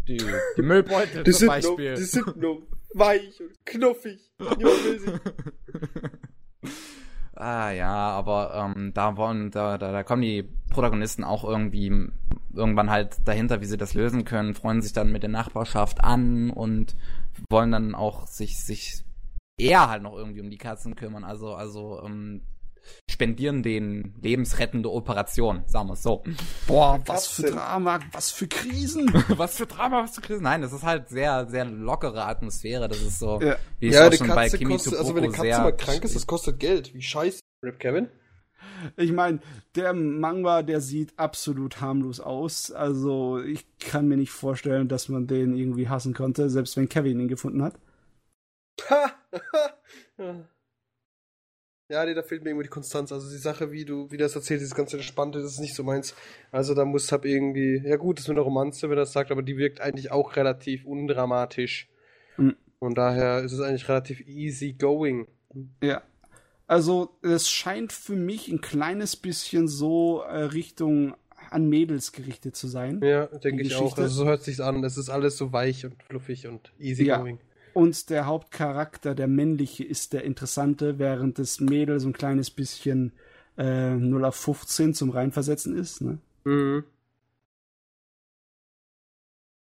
Die, 0.07 0.23
die 0.57 0.63
Müllbeutel 0.63 1.25
zum 1.25 1.33
sind, 1.33 1.47
nur, 1.47 1.55
Beispiel. 1.55 1.95
die 1.95 2.03
sind 2.03 2.37
nur 2.37 2.63
weich 2.95 3.41
und 3.41 3.65
knuffig. 3.65 4.21
Ah 7.37 7.73
ja, 7.73 7.91
aber 7.91 8.73
ähm, 8.77 8.93
da 8.95 9.17
wollen, 9.17 9.51
da, 9.51 9.77
da, 9.77 9.91
da 9.91 10.05
kommen 10.05 10.23
die 10.23 10.49
Protagonisten 10.71 11.25
auch 11.25 11.43
irgendwie 11.43 12.11
irgendwann 12.55 12.91
halt 12.91 13.17
dahinter, 13.25 13.61
wie 13.61 13.65
sie 13.67 13.77
das 13.77 13.95
lösen 13.95 14.25
können, 14.25 14.55
freuen 14.55 14.83
sich 14.83 14.93
dann 14.93 15.11
mit 15.11 15.25
der 15.25 15.31
Nachbarschaft 15.31 16.03
an 16.03 16.51
und 16.51 16.95
wollen 17.51 17.73
dann 17.73 17.97
auch 17.97 18.29
sich, 18.29 18.63
sich 18.63 19.04
eher 19.57 19.89
halt 19.89 20.03
noch 20.03 20.17
irgendwie 20.17 20.41
um 20.41 20.51
die 20.51 20.59
Katzen 20.59 20.97
kümmern. 20.97 21.25
Also, 21.25 21.55
also 21.55 22.03
ähm, 22.05 22.43
spendieren 23.11 23.63
den 23.63 24.15
lebensrettende 24.21 24.91
Operation, 24.91 25.63
sagen 25.67 25.89
wir 25.89 25.95
es 25.95 26.03
so. 26.03 26.23
Boah, 26.67 27.01
was 27.07 27.29
für 27.29 27.43
Drama, 27.51 28.01
was 28.13 28.31
für 28.31 28.47
Krisen. 28.47 29.11
was 29.29 29.57
für 29.57 29.67
Drama, 29.67 30.03
was 30.03 30.17
für 30.17 30.21
Krisen. 30.21 30.43
Nein, 30.43 30.63
das 30.63 30.73
ist 30.73 30.83
halt 30.83 31.09
sehr, 31.09 31.47
sehr 31.49 31.65
lockere 31.65 32.25
Atmosphäre. 32.25 32.89
Das 32.89 33.01
ist 33.01 33.19
so, 33.19 33.41
ja. 33.41 33.57
wie 33.79 33.89
es 33.89 33.95
ja, 33.95 34.07
auch 34.07 34.11
die 34.11 34.19
schon 34.19 34.29
Katze 34.29 34.37
bei 34.37 34.59
Kimi 34.59 34.73
kostet, 34.73 34.95
also 34.95 35.15
wenn 35.15 35.25
eine 35.25 35.33
Katze 35.33 35.63
mal 35.63 35.77
krank 35.77 36.05
ist, 36.05 36.15
das 36.15 36.27
kostet 36.27 36.59
Geld. 36.59 36.95
Wie 36.95 37.03
scheiße, 37.03 37.41
Rip 37.63 37.79
Kevin. 37.79 38.09
Ich 38.97 39.13
meine, 39.13 39.41
der 39.77 39.93
Manga, 39.93 40.63
der 40.63 40.81
sieht 40.81 41.19
absolut 41.19 41.81
harmlos 41.81 42.21
aus. 42.21 42.71
Also 42.71 43.41
ich 43.41 43.65
kann 43.79 44.09
mir 44.09 44.17
nicht 44.17 44.31
vorstellen, 44.31 44.89
dass 44.89 45.09
man 45.09 45.27
den 45.27 45.57
irgendwie 45.57 45.89
hassen 45.89 46.15
konnte, 46.15 46.51
selbst 46.51 46.77
wenn 46.77 46.89
Kevin 46.89 47.21
ihn 47.21 47.29
gefunden 47.29 47.63
hat. 47.63 47.75
Ja, 51.89 52.05
nee, 52.05 52.15
da 52.15 52.23
fehlt 52.23 52.43
mir 52.43 52.51
irgendwie 52.51 52.65
die 52.65 52.71
Konstanz. 52.71 53.13
Also 53.13 53.31
die 53.31 53.39
Sache, 53.39 53.71
wie 53.73 53.85
du, 53.85 54.11
wie 54.11 54.17
das 54.17 54.35
erzählt, 54.35 54.61
dieses 54.61 54.75
ganze 54.75 54.97
Entspannte, 54.97 55.41
das 55.41 55.53
ist 55.53 55.61
nicht 55.61 55.75
so 55.75 55.85
meins. 55.85 56.15
Also 56.51 56.75
da 56.75 56.85
muss 56.85 57.13
hab 57.13 57.25
irgendwie, 57.25 57.83
ja 57.85 57.97
gut, 57.97 58.19
das 58.19 58.25
ist 58.25 58.29
mit 58.29 58.37
einer 58.37 58.45
Romanze, 58.45 58.89
wenn 58.89 58.97
er 58.99 59.03
das 59.03 59.13
sagt, 59.13 59.31
aber 59.31 59.43
die 59.43 59.57
wirkt 59.57 59.81
eigentlich 59.81 60.11
auch 60.11 60.37
relativ 60.37 60.85
undramatisch. 60.85 61.89
Mhm. 62.37 62.57
Von 62.79 62.95
daher 62.95 63.41
ist 63.41 63.53
es 63.53 63.61
eigentlich 63.61 63.89
relativ 63.89 64.21
easy 64.27 64.73
going. 64.73 65.27
Ja. 65.83 66.03
Also 66.67 67.19
es 67.23 67.51
scheint 67.51 67.93
für 67.93 68.17
mich 68.17 68.49
ein 68.49 68.61
kleines 68.61 69.17
bisschen 69.17 69.69
so 69.69 70.23
äh, 70.23 70.45
Richtung 70.45 71.15
an 71.51 71.69
Mädels 71.69 72.13
gerichtet 72.13 72.57
zu 72.57 72.67
sein. 72.67 73.01
Ja, 73.03 73.27
denke 73.27 73.63
ich 73.63 73.77
auch. 73.77 73.97
Also 73.97 74.15
so 74.15 74.25
hört 74.25 74.43
sich's 74.43 74.61
an. 74.61 74.83
Es 74.83 74.97
ist 74.97 75.11
alles 75.11 75.37
so 75.37 75.53
weich 75.53 75.85
und 75.85 76.03
fluffig 76.03 76.47
und 76.47 76.73
easy 76.79 77.05
Ja. 77.05 77.19
going. 77.19 77.39
Und 77.75 78.09
der 78.09 78.27
Hauptcharakter, 78.27 79.15
der 79.15 79.27
männliche, 79.27 79.85
ist 79.85 80.13
der 80.13 80.23
interessante, 80.23 80.99
während 80.99 81.39
das 81.39 81.61
Mädel 81.61 81.99
so 81.99 82.09
ein 82.09 82.13
kleines 82.13 82.51
bisschen 82.51 83.13
äh, 83.59 83.91
0 83.91 84.25
auf 84.25 84.37
15 84.37 84.95
zum 84.95 85.11
Reinversetzen 85.11 85.77
ist. 85.77 86.01
Ne? 86.01 86.19
Mhm. 86.45 86.85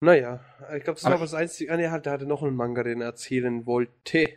Naja, 0.02 0.40
ich 0.78 0.84
glaube, 0.84 0.98
das 0.98 1.06
Aber 1.06 1.16
war 1.16 1.22
das 1.22 1.34
Einzige. 1.34 1.72
Ah, 1.72 1.78
nee, 1.78 1.90
der 2.00 2.12
hatte 2.12 2.28
noch 2.28 2.44
einen 2.44 2.56
Manga, 2.56 2.84
den 2.84 3.02
er 3.02 3.08
erzählen 3.08 3.66
wollte. 3.66 4.30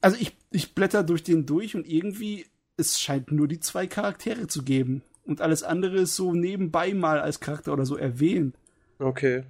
Also 0.00 0.16
ich, 0.18 0.34
ich 0.50 0.74
blätter 0.74 1.02
durch 1.02 1.22
den 1.22 1.44
durch 1.44 1.76
und 1.76 1.86
irgendwie, 1.86 2.46
es 2.78 2.98
scheint 2.98 3.30
nur 3.30 3.46
die 3.46 3.60
zwei 3.60 3.86
Charaktere 3.86 4.46
zu 4.46 4.62
geben. 4.62 5.02
Und 5.24 5.42
alles 5.42 5.62
andere 5.62 5.98
ist 5.98 6.16
so 6.16 6.32
nebenbei 6.32 6.94
mal 6.94 7.20
als 7.20 7.40
Charakter 7.40 7.74
oder 7.74 7.84
so 7.84 7.96
erwähnt. 7.96 8.56
Okay. 8.98 9.44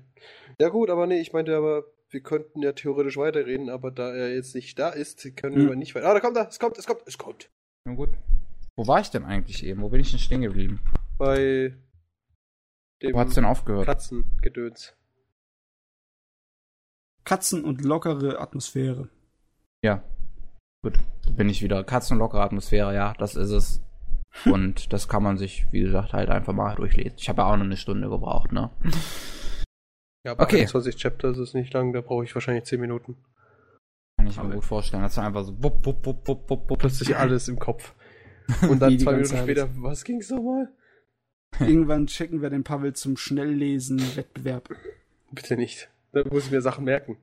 Ja 0.58 0.68
gut, 0.68 0.90
aber 0.90 1.06
nee, 1.06 1.20
ich 1.20 1.32
meinte 1.32 1.56
aber, 1.56 1.84
wir 2.12 2.20
könnten 2.22 2.62
ja 2.62 2.72
theoretisch 2.72 3.16
weiterreden, 3.16 3.70
aber 3.70 3.90
da 3.90 4.12
er 4.14 4.34
jetzt 4.34 4.54
nicht 4.54 4.78
da 4.78 4.90
ist, 4.90 5.34
können 5.36 5.56
Hm. 5.56 5.68
wir 5.68 5.76
nicht 5.76 5.94
weiter. 5.94 6.08
Ah, 6.10 6.14
da 6.14 6.20
kommt 6.20 6.36
er, 6.36 6.48
es 6.48 6.58
kommt, 6.58 6.78
es 6.78 6.86
kommt, 6.86 7.02
es 7.06 7.18
kommt. 7.18 7.50
Na 7.84 7.94
gut. 7.94 8.10
Wo 8.76 8.86
war 8.86 9.00
ich 9.00 9.10
denn 9.10 9.24
eigentlich 9.24 9.64
eben? 9.64 9.82
Wo 9.82 9.88
bin 9.88 10.00
ich 10.00 10.10
denn 10.10 10.20
stehen 10.20 10.42
geblieben? 10.42 10.80
Bei 11.18 11.74
dem 13.02 13.14
Wo 13.14 13.18
hat's 13.18 13.34
denn 13.34 13.44
aufgehört? 13.44 13.86
Katzengedöns. 13.86 14.94
Katzen 17.24 17.64
und 17.64 17.84
lockere 17.84 18.40
Atmosphäre. 18.40 19.08
Ja. 19.84 20.02
Gut. 20.82 20.98
Da 21.26 21.30
bin 21.32 21.48
ich 21.48 21.62
wieder. 21.62 21.84
Katzenlockere 21.84 22.42
Atmosphäre, 22.42 22.94
ja, 22.94 23.14
das 23.18 23.36
ist 23.36 23.50
es. 23.50 23.80
Und 24.46 24.92
das 24.94 25.08
kann 25.08 25.22
man 25.22 25.36
sich, 25.36 25.66
wie 25.72 25.80
gesagt, 25.82 26.14
halt 26.14 26.30
einfach 26.30 26.54
mal 26.54 26.74
durchlesen. 26.74 27.18
Ich 27.18 27.28
habe 27.28 27.42
ja 27.42 27.52
auch 27.52 27.56
noch 27.56 27.64
eine 27.64 27.76
Stunde 27.76 28.08
gebraucht, 28.08 28.50
ne? 28.50 28.70
Ja, 30.24 30.34
bei 30.34 30.44
Okay. 30.44 30.56
21 30.60 30.96
Chapters 30.96 31.38
ist 31.38 31.54
nicht 31.54 31.72
lang, 31.74 31.92
da 31.92 32.00
brauche 32.00 32.24
ich 32.24 32.34
wahrscheinlich 32.34 32.64
10 32.64 32.80
Minuten. 32.80 33.16
Kann 34.18 34.26
ich 34.28 34.36
mir 34.36 34.42
Aber- 34.44 34.54
gut 34.54 34.64
vorstellen. 34.64 35.02
Das 35.02 35.16
war 35.16 35.24
einfach 35.26 35.44
so 35.44 35.62
wupp, 35.62 35.84
wupp, 35.84 36.06
wupp, 36.06 36.28
wupp, 36.28 36.48
wupp, 36.48 36.70
wupp. 36.70 36.78
Plötzlich 36.78 37.16
alles 37.16 37.48
im 37.48 37.58
Kopf. 37.58 37.94
Und 38.68 38.80
dann 38.80 38.98
zwei 38.98 39.12
Minuten 39.12 39.30
Zeit. 39.30 39.42
später, 39.44 39.68
was 39.76 40.04
ging's 40.04 40.30
nochmal? 40.30 40.68
Irgendwann 41.60 42.06
checken 42.06 42.40
wir 42.40 42.50
den 42.50 42.64
Pavel 42.64 42.92
zum 42.94 43.16
Schnelllesen-Wettbewerb. 43.16 44.70
Bitte 45.32 45.56
nicht. 45.56 45.90
Da 46.12 46.22
muss 46.30 46.46
ich 46.46 46.50
mir 46.50 46.62
Sachen 46.62 46.84
merken. 46.84 47.16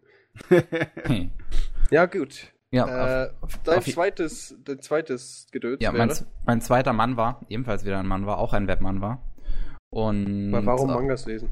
Hey. 0.49 1.29
Ja, 1.91 2.05
gut. 2.05 2.53
Ja, 2.71 3.25
äh, 3.25 3.31
auf, 3.41 3.57
dein 3.63 3.79
auf- 3.79 3.85
zweites, 3.87 4.55
dein 4.63 4.79
zweites 4.81 5.47
Gedöns 5.51 5.77
ja 5.81 5.91
wäre. 5.93 6.05
mein, 6.05 6.15
mein 6.45 6.61
zweiter 6.61 6.93
Mann 6.93 7.17
war, 7.17 7.41
ebenfalls 7.49 7.83
wieder 7.85 7.99
ein 7.99 8.05
Mann 8.07 8.27
war, 8.27 8.37
auch 8.37 8.53
ein 8.53 8.67
Webmann 8.67 9.01
war. 9.01 9.23
Und 9.91 10.53
Aber 10.53 10.65
warum 10.67 10.89
äh, 10.91 10.93
Mangas 10.93 11.25
lesen? 11.25 11.49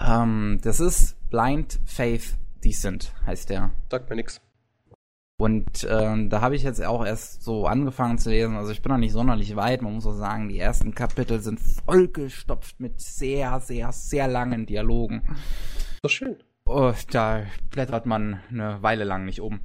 Ähm, 0.00 0.60
das 0.62 0.80
ist 0.80 1.16
Blind 1.30 1.80
Faith 1.84 2.36
Decent, 2.64 3.12
heißt 3.26 3.50
der. 3.50 3.70
Sagt 3.90 4.10
mir 4.10 4.16
nix. 4.16 4.40
Und 5.38 5.86
ähm, 5.90 6.30
da 6.30 6.40
habe 6.40 6.54
ich 6.54 6.62
jetzt 6.62 6.84
auch 6.84 7.04
erst 7.04 7.42
so 7.42 7.66
angefangen 7.66 8.18
zu 8.18 8.30
lesen. 8.30 8.56
Also 8.56 8.70
ich 8.70 8.80
bin 8.80 8.92
noch 8.92 8.98
nicht 8.98 9.12
sonderlich 9.12 9.56
weit. 9.56 9.82
Man 9.82 9.94
muss 9.94 10.06
auch 10.06 10.14
sagen, 10.14 10.48
die 10.48 10.58
ersten 10.58 10.94
Kapitel 10.94 11.40
sind 11.40 11.58
vollgestopft 11.58 12.78
mit 12.78 13.00
sehr, 13.00 13.58
sehr, 13.58 13.90
sehr 13.90 14.28
langen 14.28 14.66
Dialogen. 14.66 15.22
Doch 16.02 16.10
schön. 16.10 16.36
Oh, 16.64 16.92
da 17.10 17.42
blättert 17.70 18.06
man 18.06 18.40
eine 18.50 18.82
Weile 18.82 19.02
lang 19.02 19.24
nicht 19.24 19.40
um. 19.40 19.60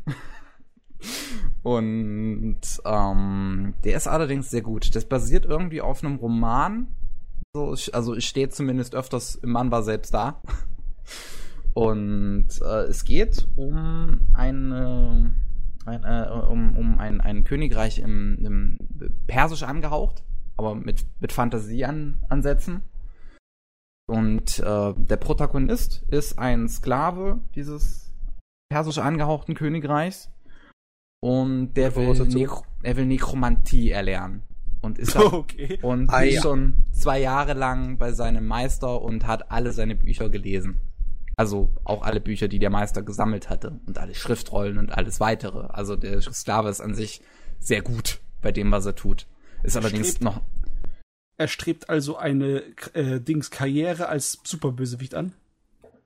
Und 1.62 2.60
ähm, 2.86 3.74
der 3.84 3.98
ist 3.98 4.08
allerdings 4.08 4.50
sehr 4.50 4.64
gut. 4.64 4.96
Das 4.96 5.06
basiert 5.06 5.46
irgendwie 5.46 5.82
auf 5.82 6.04
einem 6.04 6.16
Roman. 6.16 6.88
So, 7.56 7.74
ich- 7.74 7.94
also 7.96 8.14
es 8.16 8.26
steht 8.26 8.54
zumindest 8.54 8.96
öfters 8.96 9.36
im 9.36 9.52
Manwa 9.52 9.82
selbst 9.82 10.14
da. 10.14 10.42
Und 11.74 12.48
äh, 12.62 12.84
es 12.86 13.04
geht 13.04 13.48
um 13.56 14.20
eine, 14.34 15.34
ein, 15.86 16.04
äh, 16.04 16.28
um, 16.50 16.76
um 16.76 16.98
ein, 17.00 17.22
ein 17.22 17.44
Königreich 17.44 18.00
im, 18.00 18.38
im 18.44 18.78
Persisch 19.28 19.62
angehaucht, 19.64 20.24
aber 20.58 20.74
mit, 20.74 21.06
mit 21.20 21.32
Fantasieansätzen. 21.34 22.82
Und 24.10 24.58
äh, 24.60 24.94
der 24.96 25.18
Protagonist 25.18 26.04
ist 26.10 26.40
ein 26.40 26.68
Sklave 26.68 27.42
dieses 27.56 28.12
persisch 28.72 28.98
angehauchten 28.98 29.54
Königreichs. 29.54 30.32
Und 31.22 31.74
der 31.76 31.96
will? 31.96 32.08
Nekro 32.40 32.64
er 32.84 32.96
will 32.96 33.06
Nekromantie 33.06 33.92
erlernen. 33.92 34.44
Und 34.82 34.98
ist, 35.00 35.16
da, 35.16 35.22
Okay. 35.22 35.80
und 35.82 36.10
Ah, 36.10 36.22
ist 36.22 36.36
ja. 36.36 36.42
schon 36.42 36.74
zwei 36.92 37.20
Jahre 37.20 37.54
lang 37.54 37.98
bei 37.98 38.12
seinem 38.12 38.46
Meister 38.48 39.02
und 39.02 39.26
hat 39.28 39.52
alle 39.52 39.72
seine 39.72 39.96
Bücher 39.96 40.30
gelesen. 40.30 40.80
Also 41.36 41.70
auch 41.84 42.02
alle 42.02 42.20
Bücher, 42.20 42.48
die 42.48 42.60
der 42.60 42.70
Meister 42.72 43.04
gesammelt 43.04 43.50
hatte. 43.50 43.80
Und 43.86 43.98
alle 44.00 44.16
Schriftrollen 44.16 44.78
und 44.78 44.92
alles 44.92 45.20
weitere. 45.20 45.68
Also 45.68 45.96
der 45.96 46.22
Sklave 46.22 46.70
ist 46.70 46.82
an 46.82 46.96
sich 46.96 47.22
sehr 47.60 47.82
gut 47.82 48.20
bei 48.42 48.52
dem, 48.52 48.72
was 48.72 48.86
er 48.86 48.96
tut. 48.96 49.28
Ist 49.64 49.78
allerdings 49.78 50.10
Strebt- 50.16 50.24
noch. 50.24 50.42
Er 51.40 51.48
strebt 51.48 51.90
also 51.90 52.18
eine 52.18 52.64
äh, 52.94 53.20
Dings 53.20 53.52
Karriere 53.52 54.08
als 54.10 54.40
Superbösewicht 54.44 55.14
an. 55.14 55.34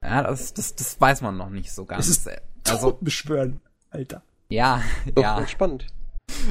Ja, 0.04 0.24
das, 0.24 0.54
das, 0.54 0.76
das 0.76 1.00
weiß 1.00 1.22
man 1.22 1.38
noch 1.38 1.50
nicht 1.50 1.72
so 1.72 1.86
ganz. 1.86 2.08
Es 2.10 2.18
ist 2.18 2.30
also, 2.68 2.98
beschwören, 3.02 3.62
Alter. 3.92 4.24
ja, 4.50 4.82
Doch, 5.16 5.22
ja. 5.24 5.48
spannend. 5.48 5.88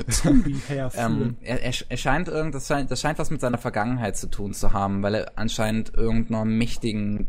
Zombie 0.09 0.61
herführen. 0.69 1.37
Ähm, 1.37 1.37
er, 1.41 1.63
er, 1.63 1.73
er 1.89 1.97
scheint 1.97 2.29
irgend, 2.29 2.55
das 2.55 2.67
scheint, 2.67 2.91
das 2.91 3.01
scheint 3.01 3.19
was 3.19 3.31
mit 3.31 3.41
seiner 3.41 3.59
Vergangenheit 3.59 4.17
zu 4.17 4.29
tun 4.29 4.53
zu 4.53 4.73
haben, 4.73 5.03
weil 5.03 5.15
er 5.15 5.33
anscheinend 5.37 5.95
irgendeiner 5.95 6.45
mächtigen 6.45 7.27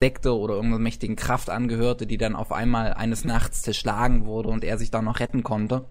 Sekte 0.00 0.36
oder 0.36 0.54
irgendeiner 0.54 0.82
mächtigen 0.82 1.16
Kraft 1.16 1.48
angehörte, 1.48 2.06
die 2.06 2.18
dann 2.18 2.36
auf 2.36 2.52
einmal 2.52 2.92
eines 2.94 3.24
Nachts 3.24 3.62
zerschlagen 3.62 4.26
wurde 4.26 4.50
und 4.50 4.62
er 4.62 4.78
sich 4.78 4.90
dann 4.90 5.06
noch 5.06 5.20
retten 5.20 5.42
konnte. 5.42 5.86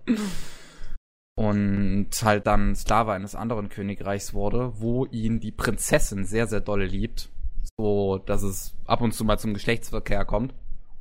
Und 1.36 2.10
halt 2.24 2.48
dann 2.48 2.76
Sklave 2.76 3.12
eines 3.12 3.36
anderen 3.36 3.70
Königreichs 3.70 4.34
wurde, 4.34 4.74
wo 4.78 5.06
ihn 5.06 5.40
die 5.40 5.52
Prinzessin 5.52 6.26
sehr, 6.26 6.48
sehr 6.48 6.62
dolle 6.62 6.86
liebt. 6.86 7.30
So, 7.78 8.20
dass 8.20 8.44
es 8.44 8.76
ab 8.86 9.02
und 9.02 9.14
zu 9.14 9.26
mal 9.26 9.38
zum 9.38 9.54
Geschlechtsverkehr 9.54 10.24
kommt. 10.24 10.54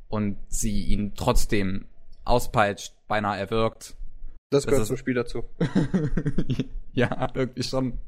Und 0.09 0.39
sie 0.49 0.85
ihn 0.85 1.13
trotzdem 1.15 1.87
auspeitscht, 2.25 2.95
beinahe 3.07 3.39
erwürgt. 3.39 3.97
Das 4.55 4.67
gehört 4.67 4.83
ist- 4.83 4.89
zum 4.89 4.97
Spiel 4.97 5.15
dazu. 5.15 5.45
ja, 6.93 7.29
irgendwie 7.35 7.63
schon. 7.63 7.99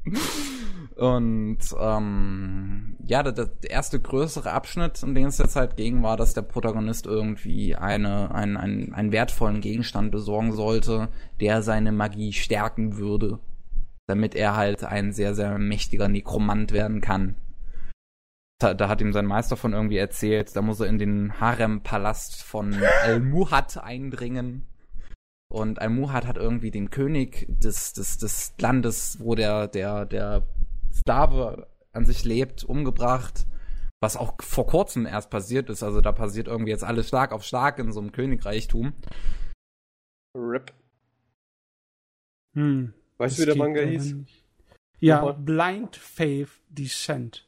Und 0.95 1.59
ähm, 1.79 2.95
ja, 3.05 3.21
der, 3.21 3.33
der 3.33 3.69
erste 3.69 3.99
größere 3.99 4.51
Abschnitt, 4.51 5.03
um 5.03 5.13
den 5.13 5.27
es 5.27 5.37
jetzt 5.37 5.55
halt 5.55 5.77
ging, 5.77 6.01
war, 6.01 6.17
dass 6.17 6.33
der 6.33 6.41
Protagonist 6.41 7.05
irgendwie 7.05 7.75
eine, 7.75 8.33
einen, 8.33 8.57
einen, 8.57 8.93
einen 8.93 9.11
wertvollen 9.11 9.61
Gegenstand 9.61 10.11
besorgen 10.11 10.53
sollte, 10.53 11.09
der 11.39 11.61
seine 11.61 11.91
Magie 11.91 12.33
stärken 12.33 12.97
würde, 12.97 13.37
damit 14.07 14.33
er 14.33 14.55
halt 14.55 14.83
ein 14.83 15.11
sehr, 15.13 15.35
sehr 15.35 15.59
mächtiger 15.59 16.07
Nekromant 16.07 16.71
werden 16.71 16.99
kann. 16.99 17.35
Da, 18.59 18.73
da 18.73 18.89
hat 18.89 19.01
ihm 19.01 19.13
sein 19.13 19.27
Meister 19.27 19.55
von 19.55 19.73
irgendwie 19.73 19.97
erzählt, 19.97 20.55
da 20.55 20.63
muss 20.63 20.79
er 20.79 20.87
in 20.87 20.97
den 20.97 21.39
Harem-Palast 21.39 22.41
von 22.41 22.75
Al-Muhat 23.03 23.77
eindringen 23.83 24.65
Und 25.49 25.79
Al-Muhad 25.79 26.27
hat 26.27 26.37
irgendwie 26.37 26.71
den 26.71 26.89
König 26.89 27.45
des, 27.47 27.93
des, 27.93 28.17
des 28.17 28.53
Landes, 28.59 29.17
wo 29.21 29.33
der, 29.35 29.67
der, 29.67 30.05
der 30.05 30.47
Sklave 30.93 31.67
an 31.93 32.05
sich 32.05 32.25
lebt, 32.25 32.63
umgebracht. 32.63 33.45
Was 33.99 34.17
auch 34.17 34.35
vor 34.41 34.67
kurzem 34.67 35.05
erst 35.05 35.29
passiert 35.29 35.69
ist. 35.69 35.83
Also 35.83 36.01
da 36.01 36.11
passiert 36.11 36.47
irgendwie 36.47 36.71
jetzt 36.71 36.83
alles 36.83 37.09
Schlag 37.09 37.31
auf 37.31 37.43
Schlag 37.43 37.79
in 37.79 37.91
so 37.91 37.99
einem 37.99 38.11
Königreichtum. 38.11 38.93
RIP. 40.37 40.73
Hm. 42.53 42.93
Weißt 43.17 43.37
du, 43.37 43.41
wie 43.41 43.45
der 43.47 43.55
Manga 43.55 43.81
hieß? 43.81 44.15
Ja, 44.99 45.21
Nochmal. 45.21 45.33
Blind 45.39 45.95
Faith 45.95 46.49
Descent. 46.69 47.47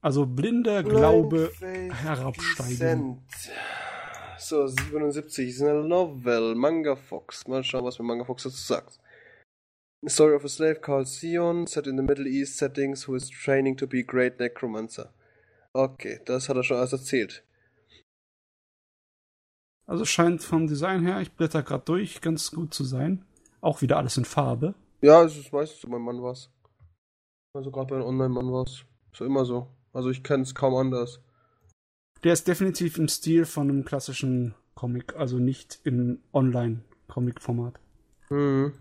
Also 0.00 0.26
blinder 0.26 0.82
Glaube 0.82 1.50
herabsteigen. 1.60 3.22
So, 4.38 4.66
77 4.66 5.48
ist 5.48 5.62
eine 5.62 5.82
Novel. 5.82 6.54
Manga 6.54 6.96
Fox. 6.96 7.46
Mal 7.46 7.62
schauen, 7.62 7.84
was 7.84 7.98
mir 7.98 8.04
Manga 8.04 8.24
Fox 8.24 8.42
dazu 8.42 8.56
sagt. 8.56 8.98
The 10.02 10.10
story 10.10 10.34
of 10.34 10.44
a 10.44 10.48
slave 10.48 10.80
called 10.80 11.08
Sion, 11.08 11.66
set 11.66 11.86
in 11.86 11.96
the 11.96 12.02
Middle 12.02 12.26
East 12.26 12.58
settings, 12.58 13.08
who 13.08 13.14
is 13.14 13.30
training 13.30 13.76
to 13.76 13.86
be 13.86 14.00
a 14.00 14.02
great 14.02 14.38
necromancer. 14.38 15.12
Okay, 15.72 16.20
das 16.26 16.48
hat 16.48 16.56
er 16.56 16.62
schon 16.62 16.76
alles 16.76 16.92
erzählt. 16.92 17.42
Also 19.86 20.04
scheint 20.04 20.42
vom 20.42 20.66
Design 20.66 21.04
her, 21.06 21.20
ich 21.20 21.32
blätter 21.32 21.62
gerade 21.62 21.84
durch, 21.84 22.20
ganz 22.20 22.50
gut 22.50 22.74
zu 22.74 22.84
sein. 22.84 23.24
Auch 23.60 23.82
wieder 23.82 23.96
alles 23.96 24.16
in 24.16 24.24
Farbe. 24.24 24.74
Ja, 25.00 25.22
es 25.24 25.36
ist 25.36 25.52
meistens 25.52 25.80
so 25.80 25.88
bei 25.88 25.98
Manwas. 25.98 26.50
Also 27.54 27.70
gerade 27.70 27.94
bei 27.94 27.96
den 27.96 28.06
Online-Manwas. 28.06 28.84
Ist 29.12 29.20
ja 29.20 29.26
immer 29.26 29.44
so. 29.44 29.68
Also 29.92 30.10
ich 30.10 30.22
kenne 30.22 30.42
es 30.42 30.54
kaum 30.54 30.74
anders. 30.74 31.20
Der 32.24 32.32
ist 32.32 32.48
definitiv 32.48 32.96
im 32.98 33.08
Stil 33.08 33.44
von 33.44 33.68
einem 33.68 33.84
klassischen 33.84 34.54
Comic, 34.74 35.14
also 35.14 35.38
nicht 35.38 35.80
im 35.84 36.20
Online-Comic-Format. 36.32 37.78
Mhm. 38.30 38.72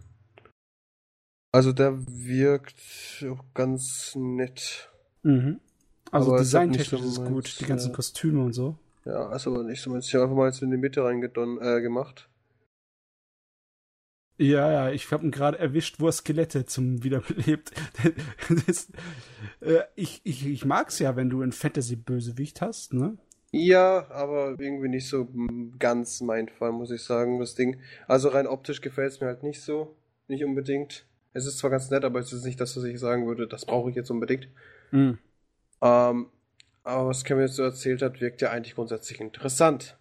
Also 1.52 1.74
der 1.74 2.00
wirkt 2.08 3.26
auch 3.30 3.44
ganz 3.54 4.16
nett. 4.16 4.90
Mhm. 5.24 5.60
Also 6.12 6.32
Aber 6.32 6.42
es 6.42 6.48
designtechnisch 6.48 7.02
so 7.02 7.08
ist 7.08 7.18
meins, 7.20 7.30
gut, 7.30 7.60
die 7.60 7.66
ganzen 7.66 7.90
ja. 7.90 7.96
Kostüme 7.96 8.44
und 8.44 8.54
so. 8.54 8.78
Ja, 9.06 9.28
also 9.28 9.54
aber 9.54 9.64
nicht 9.64 9.82
so 9.82 9.90
meins. 9.92 10.08
Ich 10.08 10.14
habe 10.16 10.24
einfach 10.24 10.38
mal 10.38 10.48
jetzt 10.48 10.62
in 10.62 10.72
die 10.72 10.78
Mitte 10.78 11.04
reingedon 11.04 11.60
äh, 11.62 11.82
gemacht. 11.82 12.30
Ja, 14.38 14.72
ja, 14.72 14.92
ich 14.92 15.12
habe 15.12 15.26
ihn 15.26 15.32
gerade 15.32 15.60
erwischt, 15.60 16.00
wo 16.00 16.08
er 16.08 16.12
Skelette 16.12 16.66
zum 16.66 17.04
Wiederbelebt. 17.04 17.72
das, 18.66 18.90
äh, 19.60 19.82
ich, 19.96 20.22
ich, 20.24 20.46
ich 20.48 20.66
mag's 20.66 21.00
ja, 21.00 21.16
wenn 21.16 21.30
du 21.30 21.42
einen 21.42 21.52
Fantasy-Bösewicht 21.52 22.62
hast, 22.62 22.94
ne? 22.94 23.18
Ja, 23.56 24.10
aber 24.10 24.56
irgendwie 24.58 24.90
nicht 24.90 25.08
so 25.08 25.28
ganz 25.78 26.22
mein 26.22 26.50
Fall, 26.50 26.72
muss 26.72 26.90
ich 26.90 27.04
sagen, 27.04 27.40
das 27.40 27.54
Ding. 27.54 27.80
Also 28.08 28.30
rein 28.30 28.48
optisch 28.48 28.82
gefällt 28.82 29.12
es 29.12 29.22
mir 29.22 29.28
halt 29.28 29.44
nicht 29.44 29.62
so. 29.62 29.96
Nicht 30.28 30.44
unbedingt. 30.44 31.06
Es 31.34 31.46
ist 31.46 31.60
zwar 31.60 31.70
ganz 31.70 31.92
nett, 31.92 32.04
aber 32.04 32.20
es 32.20 32.34
ist 32.34 32.46
nicht 32.46 32.60
das, 32.60 32.76
was 32.76 32.84
ich 32.84 33.00
sagen 33.00 33.28
würde, 33.28 33.48
das 33.48 33.66
brauche 33.66 33.92
ich 33.92 33.96
jetzt 33.96 34.10
unbedingt. 34.10 34.48
Mhm. 34.90 35.20
Ähm, 35.82 36.32
aber 36.84 37.08
was 37.10 37.24
Kevin 37.24 37.44
jetzt 37.44 37.56
so 37.56 37.62
erzählt 37.62 38.02
hat, 38.02 38.22
wirkt 38.22 38.42
ja 38.42 38.50
eigentlich 38.50 38.74
grundsätzlich 38.74 39.22
interessant. 39.22 40.00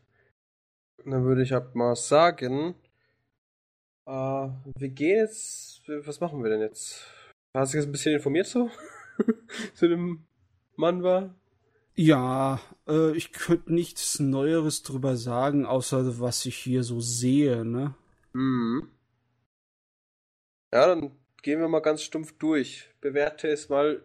Und 1.05 1.11
dann 1.11 1.25
würde 1.25 1.43
ich 1.43 1.53
halt 1.53 1.75
mal 1.75 1.95
sagen, 1.95 2.75
äh, 4.07 4.11
wir 4.79 4.89
gehen 4.89 5.19
jetzt, 5.19 5.83
was 6.07 6.21
machen 6.21 6.43
wir 6.43 6.49
denn 6.49 6.63
jetzt? 6.63 7.05
Hast 7.55 7.75
du 7.75 7.79
jetzt 7.79 7.87
ein 7.87 7.93
bisschen 7.93 8.15
informiert 8.15 8.47
so? 8.47 8.71
Zu 9.75 9.89
dem 9.89 10.25
Mann 10.77 11.03
war? 11.03 11.35
Ja, 11.95 12.61
äh, 12.89 13.15
ich 13.17 13.33
könnte 13.33 13.73
nichts 13.73 14.19
Neueres 14.19 14.83
drüber 14.83 15.17
sagen, 15.17 15.67
außer 15.67 16.21
was 16.21 16.47
ich 16.47 16.57
hier 16.57 16.83
so 16.85 17.01
sehe, 17.01 17.65
ne? 17.65 17.95
Mhm. 18.33 18.89
Ja, 20.73 20.87
dann 20.87 21.11
gehen 21.43 21.61
wir 21.61 21.69
mal 21.69 21.81
ganz 21.81 22.03
stumpf 22.03 22.33
durch. 22.39 22.89
Bewerte 23.03 23.49
es 23.49 23.69
mal 23.69 24.03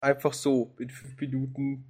einfach 0.00 0.32
so 0.32 0.74
in 0.78 0.88
fünf 0.88 1.20
Minuten 1.20 1.84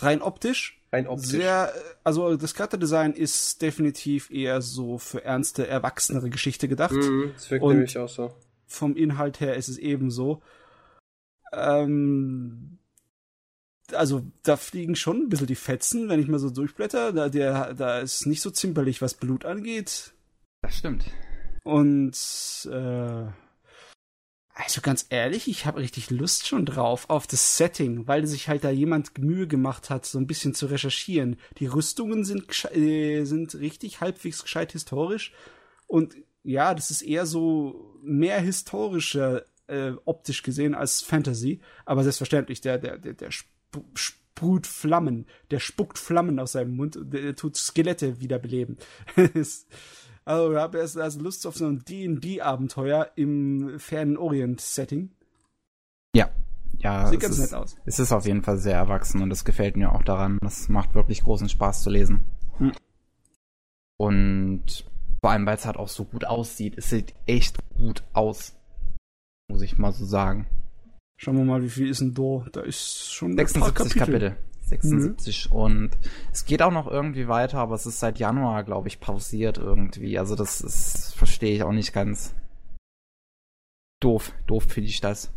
Rein 0.00 0.22
optisch, 0.22 0.82
rein 0.90 1.06
optisch. 1.06 1.28
sehr, 1.28 1.74
äh, 1.76 1.78
also 2.04 2.34
das 2.38 2.54
Charakterdesign 2.54 3.12
ist 3.12 3.60
definitiv 3.60 4.30
eher 4.30 4.62
so 4.62 4.96
für 4.96 5.22
ernste, 5.22 5.66
erwachsenere 5.66 6.30
Geschichte 6.30 6.66
gedacht. 6.68 6.94
Mhm, 6.94 7.32
das 7.34 7.50
wirkt 7.50 7.62
Und- 7.62 7.74
nämlich 7.74 7.98
auch 7.98 8.08
so. 8.08 8.34
vom 8.66 8.96
Inhalt 8.96 9.40
her 9.40 9.56
ist 9.56 9.68
es 9.68 9.76
ebenso. 9.76 10.40
Ähm, 11.52 12.78
also 13.94 14.22
da 14.42 14.56
fliegen 14.56 14.96
schon 14.96 15.22
ein 15.22 15.28
bisschen 15.28 15.46
die 15.46 15.54
Fetzen, 15.54 16.08
wenn 16.08 16.20
ich 16.20 16.28
mal 16.28 16.38
so 16.38 16.50
durchblätter. 16.50 17.12
Da, 17.12 17.28
der, 17.28 17.74
da 17.74 18.00
ist 18.00 18.26
nicht 18.26 18.42
so 18.42 18.50
zimperlich, 18.50 19.02
was 19.02 19.14
Blut 19.14 19.44
angeht. 19.44 20.12
Das 20.62 20.76
stimmt. 20.76 21.04
Und 21.64 22.16
äh, 22.70 23.26
also 24.54 24.80
ganz 24.82 25.06
ehrlich, 25.08 25.48
ich 25.48 25.64
habe 25.64 25.80
richtig 25.80 26.10
Lust 26.10 26.46
schon 26.46 26.66
drauf 26.66 27.08
auf 27.08 27.26
das 27.26 27.56
Setting, 27.56 28.06
weil 28.06 28.26
sich 28.26 28.48
halt 28.48 28.64
da 28.64 28.70
jemand 28.70 29.16
Mühe 29.18 29.46
gemacht 29.46 29.88
hat, 29.88 30.04
so 30.04 30.18
ein 30.18 30.26
bisschen 30.26 30.54
zu 30.54 30.66
recherchieren. 30.66 31.36
Die 31.58 31.66
Rüstungen 31.66 32.24
sind, 32.24 32.46
äh, 32.74 33.24
sind 33.24 33.54
richtig 33.54 34.00
halbwegs 34.00 34.42
gescheit 34.42 34.72
historisch. 34.72 35.32
Und 35.86 36.16
ja, 36.42 36.74
das 36.74 36.90
ist 36.90 37.02
eher 37.02 37.26
so 37.26 37.98
mehr 38.02 38.40
historischer 38.40 39.44
äh, 39.66 39.92
optisch 40.04 40.42
gesehen 40.42 40.74
als 40.74 41.00
Fantasy. 41.00 41.60
Aber 41.86 42.02
selbstverständlich, 42.02 42.60
der, 42.60 42.78
der, 42.78 42.98
der, 42.98 43.14
der 43.14 43.30
sprüht 43.94 44.66
Flammen, 44.66 45.26
der 45.50 45.60
spuckt 45.60 45.98
Flammen 45.98 46.38
aus 46.38 46.52
seinem 46.52 46.76
Mund 46.76 46.96
und 46.96 47.12
der 47.12 47.34
tut 47.36 47.56
Skelette 47.56 48.20
wiederbeleben. 48.20 48.78
Also, 50.26 50.52
ich 50.52 50.58
habe 50.58 50.78
erst 50.78 50.98
also 50.98 51.18
Lust 51.20 51.46
auf 51.46 51.56
so 51.56 51.66
ein 51.66 51.82
D&D-Abenteuer 51.84 53.10
im 53.16 53.80
fernen 53.80 54.16
Orient-Setting. 54.16 55.10
Ja. 56.14 56.30
Ja, 56.78 57.08
Sieht 57.08 57.22
es 57.22 57.22
ganz 57.22 57.38
ist, 57.38 57.50
nett 57.50 57.54
aus. 57.54 57.76
es 57.84 57.98
ist 57.98 58.12
auf 58.12 58.26
jeden 58.26 58.42
Fall 58.42 58.58
sehr 58.58 58.76
erwachsen 58.76 59.22
und 59.22 59.30
das 59.30 59.44
gefällt 59.44 59.76
mir 59.76 59.92
auch 59.92 60.02
daran. 60.02 60.38
Das 60.40 60.68
macht 60.68 60.94
wirklich 60.94 61.22
großen 61.22 61.48
Spaß 61.48 61.82
zu 61.82 61.90
lesen. 61.90 62.26
Hm. 62.58 62.72
Und 63.98 64.84
vor 65.20 65.30
allem, 65.30 65.46
weil 65.46 65.56
es 65.56 65.66
halt 65.66 65.76
auch 65.76 65.88
so 65.88 66.04
gut 66.04 66.24
aussieht. 66.24 66.78
Es 66.78 66.90
sieht 66.90 67.14
echt 67.26 67.58
gut 67.74 68.04
aus. 68.12 68.56
Muss 69.50 69.62
ich 69.62 69.78
mal 69.78 69.92
so 69.92 70.04
sagen. 70.04 70.46
Schauen 71.22 71.36
wir 71.36 71.44
mal, 71.44 71.62
wie 71.62 71.68
viel 71.68 71.90
ist 71.90 72.00
denn 72.00 72.14
da? 72.14 72.46
Da 72.50 72.62
ist 72.62 73.12
schon 73.12 73.32
ein 73.32 73.36
paar 73.36 73.46
76 73.46 73.94
Kapitel. 73.94 74.36
76 74.62 75.52
und 75.52 75.90
es 76.32 76.46
geht 76.46 76.62
auch 76.62 76.72
noch 76.72 76.90
irgendwie 76.90 77.28
weiter, 77.28 77.58
aber 77.58 77.74
es 77.74 77.84
ist 77.84 78.00
seit 78.00 78.18
Januar, 78.18 78.64
glaube 78.64 78.88
ich, 78.88 79.00
pausiert 79.00 79.58
irgendwie. 79.58 80.18
Also 80.18 80.34
das 80.34 80.62
ist, 80.62 81.12
verstehe 81.14 81.54
ich 81.54 81.62
auch 81.62 81.72
nicht 81.72 81.92
ganz. 81.92 82.34
Doof, 84.00 84.32
doof 84.46 84.64
finde 84.66 84.88
ich 84.88 85.02
das. 85.02 85.30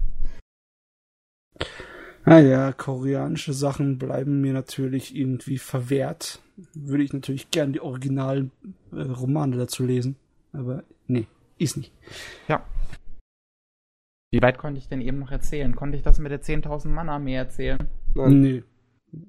Naja, 2.23 2.71
koreanische 2.71 3.51
Sachen 3.51 3.97
bleiben 3.97 4.39
mir 4.39 4.53
natürlich 4.53 5.13
irgendwie 5.13 5.57
verwehrt. 5.57 6.39
Würde 6.73 7.03
ich 7.03 7.11
natürlich 7.11 7.51
gern 7.51 7.73
die 7.73 7.81
originalen 7.81 8.51
äh, 8.93 9.01
Romane 9.01 9.57
dazu 9.57 9.83
lesen. 9.83 10.15
Aber 10.53 10.85
nee, 11.07 11.27
ist 11.57 11.75
nicht. 11.75 11.91
Ja. 12.47 12.65
Wie 14.33 14.41
weit 14.41 14.57
konnte 14.57 14.79
ich 14.79 14.87
denn 14.87 14.99
eben 14.99 15.19
noch 15.19 15.29
erzählen? 15.29 15.75
Konnte 15.75 15.95
ich 15.95 16.01
das 16.01 16.17
mit 16.17 16.31
der 16.31 16.41
10.000 16.41 16.87
Mann-Armee 16.87 17.35
erzählen? 17.35 17.77
Nein. 18.15 18.41
Nee, 18.41 18.63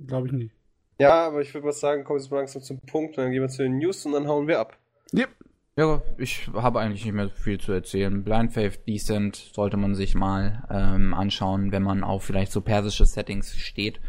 glaube 0.07 0.29
ich 0.29 0.33
nicht. 0.33 0.55
Ja, 0.99 1.27
aber 1.27 1.43
ich 1.43 1.53
würde 1.53 1.67
mal 1.67 1.73
sagen, 1.73 2.05
kommen 2.05 2.19
wir 2.19 2.23
jetzt 2.23 2.31
mal 2.31 2.39
langsam 2.39 2.63
zum 2.63 2.81
Punkt, 2.81 3.19
dann 3.19 3.31
gehen 3.31 3.43
wir 3.43 3.51
zu 3.51 3.65
den 3.65 3.77
News 3.77 4.07
und 4.07 4.13
dann 4.13 4.27
hauen 4.27 4.49
wir 4.49 4.61
ab. 4.61 4.79
Yep. 5.13 5.29
Ja, 5.77 6.01
ich 6.17 6.49
habe 6.55 6.81
eigentlich 6.81 7.05
nicht 7.05 7.13
mehr 7.13 7.29
viel 7.29 7.61
zu 7.61 7.73
erzählen. 7.73 8.25
Blind 8.25 8.55
Faith 8.55 8.87
Decent 8.89 9.37
sollte 9.37 9.77
man 9.77 9.95
sich 9.95 10.15
mal 10.15 10.67
ähm, 10.71 11.13
anschauen, 11.13 11.71
wenn 11.71 11.83
man 11.83 12.03
auf 12.03 12.25
vielleicht 12.25 12.53
so 12.53 12.63
persische 12.63 13.05
Settings 13.05 13.55
steht. 13.57 14.01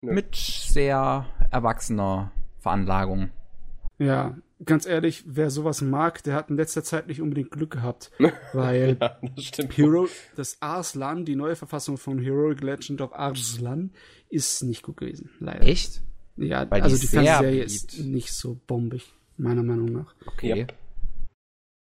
Ja. 0.00 0.12
Mit 0.12 0.34
sehr 0.34 1.26
erwachsener 1.52 2.32
Veranlagung. 2.58 3.30
Ja, 3.98 4.36
ganz 4.64 4.86
ehrlich, 4.86 5.24
wer 5.26 5.50
sowas 5.50 5.80
mag, 5.80 6.22
der 6.22 6.34
hat 6.34 6.50
in 6.50 6.56
letzter 6.56 6.84
Zeit 6.84 7.06
nicht 7.06 7.20
unbedingt 7.20 7.50
Glück 7.50 7.70
gehabt. 7.72 8.10
Weil 8.52 8.96
Ja, 9.00 9.18
das 9.34 9.44
stimmt. 9.44 9.76
Hero, 9.76 10.08
das 10.36 10.60
Arslan, 10.60 11.24
die 11.24 11.36
neue 11.36 11.56
Verfassung 11.56 11.98
von 11.98 12.18
Heroic 12.18 12.60
Legend 12.62 13.00
of 13.00 13.12
Arslan, 13.12 13.90
ist 14.28 14.62
nicht 14.62 14.82
gut 14.82 14.98
gewesen, 14.98 15.30
leider. 15.40 15.62
Echt? 15.66 16.02
Ja, 16.36 16.70
Weil 16.70 16.80
die 16.80 16.84
also 16.84 16.96
die 16.96 17.06
sehr 17.06 17.22
Fernsehserie 17.22 17.64
beliebt. 17.64 17.70
ist 17.70 17.98
nicht 18.00 18.32
so 18.32 18.58
bombig, 18.66 19.12
meiner 19.36 19.62
Meinung 19.62 19.92
nach. 19.92 20.14
Okay. 20.26 20.60
Ja. 20.60 20.66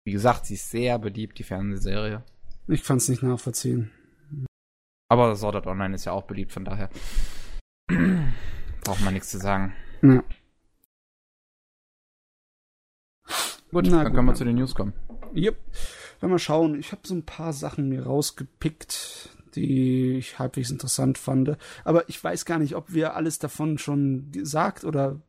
Wie 0.05 0.11
gesagt, 0.13 0.45
sie 0.45 0.53
ist 0.53 0.69
sehr 0.69 0.97
beliebt, 0.99 1.37
die 1.37 1.43
Fernsehserie. 1.43 2.23
Ich 2.69 2.83
kann 2.83 2.97
es 2.97 3.09
nicht 3.09 3.23
nachvollziehen. 3.23 3.91
Aber 5.09 5.35
Sword 5.35 5.55
Art 5.55 5.67
Online 5.67 5.95
ist 5.95 6.05
ja 6.05 6.11
auch 6.13 6.23
beliebt, 6.23 6.51
von 6.51 6.65
daher 6.65 6.89
braucht 8.83 9.01
man 9.01 9.13
nichts 9.13 9.29
zu 9.29 9.37
sagen. 9.37 9.73
Ja. 10.01 10.23
Gut, 13.71 13.85
Na 13.85 13.97
dann 13.97 14.05
gut, 14.05 14.13
können 14.15 14.27
wir 14.27 14.31
na 14.31 14.37
zu 14.37 14.45
den 14.45 14.55
News 14.55 14.75
kommen. 14.75 14.93
Yep. 15.35 15.57
Dann 16.21 16.29
mal 16.29 16.39
schauen. 16.39 16.79
Ich 16.79 16.91
habe 16.91 17.01
so 17.05 17.13
ein 17.13 17.23
paar 17.23 17.53
Sachen 17.53 17.89
mir 17.89 18.03
rausgepickt, 18.05 19.29
die 19.55 20.17
ich 20.17 20.39
halbwegs 20.39 20.69
interessant 20.71 21.17
fand. 21.17 21.57
Aber 21.83 22.07
ich 22.09 22.23
weiß 22.23 22.45
gar 22.45 22.59
nicht, 22.59 22.75
ob 22.75 22.93
wir 22.93 23.15
alles 23.15 23.39
davon 23.39 23.77
schon 23.77 24.31
gesagt 24.31 24.83
oder 24.83 25.19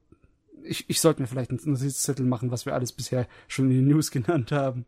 ich, 0.63 0.89
ich 0.89 1.01
sollte 1.01 1.21
mir 1.23 1.29
vielleicht 1.29 1.51
einen 1.51 1.61
Notizzettel 1.65 2.27
machen, 2.27 2.51
was 2.51 2.67
wir 2.67 2.75
alles 2.75 2.93
bisher 2.93 3.27
schon 3.49 3.71
in 3.71 3.77
den 3.79 3.89
News 3.89 4.11
genannt 4.11 4.53
haben. 4.53 4.87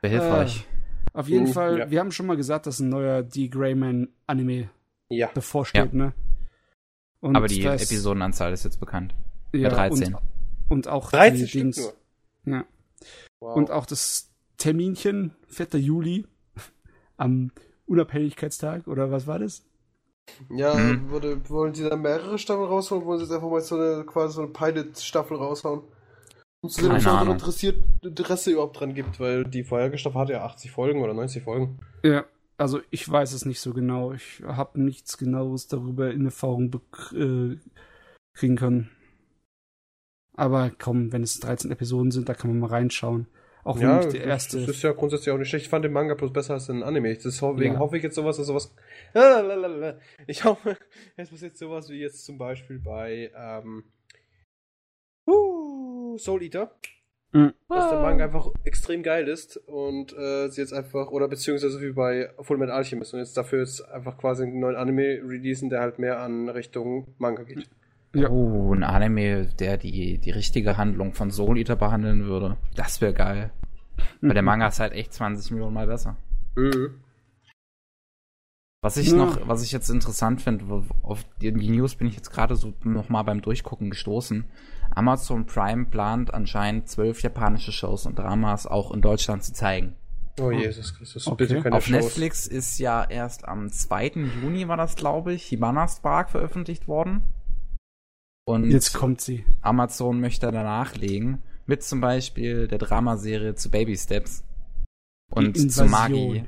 Wäre 0.00 0.12
hilfreich. 0.20 0.66
Äh, 1.14 1.18
auf 1.18 1.28
jeden 1.28 1.44
Mhm, 1.48 1.52
Fall, 1.52 1.78
ja. 1.80 1.90
wir 1.90 2.00
haben 2.00 2.12
schon 2.12 2.26
mal 2.26 2.36
gesagt, 2.36 2.66
dass 2.66 2.80
ein 2.80 2.88
neuer 2.88 3.22
D. 3.22 3.48
Greyman 3.48 4.08
Anime 4.26 4.70
Ja. 5.08 5.28
bevorsteht, 5.34 5.92
ne? 5.92 6.14
Und 7.20 7.36
Aber 7.36 7.46
die 7.46 7.60
das- 7.62 7.82
Episodenanzahl 7.84 8.52
ist 8.52 8.64
jetzt 8.64 8.80
bekannt. 8.80 9.14
ja, 9.52 9.68
13. 9.68 10.14
Und, 10.14 10.20
und 10.70 10.88
auch 10.88 11.10
13 11.10 11.46
die 11.46 11.52
Dings. 11.52 11.76
nur. 12.44 12.54
Ja. 12.54 12.64
Wow. 13.42 13.56
Und 13.56 13.72
auch 13.72 13.86
das 13.86 14.30
Terminchen, 14.56 15.34
4. 15.48 15.80
Juli, 15.80 16.26
am 17.16 17.50
Unabhängigkeitstag, 17.86 18.86
oder 18.86 19.10
was 19.10 19.26
war 19.26 19.40
das? 19.40 19.64
ja, 20.50 20.72
Mhm. 20.74 21.10
wurde, 21.10 21.50
wollen 21.50 21.74
sie 21.74 21.88
da 21.88 21.96
mehrere 21.96 22.38
Staffeln 22.38 22.68
rausholen, 22.68 23.04
wollen 23.04 23.18
sie 23.18 23.24
jetzt 23.24 23.34
einfach 23.34 23.50
mal 23.50 23.60
so 23.60 23.74
eine, 23.74 24.04
quasi 24.04 24.34
so 24.34 24.42
eine 24.42 24.52
Pilot-Staffel 24.52 25.36
raushauen? 25.36 25.82
Und 26.60 26.70
zu 26.70 26.82
sehen, 26.82 26.92
ob 26.92 26.98
es 26.98 27.04
interessiert, 27.28 27.82
Interesse 28.02 28.52
überhaupt 28.52 28.78
dran 28.78 28.94
gibt, 28.94 29.18
weil 29.18 29.42
die 29.42 29.64
vorherige 29.64 29.98
Staffel 29.98 30.20
hatte 30.20 30.32
ja 30.34 30.44
80 30.44 30.70
Folgen 30.70 31.02
oder 31.02 31.12
90 31.12 31.42
Folgen. 31.42 31.80
Ja, 32.04 32.24
also 32.56 32.80
ich 32.90 33.10
weiß 33.10 33.32
es 33.32 33.44
nicht 33.44 33.60
so 33.60 33.74
genau. 33.74 34.12
Ich 34.12 34.40
habe 34.46 34.80
nichts 34.80 35.18
genaues 35.18 35.66
darüber 35.66 36.12
in 36.12 36.24
Erfahrung 36.26 36.72
äh, 37.12 37.56
kriegen 38.32 38.54
können. 38.56 38.90
Aber 40.34 40.70
komm, 40.78 41.12
wenn 41.12 41.22
es 41.22 41.40
13 41.40 41.70
Episoden 41.70 42.10
sind, 42.10 42.28
da 42.28 42.34
kann 42.34 42.50
man 42.50 42.60
mal 42.60 42.68
reinschauen. 42.68 43.26
Auch 43.64 43.76
wenn 43.76 43.82
Ja, 43.82 43.96
nicht 43.98 44.12
die 44.12 44.18
das, 44.18 44.26
erste. 44.26 44.60
das 44.60 44.70
ist 44.70 44.82
ja 44.82 44.92
grundsätzlich 44.92 45.30
auch 45.32 45.38
nicht 45.38 45.48
schlecht. 45.48 45.66
Ich 45.66 45.70
fand 45.70 45.84
den 45.84 45.92
Manga 45.92 46.14
bloß 46.14 46.32
besser 46.32 46.54
als 46.54 46.66
den 46.66 46.82
Anime. 46.82 47.14
Deswegen 47.14 47.74
Ja. 47.74 47.78
hoffe 47.78 47.96
ich 47.96 48.02
jetzt 48.02 48.16
sowas, 48.16 48.36
dass 48.36 48.46
sowas. 48.48 48.74
Ich 50.26 50.44
hoffe, 50.44 50.76
es 51.16 51.30
passiert 51.30 51.56
sowas 51.56 51.88
wie 51.88 52.00
jetzt 52.00 52.24
zum 52.24 52.38
Beispiel 52.38 52.80
bei 52.80 53.30
ähm, 53.36 53.84
uh, 55.28 56.16
Soul 56.18 56.42
Eater. 56.42 56.74
Mhm. 57.34 57.54
Dass 57.68 57.88
der 57.88 58.00
Manga 58.02 58.24
einfach 58.24 58.50
extrem 58.64 59.02
geil 59.02 59.26
ist 59.26 59.56
und 59.56 60.12
äh, 60.12 60.48
sie 60.48 60.60
jetzt 60.60 60.74
einfach, 60.74 61.08
oder 61.10 61.28
beziehungsweise 61.28 61.80
wie 61.80 61.92
bei 61.92 62.30
Full 62.40 62.58
Metal 62.58 62.76
Alchemist 62.76 63.14
und 63.14 63.20
jetzt 63.20 63.36
dafür 63.38 63.60
jetzt 63.60 63.80
einfach 63.88 64.18
quasi 64.18 64.42
einen 64.42 64.60
neuen 64.60 64.76
Anime 64.76 65.20
releasen, 65.26 65.70
der 65.70 65.80
halt 65.80 65.98
mehr 65.98 66.20
an 66.20 66.50
Richtung 66.50 67.14
Manga 67.16 67.44
geht. 67.44 67.70
Ja. 68.14 68.28
Oh, 68.28 68.74
ein 68.74 68.82
Anime, 68.84 69.46
der 69.58 69.76
die, 69.78 70.18
die 70.18 70.30
richtige 70.30 70.76
Handlung 70.76 71.14
von 71.14 71.30
Soul 71.30 71.58
Eater 71.58 71.76
behandeln 71.76 72.24
würde. 72.24 72.56
Das 72.74 73.00
wäre 73.00 73.14
geil. 73.14 73.50
Weil 74.20 74.34
der 74.34 74.42
Mhm. 74.42 74.46
Manga 74.46 74.66
ist 74.68 74.80
halt 74.80 74.92
echt 74.92 75.12
20 75.14 75.50
Millionen 75.52 75.74
Mal 75.74 75.86
besser. 75.86 76.16
Mhm. 76.56 77.00
Was 78.84 78.96
ich 78.96 79.10
Ja. 79.10 79.16
noch, 79.16 79.46
was 79.48 79.62
ich 79.62 79.70
jetzt 79.70 79.88
interessant 79.90 80.42
finde, 80.42 80.64
auf 81.02 81.24
die, 81.40 81.52
die 81.52 81.70
News 81.70 81.94
bin 81.94 82.08
ich 82.08 82.16
jetzt 82.16 82.30
gerade 82.32 82.56
so 82.56 82.72
nochmal 82.82 83.22
beim 83.24 83.40
Durchgucken 83.40 83.90
gestoßen. 83.90 84.44
Amazon 84.94 85.46
Prime 85.46 85.86
plant 85.86 86.34
anscheinend 86.34 86.88
zwölf 86.88 87.22
japanische 87.22 87.70
Shows 87.72 88.06
und 88.06 88.18
Dramas 88.18 88.66
auch 88.66 88.90
in 88.92 89.00
Deutschland 89.00 89.44
zu 89.44 89.52
zeigen. 89.52 89.94
Oh 90.40 90.50
Jesus 90.50 90.94
Christus, 90.96 91.26
Okay. 91.28 91.46
bitte 91.46 91.62
keine 91.62 91.76
Auf 91.76 91.86
Shows. 91.86 92.02
Netflix 92.04 92.46
ist 92.46 92.78
ja 92.78 93.04
erst 93.04 93.46
am 93.46 93.70
2. 93.70 94.28
Juni 94.42 94.66
war 94.66 94.76
das, 94.76 94.96
glaube 94.96 95.32
ich, 95.32 95.44
Hibana 95.44 95.86
Spark 95.86 96.30
veröffentlicht 96.30 96.88
worden. 96.88 97.22
Und 98.44 98.70
Jetzt 98.70 98.92
kommt 98.92 99.20
sie. 99.20 99.44
Amazon 99.60 100.20
möchte 100.20 100.50
danach 100.50 100.96
legen, 100.96 101.42
mit 101.66 101.82
zum 101.82 102.00
Beispiel 102.00 102.66
der 102.66 102.78
Dramaserie 102.78 103.54
zu 103.54 103.70
Baby 103.70 103.96
Steps 103.96 104.44
und 105.30 105.56
zu. 105.70 105.84
Magi 105.84 106.44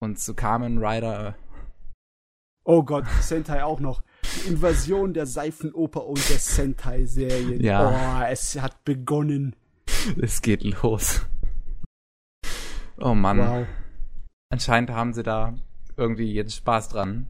und 0.00 0.18
zu 0.18 0.34
Kamen 0.34 0.84
Rider. 0.84 1.36
Oh 2.64 2.82
Gott, 2.82 3.06
Sentai 3.20 3.64
auch 3.64 3.80
noch. 3.80 4.02
Die 4.22 4.48
Invasion 4.48 5.14
der 5.14 5.26
Seifenoper 5.26 6.06
und 6.06 6.28
der 6.28 6.38
Sentai-Serien. 6.38 7.62
Ja. 7.62 7.88
Oh, 7.88 8.24
es 8.30 8.60
hat 8.60 8.84
begonnen. 8.84 9.56
Es 10.20 10.42
geht 10.42 10.62
los. 10.62 11.22
Oh 12.98 13.14
Mann. 13.14 13.38
Wow. 13.38 13.66
Anscheinend 14.50 14.90
haben 14.90 15.12
sie 15.12 15.22
da 15.22 15.54
irgendwie 15.96 16.32
jetzt 16.32 16.54
Spaß 16.56 16.90
dran. 16.90 17.26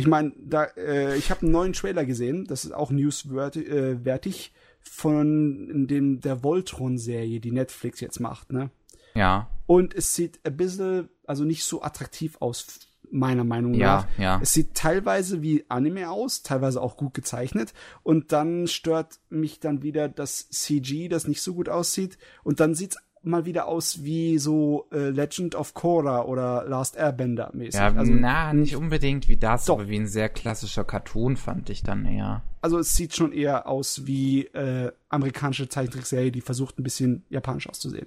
Ich 0.00 0.06
meine, 0.06 0.32
da, 0.38 0.64
äh, 0.76 1.16
ich 1.16 1.30
habe 1.30 1.42
einen 1.42 1.52
neuen 1.52 1.72
Trailer 1.72 2.04
gesehen, 2.04 2.44
das 2.46 2.64
ist 2.64 2.72
auch 2.72 2.90
newswertig, 2.90 4.46
äh, 4.46 4.60
von 4.82 5.86
dem 5.86 6.20
der 6.20 6.42
Voltron-Serie, 6.42 7.40
die 7.40 7.52
Netflix 7.52 8.00
jetzt 8.00 8.18
macht, 8.18 8.52
ne? 8.52 8.70
Ja, 9.14 9.50
Und 9.66 9.94
es 9.94 10.14
sieht 10.14 10.40
ein 10.44 10.56
bisschen, 10.56 11.08
also 11.26 11.44
nicht 11.44 11.64
so 11.64 11.82
attraktiv 11.82 12.36
aus, 12.40 12.80
meiner 13.10 13.44
Meinung 13.44 13.74
ja, 13.74 13.86
nach. 13.96 14.18
ja. 14.18 14.40
Es 14.42 14.52
sieht 14.52 14.74
teilweise 14.74 15.42
wie 15.42 15.64
Anime 15.68 16.10
aus, 16.10 16.42
teilweise 16.42 16.80
auch 16.80 16.96
gut 16.96 17.14
gezeichnet. 17.14 17.74
Und 18.02 18.32
dann 18.32 18.68
stört 18.68 19.18
mich 19.28 19.60
dann 19.60 19.82
wieder 19.82 20.08
das 20.08 20.48
CG, 20.50 21.08
das 21.08 21.26
nicht 21.26 21.42
so 21.42 21.54
gut 21.54 21.68
aussieht. 21.68 22.18
Und 22.44 22.60
dann 22.60 22.74
sieht's 22.74 22.98
mal 23.22 23.44
wieder 23.44 23.66
aus 23.66 24.02
wie 24.02 24.38
so 24.38 24.86
äh, 24.92 25.10
Legend 25.10 25.54
of 25.54 25.74
Korra 25.74 26.24
oder 26.24 26.64
Last 26.66 26.96
Airbender 26.96 27.50
mäßig. 27.52 27.80
Ja, 27.80 27.92
also, 27.92 28.12
na, 28.12 28.52
nicht 28.52 28.76
unbedingt 28.76 29.28
wie 29.28 29.36
das, 29.36 29.66
Doch. 29.66 29.74
aber 29.74 29.88
wie 29.88 29.98
ein 29.98 30.06
sehr 30.06 30.28
klassischer 30.28 30.84
Cartoon 30.84 31.36
fand 31.36 31.70
ich 31.70 31.82
dann 31.82 32.06
eher. 32.06 32.42
also 32.62 32.78
es 32.78 32.94
sieht 32.94 33.14
schon 33.14 33.32
eher 33.32 33.66
aus 33.66 34.06
wie 34.06 34.46
äh, 34.46 34.92
amerikanische 35.08 35.68
Zeichentrickserie, 35.68 36.32
die 36.32 36.40
versucht 36.40 36.78
ein 36.78 36.82
bisschen 36.82 37.24
japanisch 37.28 37.68
auszusehen. 37.68 38.06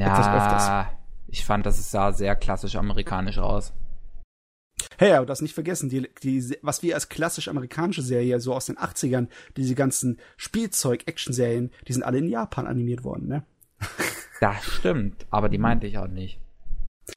Ja, 0.00 0.90
ich 1.26 1.44
fand, 1.44 1.66
das 1.66 1.90
sah 1.90 2.12
sehr 2.12 2.36
klassisch 2.36 2.76
amerikanisch 2.76 3.38
aus. 3.38 3.72
Hey, 4.96 5.12
aber 5.12 5.26
das 5.26 5.42
nicht 5.42 5.54
vergessen, 5.54 5.88
die, 5.88 6.08
die, 6.22 6.56
was 6.62 6.82
wir 6.82 6.94
als 6.94 7.08
klassisch 7.08 7.48
amerikanische 7.48 8.02
Serie 8.02 8.40
so 8.40 8.54
aus 8.54 8.66
den 8.66 8.78
80ern, 8.78 9.28
diese 9.56 9.74
ganzen 9.74 10.18
Spielzeug-Action-Serien, 10.36 11.70
die 11.86 11.92
sind 11.92 12.02
alle 12.02 12.18
in 12.18 12.28
Japan 12.28 12.66
animiert 12.66 13.04
worden, 13.04 13.28
ne? 13.28 13.44
Das 14.40 14.64
stimmt, 14.64 15.26
aber 15.30 15.48
die 15.48 15.58
meinte 15.58 15.86
ich 15.86 15.98
auch 15.98 16.06
nicht. 16.06 16.40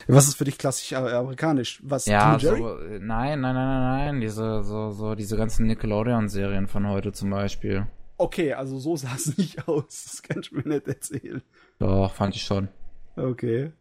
Was 0.08 0.28
ist 0.28 0.36
für 0.36 0.46
dich 0.46 0.58
klassisch 0.58 0.94
amerikanisch? 0.94 1.82
Was? 1.84 2.06
Ja, 2.06 2.40
so, 2.40 2.80
äh, 2.80 3.00
nein, 3.00 3.42
nein, 3.42 3.56
nein, 3.56 3.56
nein, 3.56 3.82
nein, 3.84 4.22
diese, 4.22 4.64
so, 4.64 4.92
so, 4.92 5.16
diese 5.16 5.38
ganzen 5.38 5.68
Nickelodeon-Serien 5.68 6.68
von 6.68 6.88
heute 6.88 7.12
zum 7.12 7.30
Beispiel. 7.30 7.88
Okay, 8.18 8.54
also 8.54 8.80
so 8.80 8.96
sah 8.98 9.16
es 9.16 9.38
nicht 9.38 9.68
aus. 9.68 10.04
Das 10.06 10.24
kann 10.24 10.40
ich 10.42 10.52
mir 10.52 10.68
nicht 10.68 10.88
erzählen. 10.88 11.42
Doch, 11.80 12.14
fand 12.14 12.36
ich 12.36 12.44
schon. 12.44 12.70
Okay. 13.16 13.72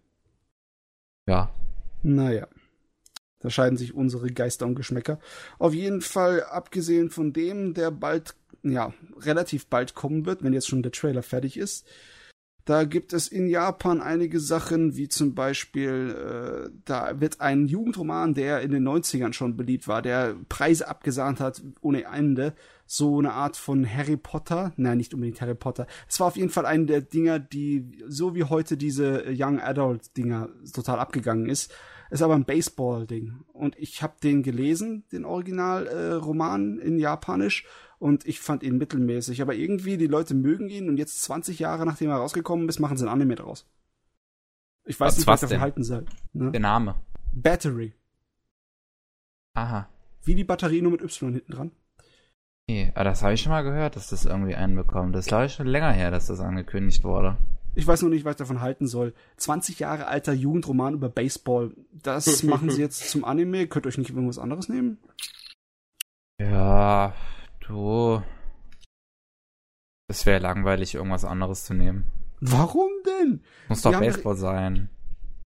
Ja. 1.26 1.50
Naja. 2.02 2.48
Da 3.40 3.48
scheiden 3.48 3.78
sich 3.78 3.94
unsere 3.94 4.30
Geister 4.30 4.66
und 4.66 4.74
Geschmäcker. 4.74 5.18
Auf 5.58 5.72
jeden 5.72 6.02
Fall, 6.02 6.42
abgesehen 6.44 7.08
von 7.08 7.32
dem, 7.32 7.72
der 7.72 7.90
bald, 7.90 8.34
ja, 8.62 8.92
relativ 9.18 9.66
bald 9.66 9.94
kommen 9.94 10.26
wird, 10.26 10.42
wenn 10.42 10.52
jetzt 10.52 10.68
schon 10.68 10.82
der 10.82 10.92
Trailer 10.92 11.22
fertig 11.22 11.56
ist. 11.56 11.86
Da 12.64 12.84
gibt 12.84 13.12
es 13.12 13.28
in 13.28 13.48
Japan 13.48 14.00
einige 14.00 14.38
Sachen, 14.38 14.96
wie 14.96 15.08
zum 15.08 15.34
Beispiel, 15.34 16.70
äh, 16.70 16.70
da 16.84 17.20
wird 17.20 17.40
ein 17.40 17.66
Jugendroman, 17.66 18.34
der 18.34 18.60
in 18.60 18.70
den 18.70 18.86
90ern 18.86 19.32
schon 19.32 19.56
beliebt 19.56 19.88
war, 19.88 20.02
der 20.02 20.36
Preise 20.48 20.88
abgesahnt 20.88 21.40
hat 21.40 21.62
ohne 21.80 22.04
Ende. 22.04 22.54
So 22.86 23.18
eine 23.18 23.32
Art 23.32 23.56
von 23.56 23.88
Harry 23.88 24.16
Potter. 24.16 24.72
Nein, 24.76 24.98
nicht 24.98 25.14
unbedingt 25.14 25.40
Harry 25.40 25.54
Potter. 25.54 25.86
Es 26.08 26.18
war 26.20 26.26
auf 26.26 26.36
jeden 26.36 26.50
Fall 26.50 26.66
eine 26.66 26.86
der 26.86 27.00
Dinger, 27.00 27.38
die 27.38 27.98
so 28.08 28.34
wie 28.34 28.44
heute 28.44 28.76
diese 28.76 29.24
Young 29.28 29.60
Adult 29.60 30.16
Dinger 30.16 30.48
total 30.72 30.98
abgegangen 30.98 31.48
ist. 31.48 31.72
Ist 32.10 32.22
aber 32.22 32.34
ein 32.34 32.44
Baseball-Ding. 32.44 33.44
Und 33.52 33.78
ich 33.78 34.02
habe 34.02 34.14
den 34.20 34.42
gelesen, 34.42 35.04
den 35.12 35.24
Originalroman 35.24 35.86
äh, 35.86 36.12
Roman 36.14 36.78
in 36.80 36.98
Japanisch. 36.98 37.64
Und 38.00 38.26
ich 38.26 38.40
fand 38.40 38.62
ihn 38.64 38.78
mittelmäßig. 38.78 39.42
Aber 39.42 39.54
irgendwie, 39.54 39.96
die 39.98 40.06
Leute 40.08 40.34
mögen 40.34 40.68
ihn. 40.68 40.88
Und 40.88 40.96
jetzt 40.96 41.22
20 41.22 41.58
Jahre 41.60 41.84
nachdem 41.86 42.10
er 42.10 42.16
rausgekommen 42.16 42.68
ist, 42.68 42.80
machen 42.80 42.96
sie 42.96 43.04
ein 43.04 43.08
Anime 43.12 43.36
draus. 43.36 43.66
Ich 44.86 44.98
weiß 44.98 45.12
Was- 45.12 45.16
nicht, 45.18 45.26
was 45.26 45.42
was 45.42 45.42
ich 45.42 45.48
davon 45.50 45.60
halten 45.62 45.84
soll. 45.84 46.06
Ne? 46.32 46.50
Der 46.50 46.60
Name. 46.60 46.94
Battery. 47.32 47.92
Aha. 49.54 49.88
Wie 50.24 50.34
die 50.34 50.44
Batterie 50.44 50.82
nur 50.82 50.92
mit 50.92 51.02
Y 51.02 51.32
hinten 51.32 51.52
dran. 51.52 51.70
Nee, 52.68 52.90
aber 52.94 53.04
das 53.04 53.22
habe 53.22 53.34
ich 53.34 53.42
schon 53.42 53.50
mal 53.52 53.62
gehört, 53.62 53.96
dass 53.96 54.08
das 54.08 54.24
irgendwie 54.24 54.54
einen 54.54 54.76
bekommt. 54.76 55.14
Das 55.14 55.26
ist, 55.26 55.28
glaube 55.28 55.46
ich, 55.46 55.52
schon 55.52 55.66
länger 55.66 55.92
her, 55.92 56.10
dass 56.10 56.26
das 56.28 56.40
angekündigt 56.40 57.04
wurde. 57.04 57.36
Ich 57.74 57.86
weiß 57.86 58.02
noch 58.02 58.08
nicht, 58.08 58.24
was 58.24 58.32
ich 58.32 58.38
davon 58.38 58.60
halten 58.60 58.86
soll. 58.86 59.12
20 59.36 59.78
Jahre 59.78 60.06
alter 60.06 60.32
Jugendroman 60.32 60.94
über 60.94 61.08
Baseball. 61.08 61.72
Das 61.92 62.42
machen 62.44 62.70
sie 62.70 62.80
jetzt 62.80 63.10
zum 63.10 63.24
Anime. 63.24 63.66
Könnt 63.66 63.86
ihr 63.86 63.88
euch 63.88 63.98
nicht 63.98 64.10
irgendwas 64.10 64.38
anderes 64.38 64.68
nehmen? 64.68 64.98
Ja, 66.40 67.12
du. 67.70 68.22
Es 70.08 70.26
wäre 70.26 70.40
langweilig, 70.40 70.94
irgendwas 70.94 71.24
anderes 71.24 71.64
zu 71.64 71.74
nehmen. 71.74 72.04
Warum 72.40 72.90
denn? 73.06 73.42
Muss 73.68 73.82
Die 73.82 73.90
doch 73.90 74.00
Baseball 74.00 74.36
sein. 74.36 74.88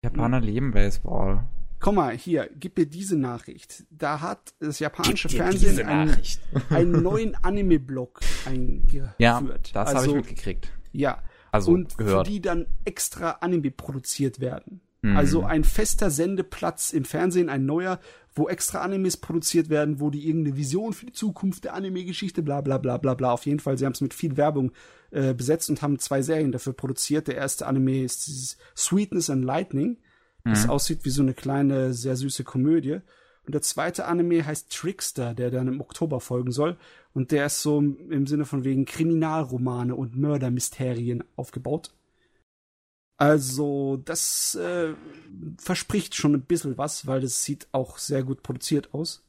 Japaner 0.04 0.40
lieben 0.40 0.72
Baseball. 0.72 1.44
Komm 1.78 1.94
mal, 1.94 2.14
hier, 2.14 2.50
gib 2.58 2.76
mir 2.76 2.86
diese 2.86 3.16
Nachricht. 3.16 3.84
Da 3.90 4.20
hat 4.20 4.54
das 4.58 4.80
japanische 4.80 5.30
Fernsehen 5.30 5.86
einen, 5.86 6.14
einen 6.68 7.02
neuen 7.02 7.34
Anime-Blog 7.36 8.20
eingeführt. 8.44 9.14
Ja, 9.18 9.40
das 9.72 9.88
habe 9.88 9.98
also, 9.98 10.10
ich 10.10 10.16
mitgekriegt. 10.16 10.70
Ja, 10.92 11.22
Also 11.52 11.72
und 11.72 11.96
gehört. 11.96 12.26
für 12.26 12.32
die 12.32 12.42
dann 12.42 12.66
extra 12.84 13.30
Anime 13.40 13.70
produziert 13.70 14.40
werden. 14.40 14.82
Mhm. 15.02 15.16
Also 15.16 15.44
ein 15.44 15.64
fester 15.64 16.10
Sendeplatz 16.10 16.92
im 16.92 17.04
Fernsehen, 17.04 17.48
ein 17.48 17.66
neuer, 17.66 18.00
wo 18.34 18.48
extra 18.48 18.80
Animes 18.80 19.16
produziert 19.16 19.70
werden, 19.70 20.00
wo 20.00 20.10
die 20.10 20.26
irgendeine 20.26 20.56
Vision 20.56 20.92
für 20.92 21.06
die 21.06 21.12
Zukunft 21.12 21.64
der 21.64 21.74
Anime-Geschichte, 21.74 22.42
bla 22.42 22.60
bla 22.60 22.78
bla 22.78 22.96
bla 22.98 23.14
bla. 23.14 23.32
Auf 23.32 23.46
jeden 23.46 23.60
Fall, 23.60 23.78
sie 23.78 23.86
haben 23.86 23.92
es 23.92 24.00
mit 24.00 24.14
viel 24.14 24.36
Werbung 24.36 24.72
äh, 25.10 25.34
besetzt 25.34 25.70
und 25.70 25.82
haben 25.82 25.98
zwei 25.98 26.22
Serien 26.22 26.52
dafür 26.52 26.72
produziert. 26.72 27.28
Der 27.28 27.36
erste 27.36 27.66
Anime 27.66 28.02
ist 28.02 28.58
Sweetness 28.76 29.30
and 29.30 29.44
Lightning, 29.44 29.98
das 30.44 30.64
mhm. 30.64 30.70
aussieht 30.70 31.04
wie 31.04 31.10
so 31.10 31.22
eine 31.22 31.34
kleine, 31.34 31.92
sehr 31.92 32.16
süße 32.16 32.44
Komödie. 32.44 33.00
Und 33.46 33.54
der 33.54 33.62
zweite 33.62 34.04
Anime 34.06 34.46
heißt 34.46 34.70
Trickster, 34.70 35.34
der 35.34 35.50
dann 35.50 35.66
im 35.66 35.80
Oktober 35.80 36.20
folgen 36.20 36.52
soll. 36.52 36.76
Und 37.14 37.32
der 37.32 37.46
ist 37.46 37.62
so 37.62 37.80
im 37.80 38.26
Sinne 38.26 38.44
von 38.44 38.64
wegen 38.64 38.84
Kriminalromane 38.84 39.96
und 39.96 40.16
Mördermysterien 40.16 41.24
aufgebaut. 41.36 41.90
Also, 43.20 43.98
das 43.98 44.54
äh, 44.54 44.94
verspricht 45.58 46.14
schon 46.14 46.32
ein 46.32 46.40
bisschen 46.40 46.78
was, 46.78 47.06
weil 47.06 47.20
das 47.20 47.44
sieht 47.44 47.68
auch 47.70 47.98
sehr 47.98 48.22
gut 48.22 48.42
produziert 48.42 48.94
aus. 48.94 49.22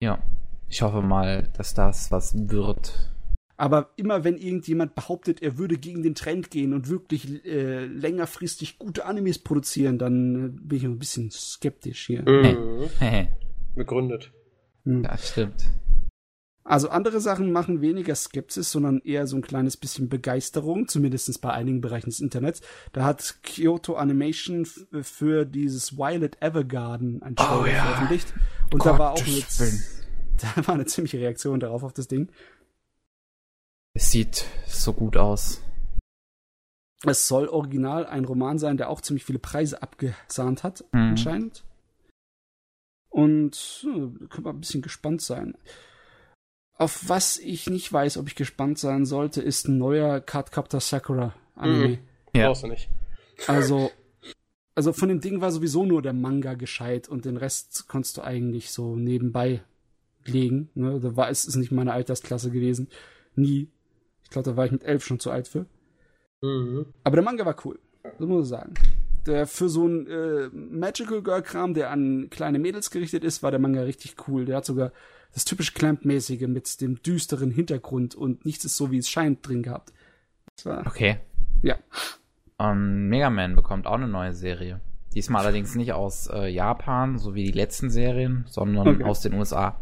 Ja, 0.00 0.22
ich 0.68 0.82
hoffe 0.82 1.02
mal, 1.02 1.50
dass 1.56 1.74
das 1.74 2.12
was 2.12 2.48
wird. 2.48 3.12
Aber 3.56 3.90
immer 3.96 4.22
wenn 4.22 4.36
irgendjemand 4.36 4.94
behauptet, 4.94 5.42
er 5.42 5.58
würde 5.58 5.78
gegen 5.78 6.04
den 6.04 6.14
Trend 6.14 6.52
gehen 6.52 6.72
und 6.72 6.88
wirklich 6.88 7.44
äh, 7.44 7.86
längerfristig 7.86 8.78
gute 8.78 9.04
Animes 9.04 9.40
produzieren, 9.40 9.98
dann 9.98 10.34
äh, 10.36 10.48
bin 10.48 10.78
ich 10.78 10.84
ein 10.84 11.00
bisschen 11.00 11.32
skeptisch 11.32 12.06
hier. 12.06 12.22
Mhm. 12.22 12.88
Begründet. 13.74 14.30
Hm. 14.84 15.02
Ja, 15.02 15.18
stimmt. 15.18 15.64
Also 16.64 16.90
andere 16.90 17.20
Sachen 17.20 17.50
machen 17.50 17.80
weniger 17.80 18.14
Skepsis, 18.14 18.70
sondern 18.70 19.00
eher 19.00 19.26
so 19.26 19.36
ein 19.36 19.42
kleines 19.42 19.76
bisschen 19.76 20.08
Begeisterung, 20.08 20.86
zumindest 20.86 21.40
bei 21.40 21.52
einigen 21.52 21.80
Bereichen 21.80 22.10
des 22.10 22.20
Internets. 22.20 22.60
Da 22.92 23.04
hat 23.04 23.42
Kyoto 23.42 23.94
Animation 23.94 24.64
für 25.02 25.44
dieses 25.44 25.96
Violet 25.96 26.40
Evergarden 26.40 27.20
ein 27.22 27.34
Trailer 27.34 27.62
oh, 27.62 27.66
ja. 27.66 27.84
veröffentlicht. 27.84 28.32
Und 28.72 28.78
Gott 28.78 28.94
da 28.94 28.98
war 28.98 29.12
auch 29.12 29.26
eine, 29.26 29.42
da 30.56 30.66
war 30.68 30.74
eine 30.74 30.86
ziemliche 30.86 31.18
Reaktion 31.18 31.58
darauf 31.58 31.82
auf 31.82 31.92
das 31.92 32.06
Ding. 32.06 32.30
Es 33.94 34.10
sieht 34.10 34.46
so 34.68 34.92
gut 34.92 35.16
aus. 35.16 35.60
Es 37.04 37.26
soll 37.26 37.48
original 37.48 38.06
ein 38.06 38.24
Roman 38.24 38.58
sein, 38.58 38.76
der 38.76 38.88
auch 38.88 39.00
ziemlich 39.00 39.24
viele 39.24 39.40
Preise 39.40 39.82
abgesahnt 39.82 40.62
hat, 40.62 40.84
mhm. 40.92 41.00
anscheinend. 41.00 41.64
Und 43.08 43.84
äh, 43.84 44.26
können 44.28 44.46
wir 44.46 44.52
ein 44.52 44.60
bisschen 44.60 44.80
gespannt 44.80 45.20
sein. 45.20 45.58
Auf 46.82 47.08
was 47.08 47.38
ich 47.38 47.70
nicht 47.70 47.92
weiß, 47.92 48.16
ob 48.16 48.26
ich 48.26 48.34
gespannt 48.34 48.76
sein 48.76 49.06
sollte, 49.06 49.40
ist 49.40 49.68
ein 49.68 49.78
neuer 49.78 50.20
Cardcaptor 50.20 50.80
Sakura 50.80 51.32
Anime. 51.54 51.88
Mhm. 51.88 51.98
Ja. 52.34 52.48
Brauchst 52.48 52.64
du 52.64 52.66
nicht. 52.66 52.90
Also, 53.46 53.92
also 54.74 54.92
von 54.92 55.08
dem 55.08 55.20
Ding 55.20 55.40
war 55.40 55.52
sowieso 55.52 55.86
nur 55.86 56.02
der 56.02 56.12
Manga 56.12 56.54
gescheit 56.54 57.06
und 57.06 57.24
den 57.24 57.36
Rest 57.36 57.86
konntest 57.86 58.16
du 58.16 58.22
eigentlich 58.22 58.72
so 58.72 58.96
nebenbei 58.96 59.62
legen. 60.24 60.70
Ne? 60.74 60.98
Da 60.98 61.14
war 61.14 61.30
es 61.30 61.44
ist 61.44 61.54
nicht 61.54 61.70
meine 61.70 61.92
Altersklasse 61.92 62.50
gewesen. 62.50 62.88
Nie. 63.36 63.68
Ich 64.24 64.30
glaube, 64.30 64.50
da 64.50 64.56
war 64.56 64.66
ich 64.66 64.72
mit 64.72 64.82
elf 64.82 65.04
schon 65.04 65.20
zu 65.20 65.30
alt 65.30 65.46
für. 65.46 65.66
Mhm. 66.40 66.86
Aber 67.04 67.14
der 67.14 67.24
Manga 67.24 67.46
war 67.46 67.54
cool. 67.64 67.78
Das 68.02 68.26
muss 68.26 68.46
ich 68.46 68.50
sagen. 68.50 68.74
Der 69.28 69.46
für 69.46 69.68
so 69.68 69.86
ein 69.86 70.08
äh, 70.08 70.48
Magical 70.48 71.22
Girl 71.22 71.42
Kram, 71.42 71.74
der 71.74 71.90
an 71.90 72.28
kleine 72.28 72.58
Mädels 72.58 72.90
gerichtet 72.90 73.22
ist, 73.22 73.44
war 73.44 73.52
der 73.52 73.60
Manga 73.60 73.82
richtig 73.82 74.16
cool. 74.26 74.46
Der 74.46 74.56
hat 74.56 74.64
sogar 74.64 74.90
das 75.32 75.44
typisch 75.44 75.74
Clamp-mäßige 75.74 76.46
mit 76.46 76.80
dem 76.80 77.02
düsteren 77.02 77.50
Hintergrund 77.50 78.14
und 78.14 78.44
nichts 78.44 78.64
ist 78.64 78.76
so, 78.76 78.90
wie 78.90 78.98
es 78.98 79.08
scheint, 79.08 79.46
drin 79.46 79.62
gehabt. 79.62 79.92
War, 80.64 80.86
okay. 80.86 81.18
Ja. 81.62 81.76
Um, 82.58 82.66
ähm, 82.66 83.08
Mega 83.08 83.30
Man 83.30 83.56
bekommt 83.56 83.86
auch 83.86 83.94
eine 83.94 84.08
neue 84.08 84.34
Serie. 84.34 84.80
Diesmal 85.14 85.42
allerdings 85.42 85.74
nicht 85.74 85.92
aus 85.92 86.28
äh, 86.28 86.48
Japan, 86.48 87.18
so 87.18 87.34
wie 87.34 87.44
die 87.44 87.52
letzten 87.52 87.90
Serien, 87.90 88.44
sondern 88.48 88.88
okay. 88.88 89.04
aus 89.04 89.20
den 89.20 89.34
USA. 89.34 89.80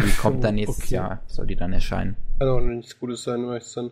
Die 0.00 0.12
kommt 0.12 0.44
dann 0.44 0.54
nächstes 0.54 0.84
okay. 0.84 0.94
Jahr, 0.94 1.22
soll 1.26 1.46
die 1.46 1.56
dann 1.56 1.72
erscheinen. 1.72 2.16
Kann 2.38 2.48
auch 2.48 2.60
nichts 2.60 2.98
Gutes 2.98 3.24
sein, 3.24 3.42
möchte 3.42 3.74
dann. 3.74 3.90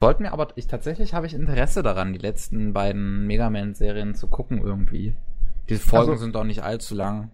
Wollten 0.00 0.22
mir 0.24 0.32
aber, 0.32 0.48
ich 0.56 0.66
tatsächlich 0.66 1.14
habe 1.14 1.26
ich 1.26 1.34
Interesse 1.34 1.82
daran, 1.82 2.12
die 2.12 2.18
letzten 2.18 2.72
beiden 2.72 3.26
Mega 3.26 3.50
Man-Serien 3.50 4.14
zu 4.14 4.26
gucken 4.26 4.58
irgendwie. 4.58 5.14
Die 5.68 5.76
Folgen 5.76 6.12
also, 6.12 6.24
sind 6.24 6.34
doch 6.34 6.44
nicht 6.44 6.62
allzu 6.62 6.94
lang. 6.94 7.30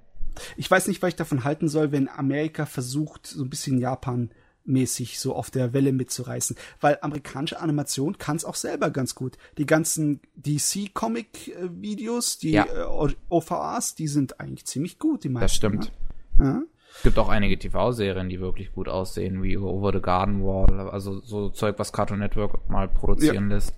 Ich 0.56 0.70
weiß 0.70 0.88
nicht, 0.88 1.02
was 1.02 1.10
ich 1.10 1.16
davon 1.16 1.44
halten 1.44 1.68
soll, 1.68 1.92
wenn 1.92 2.08
Amerika 2.08 2.66
versucht, 2.66 3.26
so 3.26 3.42
ein 3.42 3.50
bisschen 3.50 3.78
Japan 3.78 4.30
mäßig 4.68 5.18
so 5.18 5.34
auf 5.34 5.50
der 5.50 5.72
Welle 5.72 5.92
mitzureißen, 5.92 6.56
weil 6.80 6.98
amerikanische 7.00 7.58
Animation 7.58 8.18
kann 8.18 8.36
es 8.36 8.44
auch 8.44 8.54
selber 8.54 8.90
ganz 8.90 9.14
gut. 9.14 9.38
Die 9.56 9.66
ganzen 9.66 10.20
DC 10.36 10.92
Comic 10.92 11.56
Videos, 11.70 12.38
die 12.38 12.52
ja. 12.52 12.66
äh, 12.66 13.14
OVAs, 13.30 13.94
die 13.94 14.08
sind 14.08 14.40
eigentlich 14.40 14.66
ziemlich 14.66 14.98
gut, 14.98 15.24
die 15.24 15.30
meisten. 15.30 15.44
Das 15.44 15.54
stimmt. 15.54 15.92
Ne? 16.36 16.44
Ja? 16.44 16.62
Es 16.94 17.02
gibt 17.02 17.18
auch 17.18 17.28
einige 17.28 17.58
TV-Serien, 17.58 18.28
die 18.28 18.40
wirklich 18.40 18.72
gut 18.72 18.88
aussehen, 18.88 19.42
wie 19.42 19.56
Over 19.56 19.92
the 19.92 20.00
Garden 20.00 20.42
Wall, 20.44 20.90
also 20.90 21.20
so 21.20 21.48
Zeug, 21.50 21.78
was 21.78 21.92
Cartoon 21.92 22.18
Network 22.18 22.68
mal 22.68 22.88
produzieren 22.88 23.50
ja. 23.50 23.56
lässt. 23.56 23.74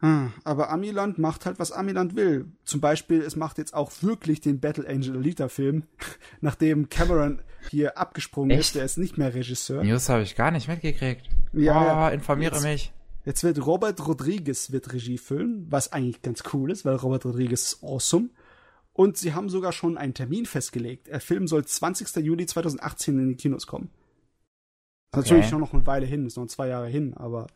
Hm, 0.00 0.32
aber 0.44 0.70
Amiland 0.70 1.18
macht 1.18 1.46
halt, 1.46 1.58
was 1.58 1.72
Amiland 1.72 2.16
will. 2.16 2.46
Zum 2.64 2.80
Beispiel, 2.80 3.22
es 3.22 3.34
macht 3.34 3.56
jetzt 3.56 3.72
auch 3.72 3.90
wirklich 4.02 4.40
den 4.40 4.60
Battle 4.60 4.86
Angel 4.86 5.16
Alita 5.16 5.48
Film, 5.48 5.84
nachdem 6.40 6.88
Cameron 6.90 7.40
hier 7.70 7.96
abgesprungen 7.96 8.50
Echt? 8.50 8.60
ist. 8.60 8.74
Der 8.74 8.84
ist 8.84 8.98
nicht 8.98 9.16
mehr 9.16 9.34
Regisseur. 9.34 9.82
News 9.82 10.08
habe 10.08 10.22
ich 10.22 10.36
gar 10.36 10.50
nicht 10.50 10.68
mitgekriegt. 10.68 11.28
Ja, 11.52 11.80
oh, 11.80 11.86
ja. 11.86 12.08
informiere 12.10 12.54
jetzt, 12.54 12.62
mich. 12.62 12.92
Jetzt 13.24 13.42
wird 13.42 13.64
Robert 13.64 14.06
Rodriguez 14.06 14.70
wird 14.70 14.92
Regie 14.92 15.18
füllen, 15.18 15.66
was 15.70 15.92
eigentlich 15.92 16.22
ganz 16.22 16.44
cool 16.52 16.70
ist, 16.70 16.84
weil 16.84 16.96
Robert 16.96 17.24
Rodriguez 17.24 17.72
ist 17.72 17.82
awesome. 17.82 18.28
Und 18.92 19.16
sie 19.16 19.34
haben 19.34 19.48
sogar 19.48 19.72
schon 19.72 19.98
einen 19.98 20.14
Termin 20.14 20.46
festgelegt. 20.46 21.08
Der 21.08 21.20
Film 21.20 21.46
soll 21.48 21.64
20. 21.64 22.16
Juli 22.24 22.46
2018 22.46 23.18
in 23.18 23.28
die 23.28 23.36
Kinos 23.36 23.66
kommen. 23.66 23.90
Okay. 25.10 25.20
Natürlich 25.20 25.46
schon 25.48 25.60
noch 25.60 25.72
eine 25.72 25.86
Weile 25.86 26.06
hin, 26.06 26.26
ist 26.26 26.36
noch 26.36 26.46
zwei 26.46 26.68
Jahre 26.68 26.88
hin, 26.88 27.14
aber 27.14 27.46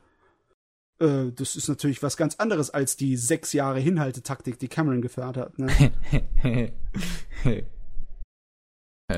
äh, 1.01 1.33
das 1.33 1.57
ist 1.57 1.69
natürlich 1.69 2.03
was 2.03 2.17
ganz 2.17 2.37
anderes 2.37 2.70
als 2.70 2.97
die 2.97 3.17
sechs 3.17 3.53
Jahre 3.53 3.81
Hinhaltetaktik, 3.81 4.59
die 4.59 4.69
Cameron 4.69 5.03
gefahren 5.03 5.37
hat. 5.37 5.59
Ne? 5.59 6.73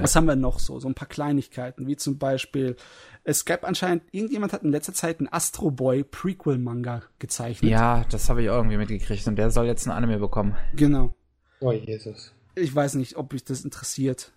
Was 0.00 0.16
haben 0.16 0.26
wir 0.26 0.36
noch 0.36 0.58
so? 0.58 0.80
So 0.80 0.88
ein 0.88 0.94
paar 0.94 1.08
Kleinigkeiten, 1.08 1.86
wie 1.86 1.96
zum 1.96 2.16
Beispiel, 2.18 2.76
es 3.24 3.44
gab 3.44 3.64
anscheinend, 3.64 4.04
irgendjemand 4.12 4.54
hat 4.54 4.62
in 4.62 4.70
letzter 4.70 4.94
Zeit 4.94 5.18
einen 5.18 5.28
Astro 5.30 5.70
Boy 5.70 6.02
Prequel-Manga 6.02 7.02
gezeichnet. 7.18 7.70
Ja, 7.70 8.04
das 8.10 8.30
habe 8.30 8.40
ich 8.40 8.46
irgendwie 8.46 8.78
mitgekriegt 8.78 9.26
und 9.26 9.36
der 9.36 9.50
soll 9.50 9.66
jetzt 9.66 9.86
ein 9.86 9.90
Anime 9.90 10.18
bekommen. 10.18 10.56
Genau. 10.74 11.14
Oh 11.60 11.72
Jesus. 11.72 12.32
Ich 12.54 12.74
weiß 12.74 12.94
nicht, 12.94 13.16
ob 13.16 13.32
mich 13.32 13.44
das 13.44 13.64
interessiert. 13.64 14.32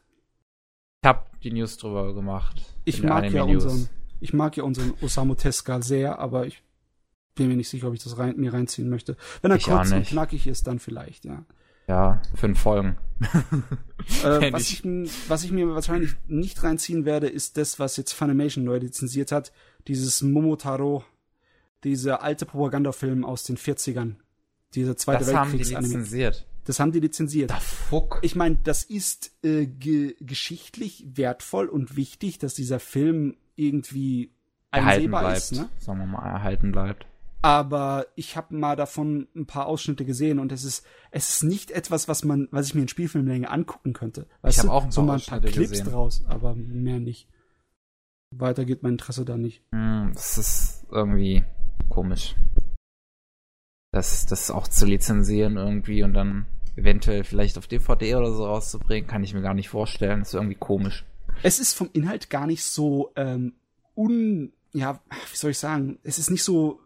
Ich 1.03 1.07
hab 1.07 1.39
die 1.41 1.51
News 1.51 1.77
drüber 1.77 2.13
gemacht. 2.13 2.61
Ich 2.83 3.01
mag 3.01 3.31
ja 3.31 3.43
unseren, 3.43 3.89
ich 4.19 4.33
mag 4.33 4.57
ja 4.57 4.63
unseren 4.63 4.93
Osamu 5.01 5.35
Tezuka 5.35 5.81
sehr, 5.81 6.19
aber 6.19 6.47
ich 6.47 6.63
bin 7.35 7.49
mir 7.49 7.55
nicht 7.55 7.69
sicher, 7.69 7.87
ob 7.87 7.93
ich 7.93 8.03
das 8.03 8.17
rein, 8.17 8.35
mir 8.37 8.53
reinziehen 8.53 8.89
möchte. 8.89 9.17
Wenn 9.41 9.51
er 9.51 9.57
ich 9.57 9.65
kurz 9.65 9.91
und 9.91 10.05
knackig 10.07 10.47
ist, 10.47 10.67
dann 10.67 10.79
vielleicht, 10.79 11.25
ja. 11.25 11.45
Ja, 11.87 12.21
fünf 12.33 12.59
Folgen. 12.59 12.97
äh, 14.23 14.51
was, 14.51 14.71
ich, 14.71 14.83
was 15.27 15.43
ich 15.43 15.51
mir 15.51 15.67
wahrscheinlich 15.75 16.15
nicht 16.27 16.63
reinziehen 16.63 17.05
werde, 17.05 17.27
ist 17.27 17.57
das, 17.57 17.77
was 17.77 17.97
jetzt 17.97 18.13
Funimation 18.13 18.63
neu 18.63 18.77
lizenziert 18.77 19.31
hat. 19.31 19.51
Dieses 19.87 20.23
Momotaro, 20.23 21.03
dieser 21.83 22.23
alte 22.23 22.47
Propagandafilm 22.47 23.23
aus 23.23 23.43
den 23.43 23.57
40ern. 23.57 24.15
Dieser 24.73 24.97
Zweite 24.97 25.27
Weltkriegs. 25.27 25.69
Das 25.69 25.77
haben 25.77 25.83
die 25.83 25.89
lizenziert. 25.89 26.47
Das 26.63 26.79
haben 26.79 26.91
die 26.91 26.99
lizenziert. 26.99 27.51
Da 27.51 27.59
fuck. 27.59 28.17
Ich 28.23 28.35
meine, 28.35 28.57
das 28.63 28.83
ist 28.83 29.31
äh, 29.43 29.67
ge 29.67 30.15
geschichtlich 30.19 31.05
wertvoll 31.13 31.67
und 31.67 31.95
wichtig, 31.95 32.39
dass 32.39 32.55
dieser 32.55 32.79
Film 32.79 33.35
irgendwie 33.55 34.31
einsehbar 34.71 35.35
ist. 35.35 35.51
Ne? 35.51 35.69
Sagen 35.77 35.99
wir 35.99 36.07
mal, 36.07 36.25
erhalten 36.25 36.71
bleibt 36.71 37.05
aber 37.45 38.07
ich 38.15 38.35
habe 38.35 38.55
mal 38.55 38.75
davon 38.75 39.27
ein 39.35 39.45
paar 39.45 39.67
Ausschnitte 39.67 40.03
gesehen 40.03 40.39
und 40.39 40.51
es 40.51 40.63
ist 40.63 40.83
es 41.11 41.29
ist 41.29 41.43
nicht 41.43 41.69
etwas, 41.69 42.07
was 42.07 42.23
man, 42.23 42.47
was 42.49 42.65
ich 42.65 42.73
mir 42.73 42.81
in 42.81 42.87
Spielfilmlänge 42.87 43.51
angucken 43.51 43.93
könnte. 43.93 44.25
Weißt 44.41 44.57
ich 44.57 44.63
habe 44.63 44.73
auch 44.73 44.81
ein 44.81 44.85
paar, 44.85 44.91
so 44.91 45.01
mal 45.03 45.17
ein 45.17 45.21
paar 45.21 45.41
Clips 45.41 45.69
gesehen. 45.69 45.85
draus, 45.85 46.23
aber 46.27 46.55
mehr 46.55 46.99
nicht. 46.99 47.29
Weiter 48.31 48.65
geht 48.65 48.81
mein 48.81 48.93
Interesse 48.93 49.25
da 49.25 49.37
nicht. 49.37 49.61
Mm, 49.69 50.07
das 50.11 50.39
ist 50.39 50.87
irgendwie 50.91 51.43
komisch. 51.89 52.35
Das, 53.91 54.25
das 54.25 54.49
auch 54.49 54.67
zu 54.67 54.87
lizenzieren 54.87 55.57
irgendwie 55.57 56.01
und 56.01 56.15
dann 56.15 56.47
eventuell 56.75 57.23
vielleicht 57.23 57.59
auf 57.59 57.67
DVD 57.67 58.15
oder 58.15 58.33
so 58.33 58.47
rauszubringen, 58.47 59.07
kann 59.07 59.23
ich 59.23 59.35
mir 59.35 59.43
gar 59.43 59.53
nicht 59.53 59.69
vorstellen. 59.69 60.21
Das 60.21 60.29
ist 60.29 60.33
irgendwie 60.33 60.55
komisch. 60.55 61.05
Es 61.43 61.59
ist 61.59 61.75
vom 61.75 61.91
Inhalt 61.93 62.31
gar 62.31 62.47
nicht 62.47 62.63
so 62.63 63.11
ähm, 63.15 63.53
un, 63.95 64.51
ja, 64.73 64.99
wie 65.31 65.37
soll 65.37 65.51
ich 65.51 65.59
sagen? 65.59 65.99
Es 66.01 66.17
ist 66.17 66.31
nicht 66.31 66.43
so 66.43 66.79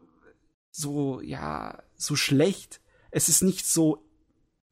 so, 0.72 1.22
ja, 1.22 1.82
so 1.96 2.16
schlecht. 2.16 2.82
Es 3.12 3.30
ist 3.30 3.42
nicht 3.42 3.66
so, 3.66 4.04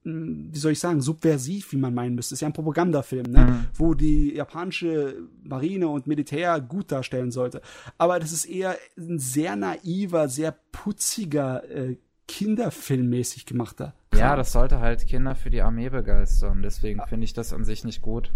hm, 0.03 0.49
wie 0.51 0.57
soll 0.59 0.71
ich 0.71 0.79
sagen, 0.79 1.01
subversiv, 1.01 1.71
wie 1.71 1.77
man 1.77 1.93
meinen 1.93 2.15
müsste. 2.15 2.33
Es 2.33 2.37
ist 2.37 2.41
ja 2.41 2.47
ein 2.47 2.53
Propagandafilm, 2.53 3.31
ne? 3.31 3.45
Mhm. 3.45 3.67
wo 3.73 3.93
die 3.93 4.35
japanische 4.35 5.27
Marine 5.43 5.87
und 5.87 6.07
Militär 6.07 6.61
gut 6.61 6.91
darstellen 6.91 7.31
sollte. 7.31 7.61
Aber 7.97 8.19
das 8.19 8.31
ist 8.31 8.45
eher 8.45 8.77
ein 8.97 9.19
sehr 9.19 9.55
naiver, 9.55 10.29
sehr 10.29 10.55
putziger 10.71 11.69
äh, 11.69 11.97
kinderfilmmäßig 12.27 13.45
gemachter. 13.45 13.93
Ja, 14.13 14.35
das 14.35 14.51
sollte 14.51 14.79
halt 14.79 15.07
Kinder 15.07 15.35
für 15.35 15.49
die 15.49 15.61
Armee 15.61 15.89
begeistern. 15.89 16.61
Deswegen 16.61 17.01
finde 17.07 17.25
ich 17.25 17.33
das 17.33 17.53
an 17.53 17.63
sich 17.63 17.83
nicht 17.83 18.01
gut. 18.01 18.31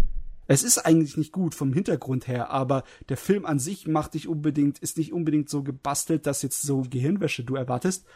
Es 0.52 0.62
ist 0.62 0.76
eigentlich 0.76 1.16
nicht 1.16 1.32
gut 1.32 1.54
vom 1.54 1.72
Hintergrund 1.72 2.28
her, 2.28 2.50
aber 2.50 2.84
der 3.08 3.16
Film 3.16 3.46
an 3.46 3.58
sich 3.58 3.86
macht 3.86 4.12
dich 4.12 4.28
unbedingt, 4.28 4.78
ist 4.80 4.98
nicht 4.98 5.14
unbedingt 5.14 5.48
so 5.48 5.62
gebastelt, 5.62 6.26
dass 6.26 6.42
jetzt 6.42 6.60
so 6.60 6.82
Gehirnwäsche 6.82 7.42
du 7.42 7.56
erwartest. 7.56 8.06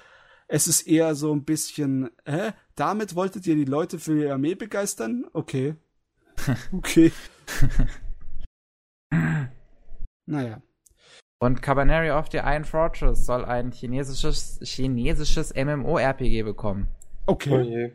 Es 0.47 0.69
ist 0.69 0.83
eher 0.83 1.15
so 1.15 1.33
ein 1.33 1.45
bisschen, 1.45 2.11
hä? 2.27 2.53
Damit 2.75 3.15
wolltet 3.15 3.47
ihr 3.47 3.55
die 3.55 3.65
Leute 3.65 3.99
für 3.99 4.21
die 4.21 4.29
Armee 4.29 4.55
begeistern? 4.55 5.25
Okay. 5.33 5.77
Okay. 6.73 7.11
naja. 10.27 10.61
Und 11.39 11.63
Cabaneri 11.63 12.11
of 12.11 12.27
the 12.31 12.39
Iron 12.39 12.65
Fortress 12.65 13.25
soll 13.25 13.47
ein 13.47 13.73
chinesisches, 13.73 14.61
chinesisches 14.63 15.55
MMO-RPG 15.55 16.43
bekommen. 16.43 16.89
Okay. 17.25 17.51
Oh 17.51 17.61
je. 17.61 17.93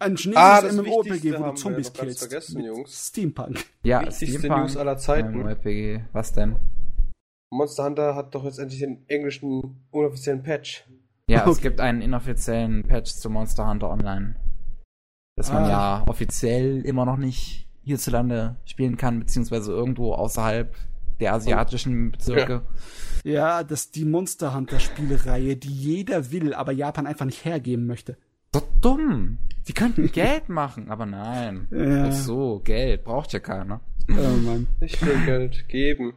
Ein 0.00 0.16
chinesisches 0.16 0.36
Ah, 0.36 0.60
das 0.62 0.74
MMORPG, 0.76 1.32
wo 1.34 1.36
du 1.38 1.44
wir 1.44 1.54
Zombies 1.54 1.86
ganz 1.92 1.98
killst. 2.00 2.18
vergessen, 2.20 2.56
Mit 2.56 2.66
Jungs. 2.66 3.08
Steampunk. 3.08 3.64
Ja, 3.84 4.00
Wichtigste 4.00 4.38
Steampunk, 4.38 4.62
News 4.64 4.76
aller 4.76 4.96
Zeiten. 4.96 5.32
MMORPG. 5.38 6.00
Was 6.12 6.32
denn? 6.32 6.56
Monster 7.52 7.84
Hunter 7.84 8.14
hat 8.14 8.34
doch 8.34 8.44
jetzt 8.44 8.58
endlich 8.58 8.80
den 8.80 9.04
englischen 9.08 9.76
unoffiziellen 9.90 10.42
Patch. 10.42 10.84
Ja, 11.28 11.42
es 11.42 11.48
Okay. 11.48 11.62
gibt 11.62 11.80
einen 11.80 12.00
inoffiziellen 12.00 12.84
Patch 12.84 13.12
zu 13.12 13.28
Monster 13.30 13.68
Hunter 13.68 13.90
Online. 13.90 14.36
Das 15.36 15.52
man 15.52 15.64
Ah. 15.64 15.68
ja 15.68 16.04
offiziell 16.08 16.84
immer 16.84 17.04
noch 17.04 17.16
nicht 17.16 17.68
hierzulande 17.82 18.56
spielen 18.64 18.96
kann, 18.96 19.20
beziehungsweise 19.20 19.72
irgendwo 19.72 20.14
außerhalb 20.14 20.74
der 21.18 21.34
asiatischen 21.34 22.12
Bezirke. 22.12 22.62
Ja, 23.24 23.62
das 23.64 23.90
die 23.90 24.04
Monster 24.04 24.54
Hunter 24.54 24.80
Spielereihe, 24.80 25.56
die 25.56 25.72
jeder 25.72 26.30
will, 26.30 26.54
aber 26.54 26.72
Japan 26.72 27.06
einfach 27.06 27.26
nicht 27.26 27.44
hergeben 27.44 27.86
möchte. 27.86 28.16
So 28.54 28.62
dumm. 28.80 29.38
Die 29.68 29.72
könnten 29.72 30.10
Geld 30.12 30.48
machen, 30.48 30.90
aber 30.90 31.06
nein. 31.06 31.68
Ja. 31.70 32.06
Ach 32.08 32.12
so, 32.12 32.60
Geld 32.64 33.04
braucht 33.04 33.32
ja 33.32 33.38
keiner. 33.40 33.80
Oh 34.08 34.12
Mann. 34.14 34.66
Nicht 34.80 34.96
viel 34.96 35.24
Geld 35.24 35.68
geben. 35.68 36.14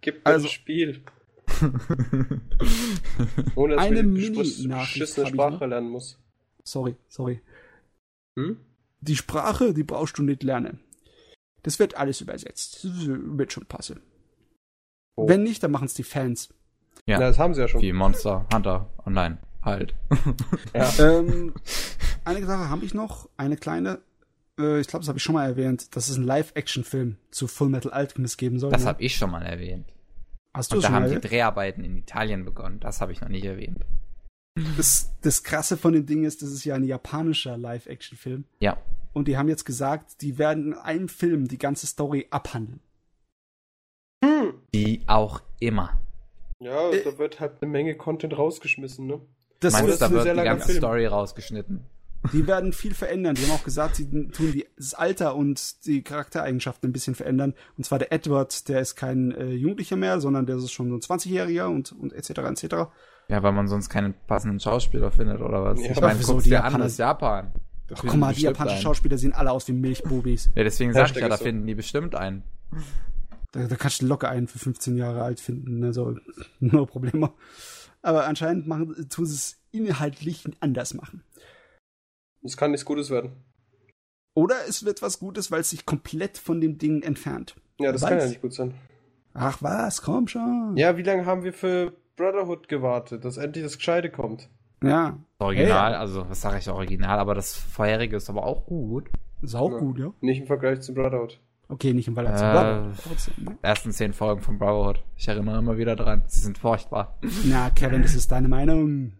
Gib 0.00 0.16
mir 0.24 0.26
Also- 0.26 0.44
das 0.46 0.52
Spiel. 0.52 1.02
Ohne 3.56 3.74
dass 3.76 3.84
Eine 3.84 4.04
beschissene 4.04 4.82
ich 4.94 5.16
noch. 5.16 5.26
Sprache 5.28 5.66
lernen 5.66 5.90
muss. 5.90 6.18
Sorry, 6.64 6.96
sorry. 7.08 7.40
Hm? 8.38 8.58
Die 9.00 9.16
Sprache, 9.16 9.74
die 9.74 9.82
brauchst 9.82 10.16
du 10.18 10.22
nicht 10.22 10.42
lernen. 10.44 10.80
Das 11.62 11.78
wird 11.78 11.96
alles 11.96 12.20
übersetzt. 12.20 12.84
Das 12.84 13.06
wird 13.06 13.52
schon 13.52 13.66
passen. 13.66 14.00
Oh. 15.16 15.28
Wenn 15.28 15.42
nicht, 15.42 15.62
dann 15.62 15.70
machen 15.72 15.84
es 15.86 15.94
die 15.94 16.02
Fans. 16.04 16.48
Ja. 17.06 17.18
Na, 17.18 17.26
das 17.28 17.38
haben 17.38 17.54
sie 17.54 17.60
ja 17.60 17.68
schon. 17.68 17.82
Wie 17.82 17.92
Monster 17.92 18.46
Hunter 18.52 18.88
Online 19.04 19.38
halt. 19.62 19.94
Ja. 20.74 20.90
ähm, 20.98 21.54
eine 22.24 22.46
Sache 22.46 22.68
habe 22.68 22.84
ich 22.84 22.94
noch, 22.94 23.28
eine 23.36 23.56
kleine. 23.56 24.00
Äh, 24.58 24.80
ich 24.80 24.86
glaube, 24.86 25.02
das 25.02 25.08
habe 25.08 25.18
ich 25.18 25.22
schon 25.24 25.34
mal 25.34 25.46
erwähnt, 25.46 25.94
dass 25.96 26.08
es 26.08 26.16
einen 26.16 26.24
Live-Action-Film 26.26 27.16
zu 27.30 27.46
Full 27.48 27.68
Metal 27.68 27.92
Alchemist 27.92 28.38
geben 28.38 28.58
soll. 28.58 28.70
Das 28.70 28.82
ne? 28.82 28.88
habe 28.88 29.02
ich 29.02 29.16
schon 29.16 29.30
mal 29.30 29.42
erwähnt. 29.42 29.92
Hast 30.54 30.72
du 30.72 30.76
Und 30.76 30.84
da 30.84 30.88
haben 30.88 31.02
mal 31.02 31.08
die 31.08 31.14
erwähnt? 31.16 31.30
Dreharbeiten 31.30 31.84
in 31.84 31.96
Italien 31.96 32.44
begonnen. 32.44 32.78
Das 32.80 33.00
habe 33.00 33.12
ich 33.12 33.20
noch 33.20 33.28
nicht 33.28 33.44
erwähnt. 33.44 33.84
Das, 34.76 35.10
das 35.22 35.42
Krasse 35.44 35.78
von 35.78 35.94
dem 35.94 36.04
Ding 36.04 36.24
ist, 36.24 36.42
das 36.42 36.50
ist 36.50 36.64
ja 36.64 36.74
ein 36.74 36.84
japanischer 36.84 37.56
Live-Action-Film. 37.56 38.44
Ja. 38.60 38.76
Und 39.14 39.28
die 39.28 39.36
haben 39.38 39.48
jetzt 39.48 39.64
gesagt, 39.64 40.20
die 40.20 40.36
werden 40.38 40.72
in 40.72 40.74
einem 40.74 41.08
Film 41.08 41.48
die 41.48 41.58
ganze 41.58 41.86
Story 41.86 42.26
abhandeln. 42.30 42.80
Hm. 44.24 44.54
Wie 44.72 45.02
auch 45.06 45.40
immer. 45.58 45.98
Ja, 46.60 46.90
Äh. 46.90 47.02
da 47.02 47.18
wird 47.18 47.40
halt 47.40 47.62
eine 47.62 47.70
Menge 47.70 47.96
Content 47.96 48.36
rausgeschmissen, 48.36 49.06
ne? 49.06 49.20
Das 49.62 49.72
Meinst 49.74 50.02
da 50.02 50.10
wird 50.10 50.24
sehr 50.24 50.34
die 50.34 50.42
ganze 50.42 50.66
Film. 50.66 50.78
Story 50.78 51.06
rausgeschnitten? 51.06 51.84
Die 52.32 52.46
werden 52.46 52.72
viel 52.72 52.94
verändern. 52.94 53.34
Die 53.34 53.42
haben 53.42 53.52
auch 53.52 53.64
gesagt, 53.64 53.96
sie 53.96 54.08
tun 54.08 54.52
die, 54.52 54.66
das 54.76 54.94
Alter 54.94 55.34
und 55.34 55.86
die 55.86 56.02
Charaktereigenschaften 56.02 56.90
ein 56.90 56.92
bisschen 56.92 57.14
verändern. 57.14 57.54
Und 57.76 57.84
zwar 57.84 57.98
der 57.98 58.12
Edward, 58.12 58.68
der 58.68 58.80
ist 58.80 58.94
kein 58.94 59.32
äh, 59.32 59.50
Jugendlicher 59.50 59.96
mehr, 59.96 60.20
sondern 60.20 60.46
der 60.46 60.56
ist 60.56 60.70
schon 60.70 60.88
so 60.88 60.94
ein 60.96 61.18
20-Jähriger 61.18 61.66
und, 61.66 61.92
und 61.92 62.12
etc. 62.12 62.30
etc. 62.30 62.74
Ja, 63.28 63.42
weil 63.42 63.52
man 63.52 63.66
sonst 63.66 63.88
keinen 63.88 64.14
passenden 64.26 64.60
Schauspieler 64.60 65.10
findet, 65.10 65.40
oder 65.40 65.64
was? 65.64 65.80
Ja, 65.80 65.92
ich 65.92 66.00
meine, 66.00 66.18
wieso? 66.18 66.32
guck's 66.32 66.44
Die 66.44 66.50
dir 66.50 66.64
an, 66.64 66.78
das 66.78 66.92
ist 66.92 66.98
Japan. 66.98 67.52
Da 67.88 67.96
Ach, 67.98 68.04
guck 68.06 68.16
mal, 68.16 68.34
die 68.34 68.42
japanischen 68.42 68.76
einen. 68.76 68.82
Schauspieler 68.82 69.18
sehen 69.18 69.32
alle 69.32 69.50
aus 69.50 69.66
wie 69.68 69.72
Milchbubis. 69.72 70.50
Ja, 70.54 70.62
deswegen 70.62 70.92
sag 70.92 71.10
ich 71.10 71.16
ja, 71.16 71.28
da 71.28 71.36
so. 71.36 71.44
finden 71.44 71.66
die 71.66 71.74
bestimmt 71.74 72.14
einen. 72.14 72.42
Da, 73.52 73.66
da 73.66 73.76
kannst 73.76 74.00
du 74.00 74.06
locker 74.06 74.28
einen 74.28 74.46
für 74.48 74.58
15 74.58 74.96
Jahre 74.96 75.22
alt 75.22 75.40
finden, 75.40 75.84
also 75.84 76.16
no 76.60 76.86
Probleme. 76.86 77.32
Aber 78.02 78.26
anscheinend 78.26 78.66
machen, 78.66 79.08
tun 79.08 79.26
sie 79.26 79.34
es 79.34 79.60
inhaltlich 79.70 80.44
anders 80.60 80.94
machen. 80.94 81.22
Das 82.42 82.56
kann 82.56 82.72
nichts 82.72 82.84
Gutes 82.84 83.10
werden. 83.10 83.32
Oder 84.34 84.56
es 84.68 84.84
wird 84.84 85.02
was 85.02 85.18
Gutes, 85.18 85.50
weil 85.50 85.60
es 85.60 85.70
sich 85.70 85.86
komplett 85.86 86.38
von 86.38 86.60
dem 86.60 86.78
Ding 86.78 87.02
entfernt. 87.02 87.54
Ja, 87.78 87.92
das 87.92 88.02
Wer 88.02 88.08
kann 88.08 88.18
ja 88.18 88.24
weiß. 88.24 88.30
nicht 88.30 88.42
gut 88.42 88.54
sein. 88.54 88.74
Ach 89.34 89.58
was, 89.62 90.02
komm 90.02 90.26
schon. 90.28 90.74
Ja, 90.76 90.96
wie 90.96 91.02
lange 91.02 91.26
haben 91.26 91.44
wir 91.44 91.52
für 91.52 91.92
Brotherhood 92.16 92.68
gewartet, 92.68 93.24
dass 93.24 93.36
endlich 93.36 93.64
das 93.64 93.76
Gescheite 93.76 94.10
kommt? 94.10 94.48
Ja, 94.82 95.18
Original, 95.38 95.92
Hey. 95.92 95.98
also 96.00 96.28
was 96.28 96.40
sage 96.40 96.58
ich 96.58 96.68
original, 96.68 97.18
aber 97.18 97.34
das 97.34 97.54
vorherige 97.54 98.16
ist 98.16 98.28
aber 98.28 98.44
auch 98.44 98.66
gut. 98.66 99.08
ist 99.42 99.54
auch 99.54 99.70
Ja. 99.70 99.78
gut, 99.78 99.98
ja. 99.98 100.12
Nicht 100.20 100.40
im 100.40 100.46
Vergleich 100.46 100.80
zu 100.80 100.92
Brotherhood. 100.94 101.40
Okay, 101.72 101.94
nicht 101.94 102.06
im 102.06 102.14
zu 102.14 102.20
Äh. 102.20 102.26
Ne? 102.26 102.92
Ersten 103.62 103.92
zehn 103.92 104.12
Folgen 104.12 104.42
von 104.42 104.58
Brotherhood. 104.58 105.02
Ich 105.16 105.26
erinnere 105.26 105.58
immer 105.58 105.78
wieder 105.78 105.96
dran. 105.96 106.20
Sie 106.26 106.42
sind 106.42 106.58
furchtbar. 106.58 107.16
Na, 107.46 107.70
Kevin, 107.70 108.02
das 108.02 108.14
ist 108.14 108.30
deine 108.30 108.48
Meinung. 108.48 109.14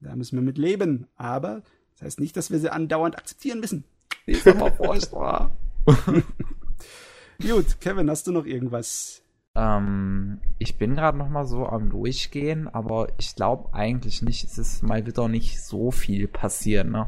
Da 0.00 0.16
müssen 0.16 0.36
wir 0.36 0.42
mit 0.42 0.58
leben. 0.58 1.06
Aber 1.14 1.62
das 1.92 2.02
heißt 2.02 2.18
nicht, 2.18 2.36
dass 2.36 2.50
wir 2.50 2.58
sie 2.58 2.72
andauernd 2.72 3.16
akzeptieren 3.16 3.60
müssen. 3.60 3.84
Sie 4.26 4.32
ist 4.32 4.48
aber 4.48 4.72
furchtbar. 4.72 5.52
Gut, 7.40 7.80
Kevin, 7.80 8.10
hast 8.10 8.26
du 8.26 8.32
noch 8.32 8.46
irgendwas? 8.46 9.22
Ähm, 9.54 10.40
ich 10.58 10.78
bin 10.78 10.96
gerade 10.96 11.16
noch 11.16 11.28
mal 11.28 11.46
so 11.46 11.66
am 11.66 11.88
Durchgehen, 11.88 12.66
aber 12.66 13.12
ich 13.18 13.36
glaube 13.36 13.74
eigentlich 13.74 14.22
nicht. 14.22 14.42
Es 14.42 14.58
ist 14.58 14.82
mal 14.82 15.06
wieder 15.06 15.28
nicht 15.28 15.62
so 15.62 15.92
viel 15.92 16.26
passiert, 16.26 16.88
ne? 16.88 17.06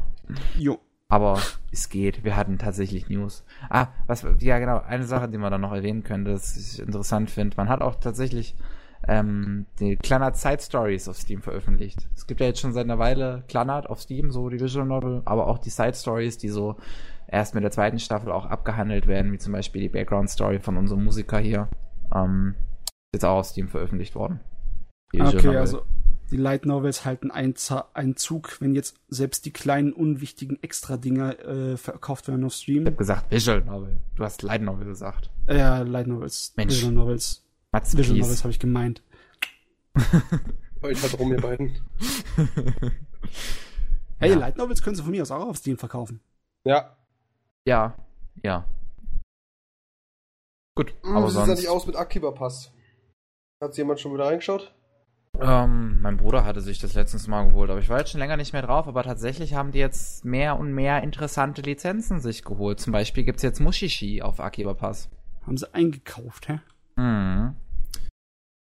Jo. 0.57 0.79
Aber 1.07 1.39
es 1.71 1.89
geht. 1.89 2.23
Wir 2.23 2.35
hatten 2.35 2.57
tatsächlich 2.57 3.09
News. 3.09 3.45
Ah, 3.69 3.87
was, 4.07 4.25
ja 4.39 4.59
genau, 4.59 4.79
eine 4.79 5.03
Sache, 5.03 5.29
die 5.29 5.37
man 5.37 5.51
dann 5.51 5.61
noch 5.61 5.73
erwähnen 5.73 6.03
könnte, 6.03 6.31
das 6.31 6.57
ich 6.57 6.79
interessant 6.79 7.29
finde. 7.29 7.57
Man 7.57 7.69
hat 7.69 7.81
auch 7.81 7.95
tatsächlich 7.95 8.55
ähm, 9.07 9.67
die 9.79 9.97
Kleinert 9.97 10.37
Side 10.37 10.61
Stories 10.61 11.07
auf 11.07 11.17
Steam 11.17 11.41
veröffentlicht. 11.41 12.07
Es 12.15 12.25
gibt 12.25 12.39
ja 12.41 12.47
jetzt 12.47 12.59
schon 12.59 12.73
seit 12.73 12.85
einer 12.85 12.97
Weile 12.97 13.43
Kleinert 13.47 13.87
auf 13.87 14.01
Steam, 14.01 14.31
so 14.31 14.49
die 14.49 14.59
Visual 14.59 14.85
Novel, 14.85 15.21
aber 15.25 15.47
auch 15.47 15.59
die 15.59 15.69
Side 15.69 15.93
Stories, 15.93 16.37
die 16.37 16.49
so 16.49 16.75
erst 17.27 17.53
mit 17.53 17.63
der 17.63 17.71
zweiten 17.71 17.99
Staffel 17.99 18.31
auch 18.31 18.45
abgehandelt 18.45 19.07
werden, 19.07 19.31
wie 19.31 19.37
zum 19.37 19.53
Beispiel 19.53 19.81
die 19.81 19.89
Background 19.89 20.29
Story 20.29 20.59
von 20.59 20.77
unserem 20.77 21.03
Musiker 21.03 21.37
hier. 21.37 21.67
Ähm, 22.13 22.55
ist 23.13 23.21
jetzt 23.21 23.25
auch 23.25 23.39
auf 23.39 23.45
Steam 23.45 23.67
veröffentlicht 23.67 24.15
worden. 24.15 24.39
Die 25.13 25.19
Visual 25.19 25.37
Okay, 25.37 25.47
Novel. 25.47 25.81
Die 26.31 26.37
Light 26.37 26.65
Novels 26.65 27.05
halten 27.05 27.31
einen, 27.31 27.55
Zug, 27.55 28.59
wenn 28.59 28.73
jetzt 28.75 28.97
selbst 29.07 29.45
die 29.45 29.51
kleinen, 29.53 29.93
unwichtigen 29.93 30.61
Extra-Dinger 30.61 31.39
äh, 31.39 31.77
verkauft 31.77 32.27
werden 32.27 32.43
auf 32.45 32.53
Ich 32.53 32.61
Stream. 32.61 32.85
hab 32.85 32.97
gesagt 32.97 33.31
Visual 33.31 33.61
Novel. 33.61 33.99
Du 34.15 34.23
hast 34.23 34.41
Light 34.41 34.61
Novel 34.61 34.85
gesagt. 34.85 35.29
Äh, 35.47 35.57
Ja, 35.57 35.79
Light 35.81 36.07
Novels. 36.07 36.53
Mensch. 36.55 36.73
Visual 36.73 36.93
Novels. 36.93 37.43
Mats 37.71 37.95
Visual. 37.97 38.19
Novels 38.19 38.43
habe 38.43 38.51
ich 38.51 38.59
gemeint. 38.59 39.01
Heult 40.81 41.01
halt 41.01 41.19
rum, 41.19 41.31
ihr 41.31 41.41
beiden. 41.41 41.79
Hey, 44.17 44.29
Ja. 44.31 44.37
Light 44.37 44.57
Novels 44.57 44.81
können 44.81 44.95
sie 44.95 45.01
von 45.03 45.11
mir 45.11 45.21
aus 45.21 45.31
auch 45.31 45.45
auf 45.49 45.57
Steam 45.57 45.77
verkaufen. 45.77 46.21
Ja. 46.63 46.95
Ja, 47.67 47.95
ja. 48.43 48.65
Gut, 50.75 50.93
Aber 51.03 51.15
aber 51.17 51.27
Wie 51.27 51.31
sieht 51.31 51.39
das 51.39 51.45
sonst. 51.47 51.59
nicht 51.59 51.69
aus 51.69 51.85
mit 51.87 51.95
Akiba 51.95 52.31
Pass? 52.31 52.71
Hat 53.61 53.75
jemand 53.77 53.99
schon 53.99 54.13
wieder 54.13 54.25
reingeschaut? 54.25 54.73
Ähm, 55.41 56.01
mein 56.01 56.17
Bruder 56.17 56.45
hatte 56.45 56.61
sich 56.61 56.79
das 56.79 56.93
letztens 56.93 57.27
mal 57.27 57.47
geholt, 57.47 57.69
aber 57.69 57.79
ich 57.79 57.89
war 57.89 57.99
jetzt 57.99 58.11
schon 58.11 58.19
länger 58.19 58.37
nicht 58.37 58.53
mehr 58.53 58.61
drauf. 58.61 58.87
Aber 58.87 59.03
tatsächlich 59.03 59.53
haben 59.53 59.71
die 59.71 59.79
jetzt 59.79 60.25
mehr 60.25 60.57
und 60.59 60.73
mehr 60.73 61.03
interessante 61.03 61.61
Lizenzen 61.61 62.19
sich 62.19 62.43
geholt. 62.43 62.79
Zum 62.79 62.93
Beispiel 62.93 63.23
gibt's 63.23 63.43
jetzt 63.43 63.59
Mushishi 63.59 64.21
auf 64.21 64.39
Akiba 64.39 64.73
Pass. 64.73 65.09
Haben 65.45 65.57
sie 65.57 65.73
eingekauft, 65.73 66.47
hä? 66.49 66.59
Mhm. 66.95 67.55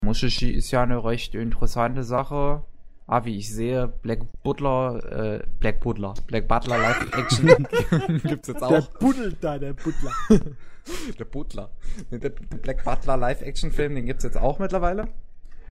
Mushishi 0.04 0.50
ist 0.50 0.70
ja 0.70 0.82
eine 0.82 1.04
recht 1.04 1.34
interessante 1.34 2.04
Sache. 2.04 2.62
Ah, 3.06 3.24
wie 3.24 3.36
ich 3.36 3.52
sehe, 3.52 3.88
Black 3.88 4.20
Butler, 4.44 5.40
äh, 5.40 5.46
Black 5.58 5.80
Butler, 5.80 6.14
Black 6.28 6.46
Butler 6.46 6.78
Live 6.78 7.08
Action 7.18 7.48
gibt's 8.22 8.46
jetzt 8.46 8.60
Der 8.60 8.68
auch. 8.68 8.88
buddelt 9.00 9.38
da, 9.40 9.58
der 9.58 9.72
Butler. 9.72 10.12
Der 11.18 11.24
Butler. 11.24 11.70
Der 12.10 12.30
Black 12.30 12.84
Butler 12.84 13.16
Live 13.16 13.42
Action 13.42 13.70
Film, 13.72 13.96
den 13.96 14.06
gibt's 14.06 14.22
jetzt 14.24 14.38
auch 14.38 14.58
mittlerweile. 14.60 15.08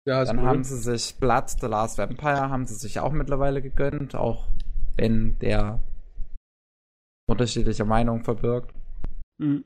Ja, 0.05 0.23
Dann 0.23 0.39
cool. 0.39 0.45
haben 0.45 0.63
sie 0.63 0.77
sich 0.77 1.15
Blood, 1.19 1.49
The 1.49 1.67
Last 1.67 1.97
Vampire, 1.97 2.49
haben 2.49 2.65
sie 2.65 2.75
sich 2.75 2.99
auch 2.99 3.11
mittlerweile 3.11 3.61
gegönnt, 3.61 4.15
auch 4.15 4.47
wenn 4.97 5.37
der 5.39 5.79
unterschiedliche 7.29 7.85
Meinungen 7.85 8.23
verbirgt. 8.23 8.73
Mhm. 9.37 9.63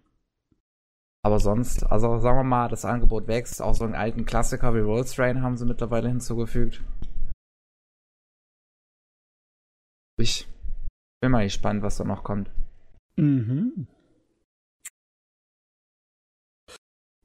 Aber 1.25 1.39
sonst, 1.39 1.83
also 1.83 2.17
sagen 2.19 2.39
wir 2.39 2.43
mal, 2.43 2.67
das 2.67 2.83
Angebot 2.83 3.27
wächst. 3.27 3.61
Auch 3.61 3.73
so 3.73 3.85
einen 3.85 3.95
alten 3.95 4.25
Klassiker 4.25 4.73
wie 4.75 4.79
Roll 4.79 5.07
Strain 5.07 5.41
haben 5.41 5.55
sie 5.55 5.65
mittlerweile 5.65 6.09
hinzugefügt. 6.09 6.83
Ich 10.19 10.47
bin 11.21 11.31
mal 11.31 11.45
gespannt, 11.45 11.81
was 11.81 11.95
da 11.97 12.03
noch 12.03 12.23
kommt. 12.23 12.51
Mhm. 13.15 13.87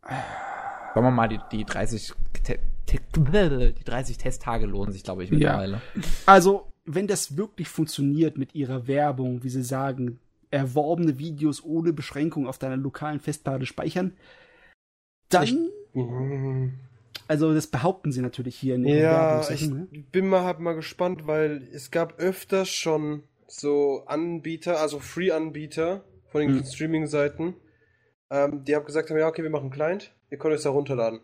Sagen 0.02 1.06
wir 1.06 1.10
mal, 1.10 1.28
die, 1.28 1.40
die 1.50 1.64
30 1.64 2.14
te, 2.32 2.42
te, 2.42 2.60
die 2.92 3.84
30 3.84 4.18
Testtage 4.18 4.66
lohnen 4.66 4.92
sich, 4.92 5.04
glaube 5.04 5.24
ich, 5.24 5.30
mittlerweile. 5.30 5.80
Also, 6.26 6.72
wenn 6.84 7.06
das 7.06 7.36
wirklich 7.36 7.68
funktioniert 7.68 8.38
mit 8.38 8.54
ihrer 8.54 8.86
Werbung, 8.86 9.42
wie 9.42 9.48
sie 9.48 9.62
sagen, 9.62 10.18
erworbene 10.50 11.18
Videos 11.18 11.62
ohne 11.62 11.92
Beschränkung 11.92 12.46
auf 12.46 12.58
deiner 12.58 12.76
lokalen 12.76 13.20
Festplatte 13.20 13.66
speichern, 13.66 14.12
dann. 15.28 15.68
Mhm. 15.92 16.74
Also, 17.26 17.52
das 17.52 17.66
behaupten 17.66 18.10
sie 18.12 18.22
natürlich 18.22 18.56
hier 18.56 18.76
in 18.76 18.84
ihren 18.86 19.00
Ja, 19.00 19.50
ich 19.50 19.68
ne? 19.68 19.86
bin 20.12 20.28
mal 20.28 20.44
halt 20.44 20.60
mal 20.60 20.74
gespannt, 20.74 21.26
weil 21.26 21.68
es 21.72 21.90
gab 21.90 22.18
öfters 22.18 22.70
schon 22.70 23.22
so 23.46 24.04
Anbieter, 24.06 24.80
also 24.80 24.98
Free-Anbieter 24.98 26.04
von 26.30 26.40
den 26.40 26.58
Hm. 26.58 26.64
Streaming-Seiten, 26.64 27.54
ähm, 28.30 28.64
die 28.64 28.76
haben 28.76 28.84
gesagt 28.84 29.10
haben, 29.10 29.18
ja, 29.18 29.26
okay, 29.26 29.42
wir 29.42 29.50
machen 29.50 29.64
einen 29.64 29.70
Client, 29.70 30.12
ihr 30.30 30.38
könnt 30.38 30.54
es 30.54 30.62
da 30.62 30.70
runterladen. 30.70 31.20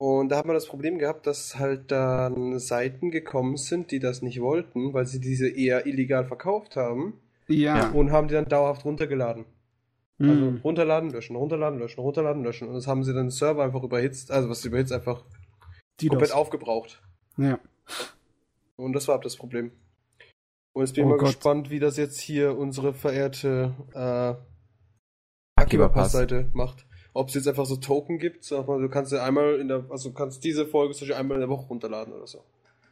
Und 0.00 0.28
da 0.28 0.36
hat 0.38 0.46
man 0.46 0.54
das 0.54 0.66
Problem 0.66 0.98
gehabt, 0.98 1.26
dass 1.26 1.58
halt 1.58 1.90
dann 1.90 2.58
Seiten 2.60 3.10
gekommen 3.10 3.56
sind, 3.56 3.90
die 3.90 3.98
das 3.98 4.22
nicht 4.22 4.40
wollten, 4.40 4.92
weil 4.94 5.06
sie 5.06 5.20
diese 5.20 5.48
eher 5.48 5.86
illegal 5.86 6.24
verkauft 6.24 6.76
haben 6.76 7.14
Ja. 7.48 7.90
und 7.90 8.12
haben 8.12 8.28
die 8.28 8.34
dann 8.34 8.44
dauerhaft 8.44 8.84
runtergeladen. 8.84 9.44
Also 10.20 10.32
Mhm. 10.50 10.60
runterladen, 10.64 11.10
löschen, 11.10 11.36
runterladen, 11.36 11.78
löschen, 11.78 12.00
runterladen, 12.00 12.42
löschen. 12.44 12.68
Und 12.68 12.74
das 12.74 12.86
haben 12.86 13.02
sie 13.04 13.12
dann 13.12 13.26
den 13.26 13.30
Server 13.30 13.62
einfach 13.64 13.82
überhitzt, 13.82 14.30
also 14.30 14.48
was 14.48 14.64
überhitzt, 14.64 14.92
einfach 14.92 15.24
Die 16.00 16.08
komplett 16.08 16.30
das. 16.30 16.36
aufgebraucht. 16.36 17.00
Ja. 17.36 17.58
Und 18.76 18.92
das 18.94 19.06
war 19.08 19.20
das 19.20 19.36
Problem. 19.36 19.70
Und 20.72 20.82
jetzt 20.84 20.94
bin 20.94 21.04
ich 21.04 21.06
Oh 21.06 21.10
mal 21.10 21.18
Gott. 21.18 21.26
gespannt, 21.28 21.70
wie 21.70 21.78
das 21.80 21.96
jetzt 21.96 22.20
hier 22.20 22.56
unsere 22.56 22.94
verehrte 22.94 23.74
äh, 23.94 24.34
Aktiverpass. 25.60 26.12
Seite 26.12 26.48
macht. 26.52 26.86
Ob 27.18 27.28
es 27.28 27.34
jetzt 27.34 27.48
einfach 27.48 27.66
so 27.66 27.76
Token 27.76 28.18
gibt, 28.18 28.44
sag 28.44 28.68
mal, 28.68 28.80
du 28.80 28.88
kannst 28.88 29.10
ja 29.12 29.24
einmal 29.24 29.56
in 29.60 29.68
der, 29.68 29.84
also 29.90 30.10
du 30.10 30.14
kannst 30.14 30.44
diese 30.44 30.66
Folge 30.66 30.94
zum 30.94 31.00
Beispiel 31.08 31.20
einmal 31.20 31.34
in 31.36 31.40
der 31.40 31.48
Woche 31.48 31.66
runterladen 31.66 32.12
oder 32.14 32.26
so. 32.26 32.44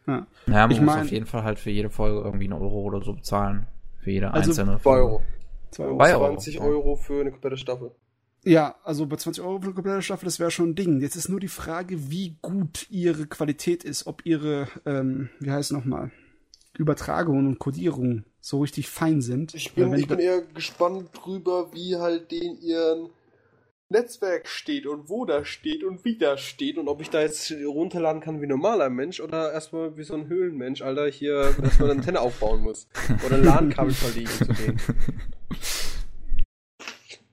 ja. 0.06 0.26
Naja, 0.46 0.66
man 0.66 0.70
Ich 0.72 0.80
muss 0.80 0.94
mein- 0.94 1.04
auf 1.04 1.10
jeden 1.12 1.26
Fall 1.26 1.44
halt 1.44 1.58
für 1.58 1.70
jede 1.70 1.90
Folge 1.90 2.20
irgendwie 2.20 2.44
einen 2.46 2.54
Euro 2.60 2.80
oder 2.82 3.02
so 3.04 3.12
bezahlen. 3.12 3.66
Für 4.00 4.10
jede 4.10 4.32
Also 4.32 4.50
einzelne 4.50 4.80
Zwei 4.82 4.96
Euro. 4.98 5.22
Zwei 5.70 5.84
Und 5.84 5.90
Euro. 5.90 5.98
Zwei 5.98 6.14
Euro, 6.16 6.26
20 6.34 6.54
ja. 6.54 6.60
Euro 6.62 6.96
für 6.96 7.20
eine 7.20 7.30
komplette 7.30 7.56
Staffel. 7.56 7.90
Ja, 8.44 8.76
also 8.84 9.06
bei 9.06 9.16
20 9.16 9.42
Euro 9.44 9.58
für 9.58 9.64
eine 9.66 9.74
komplette 9.74 10.02
Staffel, 10.02 10.24
das 10.26 10.38
wäre 10.40 10.50
schon 10.52 10.70
ein 10.70 10.74
Ding. 10.76 11.00
Jetzt 11.00 11.16
ist 11.16 11.28
nur 11.28 11.40
die 11.40 11.48
Frage, 11.48 12.10
wie 12.10 12.36
gut 12.42 12.86
ihre 12.90 13.26
Qualität 13.26 13.82
ist, 13.84 14.06
ob 14.06 14.24
ihre, 14.24 14.68
ähm, 14.86 15.28
wie 15.40 15.50
heißt 15.50 15.72
nochmal, 15.72 16.10
Übertragungen 16.78 17.46
und 17.46 17.58
Kodierungen 17.58 18.24
so 18.40 18.60
richtig 18.60 18.88
fein 18.88 19.20
sind. 19.20 19.54
Ich 19.54 19.72
bin, 19.74 19.92
ich 19.94 20.06
bin 20.06 20.18
eher 20.18 20.42
gespannt 20.42 21.08
drüber, 21.14 21.68
wie 21.72 21.96
halt 21.96 22.30
den 22.30 22.60
ihren 22.60 23.08
Netzwerk 23.88 24.48
steht 24.48 24.86
und 24.86 25.08
wo 25.08 25.24
das 25.24 25.46
steht 25.46 25.84
und 25.84 26.04
wie 26.04 26.18
das 26.18 26.40
steht 26.40 26.76
und 26.76 26.88
ob 26.88 27.00
ich 27.00 27.10
da 27.10 27.20
jetzt 27.20 27.52
runterladen 27.52 28.20
kann 28.20 28.40
wie 28.40 28.46
ein 28.46 28.50
normaler 28.50 28.90
Mensch 28.90 29.20
oder 29.20 29.52
erstmal 29.52 29.96
wie 29.96 30.02
so 30.02 30.14
ein 30.14 30.26
Höhlenmensch, 30.26 30.82
Alter, 30.82 31.06
hier, 31.06 31.54
man 31.58 31.70
eine 31.78 31.90
Antenne 31.92 32.20
aufbauen 32.20 32.62
muss. 32.62 32.88
Oder 33.24 33.36
ein 33.36 33.44
LAN-Kabel 33.44 33.92
verlegen 33.92 34.28
zu 34.28 34.44
denen. 34.46 34.80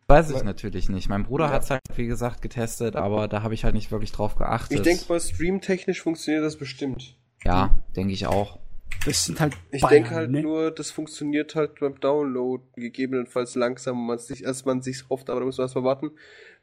Weiß 0.08 0.30
ich 0.30 0.44
natürlich 0.44 0.90
nicht. 0.90 1.10
Mein 1.10 1.24
Bruder 1.24 1.46
Ja. 1.46 1.52
hat's 1.52 1.72
halt, 1.72 1.82
wie 1.96 2.06
gesagt, 2.06 2.42
getestet, 2.42 2.96
aber 2.96 3.28
da 3.28 3.42
habe 3.42 3.56
ich 3.56 3.64
halt 3.64 3.74
nicht 3.74 3.92
wirklich 3.92 4.12
drauf 4.12 4.36
geachtet. 4.36 4.78
Ich 4.78 4.84
denke 4.84 5.06
mal, 5.10 5.20
streamtechnisch 5.20 6.02
funktioniert 6.02 6.44
das 6.44 6.58
bestimmt. 6.58 7.18
Ja, 7.44 7.80
denke 7.96 8.14
ich 8.14 8.28
auch. 8.28 8.60
Das 9.06 9.26
sind 9.26 9.40
halt 9.40 9.54
Ich 9.72 9.84
denke 9.86 10.12
halt 10.12 10.32
ne? 10.32 10.42
nur, 10.42 10.72
das 10.72 10.92
funktioniert 10.92 11.56
halt 11.56 11.80
beim 11.80 12.00
Download 12.00 12.64
gegebenenfalls 12.76 13.56
langsam, 13.56 14.06
man 14.06 14.18
sich, 14.20 14.46
als 14.48 14.66
man 14.66 14.82
sich 14.82 15.10
hofft, 15.10 15.30
aber 15.30 15.40
da 15.42 15.46
muss 15.46 15.58
man 15.58 15.66
erstmal 15.66 15.84
warten, 15.84 16.12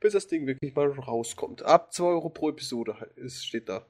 bis 0.01 0.13
das 0.15 0.27
Ding 0.27 0.47
wirklich 0.47 0.75
mal 0.75 0.91
rauskommt. 0.91 1.63
Ab 1.63 1.93
2 1.93 2.05
Euro 2.05 2.31
pro 2.31 2.51
Episode 2.51 2.95
ist, 3.17 3.45
steht 3.47 3.69
da. 3.69 3.85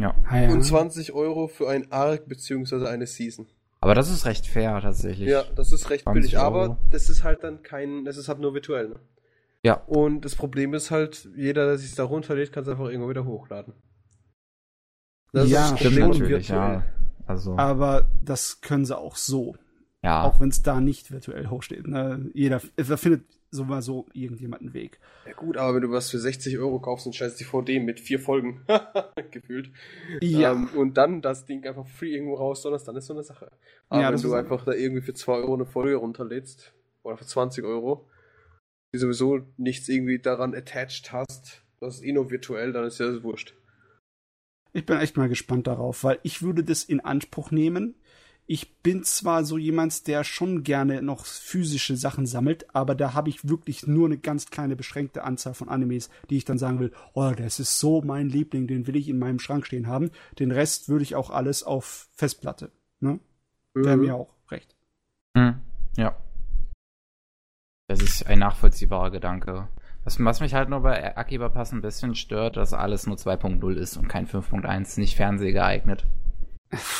Ja. 0.00 0.14
Ah, 0.28 0.40
ja. 0.40 0.50
Und 0.50 0.62
20 0.64 1.12
Euro 1.12 1.46
für 1.46 1.68
ein 1.68 1.92
Arc 1.92 2.26
beziehungsweise 2.28 2.88
eine 2.88 3.06
Season. 3.06 3.46
Aber 3.80 3.94
das 3.94 4.10
ist 4.10 4.26
recht 4.26 4.46
fair, 4.46 4.80
tatsächlich. 4.80 5.28
Ja, 5.28 5.44
das 5.54 5.72
ist 5.72 5.90
recht 5.90 6.04
20 6.04 6.20
billig, 6.22 6.38
aber 6.38 6.62
Euro. 6.62 6.76
das 6.90 7.08
ist 7.08 7.22
halt 7.22 7.44
dann 7.44 7.62
kein, 7.62 8.04
das 8.04 8.16
ist 8.16 8.28
halt 8.28 8.40
nur 8.40 8.54
virtuell. 8.54 8.88
Ne? 8.90 8.96
Ja. 9.64 9.74
Und 9.86 10.24
das 10.24 10.34
Problem 10.34 10.74
ist 10.74 10.90
halt, 10.90 11.28
jeder, 11.36 11.66
der 11.66 11.78
sich 11.78 11.94
da 11.94 12.02
runterlädt, 12.04 12.52
kann 12.52 12.64
es 12.64 12.68
einfach 12.68 12.86
irgendwo 12.86 13.10
wieder 13.10 13.24
hochladen. 13.24 13.74
Das 15.32 15.48
Ja, 15.48 15.64
ist 15.66 15.72
das 15.72 15.80
Stimmt 15.80 15.98
natürlich, 15.98 16.28
virtuell. 16.48 16.58
ja. 16.58 16.84
Also, 17.26 17.56
Aber 17.56 18.06
das 18.24 18.60
können 18.60 18.84
sie 18.84 18.96
auch 18.96 19.16
so, 19.16 19.56
ja. 20.02 20.22
auch 20.24 20.40
wenn 20.40 20.48
es 20.48 20.62
da 20.62 20.80
nicht 20.80 21.10
virtuell 21.12 21.48
hochsteht. 21.48 21.86
Ne? 21.86 22.30
Jeder, 22.34 22.60
da 22.76 22.96
findet 22.96 23.24
so 23.50 23.64
mal 23.64 23.82
so 23.82 24.06
irgendjemand 24.14 24.62
einen 24.62 24.72
Weg. 24.74 24.98
Ja 25.26 25.34
gut, 25.34 25.56
aber 25.58 25.74
wenn 25.74 25.82
du 25.82 25.90
was 25.90 26.10
für 26.10 26.18
60 26.18 26.58
Euro 26.58 26.80
kaufst 26.80 27.06
und 27.06 27.14
scheiß 27.14 27.36
DVD 27.36 27.80
mit 27.80 28.00
vier 28.00 28.18
Folgen, 28.18 28.64
gefühlt, 29.30 29.70
Ja. 30.22 30.52
ähm, 30.52 30.68
und 30.74 30.96
dann 30.96 31.20
das 31.20 31.44
Ding 31.44 31.64
einfach 31.66 31.86
free 31.86 32.14
irgendwo 32.14 32.34
rausdonnerst, 32.36 32.88
dann 32.88 32.96
ist 32.96 33.06
so 33.06 33.12
eine 33.12 33.22
Sache. 33.22 33.50
Aber 33.90 34.00
Ja, 34.00 34.12
wenn 34.12 34.20
du 34.20 34.32
einfach 34.34 34.64
da 34.64 34.72
irgendwie 34.72 35.02
für 35.02 35.12
2 35.14 35.32
Euro 35.34 35.54
eine 35.54 35.66
Folge 35.66 35.96
runterlädst, 35.96 36.72
oder 37.02 37.16
für 37.16 37.26
20 37.26 37.64
Euro, 37.64 38.08
die 38.94 38.98
sowieso 38.98 39.40
nichts 39.56 39.88
irgendwie 39.88 40.18
daran 40.18 40.54
attached 40.54 41.12
hast, 41.12 41.62
das 41.80 41.96
ist 41.96 42.04
eh 42.04 42.12
nur 42.12 42.30
virtuell, 42.30 42.72
dann 42.72 42.84
ist 42.84 43.00
ja 43.00 43.10
das 43.10 43.22
wurscht. 43.22 43.54
Ich 44.72 44.86
bin 44.86 44.98
echt 44.98 45.16
mal 45.16 45.28
gespannt 45.28 45.66
darauf, 45.66 46.02
weil 46.04 46.18
ich 46.22 46.42
würde 46.42 46.64
das 46.64 46.84
in 46.84 47.00
Anspruch 47.00 47.50
nehmen. 47.50 47.94
Ich 48.46 48.78
bin 48.82 49.04
zwar 49.04 49.44
so 49.44 49.56
jemand, 49.56 50.08
der 50.08 50.24
schon 50.24 50.64
gerne 50.64 51.00
noch 51.00 51.24
physische 51.26 51.96
Sachen 51.96 52.26
sammelt, 52.26 52.74
aber 52.74 52.94
da 52.94 53.14
habe 53.14 53.28
ich 53.28 53.48
wirklich 53.48 53.86
nur 53.86 54.06
eine 54.06 54.18
ganz 54.18 54.46
kleine 54.50 54.74
beschränkte 54.74 55.22
Anzahl 55.22 55.54
von 55.54 55.68
Animes, 55.68 56.10
die 56.28 56.38
ich 56.38 56.44
dann 56.44 56.58
sagen 56.58 56.80
will, 56.80 56.92
oh, 57.14 57.30
das 57.36 57.60
ist 57.60 57.78
so 57.78 58.02
mein 58.02 58.28
Liebling, 58.28 58.66
den 58.66 58.86
will 58.86 58.96
ich 58.96 59.08
in 59.08 59.18
meinem 59.18 59.38
Schrank 59.38 59.64
stehen 59.66 59.86
haben. 59.86 60.10
Den 60.38 60.50
Rest 60.50 60.88
würde 60.88 61.04
ich 61.04 61.14
auch 61.14 61.30
alles 61.30 61.62
auf 61.62 62.08
Festplatte. 62.14 62.72
Ne? 63.00 63.20
Wäre 63.74 63.96
Mhm. 63.96 64.02
mir 64.02 64.16
auch 64.16 64.34
recht. 64.50 64.74
Hm, 65.36 65.60
ja. 65.96 66.16
Das 67.88 68.02
ist 68.02 68.26
ein 68.26 68.40
nachvollziehbarer 68.40 69.10
Gedanke. 69.10 69.68
Was, 70.04 70.22
was 70.24 70.40
mich 70.40 70.54
halt 70.54 70.68
nur 70.68 70.80
bei 70.80 71.16
Akiba 71.16 71.48
Pass 71.48 71.72
ein 71.72 71.80
bisschen 71.82 72.14
stört, 72.14 72.56
dass 72.56 72.72
alles 72.74 73.06
nur 73.06 73.16
2.0 73.16 73.74
ist 73.74 73.96
und 73.96 74.08
kein 74.08 74.26
5.1, 74.26 74.98
nicht 74.98 75.16
Fernseh 75.16 75.52
geeignet. 75.52 76.06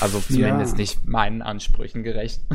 Also 0.00 0.20
zumindest 0.20 0.72
Ja. 0.74 0.78
nicht 0.78 1.06
meinen 1.06 1.40
Ansprüchen 1.40 2.02
gerecht. 2.02 2.42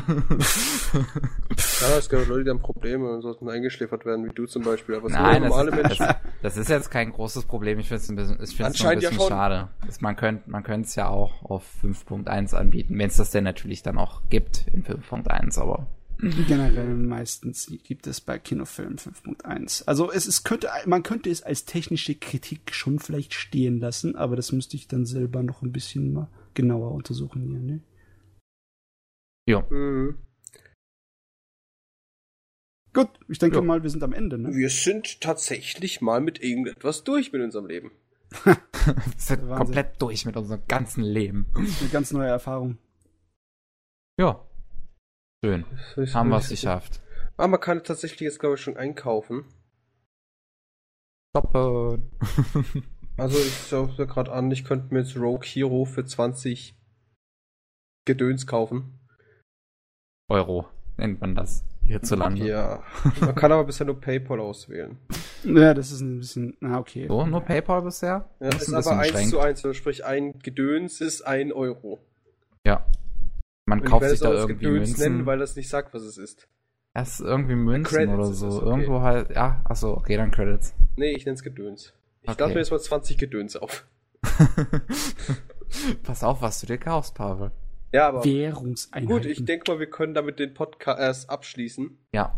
Ja, 1.82 1.98
es 1.98 2.10
gibt 2.10 2.28
Leute, 2.28 2.44
die 2.46 2.50
haben 2.50 2.62
Probleme 2.62 3.10
und 3.12 3.22
sollten 3.22 3.50
eingeschläfert 3.50 4.06
werden, 4.06 4.26
wie 4.26 4.34
du 4.34 4.46
zum 4.46 4.64
Beispiel. 4.64 4.96
Aber 4.96 5.08
es 5.08 5.14
Nein, 5.14 5.42
das, 5.44 5.50
normale 5.50 5.72
das, 5.72 5.82
Menschen. 6.00 6.16
das 6.42 6.58
ist 6.58 6.70
jetzt 6.70 6.90
kein 6.92 7.12
großes 7.12 7.46
Problem. 7.46 7.78
Ich 7.80 7.88
finde 7.88 8.02
es 8.04 8.10
ein 8.10 8.16
bisschen, 8.16 8.42
ich 8.42 8.56
find's 8.56 8.82
ein 8.84 8.88
ja 8.94 8.96
bisschen 8.96 9.16
schon. 9.20 9.28
schade. 9.30 9.68
Das, 9.86 10.02
man 10.02 10.16
könnte 10.16 10.50
man 10.50 10.64
könnte 10.64 10.88
es 10.88 10.96
ja 10.96 11.08
auch 11.08 11.44
auf 11.44 11.64
5.1 11.84 12.56
anbieten, 12.56 12.98
wenn 12.98 13.08
es 13.08 13.18
das 13.18 13.32
denn 13.32 13.44
natürlich 13.44 13.84
dann 13.84 13.98
auch 13.98 14.22
gibt 14.30 14.66
in 14.72 14.84
5.1, 14.84 15.60
aber 15.60 15.88
Generell 16.20 16.96
meistens 16.96 17.72
gibt 17.84 18.08
es 18.08 18.22
bei 18.22 18.40
Kinofilmen 18.40 18.98
5.1. 18.98 19.84
Also 19.86 20.12
es 20.12 20.26
ist, 20.26 20.44
könnte, 20.44 20.70
man 20.88 21.04
könnte 21.04 21.30
es 21.30 21.44
als 21.44 21.66
technische 21.66 22.16
Kritik 22.16 22.74
schon 22.74 22.98
vielleicht 23.00 23.34
stehen 23.36 23.80
lassen, 23.80 24.16
aber 24.16 24.36
das 24.36 24.52
müsste 24.52 24.76
ich 24.78 24.88
dann 24.88 25.06
selber 25.06 25.44
noch 25.44 25.62
ein 25.62 25.72
bisschen 25.72 26.14
mal 26.14 26.28
genauer 26.56 26.92
untersuchen 26.92 27.44
hier, 27.44 27.60
ne? 27.60 27.82
ja. 29.48 29.62
Mhm. 29.70 30.18
Gut, 32.94 33.10
ich 33.28 33.38
denke 33.38 33.58
Ja. 33.58 33.62
mal, 33.62 33.84
wir 33.84 33.90
sind 33.92 34.02
am 34.04 34.14
Ende, 34.14 34.40
ne? 34.40 34.56
Wir 34.56 34.72
sind 34.72 35.22
tatsächlich 35.22 36.02
mal 36.02 36.20
mit 36.20 36.42
irgendetwas 36.42 37.04
durch 37.04 37.32
mit 37.32 37.42
unserem 37.44 37.68
Leben. 37.68 37.92
Wir 38.44 38.56
sind 39.18 39.42
Wahnsinn. 39.48 39.58
komplett 39.58 40.02
durch 40.02 40.26
mit 40.26 40.36
unserem 40.36 40.62
ganzen 40.68 41.04
Leben. 41.04 41.46
Eine 41.54 41.90
ganz 41.92 42.12
neue 42.12 42.28
Erfahrung. 42.30 42.78
Ja. 44.20 44.44
Schön. 45.48 45.66
Haben 46.14 46.30
wir 46.30 46.38
es 46.38 46.50
geschafft. 46.50 47.02
Aber 47.38 47.48
man 47.48 47.60
kann 47.60 47.84
tatsächlich 47.84 48.22
jetzt, 48.22 48.40
glaube 48.40 48.56
ich, 48.56 48.62
schon 48.62 48.78
einkaufen. 48.78 49.46
Stoppen. 51.36 52.12
Also 53.20 53.40
ich 53.40 53.68
schaue 53.68 53.88
mir 53.98 54.06
gerade 54.06 54.32
an, 54.32 54.52
ich 54.52 54.64
könnte 54.64 54.94
mir 54.94 55.00
jetzt 55.00 55.18
Rogue 55.18 55.44
Hero 55.44 55.86
für 55.86 56.06
20 56.06 56.78
Gedöns 58.06 58.46
kaufen. 58.46 59.00
Euro 60.30 60.68
nennt 60.98 61.20
man 61.20 61.34
das 61.34 61.66
hierzulande. 61.82 62.48
Ja. 62.48 62.84
Man 63.20 63.34
kann 63.34 63.52
aber 63.52 63.64
bisher 63.64 63.88
nur 63.88 64.00
PayPal 64.00 64.40
auswählen. 64.40 65.00
Ja, 65.44 65.74
das 65.74 65.92
ist 65.92 66.02
ein 66.02 66.18
bisschen, 66.20 66.58
ah, 66.62 66.78
okay. 66.80 67.08
So, 67.08 67.26
nur 67.26 67.42
PayPal 67.42 67.82
bisher? 67.84 68.30
Ja, 68.40 68.50
Das 68.50 68.64
ist 68.68 68.74
aber 68.74 68.98
1 69.00 69.08
beschränkt. 69.12 69.30
zu 69.30 69.40
1, 69.40 69.66
also 69.66 69.74
sprich 69.74 70.04
ein 70.04 70.38
Gedöns 70.40 71.00
ist 71.00 71.22
1 71.22 71.54
Euro. 71.54 72.00
Ja. 72.66 72.86
Man 73.68 73.80
Und 73.80 73.86
ich 73.86 73.92
kauft 73.92 74.06
sich 74.06 74.14
es 74.14 74.20
da 74.22 74.32
irgendwie 74.32 74.66
Gedöns 74.66 74.90
Münzen. 74.90 75.14
nennen, 75.14 75.26
weil 75.26 75.38
das 75.40 75.56
nicht 75.56 75.70
sagt, 75.70 75.94
was 75.94 76.02
es 76.02 76.18
ist. 76.18 76.48
Erst 76.96 77.20
irgendwie 77.22 77.54
Münzen 77.56 77.84
Credits 77.96 78.14
oder 78.14 78.26
so. 78.34 78.48
okay. 78.48 78.66
Irgendwo 78.66 79.02
halt, 79.02 79.30
ja, 79.30 79.62
achso, 79.66 79.94
okay, 79.96 80.18
dann 80.18 80.32
Credits. 80.32 80.74
Nee, 80.96 81.12
ich 81.12 81.26
nenne 81.26 81.36
es 81.36 81.44
Gedöns. 81.44 81.94
Ich 82.24 82.30
Okay. 82.30 82.38
dachte 82.40 82.54
mir 82.54 82.60
jetzt 82.62 82.72
mal 82.72 82.80
20 82.80 83.18
Gedöns 83.18 83.56
auf. 83.56 83.86
Pass 86.04 86.24
auf, 86.24 86.42
was 86.42 86.60
du 86.62 86.66
dir 86.68 86.78
kaufst, 86.78 87.14
Pavel. 87.14 87.52
Ja, 87.94 88.08
aber 88.08 88.24
Währungseinheiten. 88.24 89.08
gut, 89.14 89.26
ich 89.26 89.44
denke 89.46 89.72
mal, 89.72 89.80
wir 89.80 89.90
können 89.90 90.14
damit 90.14 90.40
den 90.40 90.54
Podcast 90.54 91.30
abschließen. 91.30 91.98
Ja. 92.14 92.34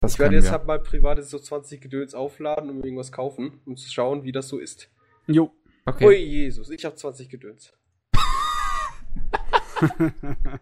Das 0.00 0.14
ich 0.14 0.18
werde 0.18 0.36
jetzt 0.36 0.46
wir. 0.46 0.52
halt 0.52 0.66
mal 0.66 0.80
privat 0.80 1.22
so 1.24 1.38
20 1.38 1.80
Gedöns 1.80 2.14
aufladen 2.14 2.70
und 2.70 2.78
mir 2.78 2.84
irgendwas 2.84 3.12
kaufen, 3.12 3.60
um 3.66 3.76
zu 3.76 3.90
schauen, 3.90 4.24
wie 4.24 4.32
das 4.32 4.48
so 4.48 4.58
ist. 4.58 4.88
Jo. 5.26 5.50
Okay. 5.84 6.06
Ui, 6.06 6.14
Jesus, 6.16 6.70
ich 6.70 6.84
habe 6.84 6.94
20 6.96 7.28
Gedöns. 7.28 7.72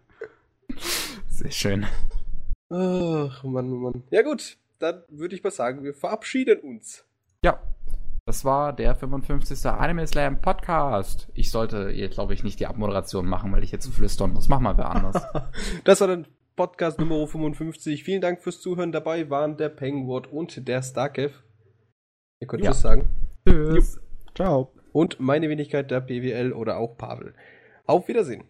Sehr 1.28 1.50
schön. 1.50 1.86
Ach, 2.70 3.44
Mann, 3.44 3.70
Mann. 3.70 4.02
Ja 4.10 4.22
gut, 4.22 4.58
dann 4.78 5.02
würde 5.08 5.34
ich 5.34 5.42
mal 5.42 5.50
sagen, 5.50 5.82
wir 5.84 5.94
verabschieden 5.94 6.60
uns. 6.60 7.04
Ja. 7.44 7.60
Das 8.26 8.44
war 8.44 8.74
der 8.74 8.94
55. 8.94 9.64
Anime 9.66 10.06
Slam 10.06 10.42
Podcast. 10.42 11.28
Ich 11.32 11.50
sollte 11.50 11.88
hier, 11.88 12.10
glaube 12.10 12.34
ich, 12.34 12.44
nicht 12.44 12.60
die 12.60 12.66
Abmoderation 12.66 13.24
machen, 13.26 13.50
weil 13.52 13.64
ich 13.64 13.72
jetzt 13.72 13.86
flüstern 13.88 14.34
muss. 14.34 14.50
Mach 14.50 14.60
mal 14.60 14.76
wer 14.76 14.90
anders. 14.90 15.22
Das 15.84 16.02
war 16.02 16.08
dann 16.08 16.26
Podcast 16.54 16.98
Nummer 16.98 17.26
55. 17.26 18.04
Vielen 18.04 18.20
Dank 18.20 18.42
fürs 18.42 18.60
Zuhören. 18.60 18.92
Dabei 18.92 19.30
waren 19.30 19.56
der 19.56 19.70
Penguin 19.70 20.26
und 20.26 20.68
der 20.68 20.82
Starkev. 20.82 21.42
Ihr 22.40 22.48
könnt 22.48 22.64
Ja. 22.64 22.70
was 22.70 22.82
sagen. 22.82 23.08
Tschüss. 23.48 23.98
Ciao. 24.34 24.72
Und 24.92 25.20
meine 25.20 25.48
Wenigkeit, 25.48 25.90
der 25.90 26.02
PWL 26.02 26.52
oder 26.52 26.76
auch 26.76 26.98
Pavel. 26.98 27.32
Auf 27.86 28.08
Wiedersehen. 28.08 28.44